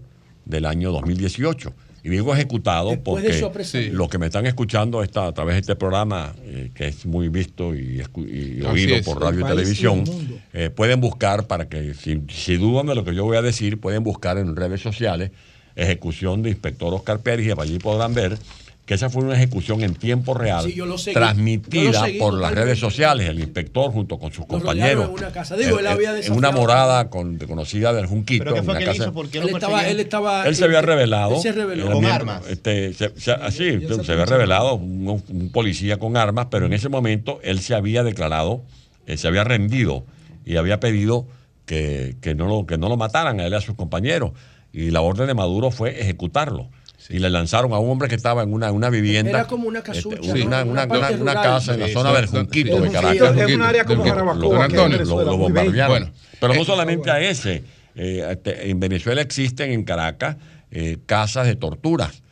del 0.50 0.66
año 0.66 0.92
2018. 0.92 1.72
Y 2.02 2.08
digo 2.08 2.32
ejecutado 2.34 2.90
Después 2.90 3.22
porque 3.22 3.90
los 3.92 4.08
que 4.08 4.18
me 4.18 4.26
están 4.26 4.46
escuchando 4.46 5.02
está, 5.02 5.26
a 5.26 5.32
través 5.32 5.56
de 5.56 5.60
este 5.60 5.76
programa, 5.76 6.34
eh, 6.44 6.70
que 6.74 6.88
es 6.88 7.04
muy 7.04 7.28
visto 7.28 7.74
y, 7.74 8.02
y 8.16 8.62
oído 8.62 8.96
es, 8.96 9.04
por 9.04 9.20
radio 9.20 9.40
y 9.40 9.44
televisión, 9.44 10.04
eh, 10.54 10.70
pueden 10.70 11.00
buscar 11.00 11.46
para 11.46 11.68
que, 11.68 11.92
si, 11.94 12.22
si 12.30 12.56
dudan 12.56 12.86
de 12.86 12.94
lo 12.94 13.04
que 13.04 13.14
yo 13.14 13.24
voy 13.24 13.36
a 13.36 13.42
decir, 13.42 13.78
pueden 13.80 14.02
buscar 14.02 14.38
en 14.38 14.56
redes 14.56 14.80
sociales 14.80 15.30
ejecución 15.76 16.42
de 16.42 16.50
inspector 16.50 16.92
Oscar 16.92 17.20
Pérez 17.20 17.46
y 17.46 17.60
allí 17.60 17.78
podrán 17.78 18.14
ver 18.14 18.38
que 18.90 18.94
esa 18.94 19.08
fue 19.08 19.22
una 19.22 19.36
ejecución 19.36 19.84
en 19.84 19.94
tiempo 19.94 20.34
real, 20.34 20.64
Sí, 20.64 20.74
yo 20.74 20.84
lo 20.84 20.98
seguí. 20.98 21.14
Yo 21.14 21.20
transmitida 21.20 21.92
lo 21.92 22.00
seguí 22.06 22.18
por 22.18 22.34
las 22.34 22.52
redes 22.52 22.76
sociales, 22.80 23.28
el 23.28 23.38
inspector 23.38 23.92
junto 23.92 24.18
con 24.18 24.32
sus 24.32 24.46
compañeros. 24.46 25.04
en 25.04 25.14
una 25.14 25.30
casa. 25.30 25.56
Digo, 25.56 25.78
él 25.78 25.86
había 25.86 26.08
en 26.08 26.14
una 26.32 26.48
desafiado. 26.48 26.52
morada 26.54 27.08
con, 27.08 27.38
conocida 27.38 27.92
del 27.92 28.06
Junquito. 28.06 28.42
¿Pero 28.42 28.54
qué 28.54 28.58
en 28.58 28.64
fue 28.64 28.74
que 28.78 28.80
él 28.82 28.88
casa- 28.88 29.02
hizo? 29.04 29.12
¿Por 29.12 29.28
qué 29.30 29.38
Él 29.38 29.48
estaba- 29.50 29.86
él 29.88 30.00
estaba- 30.00 30.44
Él 30.48 30.56
se 30.56 30.64
había 30.64 30.82
revelado. 30.82 31.36
él 31.36 31.40
se 31.40 31.52
reveló. 31.52 31.82
Con 31.84 31.92
miembro- 32.00 32.12
armas. 32.14 32.42
Este, 32.48 32.92
se- 32.94 33.12
se, 33.16 33.30
había 34.12 34.24
revelado 34.26 34.74
un, 34.74 35.22
un 35.28 35.52
policía 35.52 35.98
con 36.00 36.16
armas, 36.16 36.48
pero 36.50 36.66
en 36.66 36.72
ese 36.72 36.88
momento 36.88 37.38
él 37.44 37.60
se 37.60 37.76
había 37.76 38.02
declarado 38.02 38.62
eh, 39.06 39.16
se 39.16 39.28
había 39.28 39.44
rendido 39.44 40.04
y 40.44 40.56
había 40.56 40.80
pedido 40.80 41.28
que, 41.64 42.16
que 42.20 42.34
no 42.34 42.48
lo, 42.48 42.66
que 42.66 42.76
no 42.76 42.88
lo 42.88 42.96
mataran 42.96 43.38
a 43.38 43.46
él 43.46 43.52
y 43.52 43.56
a 43.56 43.60
sus 43.60 43.76
compañeros. 43.76 44.32
Y 44.72 44.90
la 44.90 45.00
orden 45.00 45.28
de 45.28 45.34
Maduro 45.34 45.70
fue 45.70 46.00
ejecutarlo. 46.00 46.68
Y 47.08 47.18
le 47.18 47.30
lanzaron 47.30 47.72
a 47.72 47.78
un 47.78 47.90
hombre 47.90 48.08
que 48.08 48.14
estaba 48.14 48.42
en 48.42 48.52
una, 48.52 48.70
una 48.72 48.90
vivienda. 48.90 49.30
Era 49.30 49.46
como 49.46 49.66
una 49.68 49.82
casucha. 49.82 50.16
este, 50.22 50.42
una, 50.42 50.64
¿no? 50.64 50.72
una- 50.72 50.84
una- 50.84 51.34
casa 51.34 51.74
en 51.74 51.80
la 51.80 51.86
Sí, 51.86 51.92
zona 51.94 52.12
del 52.12 52.26
Junquito 52.26 52.80
de 52.80 52.88
sí, 52.88 52.92
Caracas. 52.94 53.36
es 53.36 53.54
un 53.54 53.62
área 53.62 53.84
como 53.84 54.04
Jarabacoa, 54.04 54.68
lo- 54.68 55.36
bombardearon. 55.36 56.02
bello. 56.04 56.12
Pero 56.40 56.54
no 56.54 56.64
solamente 56.64 57.10
a 57.10 57.20
ese. 57.20 57.64
Eh, 57.96 58.24
este, 58.30 58.70
en 58.70 58.78
Venezuela 58.80 59.20
existen 59.20 59.72
en 59.72 59.84
Caracas 59.84 60.36
eh, 60.70 60.98
casas 61.06 61.46
de 61.46 61.56
torturas. 61.56 62.22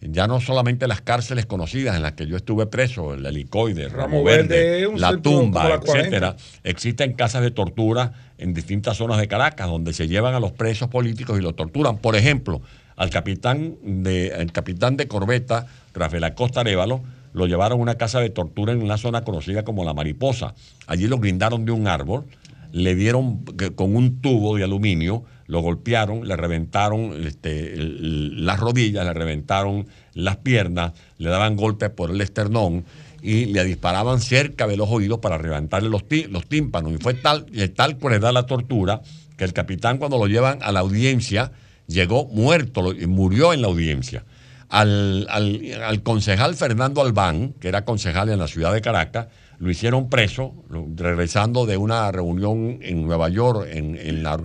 Ya 0.00 0.28
no 0.28 0.40
solamente 0.40 0.86
las 0.86 1.00
cárceles 1.00 1.44
conocidas 1.44 1.96
en 1.96 2.02
las 2.02 2.12
que 2.12 2.24
yo 2.28 2.36
estuve 2.36 2.66
preso, 2.66 3.14
el 3.14 3.26
helicoide, 3.26 3.88
Ramo 3.88 3.98
Ramo 4.02 4.22
Verde, 4.24 4.86
Verde, 4.86 4.92
la 5.00 5.16
tumba, 5.20 5.68
la 5.68 5.80
40. 5.80 5.98
etcétera. 5.98 6.36
Existen 6.62 7.14
casas 7.14 7.42
de 7.42 7.50
tortura 7.50 8.12
en 8.38 8.54
distintas 8.54 8.96
zonas 8.96 9.18
de 9.18 9.26
Caracas 9.26 9.66
donde 9.66 9.92
se 9.92 10.06
llevan 10.06 10.34
a 10.34 10.40
los 10.40 10.52
presos 10.52 10.86
políticos 10.88 11.36
y 11.40 11.42
los 11.42 11.56
torturan. 11.56 11.96
Por 11.98 12.14
ejemplo, 12.14 12.62
al 12.98 13.10
capitán 13.10 13.76
de, 13.82 14.28
el 14.28 14.52
capitán 14.52 14.96
de 14.96 15.06
corbeta, 15.06 15.66
Rafael 15.94 16.24
Acosta 16.24 16.60
Arevalo, 16.60 17.00
lo 17.32 17.46
llevaron 17.46 17.78
a 17.78 17.82
una 17.82 17.94
casa 17.94 18.18
de 18.20 18.28
tortura 18.28 18.72
en 18.72 18.82
una 18.82 18.98
zona 18.98 19.22
conocida 19.22 19.64
como 19.64 19.84
La 19.84 19.94
Mariposa. 19.94 20.54
Allí 20.88 21.06
lo 21.06 21.16
brindaron 21.16 21.64
de 21.64 21.70
un 21.70 21.86
árbol, 21.86 22.24
le 22.72 22.96
dieron 22.96 23.44
con 23.76 23.94
un 23.94 24.20
tubo 24.20 24.56
de 24.56 24.64
aluminio, 24.64 25.22
lo 25.46 25.60
golpearon, 25.60 26.26
le 26.26 26.36
reventaron 26.36 27.24
este, 27.24 27.74
las 27.76 28.58
rodillas, 28.58 29.06
le 29.06 29.14
reventaron 29.14 29.86
las 30.14 30.38
piernas, 30.38 30.92
le 31.18 31.30
daban 31.30 31.56
golpes 31.56 31.90
por 31.90 32.10
el 32.10 32.20
esternón 32.20 32.84
y 33.22 33.46
le 33.46 33.62
disparaban 33.64 34.20
cerca 34.20 34.66
de 34.66 34.76
los 34.76 34.88
oídos 34.90 35.20
para 35.20 35.38
levantarle 35.38 35.88
los, 35.88 36.02
los 36.30 36.46
tímpanos. 36.46 36.92
Y 36.92 36.96
fue 36.96 37.14
tal, 37.14 37.46
tal 37.76 37.96
crueldad 37.96 38.32
la 38.32 38.46
tortura 38.46 39.02
que 39.36 39.44
el 39.44 39.52
capitán 39.52 39.98
cuando 39.98 40.18
lo 40.18 40.26
llevan 40.26 40.58
a 40.62 40.72
la 40.72 40.80
audiencia 40.80 41.52
llegó 41.88 42.26
muerto 42.26 42.94
murió 43.08 43.52
en 43.52 43.62
la 43.62 43.68
audiencia. 43.68 44.24
Al, 44.68 45.26
al- 45.30 45.82
al 45.82 46.02
concejal 46.02 46.54
Fernando 46.54 47.00
Albán, 47.00 47.54
que 47.58 47.68
era 47.68 47.84
concejal 47.84 48.28
en 48.28 48.38
la 48.38 48.46
ciudad 48.46 48.72
de 48.72 48.80
Caracas, 48.82 49.26
lo 49.58 49.70
hicieron 49.70 50.08
preso, 50.08 50.54
regresando 50.94 51.66
de 51.66 51.76
una 51.76 52.12
reunión 52.12 52.78
en 52.82 53.04
Nueva 53.04 53.28
York, 53.28 53.66
en, 53.72 53.96
en 53.96 54.22
la, 54.22 54.38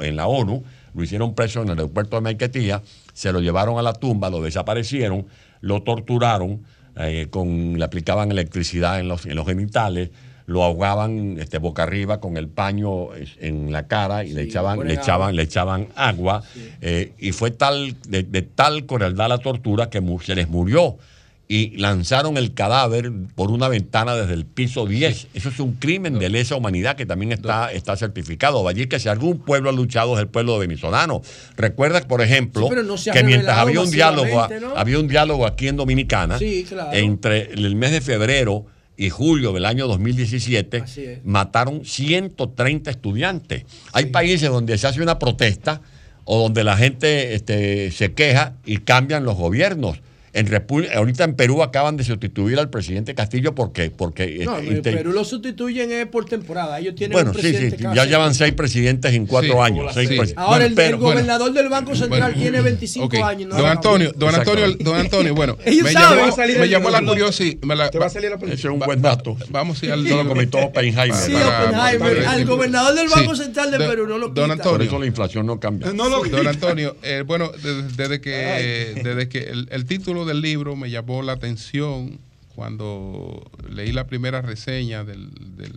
en 0.00 0.16
la 0.16 0.26
ONU, 0.26 0.64
lo 0.92 1.02
hicieron 1.04 1.34
preso 1.36 1.60
en 1.62 1.68
el 1.68 1.78
aeropuerto 1.78 2.16
de 2.16 2.22
Maiquetía, 2.22 2.82
se 3.12 3.30
lo 3.32 3.40
llevaron 3.40 3.78
a 3.78 3.82
la 3.82 3.92
tumba, 3.92 4.28
lo 4.28 4.42
desaparecieron, 4.42 5.26
lo 5.60 5.82
torturaron, 5.84 6.62
eh, 6.96 7.28
con, 7.30 7.78
le 7.78 7.84
aplicaban 7.84 8.32
electricidad 8.32 8.98
en 8.98 9.06
los, 9.06 9.24
en 9.26 9.36
los 9.36 9.46
genitales, 9.46 10.10
lo 10.50 10.64
ahogaban 10.64 11.38
este, 11.38 11.58
boca 11.58 11.84
arriba 11.84 12.18
con 12.18 12.36
el 12.36 12.48
paño 12.48 13.10
en 13.38 13.70
la 13.70 13.86
cara 13.86 14.24
y 14.24 14.32
le 14.32 14.42
echaban, 14.42 14.80
le 14.80 14.94
agua. 14.94 15.02
echaban, 15.02 15.36
le 15.36 15.42
echaban 15.44 15.88
agua. 15.94 16.42
eh, 16.80 17.12
y 17.20 17.30
fue 17.30 17.52
tal, 17.52 17.94
de, 18.08 18.24
de 18.24 18.42
tal 18.42 18.84
crueldad 18.84 19.28
la 19.28 19.38
tortura 19.38 19.90
que 19.90 20.02
se 20.24 20.34
les 20.34 20.48
murió. 20.48 20.98
Y 21.46 21.76
lanzaron 21.78 22.36
el 22.36 22.52
cadáver 22.54 23.12
por 23.36 23.52
una 23.52 23.68
ventana 23.68 24.16
desde 24.16 24.34
el 24.34 24.44
piso 24.44 24.86
10. 24.86 25.28
Eso 25.34 25.48
es 25.48 25.60
un 25.60 25.74
crimen 25.74 26.18
de 26.18 26.28
lesa 26.28 26.56
humanidad 26.56 26.96
que 26.96 27.06
también 27.06 27.30
está, 27.30 27.72
está 27.72 27.96
certificado. 27.96 28.66
Allí 28.66 28.86
que 28.86 28.98
si 28.98 29.08
algún 29.08 29.38
pueblo 29.38 29.70
ha 29.70 29.72
luchado 29.72 30.14
es 30.14 30.20
el 30.20 30.28
pueblo 30.28 30.58
venezolano. 30.58 31.22
Recuerda, 31.56 32.00
por 32.02 32.22
ejemplo, 32.22 32.68
no 32.68 32.96
que 33.12 33.22
mientras 33.22 33.56
había 33.56 33.80
un 33.80 33.90
diálogo, 33.90 34.48
había 34.76 34.98
un 34.98 35.06
diálogo 35.06 35.46
aquí 35.46 35.68
en 35.68 35.76
Dominicana, 35.76 36.38
claro. 36.68 36.90
entre 36.92 37.52
el 37.52 37.74
mes 37.76 37.92
de 37.92 38.00
febrero 38.00 38.66
y 39.00 39.08
julio 39.08 39.54
del 39.54 39.64
año 39.64 39.88
2017, 39.88 40.76
Así 40.76 41.04
es. 41.04 41.24
mataron 41.24 41.86
130 41.86 42.90
estudiantes. 42.90 43.64
Hay 43.94 44.06
países 44.06 44.50
donde 44.50 44.76
se 44.76 44.86
hace 44.86 45.00
una 45.00 45.18
protesta 45.18 45.80
o 46.24 46.42
donde 46.42 46.64
la 46.64 46.76
gente 46.76 47.34
este, 47.34 47.92
se 47.92 48.12
queja 48.12 48.56
y 48.66 48.76
cambian 48.76 49.24
los 49.24 49.38
gobiernos. 49.38 50.02
En 50.32 50.46
Repu- 50.46 50.88
ahorita 50.94 51.24
en 51.24 51.34
Perú 51.34 51.62
acaban 51.62 51.96
de 51.96 52.04
sustituir 52.04 52.58
al 52.58 52.70
presidente 52.70 53.14
Castillo 53.14 53.54
porque... 53.54 53.90
porque 53.90 54.42
No, 54.44 54.58
este, 54.58 54.90
en 54.90 54.96
Perú 54.96 55.12
lo 55.12 55.24
sustituyen 55.24 55.90
eh, 55.92 56.06
por 56.06 56.24
temporada. 56.26 56.78
Ellos 56.78 56.94
tienen 56.94 57.14
bueno, 57.14 57.30
un 57.30 57.36
sí, 57.36 57.42
sí, 57.42 57.48
presidente 57.48 57.76
sí, 57.78 57.82
cada 57.82 57.94
ya 57.96 58.04
llevan 58.04 58.34
seis 58.34 58.52
presidentes 58.54 59.12
en 59.14 59.26
cuatro 59.26 59.54
Sí, 59.54 59.58
años. 59.60 59.90
seis 59.92 60.08
sí. 60.08 60.16
pres- 60.16 60.34
Ahora 60.36 60.50
Bueno, 60.50 60.66
el, 60.66 60.74
pero- 60.74 60.88
el 60.88 60.96
gobernador 61.02 61.52
del 61.52 61.68
Banco 61.68 61.94
Central 61.96 62.20
Bueno, 62.32 62.36
tiene 62.40 62.60
25 62.60 63.06
ok. 63.06 63.14
años. 63.24 63.48
¿no? 63.50 63.56
Don 63.56 63.66
Antonio, 63.66 64.12
don 64.16 64.34
Antonio, 64.34 64.76
don 64.78 64.96
Antonio, 64.96 65.34
bueno, 65.34 65.56
Ellos 65.64 65.84
me 65.84 65.92
saben. 65.92 66.18
llamó, 66.30 66.36
me 66.36 66.44
el- 66.64 66.70
llamó 66.70 66.90
la 66.90 67.02
curiosidad. 67.02 67.56
me 67.62 67.74
la- 67.76 67.90
Te 67.90 67.98
va 67.98 68.06
a 68.06 68.10
salir 68.10 68.30
la 68.30 68.36
es 68.52 68.64
un 68.64 68.78
buen 68.78 69.02
dato. 69.02 69.36
Vamos 69.48 69.82
a 69.82 69.86
ir 69.86 69.92
al 69.92 70.06
Eso 70.06 70.16
lo 70.22 70.28
comentó 70.28 70.58
Oppenheimer. 70.58 71.12
Sí, 71.16 71.34
al 71.34 72.44
gobernador 72.46 72.94
del 72.94 73.08
Banco. 73.08 73.34
Central 73.34 73.70
de 73.70 73.78
Perú 73.78 74.06
no 74.06 74.18
lo 74.18 74.28
Don. 74.28 74.34
Por 74.48 74.50
Antonio. 74.52 74.86
eso 74.86 74.98
la 74.98 75.06
inflación 75.06 75.46
no 75.46 75.58
cambia. 75.58 75.92
No 75.92 76.08
lo 76.08 76.22
Don 76.24 76.46
Antonio, 76.46 76.96
eh, 77.02 77.24
bueno, 77.26 77.50
desde, 77.96 78.20
que, 78.20 79.00
desde 79.02 79.28
que 79.28 79.38
el, 79.50 79.68
el 79.70 79.84
título 80.20 80.26
del 80.34 80.40
libro 80.42 80.76
me 80.76 80.90
llamó 80.90 81.22
la 81.22 81.32
atención 81.32 82.18
cuando 82.54 83.50
leí 83.68 83.92
la 83.92 84.06
primera 84.06 84.42
reseña 84.42 85.04
del, 85.04 85.30
del- 85.56 85.76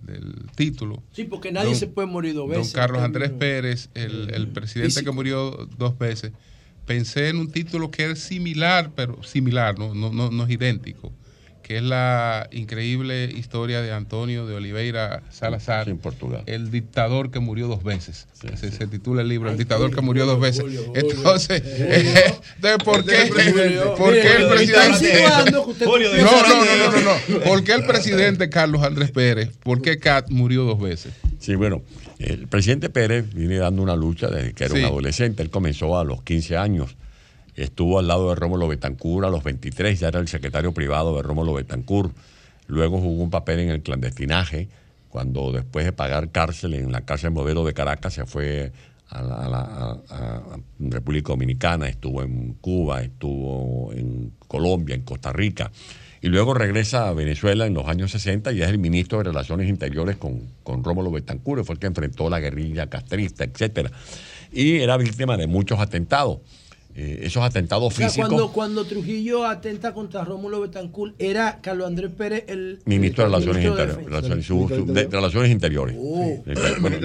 del 0.00 0.34
título. 0.54 1.02
Sí, 1.12 1.24
porque 1.24 1.50
nadie 1.52 1.68
Don- 1.70 1.76
se 1.76 1.86
puede 1.86 2.08
morir 2.08 2.34
dos 2.34 2.48
Don 2.48 2.58
veces. 2.58 2.72
Carlos 2.74 2.98
en 2.98 3.04
Andrés 3.06 3.30
Pérez, 3.30 3.88
el, 3.94 4.30
el 4.34 4.48
presidente 4.48 4.90
Físico. 4.90 5.10
que 5.10 5.14
murió 5.14 5.68
dos 5.78 5.96
veces, 5.98 6.32
pensé 6.86 7.28
en 7.30 7.36
un 7.38 7.50
título 7.50 7.90
que 7.90 8.10
es 8.10 8.18
similar, 8.18 8.90
pero 8.94 9.22
similar, 9.22 9.78
no, 9.78 9.94
no, 9.94 10.12
no, 10.12 10.30
no 10.30 10.44
es 10.44 10.50
idéntico, 10.50 11.10
que 11.64 11.78
es 11.78 11.82
la 11.82 12.46
increíble 12.52 13.24
historia 13.24 13.80
de 13.80 13.90
Antonio 13.90 14.46
de 14.46 14.54
Oliveira 14.54 15.22
Salazar, 15.30 15.88
en 15.88 15.96
Portugal. 15.98 16.42
el 16.44 16.70
dictador 16.70 17.30
que 17.30 17.40
murió 17.40 17.66
dos 17.68 17.82
veces. 17.82 18.26
se, 18.34 18.70
se 18.70 18.86
titula 18.86 19.22
el 19.22 19.28
libro, 19.28 19.50
El 19.50 19.56
dictador 19.56 19.92
que 19.94 20.02
murió 20.02 20.26
dos 20.26 20.38
veces. 20.38 20.62
Entonces, 20.94 21.62
Julio. 21.62 21.84
entonces, 22.56 22.78
¿por 22.84 23.04
qué, 23.04 23.30
Julio. 23.30 23.94
¿por 23.96 24.12
qué 24.12 24.32
el 24.36 24.48
presidente... 24.48 25.22
No, 25.50 25.50
no, 25.50 25.66
no, 25.74 26.64
no, 26.64 27.00
no, 27.00 27.00
no. 27.38 27.40
¿Por 27.40 27.64
qué 27.64 27.72
el 27.72 27.84
presidente 27.86 28.48
Carlos 28.50 28.82
Andrés 28.82 29.10
Pérez, 29.10 29.50
por 29.62 29.80
qué 29.80 29.98
Cat 29.98 30.30
murió 30.30 30.64
dos 30.64 30.80
veces? 30.80 31.12
Sí, 31.38 31.54
bueno, 31.54 31.82
el 32.18 32.46
presidente 32.48 32.90
Pérez 32.90 33.32
viene 33.34 33.56
dando 33.56 33.82
una 33.82 33.96
lucha 33.96 34.28
desde 34.28 34.52
que 34.52 34.64
era 34.64 34.74
Sí. 34.74 34.80
un 34.80 34.86
adolescente. 34.86 35.42
Él 35.42 35.50
comenzó 35.50 35.98
a 35.98 36.04
los 36.04 36.22
15 36.22 36.56
años. 36.56 36.94
Estuvo 37.56 37.98
al 37.98 38.08
lado 38.08 38.28
de 38.30 38.34
Rómulo 38.34 38.66
Betancourt 38.68 39.26
a 39.26 39.30
los 39.30 39.44
23, 39.44 40.00
ya 40.00 40.08
era 40.08 40.18
el 40.20 40.28
secretario 40.28 40.72
privado 40.72 41.16
de 41.16 41.22
Rómulo 41.22 41.52
Betancourt. 41.54 42.14
Luego 42.66 42.98
jugó 43.00 43.22
un 43.22 43.30
papel 43.30 43.60
en 43.60 43.68
el 43.70 43.82
clandestinaje, 43.82 44.68
cuando 45.08 45.52
después 45.52 45.84
de 45.84 45.92
pagar 45.92 46.30
cárcel 46.30 46.74
en 46.74 46.90
la 46.90 47.02
cárcel 47.02 47.30
modelo 47.30 47.64
de 47.64 47.72
Caracas 47.74 48.14
se 48.14 48.26
fue 48.26 48.72
a 49.08 49.22
la, 49.22 49.34
a 49.44 49.48
la- 49.48 50.42
República 50.80 51.28
Dominicana, 51.28 51.88
estuvo 51.88 52.22
en 52.22 52.54
Cuba, 52.54 53.02
estuvo 53.02 53.92
en 53.92 54.32
Colombia, 54.48 54.94
en 54.96 55.02
Costa 55.02 55.32
Rica. 55.32 55.70
Y 56.20 56.28
luego 56.28 56.54
regresa 56.54 57.08
a 57.08 57.12
Venezuela 57.12 57.66
en 57.66 57.74
los 57.74 57.86
años 57.86 58.10
60 58.10 58.50
y 58.52 58.62
es 58.62 58.68
el 58.70 58.78
ministro 58.78 59.18
de 59.18 59.24
Relaciones 59.24 59.68
Interiores 59.68 60.16
con, 60.16 60.40
con 60.62 60.82
Rómulo 60.82 61.10
Betancourt, 61.10 61.64
fue 61.64 61.74
el 61.74 61.78
que 61.78 61.86
enfrentó 61.86 62.30
la 62.30 62.40
guerrilla 62.40 62.88
castrista, 62.88 63.44
etcétera. 63.44 63.90
Y 64.50 64.78
era 64.78 64.96
víctima 64.96 65.36
de 65.36 65.46
muchos 65.46 65.78
atentados. 65.80 66.38
Eh, 66.96 67.22
esos 67.26 67.42
atentados 67.42 67.92
O 67.92 67.96
sea, 67.96 68.06
físicos. 68.08 68.28
cuando, 68.28 68.52
cuando 68.52 68.84
Trujillo 68.84 69.44
atenta 69.46 69.92
contra 69.92 70.22
Rómulo 70.24 70.60
Betancourt, 70.60 71.14
era 71.20 71.58
Carlos 71.60 71.88
Andrés 71.88 72.12
Pérez 72.16 72.44
el 72.46 72.78
Ministro 72.84 73.24
de 73.24 73.30
Relaciones 73.30 73.64
Interiores. 73.64 74.04
Relaciones- 74.06 74.46
su- 74.46 74.68
su- 74.68 74.86
de- 74.86 74.92
de 75.06 75.08
Relaciones 75.10 75.50
Interiores. 75.50 75.96
Oh, 75.98 76.22
Eh, 76.46 76.54
bueno, 76.80 76.96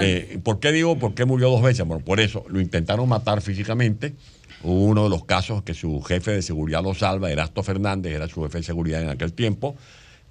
eh, 0.00 0.40
¿Por 0.42 0.58
qué 0.58 0.72
digo 0.72 0.98
por 0.98 1.14
qué 1.14 1.24
murió 1.24 1.50
dos 1.50 1.62
veces? 1.62 1.86
Bueno, 1.86 2.04
por 2.04 2.18
eso 2.18 2.44
lo 2.48 2.60
intentaron 2.60 3.08
matar 3.08 3.40
físicamente. 3.40 4.14
Hubo 4.64 4.86
uno 4.86 5.04
de 5.04 5.10
los 5.10 5.24
casos 5.24 5.62
que 5.62 5.72
su 5.72 6.00
jefe 6.02 6.32
de 6.32 6.42
seguridad 6.42 6.82
lo 6.82 6.92
salva, 6.94 7.30
Erasto 7.30 7.62
Fernández, 7.62 8.12
era 8.14 8.26
su 8.26 8.42
jefe 8.42 8.58
de 8.58 8.64
seguridad 8.64 9.00
en 9.02 9.08
aquel 9.08 9.32
tiempo, 9.32 9.76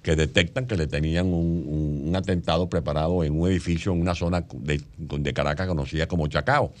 que 0.02 0.16
detectan 0.16 0.66
que 0.66 0.76
le 0.76 0.86
tenían 0.86 1.28
un, 1.28 1.64
un- 1.66 2.08
un 2.08 2.14
atentado 2.16 2.68
preparado 2.68 3.24
en 3.24 3.40
un 3.40 3.48
edificio 3.48 3.90
en 3.92 4.02
una 4.02 4.14
zona 4.14 4.44
de, 4.52 4.82
de 4.98 5.32
Caracas 5.32 5.66
conocida 5.66 6.06
como 6.06 6.26
Chacao. 6.28 6.72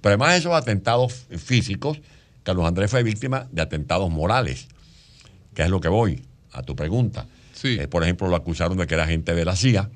Pero 0.00 0.14
además 0.14 0.32
de 0.32 0.38
esos 0.38 0.52
atentados 0.52 1.26
físicos, 1.36 2.00
Carlos 2.42 2.66
Andrés 2.66 2.90
fue 2.90 3.02
víctima 3.02 3.48
de 3.52 3.62
atentados 3.62 4.10
morales 4.10 4.68
que 5.58 5.64
es 5.64 5.70
lo 5.70 5.80
que 5.80 5.88
voy 5.88 6.22
a 6.52 6.62
tu 6.62 6.76
pregunta. 6.76 7.26
Eh, 7.64 7.88
por 7.88 8.04
ejemplo, 8.04 8.28
lo 8.28 8.36
acusaron 8.36 8.78
de 8.78 8.86
que 8.86 8.94
era 8.94 9.02
agente 9.02 9.34
de 9.34 9.44
la 9.44 9.56
CIA. 9.56 9.90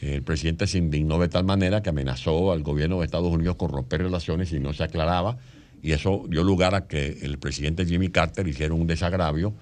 El 0.00 0.24
presidente 0.24 0.66
se 0.66 0.78
indignó 0.78 1.20
de 1.20 1.28
tal 1.28 1.44
manera 1.44 1.84
que 1.84 1.90
amenazó 1.90 2.50
al 2.50 2.64
gobierno 2.64 2.98
de 2.98 3.04
Estados 3.04 3.32
Unidos 3.32 3.54
con 3.54 3.70
romper 3.70 4.02
relaciones 4.02 4.52
y 4.52 4.58
no 4.58 4.72
se 4.72 4.82
aclaraba. 4.82 5.38
Y 5.84 5.92
eso 5.92 6.24
dio 6.28 6.42
lugar 6.42 6.74
a 6.74 6.88
que 6.88 7.20
el 7.22 7.38
presidente 7.38 7.86
Jimmy 7.86 8.08
Carter 8.08 8.48
hiciera 8.48 8.74
un 8.74 8.88
desagravio. 8.88 9.54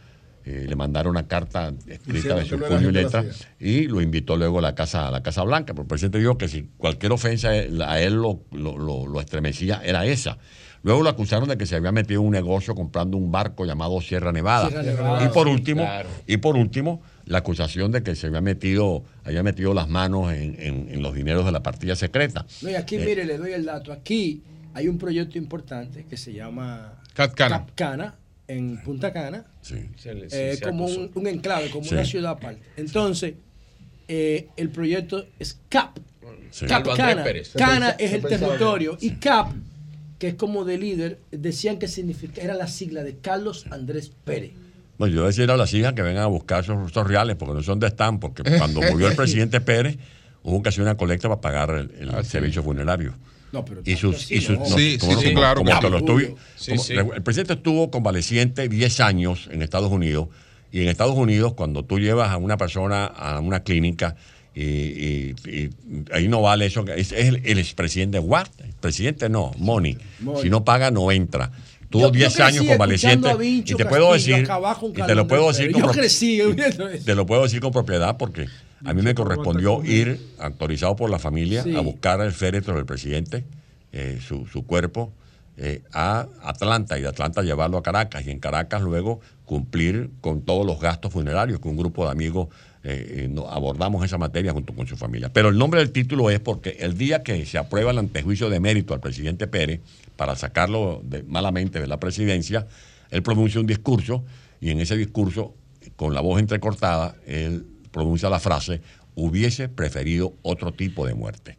Eh, 0.47 0.65
le 0.69 0.77
mandaron 0.77 1.11
una 1.11 1.27
carta 1.27 1.73
escrita 1.87 2.37
de 2.37 2.45
su 2.47 2.59
puño 2.59 2.89
y 2.89 2.93
letra 2.93 3.25
y 3.59 3.89
lo 3.89 4.01
invitó 4.01 4.37
luego 4.37 4.61
a 4.61 4.63
la 4.63 4.75
Casa, 4.77 5.09
a 5.09 5.11
la 5.11 5.23
casa 5.23 5.43
Blanca. 5.43 5.75
Pero 5.75 5.83
el 5.83 5.89
presidente 5.89 6.19
dijo 6.19 6.39
que 6.39 6.47
si 6.49 6.71
cualquier 6.79 7.11
ofensa 7.13 7.49
a 7.51 8.01
él 8.01 8.15
lo, 8.15 8.45
lo- 8.53 8.79
lo- 8.79 9.07
lo 9.07 9.21
estremecía, 9.21 9.83
era 9.85 10.07
esa. 10.07 10.39
Luego 10.83 11.03
lo 11.03 11.09
acusaron 11.09 11.49
de 11.49 11.57
que 11.59 11.67
se 11.67 11.75
había 11.75 11.91
metido 11.91 12.21
en 12.21 12.29
un 12.29 12.33
negocio 12.33 12.77
comprando 12.77 13.17
un 13.17 13.33
barco 13.33 13.65
llamado 13.65 14.01
Sierra 14.01 14.31
Nevada. 14.31 14.69
Sierra 14.69 14.85
Nevada, 14.85 15.25
y 15.25 15.29
por 15.31 15.49
sí, 15.49 15.53
último, 15.53 15.83
claro. 15.83 16.09
y 16.29 16.37
por 16.37 16.57
último, 16.57 17.03
la 17.25 17.39
acusación 17.39 17.91
de 17.91 18.05
que 18.05 18.15
se 18.15 18.29
había 18.29 18.41
metido, 18.41 19.03
había 19.25 19.43
metido 19.43 19.75
las 19.75 19.89
manos 19.89 20.33
en, 20.33 20.55
en- 20.61 20.89
en 20.91 21.03
los 21.03 21.13
dineros 21.13 21.45
de 21.45 21.51
la 21.51 21.61
partida 21.65 21.97
secreta. 21.97 22.47
No, 22.63 22.71
y 22.71 22.77
aquí, 22.77 22.95
Eh, 22.97 23.05
mire, 23.05 23.25
le 23.25 23.37
doy 23.37 23.51
el 23.53 23.65
dato. 23.65 23.93
Aquí 23.93 24.45
hay 24.75 24.87
un 24.87 24.97
proyecto 24.97 25.39
importante 25.39 26.05
que 26.09 26.17
se 26.17 26.33
llama 26.33 26.93
Catcana. 27.15 27.59
Capcana, 27.67 28.15
en 28.49 28.83
Punta 28.83 29.13
Cana. 29.13 29.45
Sí. 29.63 29.89
Eh, 30.05 30.59
como 30.63 30.87
un, 30.87 31.11
un 31.15 31.27
enclave, 31.27 31.71
como 31.71 31.89
una 31.89 32.05
ciudad 32.05 32.33
aparte. 32.33 32.63
Entonces, 32.77 33.35
eh, 34.09 34.49
el 34.57 34.71
proyecto 34.71 35.27
es 35.39 35.59
CAP. 35.69 35.99
Sí. 36.51 36.67
Cap 36.67 36.87
Cana. 36.97 37.25
Cana 37.57 37.91
es 37.91 38.13
el 38.13 38.23
territorio. 38.23 38.97
Y 39.01 39.13
CAP, 39.13 39.53
que 40.19 40.29
es 40.29 40.35
como 40.35 40.65
de 40.65 40.79
líder, 40.79 41.19
decían 41.31 41.79
que 41.79 41.89
significa, 41.89 42.41
era 42.41 42.55
la 42.55 42.69
sigla 42.69 43.03
de 43.03 43.17
Carlos 43.17 43.67
Andrés 43.71 44.13
Pérez. 44.25 44.53
Bueno, 44.99 45.15
yo 45.15 45.21
voy 45.21 45.27
a 45.27 45.29
decir 45.29 45.51
a 45.51 45.57
las 45.57 45.75
hijas 45.75 45.93
que 45.93 46.01
vengan 46.03 46.23
a 46.23 46.27
buscar 46.27 46.65
esos, 46.65 46.91
esos 46.91 47.07
reales, 47.07 47.37
porque 47.37 47.53
no 47.53 47.61
sé 47.61 47.67
dónde 47.67 47.87
están, 47.87 48.19
porque 48.19 48.43
cuando 48.57 48.81
murió 48.81 49.09
el 49.09 49.17
presidente 49.17 49.61
Pérez, 49.61 49.99
hubo 50.43 50.63
que 50.63 50.71
hacer 50.71 50.83
una 50.83 50.97
colecta 50.97 51.29
para 51.29 51.41
pagar 51.41 51.71
el, 51.71 51.91
el 52.15 52.25
servicio 52.25 52.63
funerario. 52.63 53.15
No, 53.53 53.65
pero 53.65 53.81
y 53.85 53.97
sus, 53.97 54.31
y 54.31 54.41
sus 54.41 54.59
no. 54.59 54.65
Sí, 54.67 54.99
como- 54.99 55.13
sí, 55.13 55.19
sí, 55.21 55.25
como- 55.29 55.41
claro, 55.41 55.61
como 55.61 55.71
claro. 55.71 55.81
que 55.81 55.91
lo 55.91 55.99
estuvi- 56.01 56.35
Sí, 56.57 56.71
como- 56.73 56.83
sí. 56.83 56.93
El 56.95 57.23
presidente 57.23 57.53
estuvo 57.55 57.91
convaleciente 57.91 58.69
10 58.69 59.01
años 59.01 59.49
en 59.53 59.63
Estados 59.63 59.91
Unidos, 59.91 60.29
y 60.73 60.83
en 60.83 60.89
Estados 60.89 61.17
Unidos, 61.17 61.55
cuando 61.55 61.85
tú 61.85 61.99
llevas 61.99 62.31
a 62.31 62.37
una 62.37 62.57
persona 62.57 63.07
a 63.07 63.41
una 63.41 63.61
clínica, 63.63 64.17
y, 64.55 64.63
y- 64.63 65.35
y 65.47 65.71
ahí 66.13 66.29
no 66.29 66.41
vale 66.43 66.67
eso, 66.67 66.85
es, 66.89 67.13
es 67.13 67.27
el, 67.29 67.43
el 67.45 67.59
expresidente 67.59 68.19
Watt, 68.19 68.49
el 68.63 68.73
presidente 68.73 69.29
no, 69.29 69.53
Money. 69.59 69.97
Money. 70.21 70.43
Si 70.43 70.51
no 70.51 70.65
paga, 70.65 70.91
no 70.91 71.13
entra. 71.13 71.51
Tuvo 71.89 72.05
Yo- 72.05 72.09
yo 72.09 72.13
10 72.19 72.35
crecí 72.35 72.43
años 72.59 72.67
convaleciente. 72.67 73.29
Y 73.41 73.63
te 73.63 73.85
puedo 73.87 74.13
decir, 74.13 74.39
y 74.45 75.03
te 75.03 75.15
lo 75.15 75.27
puedo 75.29 75.49
decir 75.49 75.71
con 75.73 75.83
te 77.05 77.15
lo 77.15 77.27
puedo 77.27 77.43
decir 77.45 77.61
con 77.61 77.71
propiedad 77.71 78.17
porque 78.17 78.47
a 78.85 78.93
mí 78.95 79.03
me 79.03 79.15
correspondió 79.15 79.83
ir, 79.85 80.21
autorizado 80.39 80.97
por 80.97 81.11
la 81.11 81.19
familia, 81.19 81.63
Sí. 81.63 81.75
a 81.77 81.81
buscar 81.81 82.21
el 82.21 82.33
féretro 82.33 82.75
del 82.77 82.85
presidente, 82.87 83.45
eh, 83.93 84.19
su, 84.27 84.47
su 84.47 84.67
cuerpo, 84.67 85.13
eh, 85.57 85.83
a 85.93 86.27
Atlanta 86.43 86.99
y 86.99 87.03
de 87.03 87.09
Atlanta 87.09 87.41
llevarlo 87.43 87.79
a 87.79 87.83
Caracas 87.83 88.27
y 88.27 88.31
en 88.31 88.39
Caracas 88.41 88.83
luego 88.83 89.21
cumplir 89.47 90.11
con 90.21 90.43
todos 90.43 90.67
los 90.67 90.79
gastos 90.81 91.13
funerarios 91.13 91.61
que 91.61 91.69
un 91.69 91.77
grupo 91.79 92.05
de 92.05 92.11
amigos 92.13 92.49
eh, 92.89 93.27
no- 93.31 93.49
abordamos 93.49 94.05
esa 94.05 94.17
materia 94.19 94.53
junto 94.53 94.73
con 94.75 94.87
su 94.87 94.97
familia. 94.97 95.33
Pero 95.33 95.49
el 95.49 95.59
nombre 95.59 95.81
del 95.81 95.91
título 95.91 96.31
es 96.31 96.39
porque 96.39 96.77
el 96.81 96.97
día 96.97 97.23
que 97.25 97.45
se 97.47 97.59
aprueba 97.59 97.91
el 97.91 97.99
antejuicio 97.99 98.49
de 98.51 98.61
mérito 98.61 98.95
al 98.95 99.01
presidente 99.01 99.47
Pérez 99.49 99.81
para 100.17 100.37
sacarlo 100.37 101.01
de- 101.03 101.23
malamente 101.25 101.81
de 101.81 101.87
la 101.89 101.99
presidencia, 101.99 102.67
él 103.11 103.23
pronuncia 103.23 103.61
un 103.61 103.67
discurso 103.67 104.23
y 104.61 104.71
en 104.71 104.81
ese 104.81 104.97
discurso, 104.97 105.55
con 105.97 106.15
la 106.15 106.21
voz 106.21 106.39
entrecortada, 106.39 107.17
él 107.27 107.67
pronuncia 107.97 108.29
la 108.29 108.39
frase, 108.39 108.83
hubiese 109.15 109.71
preferido 109.71 110.35
otro 110.43 110.73
tipo 110.73 111.07
de 111.07 111.15
muerte. 111.15 111.57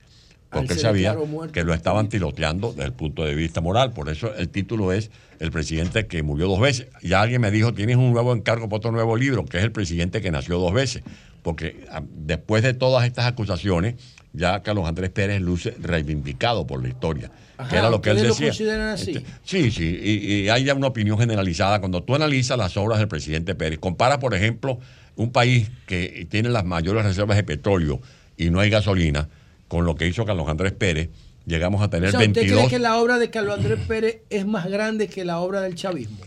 Porque 0.50 0.74
él 0.74 0.80
sabía 0.80 1.18
que 1.52 1.64
lo 1.64 1.74
estaban 1.74 2.08
tiroteando 2.10 2.70
desde 2.72 2.86
el 2.86 2.94
punto 2.94 3.26
de 3.26 3.36
vista 3.36 3.60
moral. 3.60 3.92
Por 3.92 4.08
eso 4.08 4.34
el 4.36 4.48
título 4.48 4.94
es 4.94 5.10
El 5.40 5.52
presidente 5.52 6.08
que 6.08 6.24
murió 6.24 6.48
dos 6.48 6.60
veces. 6.60 6.88
Ya 7.02 7.22
alguien 7.22 7.42
me 7.42 7.52
dijo, 7.52 7.74
tienes 7.74 7.98
un 7.98 8.14
nuevo 8.14 8.34
encargo 8.34 8.70
para 8.70 8.78
otro 8.78 8.92
nuevo 8.92 9.18
libro, 9.18 9.44
que 9.46 9.58
es 9.58 9.64
El 9.64 9.72
presidente 9.72 10.22
que 10.22 10.32
nació 10.32 10.58
dos 10.60 10.74
veces. 10.74 11.04
Porque 11.42 11.86
ah, 11.92 12.02
después 12.16 12.64
de 12.64 12.74
todas 12.74 13.06
estas 13.06 13.26
acusaciones, 13.26 13.96
ya 14.32 14.62
Carlos 14.62 14.88
Andrés 14.88 15.10
Pérez 15.10 15.42
luce 15.42 15.76
reivindicado 15.82 16.66
por 16.66 16.82
la 16.82 16.90
historia. 16.90 17.32
Ajá, 17.58 17.70
que 17.70 17.76
era 17.78 17.90
lo 17.90 18.02
que 18.02 18.12
él 18.12 18.18
¿ustedes 18.18 18.30
lo 18.30 18.36
decía. 18.36 18.50
consideran 18.50 18.90
así? 18.90 19.12
Este, 19.12 19.26
Sí, 19.44 19.72
sí, 19.72 20.00
y, 20.02 20.44
y 20.44 20.50
hay 20.50 20.64
ya 20.64 20.76
una 20.76 20.88
opinión 20.88 21.18
generalizada. 21.18 21.80
Cuando 21.80 22.04
tú 22.04 22.16
analizas 22.16 22.58
las 22.58 22.78
obras 22.78 23.00
del 23.00 23.08
presidente 23.08 23.54
Pérez, 23.56 23.80
compara, 23.80 24.20
por 24.20 24.34
ejemplo, 24.34 24.80
un 25.18 25.32
país 25.32 25.70
que 25.86 26.26
tiene 26.30 26.50
las 26.50 26.64
mayores 26.66 27.04
reservas 27.04 27.36
de 27.38 27.44
petróleo 27.44 28.00
y 28.38 28.50
no 28.50 28.60
hay 28.62 28.70
gasolina, 28.70 29.28
con 29.68 29.86
lo 29.86 29.96
que 29.96 30.08
hizo 30.08 30.24
Carlos 30.26 30.48
Andrés 30.48 30.72
Pérez, 30.72 31.10
llegamos 31.46 31.82
a 31.82 31.90
tener 31.90 32.10
O 32.10 32.12
sea, 32.12 32.20
¿usted 32.22 32.34
22. 32.34 32.60
cree 32.60 32.70
que 32.70 32.80
la 32.80 32.98
obra 32.98 33.18
de 33.20 33.30
Carlos 33.30 33.58
Andrés 33.58 33.80
Pérez 33.88 34.20
es 34.30 34.46
más 34.46 34.68
grande 34.70 35.08
que 35.10 35.26
la 35.26 35.40
obra 35.40 35.62
del 35.62 35.76
chavismo? 35.76 36.18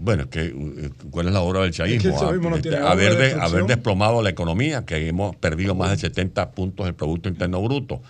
Bueno, 0.00 0.22
es 0.24 0.28
que, 0.28 0.40
eh, 0.46 0.90
¿cuál 1.10 1.26
es 1.28 1.32
la 1.32 1.40
obra 1.40 1.60
del 1.60 1.70
Es 1.70 1.76
que 1.76 1.82
chavismo? 1.82 2.10
el 2.14 2.18
chavismo 2.18 2.50
no 2.50 2.56
Ah, 2.56 2.60
tiene 2.62 2.76
este, 2.78 2.88
haber, 2.88 3.16
de- 3.16 3.32
haber 3.40 3.64
desplomado 3.66 4.22
la 4.22 4.30
economía, 4.30 4.84
que 4.86 5.08
hemos 5.08 5.34
perdido 5.36 5.74
más 5.74 5.90
de 5.90 5.96
70 5.98 6.52
puntos 6.52 6.86
del 6.86 6.94
Producto 6.94 7.28
Interno 7.28 7.60
Bruto, 7.62 8.00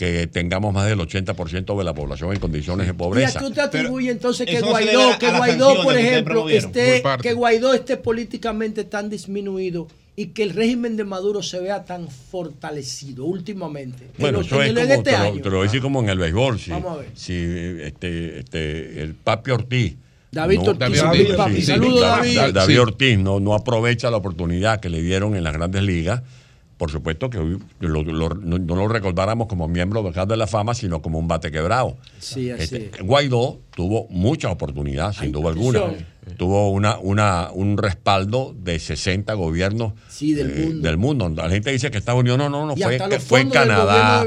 que 0.00 0.26
tengamos 0.28 0.72
más 0.72 0.86
del 0.88 0.98
80% 0.98 1.76
de 1.76 1.84
la 1.84 1.92
población 1.92 2.32
en 2.32 2.40
condiciones 2.40 2.86
de 2.86 2.92
¿Y 2.92 2.94
a 2.94 2.96
pobreza. 2.96 3.38
qué 3.38 3.44
usted 3.44 3.60
atribuye 3.60 4.10
entonces 4.10 4.46
que 4.46 4.58
Guaidó, 4.62 5.18
que 5.18 5.28
Guaidó, 5.30 5.82
por 5.82 5.94
ejemplo, 5.94 6.48
esté, 6.48 7.02
que 7.20 7.34
Guaidó 7.34 7.74
esté 7.74 7.98
políticamente 7.98 8.84
tan 8.84 9.10
disminuido 9.10 9.88
y 10.16 10.28
que 10.28 10.42
el 10.42 10.50
régimen 10.54 10.96
de 10.96 11.04
Maduro 11.04 11.42
se 11.42 11.60
vea 11.60 11.84
tan 11.84 12.08
fortalecido 12.08 13.26
últimamente? 13.26 14.04
En 14.04 14.10
Bueno, 14.16 14.40
eso 14.40 14.62
es 14.62 14.70
en 14.70 14.78
el- 14.78 14.82
como, 14.84 14.94
este 14.94 15.10
te 15.10 15.18
lo, 15.18 15.24
año. 15.24 15.42
te 15.42 15.50
lo 15.50 15.56
voy 15.56 15.60
a 15.60 15.68
decir 15.68 15.82
como 15.82 16.00
en 16.00 16.08
el 16.08 16.18
béisbol. 16.18 16.58
Si, 16.58 16.70
Vamos 16.70 16.92
a 16.92 16.96
ver. 17.00 17.08
si 17.14 17.34
este, 17.82 18.38
este, 18.38 19.02
el 19.02 19.14
Papi 19.14 19.50
Ortiz. 19.50 19.96
David 20.32 20.60
Ortiz, 20.60 20.78
David 20.78 21.00
David, 21.02 21.36
papi. 21.36 22.72
sí. 22.72 22.78
Ortiz 22.78 23.18
no, 23.18 23.38
no 23.38 23.52
aprovecha 23.54 24.10
la 24.10 24.16
oportunidad 24.16 24.80
que 24.80 24.88
le 24.88 25.02
dieron 25.02 25.36
en 25.36 25.44
las 25.44 25.52
grandes 25.52 25.82
ligas. 25.82 26.22
Por 26.80 26.90
supuesto 26.90 27.28
que 27.28 27.36
hoy 27.36 27.58
lo- 27.80 28.02
lo- 28.02 28.30
no, 28.30 28.56
lo 28.74 28.88
recordáramos 28.88 29.48
como 29.48 29.68
miembro 29.68 30.02
de 30.02 30.36
la 30.38 30.46
Fama, 30.46 30.72
sino 30.72 31.02
como 31.02 31.18
un 31.18 31.28
bate 31.28 31.50
quebrado. 31.52 31.98
Sí, 32.20 32.50
así 32.50 32.62
Este, 32.62 32.90
es. 32.94 33.02
Guaidó 33.06 33.60
tuvo 33.76 34.06
mucha 34.08 34.50
oportunidad, 34.50 35.12
sin 35.12 35.30
duda 35.30 35.50
alguna. 35.50 35.82
Tuvo 36.38 36.70
una, 36.70 36.98
una, 36.98 37.50
un 37.52 37.76
respaldo 37.76 38.54
de 38.58 38.78
60 38.78 39.34
gobiernos 39.34 39.92
Sí, 40.08 40.32
del 40.32 40.50
eh, 40.50 40.64
mundo. 40.64 40.88
del 40.88 40.96
mundo. 40.96 41.28
La 41.28 41.50
gente 41.50 41.70
dice 41.70 41.90
que 41.90 41.98
Estados 41.98 42.20
Unidos 42.20 42.38
no, 42.38 42.48
no, 42.48 42.64
no, 42.64 42.74
fue, 42.74 42.98
fue 43.20 43.40
en 43.42 43.50
Canadá. 43.50 44.24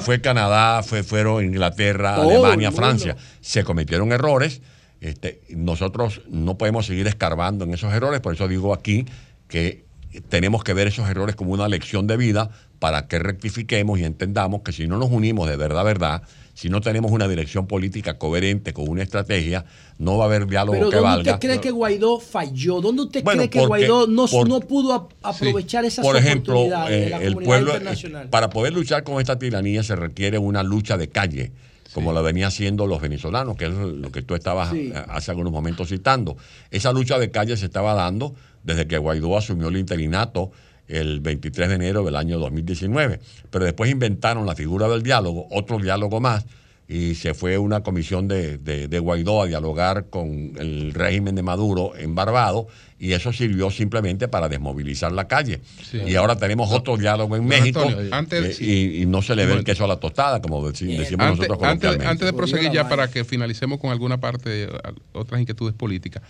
fue, 0.00 0.20
Canadá, 0.20 0.82
fue, 0.82 1.02
fueron 1.02 1.42
Inglaterra, 1.46 2.16
Todo 2.16 2.28
Alemania. 2.44 2.72
Francia. 2.72 3.16
Se 3.40 3.64
cometieron 3.64 4.12
errores. 4.12 4.60
Este, 5.00 5.40
nosotros 5.48 6.20
no 6.28 6.58
podemos 6.58 6.84
seguir 6.84 7.06
escarbando 7.06 7.64
en 7.64 7.72
esos 7.72 7.90
errores, 7.94 8.20
por 8.20 8.34
eso 8.34 8.46
digo 8.48 8.74
aquí 8.74 9.06
que 9.48 9.88
tenemos 10.28 10.64
que 10.64 10.74
ver 10.74 10.88
esos 10.88 11.08
errores 11.08 11.36
como 11.36 11.52
una 11.52 11.68
lección 11.68 12.06
de 12.06 12.16
vida 12.16 12.50
para 12.78 13.06
que 13.06 13.18
rectifiquemos 13.18 13.98
y 13.98 14.04
entendamos 14.04 14.62
que 14.62 14.72
si 14.72 14.86
no 14.86 14.98
nos 14.98 15.10
unimos 15.10 15.48
de 15.48 15.56
verdad, 15.56 15.84
verdad, 15.84 16.22
si 16.54 16.68
no 16.68 16.80
tenemos 16.80 17.10
una 17.12 17.28
dirección 17.28 17.66
política 17.66 18.18
coherente 18.18 18.72
con 18.72 18.88
una 18.88 19.02
estrategia, 19.02 19.64
no 19.98 20.16
va 20.18 20.24
a 20.24 20.26
haber 20.26 20.46
diálogo 20.46 20.72
Pero 20.78 20.90
que 20.90 20.96
¿dónde 20.96 21.10
valga. 21.10 21.34
usted 21.34 21.46
cree 21.48 21.60
que 21.60 21.70
Guaidó 21.70 22.18
falló? 22.20 22.80
¿Dónde 22.80 23.02
usted 23.02 23.22
Bueno, 23.22 23.38
cree 23.40 23.50
que 23.50 23.58
porque- 23.60 23.68
Guaidó 23.68 24.06
no, 24.06 24.26
por- 24.26 24.48
no 24.48 24.60
pudo 24.60 24.92
ap- 24.94 25.12
aprovechar 25.22 25.84
esas 25.84 26.04
Por 26.04 26.16
ejemplo, 26.16 26.54
oportunidades 26.54 26.90
de 27.00 27.06
eh, 27.06 27.10
la 27.10 27.16
el 27.18 27.22
comunidad 27.34 27.46
pueblo, 27.46 27.70
eh, 27.70 27.76
internacional? 27.76 28.28
para 28.30 28.50
poder 28.50 28.72
luchar 28.72 29.04
con 29.04 29.20
esta 29.20 29.38
tiranía 29.38 29.82
se 29.82 29.94
requiere 29.96 30.38
una 30.38 30.62
lucha 30.62 30.96
de 30.96 31.08
calle, 31.08 31.52
como 31.94 32.12
la 32.12 32.20
venía 32.20 32.46
haciendo 32.48 32.86
los 32.86 33.00
venezolanos, 33.00 33.56
que 33.56 33.66
es 33.66 33.72
lo 33.72 34.10
que 34.12 34.22
tú 34.22 34.34
estabas 34.34 34.70
Sí. 34.70 34.92
hace 35.08 35.30
algunos 35.32 35.52
momentos 35.52 35.88
citando. 35.88 36.36
Esa 36.70 36.92
lucha 36.92 37.18
de 37.18 37.30
calle 37.30 37.56
se 37.56 37.66
estaba 37.66 37.94
dando 37.94 38.34
desde 38.62 38.86
que 38.86 38.98
Guaidó 38.98 39.36
asumió 39.36 39.68
el 39.68 39.76
interinato 39.76 40.50
el 40.88 41.20
23 41.20 41.68
de 41.68 41.74
enero 41.76 42.02
del 42.04 42.16
año 42.16 42.38
2019. 42.38 43.20
Pero 43.50 43.64
después 43.64 43.90
inventaron 43.90 44.44
la 44.46 44.56
figura 44.56 44.88
del 44.88 45.02
diálogo, 45.02 45.46
otro 45.50 45.78
diálogo 45.78 46.20
más, 46.20 46.44
y 46.88 47.14
se 47.14 47.34
fue 47.34 47.56
una 47.56 47.84
comisión 47.84 48.26
de, 48.26 48.58
de- 48.58 48.88
de 48.88 48.98
Guaidó 48.98 49.42
a 49.42 49.46
dialogar 49.46 50.06
con 50.10 50.54
el 50.58 50.92
régimen 50.92 51.36
de 51.36 51.42
Maduro 51.44 51.92
en 51.96 52.16
Barbados, 52.16 52.66
y 52.98 53.12
eso 53.12 53.32
sirvió 53.32 53.70
simplemente 53.70 54.26
para 54.26 54.48
desmovilizar 54.48 55.12
la 55.12 55.28
calle. 55.28 55.60
Sí. 55.88 55.98
Y 56.04 56.16
ahora 56.16 56.34
tenemos 56.34 56.72
otro 56.72 56.96
diálogo 56.96 57.36
en 57.36 57.46
México, 57.46 57.82
Antonio, 57.82 58.12
antes- 58.12 58.60
eh, 58.60 58.64
y, 58.64 59.02
y 59.02 59.06
no 59.06 59.22
se 59.22 59.36
le 59.36 59.46
ve 59.46 59.52
el 59.52 59.62
queso 59.64 59.84
a 59.84 59.86
la 59.86 60.00
tostada, 60.00 60.42
como 60.42 60.60
deci- 60.68 60.96
decimos 60.98 61.26
Antes, 61.26 61.48
nosotros 61.48 61.58
antes, 61.62 61.88
coloquialmente. 61.88 62.06
antes 62.08 62.26
de 62.26 62.32
proseguir 62.32 62.72
ya 62.72 62.88
para 62.88 63.08
que 63.08 63.24
finalicemos 63.24 63.78
con 63.78 63.90
alguna 63.92 64.18
parte, 64.18 64.64
eh, 64.64 64.68
otras 65.12 65.40
inquietudes 65.40 65.74
políticas. 65.76 66.24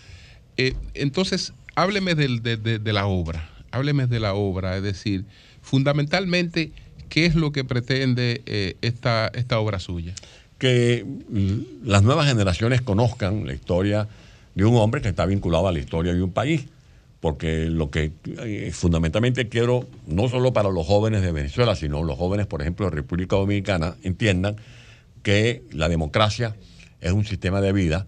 Eh, 0.58 0.74
entonces, 0.92 1.54
hábleme 1.74 2.14
de 2.14 2.92
la 2.92 3.06
obra, 3.06 3.48
hábleme 3.70 4.06
de 4.06 4.20
la 4.20 4.34
obra, 4.34 4.76
es 4.76 4.82
decir, 4.82 5.24
fundamentalmente, 5.62 6.72
¿qué 7.08 7.26
es 7.26 7.34
lo 7.34 7.52
que 7.52 7.64
pretende 7.64 8.42
eh, 8.46 8.76
esta, 8.82 9.28
esta 9.34 9.58
obra 9.58 9.78
suya? 9.78 10.14
que 10.60 11.04
mm, 11.04 11.88
las 11.88 12.04
nuevas 12.04 12.28
generaciones 12.28 12.82
conozcan 12.82 13.46
la 13.46 13.54
historia 13.54 14.06
de 14.54 14.64
un 14.64 14.76
hombre 14.76 15.00
que 15.00 15.08
está 15.08 15.26
vinculado 15.26 15.66
a 15.66 15.72
la 15.72 15.80
historia 15.80 16.12
de 16.14 16.22
un 16.22 16.30
país. 16.30 16.66
Porque 17.18 17.66
lo 17.66 17.90
que 17.90 18.12
eh, 18.24 18.70
fundamentalmente 18.72 19.48
quiero, 19.48 19.86
no 20.06 20.28
solo 20.28 20.54
para 20.54 20.70
los 20.70 20.86
jóvenes 20.86 21.20
de 21.20 21.32
Venezuela, 21.32 21.76
sino 21.76 22.02
los 22.02 22.16
jóvenes, 22.16 22.46
por 22.46 22.62
ejemplo, 22.62 22.86
de 22.86 22.96
República 22.96 23.36
Dominicana, 23.36 23.96
entiendan 24.02 24.56
que 25.22 25.62
la 25.70 25.90
democracia 25.90 26.56
es 27.02 27.12
un 27.12 27.26
sistema 27.26 27.60
de 27.60 27.72
vida 27.72 28.06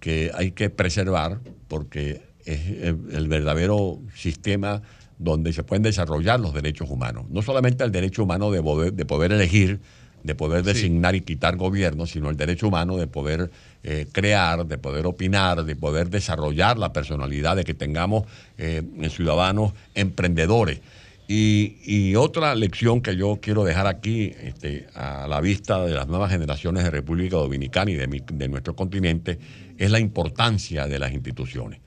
que 0.00 0.32
hay 0.34 0.52
que 0.52 0.70
preservar 0.70 1.38
porque 1.68 2.22
es 2.52 2.66
el, 2.82 2.98
el 3.12 3.28
verdadero 3.28 3.98
sistema 4.14 4.82
donde 5.18 5.52
se 5.52 5.64
pueden 5.64 5.82
desarrollar 5.82 6.38
los 6.40 6.54
derechos 6.54 6.88
humanos. 6.90 7.26
No 7.30 7.42
solamente 7.42 7.84
el 7.84 7.90
derecho 7.92 8.22
humano 8.22 8.50
de 8.50 8.62
poder, 8.62 8.92
de 8.92 9.04
poder 9.04 9.32
elegir 9.32 9.80
de 10.24 10.34
poder 10.34 10.64
designar 10.64 11.14
y 11.14 11.20
quitar 11.20 11.56
gobiernos, 11.56 12.10
sino 12.10 12.28
el 12.28 12.36
derecho 12.36 12.66
humano 12.66 12.96
de 12.96 13.06
poder 13.06 13.52
eh, 13.84 14.04
crear, 14.10 14.66
de 14.66 14.76
poder 14.76 15.06
opinar, 15.06 15.64
de 15.64 15.76
poder 15.76 16.10
desarrollar 16.10 16.76
la 16.76 16.92
personalidad, 16.92 17.54
de 17.54 17.62
que 17.62 17.72
tengamos 17.72 18.24
eh, 18.58 18.82
ciudadanos 19.10 19.72
emprendedores. 19.94 20.80
Y, 21.28 21.76
y 21.84 22.16
otra 22.16 22.56
lección 22.56 23.00
que 23.00 23.14
yo 23.14 23.38
quiero 23.40 23.62
dejar 23.62 23.86
aquí 23.86 24.32
este, 24.42 24.88
a 24.94 25.28
la 25.28 25.40
vista 25.40 25.84
de 25.84 25.94
las 25.94 26.08
nuevas 26.08 26.32
generaciones 26.32 26.82
de 26.82 26.90
República 26.90 27.36
Dominicana 27.36 27.90
y 27.92 27.94
de, 27.94 28.08
mi- 28.08 28.22
de 28.32 28.48
nuestro 28.48 28.74
continente 28.74 29.38
es 29.78 29.90
la 29.90 30.00
importancia 30.00 30.88
de 30.88 30.98
las 30.98 31.12
instituciones. 31.12 31.80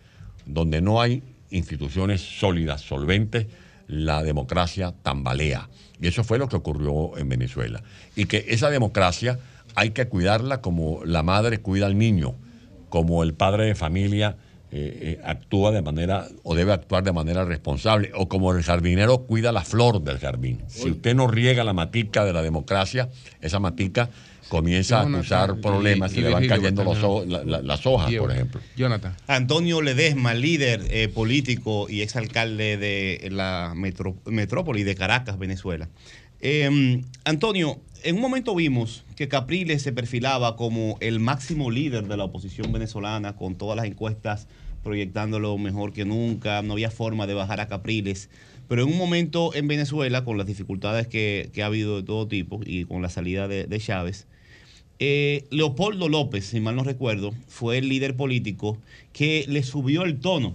Donde 0.54 0.82
no 0.82 1.02
hay 1.02 1.24
instituciones 1.50 2.22
sólidas, 2.22 2.82
solventes, 2.82 3.48
la 3.88 4.24
democracia 4.24 4.94
tambalea. 5.04 5.70
Y 6.02 6.08
eso 6.08 6.24
fue 6.24 6.40
lo 6.40 6.48
que 6.48 6.56
ocurrió 6.56 7.18
en 7.18 7.30
Venezuela. 7.30 7.84
Y 8.16 8.26
que 8.26 8.46
esa 8.50 8.70
democracia 8.70 9.40
hay 9.76 9.92
que 9.92 10.08
cuidarla 10.08 10.62
como 10.62 11.02
la 11.06 11.24
madre 11.24 11.60
cuida 11.60 11.86
al 11.86 11.98
niño, 11.98 12.36
como 12.90 13.24
el 13.24 13.34
padre 13.34 13.66
de 13.66 13.76
familia 13.76 14.38
eh, 14.72 15.18
eh, 15.20 15.22
actúa 15.26 15.72
de 15.72 15.82
manera 15.82 16.28
o 16.44 16.56
debe 16.56 16.72
actuar 16.72 17.04
de 17.04 17.12
manera 17.12 17.44
responsable, 17.44 18.12
o 18.16 18.30
como 18.30 18.54
el 18.54 18.64
jardinero 18.64 19.20
cuida 19.24 19.52
la 19.52 19.64
flor 19.64 20.02
del 20.02 20.18
jardín. 20.18 20.62
Si 20.68 20.90
usted 20.90 21.14
no 21.14 21.28
riega 21.28 21.64
la 21.64 21.74
matica 21.74 22.24
de 22.24 22.34
la 22.34 22.42
democracia, 22.42 23.10
esa 23.42 23.60
matica 23.60 24.10
comienza 24.52 25.00
a 25.00 25.04
acusar 25.04 25.62
problemas 25.62 26.14
y, 26.14 26.20
y 26.20 26.22
le 26.24 26.30
van 26.30 26.46
cayendo 26.46 26.84
los 26.84 26.96
Castañón. 26.96 27.18
ho- 27.22 27.26
la- 27.26 27.44
la- 27.46 27.62
las 27.62 27.86
hojas, 27.86 28.14
por 28.16 28.32
ejemplo. 28.32 28.60
Jonathan. 28.76 29.16
Antonio 29.28 29.82
Ledesma, 29.82 30.34
líder 30.34 30.86
eh, 30.90 31.08
político 31.08 31.88
y 31.90 32.02
exalcalde 32.02 32.76
de 32.76 33.30
la 33.32 33.72
metro- 33.78 34.18
metrópoli 34.26 34.84
de 34.84 34.96
Caracas, 34.96 35.40
Venezuela. 35.40 35.88
Eh, 36.42 37.02
Antonio, 37.24 37.80
en 38.04 38.16
un 38.16 38.22
momento 38.22 38.54
vimos 38.54 39.06
que 39.16 39.30
Capriles 39.30 39.82
se 39.84 39.94
perfilaba 39.94 40.58
como 40.58 40.98
el 41.00 41.20
máximo 41.22 41.72
líder 41.72 42.08
de 42.08 42.18
la 42.18 42.26
oposición 42.26 42.72
venezolana, 42.74 43.36
con 43.38 43.56
todas 43.56 43.78
las 43.78 43.86
encuestas 43.86 44.48
proyectándolo 44.84 45.58
mejor 45.58 45.94
que 45.94 46.04
nunca, 46.06 46.62
no 46.64 46.74
había 46.74 46.92
forma 46.92 47.28
de 47.28 47.36
bajar 47.36 47.60
a 47.62 47.68
Capriles. 47.68 48.30
Pero 48.68 48.84
en 48.84 48.90
un 48.90 48.98
momento 48.98 49.54
en 49.54 49.68
Venezuela, 49.68 50.24
con 50.26 50.38
las 50.38 50.48
dificultades 50.48 51.08
que, 51.08 51.52
que 51.54 51.62
ha 51.62 51.68
habido 51.68 51.98
de 51.98 52.04
todo 52.04 52.28
tipo 52.28 52.60
y 52.66 52.86
con 52.86 53.02
la 53.02 53.10
salida 53.10 53.48
de, 53.48 53.66
de 53.66 53.80
Chávez, 53.80 54.28
eh, 55.04 55.46
Leopoldo 55.50 56.10
López, 56.10 56.46
si 56.46 56.60
mal 56.60 56.76
no 56.76 56.84
recuerdo, 56.84 57.34
fue 57.48 57.80
el 57.80 57.90
líder 57.90 58.16
político 58.16 58.78
que 59.14 59.46
le 59.48 59.64
subió 59.64 60.04
el 60.04 60.20
tono 60.20 60.54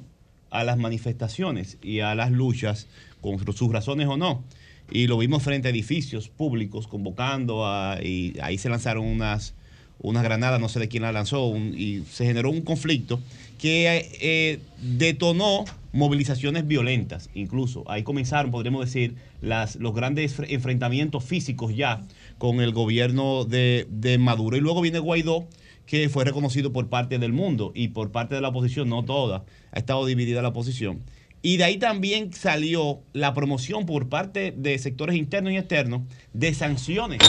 a 0.51 0.63
las 0.63 0.79
manifestaciones 0.79 1.79
y 1.83 1.99
a 1.99 2.15
las 2.15 2.31
luchas, 2.31 2.87
con 3.21 3.41
sus 3.53 3.73
razones 3.73 4.07
o 4.07 4.17
no. 4.17 4.45
Y 4.89 5.09
lo 5.09 5.19
vimos 5.19 5.43
frente 5.43 5.67
a 5.67 5.73
edificios 5.73 6.29
públicos 6.29 6.87
convocando 6.87 7.67
y 8.01 8.39
ahí 8.41 8.57
se 8.57 8.69
lanzaron 8.69 9.05
unas, 9.05 9.55
unas 9.99 10.23
granadas, 10.23 10.61
no 10.61 10.69
sé 10.69 10.79
de 10.81 10.89
quién 10.89 11.03
la 11.03 11.13
lanzó, 11.13 11.47
un- 11.47 11.75
y 11.77 12.03
se 12.11 12.27
generó 12.27 12.51
un 12.51 12.63
conflicto 12.63 13.21
que 13.59 14.11
eh, 14.21 14.61
detonó 14.81 15.65
movilizaciones 15.93 16.67
violentas, 16.67 17.31
incluso. 17.35 17.85
Ahí 17.91 18.03
comenzaron, 18.03 18.51
podríamos 18.51 18.85
decir, 18.85 19.15
las, 19.41 19.77
los 19.77 19.95
grandes 19.95 20.39
fre- 20.39 20.49
enfrentamientos 20.51 21.25
físicos 21.25 21.75
ya 21.75 22.03
con 22.39 22.61
el 22.61 22.73
gobierno 22.73 23.45
de, 23.47 23.87
de 23.91 24.19
Maduro. 24.19 24.57
Y 24.59 24.61
luego 24.61 24.83
viene 24.83 24.99
Guaidó, 24.99 25.49
que 25.87 26.09
fue 26.11 26.25
reconocido 26.25 26.73
por 26.73 26.89
parte 26.89 27.19
del 27.19 27.33
mundo 27.33 27.73
y 27.75 27.89
por 27.89 28.11
parte 28.11 28.35
de 28.35 28.41
la 28.43 28.49
oposición, 28.49 28.91
no 28.91 29.05
toda, 29.05 29.45
ha 29.73 29.79
estado 29.79 30.05
dividida 30.05 30.43
la 30.43 30.49
oposición. 30.49 31.01
Y 31.41 31.59
de 31.59 31.65
ahí 31.65 31.79
también 31.79 32.33
salió 32.33 33.01
la 33.13 33.33
promoción 33.33 33.87
por 33.87 34.09
parte 34.09 34.53
de 34.55 34.79
sectores 34.79 35.17
internos 35.17 35.53
y 35.53 35.57
externos 35.57 36.03
de 36.33 36.53
sanciones, 36.55 37.21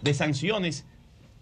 de 0.00 0.14
sanciones 0.14 0.86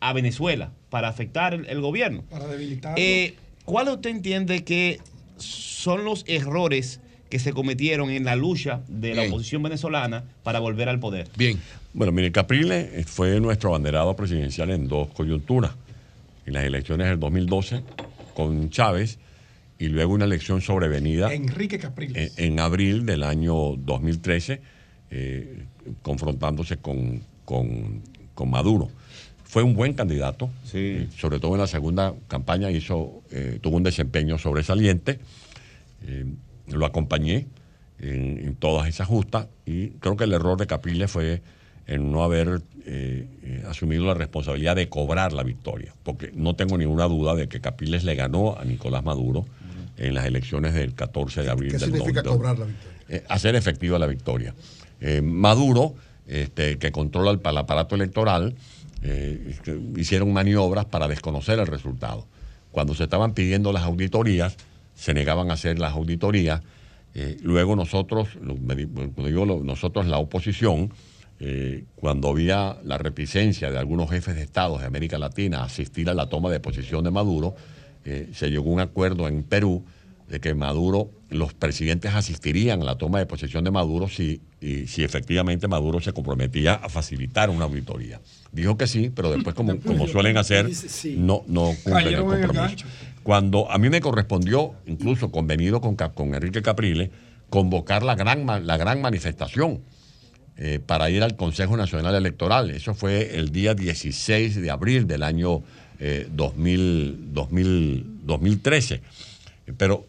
a 0.00 0.12
Venezuela 0.12 0.72
para 0.88 1.08
afectar 1.08 1.54
el, 1.54 1.66
el 1.66 1.80
gobierno. 1.80 2.22
Para 2.30 2.46
debilitarlo. 2.46 2.96
Eh, 2.98 3.34
¿Cuál 3.64 3.88
usted 3.88 4.10
entiende 4.10 4.64
que 4.64 4.98
son 5.38 6.04
los 6.04 6.24
errores 6.26 7.00
que 7.28 7.38
se 7.38 7.52
cometieron 7.52 8.10
en 8.10 8.24
la 8.24 8.34
lucha 8.34 8.80
de 8.88 9.14
la 9.14 9.22
Bien. 9.22 9.32
oposición 9.32 9.62
venezolana 9.62 10.24
para 10.42 10.58
volver 10.58 10.88
al 10.88 10.98
poder? 10.98 11.28
Bien. 11.36 11.60
Bueno, 11.92 12.12
mire, 12.12 12.32
Capriles 12.32 13.06
fue 13.06 13.38
nuestro 13.40 13.68
abanderado 13.70 14.16
presidencial 14.16 14.70
en 14.70 14.88
dos 14.88 15.08
coyunturas. 15.10 15.72
En 16.46 16.54
las 16.54 16.64
elecciones 16.64 17.06
del 17.08 17.20
2012 17.20 17.82
con 18.34 18.70
Chávez 18.70 19.18
y 19.78 19.88
luego 19.88 20.14
una 20.14 20.24
elección 20.24 20.60
sobrevenida 20.60 21.32
Enrique 21.32 21.78
Capriles. 21.78 22.32
en, 22.38 22.52
en 22.54 22.60
abril 22.60 23.06
del 23.06 23.22
año 23.22 23.76
2013, 23.76 24.60
eh, 25.10 25.64
confrontándose 26.02 26.78
con, 26.78 27.20
con- 27.44 28.02
con 28.34 28.50
Maduro. 28.50 28.88
Fue 29.50 29.64
un 29.64 29.74
buen 29.74 29.94
candidato, 29.94 30.48
eh, 30.74 31.08
sobre 31.18 31.40
todo 31.40 31.54
en 31.56 31.60
la 31.60 31.66
segunda 31.66 32.14
campaña 32.28 32.70
hizo, 32.70 33.24
eh, 33.32 33.58
tuvo 33.60 33.78
un 33.78 33.82
desempeño 33.82 34.38
sobresaliente. 34.38 35.18
Eh, 36.06 36.24
lo 36.68 36.86
acompañé 36.86 37.48
en, 37.98 38.38
en 38.38 38.54
todas 38.54 38.88
esas 38.88 39.08
justas 39.08 39.48
y 39.66 39.88
creo 39.98 40.16
que 40.16 40.22
el 40.22 40.34
error 40.34 40.56
de 40.56 40.68
Capriles 40.68 41.10
fue 41.10 41.42
en 41.88 42.12
no 42.12 42.22
haber 42.22 42.62
eh, 42.86 43.64
asumido 43.66 44.06
la 44.06 44.14
responsabilidad 44.14 44.76
de 44.76 44.88
cobrar 44.88 45.32
la 45.32 45.42
victoria, 45.42 45.92
porque 46.04 46.30
no 46.32 46.54
tengo 46.54 46.78
ninguna 46.78 47.06
duda 47.06 47.34
de 47.34 47.48
que 47.48 47.60
Capriles 47.60 48.04
le 48.04 48.14
ganó 48.14 48.56
a 48.56 48.64
Nicolás 48.64 49.02
Maduro 49.02 49.46
en 49.96 50.14
las 50.14 50.26
elecciones 50.26 50.74
del 50.74 50.94
14 50.94 51.42
de 51.42 51.50
abril 51.50 51.72
¿Qué 51.72 51.78
del 51.78 51.90
significa 51.90 52.22
cobrar 52.22 52.56
la 52.56 52.66
victoria? 52.66 53.24
hacer 53.28 53.56
efectiva 53.56 53.98
la 53.98 54.06
victoria. 54.06 54.54
Maduro, 55.24 55.96
este, 56.28 56.78
que 56.78 56.92
controla 56.92 57.32
el, 57.32 57.40
el 57.44 57.56
aparato 57.56 57.96
electoral, 57.96 58.54
eh, 59.02 59.56
hicieron 59.96 60.32
maniobras 60.32 60.84
para 60.86 61.08
desconocer 61.08 61.58
el 61.58 61.66
resultado. 61.66 62.26
Cuando 62.70 62.94
se 62.94 63.04
estaban 63.04 63.34
pidiendo 63.34 63.72
las 63.72 63.84
auditorías, 63.84 64.56
se 64.94 65.14
negaban 65.14 65.50
a 65.50 65.54
hacer 65.54 65.78
las 65.78 65.92
auditorías. 65.94 66.62
Eh, 67.14 67.38
luego 67.42 67.74
nosotros, 67.76 68.28
digo 69.16 69.62
nosotros 69.64 70.06
la 70.06 70.18
oposición, 70.18 70.92
eh, 71.40 71.84
cuando 71.96 72.28
había 72.28 72.76
la 72.84 72.98
reticencia 72.98 73.70
de 73.70 73.78
algunos 73.78 74.10
jefes 74.10 74.34
de 74.34 74.42
Estado 74.42 74.78
de 74.78 74.84
América 74.84 75.18
Latina 75.18 75.60
a 75.60 75.64
asistir 75.64 76.10
a 76.10 76.14
la 76.14 76.28
toma 76.28 76.50
de 76.50 76.60
posición 76.60 77.02
de 77.04 77.10
Maduro, 77.10 77.54
se 78.02 78.50
llegó 78.50 78.70
a 78.70 78.72
un 78.72 78.80
acuerdo 78.80 79.28
en 79.28 79.42
Perú 79.42 79.84
de 80.26 80.40
que 80.40 80.54
Maduro, 80.54 81.10
los 81.28 81.52
presidentes 81.52 82.14
asistirían 82.14 82.80
a 82.80 82.84
la 82.84 82.94
toma 82.96 83.18
de 83.18 83.26
posesión 83.26 83.62
de 83.62 83.70
Maduro 83.70 84.08
si, 84.08 84.40
y 84.60 84.86
si 84.86 85.02
efectivamente 85.02 85.68
Maduro 85.68 86.00
se 86.00 86.12
comprometía 86.12 86.74
a 86.74 86.88
facilitar 86.88 87.48
una 87.50 87.64
auditoría. 87.64 88.20
Dijo 88.52 88.76
que 88.76 88.86
sí, 88.86 89.10
pero 89.14 89.30
después, 89.30 89.54
como, 89.54 89.80
como 89.86 90.06
suelen 90.06 90.36
hacer, 90.36 90.68
no, 91.16 91.44
no 91.46 91.74
cumplen 91.82 92.14
el 92.14 92.20
compromiso. 92.20 92.86
Cuando 93.22 93.70
a 93.70 93.78
mí 93.78 93.90
me 93.90 94.00
correspondió, 94.00 94.74
incluso 94.86 95.30
convenido 95.30 95.80
con, 95.80 95.94
con 95.96 96.34
Enrique 96.34 96.62
Capriles, 96.62 97.10
convocar 97.48 98.02
la 98.02 98.14
gran, 98.14 98.46
la 98.66 98.76
gran 98.76 99.00
manifestación 99.00 99.80
eh, 100.56 100.78
para 100.84 101.10
ir 101.10 101.22
al 101.22 101.36
Consejo 101.36 101.76
Nacional 101.76 102.14
Electoral. 102.14 102.70
Eso 102.70 102.94
fue 102.94 103.38
el 103.38 103.50
día 103.50 103.74
16 103.74 104.56
de 104.56 104.70
abril 104.70 105.06
del 105.06 105.22
año 105.22 105.62
eh, 105.98 106.26
2000, 106.30 107.32
2000, 107.32 108.20
2013. 108.24 109.00
Pero 109.76 110.06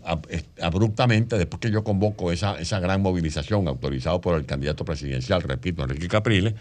abruptamente, 0.61 1.37
después 1.37 1.59
que 1.59 1.71
yo 1.71 1.83
convoco 1.83 2.31
esa, 2.31 2.59
esa 2.59 2.79
gran 2.79 3.01
movilización 3.01 3.67
autorizado 3.67 4.21
por 4.21 4.37
el 4.37 4.45
candidato 4.45 4.85
presidencial, 4.85 5.41
repito, 5.41 5.83
Enrique 5.83 6.07
Capriles, 6.07 6.53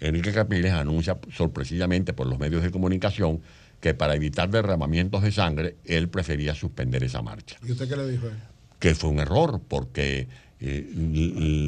Enrique 0.00 0.32
Capriles 0.32 0.72
anuncia 0.72 1.18
sorpresivamente 1.34 2.12
por 2.12 2.26
los 2.26 2.38
medios 2.38 2.62
de 2.62 2.70
comunicación 2.70 3.40
que 3.80 3.94
para 3.94 4.14
evitar 4.14 4.50
derramamientos 4.50 5.22
de 5.22 5.32
sangre, 5.32 5.76
él 5.84 6.08
prefería 6.08 6.54
suspender 6.54 7.04
esa 7.04 7.20
marcha 7.22 7.56
¿Y 7.66 7.72
usted 7.72 7.88
qué 7.88 7.96
le 7.96 8.08
dijo? 8.08 8.26
a 8.26 8.30
él? 8.30 8.36
que 8.78 8.94
fue 8.94 9.10
un 9.10 9.20
error, 9.20 9.60
porque 9.66 10.28
eh, 10.60 10.90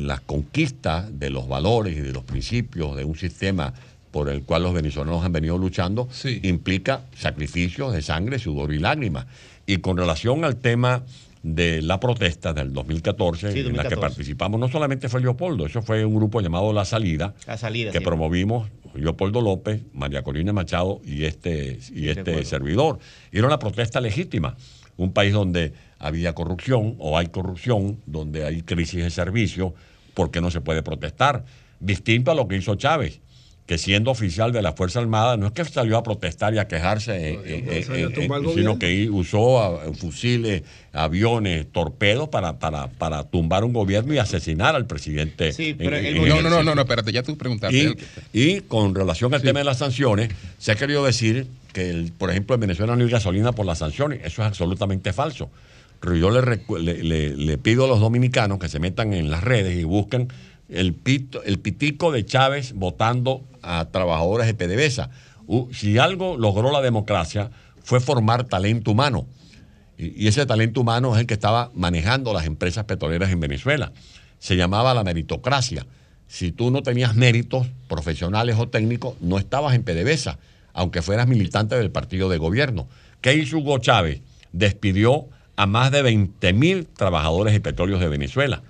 la 0.03 0.19
conquista 0.19 1.09
de 1.11 1.31
los 1.31 1.49
valores 1.49 1.97
y 1.97 2.01
de 2.01 2.13
los 2.13 2.25
principios 2.25 2.97
de 2.97 3.05
un 3.05 3.17
sistema 3.17 3.73
por 4.11 4.29
el 4.29 4.43
cual 4.43 4.63
los 4.63 4.75
venezolanos 4.75 5.25
han 5.25 5.33
venido 5.33 5.59
luchando 5.59 6.09
implica 6.43 7.03
sacrificios 7.17 7.93
de 7.93 8.03
sangre, 8.03 8.39
sudor 8.39 8.73
y 8.73 8.79
lágrimas. 8.79 9.27
Y 9.69 9.79
con 9.79 9.97
relación 9.99 10.45
al 10.45 10.57
tema 10.57 11.05
de 11.43 11.83
la 11.83 12.01
protesta 12.01 12.53
del 12.55 12.73
2014, 12.73 13.53
Sí, 13.53 13.59
en 13.61 13.77
la 13.77 13.83
que 13.85 13.91
2014. 13.95 14.01
participamos, 14.01 14.59
no 14.59 14.69
solamente 14.69 15.09
fue 15.09 15.21
Leopoldo, 15.21 15.67
eso 15.67 15.83
fue 15.83 16.05
un 16.05 16.15
grupo 16.17 16.41
llamado 16.41 16.73
La 16.73 16.85
Salida, 16.85 17.35
La 17.47 17.57
salida. 17.59 17.93
que 17.93 17.99
sí. 17.99 18.05
promovimos 18.05 18.69
Leopoldo 18.95 19.41
López, 19.43 19.83
María 19.93 20.23
Corina 20.23 20.53
Machado 20.55 21.01
y 21.05 21.25
este, 21.25 21.79
y 21.95 22.09
este 22.09 22.21
acuerdo. 22.23 22.45
servidor. 22.45 22.99
Y 23.31 23.39
era 23.39 23.47
una 23.47 23.59
protesta 23.59 24.01
legítima. 24.01 24.57
Un 24.97 25.13
país 25.13 25.33
donde 25.35 25.75
había 25.99 26.35
corrupción 26.35 26.97
o 26.99 27.17
hay 27.19 27.27
corrupción, 27.29 27.99
donde 28.07 28.45
hay 28.45 28.63
crisis 28.63 29.05
de 29.05 29.11
servicio, 29.11 29.75
¿por 30.15 30.31
qué 30.33 30.41
no 30.41 30.51
se 30.51 30.61
puede 30.63 30.83
protestar? 30.83 31.45
Distinto 31.79 32.31
a 32.33 32.35
lo 32.35 32.49
que 32.49 32.57
hizo 32.57 32.75
Chávez, 32.75 33.21
que 33.69 33.77
siendo 33.77 34.11
oficial 34.11 34.51
de 34.51 34.63
la 34.63 34.73
Fuerza 34.73 34.99
Armada, 34.99 35.37
no 35.37 35.47
es 35.47 35.53
que 35.53 35.63
salió 35.65 35.99
a 35.99 36.03
protestar 36.03 36.55
y 36.55 36.59
a 36.59 36.67
quejarse, 36.67 37.13
eh, 37.15 37.33
eh, 37.45 37.65
eh, 37.69 37.87
eh, 38.17 38.55
sino 38.55 38.79
que 38.79 39.11
usó 39.11 39.61
a- 39.63 39.93
fusiles, 39.93 40.63
aviones, 40.95 41.67
torpedos 41.71 42.31
para, 42.31 42.59
para, 42.59 42.89
para 42.89 43.25
tumbar 43.25 43.65
un 43.65 43.75
gobierno 43.75 44.15
y 44.15 44.19
asesinar 44.19 44.75
al 44.75 44.87
presidente. 44.87 45.53
Sí, 45.53 45.77
en- 45.79 45.93
en- 45.95 46.07
en 46.07 46.15
no, 46.17 46.23
el 46.39 46.43
no, 46.45 46.51
no, 46.51 46.63
no, 46.63 46.75
no, 46.75 46.81
espérate, 46.81 47.13
ya 47.13 47.23
tú 47.23 47.37
preguntaste. 47.37 47.95
y, 48.33 48.41
y 48.57 48.61
con 48.63 48.95
relación 48.95 49.35
al 49.35 49.43
tema 49.43 49.59
de 49.61 49.65
las 49.67 49.79
sanciones, 49.79 50.31
se 50.59 50.73
ha 50.73 50.75
querido 50.77 51.05
decir 51.05 51.47
que, 51.75 51.91
el- 51.91 52.13
por 52.17 52.31
ejemplo, 52.31 52.55
en 52.55 52.61
Venezuela 52.63 52.97
no 52.97 53.05
hay 53.05 53.11
gasolina 53.11 53.53
por 53.53 53.67
las 53.67 53.79
sanciones. 53.79 54.21
Eso 54.25 54.41
es 54.43 54.49
absolutamente 54.49 55.13
falso. 55.13 55.51
Pero 56.01 56.17
yo 56.17 56.31
le, 56.31 56.41
recu- 56.41 56.79
le- 56.79 57.03
le- 57.03 57.37
le 57.37 57.59
pido 57.59 57.85
a 57.85 57.89
los 57.89 58.01
dominicanos 58.01 58.59
que 58.59 58.69
se 58.71 58.79
metan 58.79 59.13
en 59.13 59.31
las 59.31 59.45
redes 59.45 59.77
y 59.79 59.85
busquen 59.85 60.29
el, 60.71 60.93
pito, 60.95 61.43
el 61.45 61.59
pitico 61.59 62.13
de 62.13 62.25
Chávez 62.25 62.73
votando 62.75 63.43
a 63.69 63.85
trabajadores 63.87 64.47
de 64.47 64.55
PDVSA. 64.55 65.11
Si 65.73 65.99
algo 65.99 66.37
logró 66.37 66.73
la 66.73 66.81
democracia 66.81 67.51
fue 67.83 68.01
formar 68.01 68.45
talento 68.45 68.91
humano. 68.91 69.27
Y, 69.97 70.25
y 70.25 70.29
ese 70.29 70.47
talento 70.47 70.81
humano 70.81 71.15
es 71.15 71.21
el 71.21 71.27
que 71.27 71.35
estaba 71.35 71.71
manejando 71.75 72.33
las 72.33 72.47
empresas 72.47 72.85
petroleras 72.85 73.31
en 73.31 73.41
Venezuela. 73.41 73.93
Se 74.39 74.57
llamaba 74.57 74.95
la 74.95 75.05
meritocracia. 75.05 75.87
Si 76.27 76.53
tú 76.53 76.71
no 76.71 76.83
tenías 76.83 77.15
méritos 77.15 77.67
profesionales 77.89 78.57
o 78.59 78.69
técnicos, 78.69 79.15
no 79.21 79.39
estabas 79.39 79.75
en 79.75 79.83
PDVSA, 79.83 80.39
aunque 80.75 81.03
fueras 81.03 81.27
militante 81.27 81.77
del 81.77 81.91
partido 81.91 82.29
de 82.29 82.37
gobierno. 82.37 82.89
¿Qué 83.21 83.35
hizo 83.35 83.59
Hugo 83.59 83.79
Chávez? 83.79 84.21
Despidió 84.53 85.29
a 85.57 85.67
más 85.67 85.91
de 85.91 86.03
20 86.03 86.53
mil 86.53 86.87
trabajadores 86.87 87.53
de 87.53 87.61
petróleos 87.61 88.01
de 88.01 88.09
Venezuela. 88.09 88.63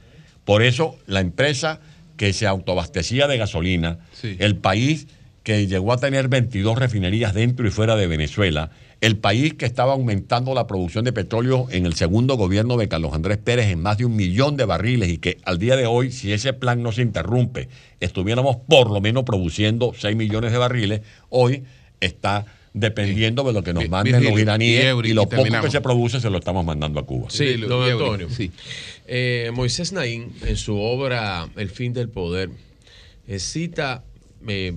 Por 0.44 0.62
eso 0.62 0.96
la 1.06 1.20
empresa 1.20 1.80
que 2.18 2.34
se 2.34 2.46
autoabastecía 2.46 3.26
de 3.26 3.38
gasolina, 3.38 4.00
el 4.22 4.56
país 4.56 5.06
que 5.42 5.66
llegó 5.66 5.94
a 5.94 5.96
tener 5.96 6.28
22 6.28 6.78
refinerías 6.78 7.32
dentro 7.32 7.66
y 7.66 7.70
fuera 7.70 7.96
de 7.96 8.06
Venezuela, 8.06 8.70
el 9.00 9.16
país 9.16 9.54
que 9.54 9.64
estaba 9.64 9.92
aumentando 9.92 10.52
la 10.52 10.66
producción 10.66 11.04
de 11.04 11.12
petróleo 11.12 11.68
en 11.70 11.86
el 11.86 11.94
segundo 11.94 12.36
gobierno 12.36 12.76
de 12.76 12.88
Carlos 12.88 13.14
Andrés 13.14 13.38
Pérez 13.38 13.68
en 13.68 13.80
más 13.80 13.96
de 13.96 14.04
un 14.04 14.16
millón 14.16 14.56
de 14.56 14.66
barriles 14.66 15.08
y 15.08 15.18
que 15.18 15.38
al 15.44 15.58
día 15.58 15.76
de 15.76 15.86
hoy, 15.86 16.10
si 16.10 16.32
ese 16.32 16.52
plan 16.52 16.82
no 16.82 16.92
se 16.92 17.02
interrumpe, 17.02 17.68
estuviéramos 18.00 18.56
por 18.68 18.90
lo 18.90 19.00
menos 19.00 19.22
produciendo 19.22 19.92
6 19.96 20.16
millones 20.16 20.52
de 20.52 20.58
barriles, 20.58 21.00
hoy 21.30 21.62
está 22.00 22.44
dependiendo 22.80 23.42
de 23.44 23.52
lo 23.52 23.62
que 23.62 23.72
nos 23.72 23.88
manden 23.88 24.12
los 24.14 24.20
Virgilio, 24.20 24.42
iraníes 24.42 24.84
y 25.04 25.10
y, 25.10 25.12
lo 25.12 25.22
y 25.22 25.26
poco 25.26 25.60
que 25.62 25.70
se 25.70 25.80
produce 25.80 26.20
se 26.20 26.30
lo 26.30 26.38
estamos 26.38 26.64
mandando 26.64 27.00
a 27.00 27.06
Cuba. 27.06 27.30
Sí, 27.30 27.54
don 27.56 27.90
Antonio. 27.90 28.28
sí. 28.30 28.50
Eh, 29.06 29.50
Moisés 29.54 29.92
Naín, 29.92 30.32
en 30.44 30.56
su 30.56 30.78
obra 30.78 31.48
El 31.56 31.70
fin 31.70 31.94
del 31.94 32.10
poder, 32.10 32.50
eh, 33.26 33.38
cita 33.38 34.04
eh, 34.46 34.74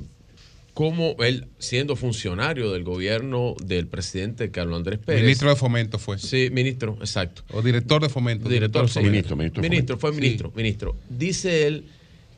cómo 0.74 1.16
él, 1.20 1.48
siendo 1.60 1.96
funcionario 1.96 2.72
del 2.72 2.84
gobierno 2.84 3.56
del 3.64 3.88
presidente 3.88 4.52
Carlos 4.52 4.78
Andrés 4.78 5.00
Pérez. 5.00 5.22
Ministro 5.22 5.50
de 5.50 5.56
Fomento 5.58 6.00
fue. 6.00 6.18
Sí, 6.18 6.50
ministro, 6.52 6.98
exacto. 7.02 7.44
O 7.52 7.62
director 7.62 8.02
de 8.02 8.08
Fomento. 8.08 8.48
Director, 8.48 8.84
de 8.84 8.88
sí. 8.88 9.00
Fomento. 9.28 9.62
Ministro, 9.62 9.98
fue 9.98 10.14
ministro, 10.14 10.54
ministro. 10.56 10.96
Dice 11.10 11.68
él 11.68 11.86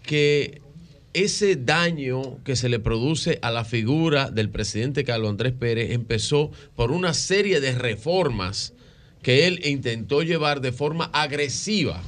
que 0.02 0.63
ese 1.14 1.56
daño 1.56 2.38
que 2.44 2.56
se 2.56 2.70
le 2.70 2.80
produce 2.80 3.40
a 3.42 3.52
la 3.52 3.66
figura 3.66 4.30
del 4.32 4.50
presidente 4.50 5.04
Carlos 5.04 5.30
Andrés 5.30 5.54
Pérez 5.54 5.92
empezó 5.92 6.52
por 6.76 6.92
una 6.92 7.14
serie 7.14 7.60
de 7.62 7.74
reformas 7.74 8.74
que 9.22 9.48
él 9.48 9.62
intentó 9.66 10.22
llevar 10.24 10.60
de 10.62 10.72
forma 10.72 11.06
agresiva 11.14 12.02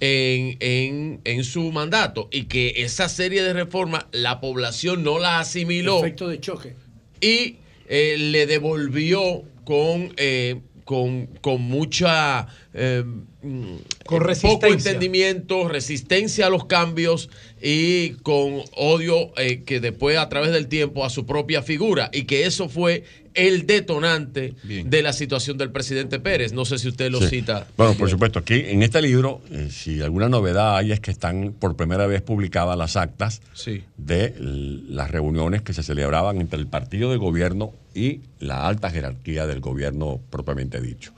en, 0.00 0.56
en- 0.60 1.20
en 1.24 1.44
su 1.44 1.70
mandato 1.70 2.28
y 2.32 2.44
que 2.44 2.74
esa 2.78 3.08
serie 3.08 3.42
de 3.42 3.52
reformas 3.52 4.06
la 4.12 4.40
población 4.40 5.02
no 5.04 5.18
la 5.18 5.38
asimiló 5.40 6.00
Efecto 6.00 6.28
de 6.28 6.40
choque. 6.40 6.74
y 7.20 7.56
eh, 7.88 8.16
le 8.18 8.46
devolvió 8.46 9.42
con, 9.64 10.12
eh, 10.16 10.60
con, 10.84 11.26
con 11.40 11.62
mucha 11.62 12.48
eh, 12.74 13.04
mm, 13.42 13.76
Con 14.04 14.18
poco 14.42 14.66
entendimiento, 14.66 15.68
resistencia 15.68 16.46
a 16.46 16.50
los 16.50 16.64
cambios 16.66 17.30
y 17.66 18.10
con 18.22 18.60
odio 18.76 19.32
eh, 19.38 19.62
que 19.64 19.80
después 19.80 20.18
a 20.18 20.28
través 20.28 20.52
del 20.52 20.66
tiempo 20.68 21.02
a 21.02 21.08
su 21.08 21.24
propia 21.24 21.62
figura 21.62 22.10
y 22.12 22.24
que 22.24 22.44
eso 22.44 22.68
fue 22.68 23.04
el 23.32 23.66
detonante 23.66 24.52
de 24.64 25.02
la 25.02 25.14
situación 25.14 25.56
del 25.56 25.70
presidente 25.72 26.20
Pérez. 26.20 26.52
No 26.52 26.66
sé 26.66 26.78
si 26.78 26.88
usted 26.88 27.10
lo 27.10 27.22
Sí. 27.22 27.28
cita. 27.40 27.66
Bueno, 27.78 27.94
por 27.94 28.10
supuesto, 28.10 28.38
aquí 28.38 28.62
en 28.66 28.82
este 28.82 29.00
libro, 29.00 29.40
eh, 29.50 29.68
si 29.70 30.02
alguna 30.02 30.28
novedad 30.28 30.76
hay, 30.76 30.92
es 30.92 31.00
que 31.00 31.10
están 31.10 31.54
por 31.58 31.74
primera 31.74 32.06
vez 32.06 32.20
publicadas 32.20 32.76
las 32.76 32.96
actas 32.96 33.40
Sí. 33.54 33.82
de 33.96 34.34
las 34.38 35.10
reuniones 35.10 35.62
que 35.62 35.72
se 35.72 35.82
celebraban 35.82 36.42
entre 36.42 36.60
el 36.60 36.66
partido 36.66 37.10
de 37.10 37.16
gobierno 37.16 37.72
y 37.94 38.20
la 38.40 38.68
alta 38.68 38.90
jerarquía 38.90 39.46
del 39.46 39.60
gobierno 39.60 40.20
propiamente 40.28 40.82
dicho. 40.82 41.12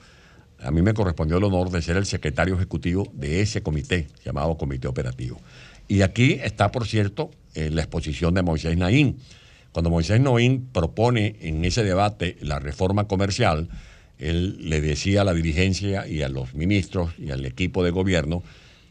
A 0.60 0.70
mí 0.70 0.80
me 0.80 0.94
correspondió 0.94 1.38
el 1.38 1.44
honor 1.44 1.70
de 1.70 1.82
ser 1.82 1.96
el 1.96 2.06
secretario 2.06 2.54
ejecutivo 2.54 3.08
de 3.14 3.40
ese 3.42 3.62
comité, 3.62 4.06
llamado 4.24 4.56
Comité 4.56 4.86
Operativo. 4.88 5.38
Y 5.88 6.02
aquí 6.02 6.38
está, 6.42 6.72
por 6.72 6.86
cierto, 6.86 7.30
eh, 7.54 7.70
la 7.70 7.82
exposición 7.82 8.34
de 8.34 8.42
Moisés 8.42 8.76
Naín. 8.76 9.18
Cuando 9.72 9.90
Moisés 9.90 10.20
Naín 10.20 10.68
propone 10.72 11.36
en 11.40 11.64
ese 11.64 11.84
debate 11.84 12.36
la 12.40 12.58
reforma 12.58 13.04
comercial, 13.06 13.68
él 14.18 14.68
le 14.70 14.80
decía 14.80 15.20
a 15.20 15.24
la 15.24 15.34
dirigencia 15.34 16.06
y 16.06 16.22
a 16.22 16.28
los 16.28 16.54
ministros 16.54 17.12
y 17.18 17.30
al 17.30 17.44
equipo 17.44 17.84
de 17.84 17.90
gobierno 17.90 18.42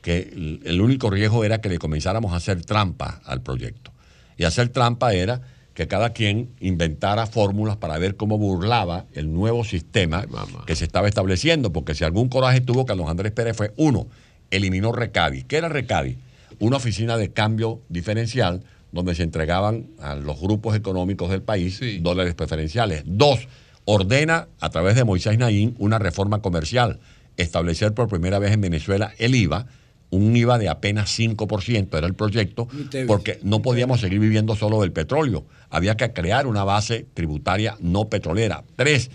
que 0.02 0.32
el- 0.64 0.82
único 0.82 1.10
riesgo 1.10 1.44
era 1.44 1.62
que 1.62 1.70
le 1.70 1.80
comenzáramos 1.80 2.32
a 2.34 2.36
hacer 2.36 2.64
trampa 2.64 3.22
al 3.26 3.42
proyecto. 3.42 3.92
Y 4.38 4.44
hacer 4.44 4.70
trampa 4.70 5.14
era 5.14 5.42
que 5.74 5.88
cada 5.88 6.14
quien 6.14 6.50
inventara 6.60 7.26
fórmulas 7.26 7.76
para 7.78 7.98
ver 7.98 8.16
cómo 8.16 8.38
burlaba 8.38 9.06
el 9.14 9.34
nuevo 9.34 9.64
sistema 9.64 10.26
que 10.66 10.76
se 10.76 10.86
estaba 10.86 11.08
estableciendo, 11.08 11.74
porque 11.74 11.96
si 11.96 12.04
algún 12.04 12.30
coraje 12.30 12.62
tuvo 12.62 12.86
Carlos 12.86 13.10
Andrés 13.10 13.32
Pérez 13.32 13.58
fue, 13.58 13.74
uno, 13.76 14.08
eliminó 14.52 14.92
Recavi. 14.92 15.44
¿Qué 15.44 15.58
era 15.58 15.68
Recavi? 15.68 16.18
Una 16.60 16.78
oficina 16.78 17.18
de 17.18 17.32
cambio 17.32 17.82
diferencial 17.90 18.64
donde 18.92 19.14
se 19.14 19.24
entregaban 19.24 19.88
a 20.00 20.16
los 20.16 20.40
grupos 20.40 20.76
económicos 20.76 21.30
del 21.30 21.42
país 21.42 21.82
dólares 22.02 22.34
preferenciales. 22.34 23.04
Dos, 23.06 23.48
ordena 23.84 24.48
a 24.60 24.70
través 24.70 24.96
de 24.96 25.04
Moisés 25.04 25.38
Naín 25.38 25.76
una 25.80 26.00
reforma 26.00 26.42
comercial, 26.42 27.00
establecer 27.38 27.94
por 27.94 28.08
primera 28.08 28.40
vez 28.40 28.54
en 28.54 28.62
Venezuela 28.62 29.14
el 29.18 29.36
IVA, 29.36 29.68
un 30.12 30.36
IVA 30.36 30.58
de 30.58 30.70
apenas 30.70 31.18
5% 31.20 31.98
era 31.98 32.08
el 32.08 32.14
proyecto, 32.14 32.68
porque 33.08 33.40
no 33.44 33.62
podíamos 33.62 34.00
seguir 34.00 34.20
viviendo 34.20 34.56
solo 34.56 34.82
del 34.82 34.92
petróleo. 34.92 35.46
Había 35.70 35.98
que 35.98 36.14
crear 36.14 36.48
una 36.48 36.64
base 36.64 37.06
tributaria 37.14 37.76
no 37.82 38.08
petrolera. 38.08 38.64
Tres, 38.78 39.12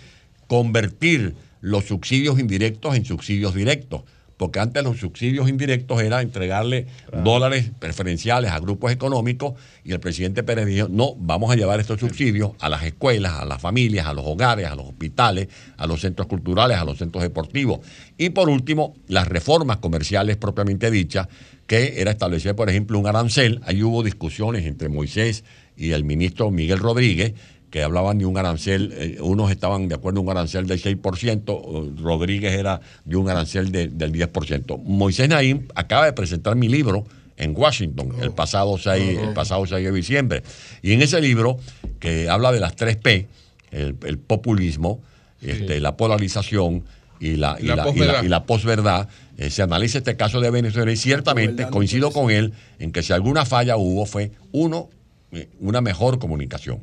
convertir 0.46 1.34
los 1.60 1.86
subsidios 1.86 2.38
indirectos 2.38 2.96
en 2.96 3.04
subsidios 3.04 3.54
directos. 3.54 4.02
Porque 4.40 4.58
antes 4.58 4.82
los 4.82 4.96
subsidios 4.96 5.50
indirectos 5.50 6.00
era 6.00 6.22
entregarle 6.22 6.86
dólares 7.22 7.72
preferenciales 7.78 8.50
a 8.50 8.58
grupos 8.58 8.90
económicos 8.90 9.52
y 9.84 9.92
el 9.92 10.00
presidente 10.00 10.42
Pérez 10.42 10.64
dijo, 10.64 10.88
no, 10.88 11.14
vamos 11.14 11.50
a 11.50 11.56
llevar 11.56 11.78
estos 11.78 12.00
subsidios 12.00 12.52
a 12.58 12.70
las 12.70 12.82
escuelas, 12.84 13.34
a 13.34 13.44
las 13.44 13.60
familias, 13.60 14.06
a 14.06 14.14
los 14.14 14.24
hogares, 14.24 14.66
a 14.66 14.74
los 14.74 14.86
hospitales, 14.86 15.48
a 15.76 15.86
los 15.86 16.00
centros 16.00 16.26
culturales, 16.26 16.78
a 16.78 16.86
los 16.86 16.96
centros 16.96 17.22
deportivos. 17.22 17.80
Y 18.16 18.30
por 18.30 18.48
último, 18.48 18.94
las 19.08 19.28
reformas 19.28 19.76
comerciales 19.76 20.38
propiamente 20.38 20.90
dichas, 20.90 21.28
que 21.66 22.00
era 22.00 22.10
establecer, 22.10 22.56
por 22.56 22.70
ejemplo, 22.70 22.98
un 22.98 23.06
arancel. 23.06 23.60
Ahí 23.66 23.82
hubo 23.82 24.02
discusiones 24.02 24.64
entre 24.64 24.88
Moisés 24.88 25.44
y 25.76 25.90
el 25.90 26.02
ministro 26.02 26.50
Miguel 26.50 26.78
Rodríguez, 26.78 27.34
que 27.70 27.82
hablaban 27.82 28.18
de 28.18 28.26
un 28.26 28.36
arancel, 28.36 28.92
eh, 28.96 29.18
unos 29.20 29.50
estaban 29.50 29.88
de 29.88 29.94
acuerdo 29.94 30.20
en 30.20 30.26
un 30.26 30.30
arancel 30.32 30.66
del 30.66 30.80
6%, 30.80 31.52
o 31.54 31.90
Rodríguez 32.02 32.52
era 32.52 32.80
de 33.04 33.16
un 33.16 33.28
arancel 33.28 33.70
de- 33.70 33.88
del 33.88 34.10
10%. 34.12 34.76
Moisés 34.78 35.28
Naím 35.28 35.68
acaba 35.74 36.06
de 36.06 36.12
presentar 36.12 36.56
mi 36.56 36.68
libro 36.68 37.04
en 37.36 37.54
Washington 37.56 38.12
el 38.20 38.32
pasado 38.32 38.76
6, 38.76 39.18
el 39.20 39.32
pasado 39.34 39.64
6 39.66 39.84
de 39.84 39.92
diciembre. 39.92 40.42
Y 40.82 40.92
en 40.92 41.02
ese 41.02 41.20
libro, 41.20 41.58
que 42.00 42.28
habla 42.28 42.50
de 42.52 42.60
las 42.60 42.74
tres 42.76 42.96
P, 42.96 43.28
el, 43.70 43.96
el 44.04 44.18
populismo, 44.18 45.00
este, 45.40 45.80
la 45.80 45.96
polarización 45.96 46.82
y 47.20 47.36
la, 47.36 47.56
y 47.60 47.66
La 47.66 47.76
la- 47.76 47.82
y 47.82 47.86
posverdad. 47.86 48.12
la- 48.20 48.24
y 48.24 48.28
la 48.28 48.44
posverdad, 48.46 49.08
eh, 49.38 49.48
se 49.48 49.62
analiza 49.62 49.98
este 49.98 50.16
caso 50.16 50.40
de 50.40 50.50
Venezuela 50.50 50.90
y 50.90 50.96
ciertamente 50.96 51.62
coincido 51.70 52.10
con 52.10 52.30
él 52.30 52.52
en 52.78 52.92
que 52.92 53.02
si 53.02 53.12
alguna 53.12 53.44
falla 53.46 53.76
hubo 53.76 54.04
fue, 54.06 54.32
uno, 54.52 54.90
eh, 55.32 55.48
una 55.60 55.80
mejor 55.80 56.18
comunicación. 56.18 56.80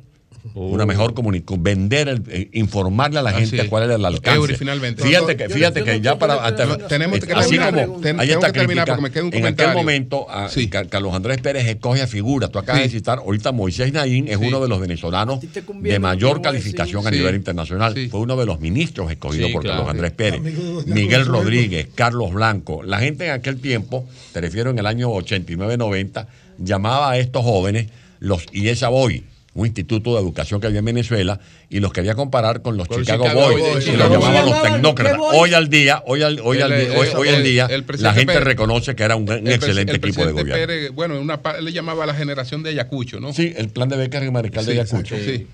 Una 0.54 0.86
mejor 0.86 1.14
comunicación, 1.14 1.64
vender, 1.64 2.08
el- 2.08 2.24
eh, 2.30 2.50
informarle 2.54 3.20
a 3.20 3.22
la 3.22 3.32
gente 3.34 3.68
cuál 3.70 3.84
era 3.84 3.96
el 3.96 4.06
alcance. 4.06 4.38
Eury, 4.38 4.56
finalmente. 4.56 5.04
Fíjate 5.04 5.34
No, 5.34 5.38
que, 5.38 5.50
fíjate 5.50 5.80
yo 5.80 5.86
que 5.86 6.02
ya 6.02 6.18
para 6.18 6.56
Tenemos 6.88 7.20
que 7.20 7.34
así 7.34 7.58
terminar, 7.58 7.86
como 7.88 8.00
ten- 8.02 8.20
hay 8.20 8.32
esta 8.32 8.48
que 8.52 8.60
terminar 8.60 8.88
porque 8.88 9.02
me 9.02 9.12
queda 9.12 9.24
un 9.26 9.34
en 9.34 9.46
aquel 9.46 9.74
momento 9.74 10.28
a- 10.30 10.50
Carlos 10.90 11.14
Andrés 11.14 11.40
Pérez 11.42 11.68
escoge 11.68 12.02
a 12.02 12.08
figura. 12.08 12.48
Tú 12.50 12.60
acabas 12.60 12.82
de 12.84 12.90
citar, 12.90 13.20
ahorita 13.20 13.52
Moisés 13.52 13.92
Naín 13.94 14.28
es 14.28 14.38
uno 14.38 14.60
de 14.62 14.68
los 14.68 14.80
venezolanos 14.80 15.40
de 15.42 16.00
mayor 16.00 16.42
calificación 16.42 17.06
a 17.08 17.12
nivel 17.12 17.36
internacional. 17.36 17.94
Fue 18.10 18.20
uno 18.20 18.36
de 18.38 18.46
los 18.46 18.60
ministros 18.60 19.12
escogidos 19.12 19.52
por. 19.52 19.64
Carlos 19.64 19.90
Andrés 19.90 20.12
Pérez. 20.12 20.42
Miguel. 20.86 21.26
Rodríguez, 21.26 21.88
Carlos 21.94 22.34
Blanco. 22.34 22.84
La 22.84 23.00
gente 23.00 23.26
en 23.26 23.32
aquel 23.32 23.60
tiempo, 23.60 24.08
te 24.34 24.40
refiero 24.42 24.70
en 24.70 24.80
el 24.80 24.86
año 24.86 25.10
89-90, 25.12 26.28
llamaba 26.58 27.12
a 27.12 27.18
estos 27.18 27.44
jóvenes 27.44 27.88
los 28.20 28.46
IESA 28.54 28.90
Boy, 28.90 29.24
un 29.58 29.66
instituto 29.66 30.14
de 30.14 30.22
educación 30.22 30.62
que 30.62 30.68
había 30.68 30.80
en 30.80 30.86
Venezuela, 30.86 31.40
y 31.70 31.80
los 31.80 31.92
quería 31.92 32.14
comparar 32.14 32.62
con 32.62 32.78
los 32.78 32.88
Con 32.88 33.00
Chicago, 33.02 33.24
Chicago 33.26 33.42
Boys, 33.50 33.60
Boys 33.74 33.86
Chicago. 33.86 33.98
los 33.98 34.12
llamaban 34.24 34.44
¿Cómo 34.44 34.54
los 34.56 34.64
tecnócratas. 34.64 35.20
Hoy 35.34 35.54
al 35.56 35.68
día, 35.70 36.04
hoy 36.06 36.22
al, 36.22 36.40
hoy 36.42 36.62
al, 36.62 36.72
El- 36.72 36.92
hoy, 37.16 37.28
el- 37.30 37.44
día, 37.44 37.66
el 37.66 37.82
la 37.82 37.86
presidente 37.88 38.20
gente 38.20 38.34
Pérez- 38.34 38.44
reconoce 38.44 38.96
que 38.96 39.04
era 39.04 39.16
un, 39.16 39.24
un 39.24 39.30
El 39.30 39.44
pres- 39.46 39.54
excelente 39.56 39.92
el 39.94 39.98
equipo 39.98 40.26
de 40.26 40.32
gobierno. 40.32 40.54
Pérez, 40.54 40.92
bueno, 40.92 41.20
una, 41.20 41.42
le 41.60 41.74
llamaba 41.74 42.06
la 42.06 42.14
generación 42.14 42.62
de 42.62 42.70
Ayacucho, 42.70 43.20
¿no? 43.20 43.34
Sí, 43.34 43.52
el 43.58 43.70
plan 43.70 43.90
de 43.90 43.98
becas 43.98 44.24
y 44.24 44.30
mariscal 44.32 44.64
de 44.66 44.74
Sí, 44.74 44.80
Ayacucho. 44.80 45.16
sí. 45.18 45.48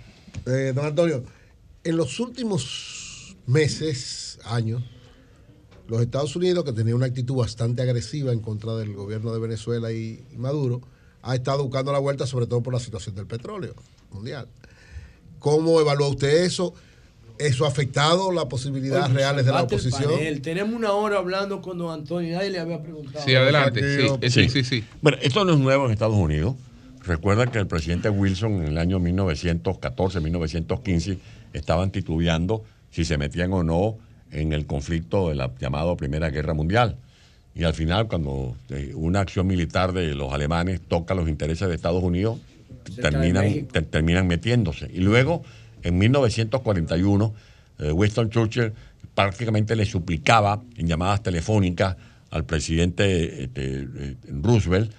Eh, 0.48 0.73
don 0.75 0.85
Antonio, 0.85 1.23
en 1.85 1.95
los 1.98 2.19
últimos 2.19 3.38
meses, 3.48 4.40
años, 4.45 4.83
los 5.88 6.01
Estados 6.01 6.35
Unidos, 6.35 6.64
que 6.65 6.73
tenía 6.73 6.95
una 6.95 7.06
actitud 7.06 7.35
bastante 7.35 7.82
agresiva 7.82 8.32
en 8.33 8.40
contra 8.40 8.73
del 8.75 8.93
gobierno 8.93 9.33
de 9.33 9.40
Venezuela 9.40 9.91
y, 9.91 10.23
y 10.33 10.38
Maduro, 10.38 10.82
ha 11.24 11.35
estado 11.35 11.64
buscando 11.64 11.92
la 11.92 12.00
vuelta, 12.00 12.27
sobre 12.27 12.45
todo 12.45 12.61
por 12.61 12.74
la 12.74 12.80
situación 12.80 13.16
del 13.16 13.26
petróleo 13.26 13.74
mundial. 14.11 14.48
¿Cómo 15.40 15.80
evalúa 15.80 16.10
usted 16.10 16.43
eso? 16.43 16.74
¿Eso 17.40 17.66
ha 17.66 17.69
afectado 17.69 18.32
las 18.32 18.45
posibilidades 18.45 19.06
Oye, 19.06 19.16
reales 19.16 19.45
de 19.45 19.52
la 19.52 19.64
oposición? 19.64 20.11
Tenemos 20.42 20.76
una 20.76 20.92
hora 20.92 21.18
hablando 21.18 21.61
con 21.61 21.77
don 21.77 21.92
Antonio 21.92 22.30
y 22.30 22.34
nadie 22.34 22.52
le 22.52 22.60
había 22.60 22.82
preguntado. 22.82 23.26
Sí, 23.26 23.34
adelante. 23.34 23.82
Sí, 24.22 24.30
sí, 24.30 24.50
sí, 24.50 24.64
sí. 24.64 24.84
Bueno, 25.02 25.18
esto 25.22 25.43
no 25.43 25.53
es 25.53 25.60
nuevo 25.60 25.85
en 25.85 25.92
Estados 25.92 26.16
Unidos. 26.16 26.56
Recuerda 27.06 27.48
que 27.48 27.58
el 27.58 27.68
presidente 27.68 28.10
Wilson 28.10 28.64
en 28.64 28.68
el 28.68 28.77
año 28.77 29.00
1914, 29.00 30.19
1915, 30.22 31.18
estaban 31.53 31.92
titubeando 31.92 32.64
si 32.92 33.03
se 33.03 33.18
metían 33.18 33.52
o 33.53 33.64
no 33.64 33.98
en 34.32 34.53
el 34.53 34.66
conflicto 34.66 35.30
de 35.30 35.35
la 35.35 35.52
llamada 35.60 35.95
Primera 35.95 36.30
Guerra 36.30 36.53
Mundial. 36.53 36.98
Y 37.56 37.64
al 37.64 37.73
final, 37.73 38.07
cuando 38.07 38.56
eh, 38.69 38.91
una 38.95 39.19
acción 39.22 39.45
militar 39.48 39.93
de 39.93 40.15
los 40.15 40.33
alemanes 40.33 40.82
toca 40.82 41.14
los 41.14 41.30
intereses 41.30 41.67
de 41.67 41.75
Estados 41.75 42.03
Unidos, 42.03 42.40
terminan, 42.95 43.65
te- 43.67 43.82
terminan 43.83 44.27
metiéndose. 44.27 44.90
Y 44.93 44.99
luego, 45.01 45.43
en 45.83 45.98
1941, 45.98 47.33
eh, 47.80 47.91
Winston 47.91 48.30
Churchill 48.30 48.73
prácticamente 49.14 49.75
le 49.75 49.85
suplicaba 49.85 50.61
en 50.77 50.88
llamadas 50.88 51.22
telefónicas 51.22 51.95
al 52.32 52.45
presidente 52.45 53.43
este, 53.43 53.82
eh, 53.95 54.15
Roosevelt 54.41 54.91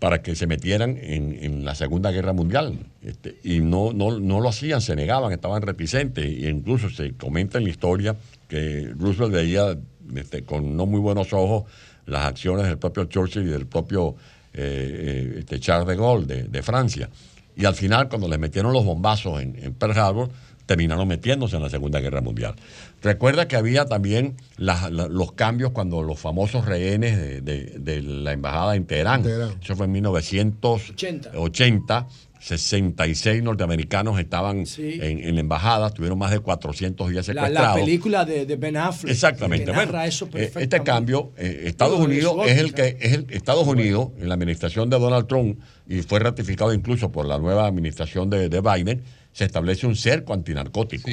para 0.00 0.20
que 0.22 0.34
se 0.34 0.46
metieran 0.46 0.98
en, 1.00 1.38
en 1.40 1.64
la 1.64 1.74
Segunda 1.74 2.10
Guerra 2.10 2.32
Mundial. 2.32 2.76
Este, 3.02 3.36
y 3.44 3.60
no, 3.60 3.92
no, 3.92 4.18
no 4.18 4.40
lo 4.40 4.48
hacían, 4.48 4.80
se 4.82 4.94
negaban, 4.96 5.32
estaban 5.32 5.62
reticentes. 5.62 6.24
E 6.24 6.50
incluso 6.50 6.90
se 6.90 7.12
comenta 7.12 7.58
en 7.58 7.64
la 7.64 7.70
historia 7.70 8.16
que 8.48 8.92
Roosevelt 8.98 9.32
veía 9.32 9.78
este, 10.14 10.44
con 10.44 10.76
no 10.76 10.86
muy 10.86 11.00
buenos 11.00 11.32
ojos 11.32 11.64
las 12.06 12.26
acciones 12.26 12.66
del 12.66 12.78
propio 12.78 13.04
Churchill 13.06 13.42
y 13.42 13.46
del 13.50 13.66
propio 13.66 14.14
eh, 14.54 15.32
eh, 15.34 15.38
este, 15.40 15.58
Charles 15.60 15.88
de 15.88 15.96
Gaulle 15.96 16.26
de, 16.26 16.42
de 16.44 16.62
Francia. 16.62 17.08
Y 17.56 17.64
al 17.64 17.74
final, 17.74 18.08
cuando 18.08 18.28
les 18.28 18.38
metieron 18.38 18.72
los 18.72 18.84
bombazos 18.84 19.40
en, 19.40 19.56
en 19.62 19.74
Pearl 19.74 19.98
Harbor, 19.98 20.30
terminaron 20.66 21.06
metiéndose 21.06 21.56
en 21.56 21.62
la 21.62 21.70
Segunda 21.70 22.00
Guerra 22.00 22.20
Mundial. 22.20 22.54
Recuerda 23.02 23.46
que 23.46 23.54
había 23.56 23.84
también 23.86 24.34
la- 24.56 24.90
los 24.90 25.32
cambios 25.32 25.70
cuando 25.70 26.02
los 26.02 26.18
famosos 26.18 26.64
rehenes 26.64 27.16
de, 27.16 27.40
de- 27.40 27.78
de 27.78 28.02
la 28.02 28.32
embajada 28.32 28.74
en 28.76 28.84
Teherán, 28.84 29.22
Teherán. 29.22 29.52
eso 29.62 29.76
fue 29.76 29.86
en 29.86 29.92
1980, 29.92 32.06
66 32.46 33.42
norteamericanos 33.42 34.20
estaban 34.20 34.66
Sí. 34.66 34.98
en, 35.02 35.18
en 35.18 35.34
la 35.34 35.40
embajada, 35.40 35.90
tuvieron 35.90 36.16
más 36.18 36.30
de 36.30 36.38
400 36.38 37.10
días 37.10 37.26
La, 37.28 37.34
secuestrados. 37.34 37.76
la 37.78 37.84
película 37.84 38.24
de, 38.24 38.46
de 38.46 38.56
Ben 38.56 38.76
Affleck. 38.76 39.10
Exactamente. 39.12 39.64
que 39.66 39.72
Bueno, 39.72 39.92
narra 39.92 40.06
eso 40.06 40.28
eh, 40.34 40.52
este 40.56 40.80
cambio, 40.82 41.32
eh, 41.36 41.62
Estados 41.64 41.98
Unidos 41.98 42.36
es 42.46 42.58
el 42.58 42.72
que 42.72 42.96
es 43.00 43.12
el 43.14 43.26
Estados 43.30 43.66
Unidos 43.66 44.10
en 44.20 44.28
la 44.28 44.34
administración 44.34 44.88
de 44.90 44.98
Donald 44.98 45.26
Trump 45.26 45.58
y 45.88 46.02
fue 46.02 46.20
ratificado 46.20 46.72
incluso 46.72 47.10
por 47.10 47.26
la 47.26 47.38
nueva 47.38 47.66
administración 47.66 48.30
de, 48.30 48.48
de 48.48 48.60
Biden, 48.60 49.02
se 49.32 49.44
establece 49.44 49.86
un 49.86 49.96
cerco 49.96 50.32
antinarcótico. 50.32 51.10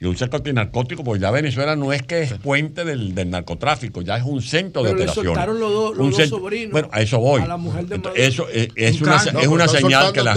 Y 0.00 0.04
un 0.06 0.16
cerco 0.16 0.36
antinarcótico, 0.36 1.02
pues 1.02 1.20
ya 1.20 1.32
Venezuela 1.32 1.74
no 1.74 1.92
es 1.92 2.02
que 2.04 2.22
es 2.22 2.34
puente 2.34 2.84
del, 2.84 3.16
del 3.16 3.30
narcotráfico, 3.30 4.00
ya 4.00 4.16
es 4.16 4.22
un 4.22 4.40
centro 4.40 4.82
Pero 4.82 4.94
de 4.94 5.02
operaciones. 5.02 5.26
soltaron 5.30 5.58
los 5.58 5.72
dos- 5.72 5.90
los 5.96 6.04
Un 6.04 6.10
dos 6.10 6.16
centro- 6.20 6.38
sobrinos 6.38 6.70
Bueno, 6.72 6.88
a 6.92 7.00
eso 7.02 7.18
voy. 7.18 7.42
a 7.42 7.46
la 7.48 7.56
mujer 7.56 7.86
de 7.86 7.96
Entonces, 7.96 8.28
eso 8.28 8.48
es, 8.48 8.68
es 8.76 9.00
Un 9.00 9.08
una, 9.08 9.24
no, 9.32 9.40
es 9.40 9.46
una 9.48 9.66
señal 9.66 10.12
que 10.12 10.22
la- 10.22 10.34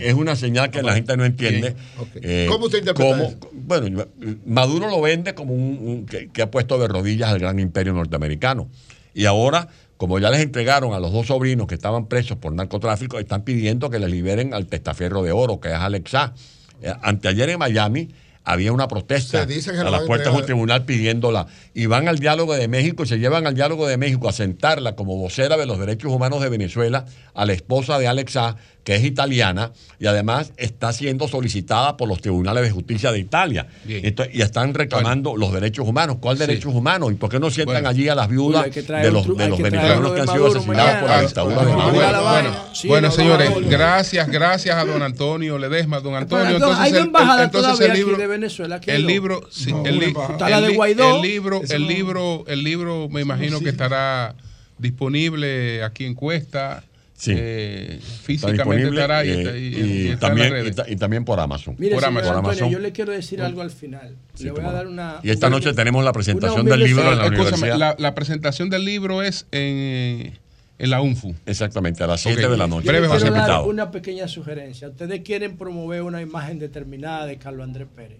es 0.00 0.14
una 0.14 0.36
señal 0.36 0.70
que 0.70 0.82
la 0.82 0.92
gente 0.94 1.16
no 1.16 1.24
entiende. 1.24 1.74
eh, 2.16 2.46
¿Cómo 2.50 2.66
usted 2.66 2.80
interpreta 2.80 3.10
cómo- 3.10 3.24
eso? 3.28 3.38
bueno, 3.54 4.04
Maduro 4.44 4.88
lo 4.90 5.00
vende 5.00 5.34
como 5.34 5.54
un, 5.54 5.78
un- 5.80 6.06
que, 6.06 6.28
que 6.28 6.42
ha 6.42 6.50
puesto 6.50 6.78
de 6.78 6.86
rodillas 6.86 7.30
al 7.30 7.38
gran 7.38 7.58
imperio 7.58 7.94
norteamericano. 7.94 8.68
Y 9.14 9.24
ahora, 9.24 9.68
como 9.96 10.18
ya 10.18 10.28
les 10.30 10.40
entregaron 10.40 10.92
a 10.92 11.00
los 11.00 11.12
dos 11.12 11.28
sobrinos 11.28 11.66
que 11.66 11.74
estaban 11.74 12.08
presos 12.08 12.36
por 12.36 12.52
narcotráfico, 12.52 13.18
están 13.18 13.40
pidiendo 13.42 13.88
que 13.88 13.98
les 13.98 14.10
liberen 14.10 14.52
al 14.52 14.66
testaferro 14.66 15.22
de 15.22 15.32
oro, 15.32 15.60
que 15.60 15.68
es 15.68 15.74
Alexa. 15.74 16.34
Eh, 16.82 16.92
anteayer 17.00 17.48
en 17.48 17.58
Miami 17.58 18.10
había 18.46 18.72
una 18.72 18.86
protesta 18.86 19.40
Se 19.40 19.46
dice 19.46 19.72
que 19.72 19.78
a 19.80 19.90
las 19.90 20.02
a 20.02 20.06
puertas 20.06 20.32
de 20.32 20.38
un 20.38 20.46
tribunal 20.46 20.84
pidiéndola. 20.84 21.48
Y 21.74 21.86
van 21.86 22.06
al 22.08 22.20
diálogo 22.20 22.54
de 22.54 22.68
México 22.68 23.02
y 23.02 23.06
se 23.06 23.18
llevan 23.18 23.46
al 23.46 23.54
diálogo 23.54 23.88
de 23.88 23.96
México 23.96 24.28
a 24.28 24.32
sentarla 24.32 24.94
como 24.94 25.16
vocera 25.16 25.56
de 25.56 25.66
los 25.66 25.78
derechos 25.78 26.12
humanos 26.12 26.40
de 26.40 26.48
Venezuela 26.48 27.04
a 27.34 27.44
la 27.44 27.52
esposa 27.52 27.98
de 27.98 28.06
Alexa, 28.06 28.56
que 28.86 28.94
es 28.94 29.04
italiana, 29.04 29.72
y 29.98 30.06
además 30.06 30.52
está 30.56 30.92
siendo 30.92 31.26
solicitada 31.26 31.96
por 31.96 32.06
los 32.08 32.20
tribunales 32.20 32.62
de 32.62 32.70
justicia 32.70 33.10
de 33.10 33.18
Italia. 33.18 33.66
Entonces, 33.88 34.32
y 34.32 34.42
están 34.42 34.74
reclamando 34.74 35.36
los 35.36 35.52
derechos 35.52 35.88
humanos. 35.88 36.18
¿Cuál 36.20 36.36
Sí. 36.36 36.46
derechos 36.46 36.72
humanos? 36.72 37.10
¿Y 37.10 37.16
por 37.16 37.28
qué 37.28 37.40
no 37.40 37.50
sientan 37.50 37.74
Bueno. 37.74 37.88
allí 37.88 38.08
a 38.08 38.14
las 38.14 38.28
viudas 38.28 38.72
de 38.72 39.10
los, 39.10 39.26
de 39.36 39.48
los 39.48 39.58
venezolanos 39.60 40.12
que 40.12 40.20
han 40.20 40.28
sido 40.28 40.46
asesinados 40.46 41.00
por 41.00 41.08
la 41.10 41.20
dictadura 41.20 41.56
de 41.56 41.62
Bueno, 41.64 41.78
Maduro? 41.78 41.98
bueno, 42.00 42.22
Bueno, 42.22 42.56
Sí, 42.74 42.86
bueno, 42.88 43.08
no, 43.08 43.14
señores, 43.14 43.50
gracias, 43.68 44.28
gracias 44.28 44.76
a 44.76 44.84
don 44.84 45.02
Antonio 45.02 45.58
Ledesma. 45.58 45.98
Don 45.98 46.14
Antonio, 46.14 46.54
entonces, 46.54 46.78
hay 46.78 46.92
una 46.92 47.00
el- 47.00 47.44
entonces 47.44 47.50
todavía 47.50 47.86
el 47.86 47.90
aquí 47.90 47.98
libro, 48.00 48.16
de 48.18 48.26
Venezuela. 48.28 48.80
¿qué 48.80 48.94
el 48.94 49.04
libro, 49.06 49.40
sí, 49.50 49.72
No, 49.72 49.84
el, 49.84 49.98
libro, 49.98 51.60
el 51.68 51.86
libro, 51.88 52.44
el 52.46 52.62
libro, 52.62 53.08
me 53.08 53.20
imagino 53.20 53.58
que 53.58 53.70
estará 53.70 54.36
disponible 54.78 55.82
aquí 55.82 56.04
en 56.04 56.14
Cuesta. 56.14 56.84
Sí. 57.16 57.32
eh, 57.34 57.96
Está 57.98 58.22
físicamente 58.24 58.62
disponible, 58.62 59.00
estará 59.00 59.24
y, 59.24 59.30
eh, 59.30 60.10
en 60.12 60.18
también, 60.18 60.50
las 60.52 60.52
redes. 60.52 60.72
y 60.72 60.74
ta- 60.76 60.90
y 60.90 60.96
también 60.96 61.24
por 61.24 61.40
Amazon. 61.40 61.74
Mire, 61.78 61.94
Por 61.94 62.04
señor 62.04 62.22
Amazon. 62.24 62.44
Antonio, 62.50 62.70
yo 62.70 62.78
le 62.78 62.92
quiero 62.92 63.12
decir 63.12 63.40
algo 63.40 63.62
al 63.62 63.70
final. 63.70 64.16
Sí, 64.34 64.44
le 64.44 64.50
voy 64.50 64.64
a 64.64 64.70
dar 64.72 64.86
una. 64.86 65.20
Y 65.22 65.30
esta 65.30 65.46
una- 65.46 65.56
noche 65.56 65.72
tenemos 65.72 66.04
la 66.04 66.12
presentación 66.12 66.60
una 66.60 66.70
del 66.76 66.80
libro 66.84 67.10
en 67.12 67.18
la 67.18 67.26
universidad. 67.28 67.76
la, 67.78 67.96
la 67.98 68.14
presentación 68.14 68.68
del 68.68 68.84
libro 68.84 69.22
es 69.22 69.46
en, 69.50 70.38
en 70.78 70.90
la 70.90 71.00
UNFU. 71.00 71.34
Exactamente, 71.46 72.04
a 72.04 72.06
las 72.06 72.20
7 72.20 72.44
Ok. 72.44 72.50
de 72.50 72.56
la 72.58 72.66
noche. 72.66 72.86
Yo 72.86 72.92
le 72.92 72.98
Breve, 72.98 73.06
Estás 73.14 73.22
quiero 73.22 73.34
dar 73.36 73.42
invitado. 73.44 73.66
una 73.70 73.90
pequeña 73.90 74.28
sugerencia. 74.28 74.88
Ustedes 74.90 75.22
quieren 75.22 75.56
promover 75.56 76.02
una 76.02 76.20
imagen 76.20 76.58
determinada 76.58 77.24
de 77.24 77.38
Carlos 77.38 77.64
Andrés 77.64 77.88
Pérez. 77.96 78.18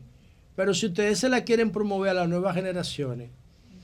Pero 0.57 0.73
si 0.73 0.87
ustedes 0.87 1.19
se 1.19 1.29
la 1.29 1.45
quieren 1.45 1.71
promover 1.71 2.13
a 2.13 2.15
las 2.15 2.29
nuevas 2.31 2.55
generaciones, 2.55 3.29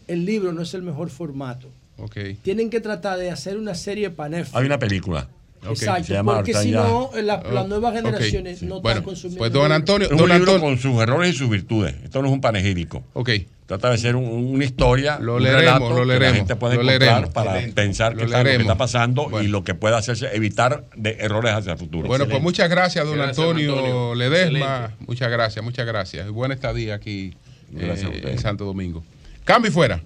el 0.08 0.24
libro 0.24 0.54
no 0.54 0.62
es 0.62 0.72
el 0.72 0.80
mejor 0.80 1.10
formato. 1.10 1.68
Okay. 1.98 2.34
Tienen 2.42 2.70
que 2.70 2.80
tratar 2.80 3.18
de 3.18 3.30
hacer 3.30 3.56
una 3.56 3.74
serie 3.74 4.10
panef. 4.10 4.54
Hay 4.56 4.66
una 4.66 4.78
película. 4.78 5.28
Exacto, 5.64 6.02
Se 6.04 6.14
llama 6.14 6.36
porque 6.36 6.54
si 6.54 6.72
no, 6.72 7.10
la- 7.22 7.40
las 7.40 7.68
nuevas 7.68 7.94
generaciones 7.94 8.62
no 8.64 8.80
Bueno, 8.80 8.88
están 8.98 9.04
consumiendo. 9.04 9.38
pues, 9.38 9.52
don. 9.52 9.70
Antonio, 9.70 10.06
Es 10.06 10.12
un 10.12 10.18
don 10.18 10.28
libro 10.30 10.54
Antonio- 10.54 10.60
con 10.60 10.78
sus 10.78 11.00
errores 11.00 11.32
y 11.34 11.38
sus 11.38 11.48
virtudes. 11.48 11.94
Esto 12.02 12.20
no 12.20 12.26
es 12.28 12.34
un 12.34 12.40
panegírico. 12.40 13.04
Ok. 13.12 13.30
Trata 13.66 13.90
de 13.90 13.98
ser 13.98 14.16
un- 14.16 14.24
una 14.24 14.64
historia, 14.64 15.20
Lo 15.20 15.36
un 15.36 15.44
leeremos, 15.44 15.64
relato 15.64 15.88
lo 15.90 15.94
que 15.94 16.00
la 16.00 16.06
leeremos, 16.06 16.36
gente 16.38 16.56
puede 16.56 16.74
lo 16.74 16.80
encontrar 16.82 17.00
leeremos. 17.00 17.30
para 17.30 17.50
Excelente. 17.52 17.74
pensar 17.80 18.16
qué 18.16 18.24
está, 18.24 18.38
lo 18.38 18.38
que 18.38 18.44
leeremos. 18.50 18.72
está 18.72 18.78
pasando 18.78 19.40
y 19.40 19.46
lo 19.46 19.62
que 19.62 19.74
puede 19.74 19.94
hacerse 19.96 20.34
evitar 20.34 20.84
de 20.96 21.16
errores 21.20 21.52
hacia 21.52 21.72
el 21.72 21.78
futuro. 21.78 22.08
Bueno, 22.08 22.26
pues 22.26 22.42
muchas 22.42 22.68
gracias, 22.68 23.04
don 23.06 23.14
Gracias, 23.14 23.38
Antonio, 23.38 23.72
Antonio. 23.78 24.14
Ledesma. 24.16 24.58
Excelente. 24.58 25.04
Muchas 25.06 25.30
gracias, 25.30 25.64
muchas 25.64 25.86
gracias. 25.86 26.28
Buena 26.30 26.54
estadía 26.54 26.96
aquí 26.96 27.34
eh, 27.76 28.22
en 28.24 28.38
Santo 28.40 28.64
Domingo. 28.64 29.04
Cambio 29.44 29.70
y 29.70 29.72
fuera. 29.72 30.02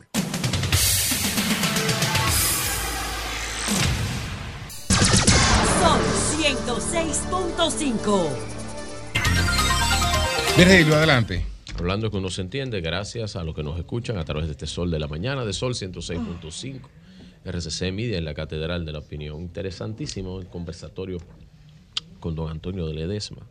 106.5. 7.86 8.30
Virgilio, 10.56 10.96
adelante. 10.96 11.46
Hablando 11.78 12.10
que 12.10 12.16
uno 12.16 12.30
se 12.30 12.40
entiende, 12.40 12.80
gracias 12.80 13.36
a 13.36 13.44
los 13.44 13.54
que 13.54 13.62
nos 13.62 13.78
escuchan 13.78 14.18
a 14.18 14.24
través 14.24 14.46
de 14.46 14.52
este 14.52 14.66
Sol 14.66 14.90
de 14.90 14.98
la 14.98 15.06
Mañana, 15.06 15.44
de 15.44 15.52
Sol 15.52 15.74
106.5, 15.74 16.80
RCC 17.44 17.92
Media 17.92 18.18
en 18.18 18.24
la 18.24 18.34
Catedral 18.34 18.84
de 18.84 18.92
la 18.92 18.98
Opinión. 18.98 19.40
Interesantísimo 19.40 20.40
el 20.40 20.48
conversatorio 20.48 21.18
con 22.18 22.34
don 22.34 22.50
Antonio 22.50 22.88
de 22.88 22.94
Ledesma. 22.94 23.46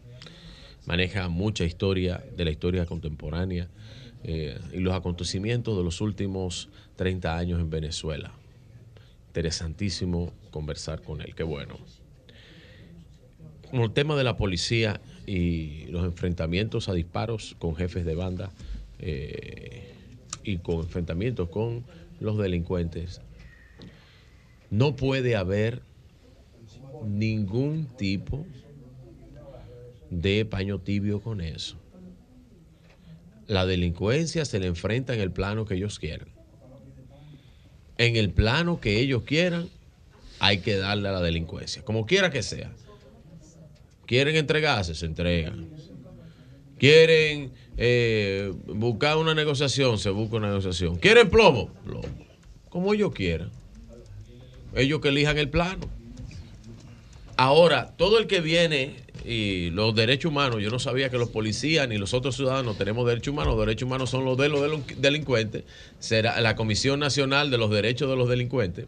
Maneja 0.86 1.30
mucha 1.30 1.64
historia 1.64 2.22
de 2.36 2.44
la 2.44 2.52
historia 2.52 2.86
contemporánea 2.86 3.70
eh, 4.24 4.60
y 4.74 4.80
los 4.80 4.94
acontecimientos 4.94 5.78
de 5.78 5.84
los 5.84 6.02
últimos 6.02 6.68
30 6.98 7.38
años 7.38 7.62
en 7.62 7.70
Venezuela. 7.70 8.34
Interesantísimo 9.28 10.34
conversar 10.52 11.02
con 11.04 11.22
él, 11.22 11.34
qué 11.36 11.44
bueno. 11.44 11.78
Con 13.72 13.82
el 13.82 13.92
tema 13.92 14.16
de 14.16 14.24
la 14.24 14.38
policía 14.38 15.02
y 15.26 15.86
los 15.88 16.06
enfrentamientos 16.06 16.88
a 16.88 16.94
disparos 16.94 17.56
con 17.60 17.76
jefes 17.76 18.06
de 18.06 18.16
banda 18.16 18.52
eh, 19.00 19.94
y 20.44 20.58
con 20.58 20.78
enfrentamientos 20.78 21.50
con 21.50 21.84
los 22.20 22.38
delincuentes, 22.38 23.22
no 24.70 24.96
puede 24.96 25.36
haber 25.36 25.82
ningún 27.06 27.88
tipo 27.98 28.46
de 30.10 30.46
paño 30.46 30.80
tibio 30.80 31.22
con 31.22 31.42
eso. 31.42 31.78
La 33.48 33.66
delincuencia 33.66 34.46
se 34.46 34.60
le 34.60 34.68
enfrenta 34.68 35.14
en 35.14 35.22
el 35.22 35.32
plano 35.32 35.66
que 35.66 35.76
ellos 35.76 36.00
quieran. 36.00 36.28
En 37.98 38.16
el 38.16 38.32
plano 38.32 38.80
que 38.80 39.00
ellos 39.00 39.24
quieran, 39.24 39.70
hay 40.40 40.60
que 40.60 40.76
darle 40.76 41.10
a 41.10 41.14
la 41.14 41.22
delincuencia, 41.22 41.84
como 41.84 42.06
quiera 42.06 42.30
que 42.30 42.44
sea. 42.44 42.72
Quieren 44.06 44.36
entregarse, 44.36 44.96
se 44.96 45.06
entregan. 45.06 45.68
Quieren 46.78 47.52
eh, 47.78 48.52
buscar 48.68 49.18
una 49.18 49.34
negociación, 49.34 49.98
se 49.98 50.10
busca 50.10 50.38
una 50.38 50.48
negociación. 50.50 50.98
¿Quieren 50.98 51.30
plomo? 51.30 51.70
Plomo. 51.86 52.08
Como 52.70 52.94
ellos 52.94 53.12
quieran. 53.14 53.50
Ellos 54.76 55.00
que 55.00 55.08
elijan 55.08 55.38
el 55.38 55.50
plano. 55.50 55.90
Ahora, 57.38 57.94
todo 57.98 58.20
el 58.20 58.28
que 58.28 58.42
viene 58.42 58.96
y 59.26 59.70
los 59.72 59.96
derechos 59.96 60.32
humanos, 60.32 60.62
yo 60.62 60.70
no 60.70 60.80
sabía 60.80 61.10
que 61.10 61.18
los 61.18 61.30
policías 61.30 61.88
ni 61.90 61.98
los 61.98 62.14
otros 62.14 62.36
ciudadanos 62.36 62.78
tenemos 62.78 63.08
derechos 63.08 63.34
humanos, 63.34 63.56
los 63.56 63.66
derechos 63.66 63.88
humanos 63.88 64.10
son 64.10 64.24
los 64.24 64.38
de 64.38 64.50
los 64.50 64.62
delin- 64.62 64.96
delincuentes, 64.98 65.64
será 66.00 66.40
la 66.42 66.56
Comisión 66.56 67.00
Nacional 67.00 67.50
de 67.50 67.58
los 67.58 67.72
Derechos 67.72 68.10
de 68.10 68.16
los 68.16 68.30
Delincuentes, 68.30 68.86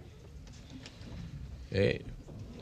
eh, 1.72 2.04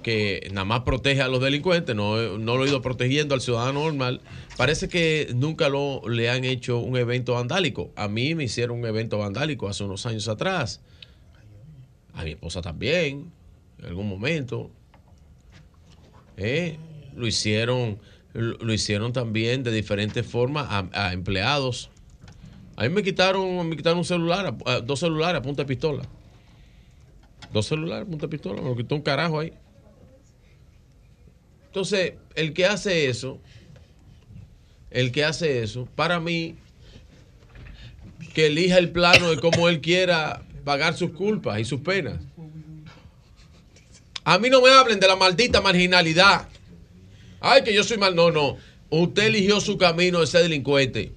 que 0.06 0.50
nada 0.52 0.66
más 0.66 0.82
protege 0.82 1.24
a 1.24 1.28
los 1.28 1.42
delincuentes, 1.42 1.96
no, 1.96 2.38
no 2.38 2.58
lo 2.58 2.64
ha 2.64 2.68
ido 2.68 2.80
protegiendo 2.80 3.34
al 3.34 3.42
ciudadano 3.42 3.86
normal. 3.86 4.22
Parece 4.56 4.88
que 4.88 5.32
nunca 5.34 5.68
lo, 5.68 6.08
le 6.08 6.30
han 6.30 6.46
hecho 6.46 6.78
un 6.78 6.96
evento 6.96 7.34
vandálico. 7.34 7.90
A 7.96 8.08
mí 8.08 8.36
me 8.36 8.44
hicieron 8.44 8.78
un 8.78 8.86
evento 8.86 9.18
vandálico 9.18 9.68
hace 9.68 9.84
unos 9.84 10.06
años 10.06 10.28
atrás. 10.28 10.82
A 12.14 12.24
mi 12.24 12.34
esposa 12.34 12.62
también, 12.62 13.32
en 13.80 13.86
algún 13.86 14.08
momento. 14.08 14.70
Eh, 16.38 16.78
lo 17.16 17.26
hicieron 17.26 17.98
lo 18.34 18.74
hicieron 18.74 19.12
también 19.12 19.64
de 19.64 19.72
diferentes 19.72 20.24
formas 20.24 20.68
a, 20.70 21.14
empleados. 21.14 21.90
A 22.76 22.84
mí 22.84 22.90
me 22.90 23.02
quitaron, 23.02 23.68
me 23.68 23.76
quitaron 23.76 23.98
un 23.98 24.06
celular, 24.06 24.56
dos 24.84 25.00
celulares 25.00 25.40
a 25.40 25.42
punta 25.42 25.64
de 25.64 25.68
pistola. 25.68 26.04
Dos 27.52 27.66
celulares 27.66 28.06
punta 28.08 28.28
de 28.28 28.30
pistola, 28.30 28.62
me 28.62 28.70
lo 28.70 28.76
quitó 28.76 28.94
un 28.94 29.02
carajo 29.02 29.40
ahí. 29.40 29.52
Entonces, 31.76 32.14
el 32.36 32.54
que 32.54 32.66
hace 32.66 33.10
eso, 33.10 33.42
el 34.92 35.12
que 35.12 35.26
hace 35.26 35.62
eso, 35.62 35.90
para 35.94 36.22
mí, 36.22 36.56
que 38.34 38.46
elija 38.46 38.78
el 38.78 38.92
plano 38.92 39.30
de 39.30 39.42
cómo 39.42 39.68
él 39.68 39.82
quiera 39.82 40.42
pagar 40.64 40.96
sus 40.96 41.12
culpas 41.12 41.60
y 41.60 41.66
sus 41.66 41.82
penas. 41.82 42.22
A 44.24 44.40
mí 44.40 44.50
no 44.50 44.62
me 44.62 44.70
hablen 44.70 45.02
de 45.02 45.08
la 45.10 45.18
maldita 45.18 45.60
marginalidad. 45.60 46.48
Ay, 47.42 47.66
que 47.66 47.74
yo 47.74 47.84
soy 47.84 47.98
mal. 47.98 48.16
No, 48.16 48.32
no. 48.32 48.56
Usted 48.90 49.24
eligió 49.24 49.60
su 49.60 49.78
camino 49.78 50.22
de 50.22 50.28
ser 50.28 50.44
delincuente. 50.44 51.12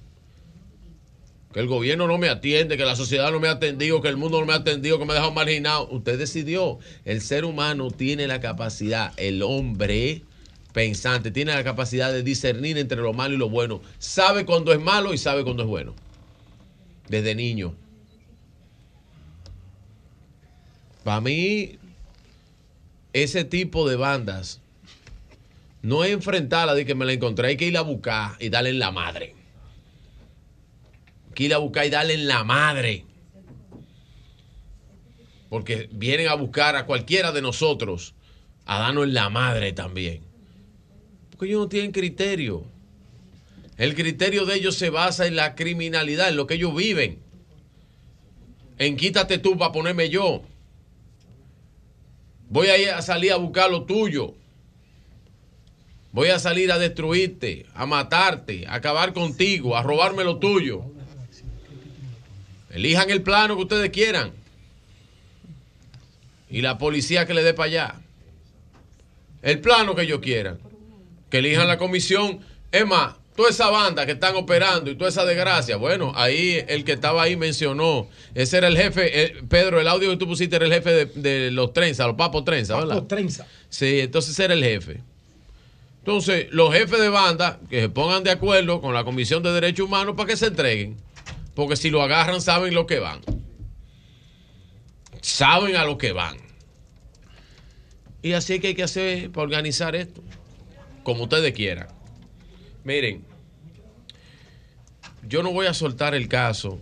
Que 1.53 1.61
el 1.61 1.67
gobierno 1.67 2.05
no 2.05 2.17
me 2.17 2.27
atiende, 2.27 2.75
que 2.75 2.83
la 2.83 2.97
sociedad 2.97 3.31
no 3.31 3.39
me 3.39 3.47
ha 3.47 3.51
atendido, 3.51 4.01
que 4.01 4.09
el 4.09 4.17
mundo 4.17 4.41
no 4.41 4.45
me 4.45 4.51
ha 4.51 4.57
atendido, 4.57 4.99
que 4.99 5.05
me 5.05 5.13
ha 5.13 5.15
dejado 5.15 5.31
marginado. 5.31 5.87
Usted 5.89 6.19
decidió. 6.19 6.79
El 7.05 7.21
ser 7.21 7.45
humano 7.45 7.91
tiene 7.91 8.27
la 8.27 8.41
capacidad, 8.41 9.13
el 9.15 9.41
hombre 9.41 10.23
pensante, 10.73 11.31
tiene 11.31 11.53
la 11.53 11.63
capacidad 11.63 12.11
de 12.11 12.23
discernir 12.23 12.77
entre 12.77 13.01
lo 13.01 13.13
malo 13.13 13.33
y 13.33 13.37
lo 13.37 13.49
bueno. 13.49 13.81
Sabe 13.97 14.45
cuando 14.45 14.71
es 14.71 14.79
malo 14.79 15.13
y 15.13 15.17
sabe 15.17 15.43
cuando 15.43 15.63
es 15.63 15.69
bueno. 15.69 15.95
Desde 17.07 17.35
niño. 17.35 17.75
Para 21.03 21.21
mí, 21.21 21.79
ese 23.13 23.43
tipo 23.43 23.89
de 23.89 23.95
bandas 23.95 24.61
no 25.81 26.03
es 26.03 26.11
enfrentarla 26.11 26.75
de 26.75 26.85
que 26.85 26.93
me 26.93 27.05
la 27.05 27.13
encontré, 27.13 27.47
hay 27.47 27.57
que 27.57 27.65
ir 27.65 27.77
a 27.77 27.81
buscar 27.81 28.35
y 28.39 28.49
darle 28.49 28.69
en 28.69 28.79
la 28.79 28.91
madre. 28.91 29.35
Hay 31.27 31.33
que 31.33 31.43
ir 31.45 31.53
a 31.53 31.57
buscar 31.57 31.85
y 31.85 31.89
darle 31.89 32.13
en 32.13 32.27
la 32.27 32.43
madre. 32.43 33.05
Porque 35.49 35.89
vienen 35.91 36.27
a 36.27 36.35
buscar 36.35 36.75
a 36.75 36.85
cualquiera 36.85 37.31
de 37.31 37.41
nosotros 37.41 38.13
a 38.65 38.77
darnos 38.77 39.05
en 39.05 39.15
la 39.15 39.29
madre 39.29 39.73
también. 39.73 40.28
Porque 41.39 41.51
ellos 41.51 41.61
no 41.61 41.69
tienen 41.69 41.93
criterio. 41.93 42.65
El 43.77 43.95
criterio 43.95 44.45
de 44.45 44.55
ellos 44.55 44.75
se 44.75 44.89
basa 44.89 45.25
en 45.25 45.37
la 45.37 45.55
criminalidad, 45.55 46.27
en 46.27 46.35
lo 46.35 46.45
que 46.45 46.55
ellos 46.55 46.75
viven. 46.75 47.19
En 48.77 48.97
quítate 48.97 49.37
tú 49.37 49.57
para 49.57 49.71
ponerme 49.71 50.09
yo. 50.09 50.41
Voy 52.49 52.67
a, 52.67 52.97
a 52.97 53.01
salir 53.01 53.31
a 53.31 53.37
buscar 53.37 53.71
lo 53.71 53.83
tuyo. 53.85 54.33
Voy 56.11 56.27
a 56.27 56.39
salir 56.39 56.73
a 56.73 56.77
destruirte, 56.77 57.67
a 57.73 57.85
matarte, 57.85 58.67
a 58.67 58.73
acabar 58.73 59.13
contigo, 59.13 59.77
a 59.77 59.81
robarme 59.81 60.25
lo 60.25 60.39
tuyo. 60.39 60.83
Elijan 62.69 63.09
el 63.11 63.21
plano 63.21 63.55
que 63.55 63.61
ustedes 63.61 63.91
quieran. 63.91 64.33
Y 66.49 66.59
la 66.59 66.77
policía 66.77 67.25
que 67.25 67.33
le 67.33 67.43
dé 67.43 67.53
para 67.53 67.67
allá. 67.67 67.95
El 69.41 69.61
plano 69.61 69.95
que 69.95 70.01
ellos 70.01 70.19
quieran. 70.19 70.59
Que 71.29 71.39
elijan 71.39 71.67
la 71.67 71.77
comisión. 71.77 72.39
Es 72.71 72.85
más, 72.85 73.15
toda 73.35 73.49
esa 73.49 73.69
banda 73.69 74.05
que 74.05 74.11
están 74.13 74.35
operando 74.35 74.91
y 74.91 74.95
toda 74.95 75.09
esa 75.09 75.25
desgracia. 75.25 75.77
Bueno, 75.77 76.11
ahí 76.15 76.63
el 76.67 76.83
que 76.83 76.91
estaba 76.93 77.23
ahí 77.23 77.35
mencionó. 77.35 78.07
Ese 78.35 78.57
era 78.57 78.67
el 78.67 78.77
jefe. 78.77 79.23
eh, 79.23 79.43
Pedro, 79.47 79.79
el 79.79 79.87
audio 79.87 80.09
que 80.09 80.17
tú 80.17 80.27
pusiste 80.27 80.55
era 80.57 80.65
el 80.65 80.73
jefe 80.73 80.91
de, 80.91 81.05
de 81.05 81.51
los 81.51 81.71
trenzas, 81.73 82.07
los 82.07 82.15
papos 82.15 82.43
trenzas, 82.43 82.77
¿verdad? 82.77 82.95
Papo 82.95 83.07
Trenza. 83.07 83.47
Sí, 83.69 84.01
entonces 84.01 84.37
era 84.39 84.53
el 84.53 84.63
jefe. 84.63 85.01
Entonces, 85.99 86.47
los 86.51 86.73
jefes 86.73 86.99
de 86.99 87.09
banda 87.09 87.59
que 87.69 87.81
se 87.81 87.89
pongan 87.89 88.23
de 88.23 88.31
acuerdo 88.31 88.81
con 88.81 88.93
la 88.93 89.03
Comisión 89.03 89.43
de 89.43 89.51
Derechos 89.51 89.85
Humanos 89.85 90.15
para 90.17 90.27
que 90.27 90.37
se 90.37 90.47
entreguen. 90.47 90.97
Porque 91.53 91.75
si 91.75 91.89
lo 91.89 92.01
agarran, 92.01 92.41
saben 92.41 92.73
lo 92.73 92.87
que 92.87 92.99
van. 92.99 93.21
Saben 95.21 95.75
a 95.75 95.85
lo 95.85 95.97
que 95.97 96.11
van. 96.13 96.37
Y 98.21 98.33
así 98.33 98.55
es 98.55 98.61
que 98.61 98.67
hay 98.67 98.75
que 98.75 98.83
hacer 98.83 99.29
para 99.31 99.43
organizar 99.43 99.95
esto. 99.95 100.21
Como 101.09 101.23
ustedes 101.23 101.53
quieran. 101.53 101.87
Miren, 102.83 103.23
yo 105.27 105.41
no 105.41 105.51
voy 105.51 105.65
a 105.65 105.73
soltar 105.73 106.13
el 106.13 106.27
caso. 106.27 106.79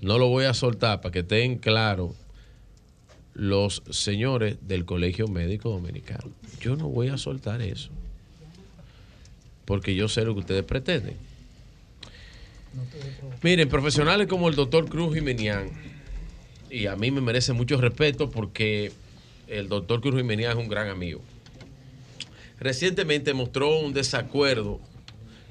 No 0.00 0.18
lo 0.18 0.28
voy 0.28 0.44
a 0.44 0.54
soltar 0.54 1.00
para 1.00 1.10
que 1.10 1.18
estén 1.18 1.58
claros 1.58 2.12
los 3.34 3.82
señores 3.90 4.56
del 4.68 4.84
Colegio 4.84 5.26
Médico 5.26 5.70
Dominicano. 5.70 6.30
Yo 6.60 6.76
no 6.76 6.88
voy 6.88 7.08
a 7.08 7.18
soltar 7.18 7.60
eso. 7.60 7.90
Porque 9.64 9.96
yo 9.96 10.06
sé 10.06 10.24
lo 10.24 10.34
que 10.34 10.40
ustedes 10.40 10.62
pretenden. 10.62 11.16
Miren, 13.42 13.68
profesionales 13.68 14.28
como 14.28 14.48
el 14.48 14.54
doctor 14.54 14.88
Cruz 14.88 15.12
Jimenián, 15.12 15.72
y 16.70 16.86
a 16.86 16.94
mí 16.94 17.10
me 17.10 17.20
merece 17.20 17.52
mucho 17.52 17.80
respeto 17.80 18.30
porque 18.30 18.92
el 19.48 19.68
doctor 19.68 20.00
Cruz 20.00 20.14
Jimenián 20.14 20.52
es 20.52 20.56
un 20.56 20.68
gran 20.68 20.86
amigo. 20.86 21.20
Recientemente 22.62 23.34
mostró 23.34 23.80
un 23.80 23.92
desacuerdo 23.92 24.80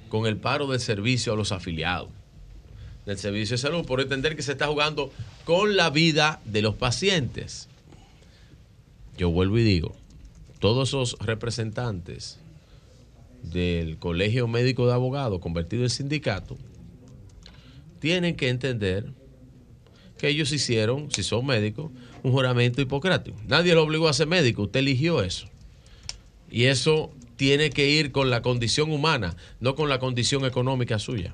con 0.08 0.26
el 0.28 0.38
paro 0.38 0.68
del 0.68 0.80
servicio 0.80 1.34
a 1.34 1.36
los 1.36 1.52
afiliados 1.52 2.10
del 3.06 3.18
servicio 3.18 3.56
de 3.56 3.62
salud 3.62 3.86
por 3.86 4.00
entender 4.00 4.36
que 4.36 4.44
se 4.44 4.54
está 4.54 4.68
jugando 4.68 5.12
con 5.44 5.76
la 5.76 5.90
vida 5.90 6.40
de 6.46 6.62
los 6.62 6.76
pacientes. 6.76 7.68
Yo 9.18 9.30
vuelvo 9.32 9.58
y 9.58 9.64
digo, 9.64 9.96
todos 10.60 10.90
esos 10.90 11.18
representantes 11.20 12.40
del 13.44 13.98
Colegio 13.98 14.48
Médico 14.48 14.88
de 14.88 14.94
Abogados 14.94 15.42
convertido 15.42 15.84
en 15.84 15.90
sindicato 15.90 16.58
tienen 18.00 18.36
que 18.36 18.50
entender 18.50 19.12
que 20.18 20.30
ellos 20.30 20.52
hicieron, 20.52 21.12
si 21.12 21.24
son 21.24 21.46
médicos, 21.46 21.92
un 22.24 22.32
juramento 22.32 22.82
hipocrático. 22.82 23.38
Nadie 23.48 23.74
lo 23.74 23.84
obligó 23.84 24.08
a 24.08 24.14
ser 24.14 24.28
médico, 24.28 24.64
usted 24.64 24.80
eligió 24.80 25.24
eso. 25.24 25.51
Y 26.52 26.66
eso 26.66 27.12
tiene 27.38 27.72
que 27.72 27.90
ir 27.90 28.12
con 28.12 28.30
la 28.30 28.42
condición 28.42 28.92
humana, 28.92 29.36
no 29.60 29.74
con 29.74 29.90
la 29.90 29.98
condición 29.98 30.46
económica 30.46 31.00
suya. 31.00 31.34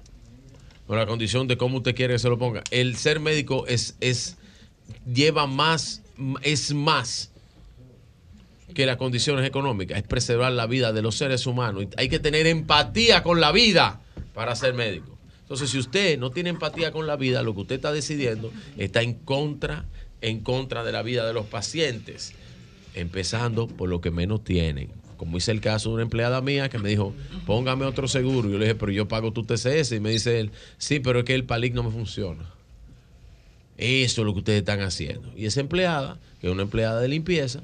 Con 0.86 0.98
la 0.98 1.06
condición 1.06 1.48
de 1.48 1.58
cómo 1.58 1.78
usted 1.78 1.96
quiere 1.96 2.14
que 2.14 2.20
se 2.20 2.30
lo 2.30 2.38
ponga. 2.38 2.64
El 2.72 2.96
ser 2.96 3.20
médico 3.20 3.68
es, 3.68 3.98
es 4.00 4.38
lleva 5.12 5.48
más, 5.48 6.02
es 6.44 6.74
más 6.74 7.32
que 8.74 8.86
las 8.86 8.98
condiciones 8.98 9.46
económicas, 9.46 9.98
es 9.98 10.04
preservar 10.04 10.52
la 10.54 10.68
vida 10.68 10.94
de 10.94 11.02
los 11.02 11.16
seres 11.16 11.46
humanos. 11.46 11.88
Hay 11.98 12.10
que 12.10 12.20
tener 12.20 12.48
empatía 12.48 13.24
con 13.24 13.42
la 13.42 13.52
vida 13.52 14.00
para 14.34 14.56
ser 14.56 14.76
médico. 14.76 15.18
Entonces, 15.42 15.70
si 15.70 15.78
usted 15.78 16.20
no 16.20 16.32
tiene 16.32 16.52
empatía 16.52 16.92
con 16.92 17.08
la 17.08 17.16
vida, 17.16 17.42
lo 17.42 17.54
que 17.54 17.62
usted 17.62 17.76
está 17.76 17.92
decidiendo 17.92 18.52
está 18.78 19.02
en 19.02 19.14
contra, 19.14 19.86
en 20.22 20.42
contra 20.42 20.84
de 20.84 20.92
la 20.92 21.02
vida 21.02 21.26
de 21.26 21.34
los 21.34 21.48
pacientes, 21.48 22.34
empezando 22.94 23.68
por 23.68 23.90
lo 23.90 24.00
que 24.00 24.12
menos 24.12 24.44
tienen. 24.44 24.90
Como 25.18 25.38
hice 25.38 25.52
el 25.52 25.62
caso 25.62 25.90
de 25.90 25.96
una 25.96 26.04
empleada 26.04 26.42
mía 26.42 26.70
que 26.70 26.78
me 26.78 26.90
dijo, 26.90 27.14
póngame 27.46 27.86
otro 27.86 28.08
seguro. 28.08 28.50
Yo 28.50 28.58
le 28.58 28.66
dije, 28.66 28.76
pero 28.76 28.92
yo 28.92 29.08
pago 29.08 29.34
tu 29.34 29.44
TCS. 29.44 29.92
Y 29.94 30.00
me 30.00 30.12
dice 30.12 30.40
él, 30.40 30.52
sí, 30.78 31.00
pero 31.00 31.20
es 31.20 31.26
que 31.26 31.36
el 31.36 31.44
PALIC 31.44 31.74
no 31.74 31.84
me 31.84 31.92
funciona. 31.92 32.50
Eso 33.78 34.22
es 34.22 34.26
lo 34.26 34.34
que 34.34 34.40
ustedes 34.40 34.60
están 34.60 34.82
haciendo. 34.82 35.32
Y 35.36 35.46
esa 35.46 35.60
empleada, 35.60 36.18
que 36.40 36.48
es 36.48 36.54
una 36.54 36.64
empleada 36.64 37.00
de 37.02 37.08
limpieza, 37.08 37.62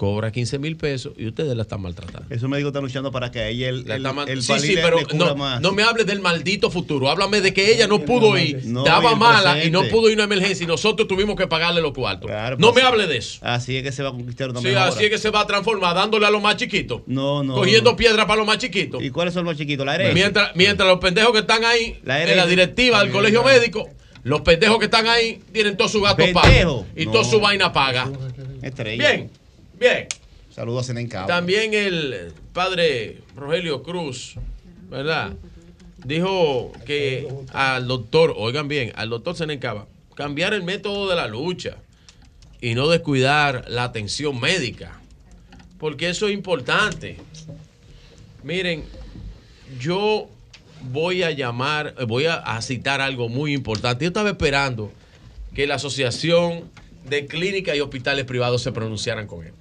cobra 0.00 0.32
15 0.32 0.58
mil 0.58 0.78
pesos 0.78 1.12
y 1.18 1.26
ustedes 1.26 1.54
la 1.54 1.60
están 1.60 1.82
maltratando. 1.82 2.26
Esos 2.34 2.48
médicos 2.48 2.70
están 2.70 2.84
luchando 2.84 3.12
para 3.12 3.30
que 3.30 3.50
ella 3.50 3.68
el, 3.68 3.86
La 3.86 3.96
el, 3.96 4.06
está 4.06 4.32
el 4.32 4.42
sí, 4.42 4.68
sí, 4.68 4.74
pero 4.82 4.96
no, 5.12 5.36
más. 5.36 5.60
no 5.60 5.72
me 5.72 5.82
hables 5.82 6.06
del 6.06 6.20
maldito 6.22 6.70
futuro. 6.70 7.10
Háblame 7.10 7.42
de 7.42 7.52
que 7.52 7.70
ella 7.70 7.86
no 7.86 8.00
pudo 8.00 8.38
ir, 8.38 8.62
No, 8.64 8.80
estaba 8.80 9.14
mala 9.14 9.62
y 9.62 9.70
no 9.70 9.82
pudo 9.88 10.08
ir 10.08 10.18
a 10.18 10.24
una 10.24 10.34
emergencia 10.34 10.64
y 10.64 10.66
nosotros 10.66 11.06
tuvimos 11.06 11.36
que 11.36 11.46
pagarle 11.46 11.82
los 11.82 11.92
cuartos. 11.92 12.30
Claro, 12.30 12.56
no 12.58 12.72
pues, 12.72 12.82
me 12.82 12.88
hable 12.88 13.06
de 13.08 13.18
eso. 13.18 13.40
Así 13.42 13.76
es 13.76 13.82
que 13.82 13.92
se 13.92 14.02
va 14.02 14.08
a 14.08 14.12
conquistar 14.12 14.48
una 14.48 14.60
Sí, 14.60 14.68
mejora. 14.68 14.86
así 14.86 15.04
es 15.04 15.10
que 15.10 15.18
se 15.18 15.28
va 15.28 15.40
a 15.40 15.46
transformar 15.46 15.94
dándole 15.94 16.24
a 16.24 16.30
los 16.30 16.40
más 16.40 16.56
chiquitos. 16.56 17.02
No, 17.06 17.42
no. 17.44 17.56
cogiendo 17.56 17.90
no. 17.90 17.96
piedra 17.98 18.26
para 18.26 18.38
los 18.38 18.46
más 18.46 18.56
chiquitos. 18.56 19.02
¿Y 19.02 19.10
cuáles 19.10 19.34
son 19.34 19.44
los 19.44 19.58
chiquitos? 19.58 19.84
La 19.84 19.96
herencia. 19.96 20.14
Mientras, 20.14 20.56
mientras 20.56 20.88
los 20.88 20.98
pendejos 20.98 21.32
que 21.32 21.40
están 21.40 21.62
ahí 21.66 21.98
La 22.04 22.22
en 22.22 22.38
la 22.38 22.46
directiva 22.46 23.00
del 23.02 23.12
colegio 23.12 23.44
médico, 23.44 23.86
los 24.22 24.40
pendejos 24.40 24.78
que 24.78 24.86
están 24.86 25.06
ahí 25.08 25.42
tienen 25.52 25.76
todo 25.76 25.88
su 25.88 26.00
gasto 26.00 26.24
pago 26.32 26.86
y 26.96 27.04
No. 27.04 27.12
toda 27.12 27.24
su 27.24 27.38
vaina 27.38 27.70
paga. 27.70 28.10
Estrella. 28.62 29.10
Bien, 29.10 29.30
bien. 29.80 30.06
Saludos 30.50 30.84
a 30.84 30.86
Senencao. 30.88 31.26
También 31.26 31.74
el 31.74 32.32
padre 32.52 33.22
Rogelio 33.34 33.82
Cruz, 33.82 34.34
¿verdad? 34.90 35.32
Dijo 36.04 36.72
que 36.86 37.28
al 37.52 37.86
doctor, 37.86 38.34
oigan 38.36 38.68
bien, 38.68 38.92
al 38.96 39.10
doctor 39.10 39.36
Senencaba, 39.36 39.86
cambiar 40.14 40.54
el 40.54 40.62
método 40.62 41.08
de 41.08 41.16
la 41.16 41.28
lucha 41.28 41.76
y 42.60 42.74
no 42.74 42.88
descuidar 42.88 43.64
la 43.68 43.84
atención 43.84 44.38
médica, 44.40 45.00
porque 45.78 46.08
eso 46.08 46.28
es 46.28 46.34
importante. 46.34 47.16
Miren, 48.42 48.84
yo 49.78 50.28
voy 50.90 51.22
a 51.22 51.30
llamar, 51.30 51.94
eh, 51.98 52.04
voy 52.04 52.26
a, 52.26 52.34
a 52.34 52.60
citar 52.62 53.00
algo 53.00 53.28
muy 53.28 53.52
importante. 53.52 54.04
Yo 54.04 54.08
estaba 54.08 54.30
esperando 54.30 54.92
que 55.54 55.66
la 55.66 55.76
Asociación 55.76 56.70
de 57.08 57.26
Clínicas 57.26 57.76
y 57.76 57.80
Hospitales 57.80 58.24
Privados 58.24 58.62
se 58.62 58.72
pronunciaran 58.72 59.26
con 59.26 59.46
esto. 59.46 59.59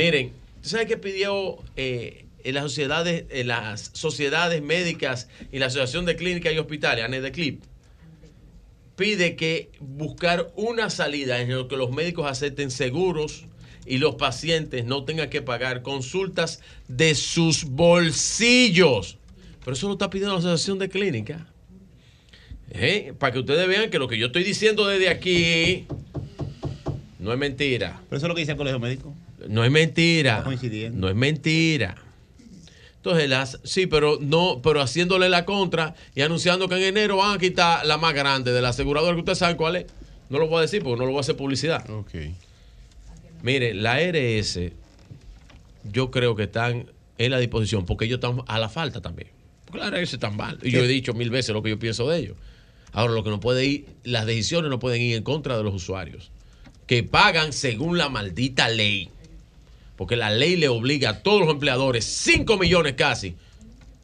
Miren, 0.00 0.32
¿tú 0.62 0.70
sabes 0.70 0.86
qué 0.86 0.96
pidió 0.96 1.58
eh, 1.76 2.24
en 2.42 2.54
las 2.54 2.62
sociedades, 2.64 3.26
en 3.28 3.48
las 3.48 3.90
sociedades 3.92 4.62
médicas 4.62 5.28
y 5.52 5.58
la 5.58 5.66
Asociación 5.66 6.06
de 6.06 6.16
Clínicas 6.16 6.54
y 6.54 6.58
Hospitales, 6.58 7.04
ANEDECLIP? 7.04 7.62
Pide 8.96 9.36
que 9.36 9.68
buscar 9.78 10.50
una 10.56 10.88
salida 10.88 11.42
en 11.42 11.54
la 11.54 11.68
que 11.68 11.76
los 11.76 11.90
médicos 11.90 12.26
acepten 12.30 12.70
seguros 12.70 13.44
y 13.84 13.98
los 13.98 14.14
pacientes 14.14 14.86
no 14.86 15.04
tengan 15.04 15.28
que 15.28 15.42
pagar 15.42 15.82
consultas 15.82 16.62
de 16.88 17.14
sus 17.14 17.64
bolsillos. 17.64 19.18
Pero 19.62 19.74
eso 19.74 19.86
lo 19.86 19.92
está 19.92 20.08
pidiendo 20.08 20.32
la 20.32 20.38
Asociación 20.38 20.78
de 20.78 20.88
Clínicas. 20.88 21.42
¿Eh? 22.70 23.12
Para 23.18 23.34
que 23.34 23.40
ustedes 23.40 23.68
vean 23.68 23.90
que 23.90 23.98
lo 23.98 24.08
que 24.08 24.16
yo 24.16 24.28
estoy 24.28 24.44
diciendo 24.44 24.86
desde 24.86 25.10
aquí 25.10 25.86
no 27.18 27.34
es 27.34 27.38
mentira. 27.38 28.00
Pero 28.08 28.16
eso 28.16 28.24
es 28.24 28.28
lo 28.30 28.34
que 28.34 28.40
dice 28.40 28.52
el 28.52 28.56
colegio 28.56 28.80
médico. 28.80 29.14
No 29.48 29.64
es 29.64 29.70
mentira. 29.70 30.44
No 30.92 31.08
es 31.08 31.14
mentira. 31.14 31.96
Entonces, 32.96 33.30
las, 33.30 33.60
sí, 33.64 33.86
pero 33.86 34.18
no, 34.20 34.60
pero 34.62 34.82
haciéndole 34.82 35.30
la 35.30 35.46
contra 35.46 35.94
y 36.14 36.20
anunciando 36.20 36.68
que 36.68 36.76
en 36.76 36.82
enero 36.82 37.16
van 37.16 37.36
a 37.36 37.38
quitar 37.38 37.86
la 37.86 37.96
más 37.96 38.12
grande 38.12 38.52
de 38.52 38.60
la 38.60 38.68
aseguradora, 38.70 39.14
que 39.14 39.20
ustedes 39.20 39.38
saben 39.38 39.56
cuál 39.56 39.76
es. 39.76 39.86
No 40.28 40.38
lo 40.38 40.48
voy 40.48 40.58
a 40.58 40.60
decir 40.62 40.82
porque 40.82 40.98
no 40.98 41.06
lo 41.06 41.12
voy 41.12 41.18
a 41.18 41.20
hacer 41.22 41.36
publicidad. 41.36 41.88
Ok. 41.90 42.10
Mire, 43.42 43.72
la 43.72 43.98
RS, 43.98 44.72
yo 45.90 46.10
creo 46.10 46.36
que 46.36 46.42
están 46.42 46.90
en 47.16 47.30
la 47.30 47.38
disposición, 47.38 47.86
porque 47.86 48.04
ellos 48.04 48.16
están 48.16 48.42
a 48.46 48.58
la 48.58 48.68
falta 48.68 49.00
también. 49.00 49.30
Porque 49.64 49.80
la 49.80 49.90
RS 49.90 50.14
están 50.14 50.36
mal. 50.36 50.58
Y 50.62 50.70
yo 50.70 50.84
he 50.84 50.88
dicho 50.88 51.14
mil 51.14 51.30
veces 51.30 51.54
lo 51.54 51.62
que 51.62 51.70
yo 51.70 51.78
pienso 51.78 52.06
de 52.08 52.18
ellos. 52.18 52.36
Ahora, 52.92 53.14
lo 53.14 53.24
que 53.24 53.30
no 53.30 53.40
puede 53.40 53.64
ir, 53.64 53.86
las 54.04 54.26
decisiones 54.26 54.70
no 54.70 54.78
pueden 54.78 55.00
ir 55.00 55.16
en 55.16 55.22
contra 55.22 55.56
de 55.56 55.62
los 55.62 55.74
usuarios, 55.74 56.30
que 56.86 57.02
pagan 57.02 57.52
según 57.52 57.98
la 57.98 58.08
maldita 58.08 58.68
ley. 58.68 59.08
Porque 60.00 60.16
la 60.16 60.30
ley 60.30 60.56
le 60.56 60.68
obliga 60.68 61.10
a 61.10 61.22
todos 61.22 61.40
los 61.40 61.50
empleadores, 61.50 62.06
5 62.06 62.56
millones 62.56 62.94
casi, 62.94 63.36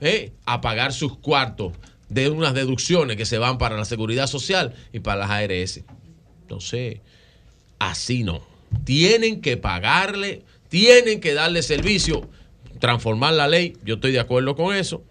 ¿eh? 0.02 0.32
a 0.44 0.60
pagar 0.60 0.92
sus 0.92 1.16
cuartos 1.16 1.72
de 2.10 2.28
unas 2.28 2.52
deducciones 2.52 3.16
que 3.16 3.24
se 3.24 3.38
van 3.38 3.56
para 3.56 3.78
la 3.78 3.86
seguridad 3.86 4.26
social 4.26 4.74
y 4.92 5.00
para 5.00 5.20
las 5.20 5.30
ARS. 5.30 5.80
Entonces, 6.42 6.98
así 7.78 8.24
no. 8.24 8.42
Tienen 8.84 9.40
que 9.40 9.56
pagarle, 9.56 10.42
tienen 10.68 11.18
que 11.18 11.32
darle 11.32 11.62
servicio, 11.62 12.28
transformar 12.78 13.32
la 13.32 13.48
ley. 13.48 13.78
Yo 13.82 13.94
estoy 13.94 14.12
de 14.12 14.20
acuerdo 14.20 14.54
con 14.54 14.76
eso. 14.76 15.02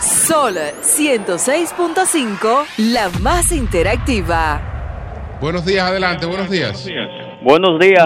Sol 0.00 0.54
106.5, 0.56 2.64
la 2.78 3.10
más 3.20 3.52
interactiva. 3.52 4.60
Buenos 5.40 5.64
días, 5.64 5.88
adelante, 5.88 6.26
buenos 6.26 6.48
días. 6.48 6.84
Buenos 6.84 6.86
días, 6.86 7.08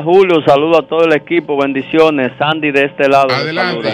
Julio. 0.02 0.36
Saludo 0.47 0.78
a 0.78 0.82
todo 0.86 1.05
el 1.05 1.15
equipo. 1.15 1.56
Bendiciones. 1.56 2.32
Sandy 2.39 2.70
de 2.70 2.86
este 2.86 3.08
lado. 3.08 3.28
Adelante. 3.34 3.90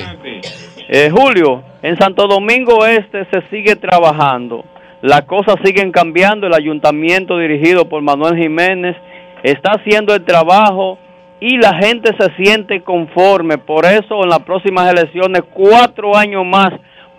Eh, 0.89 1.11
Julio, 1.11 1.63
en 1.83 1.97
Santo 1.99 2.27
Domingo 2.27 2.87
Este 2.87 3.27
se 3.33 3.43
sigue 3.51 3.77
trabajando. 3.77 4.65
Las 5.01 5.23
cosas 5.23 5.57
siguen 5.65 5.91
cambiando. 5.91 6.47
El 6.47 6.55
ayuntamiento 6.55 7.39
dirigido 7.39 7.89
por 7.89 8.03
Manuel 8.03 8.37
Jiménez 8.37 8.97
está 9.43 9.73
haciendo 9.73 10.15
el 10.15 10.25
trabajo 10.25 10.99
y 11.41 11.57
la 11.57 11.75
gente 11.75 12.13
se 12.19 12.33
siente 12.37 12.83
conforme. 12.83 13.59
Por 13.59 13.85
eso 13.85 14.23
en 14.23 14.29
las 14.29 14.41
próximas 14.41 14.93
elecciones, 14.93 15.43
cuatro 15.53 16.17
años 16.17 16.47
más 16.47 16.71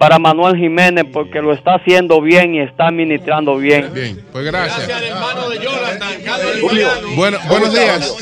para 0.04 0.20
Manuel 0.20 0.58
Jiménez 0.58 1.06
porque 1.14 1.40
lo 1.42 1.54
está 1.54 1.76
haciendo 1.76 2.20
bien 2.20 2.56
y 2.56 2.60
está 2.60 2.88
administrando 2.88 3.56
bien. 3.56 3.90
Bien, 3.94 4.26
pues 4.34 4.44
gracias. 4.44 4.90
hermano 4.90 5.50
de 5.50 5.60
Jonathan, 5.60 6.22
Carlos 6.26 6.52
Julio. 6.60 6.88
Bueno, 7.16 7.38
buenos 7.48 7.72
días. 7.74 8.18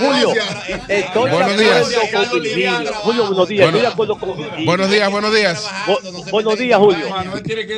Julio, 0.00 0.32
estoy 0.88 1.30
Buenos 1.30 1.56
de 1.56 1.62
días. 1.62 1.96
acuerdo 1.96 2.28
con 2.30 2.42
Virgilio. 2.42 2.92
Julio, 2.94 3.26
buenos 3.28 3.48
días. 3.48 3.70
Bueno, 3.70 3.76
estoy 3.78 3.80
de 3.82 3.86
acuerdo 3.86 4.16
con 4.18 4.36
Virgilio. 4.36 4.66
Buenos 4.66 4.90
días, 4.90 5.12
buenos 5.12 5.32
días. 5.34 5.70
Bu- 5.86 6.30
buenos 6.32 6.58
días, 6.58 6.78
Julio. 6.80 7.06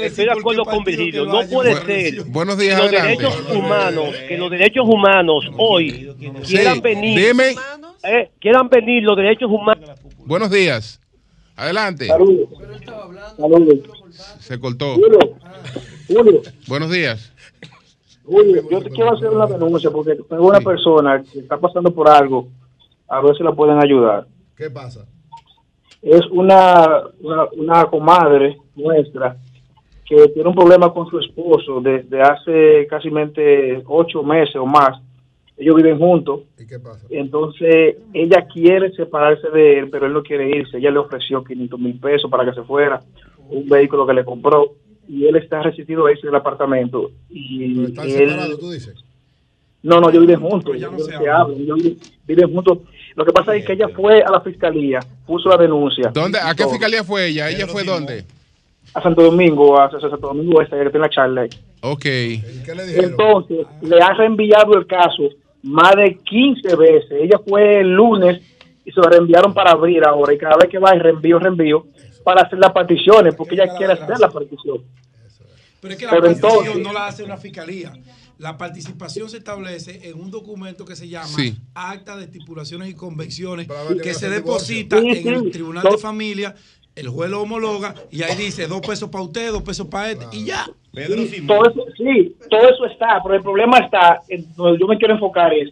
Estoy 0.05 0.25
de 0.25 0.33
acuerdo 0.33 0.65
con 0.65 0.85
Virgilio. 0.85 1.27
No 1.27 1.43
puede 1.49 1.75
ser 1.85 2.25
Buenos 2.29 2.57
días, 2.57 2.81
que 2.81 2.87
los 2.87 2.95
adelante. 3.03 3.23
derechos 3.25 3.51
humanos, 3.55 4.15
que 4.27 4.39
los 4.39 4.51
derechos 4.51 4.85
humanos 4.89 5.45
hoy 5.59 6.17
quieran 6.47 6.81
venir, 6.81 7.27
dime. 7.29 7.55
eh, 8.05 8.31
quieran 8.41 8.71
venir 8.71 9.03
los 9.03 9.19
derechos 9.19 9.51
humanos. 9.51 9.91
Buenos 10.17 10.51
días. 10.51 10.99
Adelante. 11.59 12.07
Saludos. 12.07 12.49
Se 14.39 14.59
cortó. 14.59 14.95
Julio, 14.95 16.43
Buenos 16.67 16.91
días. 16.91 17.33
Julio, 18.25 18.63
yo 18.71 18.81
te 18.81 18.91
quiero 18.91 19.15
hacer 19.15 19.29
una 19.29 19.47
denuncia 19.47 19.91
porque 19.91 20.17
tengo 20.29 20.47
una 20.49 20.61
persona 20.61 21.23
que 21.23 21.41
está 21.41 21.59
pasando 21.59 21.93
por 21.93 22.09
algo. 22.09 22.49
A 23.09 23.21
ver 23.21 23.37
si 23.37 23.43
la 23.43 23.53
pueden 23.53 23.83
ayudar. 23.83 24.27
¿Qué 24.57 24.71
pasa? 24.71 25.07
es 26.03 26.25
una, 26.31 27.03
una, 27.21 27.45
una 27.57 27.85
comadre 27.87 28.57
nuestra 28.77 29.37
que 30.05 30.29
tiene 30.29 30.49
un 30.49 30.55
problema 30.55 30.93
con 30.93 31.09
su 31.11 31.19
esposo 31.19 31.81
desde 31.81 32.23
hace 32.23 32.87
casi 32.89 33.11
ocho 33.87 34.23
meses 34.23 34.57
o 34.57 34.65
más. 34.65 35.01
Ellos 35.59 35.75
viven 35.77 35.99
juntos. 35.99 36.43
¿Y 36.59 36.67
qué 36.67 36.79
pasa? 36.79 37.05
Entonces, 37.11 37.97
ella 38.15 38.47
quiere 38.53 38.93
separarse 38.93 39.49
de 39.51 39.79
él, 39.81 39.91
pero 39.91 40.07
él 40.07 40.13
no 40.13 40.23
quiere 40.23 40.49
irse. 40.49 40.79
Ella 40.79 40.91
le 40.93 40.99
ofreció 41.01 41.43
500 41.43 41.81
mil 41.81 41.99
pesos 41.99 42.31
para 42.31 42.45
que 42.45 42.53
se 42.55 42.63
fuera, 42.63 43.01
un 43.51 43.69
vehículo 43.69 44.07
que 44.07 44.15
le 44.15 44.25
compró, 44.25 44.75
y 45.09 45.27
él 45.27 45.35
está 45.37 45.63
resistido 45.63 46.07
a 46.07 46.13
irse 46.13 46.27
del 46.27 46.37
apartamento. 46.37 47.11
Y 47.29 47.85
¿Están 47.87 48.07
él- 48.07 48.13
separados, 48.31 48.61
tú 48.61 48.71
dices? 48.71 48.95
no, 49.83 50.01
no, 50.01 50.11
ellos 50.11 50.21
viven 50.27 50.41
juntos. 50.41 50.77
ellos 50.77 50.93
no 50.93 50.99
se 51.01 51.15
hablan, 51.29 51.61
ellos 51.61 51.77
viven, 51.83 51.99
viven 52.27 52.53
juntos. 52.55 52.79
Lo 53.17 53.25
que 53.25 53.33
pasa 53.33 53.57
es 53.57 53.65
que 53.67 53.73
ella 53.73 53.89
fue 53.89 54.23
a 54.23 54.31
la 54.31 54.41
fiscalía, 54.43 55.01
puso 55.27 55.49
la 55.49 55.57
denuncia. 55.57 56.11
¿Dónde, 56.15 56.39
¿A 56.39 56.55
qué 56.55 56.63
Todo. 56.63 56.71
fiscalía 56.75 57.03
fue 57.03 57.27
ella? 57.29 57.51
¿Ella 57.51 57.67
fue 57.67 57.83
dónde? 57.83 58.25
A 58.95 59.03
Santo 59.03 59.23
Domingo, 59.23 59.81
a 59.81 59.91
Santo 59.91 60.17
Domingo 60.19 60.63
Este, 60.63 60.77
que 60.77 60.97
en 60.97 61.01
la 61.01 61.11
charla. 61.11 61.41
ahí. 61.43 61.49
Ok. 61.81 62.07
Entonces, 62.07 63.67
le 63.83 64.01
han 64.01 64.17
reenviado 64.17 64.77
el 64.79 64.87
caso 64.87 65.29
más 65.69 65.95
de 65.97 66.19
15 66.25 66.77
veces. 66.77 67.11
Ella 67.13 67.39
fue 67.47 67.81
el 67.81 67.95
lunes 67.95 68.41
y 68.85 68.91
se 68.91 69.01
lo 69.01 69.09
reenviaron 69.09 69.53
para 69.53 69.73
abrir 69.73 70.03
ahora. 70.05 70.33
Y 70.33 70.39
cada 70.39 70.57
vez 70.57 70.69
que 70.71 70.79
va, 70.79 70.95
y 70.97 70.99
reenvío, 70.99 71.39
reenvío, 71.39 71.87
para 72.25 72.43
hacer 72.43 72.59
las 72.59 72.73
particiones, 72.73 73.35
porque 73.35 73.55
ella 73.55 73.75
quiere 73.77 73.93
hacer 73.93 74.19
la 74.19 74.29
partición. 74.31 74.79
Pero 75.81 75.95
es 75.95 75.99
que 76.01 76.07
la 76.07 76.11
Pero 76.13 76.23
partición 76.25 76.53
entonces- 76.65 76.83
no 76.85 76.93
la 76.93 77.07
hace 77.07 77.23
una 77.23 77.37
fiscalía. 77.37 77.93
La 78.39 78.57
participación 78.57 79.29
se 79.29 79.39
establece 79.39 80.09
en 80.09 80.21
un 80.21 80.31
documento 80.31 80.85
que 80.85 80.95
se 80.95 81.09
llama 81.09 81.27
Sí. 81.27 81.57
Acta 81.75 82.17
de 82.17 82.25
estipulaciones 82.25 82.89
y 82.89 82.95
convenciones 82.95 83.67
que 84.03 84.15
se 84.15 84.31
deposita 84.31 84.97
en 84.99 85.15
Sí, 85.23 85.29
el 85.29 85.51
Tribunal 85.51 85.83
de 85.83 85.99
Familia. 85.99 86.55
El 86.99 87.09
juez 87.09 87.31
lo 87.31 87.43
homologa 87.43 87.95
y 88.11 88.23
ahí 88.23 88.37
dice 88.37 88.67
dos 88.67 88.81
pesos 88.81 89.09
para 89.09 89.25
usted, 89.25 89.51
dos 89.53 89.63
pesos 89.63 89.87
para 89.87 90.11
este 90.11 90.27
y 90.33 90.45
ya. 90.47 90.67
Sí, 90.95 91.47
todo 91.47 91.69
eso, 91.71 91.85
sí, 91.97 92.35
todo 92.51 92.69
eso 92.69 92.87
está, 92.87 93.21
pero 93.23 93.37
el 93.37 93.43
problema 93.43 93.79
está, 93.79 94.21
en 94.29 94.45
donde 94.57 94.81
yo 94.81 94.87
me 94.89 94.97
quiero 94.99 95.15
enfocar 95.15 95.53
es 95.55 95.69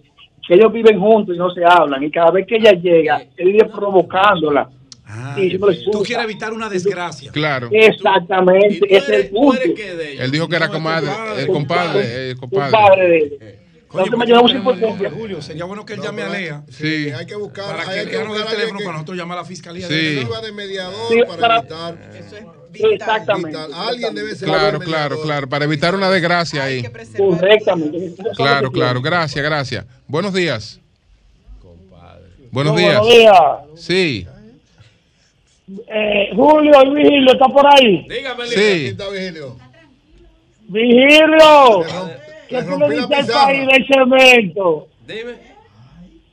que 0.47 0.55
ellos 0.55 0.73
viven 0.73 1.01
juntos 1.01 1.35
y 1.35 1.39
no 1.39 1.51
se 1.51 1.65
hablan, 1.65 2.03
y 2.05 2.11
cada 2.11 2.31
vez 2.31 2.47
que 2.47 2.57
ella 2.57 2.73
llega, 2.73 3.23
él 3.37 3.53
vive 3.53 3.65
provocándola. 3.65 4.69
y 4.69 4.71
Ah, 5.09 5.37
Tú 5.93 6.03
quieres 6.03 6.25
evitar 6.25 6.53
una 6.53 6.69
desgracia. 6.69 7.33
Claro. 7.33 7.69
Exactamente, 7.73 8.81
ese 8.89 8.97
es 8.97 9.25
el 9.25 9.31
punto. 9.31 9.61
Él 9.63 10.31
dijo 10.31 10.49
que 10.49 10.57
era 10.57 10.69
comadre, 10.69 11.11
el 11.39 11.47
compadre, 11.49 12.31
el 12.31 12.37
compadre. 12.37 12.71
Compadre 12.73 13.09
de 13.09 13.19
él. 13.19 13.59
Coño, 13.97 14.05
Entonces 14.05 14.11
me 14.11 14.17
pues 14.17 14.29
lleva 14.29 14.37
no 14.39 14.43
mucha 14.43 14.53
tenemos 14.55 14.75
importancia. 14.75 15.09
nombre, 15.09 15.11
Julio, 15.11 15.43
sería 15.43 15.65
bueno 15.65 15.85
que 15.87 15.93
él 15.95 16.01
llame 16.03 16.23
a 16.23 16.29
Lea. 16.29 16.63
Sí. 16.71 17.11
Hay 17.11 17.27
que 17.27 17.35
buscar, 17.37 17.65
Para 17.77 17.89
hay 17.91 18.05
que 18.05 18.11
que 18.11 18.17
el 18.21 18.29
buscar 18.29 18.47
a 18.47 18.51
teléfono 18.51 18.71
alguien 18.73 18.85
para 18.87 18.93
nosotros 18.93 19.17
llamar 19.17 19.39
a 19.39 19.41
la 19.43 19.47
fiscalía. 19.47 19.89
Sí. 19.89 19.95
de 19.95 20.19
sirva 20.21 20.41
de 20.41 20.53
mediador 20.53 21.09
Sí, 21.13 21.21
para, 21.27 21.41
para- 21.41 21.59
evitar. 21.59 21.99
Exactamente. 22.75 23.49
Vital. 23.59 23.71
Alguien 23.75 24.15
debe 24.15 24.35
ser 24.35 24.49
Claro, 24.49 24.77
el 24.79 24.85
claro, 24.85 25.21
claro, 25.23 25.49
para 25.49 25.65
evitar 25.65 25.95
una 25.95 26.11
desgracia 26.11 26.63
ahí. 26.65 26.85
Correctamente. 27.17 28.15
Claro, 28.37 28.71
claro, 28.71 29.01
gracias, 29.01 29.43
gracias. 29.45 29.85
Buenos 30.07 30.35
días. 30.35 30.79
Buenos 32.51 32.75
No, 32.75 32.79
días. 32.79 32.99
buenos 33.01 33.17
días. 33.17 33.35
Sí, 33.77 34.27
Eh, 35.89 36.31
Julio 36.37 36.73
y 36.85 36.95
Vigilio, 36.95 37.33
¿está 37.33 37.47
por 37.47 37.67
ahí? 37.67 38.07
Dígame, 38.09 38.47
Sí. 38.47 38.95
Vigilio. 39.13 39.57
Vigilio, 40.69 41.85
¿qué 42.49 42.63
tú 42.63 42.79
le 42.79 42.89
dices 42.91 43.11
al 43.11 43.27
país 43.27 43.67
del 43.69 43.87
cemento? 43.87 44.87
Dime. 45.07 45.57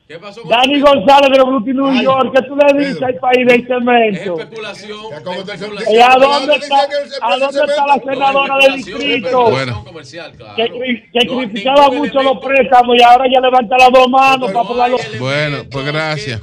¿Qué 0.06 0.20
pasó 0.20 0.42
con 0.42 0.52
Dani 0.52 0.82
González 0.82 1.32
de 1.32 1.44
Brooklyn, 1.44 1.78
New 1.78 2.02
York, 2.04 2.34
¿qué 2.36 2.42
tú 2.44 2.56
le 2.58 2.78
dices 2.78 3.02
al 3.02 3.16
país 3.16 3.48
del 3.48 3.66
cemento? 3.66 4.38
especulación? 4.40 4.98
¿Y 5.90 5.98
a 5.98 6.16
dónde 6.20 6.56
está, 6.56 6.78
a 7.22 7.38
dónde 7.38 7.60
está 7.66 7.88
la 7.88 7.96
senadora 8.04 8.58
del 8.58 8.76
distrito? 8.76 9.50
Que, 10.56 11.04
que 11.14 11.28
criticaba 11.28 11.90
mucho 11.90 12.22
los 12.22 12.38
préstamos 12.44 12.96
y 13.00 13.02
ahora 13.02 13.26
ya 13.34 13.40
levanta 13.40 13.78
las 13.78 13.92
dos 13.92 14.10
manos 14.10 14.52
para 14.52 14.62
aprobarlo. 14.66 14.98
bueno, 15.20 15.58
pues 15.72 15.86
gracias. 15.86 16.42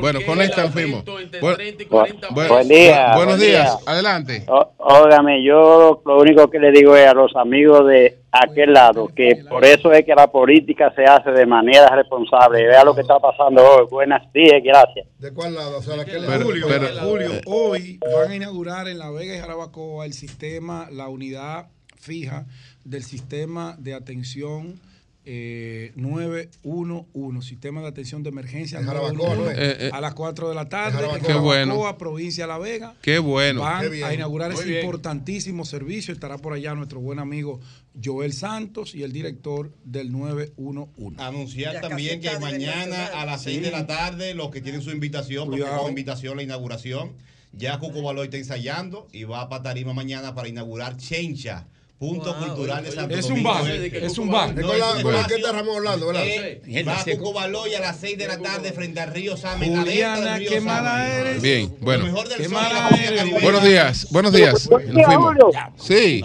Bueno, 0.00 0.20
con 0.26 0.40
esta 0.42 0.68
fuimos. 0.68 1.04
Bu- 1.04 1.56
bu- 1.90 2.48
Buen 2.48 2.68
día, 2.68 3.12
Buenos 3.16 3.38
buen 3.38 3.40
días, 3.50 3.78
día. 3.80 3.92
adelante. 3.92 4.44
Ó- 4.48 4.70
Óigame, 4.78 5.42
yo 5.42 6.02
lo 6.04 6.18
único 6.18 6.48
que 6.50 6.58
le 6.58 6.70
digo 6.70 6.94
es 6.96 7.08
a 7.08 7.14
los 7.14 7.34
amigos 7.34 7.86
de 7.88 8.18
aquel 8.32 8.72
lado 8.72 9.08
que 9.14 9.44
por 9.48 9.62
eso 9.64 9.92
es 9.92 10.04
que 10.06 10.14
la 10.14 10.26
política 10.32 10.92
se 10.96 11.04
hace 11.04 11.30
de 11.30 11.44
manera 11.46 11.94
responsable. 11.94 12.66
Vea 12.66 12.82
lo 12.82 12.94
que 12.94 13.02
está 13.02 13.18
pasando 13.20 13.62
hoy. 13.62 13.86
Buenas 13.90 14.32
días, 14.32 14.62
gracias. 14.64 15.06
¿De 15.18 15.32
cuál 15.32 15.54
lado? 15.54 15.78
O 15.78 15.82
sea, 15.82 15.96
la 15.96 16.04
que 16.04 16.18
Julio, 16.18 16.66
pero- 16.68 16.88
Julio, 17.02 17.30
hoy 17.46 18.00
van 18.14 18.30
a 18.30 18.34
inaugurar 18.36 18.88
en 18.88 18.98
La 18.98 19.10
Vega 19.10 19.36
y 19.36 19.38
Jarabacoa 19.38 20.06
el 20.06 20.14
sistema, 20.14 20.88
la 20.90 21.08
unidad 21.08 21.66
fija 22.00 22.46
del 22.84 23.02
sistema 23.04 23.76
de 23.78 23.94
atención 23.94 24.80
eh, 25.24 25.92
911, 25.94 27.48
sistema 27.48 27.80
de 27.80 27.88
atención 27.88 28.22
de 28.22 28.30
emergencia 28.30 28.80
En 28.80 28.86
Jarabacoa, 28.86 29.36
911, 29.36 29.54
¿no? 29.54 29.62
Eh, 29.62 29.76
eh. 29.86 29.90
a 29.92 30.00
las 30.00 30.14
4 30.14 30.48
de 30.48 30.54
la 30.54 30.68
tarde, 30.68 30.92
Jarabacoa. 30.96 31.18
en 31.18 31.24
Qué 31.24 31.34
bueno. 31.34 31.98
Provincia 31.98 32.44
de 32.44 32.48
La 32.48 32.58
Vega. 32.58 32.94
Qué 33.02 33.18
bueno. 33.18 33.60
Van 33.60 33.88
Qué 33.90 34.04
a 34.04 34.14
inaugurar 34.14 34.50
Muy 34.50 34.60
ese 34.60 34.68
bien. 34.68 34.84
importantísimo 34.84 35.64
servicio. 35.64 36.12
Estará 36.12 36.38
por 36.38 36.52
allá 36.52 36.74
nuestro 36.74 37.00
buen 37.00 37.18
amigo 37.18 37.60
Joel 38.02 38.32
Santos 38.32 38.94
y 38.94 39.02
el 39.02 39.12
director 39.12 39.72
del 39.84 40.10
911. 40.10 41.22
Anunciar 41.22 41.80
también 41.80 42.20
que 42.20 42.38
mañana 42.38 43.06
a 43.06 43.24
las 43.24 43.42
6 43.42 43.62
de 43.62 43.70
la 43.70 43.86
tarde, 43.86 44.34
los 44.34 44.50
que 44.50 44.60
tienen 44.60 44.82
su 44.82 44.90
invitación, 44.90 45.48
porque 45.48 45.64
con 45.64 45.88
invitación 45.88 46.36
la 46.36 46.42
inauguración, 46.42 47.12
ya 47.52 47.78
Cuco 47.78 48.02
Baloy 48.02 48.24
está 48.24 48.38
ensayando 48.38 49.08
y 49.12 49.24
va 49.24 49.48
para 49.48 49.62
Tarima 49.62 49.92
mañana 49.92 50.34
para 50.34 50.48
inaugurar 50.48 50.96
Chencha. 50.96 51.66
Punto 52.02 52.36
cultural 52.36 52.82
de 52.82 52.90
Santo 52.90 53.14
Es 53.14 53.30
un 53.30 53.44
bar, 53.44 53.64
es 53.70 54.18
un 54.18 54.28
bar. 54.28 54.48
Es 54.50 54.56
No, 54.56 54.66
con 54.66 54.78
la, 54.80 54.90
es 54.90 54.96
un 54.96 55.02
con 55.02 55.12
la 55.12 55.18
espacio, 55.20 55.36
orquesta 55.36 55.52
Ramón 55.52 55.76
Orlando, 55.76 56.06
¿verdad? 56.08 56.22
eh, 56.26 56.84
va 56.84 57.32
Baloy 57.32 57.74
a 57.76 57.80
las 57.80 57.96
6 57.98 58.18
de 58.18 58.26
la 58.26 58.38
tarde 58.38 58.72
frente 58.72 58.98
al 58.98 59.14
río 59.14 59.36
Samen. 59.36 59.76
a 59.76 59.80
Juliana, 59.82 60.38
qué 60.40 60.60
mala 60.60 60.90
Samen. 60.90 61.12
eres. 61.26 61.42
Bien, 61.42 61.76
bueno. 61.80 62.04
Lo 62.06 62.12
mejor 62.12 62.28
del 62.28 62.38
Qué 62.38 62.44
sol, 62.46 62.52
mala 62.54 62.74
la 62.74 62.82
música 62.90 63.06
eres. 63.06 63.18
caribeña. 63.20 63.44
Buenos 63.44 63.62
días, 63.64 64.08
buenos 64.10 64.32
días. 64.32 64.68
Nos 64.68 64.82
fuimos. 65.06 65.36
Sí, 65.76 66.22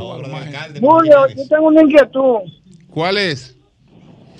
Julio, 0.81 1.27
yo 1.35 1.47
tengo 1.47 1.67
una 1.67 1.81
inquietud. 1.83 2.37
¿cuál 2.89 3.17
es? 3.19 3.55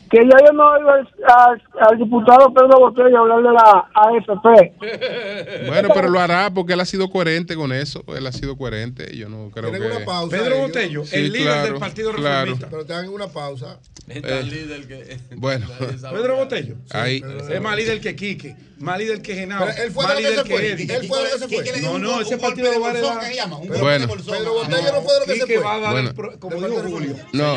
Que 0.09 0.17
ya 0.19 0.37
yo 0.45 0.53
no 0.53 0.71
oigo 0.71 0.89
al, 0.89 1.07
al- 1.27 1.61
al 1.89 1.97
diputado 1.97 2.53
Pedro 2.53 2.79
Botella 2.79 3.19
hablar 3.19 3.37
de 3.43 3.51
la 3.51 3.89
AFP. 3.93 4.73
Bueno, 5.67 5.89
pero 5.93 6.09
lo 6.09 6.19
hará 6.19 6.49
porque 6.53 6.73
él 6.73 6.79
ha 6.79 6.85
sido 6.85 7.09
coherente 7.09 7.55
con 7.55 7.71
eso. 7.73 8.03
Él 8.15 8.25
ha 8.25 8.31
sido 8.31 8.57
coherente. 8.57 9.15
Yo 9.15 9.29
no 9.29 9.49
creo 9.51 9.71
que. 9.71 9.79
una 9.79 10.05
pausa. 10.05 10.37
Pedro 10.37 10.55
ellos. 10.55 10.67
Botello, 10.67 11.05
Sí, 11.05 11.15
el 11.15 11.31
líder 11.31 11.45
claro, 11.47 11.63
del 11.63 11.75
Partido 11.75 12.11
claro. 12.13 12.39
Reformista. 12.45 12.67
Pero 12.69 12.85
te 12.85 12.93
dan 12.93 13.09
una 13.09 13.27
pausa. 13.27 13.79
Es 14.07 14.17
Eh, 14.17 14.21
tan 14.21 14.49
líder 14.49 14.87
que. 14.87 15.17
Bueno, 15.35 15.67
Pedro 16.11 16.35
Botello. 16.37 16.75
ahí. 16.91 17.21
Es 17.49 17.61
más 17.61 17.75
líder 17.75 17.99
que 17.99 18.15
Quique, 18.15 18.55
más 18.79 18.97
líder 18.97 19.21
que 19.21 19.35
Genao, 19.35 19.65
Pero 19.65 19.83
él 19.83 19.91
fue 19.91 20.03
más 20.05 20.15
de 20.15 20.21
lo 20.21 20.27
que 20.29 20.31
líder 20.31 20.45
se 20.45 20.53
fue. 20.53 20.71
Eddie. 20.71 20.95
Él 20.95 21.07
fue 21.07 21.17
de 21.17 21.23
lo 21.25 21.29
que 21.31 21.37
se 21.39 21.47
fue. 21.47 21.57
Quique 21.57 21.71
le 21.73 21.79
dio 21.79 21.89
No, 21.89 21.95
un 21.95 22.01
no, 22.03 22.21
ese 22.21 22.37
partido 22.37 22.69
de 22.69 22.75
lo 22.75 22.81
va 22.81 22.89
a 22.89 22.93
bolsón, 22.93 23.15
dar. 23.17 23.29
que 23.29 23.35
llama, 23.35 23.57
un 23.57 23.67
Pero- 23.67 23.79
golpe 23.79 24.05
Bueno. 24.05 24.23
Pedro 24.25 24.53
Botello 24.53 24.93
no 24.93 25.01
fue 25.01 25.13
de 25.13 25.19
lo 25.19 25.25
que 25.25 25.35
se 25.39 25.45
fue. 25.45 25.57
va 25.57 25.73
a 25.75 25.79
dar 25.79 25.91
Bueno. 25.91 26.09
el 26.09 26.15
pro- 26.15 26.39
como 26.39 26.55
dijo 26.55 26.81
Julio. 26.89 27.15
No. 27.33 27.55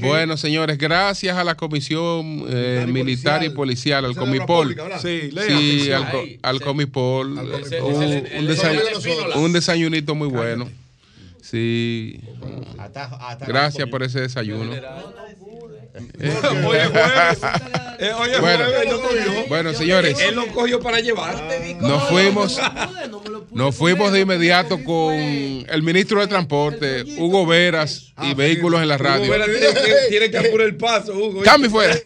Bueno, 0.00 0.36
señores, 0.36 0.78
gracias 0.78 1.36
a 1.36 1.44
la 1.44 1.55
Comisión 1.56 2.44
eh, 2.48 2.84
y 2.86 2.92
Militar 2.92 3.42
y 3.44 3.50
Policial. 3.50 4.04
Al 4.04 4.14
Comipol. 4.14 4.76
Sí, 5.02 5.90
al, 5.92 6.10
Comipol. 6.10 6.38
Al 6.42 6.60
Comipol. 6.60 7.28
Un, 7.32 7.38
un 7.42 8.48
desay- 8.48 9.52
desayunito 9.52 10.14
muy 10.14 10.28
bueno. 10.28 10.68
Sí. 11.42 12.20
Gracias 13.46 13.88
por 13.88 14.02
ese 14.02 14.20
desayuno. 14.20 14.72
Oye, 16.66 16.86
jueves. 16.86 17.38
Eh, 17.98 18.12
oye, 18.12 18.38
Bueno. 18.40 18.64
jueves, 18.64 18.82
él 18.82 18.90
lo 18.90 19.00
cogió. 19.02 19.46
Bueno, 19.48 19.72
señores. 19.74 20.18
Él 20.20 20.34
lo 20.34 20.46
cogió 20.48 20.80
para 20.80 21.00
llevar. 21.00 21.42
Nos 21.80 22.08
fuimos, 22.08 22.60
nos 23.52 23.74
fuimos 23.74 24.12
de 24.12 24.20
inmediato 24.20 24.82
con 24.84 25.14
el 25.14 25.82
ministro 25.82 26.20
de 26.20 26.26
Transporte, 26.26 27.04
Hugo 27.18 27.46
Veras, 27.46 28.12
y 28.22 28.34
Vehículos 28.34 28.82
en 28.82 28.88
la 28.88 28.98
Radio. 28.98 29.22
Hugo 29.24 29.32
Vera 29.32 29.44
tiene 29.46 29.72
que- 29.72 30.08
tiene 30.10 30.30
que 30.30 30.38
apurar 30.48 30.66
el 30.66 30.76
paso, 30.76 31.12
Hugo. 31.14 31.42
Cambio 31.42 31.70
fuera. 31.70 31.96